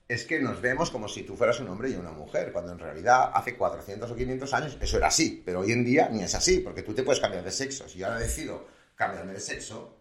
es 0.08 0.24
que 0.26 0.40
nos 0.40 0.62
vemos 0.62 0.92
como 0.92 1.08
si 1.08 1.24
tú 1.24 1.36
fueras 1.36 1.60
un 1.60 1.68
hombre 1.68 1.90
y 1.90 1.96
una 1.96 2.12
mujer, 2.12 2.52
cuando 2.52 2.72
en 2.72 2.80
realidad 2.80 3.32
hace 3.34 3.56
400 3.56 4.10
o 4.10 4.16
500 4.16 4.54
años 4.54 4.78
eso 4.80 4.98
era 4.98 5.08
así, 5.08 5.42
pero 5.44 5.62
hoy 5.62 5.72
en 5.72 5.84
día 5.84 6.10
ni 6.10 6.22
es 6.24 6.36
así, 6.36 6.60
porque 6.60 6.84
tú 6.84 6.94
te 6.94 7.04
puedes 7.04 7.20
cambiar 7.20 7.44
de 7.44 7.52
sexo. 7.52 7.90
Si 7.90 8.00
yo 8.00 8.08
ahora 8.08 8.20
decido 8.20 8.68
cambiarme 8.96 9.34
de 9.34 9.40
sexo, 9.40 9.98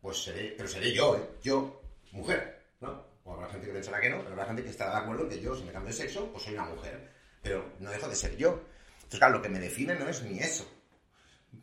pues 0.00 0.22
seré, 0.22 0.54
pero 0.56 0.68
seré 0.68 0.92
yo, 0.92 1.16
¿eh? 1.16 1.28
Yo, 1.42 1.82
mujer, 2.12 2.62
¿no? 2.80 3.04
O 3.24 3.34
habrá 3.34 3.48
gente 3.48 3.66
que 3.66 3.72
pensará 3.72 4.00
que 4.00 4.10
no, 4.10 4.18
pero 4.18 4.30
habrá 4.30 4.46
gente 4.46 4.62
que 4.62 4.70
estará 4.70 4.92
de 4.92 4.98
acuerdo 4.98 5.24
en 5.24 5.28
que 5.28 5.40
yo, 5.40 5.56
si 5.56 5.64
me 5.64 5.72
cambio 5.72 5.90
de 5.90 5.96
sexo, 5.96 6.30
pues 6.30 6.44
soy 6.44 6.54
una 6.54 6.64
mujer, 6.66 7.10
pero 7.42 7.64
no 7.80 7.90
dejo 7.90 8.08
de 8.08 8.14
ser 8.14 8.36
yo. 8.36 8.60
Entonces, 9.08 9.20
claro, 9.20 9.38
lo 9.38 9.42
que 9.42 9.48
me 9.48 9.58
define 9.58 9.94
no 9.94 10.06
es 10.06 10.22
ni 10.22 10.38
eso. 10.38 10.70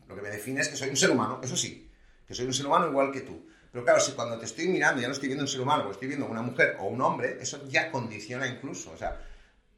Lo 0.08 0.16
que 0.16 0.20
me 0.22 0.30
define 0.30 0.62
es 0.62 0.68
que 0.68 0.76
soy 0.76 0.88
un 0.88 0.96
ser 0.96 1.12
humano, 1.12 1.38
eso 1.44 1.56
sí, 1.56 1.88
que 2.26 2.34
soy 2.34 2.44
un 2.44 2.52
ser 2.52 2.66
humano 2.66 2.88
igual 2.88 3.12
que 3.12 3.20
tú. 3.20 3.46
Pero 3.70 3.84
claro, 3.84 4.00
si 4.00 4.12
cuando 4.12 4.36
te 4.36 4.46
estoy 4.46 4.66
mirando 4.66 5.00
ya 5.00 5.06
no 5.06 5.14
estoy 5.14 5.28
viendo 5.28 5.44
un 5.44 5.48
ser 5.48 5.60
humano, 5.60 5.86
o 5.86 5.92
estoy 5.92 6.08
viendo 6.08 6.26
una 6.26 6.42
mujer 6.42 6.76
o 6.80 6.86
un 6.86 7.00
hombre, 7.00 7.38
eso 7.40 7.64
ya 7.68 7.92
condiciona 7.92 8.48
incluso. 8.48 8.90
O 8.90 8.96
sea, 8.96 9.22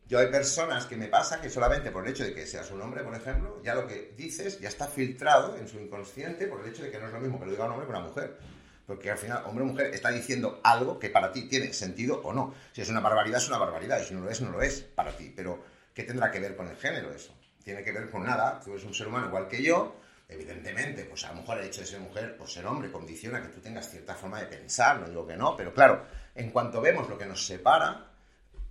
yo 0.07 0.19
hay 0.19 0.29
personas 0.29 0.87
que 0.87 0.97
me 0.97 1.09
pasa 1.09 1.43
que 1.43 1.51
solamente 1.51 1.91
por 1.91 2.07
el 2.07 2.13
hecho 2.13 2.25
de 2.25 2.33
que 2.33 2.47
seas 2.47 2.71
un 2.71 2.81
hombre, 2.81 3.03
por 3.03 3.15
ejemplo, 3.15 3.61
ya 3.63 3.75
lo 3.75 3.87
que 3.87 4.15
dices 4.17 4.59
ya 4.61 4.71
está 4.71 4.87
filtrado 4.87 5.59
en 5.59 5.69
su 5.69 5.79
inconsciente 5.79 6.47
por 6.47 6.63
el 6.63 6.71
hecho 6.71 6.85
de 6.85 6.91
que 6.91 6.99
no 6.99 7.09
es 7.09 7.13
lo 7.13 7.21
mismo 7.21 7.39
que 7.39 7.45
lo 7.45 7.51
diga 7.51 7.67
un 7.67 7.73
hombre 7.73 7.87
que 7.87 7.91
una 7.91 8.01
mujer. 8.01 8.39
Porque 8.87 9.11
al 9.11 9.19
final, 9.19 9.43
hombre 9.45 9.65
o 9.65 9.67
mujer 9.67 9.93
está 9.93 10.11
diciendo 10.11 10.63
algo 10.65 10.99
que 10.99 11.11
para 11.11 11.31
ti 11.31 11.47
tiene 11.47 11.75
sentido 11.75 12.23
o 12.25 12.33
no. 12.33 12.55
Si 12.73 12.81
es 12.81 12.89
una 12.89 13.01
barbaridad, 13.01 13.37
es 13.37 13.49
una 13.49 13.59
barbaridad. 13.59 14.01
Y 14.01 14.07
si 14.07 14.15
no 14.15 14.23
lo 14.23 14.31
es, 14.31 14.41
no 14.41 14.51
lo 14.51 14.63
es 14.63 14.81
para 14.81 15.15
ti. 15.15 15.31
Pero, 15.37 15.63
¿qué 15.93 16.05
tendrá 16.05 16.31
que 16.31 16.41
ver 16.41 16.57
con 16.57 16.69
el 16.69 16.77
género 16.77 17.13
eso? 17.13 17.38
Tiene 17.69 17.85
que 17.85 17.93
ver 17.93 18.09
con 18.09 18.25
nada, 18.25 18.59
tú 18.65 18.71
eres 18.71 18.85
un 18.87 18.95
ser 18.95 19.09
humano 19.09 19.27
igual 19.27 19.47
que 19.47 19.63
yo, 19.63 19.97
evidentemente, 20.27 21.05
pues 21.05 21.23
a 21.27 21.35
lo 21.35 21.43
mejor 21.43 21.59
el 21.59 21.67
hecho 21.67 21.83
de 21.83 21.87
ser 21.87 22.01
mujer 22.01 22.39
o 22.41 22.47
ser 22.47 22.65
hombre 22.65 22.91
condiciona 22.91 23.43
que 23.43 23.49
tú 23.49 23.61
tengas 23.61 23.91
cierta 23.91 24.15
forma 24.15 24.41
de 24.41 24.47
pensar, 24.47 24.99
no 24.99 25.07
digo 25.07 25.27
que 25.27 25.37
no, 25.37 25.55
pero 25.55 25.75
claro, 25.75 26.03
en 26.35 26.51
cuanto 26.51 26.81
vemos 26.81 27.11
lo 27.11 27.19
que 27.19 27.27
nos 27.27 27.47
separa, 27.47 28.07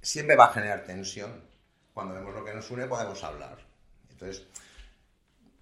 siempre 0.02 0.36
va 0.36 0.46
a 0.46 0.54
generar 0.54 0.84
tensión. 0.84 1.44
Cuando 1.94 2.16
vemos 2.16 2.34
lo 2.34 2.44
que 2.44 2.56
nos 2.56 2.72
une 2.72 2.88
podemos 2.88 3.24
hablar. 3.24 3.60
Entonces, 4.10 4.48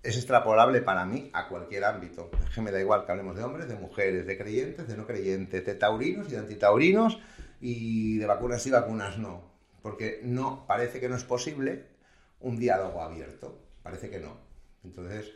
es 0.01 0.15
extrapolable 0.15 0.79
para 0.79 1.05
mí 1.05 1.29
a 1.33 1.49
cualquier 1.49 1.83
ámbito. 1.83 2.31
Es 2.41 2.55
que 2.55 2.61
me 2.61 2.71
da 2.71 2.79
igual 2.79 3.05
que 3.05 3.11
hablemos 3.11 3.35
de 3.35 3.43
hombres, 3.43 3.67
de 3.67 3.75
mujeres, 3.75 4.25
de 4.25 4.37
creyentes, 4.37 4.87
de 4.87 4.95
no 4.95 5.05
creyentes, 5.05 5.65
de 5.65 5.75
taurinos 5.75 6.29
y 6.29 6.31
de 6.31 6.37
antitaurinos 6.37 7.19
y 7.59 8.17
de 8.17 8.27
vacunas 8.27 8.65
y 8.65 8.71
vacunas 8.71 9.17
no. 9.17 9.43
Porque 9.81 10.21
no, 10.23 10.65
parece 10.65 11.01
que 11.01 11.09
no 11.09 11.17
es 11.17 11.25
posible 11.25 11.94
un 12.39 12.57
diálogo 12.57 13.01
abierto. 13.01 13.59
Parece 13.83 14.09
que 14.09 14.19
no. 14.19 14.37
Entonces, 14.83 15.31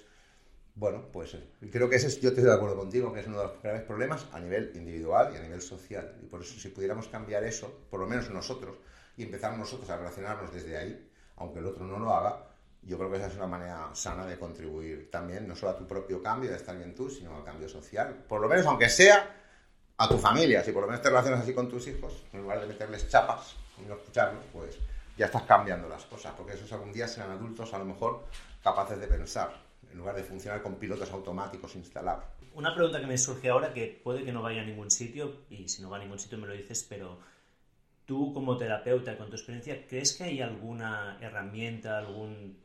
bueno, 0.75 1.05
pues 1.11 1.33
eh, 1.33 1.43
creo 1.71 1.89
que 1.89 1.97
ese 1.97 2.07
es, 2.07 2.21
yo 2.21 2.29
estoy 2.29 2.43
de 2.43 2.53
acuerdo 2.53 2.77
contigo, 2.77 3.11
que 3.13 3.19
es 3.19 3.27
uno 3.27 3.39
de 3.39 3.47
los 3.47 3.61
graves 3.61 3.83
problemas 3.83 4.25
a 4.31 4.39
nivel 4.39 4.71
individual 4.75 5.31
y 5.33 5.37
a 5.37 5.41
nivel 5.41 5.61
social. 5.61 6.15
Y 6.21 6.25
por 6.25 6.41
eso, 6.41 6.59
si 6.59 6.69
pudiéramos 6.69 7.07
cambiar 7.07 7.43
eso, 7.43 7.85
por 7.89 7.99
lo 7.99 8.07
menos 8.07 8.29
nosotros, 8.29 8.77
y 9.17 9.23
empezar 9.23 9.57
nosotros 9.57 9.89
a 9.89 9.97
relacionarnos 9.97 10.53
desde 10.53 10.77
ahí, 10.77 11.11
aunque 11.35 11.59
el 11.59 11.65
otro 11.65 11.85
no 11.85 11.99
lo 11.99 12.13
haga, 12.13 12.45
yo 12.81 12.97
creo 12.97 13.11
que 13.11 13.17
esa 13.17 13.27
es 13.27 13.35
una 13.35 13.47
manera 13.47 13.89
sana 13.93 14.25
de 14.25 14.39
contribuir 14.39 15.11
también, 15.11 15.47
no 15.47 15.55
solo 15.55 15.73
a 15.73 15.77
tu 15.77 15.85
propio 15.85 16.23
cambio, 16.23 16.49
de 16.49 16.55
estar 16.55 16.77
bien 16.77 16.95
tú, 16.95 17.09
sino 17.09 17.35
al 17.35 17.43
cambio 17.43 17.67
social. 17.67 18.23
Por 18.27 18.39
lo 18.39 18.47
menos, 18.47 18.65
aunque 18.65 18.89
sea 18.89 19.35
a 19.97 20.07
tu 20.07 20.17
familia, 20.17 20.63
si 20.63 20.71
por 20.71 20.83
lo 20.83 20.87
menos 20.87 21.01
te 21.01 21.09
relacionas 21.09 21.41
así 21.41 21.53
con 21.53 21.67
tus 21.67 21.87
hijos, 21.87 22.23
en 22.31 22.41
lugar 22.41 22.61
de 22.61 22.67
meterles 22.67 23.09
chapas 23.09 23.57
y 23.77 23.85
no 23.85 23.95
escucharlos, 23.95 24.45
pues 24.53 24.77
ya 25.19 25.25
estás 25.25 25.43
cambiando 25.43 25.89
las 25.89 26.05
cosas, 26.05 26.33
porque 26.37 26.53
esos 26.53 26.71
algún 26.71 26.93
día 26.93 27.05
serán 27.05 27.31
adultos 27.31 27.73
a 27.73 27.77
lo 27.77 27.83
mejor 27.83 28.23
capaces 28.63 28.97
de 29.01 29.05
pensar, 29.05 29.51
en 29.91 29.97
lugar 29.97 30.15
de 30.15 30.23
funcionar 30.23 30.63
con 30.63 30.75
pilotos 30.75 31.11
automáticos 31.11 31.75
instalados. 31.75 32.23
Una 32.53 32.73
pregunta 32.73 33.01
que 33.01 33.05
me 33.05 33.17
surge 33.17 33.49
ahora, 33.49 33.73
que 33.73 33.99
puede 34.01 34.23
que 34.23 34.31
no 34.31 34.41
vaya 34.41 34.61
a 34.61 34.65
ningún 34.65 34.89
sitio, 34.89 35.41
y 35.49 35.67
si 35.67 35.81
no 35.81 35.89
va 35.89 35.97
a 35.97 35.99
ningún 35.99 36.19
sitio 36.19 36.37
me 36.37 36.47
lo 36.47 36.53
dices, 36.53 36.85
pero 36.87 37.19
tú 38.05 38.33
como 38.33 38.55
terapeuta, 38.55 39.17
con 39.17 39.29
tu 39.29 39.35
experiencia, 39.35 39.85
¿crees 39.87 40.13
que 40.13 40.23
hay 40.23 40.41
alguna 40.41 41.17
herramienta, 41.19 41.97
algún, 41.97 42.57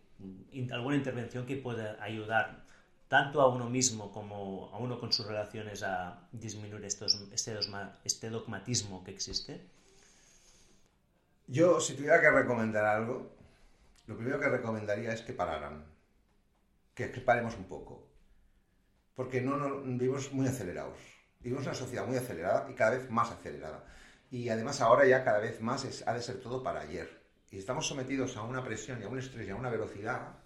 alguna 0.71 0.95
intervención 0.95 1.47
que 1.47 1.57
pueda 1.57 2.01
ayudar 2.01 2.65
tanto 3.09 3.41
a 3.41 3.49
uno 3.49 3.69
mismo 3.69 4.13
como 4.13 4.71
a 4.73 4.79
uno 4.79 5.01
con 5.01 5.13
sus 5.13 5.27
relaciones 5.27 5.83
a 5.83 6.29
disminuir 6.31 6.85
estos, 6.85 7.21
este, 7.33 7.59
este 8.05 8.31
dogmatismo 8.31 9.03
que 9.03 9.11
existe? 9.11 9.75
Yo, 11.47 11.81
si 11.81 11.95
tuviera 11.95 12.21
que 12.21 12.31
recomendar 12.31 12.85
algo, 12.85 13.31
lo 14.07 14.17
primero 14.17 14.41
que 14.41 14.49
recomendaría 14.49 15.13
es 15.13 15.23
que 15.23 15.33
pararan. 15.33 15.85
Que, 16.95 17.07
paremos 17.09 17.57
un 17.57 17.65
poco. 17.65 18.09
Porque 19.15 19.41
no, 19.41 19.57
no, 19.57 19.83
vivimos 19.83 20.33
muy 20.33 20.47
acelerados. 20.47 20.99
Vivimos 21.41 21.65
una 21.65 21.75
sociedad 21.75 22.07
muy 22.07 22.17
acelerada 22.17 22.71
y 22.71 22.75
cada 22.75 22.93
vez 22.93 23.11
más 23.11 23.31
acelerada. 23.31 23.85
Y 24.31 24.49
además 24.49 24.81
ahora 24.81 25.07
ya 25.07 25.25
cada 25.25 25.39
vez 25.39 25.61
más 25.61 25.85
es, 25.85 26.07
ha 26.09 26.15
de 26.15 26.23
ser 26.23 26.41
todo 26.41 26.63
para 26.63 26.81
ayer. 26.81 27.23
Y 27.51 27.59
estamos 27.59 27.87
sometidos 27.87 28.37
a 28.37 28.43
una 28.43 28.65
presión 28.65 29.01
y 29.01 29.05
a 29.05 29.09
un 29.09 29.19
estrés 29.19 29.47
y 29.47 29.51
a 29.51 29.57
una 29.57 29.71
velocidad 29.71 30.44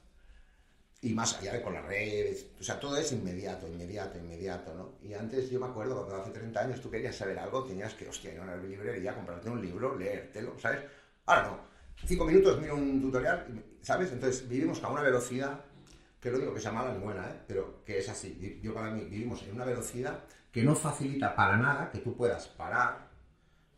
y 1.01 1.15
más 1.15 1.39
allá 1.39 1.53
de 1.53 1.62
con 1.62 1.75
las 1.75 1.85
redes, 1.85 2.49
o 2.59 2.62
sea, 2.62 2.81
todo 2.81 2.97
es 2.97 3.12
inmediato, 3.12 3.69
inmediato, 3.69 4.19
inmediato, 4.19 4.75
¿no? 4.75 4.95
Y 5.09 5.15
antes 5.15 5.49
yo 5.49 5.61
me 5.61 5.66
acuerdo 5.66 5.95
cuando 5.95 6.23
hace 6.23 6.33
30 6.33 6.61
años 6.61 6.81
tú 6.81 6.91
querías 6.91 7.15
saber 7.15 7.39
algo, 7.39 7.65
tenías 7.65 7.95
que, 7.95 8.09
hostia, 8.09 8.33
ir 8.33 8.41
a 8.41 8.43
una 8.43 8.57
librería, 8.57 9.15
comprarte 9.15 9.49
un 9.49 9.62
libro, 9.62 9.97
leértelo, 9.97 10.59
¿sabes? 10.59 10.81
Ahora 11.27 11.43
no, 11.43 11.59
cinco 12.05 12.25
minutos 12.25 12.61
miro 12.61 12.75
un 12.75 13.01
tutorial, 13.01 13.47
¿sabes? 13.81 14.11
Entonces 14.11 14.49
vivimos 14.49 14.83
a 14.83 14.89
una 14.89 15.03
velocidad, 15.03 15.61
que 16.20 16.33
lo 16.33 16.39
digo 16.39 16.53
que 16.53 16.61
sea 16.61 16.73
mala 16.73 16.93
ni 16.93 16.99
buena, 16.99 17.29
¿eh? 17.29 17.43
Pero 17.47 17.85
que 17.85 17.99
es 17.99 18.09
así, 18.09 18.59
yo 18.61 18.75
para 18.75 18.91
mí 18.91 19.05
vivimos 19.05 19.43
en 19.45 19.55
una 19.55 19.65
velocidad 19.65 20.25
que 20.51 20.65
no 20.65 20.75
facilita 20.75 21.37
para 21.37 21.57
nada 21.57 21.91
que 21.93 21.99
tú 21.99 22.16
puedas 22.16 22.49
parar 22.49 23.09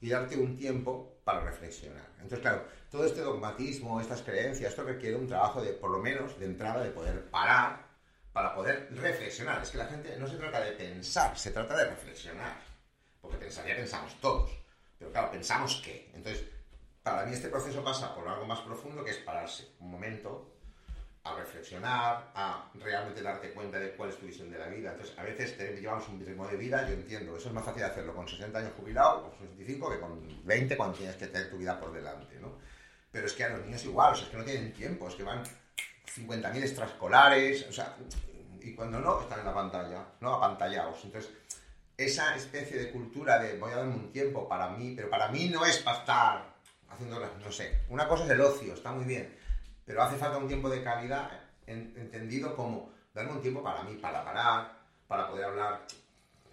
y 0.01 0.09
darte 0.09 0.39
un 0.39 0.57
tiempo 0.57 1.19
para 1.25 1.41
reflexionar. 1.41 2.10
Entonces, 2.23 2.41
claro, 2.41 2.65
todo 2.91 3.05
este 3.05 3.21
dogmatismo, 3.21 4.01
estas 4.01 4.23
creencias, 4.23 4.71
esto 4.71 4.85
requiere 4.85 5.17
un 5.17 5.27
trabajo 5.27 5.63
de, 5.63 5.73
por 5.73 5.91
lo 5.91 5.99
menos, 5.99 6.39
de 6.39 6.47
entrada, 6.47 6.83
de 6.83 6.91
poder 6.91 7.31
parar 7.31 7.89
para 8.33 8.55
poder 8.55 8.89
reflexionar. 8.93 9.63
Es 9.63 9.71
que 9.71 9.79
la 9.79 9.87
gente 9.87 10.17
no 10.17 10.27
se 10.27 10.37
trata 10.37 10.61
de 10.61 10.73
pensar, 10.73 11.37
se 11.37 11.51
trata 11.51 11.77
de 11.77 11.87
reflexionar. 11.87 12.61
Porque 13.21 13.39
pensar 13.39 13.67
ya 13.67 13.77
pensamos 13.77 14.15
todos. 14.21 14.51
Pero 14.99 15.13
claro, 15.13 15.31
pensamos 15.31 15.81
qué. 15.85 16.11
Entonces, 16.15 16.45
para 17.03 17.25
mí 17.25 17.33
este 17.33 17.49
proceso 17.49 17.83
pasa 17.83 18.15
por 18.15 18.29
algo 18.29 18.47
más 18.47 18.61
profundo 18.61 19.05
que 19.05 19.11
es 19.11 19.19
pararse 19.19 19.75
un 19.81 19.91
momento 19.91 20.60
a 21.23 21.35
reflexionar, 21.35 22.31
a 22.35 22.71
realmente 22.75 23.23
darte 23.23 23.51
cuenta 23.53 23.79
de 23.79 23.93
cuál 23.93 24.09
es 24.11 24.19
tu 24.19 24.27
visión 24.27 24.51
de 24.51 24.59
la 24.59 24.69
vida. 24.69 24.93
Entonces, 24.93 25.19
a 25.19 25.23
veces 25.23 25.57
llevamos 25.81 26.09
un 26.09 26.25
ritmo 26.25 26.47
de 26.47 26.57
vida, 26.57 26.87
yo 26.89 26.95
entiendo, 26.95 27.37
eso 27.37 27.49
es 27.49 27.55
más 27.55 27.65
fácil 27.65 27.83
hacerlo 27.85 28.15
con 28.15 28.27
60 28.27 28.59
años 28.59 28.73
jubilado, 28.77 29.23
con 29.23 29.33
65, 29.33 29.91
que 29.91 30.01
con 30.01 30.47
20 30.47 30.77
cuando 30.77 30.97
tienes 30.97 31.17
que 31.17 31.27
tener 31.27 31.51
tu 31.51 31.59
vida 31.59 31.79
por 31.79 31.93
delante, 31.93 32.39
¿no? 32.41 32.59
Pero 33.13 33.27
es 33.27 33.33
que 33.35 33.45
a 33.45 33.51
los 33.51 33.67
niños 33.67 33.85
igual, 33.85 34.15
o 34.15 34.17
es 34.17 34.23
que 34.23 34.37
no 34.37 34.45
tienen 34.45 34.73
tiempo, 34.73 35.09
es 35.09 35.15
que 35.15 35.25
van 35.25 35.43
50.000 35.45 36.63
extraescolares, 36.63 37.67
o 37.69 37.73
sea, 37.73 37.97
y 38.63 38.75
cuando 38.75 39.01
no, 39.01 39.21
están 39.21 39.41
en 39.41 39.47
la 39.47 39.55
pantalla, 39.55 40.07
¿no? 40.21 40.35
Apantallados. 40.35 41.05
Entonces, 41.05 41.33
esa 41.97 42.35
especie 42.35 42.79
de 42.79 42.91
cultura 42.91 43.39
de 43.39 43.59
voy 43.59 43.73
a 43.73 43.77
darme 43.77 43.95
un 43.95 44.13
tiempo 44.13 44.49
para 44.49 44.71
mí, 44.71 44.95
pero 44.97 45.11
para 45.11 45.29
mí 45.29 45.49
no 45.49 45.67
es 45.67 45.79
para 45.79 45.99
estar 45.99 46.55
haciendo, 46.89 47.21
no 47.21 47.53
sé, 47.53 47.83
una 47.89 48.09
cosa 48.09 48.25
es 48.25 48.31
el 48.31 48.41
ocio, 48.41 48.73
está 48.73 48.93
muy 48.93 49.05
bien, 49.05 49.37
pero 49.91 50.05
hace 50.05 50.17
falta 50.19 50.39
un 50.39 50.47
tiempo 50.47 50.71
de 50.71 50.85
calidad 50.85 51.29
entendido 51.67 52.55
como 52.55 52.93
darme 53.13 53.33
un 53.33 53.43
tiempo 53.43 53.61
para 53.61 53.83
mí, 53.83 53.97
para 53.97 54.25
parar, 54.25 54.79
para 55.09 55.29
poder 55.29 55.47
hablar 55.47 55.85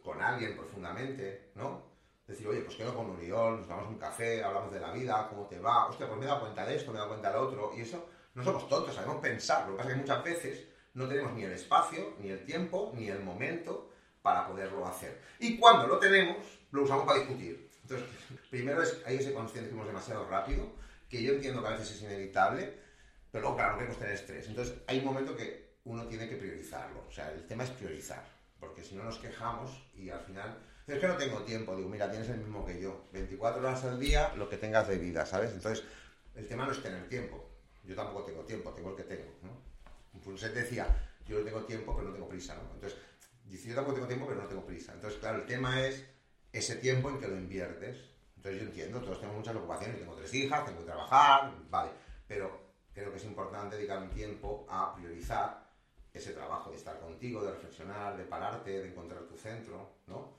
con 0.03 0.19
alguien 0.19 0.57
profundamente, 0.57 1.51
¿no? 1.53 1.83
Decir, 2.25 2.47
oye, 2.47 2.61
pues 2.61 2.75
quedo 2.75 2.95
con 2.95 3.11
Uriol, 3.11 3.59
nos 3.59 3.67
damos 3.67 3.89
un 3.89 3.99
café, 3.99 4.43
hablamos 4.43 4.73
de 4.73 4.79
la 4.79 4.91
vida, 4.91 5.27
cómo 5.29 5.45
te 5.45 5.59
va, 5.59 5.85
hostia, 5.85 6.07
pues 6.07 6.17
me 6.17 6.25
he 6.25 6.27
dado 6.27 6.41
cuenta 6.41 6.65
de 6.65 6.77
esto, 6.77 6.89
me 6.89 6.97
he 6.97 6.97
dado 6.97 7.09
cuenta 7.09 7.29
de 7.29 7.35
lo 7.35 7.41
otro, 7.43 7.71
y 7.77 7.81
eso, 7.81 8.09
no 8.33 8.43
somos 8.43 8.67
tontos, 8.67 8.95
sabemos 8.95 9.17
pensar, 9.17 9.67
lo 9.67 9.73
que 9.73 9.77
pasa 9.77 9.89
es 9.89 9.95
que 9.95 10.01
muchas 10.01 10.23
veces 10.23 10.67
no 10.95 11.07
tenemos 11.07 11.33
ni 11.33 11.43
el 11.43 11.51
espacio, 11.51 12.15
ni 12.17 12.29
el 12.29 12.43
tiempo, 12.43 12.91
ni 12.95 13.07
el 13.07 13.19
momento 13.19 13.91
para 14.23 14.47
poderlo 14.47 14.87
hacer. 14.87 15.21
Y 15.37 15.59
cuando 15.59 15.85
lo 15.85 15.99
tenemos, 15.99 16.37
lo 16.71 16.81
usamos 16.81 17.05
para 17.05 17.19
discutir. 17.19 17.69
Entonces, 17.83 18.07
primero 18.49 18.81
es, 18.81 18.99
hay 19.05 19.17
ese 19.17 19.31
consciente 19.31 19.69
que 19.69 19.75
demasiado 19.75 20.27
rápido, 20.27 20.71
que 21.07 21.21
yo 21.21 21.33
entiendo 21.33 21.61
que 21.61 21.67
a 21.67 21.71
veces 21.77 21.91
es 21.91 22.01
inevitable, 22.01 22.86
Pero 23.31 23.41
luego, 23.41 23.57
claro, 23.57 23.73
no 23.73 23.77
queremos 23.77 23.99
tener 23.99 24.13
estrés. 24.13 24.47
Entonces, 24.47 24.75
hay 24.87 24.99
un 24.99 25.05
momento 25.05 25.35
que 25.35 25.77
uno 25.83 26.07
tiene 26.07 26.29
que 26.29 26.35
priorizarlo. 26.35 27.05
O 27.07 27.11
sea, 27.11 27.31
el 27.31 27.45
tema 27.47 27.63
es 27.63 27.69
priorizar. 27.71 28.23
Porque 28.59 28.83
si 28.83 28.95
no 28.95 29.03
nos 29.03 29.19
quejamos 29.19 29.71
y 29.95 30.09
al 30.09 30.21
final... 30.21 30.57
Es 30.87 30.99
que 30.99 31.07
no 31.07 31.17
tengo 31.17 31.41
tiempo. 31.43 31.75
Digo, 31.75 31.89
mira, 31.89 32.09
tienes 32.09 32.29
el 32.29 32.37
mismo 32.37 32.65
que 32.65 32.79
yo. 32.81 33.03
24 33.11 33.61
horas 33.61 33.83
al 33.83 33.99
día, 33.99 34.33
lo 34.35 34.49
que 34.49 34.57
tengas 34.57 34.87
de 34.87 34.97
vida, 34.97 35.25
¿sabes? 35.25 35.51
Entonces, 35.51 35.85
el 36.35 36.47
tema 36.47 36.65
no 36.65 36.71
es 36.71 36.81
tener 36.81 37.07
tiempo. 37.09 37.49
Yo 37.83 37.95
tampoco 37.95 38.23
tengo 38.23 38.43
tiempo, 38.43 38.71
tengo 38.71 38.91
el 38.91 38.95
que 38.95 39.03
tengo, 39.03 39.31
¿no? 39.43 39.67
Punset 40.21 40.53
decía, 40.53 40.87
yo 41.25 41.43
tengo 41.43 41.63
tiempo, 41.63 41.95
pero 41.95 42.07
no 42.07 42.13
tengo 42.13 42.27
prisa, 42.27 42.55
¿no? 42.55 42.73
Entonces, 42.73 42.99
dice, 43.45 43.69
yo 43.69 43.75
tampoco 43.75 43.95
tengo 43.95 44.07
tiempo, 44.07 44.27
pero 44.27 44.41
no 44.41 44.47
tengo 44.47 44.65
prisa. 44.65 44.93
Entonces, 44.93 45.19
claro, 45.19 45.39
el 45.39 45.45
tema 45.45 45.85
es 45.85 46.05
ese 46.51 46.75
tiempo 46.75 47.09
en 47.09 47.19
que 47.19 47.27
lo 47.27 47.37
inviertes. 47.37 47.97
Entonces, 48.35 48.61
yo 48.61 48.67
entiendo, 48.67 49.01
todos 49.01 49.19
tenemos 49.19 49.39
muchas 49.39 49.55
ocupaciones. 49.55 49.99
Tengo 49.99 50.15
tres 50.15 50.33
hijas, 50.33 50.65
tengo 50.65 50.79
que 50.79 50.85
trabajar, 50.85 51.53
vale. 51.69 51.91
Pero 52.27 52.66
creo 52.97 53.11
que 53.11 53.17
es 53.17 53.25
importante 53.25 53.75
dedicar 53.75 54.01
un 54.01 54.09
tiempo 54.09 54.65
a 54.67 54.95
priorizar 54.95 55.67
ese 56.11 56.33
trabajo 56.33 56.71
de 56.71 56.77
estar 56.77 56.99
contigo, 56.99 57.43
de 57.43 57.51
reflexionar, 57.51 58.17
de 58.17 58.23
pararte, 58.23 58.71
de 58.81 58.89
encontrar 58.89 59.21
tu 59.25 59.37
centro, 59.37 59.91
¿no? 60.07 60.33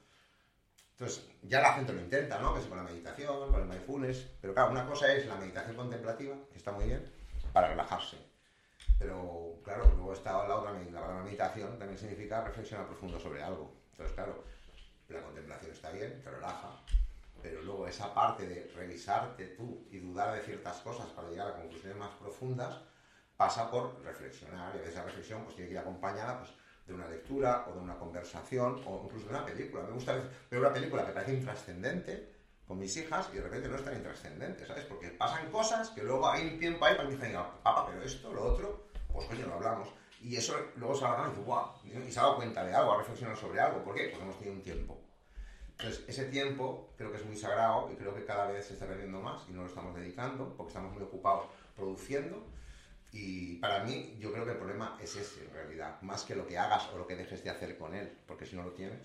Entonces, 0.90 1.24
ya 1.43 1.60
la 1.60 1.74
gente 1.74 1.93
lo 1.93 2.01
intenta, 2.01 2.40
¿no? 2.40 2.52
Que 2.52 2.60
es 2.60 2.66
con 2.66 2.76
la 2.76 2.82
meditación, 2.82 3.52
con 3.52 3.60
el 3.62 3.68
mindfulness. 3.68 4.26
Pero 4.40 4.55
claro, 4.55 4.72
una 4.72 4.85
cosa 4.89 5.12
es 5.14 5.24
la 5.26 5.36
meditación 5.36 5.76
contemplativa, 5.76 6.35
que 6.51 6.59
está 6.59 6.72
muy 6.72 6.86
bien, 6.86 7.09
para 7.52 7.68
relajarse. 7.68 8.16
Pero 8.98 9.60
claro, 9.62 9.85
luego 9.94 10.12
está 10.12 10.32
la 10.48 10.56
otra 10.56 10.72
la 10.72 11.22
meditación, 11.22 11.78
también 11.78 11.97
significa 11.97 12.43
reflexionar 12.43 12.86
profundo 12.89 13.20
sobre 13.20 13.40
algo. 13.40 13.72
Entonces, 13.93 14.16
claro, 14.16 14.43
la 15.09 15.22
contemplación 15.22 15.70
está 15.70 15.93
bien, 15.93 16.20
te 16.24 16.28
relaja, 16.28 16.82
pero 17.43 17.62
luego 17.62 17.86
esa 17.86 18.12
parte 18.15 18.47
de 18.47 18.70
revisarte 18.74 19.47
tú 19.48 19.86
y 19.90 19.98
dudar 19.98 20.35
de 20.35 20.43
ciertas 20.43 20.78
cosas 20.78 21.06
para 21.09 21.28
llegar 21.28 21.48
a 21.48 21.56
conclusiones 21.56 21.98
más 21.98 22.10
profundas 22.15 22.81
pasa 23.36 23.70
por 23.70 24.02
reflexionar 24.02 24.74
y 24.74 24.89
esa 24.89 25.05
reflexión 25.05 25.44
pues 25.44 25.55
tiene 25.55 25.69
que 25.69 25.74
ir 25.74 25.81
acompañada 25.81 26.39
pues, 26.39 26.51
de 26.86 26.94
una 26.94 27.09
lectura 27.09 27.66
o 27.69 27.74
de 27.74 27.81
una 27.81 27.97
conversación 27.98 28.82
o 28.85 29.02
incluso 29.05 29.27
de 29.27 29.31
una 29.31 29.44
película. 29.44 29.85
Me 29.85 29.93
gusta 29.93 30.15
ver 30.51 30.60
una 30.60 30.73
película 30.73 31.06
que 31.06 31.12
parece 31.12 31.35
intrascendente 31.35 32.35
con 32.66 32.78
mis 32.78 32.97
hijas 32.97 33.28
y 33.32 33.36
de 33.36 33.43
repente 33.43 33.69
no 33.69 33.77
es 33.77 33.85
tan 33.85 33.97
intrascendente, 33.97 34.66
¿sabes? 34.66 34.85
Porque 34.85 35.09
pasan 35.09 35.51
cosas 35.51 35.90
que 35.90 36.02
luego 36.02 36.28
hay 36.28 36.48
un 36.48 36.59
tiempo 36.59 36.85
ahí 36.85 36.97
para 36.97 37.09
mi 37.09 37.15
hija 37.15 37.24
y 37.24 37.28
diga, 37.28 37.62
papá, 37.62 37.86
pero 37.86 38.02
esto, 38.02 38.32
lo 38.32 38.44
otro, 38.44 38.89
pues 39.12 39.27
coño, 39.27 39.47
lo 39.47 39.55
hablamos. 39.55 39.89
Y 40.20 40.36
eso 40.36 40.55
luego 40.77 40.94
se 40.94 41.05
va 41.05 41.32
y 41.35 41.40
guau, 41.43 41.70
y 41.85 42.10
se 42.10 42.19
ha 42.19 42.24
dado 42.24 42.36
cuenta 42.36 42.65
de 42.65 42.74
algo, 42.74 42.93
ha 42.93 42.98
reflexionado 42.98 43.39
sobre 43.39 43.60
algo. 43.60 43.85
¿Por 43.85 43.94
qué? 43.94 44.09
Porque 44.09 44.24
hemos 44.24 44.39
tenido 44.39 44.56
un 44.56 44.62
tiempo. 44.62 45.01
Entonces, 45.78 46.05
ese 46.09 46.24
tiempo 46.24 46.92
creo 46.96 47.12
que 47.12 47.18
es 47.18 47.24
muy 47.24 47.36
sagrado 47.36 47.88
y 47.92 47.94
creo 47.94 48.12
que 48.12 48.24
cada 48.24 48.50
vez 48.50 48.66
se 48.66 48.74
está 48.74 48.86
perdiendo 48.86 49.20
más 49.20 49.42
y 49.48 49.52
no 49.52 49.62
lo 49.62 49.68
estamos 49.68 49.94
dedicando 49.94 50.52
porque 50.56 50.70
estamos 50.70 50.92
muy 50.92 51.02
ocupados 51.05 51.46
produciendo. 51.76 52.44
Y 53.12 53.56
para 53.56 53.84
mí, 53.84 54.16
yo 54.18 54.32
creo 54.32 54.44
que 54.44 54.52
el 54.52 54.56
problema 54.59 54.98
es 55.00 55.14
ese, 55.14 55.44
en 55.44 55.52
realidad, 55.52 56.02
más 56.02 56.24
que 56.24 56.34
lo 56.34 56.46
que 56.46 56.59
hagas 56.59 56.88
o 56.92 56.98
lo 56.98 57.06
que 57.06 57.14
dejes 57.14 57.44
de 57.44 57.50
hacer 57.50 57.78
con 57.78 57.94
él, 57.94 58.12
porque 58.26 58.44
si 58.44 58.56
no 58.56 58.64
lo 58.64 58.72
tienes. 58.72 58.98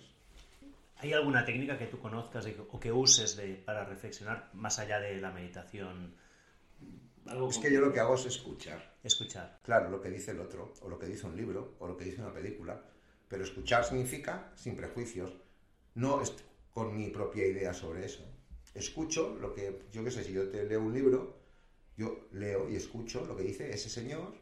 ¿Hay 0.97 1.13
alguna 1.13 1.45
técnica 1.45 1.77
que 1.77 1.85
tú 1.85 1.99
conozcas 1.99 2.47
o 2.71 2.79
que 2.79 2.91
uses 2.91 3.37
de, 3.37 3.55
para 3.55 3.85
reflexionar 3.85 4.49
más 4.53 4.79
allá 4.79 4.99
de 4.99 5.17
la 5.17 5.31
meditación? 5.31 6.15
es 7.49 7.57
que 7.59 7.71
yo 7.71 7.81
lo 7.81 7.93
que 7.93 7.99
hago 7.99 8.15
es 8.15 8.25
escuchar. 8.25 8.95
Escuchar. 9.03 9.59
Claro, 9.63 9.89
lo 9.89 10.01
que 10.01 10.09
dice 10.09 10.31
el 10.31 10.39
otro, 10.39 10.73
o 10.81 10.89
lo 10.89 10.97
que 10.97 11.05
dice 11.05 11.27
un 11.27 11.37
libro, 11.37 11.75
o 11.79 11.87
lo 11.87 11.95
que 11.95 12.05
dice 12.05 12.21
una 12.21 12.33
película. 12.33 12.81
Pero 13.27 13.43
escuchar 13.43 13.85
significa 13.85 14.51
sin 14.55 14.75
prejuicios. 14.75 15.31
No 15.95 16.21
con 16.73 16.95
mi 16.95 17.09
propia 17.09 17.45
idea 17.45 17.73
sobre 17.73 18.05
eso. 18.05 18.23
Escucho 18.73 19.37
lo 19.39 19.53
que, 19.53 19.83
yo 19.91 20.03
qué 20.03 20.11
sé, 20.11 20.23
si 20.23 20.33
yo 20.33 20.49
te 20.49 20.63
leo 20.65 20.81
un 20.81 20.93
libro, 20.93 21.37
yo 21.95 22.27
leo 22.31 22.69
y 22.69 22.75
escucho 22.75 23.25
lo 23.25 23.35
que 23.35 23.43
dice 23.43 23.71
ese 23.71 23.89
señor, 23.89 24.33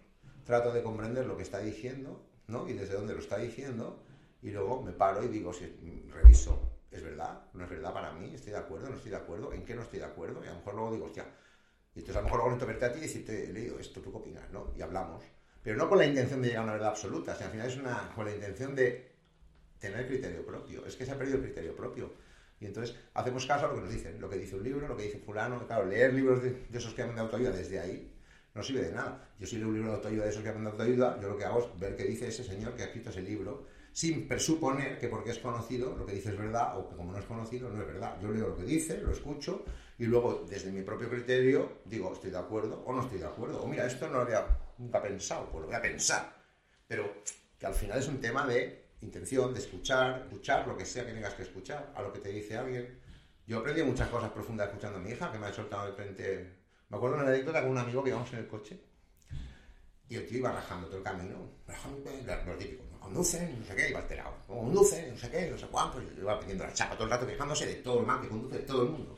trato 0.46 0.72
de 0.72 0.82
comprender 0.82 1.26
lo 1.26 1.36
que 1.36 1.44
está 1.44 1.60
diciendo, 1.60 2.26
¿no? 2.48 2.68
Y 2.70 2.74
desde 2.74 2.94
dónde 2.94 3.14
lo 3.14 3.20
está 3.20 3.38
diciendo, 3.38 4.04
y 4.42 4.52
luego 4.52 4.82
me 4.82 4.94
paro 4.94 5.24
y 5.24 5.28
digo, 5.28 5.54
si 5.54 5.66
reviso, 6.10 6.60
¿es 6.90 7.04
verdad? 7.04 7.42
¿No 7.54 7.64
es 7.64 7.70
verdad 7.70 7.94
para 7.94 8.14
mí? 8.14 8.34
¿Estoy 8.34 8.54
de 8.54 8.60
acuerdo? 8.60 8.90
¿No 8.90 8.96
estoy 8.96 9.12
de 9.12 9.18
acuerdo? 9.18 9.54
¿En 9.54 9.66
qué 9.66 9.76
no 9.76 9.82
estoy 9.82 10.00
de 10.00 10.06
acuerdo? 10.06 10.44
Y 10.44 10.48
a 10.48 10.52
lo 10.52 10.58
mejor 10.58 10.76
luego 10.76 10.92
digo, 10.94 11.06
hostia, 11.06 11.26
y 11.94 12.00
entonces 12.00 12.16
a 12.16 12.20
lo 12.20 12.26
mejor 12.26 12.40
luego 12.40 12.56
necesito 12.56 12.68
verte 12.68 12.86
a 12.86 12.92
ti 12.94 13.00
y 13.00 13.02
decirte, 13.02 13.50
he 13.50 13.54
leído 13.54 13.80
esto, 13.80 14.02
¿tú 14.02 14.12
qué 14.12 14.18
opinas? 14.18 14.50
¿no? 14.52 14.72
Y 14.78 14.82
hablamos. 14.82 15.26
Pero 15.62 15.78
no 15.78 15.90
con 15.90 15.98
la 15.98 16.06
intención 16.06 16.42
de 16.42 16.48
llegar 16.48 16.62
a 16.62 16.64
una 16.64 16.74
verdad 16.74 16.90
absoluta, 16.90 17.36
sino 17.36 17.48
al 17.48 17.52
final 17.52 17.68
es 17.68 17.78
una, 17.78 18.12
con 18.16 18.26
la 18.26 18.34
intención 18.34 18.76
de 18.76 19.11
tener 19.82 20.08
criterio 20.08 20.46
propio. 20.46 20.86
Es 20.86 20.96
que 20.96 21.06
se 21.06 21.12
ha 21.12 21.18
perdido 21.18 21.38
el 21.38 21.44
criterio 21.44 21.76
propio. 21.76 22.14
Y 22.62 22.68
entonces 22.68 22.96
hacemos 23.16 23.46
caso 23.48 23.66
a 23.66 23.70
lo 23.70 23.76
que 23.76 23.82
nos 23.82 23.92
dicen, 23.92 24.22
lo 24.22 24.30
que 24.30 24.38
dice 24.38 24.56
un 24.56 24.64
libro, 24.64 24.88
lo 24.88 24.96
que 24.96 25.04
dice 25.04 25.18
fulano. 25.18 25.66
Claro, 25.66 25.86
leer 25.86 26.14
libros 26.14 26.42
de, 26.44 26.68
esos 26.72 26.94
que 26.94 27.02
hablan 27.02 27.16
de 27.16 27.22
autoayuda 27.24 27.52
desde 27.52 27.80
ahí 27.80 28.14
no 28.54 28.62
sirve 28.62 28.84
de 28.84 28.92
nada. 28.92 29.30
Yo 29.40 29.48
si 29.48 29.58
leo 29.58 29.68
un 29.68 29.74
libro 29.74 29.90
de 29.90 29.96
autoayuda 29.96 30.26
de 30.26 30.30
esos 30.30 30.44
que 30.44 30.50
hablan 30.50 30.66
de 30.66 30.72
autoayuda, 30.72 31.20
yo 31.20 31.30
lo 31.30 31.38
que 31.38 31.46
hago 31.46 31.60
es 31.60 31.80
ver 31.80 31.96
qué 31.96 32.04
dice 32.04 32.28
ese 32.28 32.44
señor 32.44 32.76
que 32.76 32.84
ha 32.84 32.86
escrito 32.86 33.10
ese 33.10 33.22
libro, 33.22 33.66
sin 33.92 34.28
presuponer 34.28 35.00
que 35.00 35.08
porque 35.08 35.32
es 35.32 35.40
conocido 35.40 35.96
lo 35.98 36.06
que 36.06 36.14
dice 36.14 36.30
es 36.30 36.38
verdad 36.38 36.78
o 36.78 36.88
que 36.88 36.96
como 36.96 37.12
no 37.12 37.18
es 37.18 37.26
conocido 37.26 37.70
no 37.70 37.82
es 37.82 37.88
verdad. 37.88 38.18
Yo 38.22 38.32
leo 38.32 38.50
lo 38.50 38.56
que 38.56 38.64
dice, 38.64 39.02
lo 39.02 39.12
escucho 39.12 39.66
y 39.98 40.06
luego 40.06 40.46
desde 40.48 40.72
mi 40.72 40.84
propio 40.84 41.10
criterio 41.10 41.80
digo 41.86 42.14
estoy 42.14 42.30
de 42.30 42.38
acuerdo 42.38 42.84
o 42.86 42.94
no 42.94 43.02
estoy 43.02 43.18
de 43.18 43.26
acuerdo. 43.26 43.64
O 43.64 43.68
mira, 43.68 43.88
esto 43.88 44.08
no 44.08 44.16
lo 44.16 44.22
había 44.22 44.46
nunca 44.78 45.02
pensado, 45.02 45.50
pues 45.50 45.62
lo 45.62 45.68
voy 45.68 45.76
a 45.76 45.82
pensar. 45.82 46.32
Pero 46.88 47.24
que 47.58 47.66
al 47.66 47.74
final 47.74 48.00
es 48.00 48.08
un 48.08 48.20
tema 48.20 48.46
de 48.46 48.81
intención 49.02 49.54
de 49.54 49.60
escuchar, 49.60 50.22
escuchar 50.22 50.68
lo 50.68 50.78
que 50.78 50.86
sea 50.86 51.06
que 51.06 51.14
tengas 51.14 51.34
que 51.34 51.44
escuchar, 51.44 51.92
a 51.96 52.02
lo 52.02 52.14
que 52.14 52.20
te 52.20 52.30
dice 52.30 52.58
alguien. 52.58 53.00
Yo 53.48 53.60
aprendí 53.60 53.84
muchas 53.84 54.10
cosas 54.10 54.32
profundas 54.32 54.68
escuchando 54.68 54.98
a 55.00 55.02
mi 55.02 55.12
hija, 55.12 55.32
que 55.32 55.40
me 55.40 55.48
ha 55.48 55.54
soltado 55.54 55.88
de 55.88 55.94
frente. 55.94 56.54
Me 56.90 56.98
acuerdo 56.98 57.18
de 57.18 57.24
una 57.24 57.32
anécdota 57.32 57.62
con 57.62 57.72
un 57.72 57.78
amigo 57.78 58.04
que 58.04 58.10
íbamos 58.10 58.32
en 58.34 58.40
el 58.40 58.48
coche 58.48 58.80
y 60.12 60.18
el 60.18 60.28
tío 60.28 60.40
iba 60.40 60.52
rajando 60.52 60.88
todo 60.88 60.98
el 60.98 61.04
camino, 61.04 61.38
lo 62.46 62.58
típico, 62.58 62.84
no 62.92 63.00
conducen, 63.00 63.58
no 63.58 63.66
sé 63.66 63.74
qué, 63.78 63.92
iba 63.92 64.00
alterado, 64.00 64.36
no 64.50 64.56
conducen, 64.56 65.10
no 65.10 65.18
sé 65.18 65.32
qué, 65.32 65.50
no 65.50 65.58
sé 65.58 65.68
cuánto, 65.68 66.02
y 66.02 66.20
iba 66.20 66.38
pidiendo 66.38 66.66
la 66.66 66.74
chapa 66.74 66.96
todo 66.96 67.06
el 67.06 67.12
rato 67.12 67.26
quejándose 67.26 67.66
de 67.66 67.76
todo 67.76 68.02
el 68.02 68.06
mal 68.06 68.20
que 68.20 68.28
conduce 68.28 68.60
todo 68.60 68.84
el 68.84 68.90
mundo. 68.90 69.18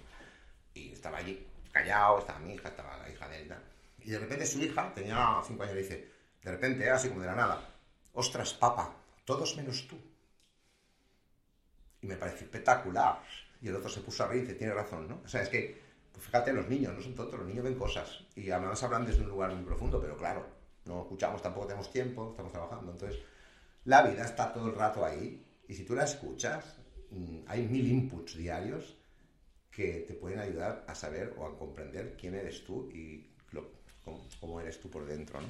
Y 0.75 0.91
estaba 0.91 1.17
allí, 1.17 1.47
callado, 1.71 2.19
estaba 2.19 2.37
mi 2.37 2.53
hija, 2.53 2.69
estaba 2.69 2.95
la 2.99 3.09
hija 3.09 3.27
de 3.27 3.41
él. 3.41 3.55
Y 4.01 4.11
de 4.11 4.19
repente 4.19 4.45
su 4.45 4.59
hija, 4.59 4.93
tenía 4.93 5.41
cinco 5.47 5.63
años, 5.63 5.73
le 5.73 5.81
dice, 5.81 6.11
de 6.43 6.51
repente, 6.51 6.87
así 6.87 7.09
como 7.09 7.21
de 7.21 7.27
la 7.27 7.35
nada, 7.35 7.67
ostras, 8.13 8.53
papa, 8.53 8.93
todos 9.25 9.55
menos 9.57 9.87
tú. 9.87 9.97
Y 12.01 12.07
me 12.07 12.15
pareció 12.15 12.45
espectacular. 12.45 13.21
Y 13.61 13.69
el 13.69 13.75
otro 13.75 13.89
se 13.89 14.01
puso 14.01 14.23
a 14.23 14.27
reír 14.27 14.43
y 14.43 14.45
dice, 14.47 14.57
tiene 14.57 14.73
razón, 14.73 15.07
¿no? 15.07 15.21
O 15.23 15.27
sea, 15.27 15.41
es 15.41 15.49
que, 15.49 15.81
pues 16.11 16.25
fíjate, 16.25 16.51
los 16.51 16.67
niños 16.67 16.93
no 16.93 17.01
son 17.01 17.15
tontos, 17.15 17.39
los 17.39 17.47
niños 17.47 17.63
ven 17.63 17.75
cosas. 17.75 18.25
Y 18.35 18.49
además 18.49 18.83
hablan 18.83 19.05
desde 19.05 19.21
un 19.21 19.29
lugar 19.29 19.53
muy 19.53 19.63
profundo, 19.63 20.01
pero 20.01 20.17
claro, 20.17 20.45
no 20.85 21.01
escuchamos, 21.03 21.41
tampoco 21.41 21.67
tenemos 21.67 21.91
tiempo, 21.91 22.31
estamos 22.31 22.51
trabajando. 22.51 22.91
Entonces, 22.91 23.19
la 23.85 24.01
vida 24.01 24.25
está 24.25 24.51
todo 24.51 24.67
el 24.67 24.75
rato 24.75 25.05
ahí. 25.05 25.45
Y 25.67 25.73
si 25.75 25.85
tú 25.85 25.95
la 25.95 26.03
escuchas, 26.03 26.77
mm, 27.11 27.43
hay 27.47 27.67
mil 27.67 27.87
inputs 27.87 28.35
diarios 28.35 28.97
que 29.71 30.03
te 30.07 30.13
pueden 30.13 30.39
ayudar 30.39 30.83
a 30.87 30.93
saber 30.93 31.33
o 31.37 31.45
a 31.45 31.57
comprender 31.57 32.15
quién 32.19 32.35
eres 32.35 32.63
tú 32.63 32.89
y 32.91 33.29
cómo 34.39 34.59
eres 34.59 34.79
tú 34.81 34.89
por 34.89 35.05
dentro, 35.05 35.39
¿no? 35.39 35.47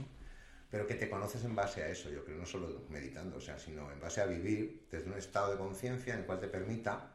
Pero 0.73 0.87
que 0.87 0.95
te 0.95 1.07
conoces 1.07 1.45
en 1.45 1.55
base 1.55 1.83
a 1.83 1.87
eso, 1.87 2.09
yo 2.09 2.25
creo, 2.25 2.35
no 2.35 2.47
solo 2.47 2.67
meditando, 2.89 3.37
o 3.37 3.39
sea, 3.39 3.59
sino 3.59 3.91
en 3.91 3.99
base 3.99 4.21
a 4.21 4.25
vivir 4.25 4.87
desde 4.89 5.07
un 5.07 5.15
estado 5.19 5.51
de 5.51 5.57
conciencia 5.59 6.15
en 6.15 6.21
el 6.21 6.25
cual 6.25 6.39
te 6.39 6.47
permita 6.47 7.11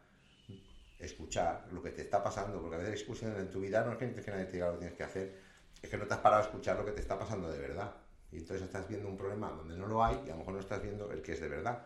escuchar 0.97 1.67
lo 1.73 1.83
que 1.83 1.91
te 1.91 2.03
está 2.03 2.23
pasando, 2.23 2.61
porque 2.61 2.77
a 2.77 2.79
veces 2.79 3.05
la 3.21 3.41
en 3.41 3.51
tu 3.51 3.61
vida 3.61 3.85
no 3.85 3.91
es 3.91 3.99
que, 3.99 4.31
nadie 4.31 4.45
te 4.45 4.53
diga 4.53 4.69
lo 4.69 4.75
que 4.75 4.79
tienes 4.79 4.97
que 4.97 5.03
hacer, 5.03 5.41
es 5.83 5.91
que 5.91 5.99
no 5.99 6.07
te 6.07 6.15
has 6.15 6.21
parado 6.21 6.43
a 6.43 6.45
escuchar 6.47 6.77
lo 6.77 6.85
que 6.85 6.93
te 6.93 7.01
está 7.01 7.19
pasando 7.19 7.51
de 7.51 7.59
verdad. 7.59 7.93
Y 8.31 8.37
entonces 8.37 8.65
estás 8.65 8.87
viendo 8.87 9.09
un 9.09 9.17
problema 9.17 9.51
donde 9.51 9.77
no 9.77 9.89
lo 9.89 10.05
hay 10.05 10.23
y 10.25 10.29
a 10.29 10.35
lo 10.35 10.39
mejor 10.39 10.55
no 10.55 10.61
estás 10.61 10.81
viendo 10.81 11.11
el 11.11 11.21
que 11.21 11.33
es 11.33 11.41
de 11.41 11.49
verdad. 11.49 11.83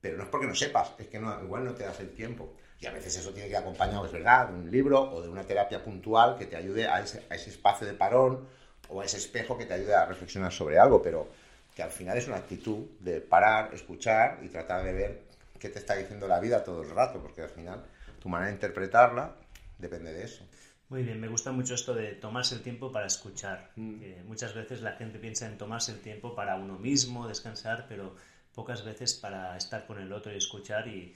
Pero 0.00 0.16
no 0.16 0.22
es 0.22 0.30
porque 0.30 0.46
no 0.46 0.54
sepas, 0.54 0.94
es 0.96 1.08
que 1.08 1.18
no, 1.18 1.44
igual 1.44 1.66
no 1.66 1.74
te 1.74 1.84
das 1.84 2.00
el 2.00 2.14
tiempo. 2.14 2.56
Y 2.80 2.86
a 2.86 2.92
veces 2.92 3.18
eso 3.18 3.32
tiene 3.32 3.48
que 3.48 3.52
ir 3.52 3.58
acompañado, 3.58 4.06
es 4.06 4.12
verdad, 4.12 4.48
de 4.48 4.54
un 4.54 4.70
libro 4.70 5.12
o 5.12 5.20
de 5.20 5.28
una 5.28 5.42
terapia 5.42 5.84
puntual 5.84 6.38
que 6.38 6.46
te 6.46 6.56
ayude 6.56 6.86
a 6.88 7.02
ese 7.02 7.50
espacio 7.50 7.86
de 7.86 7.92
parón 7.92 8.48
o 8.88 9.02
ese 9.02 9.16
espejo 9.18 9.56
que 9.56 9.66
te 9.66 9.74
ayude 9.74 9.94
a 9.94 10.06
reflexionar 10.06 10.52
sobre 10.52 10.78
algo, 10.78 11.02
pero 11.02 11.28
que 11.74 11.82
al 11.82 11.90
final 11.90 12.16
es 12.16 12.26
una 12.26 12.36
actitud 12.36 12.86
de 13.00 13.20
parar, 13.20 13.74
escuchar 13.74 14.38
y 14.42 14.48
tratar 14.48 14.84
de 14.84 14.92
ver 14.92 15.22
qué 15.58 15.68
te 15.68 15.78
está 15.78 15.94
diciendo 15.94 16.26
la 16.26 16.40
vida 16.40 16.64
todo 16.64 16.82
el 16.82 16.90
rato, 16.90 17.20
porque 17.20 17.42
al 17.42 17.50
final 17.50 17.84
tu 18.20 18.28
manera 18.28 18.48
de 18.48 18.54
interpretarla 18.54 19.36
depende 19.78 20.12
de 20.12 20.24
eso. 20.24 20.44
Muy 20.88 21.02
bien, 21.02 21.20
me 21.20 21.28
gusta 21.28 21.50
mucho 21.50 21.74
esto 21.74 21.94
de 21.94 22.12
tomarse 22.12 22.54
el 22.54 22.62
tiempo 22.62 22.92
para 22.92 23.06
escuchar. 23.06 23.72
Mm. 23.76 24.26
muchas 24.26 24.54
veces 24.54 24.80
la 24.82 24.92
gente 24.92 25.18
piensa 25.18 25.46
en 25.46 25.58
tomarse 25.58 25.92
el 25.92 26.00
tiempo 26.00 26.34
para 26.34 26.56
uno 26.56 26.78
mismo, 26.78 27.26
descansar, 27.26 27.86
pero 27.88 28.14
pocas 28.54 28.84
veces 28.84 29.14
para 29.14 29.56
estar 29.56 29.86
con 29.86 30.00
el 30.00 30.12
otro 30.12 30.32
y 30.32 30.36
escuchar 30.36 30.86
y, 30.88 31.14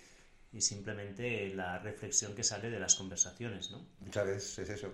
y 0.52 0.60
simplemente 0.60 1.54
la 1.54 1.78
reflexión 1.78 2.34
que 2.34 2.42
sale 2.42 2.68
de 2.68 2.80
las 2.80 2.96
conversaciones, 2.96 3.70
¿no? 3.70 3.78
Muchas 4.00 4.26
veces 4.26 4.58
es 4.58 4.70
eso. 4.70 4.92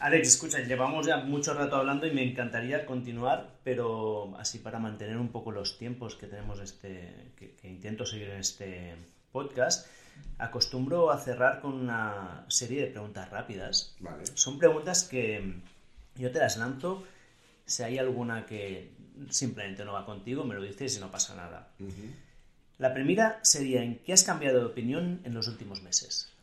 Alex, 0.00 0.28
escucha, 0.28 0.60
llevamos 0.60 1.06
ya 1.06 1.18
mucho 1.18 1.54
rato 1.54 1.76
hablando 1.76 2.06
y 2.06 2.12
me 2.12 2.22
encantaría 2.22 2.86
continuar, 2.86 3.50
pero 3.64 4.36
así 4.38 4.58
para 4.58 4.78
mantener 4.78 5.16
un 5.16 5.28
poco 5.28 5.52
los 5.52 5.78
tiempos 5.78 6.14
que 6.14 6.26
tenemos 6.26 6.60
este, 6.60 7.32
que, 7.36 7.68
intento 7.68 8.06
seguir 8.06 8.30
en 8.30 8.40
este 8.40 8.94
podcast, 9.32 9.86
acostumbro 10.38 11.10
a 11.10 11.18
cerrar 11.18 11.60
con 11.60 11.74
una 11.74 12.44
serie 12.48 12.82
de 12.82 12.86
preguntas 12.88 13.30
rápidas. 13.30 13.96
Son 14.34 14.58
preguntas 14.58 15.04
que 15.04 15.54
yo 16.16 16.30
te 16.30 16.38
las 16.38 16.56
lanzo 16.56 17.04
Si 17.66 17.82
hay 17.82 17.98
alguna 17.98 18.46
que 18.46 18.92
simplemente 19.30 19.84
no 19.84 19.92
va 19.92 20.06
contigo, 20.06 20.44
me 20.44 20.54
lo 20.54 20.62
dices 20.62 20.96
y 20.96 21.00
no 21.00 21.10
pasa 21.10 21.34
nada. 21.34 21.68
La 22.78 22.92
primera 22.92 23.40
sería 23.42 23.82
en 23.82 23.98
qué 23.98 24.12
has 24.12 24.22
cambiado 24.22 24.60
de 24.60 24.66
opinión 24.66 25.20
en 25.24 25.34
los 25.34 25.48
últimos 25.48 25.82
meses. 25.82 26.35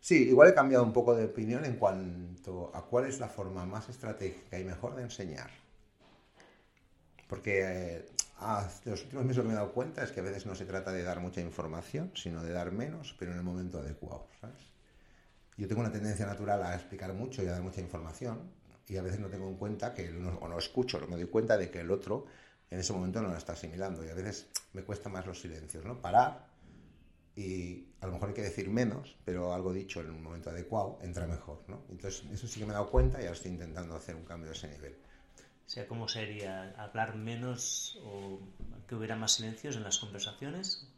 Sí, 0.00 0.28
igual 0.28 0.48
he 0.48 0.54
cambiado 0.54 0.82
un 0.82 0.94
poco 0.94 1.14
de 1.14 1.26
opinión 1.26 1.64
en 1.66 1.76
cuanto 1.76 2.70
a 2.74 2.82
cuál 2.86 3.04
es 3.04 3.20
la 3.20 3.28
forma 3.28 3.66
más 3.66 3.88
estratégica 3.90 4.58
y 4.58 4.64
mejor 4.64 4.94
de 4.94 5.02
enseñar. 5.02 5.50
Porque 7.28 7.60
eh, 7.62 8.06
los 8.86 9.02
últimos 9.02 9.24
meses 9.24 9.36
lo 9.36 9.42
que 9.42 9.48
me 9.48 9.54
he 9.54 9.56
dado 9.58 9.72
cuenta 9.72 10.02
es 10.02 10.10
que 10.10 10.20
a 10.20 10.22
veces 10.22 10.46
no 10.46 10.54
se 10.54 10.64
trata 10.64 10.90
de 10.90 11.02
dar 11.02 11.20
mucha 11.20 11.42
información, 11.42 12.10
sino 12.14 12.42
de 12.42 12.50
dar 12.52 12.72
menos, 12.72 13.14
pero 13.18 13.32
en 13.32 13.38
el 13.38 13.44
momento 13.44 13.78
adecuado, 13.78 14.26
¿sabes? 14.40 14.56
Yo 15.58 15.68
tengo 15.68 15.82
una 15.82 15.92
tendencia 15.92 16.24
natural 16.24 16.62
a 16.62 16.74
explicar 16.74 17.12
mucho 17.12 17.42
y 17.42 17.46
a 17.46 17.52
dar 17.52 17.62
mucha 17.62 17.82
información, 17.82 18.50
y 18.88 18.96
a 18.96 19.02
veces 19.02 19.20
no 19.20 19.28
tengo 19.28 19.48
en 19.48 19.56
cuenta 19.56 19.92
que, 19.92 20.08
o 20.08 20.48
no 20.48 20.58
escucho, 20.58 20.98
no 20.98 21.06
me 21.06 21.16
doy 21.16 21.26
cuenta 21.26 21.58
de 21.58 21.70
que 21.70 21.80
el 21.80 21.90
otro 21.90 22.26
en 22.70 22.80
ese 22.80 22.94
momento 22.94 23.20
no 23.20 23.28
lo 23.28 23.36
está 23.36 23.52
asimilando, 23.52 24.04
y 24.04 24.08
a 24.08 24.14
veces 24.14 24.48
me 24.72 24.82
cuesta 24.82 25.10
más 25.10 25.26
los 25.26 25.40
silencios, 25.40 25.84
¿no? 25.84 26.00
Parar 26.00 26.48
y 27.36 27.89
a 28.00 28.06
lo 28.06 28.12
mejor 28.12 28.28
hay 28.30 28.34
que 28.34 28.42
decir 28.42 28.70
menos, 28.70 29.16
pero 29.24 29.52
algo 29.52 29.72
dicho 29.72 30.00
en 30.00 30.10
un 30.10 30.22
momento 30.22 30.50
adecuado 30.50 30.98
entra 31.02 31.26
mejor, 31.26 31.62
¿no? 31.68 31.84
Entonces, 31.90 32.24
eso 32.32 32.46
sí 32.46 32.60
que 32.60 32.66
me 32.66 32.72
he 32.72 32.74
dado 32.74 32.90
cuenta 32.90 33.18
y 33.18 33.22
ahora 33.22 33.36
estoy 33.36 33.50
intentando 33.50 33.94
hacer 33.94 34.16
un 34.16 34.24
cambio 34.24 34.50
de 34.50 34.56
ese 34.56 34.68
nivel. 34.68 34.96
O 35.66 35.72
sea, 35.72 35.86
¿cómo 35.86 36.08
sería? 36.08 36.74
¿Hablar 36.78 37.14
menos 37.14 37.98
o 38.04 38.40
que 38.88 38.94
hubiera 38.94 39.16
más 39.16 39.32
silencios 39.32 39.76
en 39.76 39.84
las 39.84 39.98
conversaciones? 39.98 40.88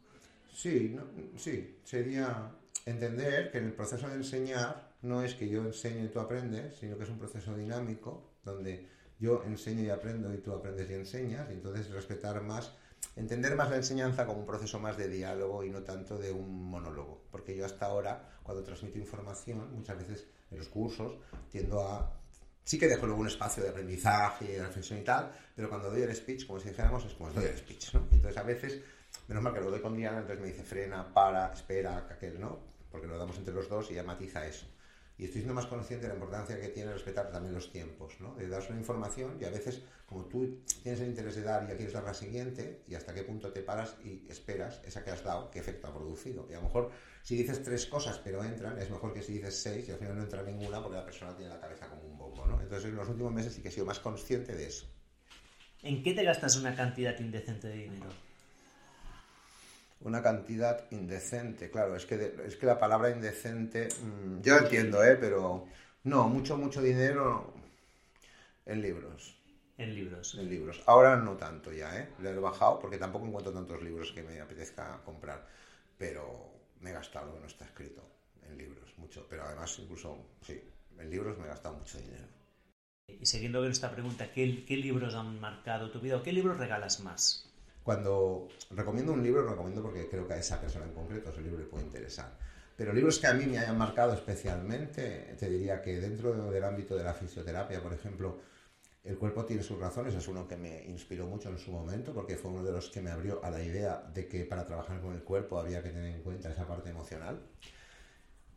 Sí, 0.51 0.95
sí, 1.35 1.77
sería 1.83 2.51
entender 2.85 3.51
que 3.51 3.59
en 3.59 3.65
el 3.65 3.73
proceso 3.73 4.07
de 4.07 4.15
enseñar 4.15 4.93
no 5.01 5.23
es 5.23 5.35
que 5.35 5.49
yo 5.49 5.61
enseño 5.61 6.05
y 6.05 6.07
tú 6.07 6.19
aprendes, 6.19 6.75
sino 6.77 6.97
que 6.97 7.03
es 7.03 7.09
un 7.09 7.19
proceso 7.19 7.55
dinámico 7.55 8.31
donde 8.43 8.87
yo 9.19 9.43
enseño 9.43 9.83
y 9.83 9.89
aprendo 9.89 10.33
y 10.33 10.37
tú 10.37 10.53
aprendes 10.53 10.89
y 10.89 10.93
enseñas, 10.93 11.49
y 11.49 11.53
entonces 11.53 11.89
respetar 11.91 12.41
más 12.41 12.73
entender 13.15 13.55
más 13.55 13.69
la 13.69 13.77
enseñanza 13.77 14.25
como 14.25 14.39
un 14.39 14.45
proceso 14.45 14.79
más 14.79 14.97
de 14.97 15.07
diálogo 15.07 15.63
y 15.63 15.69
no 15.69 15.83
tanto 15.83 16.17
de 16.17 16.31
un 16.31 16.69
monólogo. 16.69 17.23
Porque 17.31 17.55
yo 17.55 17.65
hasta 17.65 17.85
ahora, 17.85 18.37
cuando 18.43 18.63
transmito 18.63 18.97
información, 18.97 19.73
muchas 19.73 19.97
veces 19.97 20.27
en 20.51 20.57
los 20.57 20.69
cursos, 20.69 21.13
tiendo 21.51 21.81
a... 21.81 22.19
Sí 22.63 22.79
que 22.79 22.87
dejo 22.87 23.05
luego 23.05 23.21
un 23.21 23.27
espacio 23.27 23.61
de 23.61 23.69
aprendizaje, 23.69 24.53
de 24.53 24.63
reflexión 24.63 24.99
y 24.99 25.03
tal, 25.03 25.31
pero 25.55 25.67
cuando 25.69 25.89
doy 25.89 26.01
el 26.01 26.15
speech, 26.15 26.47
como 26.47 26.59
si 26.59 26.69
dijéramos, 26.69 27.03
es 27.05 27.13
como 27.13 27.29
doy 27.31 27.45
el 27.45 27.57
speech, 27.57 27.93
¿no? 27.93 28.07
Entonces 28.11 28.37
a 28.37 28.43
veces, 28.43 28.81
menos 29.27 29.43
mal 29.43 29.53
que 29.53 29.59
lo 29.59 29.69
doy 29.69 29.81
con 29.81 29.97
Diana, 29.97 30.19
entonces 30.19 30.39
me 30.39 30.47
dice 30.47 30.63
frena, 30.63 31.13
para, 31.13 31.51
espera, 31.51 32.07
aquel, 32.09 32.39
¿no? 32.39 32.59
Porque 32.89 33.05
lo 33.05 33.17
damos 33.17 33.37
entre 33.37 33.53
los 33.53 33.67
dos 33.67 33.89
y 33.89 33.93
ella 33.93 34.03
matiza 34.03 34.45
eso 34.47 34.65
y 35.17 35.25
estoy 35.25 35.41
siendo 35.41 35.53
más 35.53 35.67
consciente 35.67 36.07
de 36.07 36.09
la 36.09 36.15
importancia 36.15 36.59
que 36.59 36.69
tiene 36.69 36.91
respetar 36.91 37.31
también 37.31 37.53
los 37.53 37.71
tiempos, 37.71 38.13
¿no? 38.19 38.35
De 38.35 38.47
dar 38.47 38.63
una 38.69 38.79
información 38.79 39.37
y 39.39 39.45
a 39.45 39.49
veces, 39.49 39.83
como 40.05 40.25
tú 40.25 40.63
tienes 40.81 41.01
el 41.01 41.09
interés 41.09 41.35
de 41.35 41.43
dar 41.43 41.63
y 41.63 41.67
ya 41.67 41.75
quieres 41.75 41.93
dar 41.93 42.03
la 42.03 42.13
siguiente, 42.13 42.81
y 42.87 42.95
hasta 42.95 43.13
qué 43.13 43.23
punto 43.23 43.51
te 43.51 43.61
paras 43.61 43.95
y 44.03 44.27
esperas 44.29 44.81
esa 44.85 45.03
que 45.03 45.11
has 45.11 45.23
dado, 45.23 45.51
qué 45.51 45.59
efecto 45.59 45.87
ha 45.87 45.93
producido. 45.93 46.47
Y 46.49 46.53
a 46.53 46.57
lo 46.57 46.63
mejor, 46.63 46.91
si 47.21 47.35
dices 47.35 47.61
tres 47.61 47.85
cosas 47.85 48.19
pero 48.23 48.43
entran, 48.43 48.79
es 48.79 48.89
mejor 48.89 49.13
que 49.13 49.21
si 49.21 49.33
dices 49.33 49.55
seis 49.55 49.87
y 49.87 49.91
al 49.91 49.99
final 49.99 50.15
no 50.17 50.23
entra 50.23 50.41
ninguna 50.41 50.81
porque 50.81 50.97
la 50.97 51.05
persona 51.05 51.35
tiene 51.35 51.53
la 51.53 51.59
cabeza 51.59 51.87
como 51.87 52.01
un 52.03 52.17
bombo, 52.17 52.45
¿no? 52.47 52.59
Entonces, 52.59 52.89
en 52.89 52.95
los 52.95 53.07
últimos 53.07 53.31
meses 53.31 53.53
sí 53.53 53.61
que 53.61 53.67
he 53.67 53.71
sido 53.71 53.85
más 53.85 53.99
consciente 53.99 54.55
de 54.55 54.67
eso. 54.67 54.87
¿En 55.83 56.01
qué 56.01 56.13
te 56.13 56.23
gastas 56.23 56.55
una 56.55 56.75
cantidad 56.75 57.17
indecente 57.19 57.67
de 57.67 57.75
dinero? 57.75 58.09
Una 60.03 60.21
cantidad 60.21 60.85
indecente. 60.91 61.69
Claro, 61.69 61.95
es 61.95 62.05
que, 62.05 62.35
es 62.45 62.55
que 62.55 62.65
la 62.65 62.79
palabra 62.79 63.09
indecente, 63.09 63.87
mm, 63.87 64.41
yo 64.41 64.57
entiendo, 64.57 65.03
¿eh? 65.03 65.17
pero 65.19 65.67
no, 66.03 66.27
mucho, 66.27 66.57
mucho 66.57 66.81
dinero 66.81 67.53
en 68.65 68.81
libros. 68.81 69.35
En 69.77 69.95
libros. 69.95 70.35
En 70.35 70.49
libros. 70.49 70.83
Ahora 70.85 71.15
no 71.15 71.35
tanto 71.35 71.71
ya, 71.71 71.97
¿eh? 71.99 72.09
Le 72.21 72.31
he 72.31 72.35
bajado 72.35 72.79
porque 72.79 72.97
tampoco 72.97 73.25
encuentro 73.25 73.51
tantos 73.51 73.81
libros 73.81 74.11
que 74.11 74.23
me 74.23 74.39
apetezca 74.39 75.01
comprar. 75.03 75.47
Pero 75.97 76.51
me 76.81 76.91
he 76.91 76.93
gastado 76.93 77.27
lo 77.27 77.33
que 77.35 77.39
no 77.39 77.47
está 77.47 77.65
escrito 77.65 78.03
en 78.47 78.57
libros, 78.57 78.93
mucho. 78.97 79.25
Pero 79.29 79.43
además, 79.43 79.77
incluso, 79.79 80.17
sí, 80.45 80.61
en 80.99 81.09
libros 81.09 81.37
me 81.37 81.45
he 81.45 81.47
gastado 81.47 81.75
mucho 81.75 81.97
dinero. 81.97 82.27
Y 83.07 83.25
siguiendo 83.25 83.61
con 83.61 83.71
esta 83.71 83.91
pregunta, 83.91 84.31
¿qué, 84.31 84.63
qué 84.65 84.77
libros 84.77 85.15
han 85.15 85.39
marcado 85.39 85.91
tu 85.91 85.99
vida 85.99 86.17
o 86.17 86.23
qué 86.23 86.33
libros 86.33 86.57
regalas 86.57 86.99
más? 86.99 87.52
Cuando 87.83 88.47
recomiendo 88.71 89.11
un 89.11 89.21
libro, 89.21 89.43
lo 89.43 89.49
recomiendo 89.49 89.81
porque 89.81 90.07
creo 90.09 90.25
que 90.27 90.33
a 90.33 90.37
esa 90.37 90.59
persona 90.59 90.85
en 90.85 90.93
concreto 90.93 91.29
ese 91.29 91.41
libro 91.41 91.59
le 91.59 91.65
puede 91.65 91.83
interesar. 91.83 92.37
Pero 92.75 92.93
libros 92.93 93.19
que 93.19 93.27
a 93.27 93.33
mí 93.33 93.45
me 93.45 93.59
hayan 93.59 93.77
marcado 93.77 94.13
especialmente, 94.13 95.35
te 95.37 95.49
diría 95.49 95.81
que 95.81 95.99
dentro 95.99 96.33
del 96.49 96.63
ámbito 96.63 96.95
de 96.95 97.03
la 97.03 97.13
fisioterapia, 97.13 97.81
por 97.81 97.93
ejemplo, 97.93 98.39
El 99.03 99.17
cuerpo 99.17 99.43
tiene 99.43 99.63
sus 99.63 99.77
razones, 99.79 100.15
es 100.15 100.27
uno 100.29 100.47
que 100.47 100.55
me 100.55 100.85
inspiró 100.85 101.27
mucho 101.27 101.49
en 101.49 101.57
su 101.57 101.71
momento, 101.71 102.13
porque 102.13 102.37
fue 102.37 102.51
uno 102.51 102.63
de 102.63 102.71
los 102.71 102.89
que 102.89 103.01
me 103.01 103.11
abrió 103.11 103.43
a 103.43 103.49
la 103.51 103.61
idea 103.61 104.01
de 104.13 104.27
que 104.29 104.45
para 104.45 104.65
trabajar 104.65 105.01
con 105.01 105.13
el 105.13 105.23
cuerpo 105.23 105.59
había 105.59 105.83
que 105.83 105.89
tener 105.89 106.15
en 106.15 106.23
cuenta 106.23 106.49
esa 106.49 106.65
parte 106.65 106.89
emocional. 106.89 107.41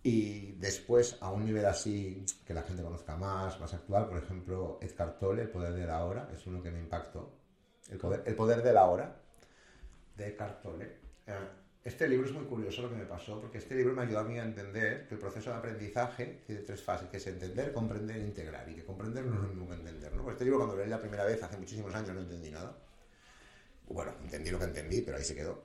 Y 0.04 0.52
después, 0.52 1.18
a 1.20 1.32
un 1.32 1.44
nivel 1.44 1.66
así 1.66 2.24
que 2.44 2.54
la 2.54 2.62
gente 2.62 2.82
conozca 2.82 3.16
más, 3.16 3.58
más 3.58 3.74
actual, 3.74 4.08
por 4.08 4.18
ejemplo, 4.18 4.78
Edgar 4.80 5.18
Tolle, 5.18 5.42
El 5.42 5.50
poder 5.50 5.74
de 5.74 5.84
la 5.84 6.04
hora, 6.04 6.30
es 6.32 6.46
uno 6.46 6.62
que 6.62 6.70
me 6.70 6.78
impactó 6.78 7.45
el 7.90 8.34
poder, 8.34 8.62
de 8.62 8.72
la 8.72 8.86
hora, 8.86 9.16
de 10.16 10.34
Cartole. 10.36 10.96
Eh, 11.26 11.34
este 11.84 12.08
libro 12.08 12.26
es 12.26 12.32
muy 12.32 12.44
curioso 12.46 12.82
lo 12.82 12.90
que 12.90 12.96
me 12.96 13.04
pasó, 13.04 13.40
porque 13.40 13.58
este 13.58 13.76
libro 13.76 13.94
me 13.94 14.02
ayudó 14.02 14.18
a 14.18 14.24
mí 14.24 14.38
a 14.38 14.42
entender 14.42 15.06
que 15.06 15.14
el 15.14 15.20
proceso 15.20 15.50
de 15.50 15.56
aprendizaje 15.56 16.42
tiene 16.44 16.62
tres 16.62 16.82
fases, 16.82 17.08
que 17.08 17.18
es 17.18 17.26
entender, 17.28 17.72
comprender 17.72 18.16
e 18.16 18.24
integrar, 18.24 18.68
y 18.68 18.74
que 18.74 18.84
comprender 18.84 19.24
no 19.24 19.34
es 19.36 19.40
lo 19.42 19.48
mismo 19.48 19.68
que 19.68 19.74
entender. 19.74 20.12
¿no? 20.12 20.28
Este 20.28 20.44
libro 20.44 20.58
cuando 20.58 20.74
lo 20.74 20.80
leí 20.80 20.90
la 20.90 21.00
primera 21.00 21.24
vez, 21.24 21.40
hace 21.42 21.56
muchísimos 21.56 21.94
años, 21.94 22.12
no 22.12 22.22
entendí 22.22 22.50
nada. 22.50 22.76
Bueno, 23.88 24.14
entendí 24.20 24.50
lo 24.50 24.58
que 24.58 24.64
entendí, 24.64 25.02
pero 25.02 25.16
ahí 25.16 25.22
se 25.22 25.36
quedó. 25.36 25.62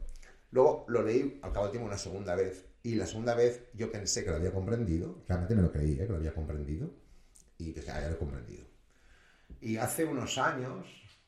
Luego 0.52 0.85
lo 0.89 1.02
leí 1.02 1.39
al 1.41 1.52
cabo 1.52 1.65
del 1.65 1.72
tiempo 1.72 1.88
una 1.88 1.98
segunda 1.98 2.35
vez, 2.35 2.65
y 2.84 2.93
la 2.93 3.07
segunda 3.07 3.34
vez 3.34 3.64
yo 3.73 3.91
pensé 3.91 4.23
que 4.23 4.30
lo 4.30 4.35
había 4.35 4.52
comprendido, 4.52 5.23
realmente 5.27 5.56
me 5.56 5.64
lo 5.64 5.72
creí, 5.72 5.93
¿eh? 5.93 6.06
que 6.06 6.11
lo 6.11 6.18
había 6.18 6.35
comprendido, 6.35 6.91
y 7.57 7.72
pensé, 7.72 7.89
ah, 7.89 8.02
ya 8.02 8.10
lo 8.10 8.14
he 8.14 8.19
comprendido. 8.19 8.65
Y 9.60 9.77
hace 9.77 10.06
unos 10.06 10.38
años, 10.38 10.85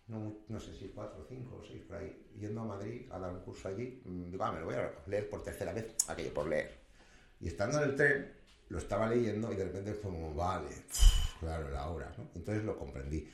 no, 0.08 0.60
sé 0.60 0.74
si 0.74 0.90
cuatro, 0.90 1.26
cinco 1.28 1.58
o 1.62 1.64
seis 1.66 1.82
por 1.84 1.98
ahí, 1.98 2.32
yendo 2.38 2.62
a 2.62 2.66
Madrid 2.66 3.10
a 3.12 3.20
dar 3.20 3.32
un 3.32 3.42
curso 3.42 3.70
allí, 3.70 4.02
mm, 4.06 4.32
digo, 4.32 4.44
ah, 4.44 4.52
me 4.52 4.60
lo 4.60 4.66
voy 4.66 4.76
a 4.76 4.92
leer 5.08 5.30
por 5.30 5.42
tercera 5.44 5.74
vez, 5.74 5.96
aquello 6.08 6.34
por 6.34 6.48
leer. 6.48 6.84
Y 7.40 7.48
estando 7.48 7.82
en 7.82 7.90
el 7.90 7.96
tren, 7.96 8.34
lo 8.70 8.78
estaba 8.78 9.08
leyendo 9.08 9.52
y 9.52 9.56
de 9.56 9.66
repente 9.66 9.94
fue 9.94 10.12
como, 10.12 10.34
vale, 10.34 10.70
claro, 11.40 11.70
la 11.70 11.88
hora, 11.90 12.14
¿no? 12.18 12.30
Entonces 12.36 12.64
lo 12.64 12.78
comprendí. 12.78 13.30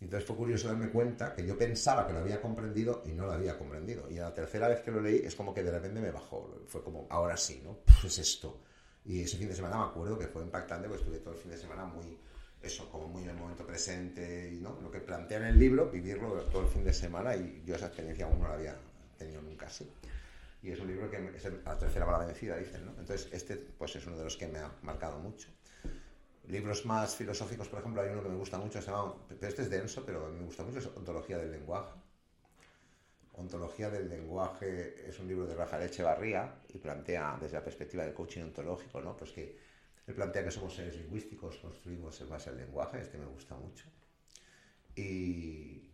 Entonces 0.00 0.26
fue 0.26 0.36
curioso 0.36 0.68
darme 0.68 0.90
cuenta 0.90 1.34
que 1.34 1.46
yo 1.46 1.56
pensaba 1.56 2.06
que 2.06 2.12
lo 2.12 2.18
había 2.18 2.40
comprendido 2.40 3.02
y 3.06 3.12
no 3.12 3.24
lo 3.26 3.32
había 3.32 3.56
comprendido. 3.56 4.10
Y 4.10 4.18
a 4.18 4.24
la 4.24 4.34
tercera 4.34 4.68
vez 4.68 4.80
que 4.82 4.90
lo 4.90 5.00
leí 5.00 5.22
es 5.24 5.34
como 5.34 5.54
que 5.54 5.62
de 5.62 5.70
repente 5.70 6.00
me 6.00 6.10
bajó. 6.10 6.62
Fue 6.66 6.84
como, 6.84 7.06
ahora 7.08 7.36
sí, 7.36 7.62
¿no? 7.64 7.78
Pues 7.84 8.04
es 8.04 8.18
esto. 8.18 8.60
Y 9.04 9.22
ese 9.22 9.36
fin 9.38 9.48
de 9.48 9.54
semana 9.54 9.78
me 9.78 9.84
acuerdo 9.84 10.18
que 10.18 10.26
fue 10.26 10.42
impactante 10.42 10.88
porque 10.88 11.02
estuve 11.02 11.20
todo 11.20 11.34
el 11.34 11.40
fin 11.40 11.50
de 11.50 11.56
semana 11.56 11.86
muy, 11.86 12.18
eso, 12.66 12.90
como 12.90 13.08
muy 13.08 13.22
en 13.22 13.30
el 13.30 13.36
momento 13.36 13.66
presente 13.66 14.50
y 14.52 14.60
¿no? 14.60 14.78
lo 14.82 14.90
que 14.90 15.00
plantea 15.00 15.38
en 15.38 15.44
el 15.46 15.58
libro, 15.58 15.90
vivirlo 15.90 16.42
todo 16.52 16.62
el 16.62 16.68
fin 16.68 16.84
de 16.84 16.92
semana 16.92 17.34
y 17.34 17.62
yo 17.64 17.76
esa 17.76 17.86
experiencia 17.86 18.26
aún 18.26 18.40
no 18.40 18.48
la 18.48 18.54
había 18.54 18.76
tenido 19.16 19.40
nunca 19.42 19.66
así. 19.66 19.90
Y 20.62 20.72
es 20.72 20.80
un 20.80 20.88
libro 20.88 21.10
que 21.10 21.16
es 21.36 21.44
la 21.64 21.78
tercera 21.78 22.04
bala 22.04 22.24
vencida, 22.26 22.56
dicen, 22.56 22.84
¿no? 22.84 22.92
Entonces, 22.98 23.28
este 23.32 23.56
pues 23.56 23.94
es 23.96 24.06
uno 24.06 24.16
de 24.16 24.24
los 24.24 24.36
que 24.36 24.48
me 24.48 24.58
ha 24.58 24.70
marcado 24.82 25.18
mucho. 25.18 25.48
Libros 26.48 26.84
más 26.86 27.14
filosóficos, 27.14 27.68
por 27.68 27.80
ejemplo, 27.80 28.02
hay 28.02 28.10
uno 28.10 28.22
que 28.22 28.28
me 28.28 28.36
gusta 28.36 28.58
mucho, 28.58 28.80
se 28.80 28.90
llama, 28.90 29.14
este 29.40 29.62
es 29.62 29.70
denso, 29.70 30.04
pero 30.04 30.28
me 30.28 30.44
gusta 30.44 30.62
mucho, 30.64 30.78
es 30.78 30.86
Ontología 30.86 31.38
del 31.38 31.52
lenguaje. 31.52 31.92
Ontología 33.34 33.90
del 33.90 34.08
lenguaje 34.08 35.08
es 35.08 35.18
un 35.18 35.28
libro 35.28 35.46
de 35.46 35.54
Rafael 35.54 35.84
Echevarría 35.84 36.54
y 36.72 36.78
plantea 36.78 37.36
desde 37.40 37.58
la 37.58 37.64
perspectiva 37.64 38.04
del 38.04 38.14
coaching 38.14 38.42
ontológico, 38.42 39.00
¿no? 39.00 39.16
Pues 39.16 39.32
que 39.32 39.58
él 40.06 40.14
plantea 40.14 40.44
que 40.44 40.50
somos 40.50 40.74
seres 40.74 40.96
lingüísticos, 40.96 41.56
construimos 41.56 42.20
en 42.20 42.28
base 42.28 42.50
al 42.50 42.56
lenguaje, 42.56 43.00
este 43.00 43.18
me 43.18 43.26
gusta 43.26 43.56
mucho. 43.56 43.86
Y 44.94 45.90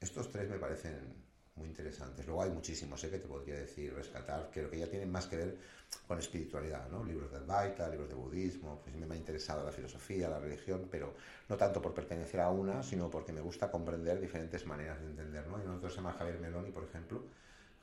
estos 0.00 0.30
tres 0.30 0.48
me 0.50 0.58
parecen 0.58 1.28
muy 1.58 1.68
interesantes. 1.68 2.26
Luego 2.26 2.42
hay 2.42 2.50
muchísimos, 2.50 3.00
sé 3.00 3.10
que 3.10 3.18
te 3.18 3.28
podría 3.28 3.56
decir, 3.56 3.92
rescatar, 3.94 4.50
creo 4.52 4.70
que 4.70 4.78
ya 4.78 4.86
tienen 4.86 5.10
más 5.10 5.26
que 5.26 5.36
ver 5.36 5.58
con 6.06 6.18
espiritualidad, 6.18 6.88
¿no? 6.88 7.04
Libros 7.04 7.30
de 7.30 7.38
Advaita, 7.38 7.88
libros 7.88 8.08
de 8.08 8.14
budismo, 8.14 8.80
pues 8.82 8.94
me 8.94 9.14
ha 9.14 9.18
interesado 9.18 9.64
la 9.64 9.72
filosofía, 9.72 10.28
la 10.28 10.38
religión, 10.38 10.88
pero 10.90 11.14
no 11.48 11.56
tanto 11.56 11.82
por 11.82 11.94
pertenecer 11.94 12.40
a 12.40 12.50
una, 12.50 12.82
sino 12.82 13.10
porque 13.10 13.32
me 13.32 13.40
gusta 13.40 13.70
comprender 13.70 14.20
diferentes 14.20 14.66
maneras 14.66 15.00
de 15.00 15.06
entender, 15.06 15.46
¿no? 15.46 15.62
Y 15.62 15.66
nosotros 15.66 15.92
se 15.92 15.98
llama 15.98 16.12
Javier 16.12 16.38
Meloni, 16.40 16.70
por 16.70 16.84
ejemplo. 16.84 17.24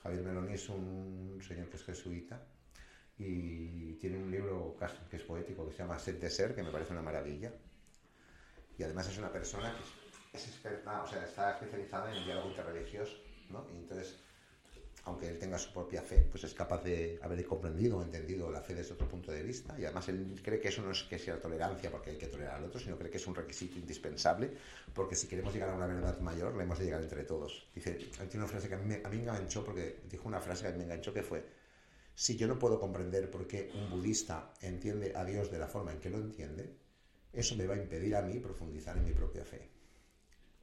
Javier 0.04 0.24
Meloni 0.24 0.54
es 0.54 0.70
un 0.70 1.40
señor 1.46 1.70
que 1.70 1.78
es 1.78 1.84
jesuita, 1.84 2.42
y 3.18 3.94
tiene 3.94 4.18
un 4.18 4.32
libro 4.32 4.78
que 5.10 5.18
es 5.18 5.24
poético 5.24 5.66
que 5.68 5.72
se 5.72 5.80
llama 5.80 5.98
Set 6.00 6.20
de 6.20 6.30
Ser, 6.30 6.54
que 6.54 6.64
me 6.64 6.72
parece 6.72 6.94
una 6.94 7.02
maravilla. 7.02 7.52
Y 8.78 8.84
además 8.84 9.08
es 9.08 9.18
una 9.18 9.32
persona 9.32 9.74
que 10.32 10.38
es 10.38 10.48
experta, 10.48 11.04
o 11.04 11.08
sea, 11.08 11.24
está 11.24 11.52
especializada 11.52 12.12
en 12.12 12.18
el 12.18 12.26
diálogo 12.26 12.50
interreligioso, 12.50 13.16
¿no? 13.50 13.66
Y 13.74 13.78
entonces 13.78 14.18
aunque 15.06 15.28
él 15.28 15.38
tenga 15.38 15.58
su 15.60 15.72
propia 15.72 16.02
fe, 16.02 16.28
pues 16.32 16.44
es 16.44 16.54
capaz 16.54 16.84
de 16.84 17.20
haber 17.22 17.46
comprendido 17.46 18.00
o 18.00 18.02
entendido 18.02 18.50
la 18.52 18.62
fe 18.62 18.74
desde 18.74 18.94
otro 18.94 19.08
punto 19.08 19.32
de 19.32 19.44
vista. 19.44 19.76
Y 19.78 19.86
además 19.86 20.10
él 20.10 20.42
cree 20.44 20.60
que 20.60 20.70
eso 20.70 20.82
no 20.82 20.92
es 20.92 21.04
que 21.04 21.20
sea 21.20 21.40
tolerancia 21.40 21.92
porque 21.92 22.10
hay 22.12 22.18
que 22.18 22.26
tolerar 22.26 22.56
al 22.56 22.66
otro, 22.66 22.80
sino 22.80 22.98
cree 22.98 23.12
que 23.12 23.18
es 23.18 23.28
un 23.28 23.36
requisito 23.36 23.78
indispensable, 23.78 24.52
porque 24.96 25.16
si 25.16 25.28
queremos 25.28 25.54
llegar 25.54 25.70
a 25.70 25.76
una 25.76 25.86
verdad 25.86 26.20
mayor, 26.22 26.56
le 26.56 26.64
hemos 26.64 26.80
de 26.80 26.86
llegar 26.86 27.04
entre 27.04 27.24
todos. 27.24 27.68
Dice, 27.76 27.94
tiene 27.94 28.38
una 28.38 28.48
frase 28.48 28.68
que 28.68 28.74
a 28.74 28.78
mí, 28.80 28.96
a 28.96 29.10
mí 29.10 29.18
me 29.18 29.24
enganchó, 29.24 29.64
porque 29.64 30.02
dijo 30.10 30.28
una 30.28 30.40
frase 30.40 30.64
que 30.64 30.70
a 30.70 30.72
mí 30.72 30.80
me 30.80 30.86
enganchó 30.86 31.14
que 31.14 31.22
fue, 31.22 31.46
si 32.16 32.38
yo 32.38 32.48
no 32.48 32.58
puedo 32.58 32.80
comprender 32.80 33.30
por 33.30 33.46
qué 33.46 33.72
un 33.76 33.90
budista 33.90 34.54
entiende 34.62 35.14
a 35.16 35.24
Dios 35.26 35.52
de 35.52 35.60
la 35.60 35.68
forma 35.68 35.92
en 35.92 36.00
que 36.00 36.10
lo 36.10 36.18
entiende, 36.18 36.76
eso 37.34 37.56
me 37.56 37.68
va 37.68 37.76
a 37.76 37.78
impedir 37.78 38.16
a 38.16 38.22
mí 38.22 38.40
profundizar 38.40 38.98
en 38.98 39.04
mi 39.04 39.12
propia 39.12 39.44
fe 39.44 39.76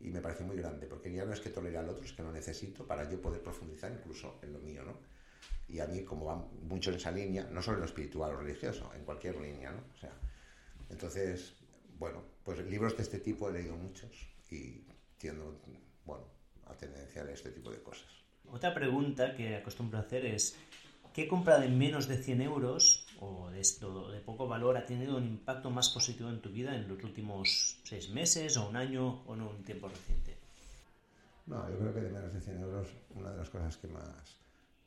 y 0.03 0.11
me 0.11 0.21
parece 0.21 0.43
muy 0.43 0.57
grande, 0.57 0.87
porque 0.87 1.13
ya 1.13 1.25
no 1.25 1.33
es 1.33 1.41
que 1.41 1.51
tolere 1.51 1.79
al 1.79 1.89
otro, 1.89 2.05
es 2.05 2.13
que 2.13 2.23
lo 2.23 2.33
necesito 2.33 2.87
para 2.87 3.09
yo 3.09 3.21
poder 3.21 3.41
profundizar 3.41 3.93
incluso 3.93 4.39
en 4.43 4.53
lo 4.53 4.59
mío, 4.59 4.83
¿no? 4.85 4.97
Y 5.69 5.79
a 5.79 5.87
mí, 5.87 6.03
como 6.03 6.27
va 6.27 6.37
mucho 6.37 6.91
en 6.91 6.97
esa 6.97 7.13
línea, 7.13 7.45
no 7.45 7.63
solo 7.63 7.77
en 7.77 7.83
lo 7.83 7.87
espiritual 7.87 8.35
o 8.35 8.37
religioso, 8.37 8.91
en 8.95 9.05
cualquier 9.05 9.41
línea, 9.41 9.71
¿no? 9.71 9.83
O 9.95 9.99
sea, 9.99 10.13
entonces, 10.91 11.55
bueno, 11.99 12.23
pues 12.43 12.59
libros 12.67 12.97
de 12.97 13.05
este 13.05 13.21
tipo 13.21 13.49
he 13.49 13.53
leído 13.53 13.77
muchos 13.77 14.11
y 14.51 14.85
tiendo, 15.19 15.61
bueno, 16.05 16.25
a 16.67 16.75
tendencia 16.75 17.23
a 17.23 17.31
este 17.31 17.51
tipo 17.51 17.71
de 17.71 17.81
cosas. 17.81 18.11
Otra 18.51 18.75
pregunta 18.75 19.35
que 19.37 19.57
acostumbro 19.57 19.99
hacer 19.99 20.27
es, 20.27 20.57
¿qué 21.13 21.29
compra 21.29 21.59
de 21.59 21.69
menos 21.69 22.09
de 22.09 22.17
100 22.17 22.43
euros 22.43 23.07
o 23.21 23.51
de, 23.51 23.61
esto, 23.61 24.11
de 24.11 24.21
poco 24.21 24.49
valor 24.49 24.77
ha 24.77 24.87
tenido 24.87 25.17
un 25.17 25.25
impacto 25.25 25.71
más 25.71 25.89
positivo 25.91 26.29
en 26.31 26.41
tu 26.41 26.51
vida 26.51 26.75
en 26.75 26.89
los 26.89 27.03
últimos 27.05 27.79
seis 27.85 28.11
meses 28.11 28.57
o 28.57 28.69
un 28.69 28.77
año 28.77 29.23
o 29.27 29.35
en 29.35 29.43
un 29.43 29.63
tiempo 29.63 29.89
reciente? 29.89 30.37
No, 31.47 31.69
yo 31.71 31.79
creo 31.79 31.95
que 31.95 32.01
de 32.01 32.11
menos 32.11 32.33
de 32.33 32.41
100 32.41 32.61
euros 32.61 32.89
una 33.15 33.31
de 33.31 33.39
las 33.39 33.51
cosas 33.51 33.77
que 33.77 33.89
más 33.89 34.43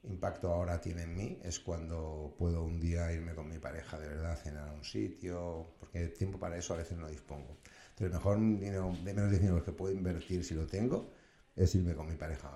impacto 0.07 0.53
ahora 0.53 0.79
tiene 0.79 1.03
en 1.03 1.15
mí 1.15 1.39
es 1.43 1.59
cuando 1.59 2.35
puedo 2.37 2.63
un 2.63 2.79
día 2.79 3.11
irme 3.11 3.33
con 3.33 3.49
mi 3.49 3.57
pareja 3.57 3.99
de 3.99 4.07
verdad 4.07 4.33
a 4.33 4.35
cenar 4.35 4.69
a 4.69 4.73
un 4.73 4.83
sitio, 4.83 5.73
porque 5.79 6.07
tiempo 6.09 6.39
para 6.39 6.57
eso 6.57 6.73
a 6.73 6.77
veces 6.77 6.97
no 6.97 7.07
dispongo. 7.07 7.57
Entonces, 7.89 8.07
el 8.07 8.11
mejor 8.11 8.37
dinero 8.37 8.93
de 9.03 9.13
menos 9.13 9.31
de 9.31 9.37
100 9.37 9.49
euros 9.49 9.63
que 9.63 9.71
puedo 9.71 9.93
invertir 9.93 10.43
si 10.43 10.53
lo 10.53 10.67
tengo 10.67 11.11
es 11.55 11.73
irme 11.75 11.95
con 11.95 12.07
mi 12.07 12.15
pareja, 12.15 12.49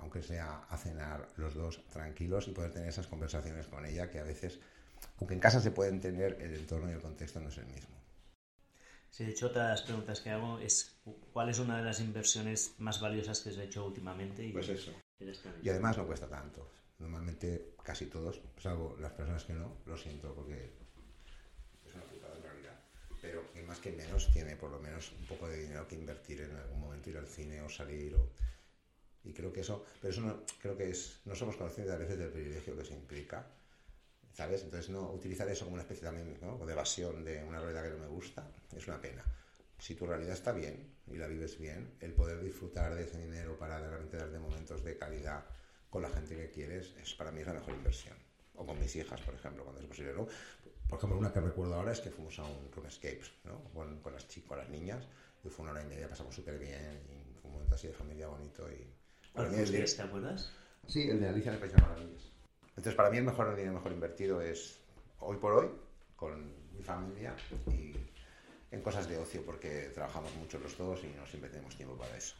aunque 0.00 0.22
sea 0.22 0.64
a 0.68 0.76
cenar 0.76 1.28
los 1.36 1.54
dos 1.54 1.84
tranquilos 1.90 2.48
y 2.48 2.52
poder 2.52 2.72
tener 2.72 2.88
esas 2.88 3.06
conversaciones 3.06 3.66
con 3.66 3.84
ella 3.84 4.10
que 4.10 4.20
a 4.20 4.24
veces 4.24 4.58
aunque 5.18 5.34
en 5.34 5.40
casa 5.40 5.60
se 5.60 5.70
puede 5.70 5.90
entender, 5.90 6.38
el 6.40 6.54
entorno 6.54 6.90
y 6.90 6.94
el 6.94 7.00
contexto 7.00 7.40
no 7.40 7.48
es 7.48 7.58
el 7.58 7.66
mismo. 7.66 7.96
Sí, 9.10 9.24
de 9.24 9.30
hecho, 9.30 9.46
otra 9.46 9.64
de 9.64 9.70
las 9.70 9.82
preguntas 9.82 10.20
que 10.20 10.30
hago 10.30 10.58
es 10.58 11.00
¿cuál 11.32 11.48
es 11.48 11.58
una 11.58 11.78
de 11.78 11.84
las 11.84 12.00
inversiones 12.00 12.74
más 12.78 13.00
valiosas 13.00 13.40
que 13.40 13.50
has 13.50 13.58
hecho 13.58 13.86
últimamente? 13.86 14.44
Y 14.44 14.52
pues 14.52 14.68
eso. 14.68 14.92
Y 15.62 15.68
además 15.70 15.96
no 15.96 16.06
cuesta 16.06 16.28
tanto. 16.28 16.70
Normalmente 16.98 17.74
casi 17.82 18.06
todos, 18.06 18.40
salvo 18.58 18.96
las 19.00 19.12
personas 19.12 19.44
que 19.44 19.54
no, 19.54 19.78
lo 19.86 19.96
siento 19.96 20.34
porque 20.34 20.72
es 21.86 21.94
una 21.94 22.04
putada 22.04 22.36
en 22.36 22.42
realidad. 22.42 22.78
Pero 23.22 23.42
más 23.66 23.78
que 23.78 23.92
menos 23.92 24.30
tiene 24.32 24.56
por 24.56 24.70
lo 24.70 24.78
menos 24.80 25.12
un 25.12 25.26
poco 25.26 25.48
de 25.48 25.58
dinero 25.58 25.88
que 25.88 25.94
invertir 25.94 26.42
en 26.42 26.54
algún 26.56 26.80
momento, 26.80 27.10
ir 27.10 27.16
al 27.16 27.26
cine 27.26 27.60
o 27.62 27.68
salir 27.68 28.14
o... 28.14 28.30
Y 29.26 29.32
creo 29.32 29.52
que 29.52 29.60
eso, 29.60 29.84
pero 30.00 30.12
eso 30.12 30.22
no, 30.22 30.44
creo 30.60 30.76
que 30.76 30.90
es, 30.90 31.20
no 31.24 31.34
somos 31.34 31.56
conscientes 31.56 31.94
a 31.94 31.98
veces 31.98 32.18
del 32.18 32.30
privilegio 32.30 32.76
que 32.76 32.84
se 32.84 32.94
implica 32.94 33.46
¿sabes? 34.36 34.62
Entonces, 34.64 34.90
no 34.90 35.12
utilizar 35.12 35.48
eso 35.48 35.64
como 35.64 35.74
una 35.74 35.82
especie 35.82 36.04
también 36.04 36.38
de 36.38 36.72
evasión 36.72 37.24
de 37.24 37.42
una 37.42 37.58
realidad 37.58 37.84
que 37.84 37.90
no 37.90 37.98
me 37.98 38.06
gusta 38.06 38.46
es 38.76 38.86
una 38.86 39.00
pena. 39.00 39.24
Si 39.78 39.94
tu 39.94 40.06
realidad 40.06 40.34
está 40.34 40.52
bien 40.52 40.94
y 41.06 41.16
la 41.16 41.26
vives 41.26 41.58
bien, 41.58 41.94
el 42.00 42.12
poder 42.12 42.42
disfrutar 42.42 42.94
de 42.94 43.04
ese 43.04 43.18
dinero 43.18 43.58
para 43.58 43.78
realmente 43.78 44.18
darte 44.18 44.38
momentos 44.38 44.84
de 44.84 44.98
calidad 44.98 45.44
con 45.88 46.02
la 46.02 46.10
gente 46.10 46.36
que 46.36 46.50
quieres, 46.50 46.94
es 47.02 47.14
para 47.14 47.30
mí 47.30 47.40
es 47.40 47.46
la 47.46 47.54
mejor 47.54 47.74
inversión. 47.74 48.16
O 48.56 48.66
con 48.66 48.78
mis 48.78 48.94
hijas, 48.96 49.20
por 49.22 49.34
ejemplo, 49.34 49.64
cuando 49.64 49.80
es 49.80 49.86
posible. 49.86 50.12
¿no? 50.12 50.26
Por 50.88 50.98
ejemplo, 50.98 51.18
una 51.18 51.32
que 51.32 51.40
recuerdo 51.40 51.74
ahora 51.74 51.92
es 51.92 52.00
que 52.00 52.10
fuimos 52.10 52.38
a 52.38 52.44
un 52.44 52.86
escapes 52.86 53.32
¿no? 53.44 53.62
con, 53.72 54.12
las 54.12 54.28
chicas, 54.28 54.48
con 54.48 54.58
las 54.58 54.68
niñas, 54.68 55.04
y 55.44 55.48
fue 55.48 55.62
una 55.62 55.72
hora 55.72 55.82
y 55.82 55.86
media, 55.86 56.08
pasamos 56.08 56.34
súper 56.34 56.58
bien, 56.58 57.00
y 57.08 57.32
fue 57.40 57.48
un 57.48 57.52
momento 57.54 57.74
así 57.74 57.86
de 57.86 57.94
familia 57.94 58.28
bonito. 58.28 58.70
Y, 58.70 58.86
¿Cuál 59.36 59.48
fue, 59.48 59.64
¿Te 59.64 60.02
acuerdas? 60.02 60.50
Sí, 60.86 61.10
el 61.10 61.20
de 61.20 61.28
Alicia 61.28 61.50
en 61.50 61.54
el 61.54 61.60
País 61.60 61.74
de 61.74 61.82
Maravillas. 61.82 62.22
Entonces, 62.70 62.94
para 62.94 63.10
mí 63.10 63.18
el 63.18 63.24
mejor 63.24 63.54
dinero 63.54 63.74
mejor 63.74 63.92
invertido 63.92 64.40
es 64.40 64.80
hoy 65.20 65.36
por 65.36 65.52
hoy, 65.52 65.68
con 66.16 66.72
mi 66.72 66.82
familia 66.82 67.36
y 67.66 67.92
en 68.70 68.80
cosas 68.80 69.06
de 69.08 69.18
ocio, 69.18 69.44
porque 69.44 69.90
trabajamos 69.92 70.34
mucho 70.36 70.58
los 70.58 70.76
dos 70.78 71.04
y 71.04 71.08
no 71.08 71.26
siempre 71.26 71.50
tenemos 71.50 71.76
tiempo 71.76 71.96
para 71.98 72.16
eso. 72.16 72.34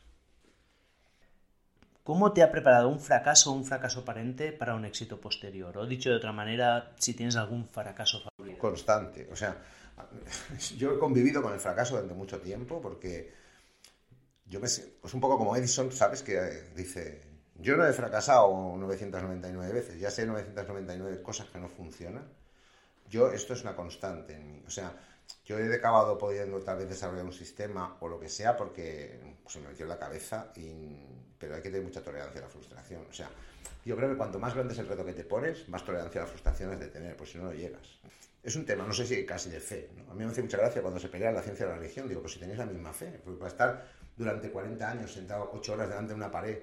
¿Cómo 2.03 2.33
te 2.33 2.43
ha 2.43 2.51
preparado 2.51 2.89
un 2.89 3.01
fracaso 3.01 3.51
o 3.51 3.55
un 3.55 3.65
fracaso 3.65 4.01
aparente 4.01 4.53
para 4.53 4.75
un 4.75 4.85
éxito 4.87 5.21
posterior? 5.21 5.77
O 5.77 5.87
dicho 5.87 6.09
de 6.09 6.17
otra 6.17 6.33
manera, 6.33 6.95
si 6.99 7.13
tienes 7.13 7.37
algún 7.37 7.69
fracaso 7.69 8.23
favorito. 8.23 8.59
Constante. 8.59 9.29
O 9.31 9.37
sea, 9.37 9.57
yo 10.79 10.95
he 10.95 10.99
convivido 10.99 11.43
con 11.43 11.53
el 11.53 11.61
fracaso 11.61 11.97
durante 11.97 12.15
mucho 12.15 12.41
tiempo 12.41 12.81
porque 12.81 13.35
yo 14.49 14.61
me 14.61 14.69
pues 15.01 15.15
un 15.15 15.21
poco 15.21 15.39
como 15.39 15.57
Edison, 15.57 15.91
¿sabes? 15.93 16.23
Que 16.23 16.71
dice, 16.75 17.23
yo 17.57 17.77
no 17.77 17.87
he 17.87 17.93
fracasado 17.93 18.77
999 18.77 19.73
veces, 19.73 20.01
ya 20.01 20.11
sé 20.11 20.27
999 20.27 21.23
cosas 21.23 21.49
que 21.49 21.59
no 21.59 21.69
funcionan. 21.69 22.29
Yo, 23.09 23.31
esto 23.31 23.55
es 23.55 23.63
una 23.63 23.77
constante 23.77 24.35
en 24.35 24.47
mí. 24.47 24.65
O 24.67 24.71
sea, 24.71 24.93
yo 25.45 25.59
he 25.59 25.75
acabado 25.75 26.19
pudiendo 26.19 26.61
tal 26.61 26.79
vez 26.79 26.89
desarrollar 26.89 27.25
un 27.25 27.33
sistema 27.33 27.97
o 28.01 28.09
lo 28.09 28.19
que 28.19 28.29
sea 28.29 28.57
porque 28.57 29.21
pues, 29.43 29.55
se 29.55 29.61
me 29.61 29.69
metió 29.69 29.85
en 29.85 29.91
la 29.91 29.99
cabeza, 29.99 30.53
pero 31.39 31.55
hay 31.55 31.63
que 31.63 31.71
tener 31.71 31.85
mucha 31.85 32.03
tolerancia 32.03 32.41
a 32.41 32.45
la 32.45 32.51
frustración. 32.51 33.07
O 33.09 33.13
sea, 33.13 33.31
yo 33.85 33.97
creo 33.97 34.11
que 34.11 34.17
cuanto 34.17 34.39
más 34.39 34.55
grande 34.55 34.75
es 34.75 34.81
el 34.81 34.89
reto 34.89 35.05
que 35.05 35.15
te 35.15 35.25
pones, 35.25 35.69
más 35.69 35.85
tolerancia 35.85 36.21
a 36.21 36.25
la 36.25 36.31
frustración 36.31 36.73
es 36.73 36.81
de 36.81 36.89
tener, 36.89 37.17
pues 37.17 37.31
si 37.31 37.39
no, 37.39 37.45
no 37.45 37.53
llegas. 37.53 37.99
Es 38.43 38.55
un 38.55 38.65
tema, 38.65 38.85
no 38.87 38.93
sé 38.93 39.07
si 39.07 39.25
casi 39.25 39.51
de 39.51 39.61
fe. 39.61 39.91
A 40.09 40.15
mí 40.15 40.25
me 40.25 40.31
hace 40.31 40.43
mucha 40.43 40.57
gracia 40.57 40.81
cuando 40.83 41.01
se 41.01 41.09
pelea 41.09 41.33
la 41.33 41.43
ciencia 41.43 41.67
y 41.67 41.69
la 41.69 41.77
religión. 41.77 42.09
Digo, 42.09 42.21
pues 42.21 42.35
si 42.35 42.39
tenéis 42.39 42.59
la 42.59 42.67
misma 42.67 42.93
fe, 42.93 43.21
porque 43.25 43.39
para 43.39 43.51
estar 43.51 43.87
durante 44.17 44.51
40 44.51 44.91
años 44.91 45.13
sentado 45.13 45.51
8 45.53 45.73
horas 45.73 45.89
delante 45.89 46.13
de 46.13 46.17
una 46.17 46.31
pared 46.31 46.59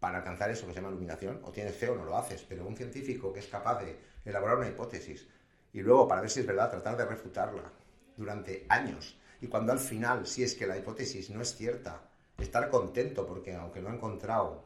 para 0.00 0.18
alcanzar 0.18 0.50
eso 0.50 0.66
que 0.66 0.72
se 0.72 0.80
llama 0.80 0.90
iluminación, 0.90 1.40
o 1.44 1.50
tienes 1.50 1.74
fe 1.76 1.88
o 1.88 1.96
no 1.96 2.04
lo 2.04 2.16
haces, 2.16 2.44
pero 2.48 2.66
un 2.66 2.76
científico 2.76 3.32
que 3.32 3.40
es 3.40 3.46
capaz 3.46 3.82
de 3.82 3.96
elaborar 4.24 4.58
una 4.58 4.68
hipótesis 4.68 5.26
y 5.72 5.80
luego, 5.80 6.06
para 6.06 6.20
ver 6.20 6.30
si 6.30 6.40
es 6.40 6.46
verdad, 6.46 6.70
tratar 6.70 6.96
de 6.96 7.04
refutarla 7.04 7.72
durante 8.16 8.64
años, 8.68 9.18
y 9.40 9.48
cuando 9.48 9.72
al 9.72 9.78
final, 9.78 10.26
si 10.26 10.42
es 10.42 10.54
que 10.54 10.66
la 10.66 10.76
hipótesis 10.76 11.30
no 11.30 11.42
es 11.42 11.56
cierta, 11.56 12.02
estar 12.38 12.70
contento 12.70 13.26
porque 13.26 13.54
aunque 13.54 13.80
no 13.80 13.90
ha 13.90 13.94
encontrado, 13.94 14.64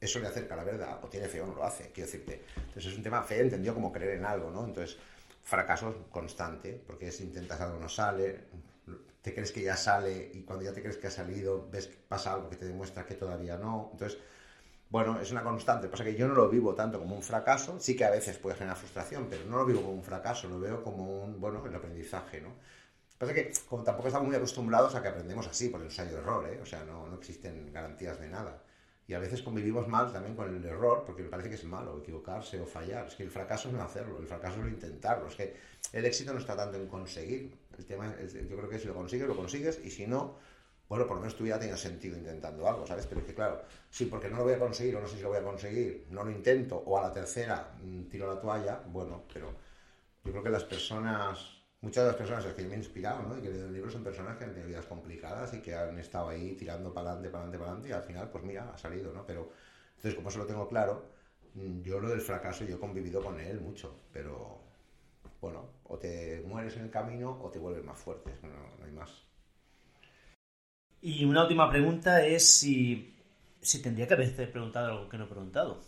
eso 0.00 0.18
le 0.18 0.26
acerca 0.26 0.54
a 0.54 0.56
la 0.56 0.64
verdad, 0.64 0.98
o 1.04 1.08
tiene 1.08 1.28
fe 1.28 1.40
o 1.40 1.46
no 1.46 1.54
lo 1.54 1.64
hace, 1.64 1.92
quiero 1.92 2.10
decirte. 2.10 2.42
Entonces 2.56 2.86
es 2.86 2.96
un 2.96 3.02
tema, 3.02 3.22
fe 3.22 3.40
entendido 3.40 3.74
como 3.74 3.92
creer 3.92 4.18
en 4.18 4.24
algo, 4.24 4.50
¿no? 4.50 4.64
Entonces, 4.64 4.98
fracaso 5.42 6.06
constante, 6.10 6.82
porque 6.86 7.12
si 7.12 7.24
intentas 7.24 7.60
algo 7.60 7.78
no 7.78 7.88
sale, 7.88 8.46
te 9.22 9.32
crees 9.32 9.52
que 9.52 9.62
ya 9.62 9.76
sale 9.76 10.30
y 10.34 10.42
cuando 10.42 10.64
ya 10.64 10.72
te 10.72 10.82
crees 10.82 10.98
que 10.98 11.06
ha 11.06 11.10
salido, 11.10 11.68
ves 11.70 11.86
que 11.86 11.96
pasa 12.08 12.34
algo 12.34 12.50
que 12.50 12.56
te 12.56 12.66
demuestra 12.66 13.06
que 13.06 13.14
todavía 13.14 13.56
no. 13.56 13.90
Entonces, 13.92 14.18
bueno, 14.90 15.20
es 15.20 15.30
una 15.30 15.42
constante. 15.42 15.88
Pasa 15.88 16.04
que 16.04 16.14
yo 16.14 16.28
no 16.28 16.34
lo 16.34 16.48
vivo 16.48 16.74
tanto 16.74 16.98
como 16.98 17.14
un 17.16 17.22
fracaso, 17.22 17.78
sí 17.80 17.96
que 17.96 18.04
a 18.04 18.10
veces 18.10 18.36
puede 18.38 18.56
generar 18.56 18.76
frustración, 18.76 19.28
pero 19.30 19.44
no 19.46 19.56
lo 19.56 19.64
vivo 19.64 19.80
como 19.80 19.94
un 19.94 20.04
fracaso, 20.04 20.48
lo 20.48 20.60
veo 20.60 20.82
como 20.82 21.24
un, 21.24 21.40
bueno, 21.40 21.64
el 21.64 21.74
aprendizaje, 21.74 22.40
¿no? 22.40 22.50
Pasa 23.16 23.32
que 23.32 23.52
como 23.68 23.84
tampoco 23.84 24.08
estamos 24.08 24.26
muy 24.26 24.36
acostumbrados 24.36 24.94
a 24.96 25.02
que 25.02 25.08
aprendemos 25.08 25.46
así, 25.46 25.68
por 25.68 25.80
el 25.80 25.86
ensayo-error, 25.86 26.48
¿eh? 26.48 26.60
O 26.60 26.66
sea, 26.66 26.84
no, 26.84 27.06
no 27.06 27.16
existen 27.16 27.72
garantías 27.72 28.18
de 28.20 28.28
nada. 28.28 28.62
Y 29.06 29.14
a 29.14 29.18
veces 29.18 29.42
convivimos 29.42 29.88
mal 29.88 30.12
también 30.12 30.34
con 30.34 30.54
el 30.54 30.64
error, 30.64 31.04
porque 31.06 31.22
me 31.22 31.28
parece 31.28 31.48
que 31.48 31.54
es 31.56 31.64
malo 31.64 31.98
equivocarse 31.98 32.60
o 32.60 32.66
fallar. 32.66 33.06
Es 33.06 33.14
que 33.14 33.22
el 33.22 33.30
fracaso 33.30 33.68
es 33.68 33.74
no 33.74 33.82
hacerlo, 33.82 34.18
el 34.18 34.26
fracaso 34.26 34.58
es 34.58 34.64
no 34.64 34.68
intentarlo. 34.68 35.28
Es 35.28 35.36
que 35.36 35.56
el 35.92 36.04
éxito 36.04 36.32
no 36.32 36.38
está 36.38 36.56
tanto 36.56 36.76
en 36.76 36.86
conseguir. 36.86 37.54
El 37.78 37.86
tema 37.86 38.14
es, 38.20 38.34
yo 38.34 38.56
creo 38.56 38.68
que 38.68 38.78
si 38.78 38.86
lo 38.86 38.94
consigues, 38.94 39.26
lo 39.28 39.36
consigues, 39.36 39.80
y 39.84 39.90
si 39.90 40.06
no, 40.06 40.36
bueno, 40.88 41.06
por 41.06 41.16
lo 41.16 41.22
menos 41.22 41.36
tu 41.36 41.44
vida 41.44 41.58
tenga 41.58 41.76
sentido 41.76 42.18
intentando 42.18 42.68
algo, 42.68 42.86
¿sabes? 42.86 43.06
Pero 43.06 43.20
es 43.20 43.26
que 43.26 43.34
claro, 43.34 43.62
sí, 43.90 44.06
porque 44.06 44.28
no 44.28 44.36
lo 44.36 44.44
voy 44.44 44.52
a 44.54 44.58
conseguir 44.58 44.94
o 44.96 45.00
no 45.00 45.06
sé 45.06 45.16
si 45.16 45.22
lo 45.22 45.28
voy 45.30 45.38
a 45.38 45.42
conseguir, 45.42 46.06
no 46.10 46.22
lo 46.24 46.30
intento 46.30 46.76
o 46.76 46.98
a 46.98 47.02
la 47.02 47.12
tercera 47.12 47.74
mm, 47.82 48.04
tiro 48.10 48.32
la 48.32 48.40
toalla, 48.40 48.82
bueno, 48.86 49.24
pero 49.32 49.54
yo 50.24 50.32
creo 50.32 50.42
que 50.42 50.50
las 50.50 50.64
personas, 50.64 51.62
muchas 51.80 52.04
de 52.04 52.08
las 52.08 52.16
personas 52.16 52.44
que 52.44 52.62
me 52.64 52.74
he 52.74 52.78
inspirado, 52.78 53.22
¿no? 53.22 53.38
Y 53.38 53.40
que 53.40 53.48
he 53.48 53.50
leído 53.52 53.66
el 53.68 53.72
libro 53.72 53.90
son 53.90 54.04
personas 54.04 54.36
que 54.36 54.44
han 54.44 54.50
tenido 54.50 54.68
vidas 54.68 54.86
complicadas 54.86 55.54
y 55.54 55.60
que 55.62 55.74
han 55.74 55.98
estado 55.98 56.28
ahí 56.28 56.54
tirando 56.56 56.92
para 56.92 57.12
adelante, 57.12 57.30
para 57.30 57.44
adelante, 57.44 57.58
para 57.58 57.70
adelante 57.70 57.88
y 57.88 57.92
al 57.92 58.02
final, 58.02 58.30
pues 58.30 58.44
mira, 58.44 58.70
ha 58.74 58.78
salido, 58.78 59.12
¿no? 59.12 59.24
Pero 59.26 59.50
entonces, 59.96 60.14
como 60.14 60.28
eso 60.28 60.38
lo 60.40 60.46
tengo 60.46 60.68
claro, 60.68 61.06
mm, 61.54 61.80
yo 61.82 62.00
lo 62.00 62.10
del 62.10 62.20
fracaso, 62.20 62.64
yo 62.64 62.76
he 62.76 62.78
convivido 62.78 63.22
con 63.22 63.40
él 63.40 63.60
mucho, 63.60 63.94
pero 64.12 64.60
bueno, 65.42 65.68
o 65.84 65.98
te 65.98 66.42
mueres 66.46 66.76
en 66.76 66.84
el 66.84 66.90
camino 66.90 67.38
o 67.42 67.50
te 67.50 67.58
vuelves 67.58 67.84
más 67.84 67.98
fuerte, 67.98 68.30
no 68.42 68.84
hay 68.84 68.92
más. 68.92 69.10
Y 71.02 71.24
una 71.24 71.42
última 71.42 71.68
pregunta 71.68 72.24
es 72.24 72.48
si, 72.48 73.18
si 73.60 73.82
tendría 73.82 74.06
que 74.06 74.14
haberte 74.14 74.46
preguntado 74.46 74.86
algo 74.92 75.08
que 75.08 75.18
no 75.18 75.24
he 75.24 75.28
preguntado. 75.28 75.82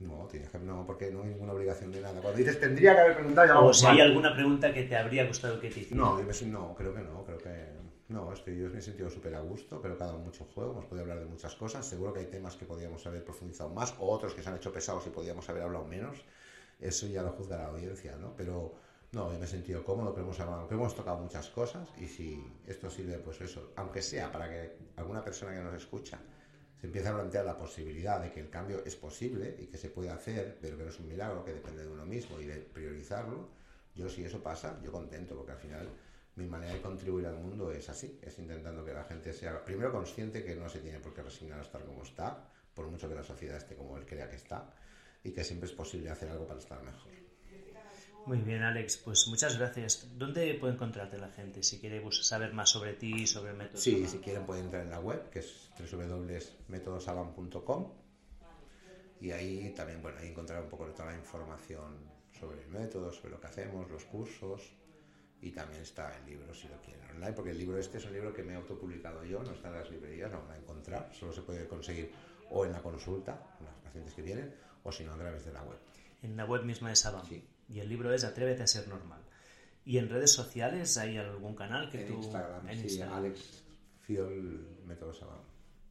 No, 0.00 0.26
tienes 0.30 0.48
que, 0.50 0.58
no, 0.58 0.84
porque 0.86 1.10
no 1.10 1.22
hay 1.22 1.30
ninguna 1.30 1.52
obligación 1.52 1.92
de 1.92 2.00
nada. 2.00 2.20
Cuando 2.20 2.38
dices 2.38 2.58
tendría 2.60 2.94
que 2.94 3.00
haber 3.00 3.14
preguntado, 3.16 3.46
ya 3.48 3.58
O 3.60 3.72
si 3.72 3.86
hay 3.86 4.00
alguna 4.00 4.34
pregunta 4.34 4.72
que 4.74 4.82
te 4.84 4.96
habría 4.96 5.26
gustado 5.26 5.60
que 5.60 5.70
te 5.70 5.80
hiciera. 5.80 6.02
No, 6.02 6.20
no, 6.20 6.74
creo 6.76 6.94
que 6.94 7.02
no, 7.02 7.24
creo 7.24 7.38
que 7.38 7.66
No, 8.08 8.32
estoy, 8.32 8.58
yo 8.58 8.68
me 8.68 8.78
he 8.78 8.82
sentido 8.82 9.10
súper 9.10 9.34
a 9.36 9.40
gusto, 9.40 9.80
pero 9.80 9.96
cada 9.96 10.12
mucho 10.14 10.44
juego, 10.44 10.72
hemos 10.72 10.86
podido 10.86 11.02
hablar 11.02 11.20
de 11.20 11.26
muchas 11.26 11.54
cosas. 11.54 11.86
Seguro 11.86 12.12
que 12.12 12.20
hay 12.20 12.26
temas 12.26 12.56
que 12.56 12.64
podíamos 12.64 13.06
haber 13.06 13.24
profundizado 13.24 13.70
más, 13.70 13.94
o 14.00 14.10
otros 14.10 14.34
que 14.34 14.42
se 14.42 14.48
han 14.48 14.56
hecho 14.56 14.72
pesados 14.72 15.06
y 15.06 15.10
podíamos 15.10 15.48
haber 15.48 15.62
hablado 15.62 15.84
menos. 15.84 16.24
Eso 16.80 17.06
ya 17.08 17.22
lo 17.22 17.30
juzga 17.32 17.58
la 17.58 17.66
audiencia, 17.66 18.16
¿no? 18.16 18.34
Pero 18.36 18.74
no, 19.12 19.30
me 19.30 19.42
he 19.42 19.46
sentido 19.46 19.82
cómodo, 19.84 20.12
pero 20.12 20.26
hemos, 20.26 20.38
hablado, 20.40 20.68
hemos 20.70 20.94
tocado 20.94 21.18
muchas 21.18 21.48
cosas 21.48 21.88
y 21.96 22.06
si 22.06 22.44
esto 22.66 22.90
sirve, 22.90 23.18
pues 23.18 23.40
eso, 23.40 23.72
aunque 23.76 24.02
sea 24.02 24.30
para 24.30 24.48
que 24.50 24.76
alguna 24.96 25.24
persona 25.24 25.54
que 25.54 25.60
nos 25.60 25.74
escucha 25.74 26.18
se 26.78 26.86
empiece 26.86 27.08
a 27.08 27.14
plantear 27.14 27.44
la 27.44 27.56
posibilidad 27.56 28.20
de 28.20 28.30
que 28.30 28.40
el 28.40 28.50
cambio 28.50 28.84
es 28.84 28.96
posible 28.96 29.56
y 29.58 29.66
que 29.66 29.78
se 29.78 29.88
puede 29.88 30.10
hacer, 30.10 30.58
pero 30.60 30.76
que 30.76 30.84
no 30.84 30.90
es 30.90 31.00
un 31.00 31.08
milagro, 31.08 31.44
que 31.44 31.52
depende 31.52 31.82
de 31.82 31.88
uno 31.88 32.04
mismo 32.04 32.38
y 32.38 32.44
de 32.44 32.56
priorizarlo, 32.56 33.48
yo 33.94 34.08
si 34.08 34.24
eso 34.24 34.42
pasa, 34.42 34.78
yo 34.82 34.92
contento, 34.92 35.34
porque 35.34 35.52
al 35.52 35.58
final 35.58 35.88
mi 36.36 36.46
manera 36.46 36.74
de 36.74 36.80
contribuir 36.80 37.26
al 37.26 37.36
mundo 37.36 37.72
es 37.72 37.88
así, 37.88 38.20
es 38.22 38.38
intentando 38.38 38.84
que 38.84 38.92
la 38.92 39.04
gente 39.04 39.32
sea 39.32 39.64
primero 39.64 39.90
consciente 39.90 40.44
que 40.44 40.54
no 40.54 40.68
se 40.68 40.78
tiene 40.78 41.00
por 41.00 41.12
qué 41.14 41.22
resignar 41.22 41.58
a 41.58 41.62
estar 41.62 41.84
como 41.84 42.04
está, 42.04 42.48
por 42.74 42.86
mucho 42.86 43.08
que 43.08 43.16
la 43.16 43.24
sociedad 43.24 43.56
esté 43.56 43.74
como 43.74 43.96
él 43.96 44.06
crea 44.06 44.30
que 44.30 44.36
está, 44.36 44.72
y 45.24 45.32
que 45.32 45.42
siempre 45.42 45.68
es 45.68 45.74
posible 45.74 46.10
hacer 46.10 46.28
algo 46.28 46.46
para 46.46 46.60
estar 46.60 46.80
mejor. 46.82 47.27
Muy 48.28 48.38
bien, 48.42 48.62
Alex, 48.62 48.98
pues 48.98 49.26
muchas 49.28 49.56
gracias. 49.56 50.06
¿Dónde 50.18 50.52
puede 50.60 50.74
encontrarte 50.74 51.16
la 51.16 51.30
gente 51.30 51.62
si 51.62 51.80
quiere 51.80 52.04
saber 52.12 52.52
más 52.52 52.68
sobre 52.68 52.92
ti, 52.92 53.26
sobre 53.26 53.54
métodos? 53.54 53.82
Sí, 53.82 54.06
si 54.06 54.18
quieren 54.18 54.44
pueden 54.44 54.66
entrar 54.66 54.82
en 54.82 54.90
la 54.90 55.00
web, 55.00 55.30
que 55.30 55.38
es 55.38 55.70
www.metodosaban.com 55.78 57.92
y 59.22 59.30
ahí 59.30 59.72
también, 59.74 60.02
bueno, 60.02 60.18
ahí 60.18 60.28
encontrar 60.28 60.62
un 60.62 60.68
poco 60.68 60.86
de 60.86 60.92
toda 60.92 61.06
la 61.06 61.16
información 61.16 61.96
sobre 62.38 62.62
el 62.62 62.68
método, 62.68 63.10
sobre 63.14 63.30
lo 63.30 63.40
que 63.40 63.46
hacemos, 63.46 63.90
los 63.90 64.04
cursos 64.04 64.60
y 65.40 65.50
también 65.50 65.80
está 65.80 66.14
el 66.18 66.26
libro 66.26 66.52
si 66.52 66.68
lo 66.68 66.78
quieren 66.82 67.08
online, 67.08 67.32
porque 67.32 67.52
el 67.52 67.58
libro 67.58 67.78
este 67.78 67.96
es 67.96 68.04
un 68.04 68.12
libro 68.12 68.34
que 68.34 68.42
me 68.42 68.52
he 68.52 68.56
autopublicado 68.56 69.24
yo, 69.24 69.42
no 69.42 69.52
está 69.52 69.68
en 69.68 69.74
las 69.76 69.90
librerías, 69.90 70.30
no 70.30 70.40
lo 70.40 70.48
van 70.48 70.56
a 70.56 70.58
encontrar, 70.58 71.10
solo 71.18 71.32
se 71.32 71.40
puede 71.40 71.66
conseguir 71.66 72.12
o 72.50 72.66
en 72.66 72.72
la 72.72 72.82
consulta, 72.82 73.40
con 73.56 73.66
los 73.66 73.74
pacientes 73.76 74.12
que 74.12 74.20
vienen, 74.20 74.54
o 74.82 74.92
si 74.92 75.04
no 75.04 75.14
a 75.14 75.16
través 75.16 75.46
de 75.46 75.52
la 75.54 75.62
web. 75.62 75.78
En 76.22 76.36
la 76.36 76.44
web 76.44 76.64
misma 76.64 76.90
de 76.90 76.96
Saban. 76.96 77.24
Sí. 77.24 77.42
Y 77.68 77.80
el 77.80 77.88
libro 77.88 78.12
es 78.12 78.24
Atrévete 78.24 78.62
a 78.62 78.66
ser 78.66 78.88
normal. 78.88 79.20
¿Y 79.84 79.98
en 79.98 80.08
redes 80.08 80.32
sociales 80.32 80.96
hay 80.98 81.16
algún 81.16 81.54
canal 81.54 81.90
que 81.90 82.02
en 82.02 82.08
tú... 82.08 82.14
Instagram, 82.14 82.68
en 82.68 82.76
sí, 82.76 82.82
Instagram. 82.84 83.18
Alex 83.18 83.62
Fiol 84.00 84.82
Método 84.86 85.14
Saban. 85.14 85.40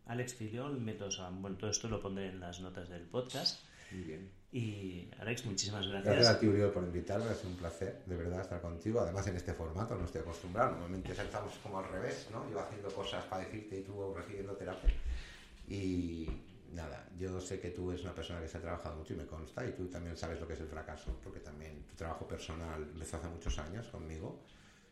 Alex 0.05 0.33
Fiol 0.35 0.79
Método 0.79 1.11
Saban. 1.11 1.41
Bueno, 1.41 1.57
todo 1.57 1.69
esto 1.69 1.87
lo 1.87 2.01
pondré 2.01 2.29
en 2.29 2.39
las 2.39 2.59
notas 2.59 2.89
del 2.89 3.03
podcast. 3.03 3.63
Muy 3.91 4.03
bien. 4.03 4.31
Y 4.51 5.09
Alex, 5.19 5.45
muchísimas 5.45 5.87
gracias. 5.87 6.15
Gracias 6.15 6.35
a 6.35 6.39
ti, 6.39 6.47
Uriol, 6.47 6.71
por 6.71 6.83
invitarme. 6.83 7.25
Ha 7.25 7.35
sido 7.35 7.49
un 7.49 7.57
placer, 7.57 8.03
de 8.05 8.15
verdad, 8.15 8.41
estar 8.41 8.61
contigo. 8.61 9.01
Además, 9.01 9.27
en 9.27 9.35
este 9.35 9.53
formato 9.53 9.95
no 9.95 10.05
estoy 10.05 10.21
acostumbrado. 10.21 10.71
Normalmente 10.71 11.11
estamos 11.11 11.53
como 11.61 11.79
al 11.79 11.89
revés, 11.89 12.27
¿no? 12.31 12.49
Yo 12.51 12.59
haciendo 12.59 12.89
cosas 12.89 13.25
para 13.25 13.43
decirte 13.43 13.79
y 13.79 13.83
tú 13.83 14.13
recibiendo 14.13 14.53
terapia. 14.53 14.89
Y 15.67 16.27
nada, 16.71 17.09
yo 17.17 17.39
sé 17.41 17.59
que 17.59 17.71
tú 17.71 17.91
eres 17.91 18.03
una 18.03 18.13
persona 18.13 18.41
que 18.41 18.47
se 18.47 18.57
ha 18.57 18.61
trabajado 18.61 18.95
mucho 18.97 19.13
y 19.13 19.17
me 19.17 19.25
consta, 19.25 19.65
y 19.65 19.71
tú 19.71 19.87
también 19.87 20.17
sabes 20.17 20.39
lo 20.39 20.47
que 20.47 20.53
es 20.53 20.59
el 20.59 20.67
fracaso, 20.67 21.19
porque 21.23 21.39
también 21.39 21.83
tu 21.87 21.95
trabajo 21.95 22.27
personal 22.27 22.83
empezó 22.83 23.17
hace 23.17 23.27
muchos 23.27 23.57
años 23.59 23.87
conmigo 23.87 24.41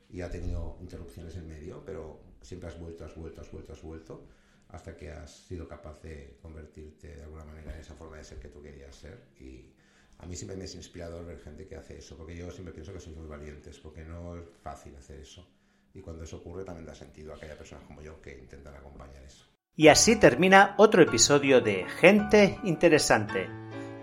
y 0.10 0.22
ha 0.22 0.30
tenido 0.30 0.78
interrupciones 0.80 1.36
en 1.36 1.48
medio, 1.48 1.84
pero 1.86 2.20
siempre 2.42 2.70
has 2.70 2.80
vuelto, 2.80 3.06
has 3.06 3.16
vuelto, 3.16 3.42
has 3.42 3.52
vuelto, 3.52 3.74
has 3.74 3.82
vuelto, 3.82 4.28
hasta 4.70 4.96
que 4.96 5.12
has 5.12 5.32
sido 5.32 5.68
capaz 5.68 6.02
de 6.02 6.38
convertirte 6.42 7.16
de 7.16 7.24
alguna 7.24 7.46
manera 7.46 7.74
en 7.74 7.82
esa 7.82 7.96
forma 7.96 8.18
de 8.18 8.24
ser 8.24 8.40
que 8.40 8.50
tú 8.50 8.62
querías 8.62 8.96
ser. 8.96 9.30
Y 9.40 9.74
a 10.18 10.26
mí 10.26 10.36
siempre 10.36 10.58
me 10.58 10.66
es 10.66 10.76
inspirador 10.76 11.26
ver 11.26 11.40
gente 11.40 11.68
que 11.68 11.76
hace 11.76 11.98
eso, 11.98 12.18
porque 12.18 12.36
yo 12.36 12.52
siempre 12.52 12.74
pienso 12.74 12.94
que 12.94 13.00
sois 13.00 13.16
muy 13.16 13.28
valientes, 13.28 13.80
porque 13.80 14.04
no 14.04 14.38
es 14.38 14.46
fácil 14.64 14.96
hacer 14.96 15.20
eso. 15.20 15.48
Y 15.94 16.02
cuando 16.02 16.24
eso 16.24 16.38
ocurre 16.38 16.66
también 16.66 16.86
da 16.86 16.94
sentido 16.94 17.34
a 17.34 17.40
que 17.40 17.46
haya 17.46 17.58
personas 17.58 17.86
como 17.86 18.02
yo 18.02 18.22
que 18.22 18.38
intentan 18.38 18.76
acompañar 18.76 19.24
eso. 19.24 19.55
Y 19.78 19.90
así 19.90 20.16
termina 20.16 20.74
otro 20.78 21.04
episodio 21.04 21.60
de 21.60 21.86
Gente 22.00 22.58
Interesante. 22.64 23.50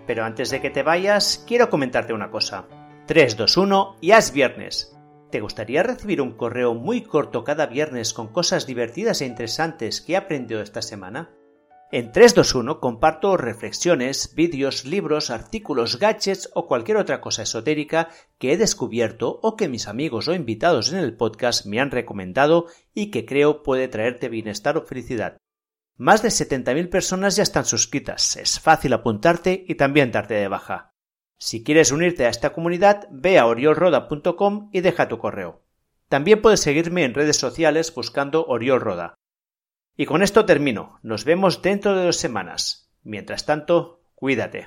Pero 0.05 0.23
antes 0.23 0.51
de 0.51 0.61
que 0.61 0.69
te 0.69 0.83
vayas, 0.83 1.43
quiero 1.47 1.71
comentarte 1.71 2.13
una 2.13 2.29
cosa. 2.29 2.67
3, 3.07 3.35
2, 3.35 3.57
1 3.57 3.95
y 3.99 4.11
es 4.11 4.31
viernes. 4.31 4.95
¿Te 5.31 5.41
gustaría 5.41 5.81
recibir 5.81 6.21
un 6.21 6.33
correo 6.33 6.75
muy 6.75 7.01
corto 7.01 7.43
cada 7.43 7.65
viernes 7.65 8.13
con 8.13 8.27
cosas 8.27 8.67
divertidas 8.67 9.21
e 9.21 9.25
interesantes 9.25 9.99
que 10.01 10.13
he 10.13 10.15
aprendido 10.15 10.61
esta 10.61 10.83
semana? 10.83 11.31
En 11.91 12.11
321 12.11 12.79
comparto 12.79 13.35
reflexiones, 13.35 14.35
vídeos, 14.35 14.85
libros, 14.85 15.31
artículos, 15.31 15.97
gadgets 15.97 16.51
o 16.53 16.67
cualquier 16.67 16.97
otra 16.97 17.19
cosa 17.19 17.43
esotérica 17.43 18.09
que 18.37 18.53
he 18.53 18.57
descubierto 18.57 19.39
o 19.41 19.55
que 19.55 19.69
mis 19.69 19.87
amigos 19.87 20.27
o 20.27 20.35
invitados 20.35 20.93
en 20.93 20.99
el 20.99 21.17
podcast 21.17 21.65
me 21.65 21.79
han 21.79 21.89
recomendado 21.89 22.67
y 22.93 23.09
que 23.09 23.25
creo 23.25 23.63
puede 23.63 23.87
traerte 23.87 24.29
bienestar 24.29 24.77
o 24.77 24.85
felicidad. 24.85 25.37
Más 25.95 26.23
de 26.23 26.29
70.000 26.29 26.89
personas 26.89 27.35
ya 27.35 27.43
están 27.43 27.65
suscritas. 27.65 28.35
Es 28.37 28.59
fácil 28.59 28.93
apuntarte 28.93 29.63
y 29.67 29.75
también 29.75 30.11
darte 30.11 30.33
de 30.33 30.47
baja. 30.47 30.89
Si 31.37 31.63
quieres 31.63 31.91
unirte 31.91 32.25
a 32.25 32.29
esta 32.29 32.51
comunidad, 32.53 33.07
ve 33.11 33.37
a 33.37 33.45
oriolroda.com 33.45 34.69
y 34.71 34.81
deja 34.81 35.07
tu 35.07 35.19
correo. 35.19 35.61
También 36.09 36.41
puedes 36.41 36.61
seguirme 36.61 37.03
en 37.03 37.13
redes 37.13 37.37
sociales 37.37 37.93
buscando 37.93 38.45
Oriol 38.45 38.81
Roda. 38.81 39.15
Y 39.95 40.05
con 40.05 40.23
esto 40.23 40.45
termino. 40.45 40.99
Nos 41.03 41.25
vemos 41.25 41.61
dentro 41.61 41.95
de 41.95 42.05
dos 42.05 42.17
semanas. 42.17 42.91
Mientras 43.03 43.45
tanto, 43.45 44.03
cuídate. 44.15 44.61